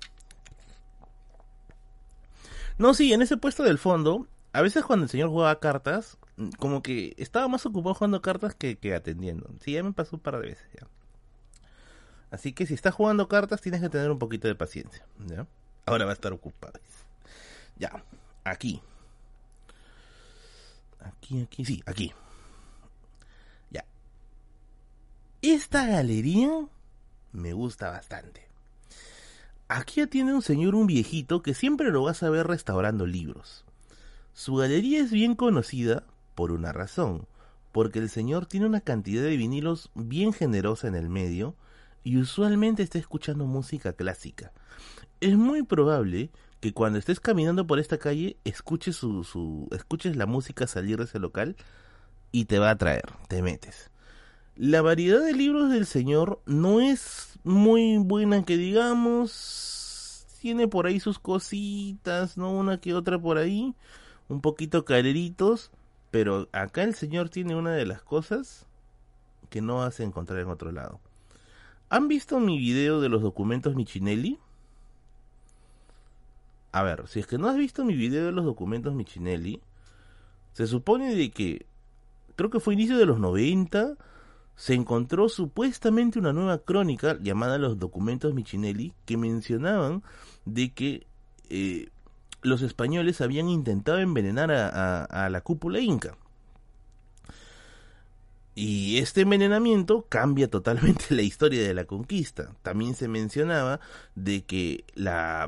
No, 2.77 2.93
sí, 2.93 3.13
en 3.13 3.21
ese 3.21 3.37
puesto 3.37 3.63
del 3.63 3.77
fondo, 3.77 4.27
a 4.53 4.61
veces 4.61 4.83
cuando 4.83 5.05
el 5.05 5.09
señor 5.09 5.29
jugaba 5.29 5.59
cartas, 5.59 6.17
como 6.57 6.81
que 6.81 7.13
estaba 7.17 7.47
más 7.47 7.65
ocupado 7.65 7.95
jugando 7.95 8.21
cartas 8.21 8.55
que, 8.55 8.77
atendiendo. 8.95 9.49
Sí, 9.59 9.73
ya 9.73 9.83
me 9.83 9.93
pasó 9.93 10.15
un 10.15 10.21
par 10.21 10.39
de 10.39 10.47
veces. 10.47 10.67
Así 12.31 12.53
que 12.53 12.65
si 12.65 12.73
estás 12.73 12.93
jugando 12.93 13.27
cartas, 13.27 13.61
tienes 13.61 13.81
que 13.81 13.89
tener 13.89 14.09
un 14.09 14.19
poquito 14.19 14.47
de 14.47 14.55
paciencia. 14.55 15.05
¿ya? 15.25 15.45
Ahora 15.85 16.05
va 16.05 16.11
a 16.11 16.13
estar 16.13 16.33
ocupado. 16.33 16.79
Ya, 17.77 18.03
aquí. 18.43 18.81
Aquí, 20.99 21.41
aquí, 21.41 21.65
sí, 21.65 21.83
aquí. 21.85 22.13
Ya. 23.69 23.85
Esta 25.41 25.85
galería 25.87 26.67
me 27.31 27.53
gusta 27.53 27.89
bastante. 27.89 28.50
Aquí 29.73 30.01
atiende 30.01 30.33
un 30.33 30.41
señor, 30.41 30.75
un 30.75 30.85
viejito, 30.85 31.41
que 31.41 31.53
siempre 31.53 31.91
lo 31.91 32.03
vas 32.03 32.23
a 32.23 32.29
ver 32.29 32.45
restaurando 32.45 33.05
libros. 33.05 33.63
Su 34.33 34.55
galería 34.55 34.99
es 34.99 35.11
bien 35.11 35.33
conocida 35.33 36.03
por 36.35 36.51
una 36.51 36.73
razón, 36.73 37.25
porque 37.71 37.99
el 37.99 38.09
señor 38.09 38.47
tiene 38.47 38.65
una 38.65 38.81
cantidad 38.81 39.23
de 39.23 39.37
vinilos 39.37 39.89
bien 39.95 40.33
generosa 40.33 40.89
en 40.89 40.95
el 40.95 41.07
medio 41.07 41.55
y 42.03 42.17
usualmente 42.17 42.83
está 42.83 42.99
escuchando 42.99 43.45
música 43.45 43.93
clásica. 43.93 44.51
Es 45.21 45.37
muy 45.37 45.63
probable 45.63 46.31
que 46.59 46.73
cuando 46.73 46.99
estés 46.99 47.21
caminando 47.21 47.65
por 47.65 47.79
esta 47.79 47.97
calle 47.97 48.35
escuches, 48.43 48.97
su, 48.97 49.23
su, 49.23 49.69
escuches 49.71 50.17
la 50.17 50.25
música 50.25 50.67
salir 50.67 50.97
de 50.97 51.05
ese 51.05 51.17
local 51.17 51.55
y 52.33 52.43
te 52.43 52.59
va 52.59 52.67
a 52.67 52.73
atraer, 52.73 53.05
te 53.29 53.41
metes. 53.41 53.90
La 54.61 54.83
variedad 54.83 55.25
de 55.25 55.33
libros 55.33 55.71
del 55.71 55.87
señor 55.87 56.39
no 56.45 56.81
es 56.81 57.39
muy 57.43 57.97
buena 57.97 58.45
que 58.45 58.57
digamos. 58.57 60.27
Tiene 60.39 60.67
por 60.67 60.85
ahí 60.85 60.99
sus 60.99 61.17
cositas, 61.17 62.37
¿no? 62.37 62.51
Una 62.51 62.79
que 62.79 62.93
otra 62.93 63.17
por 63.17 63.39
ahí. 63.39 63.73
Un 64.29 64.39
poquito 64.39 64.85
careritos. 64.85 65.71
Pero 66.11 66.47
acá 66.51 66.83
el 66.83 66.93
señor 66.93 67.29
tiene 67.29 67.55
una 67.55 67.71
de 67.71 67.87
las 67.87 68.03
cosas 68.03 68.67
que 69.49 69.61
no 69.61 69.77
vas 69.77 69.99
a 69.99 70.03
encontrar 70.03 70.37
en 70.37 70.49
otro 70.49 70.71
lado. 70.71 70.99
¿Han 71.89 72.07
visto 72.07 72.39
mi 72.39 72.59
video 72.59 73.01
de 73.01 73.09
los 73.09 73.23
documentos 73.23 73.73
Michinelli? 73.73 74.37
A 76.71 76.83
ver, 76.83 77.07
si 77.07 77.19
es 77.19 77.25
que 77.25 77.39
no 77.39 77.47
has 77.47 77.57
visto 77.57 77.83
mi 77.83 77.95
video 77.95 78.27
de 78.27 78.31
los 78.31 78.45
documentos 78.45 78.93
Michinelli, 78.93 79.59
se 80.53 80.67
supone 80.67 81.15
de 81.15 81.31
que 81.31 81.65
creo 82.35 82.51
que 82.51 82.59
fue 82.59 82.75
inicio 82.75 82.99
de 82.99 83.07
los 83.07 83.19
90 83.19 83.97
se 84.55 84.73
encontró 84.73 85.29
supuestamente 85.29 86.19
una 86.19 86.33
nueva 86.33 86.59
crónica 86.59 87.17
llamada 87.21 87.57
Los 87.57 87.79
documentos 87.79 88.33
Michinelli 88.33 88.93
que 89.05 89.17
mencionaban 89.17 90.03
de 90.45 90.71
que 90.73 91.07
eh, 91.49 91.89
los 92.41 92.61
españoles 92.61 93.21
habían 93.21 93.49
intentado 93.49 93.99
envenenar 93.99 94.51
a, 94.51 95.29
la 95.29 95.41
cúpula 95.41 95.79
inca. 95.79 96.17
Y 98.53 98.97
este 98.97 99.21
envenenamiento 99.21 100.05
cambia 100.09 100.49
totalmente 100.49 101.05
la 101.15 101.21
historia 101.21 101.63
de 101.63 101.73
la 101.73 101.85
conquista. 101.85 102.53
También 102.61 102.95
se 102.95 103.07
mencionaba 103.07 103.79
de 104.15 104.43
que 104.43 104.83
la 104.93 105.47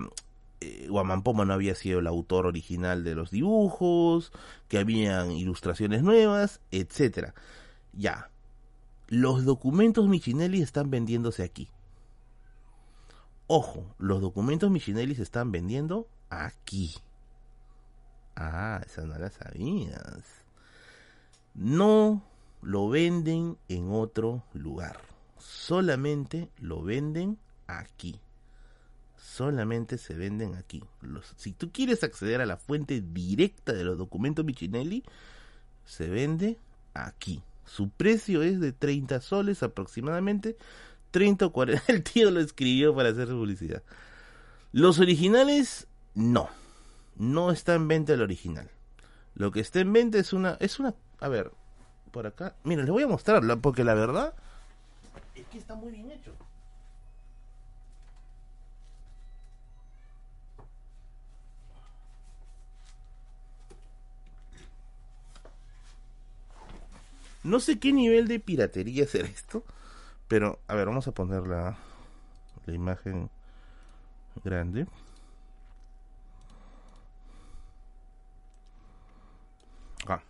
eh, 0.62 0.88
Guamampoma 0.90 1.46
no 1.46 1.54
había 1.54 1.76
sido 1.76 2.00
el 2.00 2.08
autor 2.08 2.46
original 2.46 3.04
de 3.04 3.16
los 3.16 3.32
dibujos, 3.32 4.32
que 4.68 4.78
habían 4.78 5.32
ilustraciones 5.32 6.04
nuevas, 6.04 6.62
etcétera. 6.72 7.34
Ya, 7.92 8.30
los 9.14 9.46
documentos 9.46 10.10
Michinelli 10.10 10.64
están 10.64 10.90
vendiéndose 10.90 11.44
aquí. 11.44 11.70
Ojo, 13.46 13.94
los 14.00 14.22
documentos 14.22 14.72
Michinelli 14.72 15.14
se 15.14 15.22
están 15.22 15.52
vendiendo 15.52 16.08
aquí. 16.32 16.96
Ah, 18.36 18.82
esa 18.84 19.04
no 19.04 19.16
la 19.20 19.30
sabías. 19.30 20.24
No 21.54 22.24
lo 22.64 22.90
venden 22.90 23.60
en 23.70 23.92
otro 23.92 24.44
lugar. 24.54 25.00
solamente 25.38 26.50
lo 26.58 26.82
venden 26.82 27.38
aquí. 27.68 28.20
Solamente 29.16 30.00
se 30.00 30.16
venden 30.16 30.56
aquí. 30.56 30.84
Si 31.36 31.52
tú 31.52 31.72
quieres 31.72 32.04
acceder 32.04 32.42
a 32.42 32.48
la 32.48 32.58
fuente 32.58 33.00
directa 33.02 33.74
de 33.74 33.84
los 33.84 33.96
documentos 33.96 34.44
Michinelli, 34.44 35.04
se 35.86 36.10
vende 36.10 36.58
aquí. 36.96 37.44
Su 37.66 37.90
precio 37.90 38.44
es 38.44 38.60
de 38.60 38.72
30 38.72 39.22
soles 39.22 39.64
aproximadamente. 39.64 40.58
30 41.12 41.48
o 41.48 41.52
40. 41.52 41.84
El 41.94 42.04
tío 42.04 42.32
lo 42.32 42.40
escribió 42.40 42.96
para 42.96 43.10
hacer 43.10 43.28
publicidad. 43.28 43.84
Los 44.72 45.00
originales, 45.00 45.88
no. 46.14 46.50
No 47.16 47.52
está 47.52 47.76
en 47.76 47.88
venta 47.88 48.14
el 48.14 48.22
original. 48.22 48.72
Lo 49.36 49.52
que 49.52 49.60
está 49.60 49.80
en 49.80 49.94
venta 49.94 50.18
es 50.18 50.34
una. 50.34 50.58
Es 50.60 50.80
una. 50.80 50.96
A 51.20 51.28
ver, 51.28 51.52
por 52.12 52.26
acá. 52.26 52.56
Mira, 52.64 52.82
les 52.82 52.90
voy 52.90 53.04
a 53.04 53.08
mostrarla 53.08 53.58
porque 53.58 53.84
la 53.84 53.94
verdad 53.94 54.34
es 55.36 55.46
que 55.48 55.58
está 55.58 55.76
muy 55.76 55.92
bien 55.92 56.12
hecho. 56.12 56.32
No 67.44 67.60
sé 67.60 67.78
qué 67.78 67.92
nivel 67.92 68.28
de 68.28 68.40
piratería 68.40 69.06
será 69.06 69.28
esto, 69.28 69.64
pero 70.28 70.60
a 70.68 70.76
ver, 70.76 70.88
vamos 70.88 71.08
a 71.08 71.12
poner 71.14 71.46
la, 71.46 71.78
la 72.66 72.74
imagen 72.74 73.30
grande. 74.46 74.88
Ah. 80.08 80.22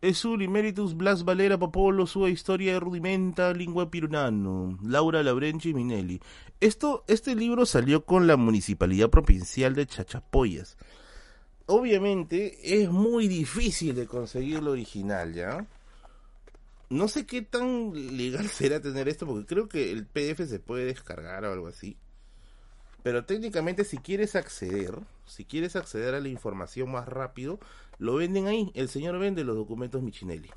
Es 0.00 0.24
un 0.24 0.42
Emeritus 0.42 0.96
Blas 0.96 1.24
Valera 1.24 1.56
Popolo, 1.58 2.08
su 2.08 2.26
historia 2.26 2.72
de 2.72 2.80
rudimenta 2.80 3.52
lingua 3.52 3.92
pirunano, 3.92 4.76
Laura 4.82 5.22
Laurenci 5.22 5.72
Minelli. 5.72 6.20
Esto, 6.60 7.04
este 7.06 7.36
libro 7.36 7.64
salió 7.64 8.04
con 8.04 8.26
la 8.26 8.36
Municipalidad 8.36 9.08
Provincial 9.08 9.76
de 9.76 9.86
Chachapoyas 9.86 10.76
obviamente 11.72 12.82
es 12.82 12.90
muy 12.90 13.28
difícil 13.28 13.94
de 13.94 14.06
conseguir 14.06 14.62
lo 14.62 14.72
original, 14.72 15.32
¿ya? 15.32 15.66
No 16.90 17.08
sé 17.08 17.24
qué 17.24 17.40
tan 17.40 17.92
legal 18.16 18.48
será 18.50 18.80
tener 18.80 19.08
esto, 19.08 19.26
porque 19.26 19.46
creo 19.46 19.68
que 19.68 19.90
el 19.90 20.06
PDF 20.06 20.46
se 20.48 20.58
puede 20.58 20.84
descargar 20.84 21.44
o 21.44 21.52
algo 21.52 21.68
así. 21.68 21.96
Pero 23.02 23.24
técnicamente 23.24 23.84
si 23.84 23.98
quieres 23.98 24.36
acceder, 24.36 24.96
si 25.26 25.44
quieres 25.44 25.74
acceder 25.74 26.14
a 26.14 26.20
la 26.20 26.28
información 26.28 26.92
más 26.92 27.08
rápido, 27.08 27.58
lo 27.98 28.16
venden 28.16 28.46
ahí. 28.46 28.70
El 28.74 28.88
señor 28.88 29.18
vende 29.18 29.42
los 29.42 29.56
documentos 29.56 30.02
Michinelli. 30.02 30.50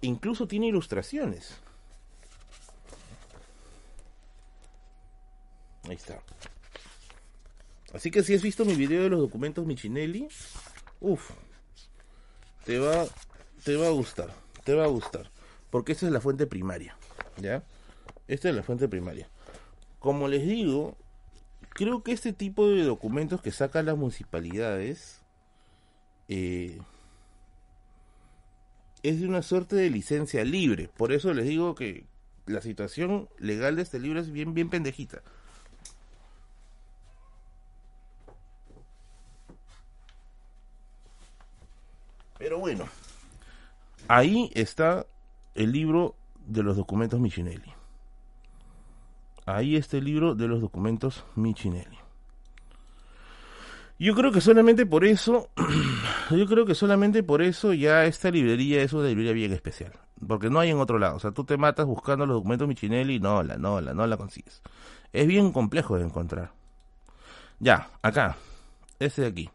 Incluso 0.00 0.48
tiene 0.48 0.68
ilustraciones. 0.68 1.56
Ahí 5.84 5.94
está. 5.94 6.20
Así 7.92 8.10
que 8.10 8.22
si 8.22 8.34
has 8.34 8.42
visto 8.42 8.64
mi 8.64 8.74
video 8.74 9.02
de 9.02 9.08
los 9.08 9.20
documentos 9.20 9.66
Michinelli, 9.66 10.28
uff, 11.00 11.30
te 12.64 12.78
va, 12.78 13.06
te 13.64 13.76
va 13.76 13.86
a 13.86 13.90
gustar, 13.90 14.30
te 14.64 14.74
va 14.74 14.84
a 14.84 14.88
gustar, 14.88 15.30
porque 15.70 15.92
esta 15.92 16.06
es 16.06 16.12
la 16.12 16.20
fuente 16.20 16.46
primaria, 16.46 16.96
¿ya? 17.38 17.64
Esta 18.26 18.50
es 18.50 18.54
la 18.54 18.62
fuente 18.62 18.88
primaria. 18.88 19.28
Como 19.98 20.28
les 20.28 20.46
digo, 20.46 20.96
creo 21.70 22.02
que 22.02 22.12
este 22.12 22.32
tipo 22.32 22.68
de 22.68 22.82
documentos 22.82 23.40
que 23.40 23.52
sacan 23.52 23.86
las 23.86 23.96
municipalidades 23.96 25.22
eh, 26.28 26.78
es 29.02 29.20
de 29.20 29.26
una 29.26 29.42
suerte 29.42 29.76
de 29.76 29.88
licencia 29.88 30.44
libre. 30.44 30.90
Por 30.94 31.12
eso 31.12 31.32
les 31.32 31.46
digo 31.46 31.74
que 31.74 32.04
la 32.46 32.60
situación 32.60 33.28
legal 33.38 33.76
de 33.76 33.82
este 33.82 33.98
libro 33.98 34.20
es 34.20 34.30
bien, 34.30 34.54
bien 34.54 34.68
pendejita. 34.68 35.22
Pero 42.38 42.58
bueno, 42.58 42.86
ahí 44.06 44.50
está 44.54 45.06
el 45.54 45.72
libro 45.72 46.14
de 46.46 46.62
los 46.62 46.76
documentos 46.76 47.20
Michinelli. 47.20 47.72
Ahí 49.44 49.76
está 49.76 49.96
el 49.96 50.04
libro 50.04 50.34
de 50.34 50.46
los 50.46 50.60
documentos 50.60 51.24
Michinelli. 51.34 51.98
Yo 53.98 54.14
creo 54.14 54.30
que 54.30 54.40
solamente 54.40 54.86
por 54.86 55.04
eso, 55.04 55.48
yo 56.30 56.46
creo 56.46 56.64
que 56.64 56.74
solamente 56.74 57.22
por 57.22 57.42
eso 57.42 57.72
ya 57.72 58.04
esta 58.04 58.30
librería 58.30 58.82
es 58.82 58.92
una 58.92 59.08
librería 59.08 59.32
bien 59.32 59.52
especial. 59.52 59.92
Porque 60.26 60.50
no 60.50 60.60
hay 60.60 60.70
en 60.70 60.78
otro 60.78 60.98
lado. 60.98 61.16
O 61.16 61.18
sea, 61.18 61.32
tú 61.32 61.44
te 61.44 61.56
matas 61.56 61.86
buscando 61.86 62.26
los 62.26 62.36
documentos 62.36 62.68
Michinelli 62.68 63.16
y 63.16 63.20
no 63.20 63.42
la, 63.42 63.56
no 63.56 63.80
la, 63.80 63.94
no 63.94 64.06
la 64.06 64.16
consigues. 64.16 64.62
Es 65.12 65.26
bien 65.26 65.52
complejo 65.52 65.96
de 65.96 66.04
encontrar. 66.04 66.52
Ya, 67.58 67.90
acá. 68.02 68.36
Este 68.98 69.22
de 69.22 69.28
aquí. 69.28 69.50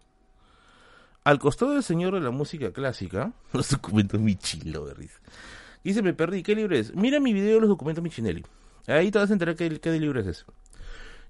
Al 1.24 1.40
costado 1.40 1.72
del 1.72 1.84
señor 1.84 2.16
de 2.16 2.20
la 2.20 2.32
música 2.32 2.72
clásica, 2.74 3.34
los 3.54 3.70
documentos 3.70 4.20
Michilo 4.20 4.86
de 4.86 4.94
risa. 4.94 5.20
Dice, 5.84 6.02
me 6.02 6.14
perdí, 6.14 6.44
¿qué 6.44 6.56
libro 6.56 6.76
es? 6.76 6.94
Mira 6.96 7.20
mi 7.20 7.34
video 7.34 7.56
de 7.56 7.62
los 7.62 7.70
documentos 7.70 8.04
Michinelli. 8.04 8.44
Ahí 8.88 9.12
te 9.12 9.20
vas 9.20 9.30
a 9.30 9.34
enterar 9.34 9.56
qué, 9.56 9.70
libro 10.00 10.20
es 10.20 10.28
ese. 10.28 10.46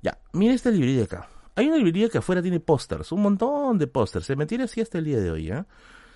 Ya, 0.02 0.20
mira 0.32 0.54
esta 0.54 0.70
librería 0.70 1.04
acá. 1.04 1.28
Hay 1.56 1.68
una 1.68 1.78
librería 1.78 2.10
que 2.10 2.18
afuera 2.18 2.42
tiene 2.42 2.60
pósters, 2.60 3.12
un 3.12 3.22
montón 3.22 3.78
de 3.78 3.88
pósters. 3.88 4.26
Se 4.26 4.36
mantiene 4.36 4.66
así 4.66 4.82
hasta 4.82 4.98
el 4.98 5.06
día 5.06 5.20
de 5.20 5.32
hoy, 5.32 5.46
¿ya? 5.46 5.68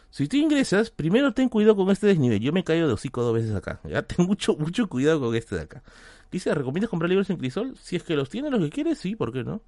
Si 0.09 0.27
tú 0.27 0.37
ingresas, 0.37 0.89
primero 0.89 1.33
ten 1.33 1.49
cuidado 1.49 1.75
con 1.75 1.89
este 1.91 2.07
desnivel. 2.07 2.39
Yo 2.39 2.53
me 2.53 2.63
caigo 2.63 2.87
de 2.87 2.93
hocico 2.93 3.21
dos 3.21 3.33
veces 3.33 3.55
acá. 3.55 3.79
Ya, 3.83 4.01
ten 4.07 4.25
mucho, 4.25 4.55
mucho 4.55 4.87
cuidado 4.87 5.19
con 5.19 5.35
este 5.35 5.55
de 5.55 5.61
acá. 5.61 5.83
Dice, 6.31 6.53
¿recomiendas 6.53 6.89
comprar 6.89 7.09
libros 7.09 7.29
en 7.29 7.37
Crisol? 7.37 7.75
Si 7.77 7.95
es 7.95 8.03
que 8.03 8.15
los 8.15 8.29
tienes 8.29 8.51
los 8.51 8.61
que 8.61 8.69
quieres, 8.69 8.97
sí, 8.97 9.15
¿por 9.15 9.31
qué 9.31 9.43
no? 9.43 9.61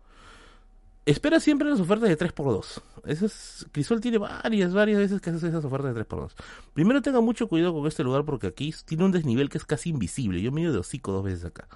Espera 1.09 1.39
siempre 1.39 1.67
las 1.67 1.79
ofertas 1.79 2.07
de 2.07 2.15
3x2. 2.19 2.83
Esas, 3.05 3.65
Crisol 3.71 3.99
tiene 3.99 4.19
varias, 4.19 4.75
varias 4.75 4.99
veces 4.99 5.19
que 5.19 5.31
hace 5.31 5.47
esas 5.47 5.65
ofertas 5.65 5.95
de 5.95 6.05
3x2. 6.05 6.33
Primero 6.75 7.01
tenga 7.01 7.19
mucho 7.19 7.47
cuidado 7.47 7.73
con 7.73 7.87
este 7.87 8.03
lugar 8.03 8.25
porque 8.25 8.45
aquí 8.45 8.71
tiene 8.85 9.05
un 9.05 9.11
desnivel 9.11 9.49
que 9.49 9.57
es 9.57 9.65
casi 9.65 9.89
invisible. 9.89 10.39
Yo 10.39 10.51
me 10.51 10.61
de 10.69 10.77
hocico 10.77 11.11
dos 11.11 11.23
veces 11.23 11.45
acá. 11.45 11.67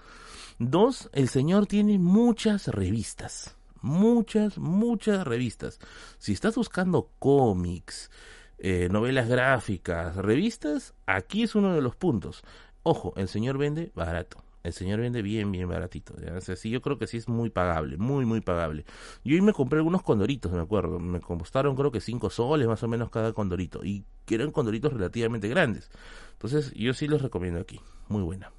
Dos, 0.59 1.09
el 1.13 1.29
señor 1.29 1.65
tiene 1.65 1.97
muchas 1.97 2.67
revistas. 2.67 3.57
Muchas, 3.81 4.59
muchas 4.59 5.25
revistas. 5.25 5.79
Si 6.19 6.31
estás 6.31 6.53
buscando 6.53 7.09
cómics, 7.17 8.11
eh, 8.59 8.87
novelas 8.91 9.27
gráficas, 9.27 10.15
revistas, 10.15 10.93
aquí 11.07 11.41
es 11.41 11.55
uno 11.55 11.73
de 11.73 11.81
los 11.81 11.95
puntos. 11.95 12.43
Ojo, 12.83 13.15
el 13.17 13.27
señor 13.27 13.57
vende 13.57 13.91
barato 13.95 14.42
el 14.63 14.71
señor 14.71 15.01
vende 15.01 15.21
bien, 15.21 15.51
bien 15.51 15.67
baratito. 15.67 16.15
¿ya? 16.19 16.39
sí, 16.39 16.69
yo 16.69 16.81
creo 16.81 16.97
que 16.97 17.05
sí 17.05 17.17
es 17.17 17.27
muy 17.27 17.49
pagable, 17.49 17.97
muy, 17.97 18.25
muy 18.25 18.39
pagable. 18.39 18.85
Yo 19.23 19.35
hoy 19.35 19.41
me 19.41 19.51
compré 19.51 19.79
algunos 19.79 20.03
condoritos, 20.03 20.53
me 20.53 20.61
acuerdo. 20.61 20.99
Me 20.99 21.19
costaron 21.19 21.75
creo 21.75 21.91
que 21.91 21.99
5 21.99 22.29
soles 22.29 22.67
más 22.67 22.81
o 22.81 22.87
menos 22.87 23.09
cada 23.09 23.33
condorito. 23.33 23.83
Y 23.83 24.05
que 24.25 24.35
eran 24.35 24.51
condoritos 24.51 24.93
relativamente 24.93 25.49
grandes. 25.49 25.91
Entonces, 26.33 26.71
yo 26.73 26.93
sí 26.93 27.07
los 27.07 27.21
recomiendo 27.21 27.59
aquí. 27.59 27.81
Muy 28.07 28.23
buena. 28.23 28.51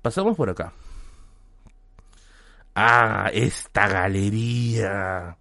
Pasamos 0.00 0.36
por 0.36 0.50
acá. 0.50 0.72
Ah, 2.76 3.30
esta 3.32 3.88
galería. 3.88 5.36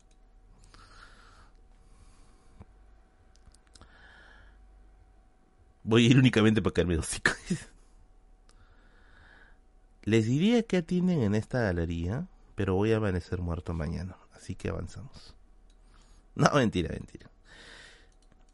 Voy 5.83 6.05
a 6.07 6.09
ir 6.09 6.17
únicamente 6.17 6.61
para 6.61 6.73
caerme 6.73 6.95
dos 6.95 7.09
Les 10.03 10.25
diría 10.25 10.63
que 10.63 10.77
atienden 10.77 11.21
en 11.21 11.33
esta 11.33 11.61
galería, 11.61 12.27
pero 12.55 12.75
voy 12.75 12.91
a 12.91 12.97
amanecer 12.97 13.39
muerto 13.41 13.73
mañana, 13.73 14.17
así 14.33 14.53
que 14.55 14.69
avanzamos. 14.69 15.33
No, 16.35 16.49
mentira, 16.53 16.89
mentira. 16.91 17.29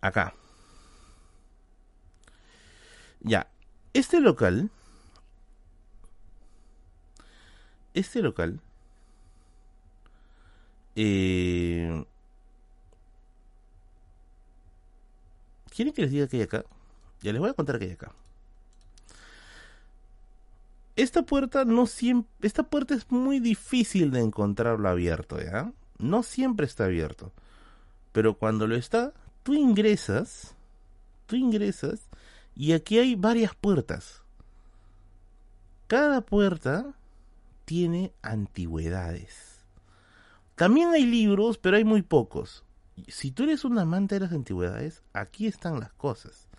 Acá. 0.02 0.34
Ya, 3.22 3.50
este 3.94 4.22
local, 4.22 4.70
este 7.94 8.22
local, 8.22 8.62
eh, 10.96 12.06
¿quieren 15.76 15.94
que 15.94 16.04
les 16.04 16.12
diga 16.12 16.28
qué 16.28 16.38
hay 16.38 16.44
acá? 16.44 16.66
Ya 17.22 17.32
les 17.34 17.42
voy 17.42 17.50
a 17.50 17.54
contar 17.54 17.80
qué 17.80 17.86
hay 17.86 17.92
acá 17.92 18.14
esta 21.02 21.24
puerta 21.24 21.66
no 21.66 21.88
siempre, 21.88 22.30
esta 22.42 22.64
puerta 22.64 22.94
es 22.94 23.10
muy 23.12 23.40
difícil 23.40 24.12
de 24.12 24.22
encontrarlo 24.22 24.90
abierto, 24.90 25.42
¿ya? 25.42 25.72
No 25.98 26.24
siempre 26.24 26.66
está 26.66 26.86
abierto. 26.86 27.32
Pero 28.12 28.38
cuando 28.38 28.68
lo 28.68 28.76
está, 28.76 29.14
tú 29.44 29.54
ingresas, 29.54 30.56
tú 31.26 31.36
ingresas 31.36 32.10
y 32.56 32.74
aquí 32.74 33.00
hay 33.00 33.16
varias 33.16 33.56
puertas. 33.56 34.24
Cada 35.88 36.22
puerta 36.22 36.94
tiene 37.66 38.14
antigüedades. 38.22 39.64
También 40.56 40.90
hay 40.90 41.06
libros, 41.06 41.58
pero 41.58 41.78
hay 41.78 41.86
muy 41.86 42.02
pocos. 42.02 42.66
Si 43.08 43.32
tú 43.32 43.44
eres 43.44 43.64
un 43.64 43.80
amante 43.80 44.16
de 44.16 44.22
las 44.22 44.34
antigüedades, 44.34 45.04
aquí 45.14 45.48
están 45.48 45.80
las 45.80 45.94
cosas. 45.94 46.50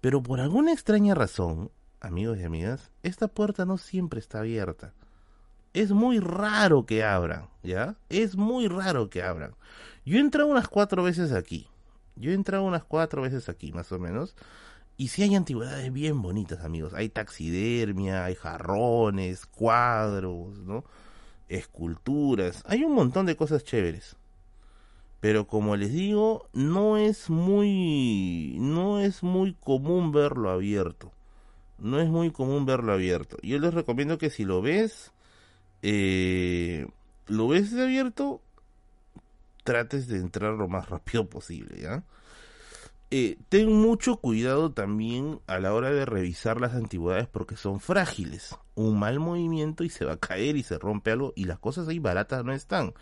Pero 0.00 0.22
por 0.22 0.40
alguna 0.40 0.72
extraña 0.72 1.14
razón, 1.14 1.70
amigos 2.00 2.38
y 2.38 2.44
amigas, 2.44 2.90
esta 3.02 3.28
puerta 3.28 3.64
no 3.64 3.78
siempre 3.78 4.20
está 4.20 4.40
abierta. 4.40 4.92
Es 5.72 5.92
muy 5.92 6.18
raro 6.18 6.84
que 6.84 7.04
abran, 7.04 7.48
¿ya? 7.62 7.96
Es 8.08 8.36
muy 8.36 8.66
raro 8.66 9.08
que 9.08 9.22
abran. 9.22 9.54
Yo 10.04 10.16
he 10.16 10.20
entrado 10.20 10.48
unas 10.48 10.68
cuatro 10.68 11.02
veces 11.02 11.32
aquí. 11.32 11.68
Yo 12.16 12.32
he 12.32 12.34
entrado 12.34 12.64
unas 12.64 12.84
cuatro 12.84 13.22
veces 13.22 13.48
aquí, 13.48 13.72
más 13.72 13.92
o 13.92 13.98
menos. 13.98 14.34
Y 14.96 15.08
sí 15.08 15.22
hay 15.22 15.34
antigüedades 15.34 15.92
bien 15.92 16.20
bonitas, 16.20 16.64
amigos. 16.64 16.92
Hay 16.94 17.08
taxidermia, 17.08 18.24
hay 18.24 18.34
jarrones, 18.34 19.46
cuadros, 19.46 20.58
¿no? 20.58 20.84
Esculturas. 21.48 22.62
Hay 22.66 22.84
un 22.84 22.94
montón 22.94 23.26
de 23.26 23.36
cosas 23.36 23.64
chéveres. 23.64 24.16
Pero 25.20 25.46
como 25.46 25.76
les 25.76 25.92
digo, 25.92 26.48
no 26.52 26.96
es 26.96 27.30
muy 27.30 28.56
no 28.58 29.00
es 29.00 29.22
muy 29.22 29.54
común 29.54 30.12
verlo 30.12 30.50
abierto. 30.50 31.12
No 31.80 32.00
es 32.00 32.08
muy 32.08 32.30
común 32.30 32.66
verlo 32.66 32.92
abierto. 32.92 33.36
Yo 33.42 33.58
les 33.58 33.74
recomiendo 33.74 34.18
que 34.18 34.30
si 34.30 34.44
lo 34.44 34.62
ves 34.62 35.12
eh, 35.82 36.86
lo 37.26 37.48
ves 37.48 37.72
abierto, 37.74 38.40
trates 39.64 40.08
de 40.08 40.18
entrar 40.18 40.54
lo 40.54 40.68
más 40.68 40.88
rápido 40.88 41.28
posible, 41.28 41.80
¿ya? 41.80 42.04
Eh, 43.12 43.38
ten 43.48 43.72
mucho 43.72 44.18
cuidado 44.18 44.70
también 44.70 45.40
a 45.48 45.58
la 45.58 45.74
hora 45.74 45.90
de 45.90 46.04
revisar 46.04 46.60
las 46.60 46.74
antigüedades 46.74 47.26
porque 47.26 47.56
son 47.56 47.80
frágiles. 47.80 48.56
Un 48.76 48.98
mal 49.00 49.18
movimiento 49.18 49.82
y 49.82 49.90
se 49.90 50.04
va 50.04 50.12
a 50.12 50.16
caer 50.16 50.56
y 50.56 50.62
se 50.62 50.78
rompe 50.78 51.10
algo 51.10 51.32
y 51.34 51.44
las 51.44 51.58
cosas 51.58 51.88
ahí 51.88 51.98
baratas 51.98 52.44
no 52.44 52.52
están. 52.52 52.94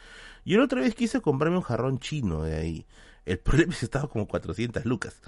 Yo 0.46 0.58
la 0.58 0.64
otra 0.64 0.80
vez 0.80 0.94
quise 0.94 1.20
comprarme 1.20 1.58
un 1.58 1.62
jarrón 1.62 1.98
chino 1.98 2.42
de 2.42 2.56
ahí. 2.56 2.86
El 3.26 3.38
problema 3.38 3.72
es 3.74 3.80
que 3.80 3.84
estaba 3.84 4.08
como 4.08 4.26
400 4.26 4.86
lucas. 4.86 5.20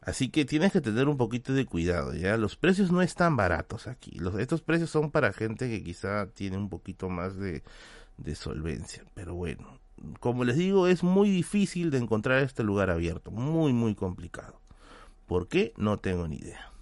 Así 0.00 0.30
que 0.30 0.44
tienes 0.44 0.72
que 0.72 0.80
tener 0.80 1.08
un 1.08 1.16
poquito 1.16 1.52
de 1.52 1.66
cuidado, 1.66 2.14
¿ya? 2.14 2.36
Los 2.36 2.56
precios 2.56 2.90
no 2.90 3.02
están 3.02 3.36
baratos 3.36 3.86
aquí. 3.86 4.18
Estos 4.38 4.62
precios 4.62 4.90
son 4.90 5.10
para 5.10 5.32
gente 5.32 5.68
que 5.68 5.82
quizá 5.82 6.26
tiene 6.28 6.56
un 6.56 6.68
poquito 6.68 7.08
más 7.08 7.36
de, 7.36 7.62
de 8.16 8.34
solvencia. 8.34 9.04
Pero 9.14 9.34
bueno, 9.34 9.78
como 10.20 10.44
les 10.44 10.56
digo, 10.56 10.86
es 10.86 11.02
muy 11.02 11.30
difícil 11.30 11.90
de 11.90 11.98
encontrar 11.98 12.42
este 12.42 12.62
lugar 12.62 12.90
abierto, 12.90 13.30
muy, 13.30 13.72
muy 13.72 13.94
complicado. 13.94 14.60
¿Por 15.26 15.48
qué? 15.48 15.74
No 15.76 15.98
tengo 15.98 16.26
ni 16.26 16.36
idea. 16.36 16.72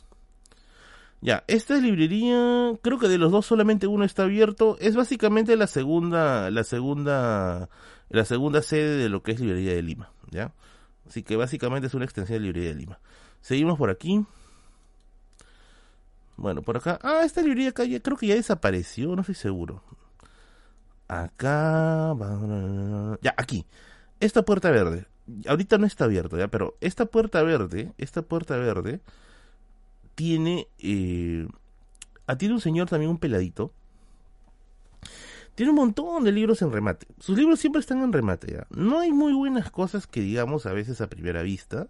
Ya, 1.21 1.45
esta 1.49 1.77
librería, 1.79 2.73
creo 2.83 2.99
que 2.99 3.09
de 3.09 3.19
los 3.19 3.33
dos 3.33 3.47
solamente 3.47 3.87
uno 3.87 4.05
está 4.05 4.25
abierto. 4.25 4.77
Es 4.81 4.95
básicamente 4.95 5.57
la 5.57 5.67
segunda, 5.67 6.51
la 6.51 6.63
segunda, 6.63 7.69
la 8.09 8.25
segunda 8.25 8.63
sede 8.63 8.97
de 8.97 9.09
lo 9.09 9.23
que 9.23 9.33
es 9.33 9.41
librería 9.41 9.75
de 9.75 9.83
Lima, 9.83 10.13
¿ya? 10.31 10.53
Así 11.09 11.23
que 11.23 11.37
básicamente 11.37 11.87
es 11.87 11.95
una 11.95 12.05
extensión 12.05 12.39
de 12.39 12.45
librería 12.45 12.71
de 12.71 12.75
Lima. 12.75 12.99
Seguimos 13.41 13.79
por 13.79 13.91
aquí. 13.91 14.25
Bueno, 16.37 16.63
por 16.63 16.77
acá. 16.77 16.99
Ah, 17.03 17.23
esta 17.25 17.43
librería 17.43 17.71
acá 17.71 17.85
ya, 17.85 18.01
creo 18.01 18.17
que 18.17 18.27
ya 18.27 18.35
desapareció, 18.35 19.15
no 19.15 19.21
estoy 19.21 19.35
seguro. 19.35 19.83
Acá. 21.09 22.15
Ya, 23.23 23.35
aquí. 23.37 23.67
Esta 24.21 24.43
puerta 24.45 24.71
verde. 24.71 25.07
Ahorita 25.49 25.79
no 25.79 25.87
está 25.87 26.05
abierta, 26.05 26.37
ya, 26.39 26.49
pero 26.49 26.77
esta 26.81 27.07
puerta 27.07 27.43
verde, 27.43 27.93
esta 27.99 28.23
puerta 28.23 28.57
verde, 28.57 29.01
tiene. 30.15 30.69
Eh, 30.79 31.49
ah, 32.27 32.37
tiene 32.37 32.55
un 32.55 32.61
señor 32.61 32.89
también, 32.89 33.11
un 33.11 33.19
peladito. 33.19 33.73
Tiene 35.57 35.71
un 35.71 35.77
montón 35.77 36.23
de 36.23 36.31
libros 36.31 36.63
en 36.63 36.71
remate. 36.71 37.09
Sus 37.19 37.37
libros 37.37 37.59
siempre 37.59 37.81
están 37.81 38.03
en 38.03 38.13
remate, 38.13 38.53
ya. 38.53 38.67
No 38.71 39.01
hay 39.01 39.11
muy 39.11 39.33
buenas 39.33 39.71
cosas 39.73 40.07
que 40.07 40.21
digamos 40.21 40.67
a 40.67 40.73
veces 40.73 41.01
a 41.01 41.09
primera 41.09 41.43
vista. 41.43 41.89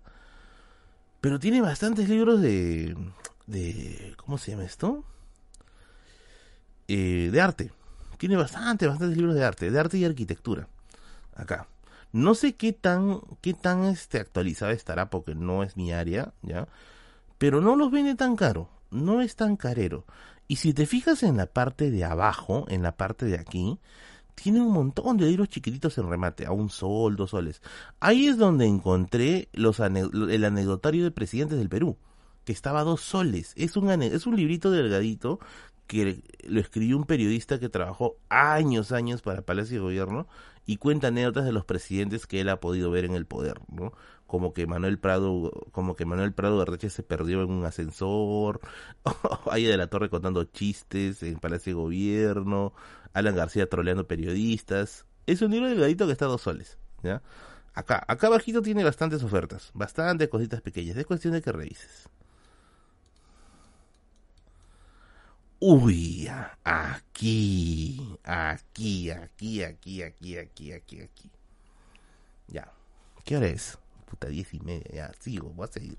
Pero 1.21 1.39
tiene 1.39 1.61
bastantes 1.61 2.09
libros 2.09 2.41
de. 2.41 2.97
de 3.47 4.15
¿Cómo 4.17 4.39
se 4.39 4.53
llama 4.53 4.65
esto? 4.65 5.05
Eh, 6.89 7.29
de 7.31 7.41
arte 7.43 7.73
tiene 8.17 8.37
bastante, 8.37 8.87
bastantes 8.87 9.17
libros 9.17 9.35
de 9.35 9.45
arte, 9.45 9.71
de 9.71 9.79
arte 9.79 9.99
y 9.99 10.05
arquitectura. 10.05 10.69
Acá. 11.35 11.69
No 12.13 12.35
sé 12.35 12.55
qué 12.55 12.73
tan, 12.73 13.21
qué 13.43 13.53
tan 13.53 13.85
este, 13.85 14.19
actualizada 14.19 14.73
estará 14.73 15.11
porque 15.11 15.35
no 15.35 15.63
es 15.63 15.77
mi 15.77 15.93
área, 15.93 16.33
¿ya? 16.43 16.67
Pero 17.37 17.61
no 17.61 17.77
los 17.77 17.91
vende 17.91 18.15
tan 18.15 18.37
caro, 18.37 18.71
no 18.91 19.21
es 19.21 19.37
tan 19.37 19.57
carero. 19.57 20.07
Y 20.49 20.57
si 20.57 20.73
te 20.73 20.87
fijas 20.87 21.23
en 21.23 21.37
la 21.37 21.47
parte 21.47 21.91
de 21.91 22.05
abajo, 22.05 22.67
en 22.69 22.83
la 22.83 22.97
parte 22.97 23.27
de 23.27 23.37
aquí, 23.37 23.79
tiene 24.35 24.61
un 24.61 24.73
montón 24.73 25.17
de 25.17 25.27
libros 25.27 25.49
chiquititos 25.49 25.99
en 25.99 26.09
remate, 26.09 26.47
a 26.47 26.53
un 26.53 26.71
sol, 26.71 27.17
dos 27.17 27.31
soles. 27.31 27.63
Ahí 28.01 28.27
es 28.27 28.37
donde 28.37 28.67
encontré 28.67 29.49
los 29.53 29.81
el 29.81 30.45
anecdotario 30.45 31.05
de 31.05 31.11
presidentes 31.11 31.59
del 31.59 31.69
Perú, 31.69 31.97
que 32.45 32.53
estaba 32.53 32.81
a 32.81 32.85
dos 32.85 33.01
soles. 33.01 33.53
Es 33.57 33.77
un, 33.77 33.91
es 34.03 34.27
un 34.27 34.37
librito 34.37 34.71
delgadito 34.71 35.41
que 35.87 36.23
lo 36.45 36.61
escribió 36.61 36.97
un 36.97 37.05
periodista 37.05 37.59
que 37.59 37.69
trabajó 37.69 38.17
años, 38.29 38.93
años 38.93 39.23
para 39.23 39.43
Palacio 39.43 39.77
de 39.77 39.83
Gobierno 39.83 40.27
y 40.67 40.79
cuenta 40.79 41.09
anécdotas 41.09 41.45
de 41.45 41.53
los 41.53 41.65
presidentes 41.65 42.27
que 42.27 42.41
él 42.41 42.49
ha 42.49 42.61
podido 42.61 42.91
ver 42.91 43.05
en 43.05 43.15
el 43.15 43.25
poder, 43.25 43.61
¿no? 43.69 43.93
Como 44.27 44.53
que 44.53 44.67
Manuel 44.67 44.99
Prado, 44.99 45.53
como 45.73 45.95
que 45.95 46.05
Manuel 46.05 46.33
Prado 46.33 46.65
Reche 46.65 46.91
se 46.91 47.03
perdió 47.03 47.43
en 47.43 47.51
un 47.51 47.65
ascensor, 47.65 48.61
Aya 49.51 49.71
de 49.71 49.77
la 49.77 49.87
Torre 49.89 50.11
contando 50.11 50.45
chistes 50.45 51.23
en 51.23 51.39
Palacio 51.39 51.73
de 51.73 51.81
Gobierno, 51.83 52.73
Alan 53.13 53.37
García 53.37 53.69
troleando 53.69 54.07
periodistas. 54.07 55.07
Es 55.27 55.43
un 55.43 55.53
libro 55.53 55.69
delgadito 55.69 56.07
que 56.07 56.13
está 56.13 56.25
a 56.27 56.29
dos 56.29 56.43
soles, 56.43 56.79
¿ya? 57.03 57.23
Acá, 57.75 58.05
acá 58.09 58.27
abajito 58.29 58.63
tiene 58.63 58.85
bastantes 58.85 59.23
ofertas, 59.23 59.71
bastantes 59.75 60.29
cositas 60.29 60.61
pequeñas, 60.63 60.97
es 60.97 61.07
cuestión 61.07 61.35
de 61.35 61.43
que 61.43 61.53
revises. 61.53 62.09
Uy, 65.59 66.29
aquí, 66.65 68.19
aquí, 68.25 69.11
aquí, 69.11 69.63
aquí, 69.63 70.03
aquí, 70.03 70.37
aquí, 70.37 70.73
aquí, 70.73 71.01
aquí. 71.01 71.31
Ya. 72.49 72.71
¿Qué 73.25 73.37
hora 73.37 73.47
es? 73.49 73.79
Puta, 74.07 74.29
diez 74.29 74.55
y 74.55 74.61
media. 74.61 74.91
Ya, 74.93 75.13
sigo, 75.21 75.51
voy 75.51 75.65
a 75.69 75.73
seguir. 75.73 75.97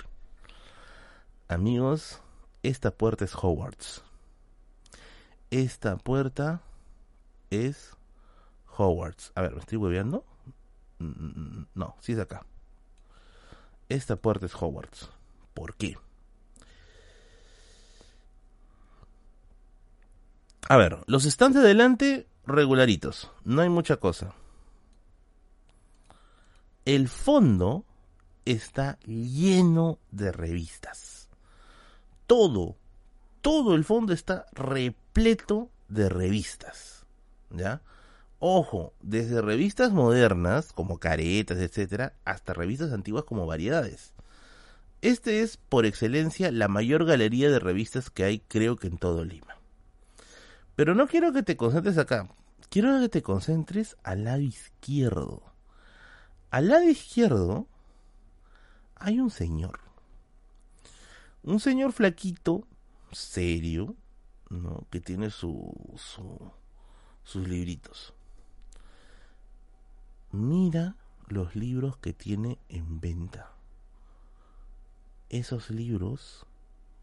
Amigos, 1.48 2.20
esta 2.64 2.92
puerta 2.92 3.24
es 3.24 3.36
Hogwarts. 3.36 4.04
Esta 5.52 5.98
puerta 5.98 6.62
es 7.50 7.96
Hogwarts. 8.76 9.32
A 9.36 9.42
ver, 9.42 9.54
¿me 9.54 9.60
estoy 9.60 9.78
hueveando? 9.78 10.26
Mm, 11.00 11.06
mm, 11.06 11.60
mm, 11.60 11.68
no, 11.76 11.96
sí 12.02 12.14
es 12.14 12.20
acá. 12.20 12.46
Esta 13.90 14.16
puerta 14.16 14.46
es 14.46 14.56
Hogwarts. 14.56 15.10
¿Por 15.54 15.76
qué? 15.76 15.98
A 20.70 20.76
ver, 20.76 21.00
los 21.08 21.24
stands 21.24 21.56
de 21.56 21.62
adelante, 21.64 22.28
regularitos. 22.46 23.32
No 23.46 23.62
hay 23.62 23.70
mucha 23.70 23.98
cosa. 23.98 24.34
El 26.84 27.08
fondo 27.08 27.86
está 28.52 28.98
lleno 29.06 30.00
de 30.12 30.32
revistas. 30.32 31.30
Todo, 32.26 32.78
todo 33.42 33.76
el 33.76 33.84
fondo 33.84 34.14
está 34.14 34.46
repleto 34.52 35.70
de 35.88 36.10
revistas. 36.10 37.06
¿Ya? 37.50 37.82
Ojo, 38.40 38.94
desde 39.02 39.42
revistas 39.42 39.92
modernas, 39.92 40.72
como 40.72 41.00
caretas, 41.00 41.58
etcétera, 41.58 42.14
hasta 42.24 42.54
revistas 42.54 42.94
antiguas 42.94 43.24
como 43.24 43.48
variedades. 43.48 44.14
Este 45.02 45.42
es, 45.42 45.58
por 45.58 45.86
excelencia, 45.86 46.52
la 46.52 46.68
mayor 46.68 47.06
galería 47.06 47.50
de 47.50 47.60
revistas 47.60 48.10
que 48.10 48.24
hay, 48.24 48.40
creo 48.40 48.76
que 48.76 48.88
en 48.88 48.98
todo 48.98 49.24
Lima. 49.24 49.58
Pero 50.76 50.94
no 50.96 51.08
quiero 51.08 51.34
que 51.34 51.44
te 51.44 51.58
concentres 51.58 51.98
acá. 51.98 52.30
Quiero 52.70 53.00
que 53.00 53.10
te 53.10 53.24
concentres 53.24 53.96
al 54.04 54.26
lado 54.26 54.42
izquierdo. 54.42 55.42
Al 56.52 56.70
lado 56.70 56.84
izquierdo 56.84 57.68
hay 59.00 59.20
un 59.20 59.30
señor. 59.30 59.80
Un 61.44 61.60
señor 61.60 61.92
flaquito, 61.94 62.68
serio. 63.12 63.96
Que 64.90 65.02
tiene 65.02 65.30
su, 65.30 65.74
su, 65.98 66.52
sus 67.24 67.48
libritos. 67.48 68.14
Mira 70.32 70.96
los 71.28 71.56
libros 71.56 71.98
que 71.98 72.14
tiene 72.14 72.58
en 72.70 73.02
venta. 73.02 73.52
Esos 75.30 75.70
libros, 75.70 76.46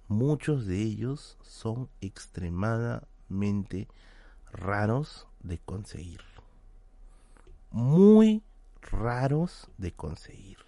muchos 0.08 0.64
de 0.64 0.80
ellos 0.80 1.36
son 1.42 1.90
extremadamente 2.00 3.88
raros 4.50 5.26
de 5.40 5.58
conseguir. 5.58 6.22
Muy 7.70 8.42
raros 8.80 9.68
de 9.76 9.92
conseguir. 9.92 10.58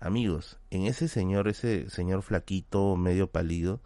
Amigos, 0.00 0.58
en 0.70 0.86
ese 0.86 1.08
señor, 1.08 1.48
ese 1.48 1.90
señor 1.90 2.22
flaquito, 2.22 2.94
medio 2.96 3.26
pálido, 3.32 3.80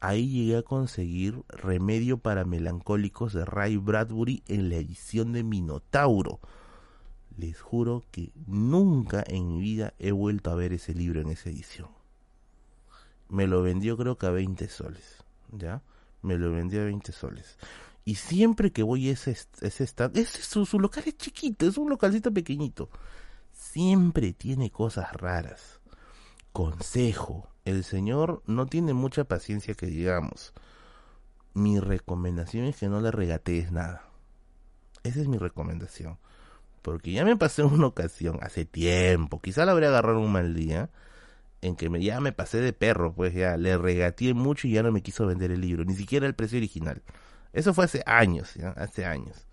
ahí 0.00 0.28
llegué 0.28 0.56
a 0.56 0.62
conseguir 0.62 1.44
Remedio 1.48 2.18
para 2.18 2.44
Melancólicos 2.44 3.32
de 3.32 3.44
Ray 3.44 3.76
Bradbury 3.76 4.42
en 4.48 4.68
la 4.68 4.76
edición 4.76 5.32
de 5.32 5.44
Minotauro. 5.44 6.40
Les 7.36 7.60
juro 7.60 8.02
que 8.10 8.32
nunca 8.46 9.22
en 9.24 9.48
mi 9.48 9.60
vida 9.60 9.94
he 10.00 10.10
vuelto 10.10 10.50
a 10.50 10.56
ver 10.56 10.72
ese 10.72 10.94
libro 10.94 11.20
en 11.20 11.28
esa 11.28 11.48
edición. 11.48 11.88
me 13.28 13.46
lo 13.46 13.62
vendió 13.62 13.96
creo 13.96 14.18
que 14.18 14.26
a 14.26 14.30
20 14.30 14.66
soles, 14.68 15.24
¿ya? 15.52 15.80
Me 16.22 16.38
lo 16.38 16.50
vendió 16.50 16.80
a 16.80 16.86
20 16.86 17.12
soles. 17.12 17.56
Y 18.04 18.16
siempre 18.16 18.72
que 18.72 18.82
voy 18.82 19.08
a 19.08 19.12
ese, 19.12 19.36
ese 19.60 19.84
stand, 19.84 20.16
su, 20.26 20.66
su 20.66 20.80
local 20.80 21.04
es 21.06 21.16
chiquito, 21.16 21.68
es 21.68 21.78
un 21.78 21.88
localcito 21.88 22.32
pequeñito. 22.32 22.90
Siempre 23.60 24.32
tiene 24.32 24.70
cosas 24.70 25.12
raras. 25.12 25.80
Consejo, 26.50 27.46
el 27.66 27.84
señor 27.84 28.42
no 28.46 28.66
tiene 28.66 28.94
mucha 28.94 29.24
paciencia 29.24 29.74
que 29.74 29.86
digamos. 29.86 30.54
Mi 31.52 31.78
recomendación 31.78 32.64
es 32.64 32.78
que 32.78 32.88
no 32.88 33.00
le 33.00 33.12
regatees 33.12 33.70
nada. 33.70 34.08
Esa 35.04 35.20
es 35.20 35.28
mi 35.28 35.36
recomendación. 35.36 36.18
Porque 36.80 37.12
ya 37.12 37.24
me 37.24 37.36
pasé 37.36 37.62
una 37.62 37.86
ocasión, 37.86 38.38
hace 38.42 38.64
tiempo, 38.64 39.40
quizá 39.40 39.66
la 39.66 39.72
habría 39.72 39.90
agarrado 39.90 40.20
un 40.20 40.32
mal 40.32 40.54
día, 40.54 40.88
en 41.60 41.76
que 41.76 41.90
me, 41.90 42.02
ya 42.02 42.18
me 42.20 42.32
pasé 42.32 42.60
de 42.60 42.72
perro, 42.72 43.12
pues 43.12 43.34
ya 43.34 43.58
le 43.58 43.76
regateé 43.76 44.32
mucho 44.32 44.66
y 44.66 44.72
ya 44.72 44.82
no 44.82 44.90
me 44.90 45.02
quiso 45.02 45.26
vender 45.26 45.52
el 45.52 45.60
libro, 45.60 45.84
ni 45.84 45.94
siquiera 45.94 46.26
el 46.26 46.34
precio 46.34 46.58
original. 46.58 47.02
Eso 47.52 47.74
fue 47.74 47.84
hace 47.84 48.02
años, 48.06 48.56
hace 48.76 49.04
años. 49.04 49.46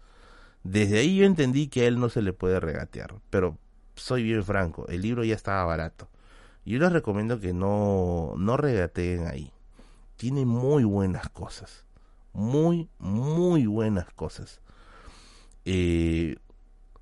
Desde 0.64 1.00
ahí 1.00 1.18
yo 1.18 1.26
entendí 1.26 1.68
que 1.68 1.82
a 1.82 1.88
él 1.88 2.00
no 2.00 2.10
se 2.10 2.22
le 2.22 2.34
puede 2.34 2.60
regatear, 2.62 3.14
pero 3.30 3.60
soy 3.98 4.24
bien 4.24 4.44
franco, 4.44 4.88
el 4.88 5.02
libro 5.02 5.24
ya 5.24 5.36
estaba 5.36 5.66
barato. 5.66 6.08
Yo 6.66 6.80
les 6.80 6.92
recomiendo 6.92 7.40
que 7.40 7.54
no, 7.54 8.34
no 8.38 8.58
regateen 8.58 9.28
ahí. 9.28 9.52
Tiene 10.18 10.46
muy 10.46 10.84
buenas 10.84 11.30
cosas. 11.30 11.86
Muy, 12.34 12.90
muy 13.00 13.66
buenas 13.68 14.10
cosas. 14.14 14.62
Eh, 15.64 16.36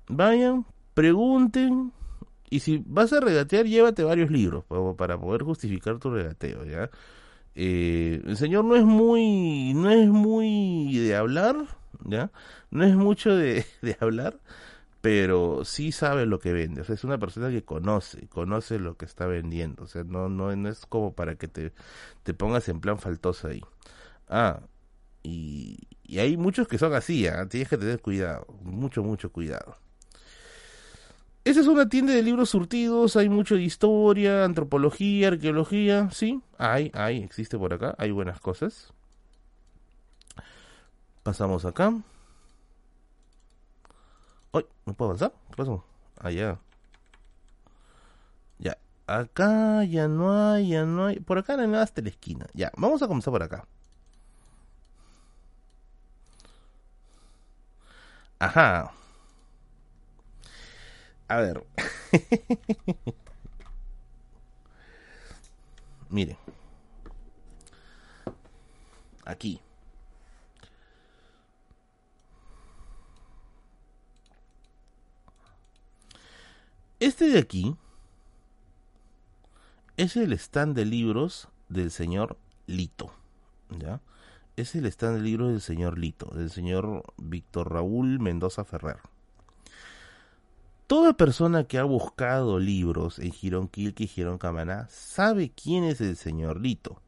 vayan, 0.08 0.66
pregunten, 0.94 1.92
y 2.48 2.60
si 2.60 2.82
vas 2.86 3.12
a 3.12 3.20
regatear, 3.20 3.66
llévate 3.66 4.04
varios 4.04 4.30
libros 4.30 4.64
para 4.96 5.18
poder 5.18 5.42
justificar 5.42 5.98
tu 5.98 6.10
regateo, 6.10 6.64
¿ya? 6.64 6.90
Eh, 7.54 8.22
el 8.24 8.36
señor 8.36 8.64
no 8.64 8.76
es 8.76 8.84
muy, 8.84 9.72
no 9.74 9.90
es 9.90 10.08
muy 10.08 10.96
de 10.98 11.16
hablar, 11.16 11.56
¿ya? 12.04 12.30
No 12.70 12.84
es 12.84 12.94
mucho 12.94 13.34
de, 13.34 13.64
de 13.82 13.96
hablar, 14.00 14.38
pero 15.06 15.64
sí 15.64 15.92
sabe 15.92 16.26
lo 16.26 16.40
que 16.40 16.52
vende. 16.52 16.80
O 16.80 16.84
sea, 16.84 16.96
es 16.96 17.04
una 17.04 17.16
persona 17.16 17.48
que 17.48 17.62
conoce, 17.62 18.26
conoce 18.26 18.80
lo 18.80 18.96
que 18.96 19.04
está 19.04 19.24
vendiendo. 19.26 19.84
O 19.84 19.86
sea, 19.86 20.02
no, 20.02 20.28
no, 20.28 20.56
no 20.56 20.68
es 20.68 20.84
como 20.84 21.14
para 21.14 21.36
que 21.36 21.46
te, 21.46 21.72
te 22.24 22.34
pongas 22.34 22.68
en 22.68 22.80
plan 22.80 22.98
faltoso 22.98 23.46
ahí. 23.46 23.62
Ah, 24.28 24.58
y, 25.22 25.78
y 26.02 26.18
hay 26.18 26.36
muchos 26.36 26.66
que 26.66 26.76
son 26.76 26.92
así, 26.92 27.24
¿eh? 27.24 27.32
tienes 27.48 27.68
que 27.68 27.78
tener 27.78 28.00
cuidado, 28.00 28.48
mucho, 28.64 29.04
mucho 29.04 29.30
cuidado. 29.30 29.76
Esa 31.44 31.60
es 31.60 31.68
una 31.68 31.88
tienda 31.88 32.12
de 32.12 32.24
libros 32.24 32.50
surtidos, 32.50 33.14
hay 33.14 33.28
mucho 33.28 33.54
de 33.54 33.62
historia, 33.62 34.44
antropología, 34.44 35.28
arqueología, 35.28 36.10
sí, 36.10 36.40
hay, 36.58 36.90
hay, 36.94 37.22
existe 37.22 37.56
por 37.56 37.72
acá, 37.72 37.94
hay 37.98 38.10
buenas 38.10 38.40
cosas. 38.40 38.92
Pasamos 41.22 41.64
acá. 41.64 41.94
Uy, 44.52 44.66
¿no 44.86 44.94
puedo 44.94 45.10
avanzar? 45.10 45.32
¿Qué 45.50 45.56
pasó? 45.56 45.84
Allá. 46.20 46.52
Ah, 46.52 46.58
ya, 48.58 48.78
acá 49.06 49.84
ya 49.84 50.08
no 50.08 50.32
hay, 50.52 50.68
ya 50.70 50.84
no 50.84 51.06
hay. 51.06 51.20
Por 51.20 51.38
acá 51.38 51.56
no 51.56 51.62
hay 51.62 51.68
nada 51.68 51.84
hasta 51.84 52.02
la 52.02 52.08
esquina. 52.10 52.46
Ya, 52.54 52.72
vamos 52.76 53.02
a 53.02 53.08
comenzar 53.08 53.32
por 53.32 53.42
acá. 53.42 53.66
Ajá. 58.38 58.92
A 61.28 61.36
ver. 61.40 61.62
Miren. 66.10 66.36
Aquí. 69.24 69.60
Este 76.98 77.28
de 77.28 77.38
aquí 77.38 77.76
es 79.98 80.16
el 80.16 80.32
stand 80.32 80.74
de 80.74 80.86
libros 80.86 81.48
del 81.68 81.90
señor 81.90 82.38
Lito. 82.66 83.12
¿Ya? 83.68 84.00
Es 84.56 84.74
el 84.74 84.86
stand 84.86 85.16
de 85.16 85.22
libros 85.22 85.50
del 85.50 85.60
señor 85.60 85.98
Lito, 85.98 86.30
del 86.34 86.50
señor 86.50 87.02
Víctor 87.18 87.70
Raúl 87.70 88.18
Mendoza 88.18 88.64
Ferrer. 88.64 88.98
Toda 90.86 91.14
persona 91.14 91.64
que 91.64 91.78
ha 91.78 91.84
buscado 91.84 92.58
libros 92.58 93.18
en 93.18 93.32
Girón 93.32 93.68
Quilque 93.68 94.04
y 94.04 94.08
Girón 94.08 94.38
Camaná 94.38 94.86
sabe 94.88 95.50
quién 95.50 95.84
es 95.84 96.00
el 96.00 96.16
señor 96.16 96.60
Lito. 96.60 97.02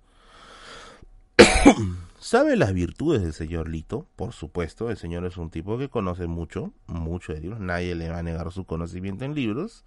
sabe 2.18 2.56
las 2.56 2.72
virtudes 2.72 3.22
del 3.22 3.32
señor 3.32 3.68
Lito, 3.68 4.06
por 4.16 4.32
supuesto, 4.32 4.90
el 4.90 4.96
señor 4.96 5.24
es 5.24 5.36
un 5.36 5.50
tipo 5.50 5.78
que 5.78 5.88
conoce 5.88 6.26
mucho, 6.26 6.72
mucho 6.86 7.32
de 7.32 7.40
libros, 7.40 7.60
nadie 7.60 7.94
le 7.94 8.10
va 8.10 8.18
a 8.18 8.22
negar 8.22 8.52
su 8.52 8.64
conocimiento 8.64 9.24
en 9.24 9.34
libros. 9.34 9.84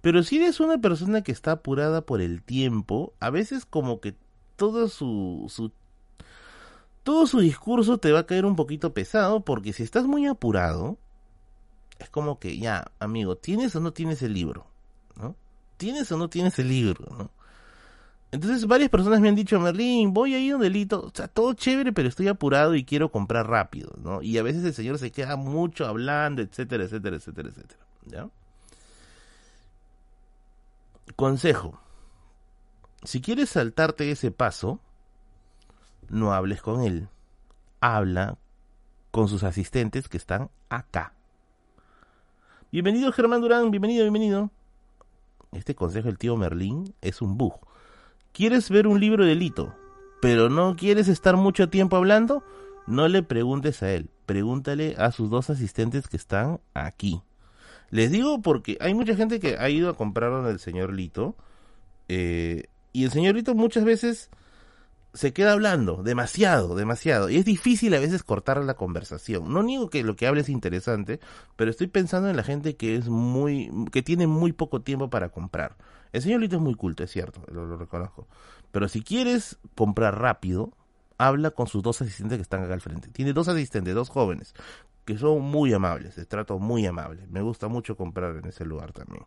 Pero 0.00 0.22
si 0.22 0.36
eres 0.36 0.58
una 0.60 0.78
persona 0.78 1.22
que 1.22 1.32
está 1.32 1.52
apurada 1.52 2.02
por 2.02 2.20
el 2.20 2.42
tiempo, 2.42 3.14
a 3.20 3.30
veces 3.30 3.64
como 3.64 4.00
que 4.00 4.16
todo 4.56 4.88
su, 4.88 5.46
su 5.48 5.72
todo 7.02 7.26
su 7.26 7.40
discurso 7.40 7.98
te 7.98 8.12
va 8.12 8.20
a 8.20 8.26
caer 8.26 8.44
un 8.44 8.56
poquito 8.56 8.94
pesado 8.94 9.40
porque 9.40 9.72
si 9.72 9.82
estás 9.82 10.06
muy 10.06 10.26
apurado, 10.26 10.98
es 11.98 12.10
como 12.10 12.38
que 12.38 12.58
ya, 12.58 12.92
amigo, 12.98 13.36
¿tienes 13.36 13.74
o 13.76 13.80
no 13.80 13.92
tienes 13.92 14.22
el 14.22 14.34
libro? 14.34 14.66
¿No? 15.16 15.36
¿Tienes 15.76 16.10
o 16.12 16.16
no 16.16 16.28
tienes 16.28 16.58
el 16.58 16.68
libro? 16.68 17.06
¿no? 17.16 17.30
Entonces 18.32 18.66
varias 18.66 18.88
personas 18.88 19.20
me 19.20 19.28
han 19.28 19.34
dicho, 19.34 19.60
Merlín, 19.60 20.14
voy 20.14 20.34
a 20.34 20.38
ir 20.38 20.54
un 20.54 20.62
delito, 20.62 21.02
o 21.02 21.12
sea, 21.14 21.28
todo 21.28 21.52
chévere, 21.52 21.92
pero 21.92 22.08
estoy 22.08 22.28
apurado 22.28 22.74
y 22.74 22.82
quiero 22.82 23.12
comprar 23.12 23.46
rápido, 23.46 23.92
¿no? 24.02 24.22
Y 24.22 24.38
a 24.38 24.42
veces 24.42 24.64
el 24.64 24.72
señor 24.72 24.98
se 24.98 25.12
queda 25.12 25.36
mucho 25.36 25.86
hablando, 25.86 26.40
etcétera, 26.40 26.84
etcétera, 26.84 27.16
etcétera, 27.16 27.50
etcétera, 27.50 27.80
¿ya? 28.06 28.30
Consejo, 31.14 31.78
si 33.02 33.20
quieres 33.20 33.50
saltarte 33.50 34.10
ese 34.10 34.30
paso, 34.30 34.80
no 36.08 36.32
hables 36.32 36.62
con 36.62 36.80
él, 36.80 37.08
habla 37.80 38.38
con 39.10 39.28
sus 39.28 39.42
asistentes 39.42 40.08
que 40.08 40.16
están 40.16 40.48
acá. 40.70 41.12
Bienvenido 42.70 43.12
Germán 43.12 43.42
Durán, 43.42 43.70
bienvenido, 43.70 44.04
bienvenido. 44.04 44.50
Este 45.52 45.74
consejo 45.74 46.08
del 46.08 46.16
tío 46.16 46.34
Merlín 46.38 46.94
es 47.02 47.20
un 47.20 47.36
bug. 47.36 47.71
¿Quieres 48.32 48.70
ver 48.70 48.86
un 48.86 48.98
libro 48.98 49.26
de 49.26 49.34
Lito, 49.34 49.74
pero 50.22 50.48
no 50.48 50.74
quieres 50.74 51.08
estar 51.08 51.36
mucho 51.36 51.68
tiempo 51.68 51.96
hablando? 51.96 52.42
No 52.86 53.06
le 53.06 53.22
preguntes 53.22 53.82
a 53.82 53.92
él, 53.92 54.08
pregúntale 54.24 54.94
a 54.96 55.12
sus 55.12 55.28
dos 55.28 55.50
asistentes 55.50 56.08
que 56.08 56.16
están 56.16 56.58
aquí. 56.72 57.22
Les 57.90 58.10
digo 58.10 58.40
porque 58.40 58.78
hay 58.80 58.94
mucha 58.94 59.16
gente 59.16 59.38
que 59.38 59.58
ha 59.58 59.68
ido 59.68 59.90
a 59.90 59.96
comprar 59.96 60.44
del 60.44 60.58
señor 60.58 60.94
Lito 60.94 61.36
eh, 62.08 62.64
y 62.94 63.04
el 63.04 63.10
señor 63.10 63.34
Lito 63.34 63.54
muchas 63.54 63.84
veces 63.84 64.30
se 65.12 65.34
queda 65.34 65.52
hablando 65.52 66.02
demasiado, 66.02 66.74
demasiado. 66.74 67.28
Y 67.28 67.36
es 67.36 67.44
difícil 67.44 67.92
a 67.92 68.00
veces 68.00 68.22
cortar 68.22 68.56
la 68.64 68.74
conversación. 68.74 69.52
No 69.52 69.62
niego 69.62 69.90
que 69.90 70.02
lo 70.02 70.16
que 70.16 70.26
hable 70.26 70.40
es 70.40 70.48
interesante, 70.48 71.20
pero 71.56 71.70
estoy 71.70 71.88
pensando 71.88 72.30
en 72.30 72.36
la 72.36 72.42
gente 72.42 72.76
que 72.76 72.96
es 72.96 73.10
muy, 73.10 73.70
que 73.92 74.02
tiene 74.02 74.26
muy 74.26 74.52
poco 74.52 74.80
tiempo 74.80 75.10
para 75.10 75.28
comprar. 75.28 75.76
El 76.12 76.22
señor 76.22 76.40
Lito 76.40 76.56
es 76.56 76.62
muy 76.62 76.74
culto, 76.74 77.02
es 77.02 77.10
cierto, 77.10 77.42
lo, 77.50 77.76
reconozco. 77.76 78.26
Pero 78.70 78.88
si 78.88 79.02
quieres 79.02 79.58
comprar 79.74 80.20
rápido, 80.20 80.72
habla 81.18 81.50
con 81.50 81.66
sus 81.66 81.82
dos 81.82 82.00
asistentes 82.02 82.38
que 82.38 82.42
están 82.42 82.62
acá 82.62 82.74
al 82.74 82.80
frente. 82.80 83.08
Tiene 83.08 83.32
dos 83.32 83.48
asistentes, 83.48 83.94
dos 83.94 84.10
jóvenes, 84.10 84.54
que 85.04 85.16
son 85.16 85.42
muy 85.42 85.72
amables, 85.72 86.16
de 86.16 86.26
trato 86.26 86.58
muy 86.58 86.86
amable. 86.86 87.26
Me 87.30 87.40
gusta 87.40 87.68
mucho 87.68 87.96
comprar 87.96 88.36
en 88.36 88.46
ese 88.46 88.64
lugar 88.64 88.92
también. 88.92 89.24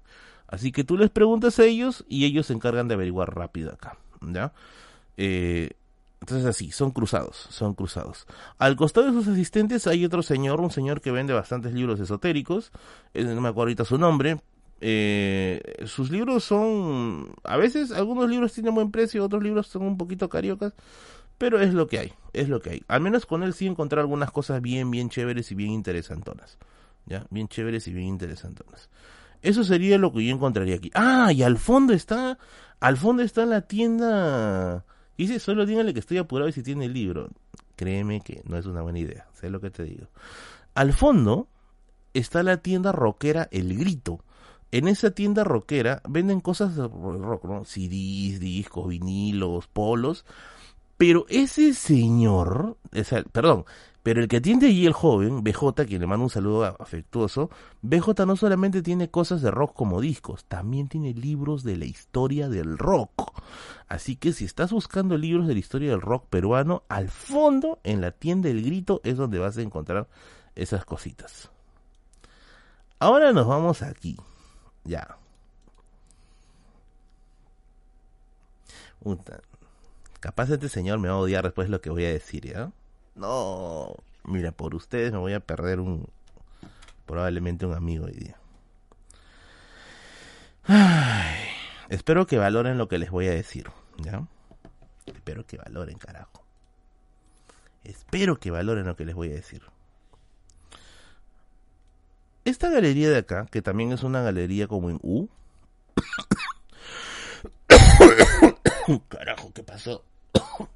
Así 0.48 0.72
que 0.72 0.84
tú 0.84 0.98
les 0.98 1.10
preguntas 1.10 1.58
a 1.60 1.66
ellos 1.66 2.06
y 2.08 2.26
ellos 2.26 2.48
se 2.48 2.54
encargan 2.54 2.88
de 2.88 2.94
averiguar 2.94 3.36
rápido 3.36 3.74
acá, 3.74 3.98
¿ya? 4.22 4.54
Eh, 5.18 5.72
entonces 6.22 6.48
así, 6.48 6.72
son 6.72 6.92
cruzados, 6.92 7.36
son 7.52 7.74
cruzados. 7.74 8.26
Al 8.58 8.76
costado 8.76 9.08
de 9.08 9.14
sus 9.14 9.28
asistentes 9.28 9.86
hay 9.88 10.06
otro 10.06 10.24
señor, 10.24 10.60
un 10.62 10.72
señor 10.72 11.02
que 11.02 11.12
vende 11.12 11.34
bastantes 11.34 11.74
libros 11.74 12.00
esotéricos, 12.00 12.72
eh, 13.14 13.24
no 13.24 13.42
me 13.42 13.50
acuerdo 13.50 13.64
ahorita 13.64 13.86
su 13.86 13.98
nombre. 13.98 14.40
Eh, 14.82 15.62
sus 15.86 16.12
libros 16.12 16.44
son, 16.44 17.34
a 17.44 17.58
veces 17.58 17.92
algunos 17.92 18.30
libros 18.30 18.54
tienen 18.54 18.76
buen 18.76 18.92
precio, 18.92 19.24
otros 19.24 19.42
libros 19.42 19.68
son 19.68 19.84
un 19.84 19.98
poquito 19.98 20.30
cariocas, 20.30 20.74
pero 21.38 21.60
es 21.60 21.74
lo 21.74 21.88
que 21.88 22.00
hay, 22.00 22.14
es 22.34 22.50
lo 22.50 22.62
que 22.62 22.72
hay. 22.72 22.84
Al 22.88 23.02
menos 23.02 23.26
con 23.26 23.44
él 23.44 23.54
sí 23.54 23.68
encontré 23.68 24.00
algunas 24.00 24.32
cosas 24.32 24.62
bien, 24.62 24.92
bien 24.92 25.10
chéveres 25.10 25.52
y 25.52 25.56
bien 25.56 25.72
interesantonas. 25.72 26.58
¿Ya? 27.06 27.26
Bien 27.30 27.48
chéveres 27.48 27.88
y 27.88 27.94
bien 27.94 28.08
interesantonas. 28.08 28.90
Eso 29.42 29.64
sería 29.64 30.00
lo 30.00 30.12
que 30.12 30.26
yo 30.26 30.34
encontraría 30.34 30.76
aquí. 30.76 30.90
Ah, 30.96 31.32
y 31.32 31.44
al 31.44 31.58
fondo 31.58 31.94
está, 31.94 32.40
al 32.80 32.98
fondo 32.98 33.22
está 33.22 33.46
la 33.46 33.62
tienda 33.62 34.84
Dice, 35.18 35.40
solo 35.40 35.66
díganle 35.66 35.94
que 35.94 36.00
estoy 36.00 36.18
apurado 36.18 36.50
y 36.50 36.54
si 36.54 36.62
tiene 36.62 36.86
el 36.86 36.94
libro. 36.94 37.30
Créeme 37.76 38.22
que 38.22 38.42
no 38.46 38.58
es 38.58 38.66
una 38.66 38.82
buena 38.82 39.00
idea, 39.00 39.28
sé 39.34 39.50
lo 39.50 39.62
que 39.62 39.70
te 39.70 39.84
digo. 39.84 40.08
Al 40.74 40.94
fondo 40.94 41.48
está 42.14 42.44
la 42.44 42.58
tienda 42.58 42.92
rockera 42.92 43.48
El 43.52 43.78
Grito. 43.78 44.24
En 44.78 44.90
esa 44.90 45.12
tienda 45.12 45.46
rockera 45.46 46.02
venden 46.08 46.42
cosas 46.42 46.76
de 46.76 46.86
rock, 46.86 47.46
¿no? 47.46 47.64
CDs, 47.64 48.42
discos, 48.42 48.90
vinilos, 48.90 49.68
polos. 49.68 50.26
Pero 50.98 51.26
ese 51.30 51.74
señor, 51.74 52.76
perdón, 53.32 53.64
pero 54.04 54.22
el 54.22 54.28
que 54.28 54.38
atiende 54.38 54.68
allí 54.68 54.86
el 54.86 54.92
joven, 54.92 55.46
BJ, 55.46 55.86
quien 55.88 56.02
le 56.02 56.08
manda 56.08 56.26
un 56.26 56.30
saludo 56.30 56.76
afectuoso, 56.80 57.50
BJ 57.84 58.26
no 58.26 58.36
solamente 58.36 58.82
tiene 58.82 59.10
cosas 59.10 59.42
de 59.42 59.50
rock 59.50 59.74
como 59.74 60.02
discos, 60.02 60.44
también 60.44 60.90
tiene 60.90 61.14
libros 61.14 61.64
de 61.64 61.78
la 61.78 61.86
historia 61.86 62.50
del 62.50 62.78
rock. 62.78 63.42
Así 63.88 64.18
que 64.18 64.34
si 64.34 64.44
estás 64.44 64.74
buscando 64.74 65.18
libros 65.18 65.48
de 65.48 65.54
la 65.54 65.60
historia 65.60 65.92
del 65.92 66.02
rock 66.02 66.28
peruano, 66.30 66.84
al 66.90 67.08
fondo, 67.08 67.80
en 67.84 68.02
la 68.02 68.12
tienda 68.12 68.50
El 68.50 68.62
Grito, 68.62 69.00
es 69.06 69.16
donde 69.16 69.40
vas 69.40 69.58
a 69.58 69.62
encontrar 69.62 70.10
esas 70.54 70.84
cositas. 70.84 71.50
Ahora 73.00 73.32
nos 73.32 73.48
vamos 73.48 73.82
aquí. 73.82 74.18
Ya. 74.86 75.18
Capaz 80.20 80.50
este 80.50 80.70
señor 80.70 81.00
me 81.00 81.10
va 81.10 81.16
a 81.16 81.20
odiar 81.20 81.44
después 81.44 81.68
de 81.68 81.72
lo 81.72 81.82
que 81.82 81.90
voy 81.90 82.06
a 82.06 82.10
decir, 82.10 82.46
¿ya? 82.46 82.72
No, 83.14 83.96
mira, 84.24 84.52
por 84.52 84.74
ustedes 84.74 85.12
me 85.12 85.20
voy 85.20 85.34
a 85.34 85.40
perder 85.40 85.80
un 85.80 86.08
probablemente 87.06 87.66
un 87.66 87.74
amigo 87.74 88.06
hoy 88.06 88.14
día. 88.14 88.38
Ay, 90.64 91.48
espero 91.90 92.26
que 92.26 92.40
valoren 92.40 92.80
lo 92.80 92.88
que 92.88 92.98
les 92.98 93.12
voy 93.12 93.28
a 93.28 93.32
decir, 93.32 93.70
¿ya? 93.98 94.28
Espero 95.06 95.46
que 95.46 95.58
valoren, 95.58 95.98
carajo. 96.00 96.44
Espero 97.84 98.40
que 98.40 98.50
valoren 98.50 98.88
lo 98.88 98.96
que 98.96 99.06
les 99.06 99.14
voy 99.14 99.30
a 99.30 99.36
decir. 99.36 99.62
Esta 102.46 102.70
galería 102.70 103.10
de 103.10 103.18
acá, 103.18 103.48
que 103.52 103.62
también 103.64 103.92
es 103.92 104.04
una 104.04 104.22
galería 104.22 104.68
como 104.68 104.92
en 104.92 105.00
U. 105.02 105.28
Carajo, 109.10 109.52
¿qué 109.52 109.64
pasó? 109.64 110.06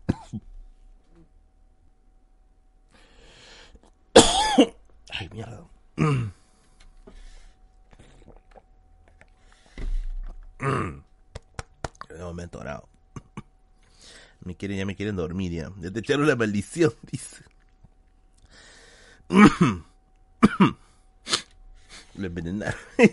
Ay, 5.11 5.29
mierda. 5.31 5.63
No, 12.17 12.33
me 12.33 12.41
he 12.43 12.45
atorado. 12.45 12.89
Me 14.41 14.55
quieren, 14.55 14.77
ya 14.77 14.85
me 14.87 14.95
quieren 14.95 15.15
dormir 15.15 15.51
ya. 15.51 15.71
Ya 15.79 15.91
te 15.91 15.99
echaron 15.99 16.27
la 16.27 16.35
maldición, 16.35 16.93
dice. 17.11 17.43
Lo 22.19 22.27
envenenaron. 22.27 22.79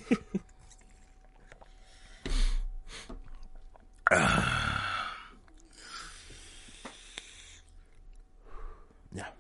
ya. 9.13 9.33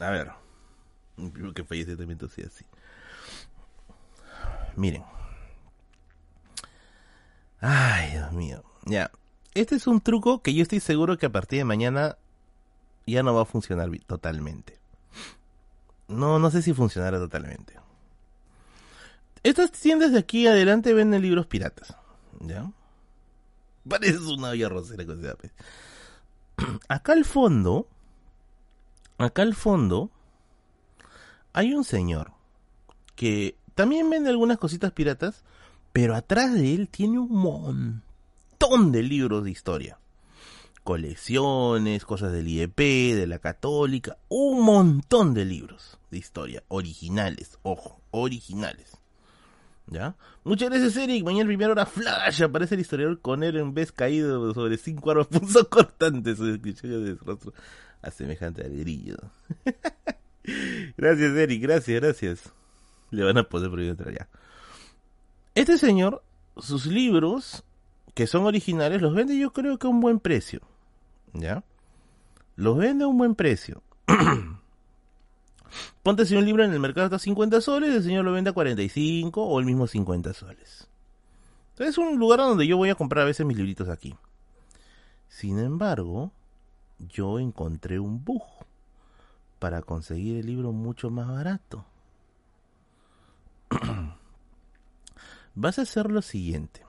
A 0.00 0.10
ver. 0.10 0.30
Un 1.16 1.32
primo 1.32 1.54
que 1.54 1.64
fallece 1.64 1.96
también 1.96 2.18
tosía 2.18 2.48
así. 2.48 2.66
Miren. 4.76 5.02
Ay, 7.60 8.10
Dios 8.10 8.30
mío. 8.32 8.62
Ya. 8.84 9.10
Este 9.54 9.76
es 9.76 9.86
un 9.86 10.02
truco 10.02 10.42
que 10.42 10.52
yo 10.52 10.62
estoy 10.62 10.80
seguro 10.80 11.16
que 11.16 11.24
a 11.24 11.32
partir 11.32 11.60
de 11.60 11.64
mañana 11.64 12.18
ya 13.06 13.22
no 13.22 13.32
va 13.32 13.40
a 13.42 13.46
funcionar 13.46 13.88
totalmente. 14.06 14.77
No, 16.08 16.38
no 16.38 16.50
sé 16.50 16.62
si 16.62 16.72
funcionará 16.72 17.18
totalmente. 17.18 17.74
Estas 19.42 19.70
tiendas 19.72 20.12
de 20.12 20.18
aquí 20.18 20.46
adelante 20.46 20.92
venden 20.94 21.22
libros 21.22 21.46
piratas. 21.46 21.94
¿Ya? 22.40 22.70
Parece 23.88 24.18
una 24.18 24.50
olla 24.50 24.68
rosera 24.68 25.04
Acá 26.88 27.12
al 27.12 27.24
fondo, 27.24 27.86
acá 29.16 29.42
al 29.42 29.54
fondo, 29.54 30.10
hay 31.52 31.72
un 31.72 31.84
señor 31.84 32.32
que 33.14 33.56
también 33.74 34.10
vende 34.10 34.30
algunas 34.30 34.58
cositas 34.58 34.92
piratas, 34.92 35.44
pero 35.92 36.14
atrás 36.14 36.54
de 36.54 36.74
él 36.74 36.88
tiene 36.88 37.18
un 37.18 37.30
montón 37.30 38.92
de 38.92 39.02
libros 39.02 39.44
de 39.44 39.50
historia 39.50 39.98
colecciones, 40.88 42.06
cosas 42.06 42.32
del 42.32 42.48
IEP, 42.48 42.78
de 43.14 43.26
la 43.26 43.40
católica, 43.40 44.16
un 44.30 44.64
montón 44.64 45.34
de 45.34 45.44
libros 45.44 45.98
de 46.10 46.16
historia, 46.16 46.62
originales, 46.68 47.58
ojo, 47.62 48.00
originales. 48.10 48.96
¿Ya? 49.88 50.16
Muchas 50.44 50.70
gracias, 50.70 50.96
Eric. 50.96 51.26
Mañana 51.26 51.46
primera 51.46 51.72
hora 51.72 51.84
flash 51.84 52.42
aparece 52.42 52.74
el 52.74 52.80
historiador 52.80 53.20
con 53.20 53.42
él 53.42 53.58
en 53.58 53.74
vez 53.74 53.92
caído 53.92 54.54
sobre 54.54 54.78
cinco 54.78 55.10
armas 55.10 55.28
cortantes. 55.68 56.38
de 56.38 57.18
rostro 57.22 57.52
a 58.00 58.10
semejante 58.10 58.64
al 58.64 58.74
grillo. 58.74 59.18
gracias, 60.96 61.36
Eric. 61.36 61.62
Gracias, 61.64 62.00
gracias. 62.00 62.52
Le 63.10 63.24
van 63.24 63.36
a 63.36 63.44
poder 63.44 63.70
prohibir 63.70 63.90
entrar 63.90 64.14
ya. 64.14 64.26
Este 65.54 65.76
señor, 65.76 66.22
sus 66.56 66.86
libros, 66.86 67.62
que 68.14 68.26
son 68.26 68.46
originales, 68.46 69.02
los 69.02 69.14
vende 69.14 69.36
yo 69.36 69.52
creo 69.52 69.78
que 69.78 69.86
a 69.86 69.90
un 69.90 70.00
buen 70.00 70.18
precio. 70.18 70.62
¿Ya? 71.38 71.62
Los 72.56 72.76
vende 72.76 73.04
a 73.04 73.08
un 73.08 73.18
buen 73.18 73.34
precio. 73.34 73.82
Ponte 76.02 76.26
si 76.26 76.34
un 76.36 76.44
libro 76.44 76.64
en 76.64 76.72
el 76.72 76.80
mercado 76.80 77.06
está 77.06 77.16
a 77.16 77.20
50 77.20 77.60
soles, 77.60 77.94
el 77.94 78.02
señor 78.02 78.24
lo 78.24 78.32
vende 78.32 78.50
a 78.50 78.54
45 78.54 79.42
o 79.42 79.60
el 79.60 79.66
mismo 79.66 79.86
50 79.86 80.32
soles. 80.34 80.88
Entonces 81.70 81.94
es 81.94 81.98
un 81.98 82.18
lugar 82.18 82.40
donde 82.40 82.66
yo 82.66 82.76
voy 82.76 82.90
a 82.90 82.94
comprar 82.94 83.22
a 83.22 83.26
veces 83.26 83.46
mis 83.46 83.56
libritos 83.56 83.88
aquí. 83.88 84.16
Sin 85.28 85.58
embargo, 85.58 86.32
yo 86.98 87.38
encontré 87.38 88.00
un 88.00 88.24
bug 88.24 88.42
para 89.58 89.82
conseguir 89.82 90.38
el 90.38 90.46
libro 90.46 90.72
mucho 90.72 91.10
más 91.10 91.28
barato. 91.28 91.84
Vas 95.54 95.78
a 95.78 95.82
hacer 95.82 96.10
lo 96.10 96.22
siguiente. 96.22 96.82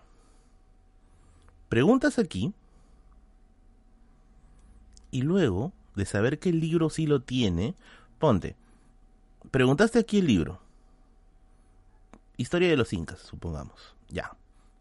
Preguntas 1.67 2.17
aquí 2.17 2.53
y 5.11 5.21
luego 5.21 5.73
de 5.95 6.05
saber 6.05 6.39
que 6.39 6.49
el 6.49 6.59
libro 6.59 6.89
sí 6.89 7.07
lo 7.07 7.21
tiene, 7.21 7.75
ponte, 8.19 8.55
preguntaste 9.51 9.99
aquí 9.99 10.19
el 10.19 10.27
libro. 10.27 10.61
Historia 12.37 12.69
de 12.69 12.77
los 12.77 12.93
incas, 12.93 13.19
supongamos. 13.19 13.95
Ya. 14.07 14.35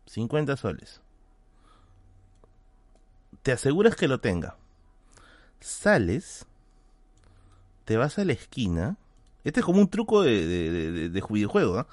50 0.06 0.56
soles. 0.56 1.00
Te 3.42 3.52
aseguras 3.52 3.94
que 3.94 4.08
lo 4.08 4.20
tenga. 4.20 4.56
Sales, 5.60 6.46
te 7.84 7.96
vas 7.96 8.18
a 8.18 8.24
la 8.24 8.32
esquina. 8.32 8.96
Este 9.44 9.60
es 9.60 9.66
como 9.66 9.80
un 9.80 9.88
truco 9.88 10.22
de, 10.22 10.46
de, 10.46 11.08
de, 11.08 11.22
videojuego. 11.30 11.86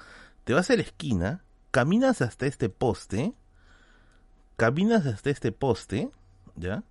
Te 0.44 0.54
vas 0.54 0.70
a 0.70 0.76
la 0.76 0.82
esquina, 0.82 1.42
caminas 1.70 2.22
hasta 2.22 2.46
este 2.46 2.68
poste. 2.68 3.34
Caminas 4.56 5.06
hasta 5.06 5.30
este 5.30 5.52
poste, 5.52 6.10
¿ya? 6.54 6.84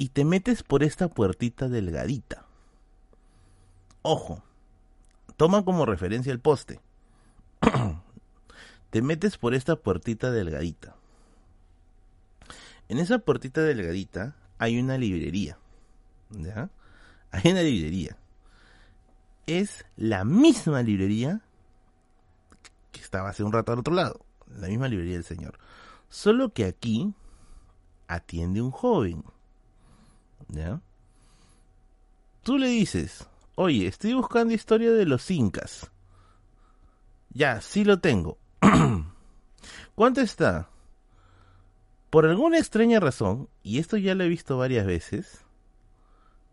Y 0.00 0.08
te 0.08 0.24
metes 0.24 0.62
por 0.62 0.82
esta 0.82 1.08
puertita 1.08 1.68
delgadita. 1.68 2.46
Ojo, 4.00 4.42
toma 5.36 5.62
como 5.62 5.84
referencia 5.84 6.32
el 6.32 6.40
poste. 6.40 6.80
te 8.90 9.02
metes 9.02 9.36
por 9.36 9.52
esta 9.52 9.76
puertita 9.76 10.30
delgadita. 10.30 10.96
En 12.88 12.96
esa 12.96 13.18
puertita 13.18 13.60
delgadita 13.60 14.36
hay 14.56 14.80
una 14.80 14.96
librería. 14.96 15.58
¿Ya? 16.30 16.70
Hay 17.30 17.52
una 17.52 17.60
librería. 17.60 18.16
Es 19.46 19.84
la 19.98 20.24
misma 20.24 20.82
librería 20.82 21.42
que 22.90 23.02
estaba 23.02 23.28
hace 23.28 23.44
un 23.44 23.52
rato 23.52 23.72
al 23.72 23.80
otro 23.80 23.92
lado. 23.92 24.24
La 24.48 24.68
misma 24.68 24.88
librería 24.88 25.16
del 25.16 25.24
señor. 25.24 25.58
Solo 26.08 26.54
que 26.54 26.64
aquí 26.64 27.12
atiende 28.08 28.62
un 28.62 28.70
joven 28.70 29.24
¿ya? 30.52 30.80
Tú 32.42 32.58
le 32.58 32.68
dices, 32.68 33.28
oye, 33.54 33.86
estoy 33.86 34.14
buscando 34.14 34.54
historia 34.54 34.90
de 34.90 35.06
los 35.06 35.30
incas. 35.30 35.90
Ya, 37.30 37.60
sí 37.60 37.84
lo 37.84 38.00
tengo. 38.00 38.38
¿Cuánto 39.94 40.20
está? 40.20 40.68
Por 42.10 42.26
alguna 42.26 42.58
extraña 42.58 42.98
razón, 42.98 43.48
y 43.62 43.78
esto 43.78 43.96
ya 43.96 44.14
lo 44.14 44.24
he 44.24 44.28
visto 44.28 44.58
varias 44.58 44.84
veces, 44.86 45.44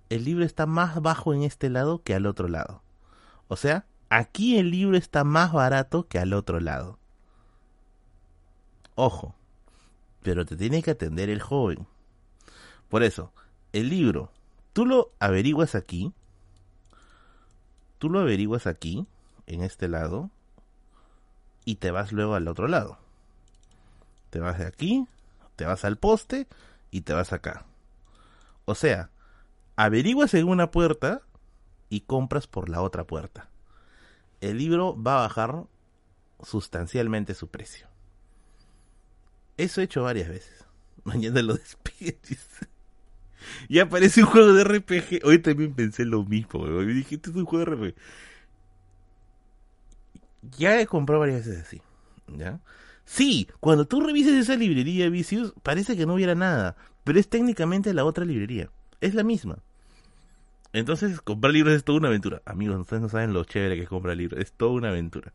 el 0.09 0.24
libro 0.24 0.45
está 0.45 0.66
más 0.66 1.01
bajo 1.01 1.34
en 1.34 1.43
este 1.43 1.69
lado 1.69 2.03
que 2.03 2.14
al 2.14 2.26
otro 2.26 2.48
lado. 2.48 2.84
O 3.48 3.56
sea, 3.56 3.88
aquí 4.09 4.58
el 4.58 4.72
libro 4.72 4.98
está 4.98 5.24
más 5.24 5.51
barato 5.51 6.08
que 6.08 6.19
al 6.19 6.34
otro 6.34 6.59
lado. 6.59 7.00
Ojo, 8.95 9.35
pero 10.22 10.45
te 10.45 10.56
tiene 10.56 10.84
que 10.84 10.92
atender 10.92 11.30
el 11.30 11.42
joven. 11.42 11.88
Por 12.90 13.03
eso, 13.03 13.34
el 13.77 13.89
libro, 13.89 14.31
tú 14.73 14.85
lo 14.85 15.11
averiguas 15.19 15.75
aquí, 15.75 16.11
tú 17.99 18.09
lo 18.09 18.19
averiguas 18.19 18.65
aquí, 18.65 19.06
en 19.45 19.61
este 19.61 19.88
lado, 19.88 20.31
y 21.64 21.75
te 21.75 21.91
vas 21.91 22.11
luego 22.11 22.33
al 22.33 22.47
otro 22.47 22.67
lado. 22.67 22.97
Te 24.31 24.39
vas 24.39 24.57
de 24.57 24.65
aquí, 24.65 25.06
te 25.56 25.65
vas 25.65 25.85
al 25.85 25.97
poste 25.97 26.47
y 26.91 27.01
te 27.01 27.14
vas 27.14 27.33
acá. 27.33 27.65
O 28.65 28.73
sea, 28.73 29.11
averiguas 29.75 30.33
en 30.33 30.47
una 30.47 30.72
puerta 30.72 31.22
y 31.89 32.01
compras 32.01 32.47
por 32.47 32.69
la 32.69 32.81
otra 32.81 33.06
puerta. 33.06 33.49
El 34.41 34.57
libro 34.57 35.01
va 35.01 35.19
a 35.19 35.27
bajar 35.27 35.65
sustancialmente 36.41 37.35
su 37.35 37.47
precio. 37.47 37.88
Eso 39.56 39.81
he 39.81 39.85
hecho 39.85 40.03
varias 40.03 40.30
veces. 40.30 40.65
Mañana 41.03 41.41
lo 41.41 41.53
despides. 41.57 42.47
Y 43.67 43.80
aparece 43.80 44.22
un 44.22 44.27
juego 44.27 44.53
de 44.53 44.64
RPG. 44.64 45.25
Hoy 45.25 45.40
también 45.40 45.74
pensé 45.74 46.06
lo 46.06 46.24
mismo. 46.24 46.66
Me 46.66 46.85
dije, 46.85 47.16
este 47.16 47.30
es 47.30 47.35
un 47.35 47.45
juego 47.45 47.66
de 47.66 47.75
RPG. 47.75 47.95
Ya 50.57 50.80
he 50.80 50.85
comprado 50.85 51.19
varias 51.19 51.45
veces 51.45 51.64
así. 51.64 51.82
¿Ya? 52.27 52.59
Sí, 53.06 53.48
cuando 53.59 53.85
tú 53.85 54.01
revises 54.01 54.33
esa 54.33 54.56
librería 54.56 55.09
Vicious, 55.09 55.53
parece 55.64 55.95
que 55.95 56.06
no 56.06 56.16
hubiera 56.16 56.35
nada. 56.35 56.75
Pero 57.03 57.19
es 57.19 57.30
técnicamente 57.30 57.93
la 57.93 58.06
otra 58.06 58.25
librería. 58.25 58.69
Es 58.99 59.14
la 59.14 59.24
misma. 59.24 59.59
Entonces, 60.74 61.22
comprar 61.22 61.53
libros 61.53 61.74
es 61.74 61.83
toda 61.83 61.99
una 61.99 62.09
aventura. 62.09 62.41
Amigos, 62.45 62.82
ustedes 62.82 63.01
no 63.01 63.09
saben 63.09 63.33
lo 63.33 63.45
chévere 63.45 63.75
que 63.75 63.83
es 63.83 63.90
comprar 63.90 64.17
libros. 64.17 64.41
Es 64.41 64.51
toda 64.51 64.72
una 64.72 64.90
aventura. 64.90 65.32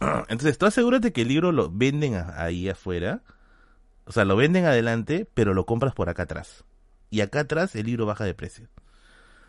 Entonces, 0.28 0.58
tú 0.58 0.66
asegúrate 0.66 1.12
que 1.12 1.22
el 1.22 1.28
libro 1.28 1.52
lo 1.52 1.70
venden 1.70 2.14
ahí 2.36 2.68
afuera. 2.68 3.22
O 4.06 4.12
sea, 4.12 4.24
lo 4.24 4.36
venden 4.36 4.64
adelante, 4.64 5.28
pero 5.34 5.54
lo 5.54 5.66
compras 5.66 5.94
por 5.94 6.08
acá 6.08 6.24
atrás. 6.24 6.64
Y 7.14 7.20
acá 7.20 7.40
atrás 7.42 7.76
el 7.76 7.86
libro 7.86 8.06
baja 8.06 8.24
de 8.24 8.34
precio. 8.34 8.66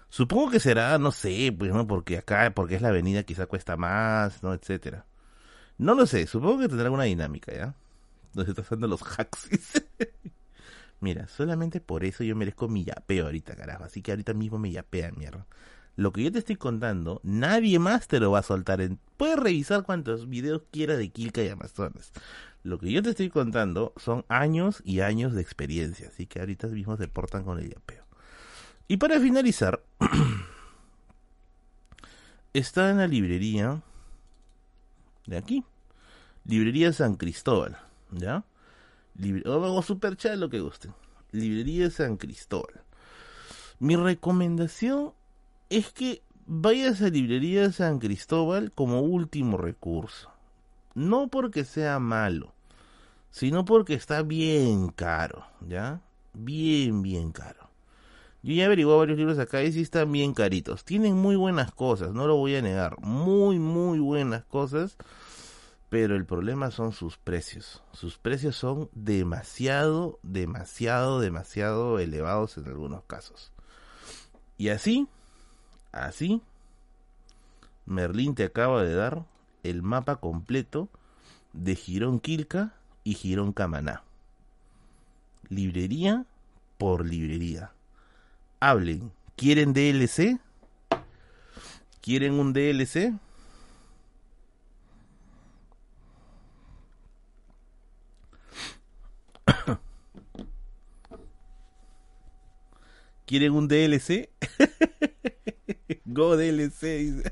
Supongo 0.10 0.52
que 0.52 0.60
será, 0.60 1.00
no 1.00 1.12
sé, 1.12 1.52
pues, 1.58 1.74
¿no? 1.74 1.88
Porque 1.88 2.20
acá, 2.20 2.54
porque 2.54 2.76
es 2.76 2.82
la 2.84 2.90
avenida, 2.90 3.24
quizá 3.24 3.48
cuesta 3.48 3.76
más, 3.76 4.44
¿no? 4.44 4.54
Etcétera. 4.54 5.08
No 5.80 5.96
lo 5.96 6.06
sé, 6.06 6.28
supongo 6.28 6.60
que 6.60 6.68
tendrá 6.68 6.86
alguna 6.86 7.06
dinámica, 7.06 7.52
¿ya? 7.56 7.74
Donde 8.34 8.52
está 8.52 8.62
haciendo 8.62 8.86
los 8.86 9.02
hacks. 9.02 9.50
Mira, 11.00 11.28
solamente 11.28 11.82
por 11.82 12.04
eso 12.04 12.24
yo 12.24 12.36
merezco 12.36 12.68
mi 12.68 12.84
yapeo 12.84 13.26
ahorita, 13.26 13.56
carajo. 13.56 13.86
Así 13.86 14.04
que 14.04 14.12
ahorita 14.12 14.36
mismo 14.36 14.60
me 14.60 14.70
yapea, 14.70 15.12
mierda. 15.14 15.48
Lo 15.96 16.14
que 16.14 16.22
yo 16.22 16.32
te 16.32 16.38
estoy 16.38 16.58
contando, 16.58 17.20
nadie 17.24 17.80
más 17.80 18.08
te 18.08 18.20
lo 18.20 18.30
va 18.30 18.40
a 18.40 18.44
soltar. 18.44 18.80
En... 18.80 19.00
Puedes 19.18 19.40
revisar 19.40 19.82
cuántos 19.82 20.30
videos 20.30 20.62
quieras 20.70 21.00
de 21.00 21.10
Kilka 21.10 21.42
y 21.42 21.50
Amazonas. 21.50 22.12
Lo 22.66 22.80
que 22.80 22.92
yo 22.92 23.04
te 23.04 23.12
estoy 23.12 23.30
contando 23.30 23.94
son 23.96 24.26
años 24.28 24.82
y 24.84 25.02
años 25.02 25.36
de 25.36 25.42
experiencia. 25.44 26.08
Así 26.08 26.26
que 26.26 26.40
ahorita 26.40 26.66
mismo 26.66 26.98
se 26.98 27.08
portan 27.08 27.44
con 27.44 27.60
el 27.60 27.70
yapeo. 27.70 28.04
Y 28.88 28.98
para 28.98 29.20
finalizar, 29.20 29.84
está 32.54 32.90
en 32.90 32.98
la 32.98 33.06
librería 33.06 33.84
de 35.28 35.38
aquí. 35.38 35.64
Librería 36.44 36.92
San 36.92 37.18
Cristóbal. 37.18 37.78
¿Ya? 38.10 38.44
o 39.46 39.82
super 39.84 40.18
chat, 40.18 40.36
lo 40.36 40.50
que 40.50 40.60
guste. 40.60 40.90
Librería 41.32 41.92
San 41.92 42.18
Cristóbal. 42.18 42.82
Mi 43.78 43.96
recomendación 43.96 45.14
es 45.70 45.92
que 45.92 46.24
vayas 46.48 47.00
a 47.04 47.10
Librería 47.10 47.72
San 47.72 48.00
Cristóbal 48.00 48.72
como 48.72 49.02
último 49.02 49.58
recurso. 49.58 50.32
No 50.96 51.28
porque 51.28 51.64
sea 51.64 52.00
malo, 52.00 52.55
sino 53.36 53.66
porque 53.66 53.96
está 53.96 54.22
bien 54.22 54.88
caro, 54.88 55.46
¿ya? 55.68 56.00
Bien, 56.34 57.02
bien 57.02 57.34
caro. 57.34 57.70
Yo 58.42 58.54
ya 58.54 58.66
averiguado 58.66 59.00
varios 59.00 59.18
libros 59.18 59.38
acá 59.40 59.62
y 59.62 59.74
sí 59.74 59.82
están 59.82 60.10
bien 60.10 60.34
caritos. 60.34 60.86
Tienen 60.86 61.18
muy 61.18 61.36
buenas 61.36 61.74
cosas, 61.74 62.14
no 62.14 62.28
lo 62.28 62.38
voy 62.38 62.56
a 62.56 62.62
negar. 62.62 62.98
Muy, 63.02 63.60
muy 63.60 64.00
buenas 64.00 64.46
cosas 64.46 64.96
pero 65.90 66.16
el 66.16 66.26
problema 66.26 66.72
son 66.72 66.94
sus 66.94 67.18
precios. 67.18 67.84
Sus 67.92 68.18
precios 68.18 68.56
son 68.56 68.90
demasiado, 68.94 70.18
demasiado, 70.24 71.20
demasiado 71.20 72.00
elevados 72.00 72.58
en 72.58 72.68
algunos 72.68 73.04
casos. 73.04 73.52
Y 74.58 74.70
así, 74.70 75.08
así, 75.92 76.42
Merlín 77.86 78.34
te 78.34 78.46
acaba 78.46 78.84
de 78.84 78.96
dar 78.96 79.26
el 79.64 79.84
mapa 79.84 80.18
completo 80.18 80.90
de 81.54 81.76
Girón 81.76 82.20
Quilca 82.20 82.74
y 83.06 83.14
Girón 83.14 83.54
Camaná. 83.54 84.04
Librería 85.48 86.26
por 86.78 87.06
librería. 87.06 87.72
Hablen. 88.60 89.14
¿Quieren 89.38 89.72
DLC? 89.74 90.42
¿Quieren 92.02 92.34
un 92.34 92.52
DLC? 92.52 93.14
¿Quieren 103.26 103.54
un 103.54 103.68
DLC? 103.68 104.30
Go 106.06 106.36
DLC, 106.38 107.24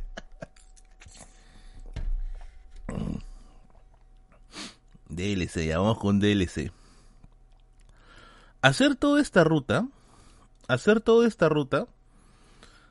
DLC, 5.15 5.65
ya 5.65 5.79
vamos 5.79 5.99
con 5.99 6.19
DLC. 6.19 6.71
Hacer 8.61 8.95
toda 8.95 9.21
esta 9.21 9.43
ruta, 9.43 9.87
hacer 10.67 11.01
toda 11.01 11.27
esta 11.27 11.49
ruta, 11.49 11.87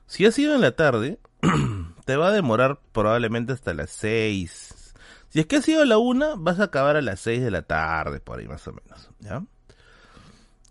si 0.06 0.26
has 0.26 0.38
ido 0.38 0.54
en 0.54 0.60
la 0.60 0.76
tarde, 0.76 1.18
te 2.04 2.16
va 2.16 2.28
a 2.28 2.32
demorar 2.32 2.80
probablemente 2.92 3.52
hasta 3.52 3.72
las 3.72 3.90
6. 3.90 4.94
Si 5.30 5.40
es 5.40 5.46
que 5.46 5.56
has 5.56 5.68
ido 5.68 5.82
a 5.82 5.86
la 5.86 5.98
1, 5.98 6.36
vas 6.38 6.60
a 6.60 6.64
acabar 6.64 6.96
a 6.96 7.02
las 7.02 7.20
6 7.20 7.42
de 7.42 7.50
la 7.50 7.62
tarde, 7.62 8.20
por 8.20 8.38
ahí 8.38 8.46
más 8.46 8.66
o 8.68 8.72
menos, 8.72 9.10
¿ya? 9.20 9.42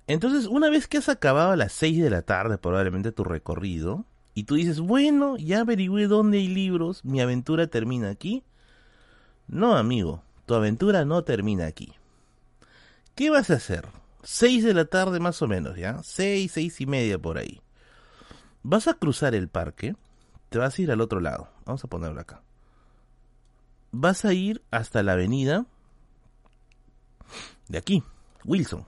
Entonces, 0.07 0.45
una 0.45 0.69
vez 0.69 0.87
que 0.87 0.97
has 0.97 1.09
acabado 1.09 1.51
a 1.51 1.55
las 1.55 1.71
6 1.73 2.03
de 2.03 2.09
la 2.09 2.21
tarde 2.21 2.57
probablemente 2.57 3.11
tu 3.11 3.23
recorrido, 3.23 4.05
y 4.33 4.43
tú 4.43 4.55
dices, 4.55 4.79
bueno, 4.79 5.37
ya 5.37 5.61
averigüé 5.61 6.07
dónde 6.07 6.37
hay 6.37 6.47
libros, 6.47 7.03
mi 7.03 7.19
aventura 7.19 7.67
termina 7.67 8.09
aquí. 8.09 8.43
No, 9.47 9.75
amigo, 9.75 10.23
tu 10.51 10.55
aventura 10.55 11.05
no 11.05 11.23
termina 11.23 11.65
aquí. 11.65 11.93
¿Qué 13.15 13.29
vas 13.29 13.49
a 13.51 13.53
hacer? 13.53 13.87
6 14.23 14.65
de 14.65 14.73
la 14.73 14.83
tarde 14.83 15.21
más 15.21 15.41
o 15.41 15.47
menos, 15.47 15.77
¿ya? 15.77 16.03
6, 16.03 16.51
6 16.51 16.81
y 16.81 16.85
media 16.85 17.17
por 17.17 17.37
ahí. 17.37 17.61
Vas 18.61 18.89
a 18.89 18.95
cruzar 18.95 19.33
el 19.33 19.47
parque, 19.47 19.95
te 20.49 20.57
vas 20.59 20.77
a 20.77 20.81
ir 20.81 20.91
al 20.91 20.99
otro 20.99 21.21
lado. 21.21 21.47
Vamos 21.63 21.85
a 21.85 21.87
ponerlo 21.87 22.19
acá. 22.19 22.41
Vas 23.91 24.25
a 24.25 24.33
ir 24.33 24.61
hasta 24.71 25.03
la 25.03 25.13
avenida 25.13 25.67
de 27.69 27.77
aquí, 27.77 28.03
Wilson. 28.43 28.85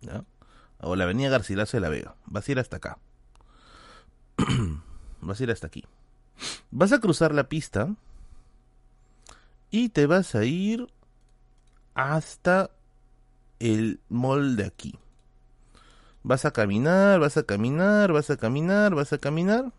¿ya? 0.00 0.24
o 0.78 0.94
la 0.94 1.02
avenida 1.02 1.28
Garcilaso 1.28 1.76
de 1.76 1.80
la 1.80 1.88
Vega. 1.88 2.14
Vas 2.26 2.48
a 2.48 2.52
ir 2.52 2.60
hasta 2.60 2.76
acá. 2.76 2.98
vas 5.20 5.40
a 5.40 5.42
ir 5.42 5.50
hasta 5.50 5.66
aquí. 5.66 5.84
Vas 6.70 6.92
a 6.92 7.00
cruzar 7.00 7.34
la 7.34 7.48
pista 7.48 7.96
y 9.74 9.88
te 9.88 10.06
vas 10.06 10.36
a 10.36 10.44
ir 10.44 10.86
hasta 11.94 12.70
el 13.58 13.98
mall 14.08 14.54
de 14.54 14.66
aquí. 14.66 15.00
Vas 16.22 16.44
a 16.44 16.52
caminar, 16.52 17.18
vas 17.18 17.36
a 17.38 17.42
caminar, 17.42 18.12
vas 18.12 18.30
a 18.30 18.36
caminar, 18.36 18.94
vas 18.94 19.12
a 19.12 19.18
caminar 19.18 19.72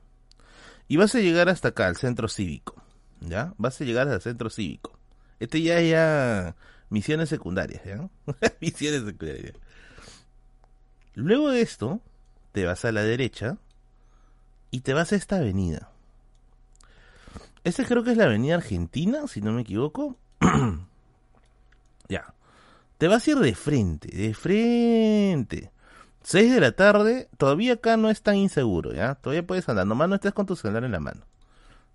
y 0.89 0.97
vas 0.97 1.15
a 1.15 1.19
llegar 1.19 1.47
hasta 1.47 1.69
acá, 1.69 1.87
al 1.87 1.95
centro 1.95 2.27
cívico. 2.27 2.75
¿Ya? 3.21 3.53
Vas 3.57 3.79
a 3.79 3.85
llegar 3.85 4.09
al 4.09 4.21
centro 4.21 4.49
cívico. 4.49 4.99
Este 5.39 5.61
ya 5.61 5.79
ya 5.79 6.57
misiones 6.89 7.29
secundarias, 7.29 7.81
¿ya? 7.85 8.09
misiones 8.59 9.05
secundarias. 9.05 9.53
Luego 11.13 11.51
de 11.51 11.61
esto, 11.61 12.01
te 12.51 12.65
vas 12.65 12.83
a 12.83 12.91
la 12.91 13.03
derecha 13.03 13.59
y 14.71 14.81
te 14.81 14.93
vas 14.93 15.13
a 15.13 15.15
esta 15.15 15.37
avenida. 15.37 15.94
Esta 17.65 17.83
creo 17.83 18.03
que 18.03 18.11
es 18.11 18.17
la 18.17 18.25
avenida 18.25 18.55
Argentina, 18.55 19.27
si 19.27 19.41
no 19.41 19.51
me 19.51 19.63
equivoco. 19.63 20.15
ya. 22.07 22.33
Te 22.99 23.07
vas 23.07 23.27
a 23.27 23.31
ir 23.31 23.37
de 23.39 23.55
frente, 23.55 24.15
de 24.15 24.35
frente. 24.35 25.71
6 26.21 26.53
de 26.53 26.59
la 26.59 26.73
tarde, 26.73 27.27
todavía 27.37 27.73
acá 27.73 27.97
no 27.97 28.11
es 28.11 28.21
tan 28.21 28.35
inseguro, 28.35 28.93
¿ya? 28.93 29.15
Todavía 29.15 29.45
puedes 29.45 29.67
andar, 29.67 29.87
nomás 29.87 30.07
no 30.07 30.15
estés 30.15 30.31
con 30.33 30.45
tu 30.45 30.55
celular 30.55 30.83
en 30.83 30.91
la 30.91 30.99
mano. 30.99 31.21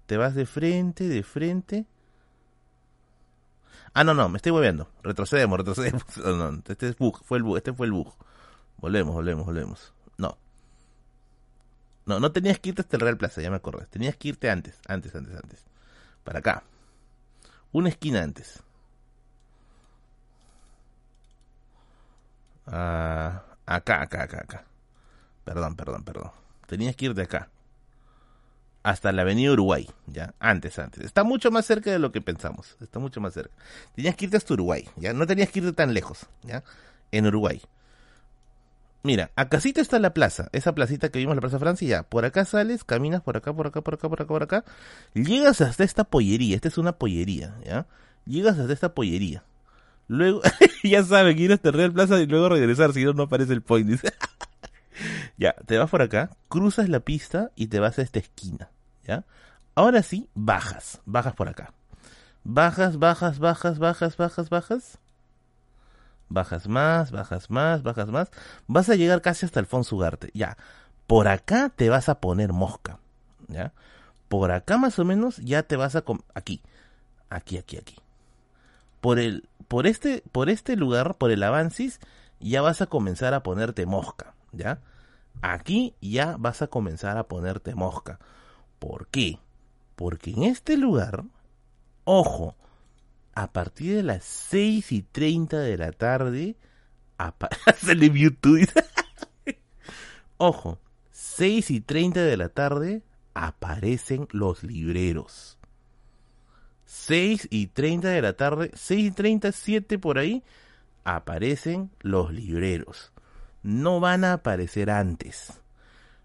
Te 0.06 0.16
vas 0.16 0.34
de 0.34 0.44
frente, 0.44 1.08
de 1.08 1.22
frente. 1.22 1.86
Ah, 3.94 4.02
no, 4.02 4.12
no, 4.12 4.28
me 4.28 4.38
estoy 4.38 4.50
moviendo. 4.50 4.90
Retrocedemos, 5.04 5.56
retrocedemos. 5.56 6.02
No, 6.16 6.50
no, 6.50 6.62
este 6.66 6.88
es 6.88 6.98
bug, 6.98 7.22
fue 7.24 7.38
el 7.38 7.44
bug, 7.44 7.58
este 7.58 7.72
fue 7.72 7.86
el 7.86 7.92
bug. 7.92 8.12
Volvemos, 8.78 9.14
volvemos, 9.14 9.46
volvemos. 9.46 9.92
No. 10.18 10.36
No, 12.10 12.20
no 12.20 12.32
tenías 12.32 12.58
que 12.58 12.70
irte 12.70 12.82
hasta 12.82 12.96
el 12.96 13.02
Real 13.02 13.16
Plaza, 13.16 13.40
ya 13.40 13.50
me 13.50 13.56
acordé. 13.56 13.86
Tenías 13.86 14.16
que 14.16 14.28
irte 14.28 14.50
antes, 14.50 14.74
antes, 14.88 15.14
antes, 15.14 15.34
antes. 15.36 15.64
Para 16.24 16.40
acá. 16.40 16.64
Una 17.72 17.88
esquina 17.88 18.22
antes. 18.22 18.62
Ah, 22.66 23.42
acá, 23.66 24.02
acá, 24.02 24.22
acá, 24.24 24.38
acá. 24.44 24.64
Perdón, 25.44 25.76
perdón, 25.76 26.04
perdón. 26.04 26.30
Tenías 26.66 26.96
que 26.96 27.06
ir 27.06 27.14
de 27.14 27.22
acá. 27.24 27.50
hasta 28.82 29.12
la 29.12 29.22
avenida 29.22 29.52
Uruguay, 29.52 29.88
ya, 30.06 30.34
antes, 30.40 30.78
antes. 30.78 31.04
Está 31.04 31.24
mucho 31.24 31.50
más 31.50 31.66
cerca 31.66 31.90
de 31.90 31.98
lo 31.98 32.12
que 32.12 32.20
pensamos, 32.22 32.76
está 32.80 32.98
mucho 32.98 33.20
más 33.20 33.34
cerca. 33.34 33.54
Tenías 33.94 34.14
que 34.16 34.24
irte 34.26 34.36
hasta 34.36 34.54
Uruguay, 34.54 34.88
ya, 34.96 35.12
no 35.12 35.26
tenías 35.26 35.50
que 35.50 35.58
irte 35.60 35.72
tan 35.72 35.92
lejos, 35.94 36.26
ya, 36.42 36.64
en 37.12 37.26
Uruguay. 37.26 37.60
Mira, 39.02 39.30
acasita 39.34 39.80
está 39.80 39.98
la 39.98 40.12
plaza, 40.12 40.50
esa 40.52 40.74
placita 40.74 41.08
que 41.08 41.18
vimos, 41.18 41.34
la 41.34 41.40
Plaza 41.40 41.58
Francia, 41.58 41.88
ya, 41.88 42.02
por 42.02 42.26
acá 42.26 42.44
sales, 42.44 42.84
caminas 42.84 43.22
por 43.22 43.36
acá, 43.36 43.54
por 43.54 43.66
acá, 43.66 43.80
por 43.80 43.94
acá, 43.94 44.08
por 44.10 44.20
acá, 44.20 44.28
por 44.28 44.42
acá, 44.42 44.64
llegas 45.14 45.62
hasta 45.62 45.84
esta 45.84 46.04
pollería, 46.04 46.54
esta 46.56 46.68
es 46.68 46.76
una 46.76 46.92
pollería, 46.92 47.54
ya, 47.64 47.86
llegas 48.26 48.58
hasta 48.58 48.72
esta 48.72 48.94
pollería. 48.94 49.42
Luego, 50.06 50.42
ya 50.84 51.02
saben, 51.02 51.38
ir 51.38 51.52
hasta 51.52 51.70
Real 51.70 51.92
Plaza 51.92 52.20
y 52.20 52.26
luego 52.26 52.50
regresar, 52.50 52.92
si 52.92 53.04
no, 53.04 53.14
no 53.14 53.24
aparece 53.24 53.52
el 53.52 53.62
point. 53.62 54.00
Ya, 55.38 55.54
te 55.64 55.78
vas 55.78 55.88
por 55.88 56.02
acá, 56.02 56.28
cruzas 56.48 56.90
la 56.90 57.00
pista 57.00 57.52
y 57.56 57.68
te 57.68 57.80
vas 57.80 57.98
a 57.98 58.02
esta 58.02 58.18
esquina, 58.18 58.68
¿ya? 59.06 59.24
Ahora 59.74 60.02
sí, 60.02 60.28
bajas, 60.34 61.00
bajas 61.06 61.34
por 61.34 61.48
acá. 61.48 61.72
Bajas, 62.44 62.98
bajas, 62.98 63.38
bajas, 63.38 63.78
bajas, 63.78 64.16
bajas, 64.18 64.50
bajas. 64.50 64.98
Bajas 66.30 66.68
más, 66.68 67.10
bajas 67.10 67.50
más, 67.50 67.82
bajas 67.82 68.08
más. 68.08 68.30
Vas 68.66 68.88
a 68.88 68.94
llegar 68.94 69.20
casi 69.20 69.44
hasta 69.44 69.60
Alfonso 69.60 69.96
Ugarte. 69.96 70.30
Ya, 70.32 70.56
por 71.06 71.28
acá 71.28 71.70
te 71.74 71.90
vas 71.90 72.08
a 72.08 72.20
poner 72.20 72.52
mosca, 72.52 73.00
¿ya? 73.48 73.72
Por 74.28 74.52
acá 74.52 74.78
más 74.78 74.98
o 75.00 75.04
menos 75.04 75.38
ya 75.38 75.64
te 75.64 75.76
vas 75.76 75.96
a... 75.96 76.04
Aquí, 76.34 76.62
aquí, 77.28 77.58
aquí, 77.58 77.76
aquí. 77.76 77.96
Por 79.00 79.18
el, 79.18 79.48
por 79.66 79.88
este, 79.88 80.22
por 80.30 80.48
este 80.48 80.76
lugar, 80.76 81.16
por 81.16 81.32
el 81.32 81.42
Avancis, 81.42 81.98
ya 82.38 82.62
vas 82.62 82.80
a 82.80 82.86
comenzar 82.86 83.34
a 83.34 83.42
ponerte 83.42 83.86
mosca, 83.86 84.34
¿ya? 84.52 84.78
Aquí 85.42 85.94
ya 86.00 86.36
vas 86.38 86.62
a 86.62 86.68
comenzar 86.68 87.16
a 87.18 87.24
ponerte 87.24 87.74
mosca. 87.74 88.20
¿Por 88.78 89.08
qué? 89.08 89.40
Porque 89.96 90.30
en 90.30 90.44
este 90.44 90.76
lugar, 90.76 91.24
ojo, 92.04 92.54
a 93.42 93.52
partir 93.52 93.96
de 93.96 94.02
las 94.02 94.24
6 94.24 94.92
y 94.92 95.02
30 95.02 95.58
de 95.58 95.76
la 95.78 95.92
tarde, 95.92 96.56
aparece 97.18 97.96
YouTube. 98.14 98.68
ojo, 100.36 100.78
6 101.10 101.70
y 101.70 101.80
30 101.80 102.22
de 102.22 102.36
la 102.36 102.48
tarde 102.48 103.02
aparecen 103.34 104.28
los 104.32 104.62
libreros. 104.62 105.58
6 106.86 107.48
y 107.50 107.68
30 107.68 108.08
de 108.08 108.22
la 108.22 108.32
tarde, 108.32 108.70
6 108.74 109.06
y 109.06 109.10
30, 109.10 109.52
7 109.52 109.98
por 109.98 110.18
ahí, 110.18 110.42
aparecen 111.04 111.90
los 112.00 112.32
libreros 112.32 113.12
no 113.62 114.00
van 114.00 114.24
a 114.24 114.34
aparecer 114.34 114.90
antes. 114.90 115.60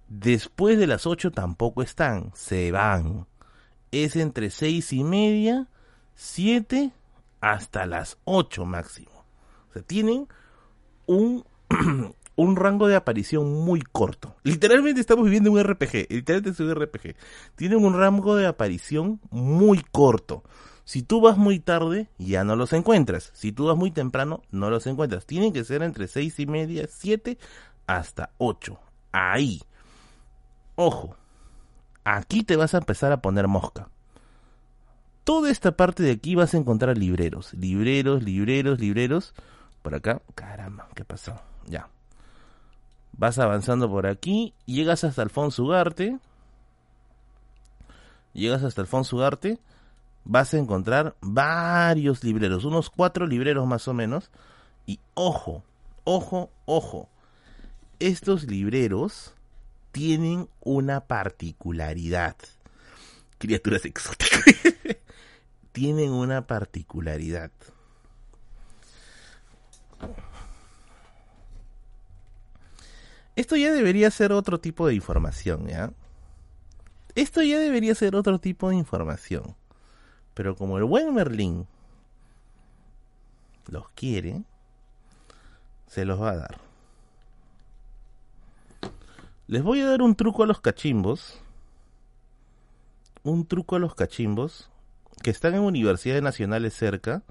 Después 0.07 0.77
de 0.77 0.87
las 0.87 1.05
8 1.05 1.31
tampoco 1.31 1.81
están, 1.81 2.31
se 2.35 2.71
van. 2.71 3.27
Es 3.91 4.15
entre 4.15 4.49
seis 4.49 4.93
y 4.93 5.03
media, 5.03 5.67
7 6.15 6.91
hasta 7.45 7.85
las 7.85 8.17
8 8.23 8.65
máximo. 8.65 9.23
O 9.69 9.73
sea, 9.73 9.83
tienen 9.83 10.27
un, 11.05 11.45
un 12.35 12.55
rango 12.55 12.87
de 12.87 12.95
aparición 12.95 13.53
muy 13.63 13.83
corto. 13.83 14.35
Literalmente 14.41 14.99
estamos 14.99 15.25
viviendo 15.25 15.51
un 15.51 15.63
RPG. 15.63 16.07
Literalmente 16.09 16.49
es 16.49 16.59
un 16.59 16.73
RPG. 16.73 17.15
Tienen 17.55 17.85
un 17.85 17.95
rango 17.95 18.35
de 18.35 18.47
aparición 18.47 19.21
muy 19.29 19.83
corto. 19.91 20.43
Si 20.85 21.03
tú 21.03 21.21
vas 21.21 21.37
muy 21.37 21.59
tarde, 21.59 22.09
ya 22.17 22.43
no 22.43 22.55
los 22.55 22.73
encuentras. 22.73 23.29
Si 23.35 23.51
tú 23.51 23.67
vas 23.67 23.77
muy 23.77 23.91
temprano, 23.91 24.41
no 24.49 24.71
los 24.71 24.87
encuentras. 24.87 25.27
Tienen 25.27 25.53
que 25.53 25.63
ser 25.63 25.83
entre 25.83 26.07
seis 26.07 26.39
y 26.39 26.47
media, 26.47 26.87
siete, 26.89 27.37
hasta 27.85 28.31
ocho. 28.39 28.79
Ahí. 29.11 29.61
Ojo. 30.73 31.15
Aquí 32.03 32.43
te 32.43 32.55
vas 32.55 32.73
a 32.73 32.79
empezar 32.79 33.11
a 33.11 33.21
poner 33.21 33.47
mosca. 33.47 33.89
Toda 35.25 35.51
esta 35.51 35.75
parte 35.75 36.03
de 36.03 36.11
aquí 36.11 36.35
vas 36.35 36.53
a 36.53 36.57
encontrar 36.57 36.97
libreros. 36.97 37.53
Libreros, 37.53 38.23
libreros, 38.23 38.79
libreros. 38.79 39.33
Por 39.81 39.95
acá. 39.95 40.21
Caramba, 40.33 40.87
¿qué 40.95 41.03
pasó? 41.03 41.41
Ya. 41.67 41.89
Vas 43.11 43.37
avanzando 43.37 43.89
por 43.89 44.07
aquí. 44.07 44.53
Llegas 44.65 45.03
hasta 45.03 45.21
Alfonso 45.21 45.63
Ugarte. 45.63 46.17
Llegas 48.33 48.63
hasta 48.63 48.79
Alfonso 48.79 49.17
Ugarte 49.17 49.59
vas 50.25 50.53
a 50.53 50.57
encontrar 50.57 51.15
varios 51.21 52.23
libreros, 52.23 52.65
unos 52.65 52.89
cuatro 52.89 53.25
libreros 53.25 53.65
más 53.65 53.87
o 53.87 53.93
menos. 53.93 54.31
Y 54.85 54.99
ojo, 55.13 55.63
ojo, 56.03 56.51
ojo, 56.65 57.07
estos 57.99 58.43
libreros 58.43 59.33
tienen 59.91 60.49
una 60.59 61.01
particularidad. 61.01 62.35
Criaturas 63.37 63.85
exóticas. 63.85 64.43
tienen 65.75 66.13
una 66.13 66.47
particularidad. 66.47 67.51
Esto 73.35 73.57
ya 73.57 73.73
debería 73.73 74.09
ser 74.09 74.31
otro 74.31 74.61
tipo 74.61 74.87
de 74.87 74.95
información, 74.95 75.67
¿ya? 75.67 75.91
Esto 77.13 77.43
ya 77.43 77.59
debería 77.59 77.93
ser 77.93 78.15
otro 78.15 78.39
tipo 78.39 78.69
de 78.69 78.77
información. 78.77 79.53
Pero 80.33 80.55
como 80.55 80.77
el 80.77 80.85
buen 80.85 81.13
Merlín 81.13 81.67
los 83.67 83.89
quiere, 83.89 84.43
se 85.87 86.05
los 86.05 86.21
va 86.21 86.31
a 86.31 86.37
dar. 86.37 86.57
Les 89.47 89.61
voy 89.61 89.81
a 89.81 89.89
dar 89.89 90.01
un 90.01 90.15
truco 90.15 90.43
a 90.43 90.47
los 90.47 90.61
cachimbos. 90.61 91.41
Un 93.23 93.45
truco 93.45 93.75
a 93.75 93.79
los 93.79 93.93
cachimbos 93.93 94.69
que 95.21 95.31
están 95.31 95.55
en 95.55 95.61
universidades 95.61 96.23
nacionales 96.23 96.73
cerca 96.73 97.23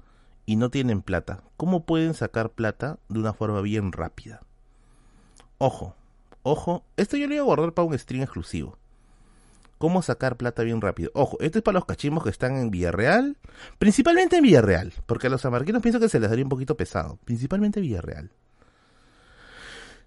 y 0.45 0.55
no 0.55 0.69
tienen 0.69 1.01
plata. 1.01 1.43
¿Cómo 1.57 1.85
pueden 1.85 2.13
sacar 2.13 2.51
plata 2.51 2.99
de 3.09 3.19
una 3.19 3.33
forma 3.33 3.61
bien 3.61 3.91
rápida? 3.91 4.41
Ojo, 5.57 5.95
ojo, 6.43 6.83
esto 6.97 7.17
yo 7.17 7.27
lo 7.27 7.33
voy 7.33 7.39
a 7.39 7.43
guardar 7.43 7.73
para 7.73 7.87
un 7.87 7.97
stream 7.97 8.23
exclusivo 8.23 8.77
cómo 9.77 10.01
sacar 10.01 10.37
plata 10.37 10.63
bien 10.63 10.81
rápido. 10.81 11.11
Ojo, 11.13 11.37
esto 11.41 11.59
es 11.59 11.63
para 11.63 11.75
los 11.75 11.85
cachimbos 11.85 12.23
que 12.23 12.29
están 12.29 12.57
en 12.57 12.71
Villarreal, 12.71 13.37
principalmente 13.77 14.37
en 14.37 14.43
Villarreal, 14.43 14.93
porque 15.05 15.27
a 15.27 15.29
los 15.29 15.45
amarquinos 15.45 15.81
pienso 15.81 15.99
que 15.99 16.09
se 16.09 16.19
les 16.19 16.29
daría 16.29 16.45
un 16.45 16.49
poquito 16.49 16.75
pesado, 16.75 17.19
principalmente 17.25 17.79
en 17.79 17.85
Villarreal. 17.85 18.31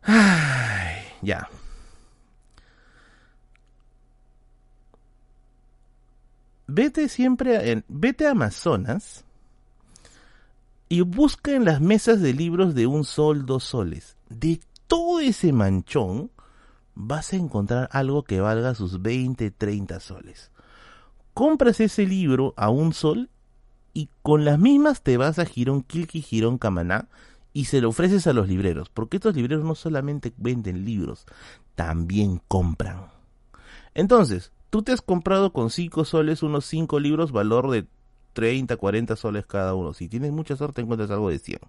Ay, 0.02 0.96
ya. 1.22 1.48
Vete 6.68 7.08
siempre 7.08 7.72
en, 7.72 7.84
vete 7.88 8.26
a 8.26 8.32
Amazonas 8.32 9.24
y 10.90 11.00
busca 11.00 11.52
en 11.52 11.64
las 11.64 11.80
mesas 11.80 12.20
de 12.20 12.34
libros 12.34 12.74
de 12.74 12.86
un 12.86 13.04
sol, 13.04 13.46
dos 13.46 13.64
soles. 13.64 14.16
De 14.28 14.60
todo 14.86 15.20
ese 15.20 15.50
manchón, 15.52 16.30
vas 16.94 17.32
a 17.32 17.36
encontrar 17.36 17.88
algo 17.90 18.22
que 18.22 18.40
valga 18.40 18.74
sus 18.74 19.00
20, 19.00 19.50
30 19.50 19.98
soles. 19.98 20.50
Compras 21.32 21.80
ese 21.80 22.06
libro 22.06 22.52
a 22.58 22.68
un 22.68 22.92
sol 22.92 23.30
y 23.94 24.10
con 24.20 24.44
las 24.44 24.58
mismas 24.58 25.02
te 25.02 25.16
vas 25.16 25.38
a 25.38 25.46
Girón 25.46 25.82
Kilki, 25.82 26.20
Girón 26.20 26.58
Camaná 26.58 27.08
y 27.54 27.64
se 27.64 27.80
lo 27.80 27.88
ofreces 27.88 28.26
a 28.26 28.34
los 28.34 28.46
libreros, 28.46 28.90
porque 28.90 29.16
estos 29.16 29.34
libreros 29.34 29.64
no 29.64 29.74
solamente 29.74 30.34
venden 30.36 30.84
libros, 30.84 31.24
también 31.74 32.42
compran. 32.46 33.06
Entonces, 33.94 34.52
tú 34.70 34.82
te 34.82 34.92
has 34.92 35.02
comprado 35.02 35.52
con 35.52 35.70
5 35.70 36.04
soles 36.04 36.42
unos 36.42 36.64
5 36.66 37.00
libros, 37.00 37.32
valor 37.32 37.70
de 37.70 37.86
30, 38.32 38.76
40 38.76 39.16
soles 39.16 39.46
cada 39.46 39.74
uno. 39.74 39.94
Si 39.94 40.08
tienes 40.08 40.32
mucha 40.32 40.56
suerte, 40.56 40.80
encuentras 40.80 41.10
algo 41.10 41.30
de 41.30 41.38
100. 41.38 41.60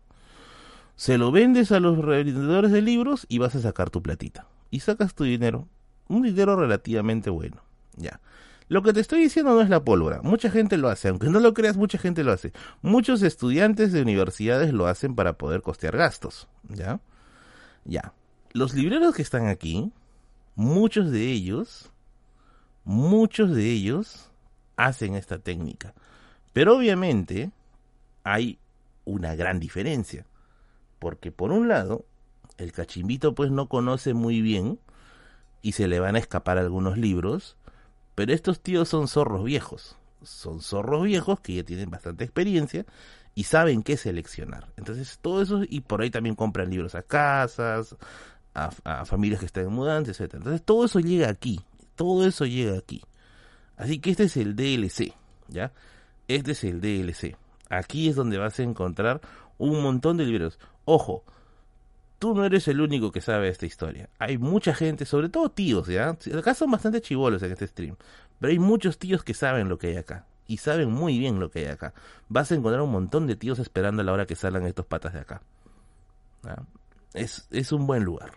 Se 0.96 1.18
lo 1.18 1.32
vendes 1.32 1.72
a 1.72 1.80
los 1.80 1.98
revendedores 1.98 2.72
de 2.72 2.82
libros 2.82 3.26
y 3.30 3.38
vas 3.38 3.56
a 3.56 3.62
sacar 3.62 3.90
tu 3.90 4.02
platita 4.02 4.48
y 4.70 4.82
sacas 4.82 5.16
tu 5.16 5.24
dinero, 5.24 5.68
un 6.08 6.24
dinero 6.24 6.56
relativamente 6.56 7.30
bueno. 7.30 7.62
Ya. 7.96 8.20
Lo 8.68 8.84
que 8.84 8.94
te 8.94 9.00
estoy 9.00 9.22
diciendo 9.22 9.56
no 9.56 9.62
es 9.62 9.70
la 9.70 9.84
pólvora. 9.84 10.22
Mucha 10.22 10.52
gente 10.52 10.78
lo 10.78 10.90
hace, 10.90 11.08
aunque 11.08 11.30
no 11.30 11.40
lo 11.40 11.54
creas, 11.56 11.76
mucha 11.76 11.98
gente 11.98 12.24
lo 12.24 12.32
hace. 12.32 12.54
Muchos 12.82 13.24
estudiantes 13.24 13.92
de 13.92 14.02
universidades 14.02 14.74
lo 14.74 14.86
hacen 14.86 15.16
para 15.16 15.34
poder 15.34 15.64
costear 15.64 15.98
gastos. 15.98 16.48
¿Ya? 16.68 17.00
Ya. 17.86 18.14
Los 18.52 18.76
libreros 18.76 19.16
que 19.16 19.24
están 19.24 19.48
aquí, 19.48 19.92
muchos 20.56 21.10
de 21.10 21.32
ellos, 21.32 21.92
muchos 22.90 23.56
de 23.56 23.70
ellos 23.70 24.32
hacen 24.76 25.14
esta 25.14 25.38
técnica. 25.38 25.94
Pero 26.54 26.76
obviamente 26.76 27.52
hay 28.24 28.58
una 29.06 29.36
gran 29.36 29.60
diferencia. 29.60 30.26
Porque 30.98 31.32
por 31.32 31.52
un 31.52 31.68
lado, 31.68 32.06
el 32.58 32.72
cachimbito 32.72 33.36
pues 33.36 33.52
no 33.52 33.70
conoce 33.70 34.16
muy 34.16 34.42
bien 34.42 34.80
y 35.62 35.74
se 35.74 35.88
le 35.88 36.00
van 36.00 36.16
a 36.16 36.20
escapar 36.20 36.58
algunos 36.58 36.98
libros, 36.98 37.58
pero 38.16 38.34
estos 38.34 38.60
tíos 38.60 38.90
son 38.90 39.08
zorros 39.08 39.44
viejos, 39.44 39.96
son 40.24 40.60
zorros 40.60 41.04
viejos 41.04 41.40
que 41.42 41.56
ya 41.56 41.64
tienen 41.64 41.92
bastante 41.92 42.24
experiencia 42.24 42.88
y 43.36 43.44
saben 43.44 43.84
qué 43.84 43.98
seleccionar. 43.98 44.68
Entonces 44.78 45.20
todo 45.22 45.44
eso 45.44 45.62
y 45.68 45.82
por 45.82 46.02
ahí 46.02 46.10
también 46.10 46.36
compran 46.36 46.72
libros 46.72 46.96
a 46.96 47.04
casas, 47.04 47.96
a, 48.56 49.06
familias 49.06 49.42
que 49.42 49.46
están 49.46 49.66
en 49.66 49.74
mudanza, 49.74 50.12
etc. 50.12 50.34
Entonces 50.34 50.64
todo 50.64 50.86
eso 50.86 51.00
llega 51.00 51.30
aquí, 51.30 51.62
todo 52.00 52.26
eso 52.26 52.46
llega 52.46 52.78
aquí. 52.78 53.04
Así 53.76 54.00
que 54.00 54.12
este 54.12 54.24
es 54.24 54.38
el 54.38 54.56
DLC, 54.56 55.14
¿ya? 55.50 55.74
Este 56.30 56.54
es 56.54 56.64
el 56.64 56.80
DLC. 56.80 57.36
Aquí 57.70 58.08
es 58.08 58.16
donde 58.16 58.38
vas 58.38 58.58
a 58.58 58.64
encontrar 58.64 59.20
un 59.58 59.84
montón 59.84 60.16
de 60.16 60.24
libros. 60.24 60.60
Ojo, 60.86 61.26
tú 62.18 62.34
no 62.34 62.46
eres 62.46 62.70
el 62.70 62.80
único 62.80 63.12
que 63.12 63.20
sabe 63.20 63.50
esta 63.50 63.66
historia. 63.66 64.08
Hay 64.18 64.38
mucha 64.38 64.74
gente, 64.74 65.04
sobre 65.04 65.28
todo 65.28 65.52
tíos, 65.52 65.90
¿ya? 65.90 66.18
Acá 66.38 66.54
son 66.54 66.72
bastante 66.72 67.02
chivolos 67.02 67.44
en 67.44 67.52
este 67.52 67.68
stream. 67.68 67.98
Pero 68.40 68.50
hay 68.50 68.60
muchos 68.60 68.98
tíos 68.98 69.22
que 69.22 69.34
saben 69.34 69.68
lo 69.68 69.78
que 69.78 69.88
hay 69.88 69.98
acá. 69.98 70.26
Y 70.48 70.56
saben 70.56 70.90
muy 70.90 71.20
bien 71.20 71.42
lo 71.42 71.52
que 71.52 71.60
hay 71.60 71.66
acá. 71.66 71.94
Vas 72.30 72.50
a 72.54 72.56
encontrar 72.56 72.82
un 72.82 72.94
montón 72.94 73.28
de 73.28 73.36
tíos 73.36 73.60
esperando 73.60 74.04
a 74.04 74.06
la 74.06 74.14
hora 74.14 74.26
que 74.26 74.38
salgan 74.38 74.66
estos 74.66 74.86
patas 74.86 75.12
de 75.12 75.20
acá. 75.20 75.42
Es, 77.14 77.46
es 77.52 77.74
un 77.74 77.86
buen 77.86 78.06
lugar. 78.06 78.32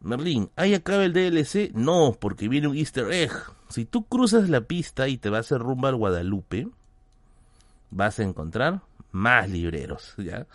Merlín, 0.00 0.50
¿hay 0.56 0.74
acá 0.74 1.02
el 1.04 1.12
DLC? 1.12 1.72
No, 1.74 2.16
porque 2.18 2.48
viene 2.48 2.68
un 2.68 2.76
easter 2.76 3.10
egg. 3.12 3.32
Si 3.68 3.84
tú 3.84 4.04
cruzas 4.06 4.48
la 4.48 4.62
pista 4.62 5.08
y 5.08 5.18
te 5.18 5.28
vas 5.28 5.50
a 5.52 5.58
rumbo 5.58 5.88
al 5.88 5.96
Guadalupe, 5.96 6.68
vas 7.90 8.18
a 8.18 8.22
encontrar 8.22 8.80
más 9.10 9.48
libreros, 9.48 10.14
¿ya? 10.18 10.46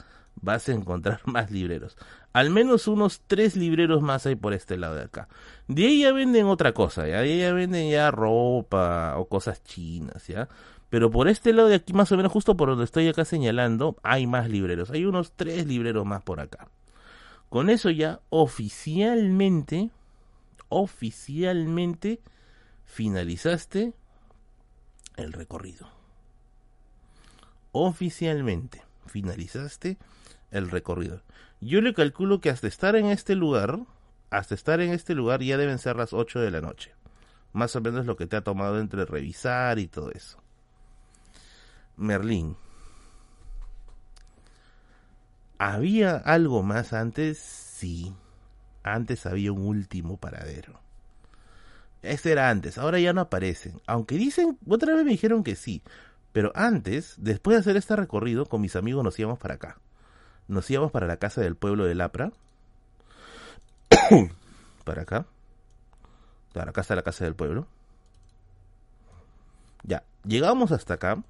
Vas 0.42 0.70
a 0.70 0.74
encontrar 0.74 1.22
más 1.26 1.52
libreros. 1.52 1.98
Al 2.32 2.50
menos 2.50 2.88
unos 2.88 3.22
tres 3.28 3.56
libreros 3.56 4.02
más 4.02 4.26
hay 4.26 4.36
por 4.36 4.54
este 4.54 4.78
lado 4.78 4.96
de 4.96 5.04
acá. 5.04 5.28
De 5.68 5.86
ahí 5.86 6.02
ya 6.02 6.12
venden 6.12 6.48
otra 6.48 6.74
cosa, 6.74 7.08
¿ya? 7.08 7.22
De 7.22 7.34
ahí 7.34 7.40
ya 7.40 7.54
venden 7.54 7.92
ya 7.92 8.12
ropa 8.12 9.18
o 9.18 9.28
cosas 9.28 9.64
chinas, 9.64 10.26
¿ya? 10.28 10.48
Pero 10.90 11.12
por 11.12 11.28
este 11.28 11.54
lado 11.54 11.68
de 11.68 11.76
aquí, 11.76 11.94
más 11.94 12.12
o 12.12 12.18
menos 12.18 12.32
justo 12.32 12.56
por 12.56 12.70
donde 12.70 12.86
estoy 12.86 13.08
acá 13.08 13.26
señalando, 13.26 13.98
hay 14.04 14.26
más 14.26 14.50
libreros. 14.50 14.90
Hay 14.92 15.06
unos 15.06 15.34
tres 15.34 15.68
libreros 15.68 16.06
más 16.06 16.24
por 16.24 16.40
acá. 16.40 16.70
Con 17.54 17.70
eso 17.70 17.92
ya 17.92 18.20
oficialmente, 18.32 19.92
oficialmente 20.70 22.20
finalizaste 22.84 23.94
el 25.18 25.34
recorrido. 25.34 25.88
Oficialmente 27.72 28.82
finalizaste 29.06 30.00
el 30.50 30.72
recorrido. 30.72 31.22
Yo 31.62 31.82
le 31.82 31.94
calculo 31.94 32.42
que 32.42 32.50
hasta 32.50 32.66
estar 32.66 32.96
en 32.96 33.06
este 33.06 33.36
lugar, 33.36 33.82
hasta 34.32 34.56
estar 34.56 34.82
en 34.82 34.92
este 34.92 35.14
lugar 35.14 35.44
ya 35.44 35.56
deben 35.56 35.78
ser 35.78 35.96
las 35.96 36.12
8 36.12 36.40
de 36.40 36.50
la 36.50 36.62
noche. 36.62 36.96
Más 37.52 37.76
o 37.76 37.82
menos 37.82 38.08
lo 38.08 38.16
que 38.16 38.26
te 38.26 38.36
ha 38.36 38.42
tomado 38.42 38.80
entre 38.80 39.06
revisar 39.06 39.78
y 39.78 39.88
todo 39.88 40.10
eso. 40.10 40.40
Merlín, 41.98 42.58
¿Había 45.58 46.18
algo 46.18 46.64
más 46.64 46.94
antes? 46.94 47.38
Sí. 47.38 48.14
Antes 48.84 49.26
había 49.26 49.52
un 49.52 49.66
último 49.66 50.18
paradero. 50.18 50.80
Ese 52.02 52.34
era 52.34 52.50
antes, 52.50 52.78
ahora 52.78 53.00
ya 53.00 53.14
no 53.14 53.22
aparecen. 53.22 53.82
Aunque 53.88 54.16
dicen, 54.16 54.58
otra 54.68 54.94
vez 54.94 55.06
me 55.06 55.12
dijeron 55.12 55.44
que 55.44 55.56
sí. 55.56 55.82
Pero 56.34 56.52
antes, 56.56 57.16
después 57.18 57.56
de 57.56 57.62
hacer 57.62 57.78
este 57.78 57.96
recorrido, 57.96 58.46
con 58.46 58.60
mis 58.60 58.76
amigos 58.76 59.04
nos 59.04 59.18
íbamos 59.18 59.40
para 59.40 59.54
acá. 59.54 59.78
Nos 60.48 60.70
íbamos 60.70 60.92
para 60.92 61.08
la 61.08 61.18
casa 61.18 61.40
del 61.42 61.56
pueblo 61.56 61.86
de 61.86 61.96
Lapra. 61.96 62.34
para 64.84 65.04
acá. 65.04 65.26
Para 66.52 66.74
casa 66.74 66.94
de 66.94 66.98
la 66.98 67.04
casa 67.04 67.24
del 67.24 67.36
pueblo. 67.36 67.68
Ya, 69.84 70.04
llegamos 70.26 70.72
hasta 70.74 70.96
acá. 70.96 71.24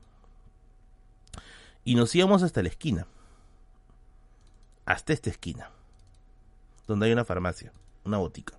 Y 1.83 1.95
nos 1.95 2.15
íbamos 2.15 2.41
hasta 2.41 2.63
la 2.63 2.69
esquina 2.69 3.05
hasta 4.85 5.13
esta 5.13 5.29
esquina, 5.29 5.69
donde 6.87 7.05
hay 7.07 7.13
una 7.13 7.25
farmacia, 7.25 7.71
una 8.03 8.17
botica. 8.17 8.57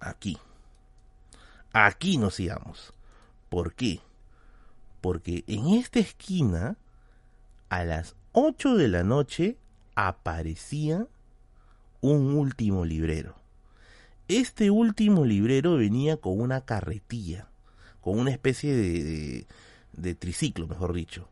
Aquí. 0.00 0.38
Aquí 1.72 2.18
nos 2.18 2.38
íbamos. 2.40 2.92
¿Por 3.48 3.74
qué? 3.74 4.00
Porque 5.00 5.44
en 5.46 5.68
esta 5.70 5.98
esquina, 5.98 6.76
a 7.68 7.84
las 7.84 8.14
8 8.32 8.76
de 8.76 8.88
la 8.88 9.02
noche, 9.02 9.56
aparecía 9.94 11.06
un 12.00 12.34
último 12.34 12.84
librero. 12.84 13.36
Este 14.28 14.70
último 14.70 15.24
librero 15.24 15.76
venía 15.76 16.16
con 16.16 16.40
una 16.40 16.64
carretilla, 16.64 17.48
con 18.00 18.18
una 18.18 18.30
especie 18.30 18.74
de, 18.74 19.04
de, 19.04 19.46
de 19.92 20.14
triciclo, 20.14 20.66
mejor 20.66 20.92
dicho 20.92 21.28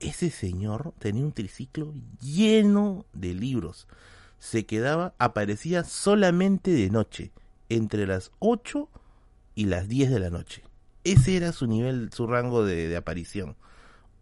ese 0.00 0.30
señor 0.30 0.94
tenía 0.98 1.24
un 1.24 1.32
triciclo 1.32 1.92
lleno 2.20 3.06
de 3.12 3.34
libros. 3.34 3.86
Se 4.38 4.64
quedaba, 4.64 5.14
aparecía 5.18 5.84
solamente 5.84 6.70
de 6.70 6.90
noche, 6.90 7.30
entre 7.68 8.06
las 8.06 8.32
8 8.38 8.88
y 9.54 9.66
las 9.66 9.88
10 9.88 10.10
de 10.10 10.20
la 10.20 10.30
noche. 10.30 10.64
Ese 11.04 11.36
era 11.36 11.52
su 11.52 11.66
nivel, 11.66 12.10
su 12.12 12.26
rango 12.26 12.64
de, 12.64 12.96
aparición. 12.96 13.56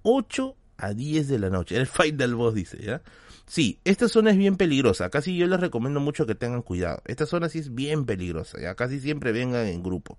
8 0.02 0.56
a 0.76 0.92
10 0.92 1.28
de 1.28 1.38
la 1.38 1.50
noche. 1.50 1.76
El 1.78 1.86
final 1.86 2.34
boss, 2.34 2.54
dice, 2.54 2.78
¿ya? 2.82 3.02
Sí, 3.46 3.78
esta 3.84 4.08
zona 4.08 4.32
es 4.32 4.36
bien 4.36 4.56
peligrosa. 4.56 5.08
Casi 5.08 5.36
yo 5.36 5.46
les 5.46 5.60
recomiendo 5.60 6.00
mucho 6.00 6.26
que 6.26 6.34
tengan 6.34 6.62
cuidado. 6.62 7.00
Esta 7.06 7.24
zona 7.24 7.48
sí 7.48 7.60
es 7.60 7.74
bien 7.74 8.04
peligrosa, 8.04 8.60
¿ya? 8.60 8.74
Casi 8.74 9.00
siempre 9.00 9.32
vengan 9.32 9.66
en 9.66 9.82
grupo 9.82 10.18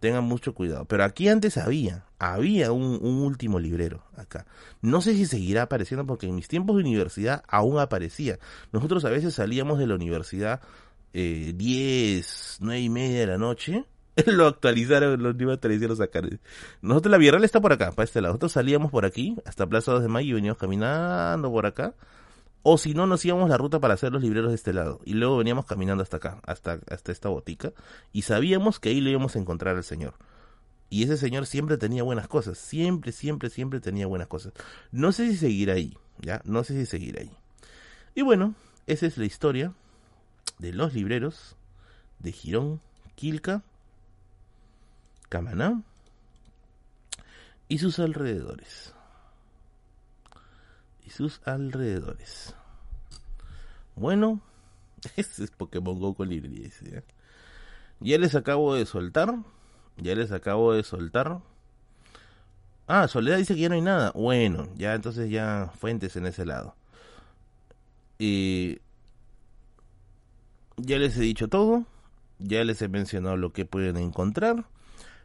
tengan 0.00 0.24
mucho 0.24 0.54
cuidado. 0.54 0.84
Pero 0.84 1.04
aquí 1.04 1.28
antes 1.28 1.56
había, 1.56 2.04
había 2.18 2.72
un, 2.72 2.98
último 3.02 3.58
librero 3.58 4.02
acá. 4.16 4.46
No 4.82 5.00
sé 5.00 5.14
si 5.14 5.26
seguirá 5.26 5.62
apareciendo 5.62 6.06
porque 6.06 6.26
en 6.26 6.34
mis 6.34 6.48
tiempos 6.48 6.76
de 6.76 6.82
universidad 6.82 7.42
aún 7.48 7.78
aparecía. 7.78 8.38
Nosotros 8.72 9.04
a 9.04 9.10
veces 9.10 9.34
salíamos 9.34 9.78
de 9.78 9.86
la 9.86 9.94
universidad 9.94 10.60
eh, 11.12 11.52
10, 11.54 12.58
9 12.60 12.80
y 12.80 12.88
media 12.88 13.20
de 13.20 13.26
la 13.26 13.38
noche. 13.38 13.84
lo 14.26 14.46
actualizaron, 14.46 15.22
lo 15.22 15.30
iba 15.30 15.52
a 15.52 15.54
actualizar, 15.54 15.88
lo 15.88 15.96
sacaron. 15.96 16.40
Nosotros 16.80 17.10
la 17.10 17.18
Virreal 17.18 17.44
está 17.44 17.60
por 17.60 17.72
acá, 17.72 17.92
para 17.92 18.04
este 18.04 18.20
lado. 18.20 18.32
Nosotros 18.32 18.52
salíamos 18.52 18.90
por 18.90 19.04
aquí, 19.04 19.36
hasta 19.44 19.66
Plaza 19.66 19.92
2 19.92 20.02
de 20.02 20.08
Mayo 20.08 20.30
y 20.30 20.32
veníamos 20.34 20.58
caminando 20.58 21.50
por 21.50 21.66
acá 21.66 21.94
o 22.68 22.78
si 22.78 22.94
no, 22.94 23.06
nos 23.06 23.24
íbamos 23.24 23.48
la 23.48 23.56
ruta 23.56 23.78
para 23.78 23.94
hacer 23.94 24.10
los 24.10 24.20
libreros 24.20 24.50
de 24.50 24.56
este 24.56 24.72
lado. 24.72 25.00
Y 25.04 25.14
luego 25.14 25.36
veníamos 25.36 25.66
caminando 25.66 26.02
hasta 26.02 26.16
acá, 26.16 26.40
hasta, 26.44 26.80
hasta 26.90 27.12
esta 27.12 27.28
botica. 27.28 27.72
Y 28.12 28.22
sabíamos 28.22 28.80
que 28.80 28.88
ahí 28.88 29.00
le 29.00 29.10
íbamos 29.10 29.36
a 29.36 29.38
encontrar 29.38 29.76
al 29.76 29.84
Señor. 29.84 30.14
Y 30.90 31.04
ese 31.04 31.16
Señor 31.16 31.46
siempre 31.46 31.76
tenía 31.76 32.02
buenas 32.02 32.26
cosas. 32.26 32.58
Siempre, 32.58 33.12
siempre, 33.12 33.50
siempre 33.50 33.78
tenía 33.78 34.08
buenas 34.08 34.26
cosas. 34.26 34.52
No 34.90 35.12
sé 35.12 35.30
si 35.30 35.36
seguir 35.36 35.70
ahí, 35.70 35.96
¿ya? 36.18 36.42
No 36.44 36.64
sé 36.64 36.74
si 36.74 36.86
seguir 36.86 37.20
ahí. 37.20 37.30
Y 38.16 38.22
bueno, 38.22 38.56
esa 38.88 39.06
es 39.06 39.16
la 39.16 39.26
historia 39.26 39.72
de 40.58 40.72
los 40.72 40.92
libreros 40.92 41.54
de 42.18 42.32
Girón, 42.32 42.80
Quilca, 43.14 43.62
Camaná 45.28 45.82
y 47.68 47.78
sus 47.78 48.00
alrededores 48.00 48.95
y 51.06 51.10
sus 51.10 51.40
alrededores. 51.44 52.54
Bueno, 53.94 54.40
ese 55.16 55.44
es 55.44 55.50
Pokémon 55.50 55.98
Go 55.98 56.14
con 56.14 56.28
librería. 56.28 56.70
Ya 58.00 58.18
les 58.18 58.34
acabo 58.34 58.74
de 58.74 58.84
soltar. 58.84 59.34
Ya 59.96 60.14
les 60.14 60.32
acabo 60.32 60.72
de 60.72 60.82
soltar. 60.82 61.40
Ah, 62.86 63.08
Soledad 63.08 63.38
dice 63.38 63.54
que 63.54 63.62
ya 63.62 63.68
no 63.68 63.74
hay 63.74 63.80
nada. 63.80 64.12
Bueno, 64.12 64.68
ya 64.76 64.94
entonces 64.94 65.30
ya 65.30 65.72
fuentes 65.78 66.16
en 66.16 66.26
ese 66.26 66.44
lado. 66.44 66.76
Y 68.18 68.80
ya 70.76 70.98
les 70.98 71.16
he 71.16 71.20
dicho 71.20 71.48
todo. 71.48 71.84
Ya 72.38 72.64
les 72.64 72.82
he 72.82 72.88
mencionado 72.88 73.36
lo 73.36 73.52
que 73.52 73.64
pueden 73.64 73.96
encontrar. 73.96 74.66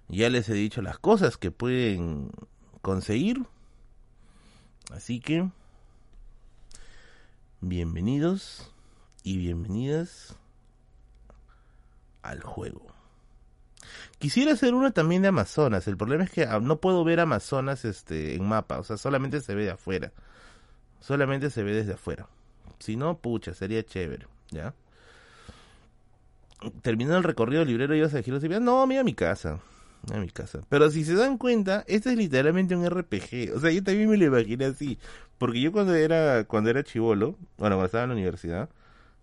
Ya 0.08 0.30
les 0.30 0.48
he 0.50 0.54
dicho 0.54 0.82
las 0.82 0.98
cosas 0.98 1.38
que 1.38 1.52
pueden 1.52 2.32
conseguir. 2.82 3.46
Así 4.92 5.20
que 5.20 5.50
Bienvenidos 7.64 8.74
y 9.22 9.38
bienvenidas 9.38 10.36
al 12.24 12.42
juego. 12.42 12.88
Quisiera 14.18 14.54
hacer 14.54 14.74
una 14.74 14.90
también 14.90 15.22
de 15.22 15.28
Amazonas. 15.28 15.88
El 15.88 15.96
problema 15.96 16.24
es 16.24 16.32
que 16.32 16.46
ah, 16.46 16.60
no 16.60 16.78
puedo 16.78 17.04
ver 17.04 17.20
Amazonas 17.20 17.86
este, 17.86 18.34
en 18.34 18.48
mapa. 18.48 18.80
O 18.80 18.84
sea, 18.84 18.98
solamente 18.98 19.42
se 19.42 19.54
ve 19.54 19.66
de 19.66 19.72
afuera. 19.72 20.12
Solamente 21.02 21.52
se 21.52 21.62
ve 21.62 21.76
desde 21.76 21.94
afuera. 21.94 22.28
Si 22.80 22.96
no, 22.96 23.20
pucha, 23.20 23.54
sería 23.54 23.86
chévere. 23.86 24.26
¿Ya? 24.50 24.74
Terminando 26.82 27.20
el 27.20 27.24
recorrido 27.24 27.64
librero, 27.64 27.94
ibas 27.94 28.16
a 28.16 28.18
decir, 28.18 28.60
no, 28.60 28.88
mira 28.88 29.04
mi 29.04 29.14
casa 29.14 29.60
a 30.10 30.18
mi 30.18 30.30
casa. 30.30 30.62
Pero 30.70 30.90
si 30.90 31.04
se 31.04 31.16
dan 31.16 31.38
cuenta, 31.38 31.84
este 31.88 32.12
es 32.12 32.18
literalmente 32.18 32.76
un 32.76 32.90
RPG. 32.90 33.56
O 33.56 33.60
sea, 33.60 33.72
yo 33.72 33.84
también 33.84 34.10
me 34.10 34.18
lo 34.18 34.26
imaginé 34.26 34.66
así. 34.66 34.98
Porque 35.38 35.62
yo 35.62 35.72
cuando 35.72 35.96
era, 35.96 36.44
cuando 36.46 36.70
era 36.70 36.84
chivolo, 36.84 37.36
bueno, 37.58 37.76
cuando 37.76 37.86
estaba 37.86 38.04
en 38.04 38.10
la 38.10 38.16
universidad, 38.16 38.70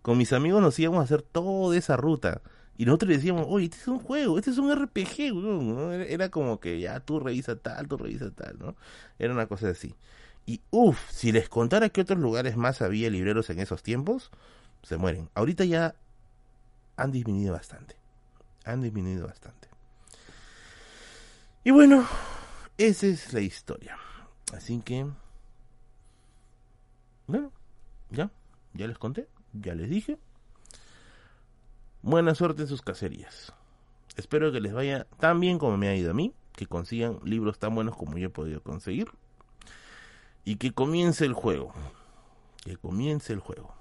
con 0.02 0.18
mis 0.18 0.32
amigos 0.32 0.62
nos 0.62 0.78
íbamos 0.78 1.00
a 1.00 1.04
hacer 1.04 1.22
toda 1.22 1.76
esa 1.76 1.96
ruta. 1.96 2.40
Y 2.76 2.84
nosotros 2.84 3.10
decíamos, 3.10 3.46
oye, 3.48 3.64
este 3.66 3.78
es 3.78 3.88
un 3.88 3.98
juego, 3.98 4.38
este 4.38 4.50
es 4.52 4.58
un 4.58 4.72
RPG. 4.72 6.06
Era 6.08 6.28
como 6.28 6.60
que 6.60 6.78
ya 6.78 7.00
tú 7.00 7.18
revisa 7.18 7.56
tal, 7.56 7.88
tú 7.88 7.96
revisa 7.96 8.30
tal, 8.30 8.56
¿no? 8.58 8.76
Era 9.18 9.32
una 9.32 9.46
cosa 9.46 9.68
así. 9.70 9.96
Y 10.46 10.60
uff, 10.70 11.10
si 11.10 11.32
les 11.32 11.48
contara 11.48 11.88
que 11.88 12.00
otros 12.00 12.20
lugares 12.20 12.56
más 12.56 12.80
había 12.80 13.10
libreros 13.10 13.50
en 13.50 13.58
esos 13.58 13.82
tiempos, 13.82 14.30
se 14.84 14.96
mueren. 14.96 15.28
Ahorita 15.34 15.64
ya 15.64 15.96
han 16.96 17.10
disminuido 17.10 17.52
bastante. 17.52 17.96
Han 18.64 18.80
disminuido 18.80 19.26
bastante. 19.26 19.57
Y 21.64 21.70
bueno, 21.70 22.06
esa 22.78 23.06
es 23.06 23.32
la 23.32 23.40
historia. 23.40 23.98
Así 24.54 24.80
que, 24.80 25.06
bueno, 27.26 27.52
ya, 28.10 28.30
ya 28.74 28.86
les 28.86 28.98
conté, 28.98 29.28
ya 29.52 29.74
les 29.74 29.90
dije. 29.90 30.18
Buena 32.02 32.34
suerte 32.34 32.62
en 32.62 32.68
sus 32.68 32.80
cacerías. 32.80 33.52
Espero 34.16 34.52
que 34.52 34.60
les 34.60 34.72
vaya 34.72 35.06
tan 35.18 35.40
bien 35.40 35.58
como 35.58 35.76
me 35.76 35.88
ha 35.88 35.96
ido 35.96 36.12
a 36.12 36.14
mí, 36.14 36.32
que 36.52 36.66
consigan 36.66 37.20
libros 37.24 37.58
tan 37.58 37.74
buenos 37.74 37.96
como 37.96 38.18
yo 38.18 38.28
he 38.28 38.30
podido 38.30 38.62
conseguir. 38.62 39.10
Y 40.44 40.56
que 40.56 40.72
comience 40.72 41.24
el 41.24 41.34
juego. 41.34 41.72
Que 42.64 42.76
comience 42.76 43.32
el 43.32 43.40
juego. 43.40 43.74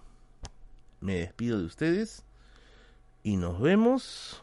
Me 1.00 1.16
despido 1.16 1.60
de 1.60 1.66
ustedes 1.66 2.26
y 3.24 3.38
nos 3.38 3.62
vemos 3.62 4.42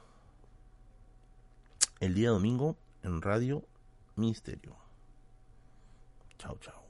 el 2.01 2.15
día 2.15 2.31
domingo 2.31 2.77
en 3.05 3.21
Radio 3.21 3.63
Misterio. 4.17 4.77
Chao, 6.39 6.59
chao. 6.59 6.84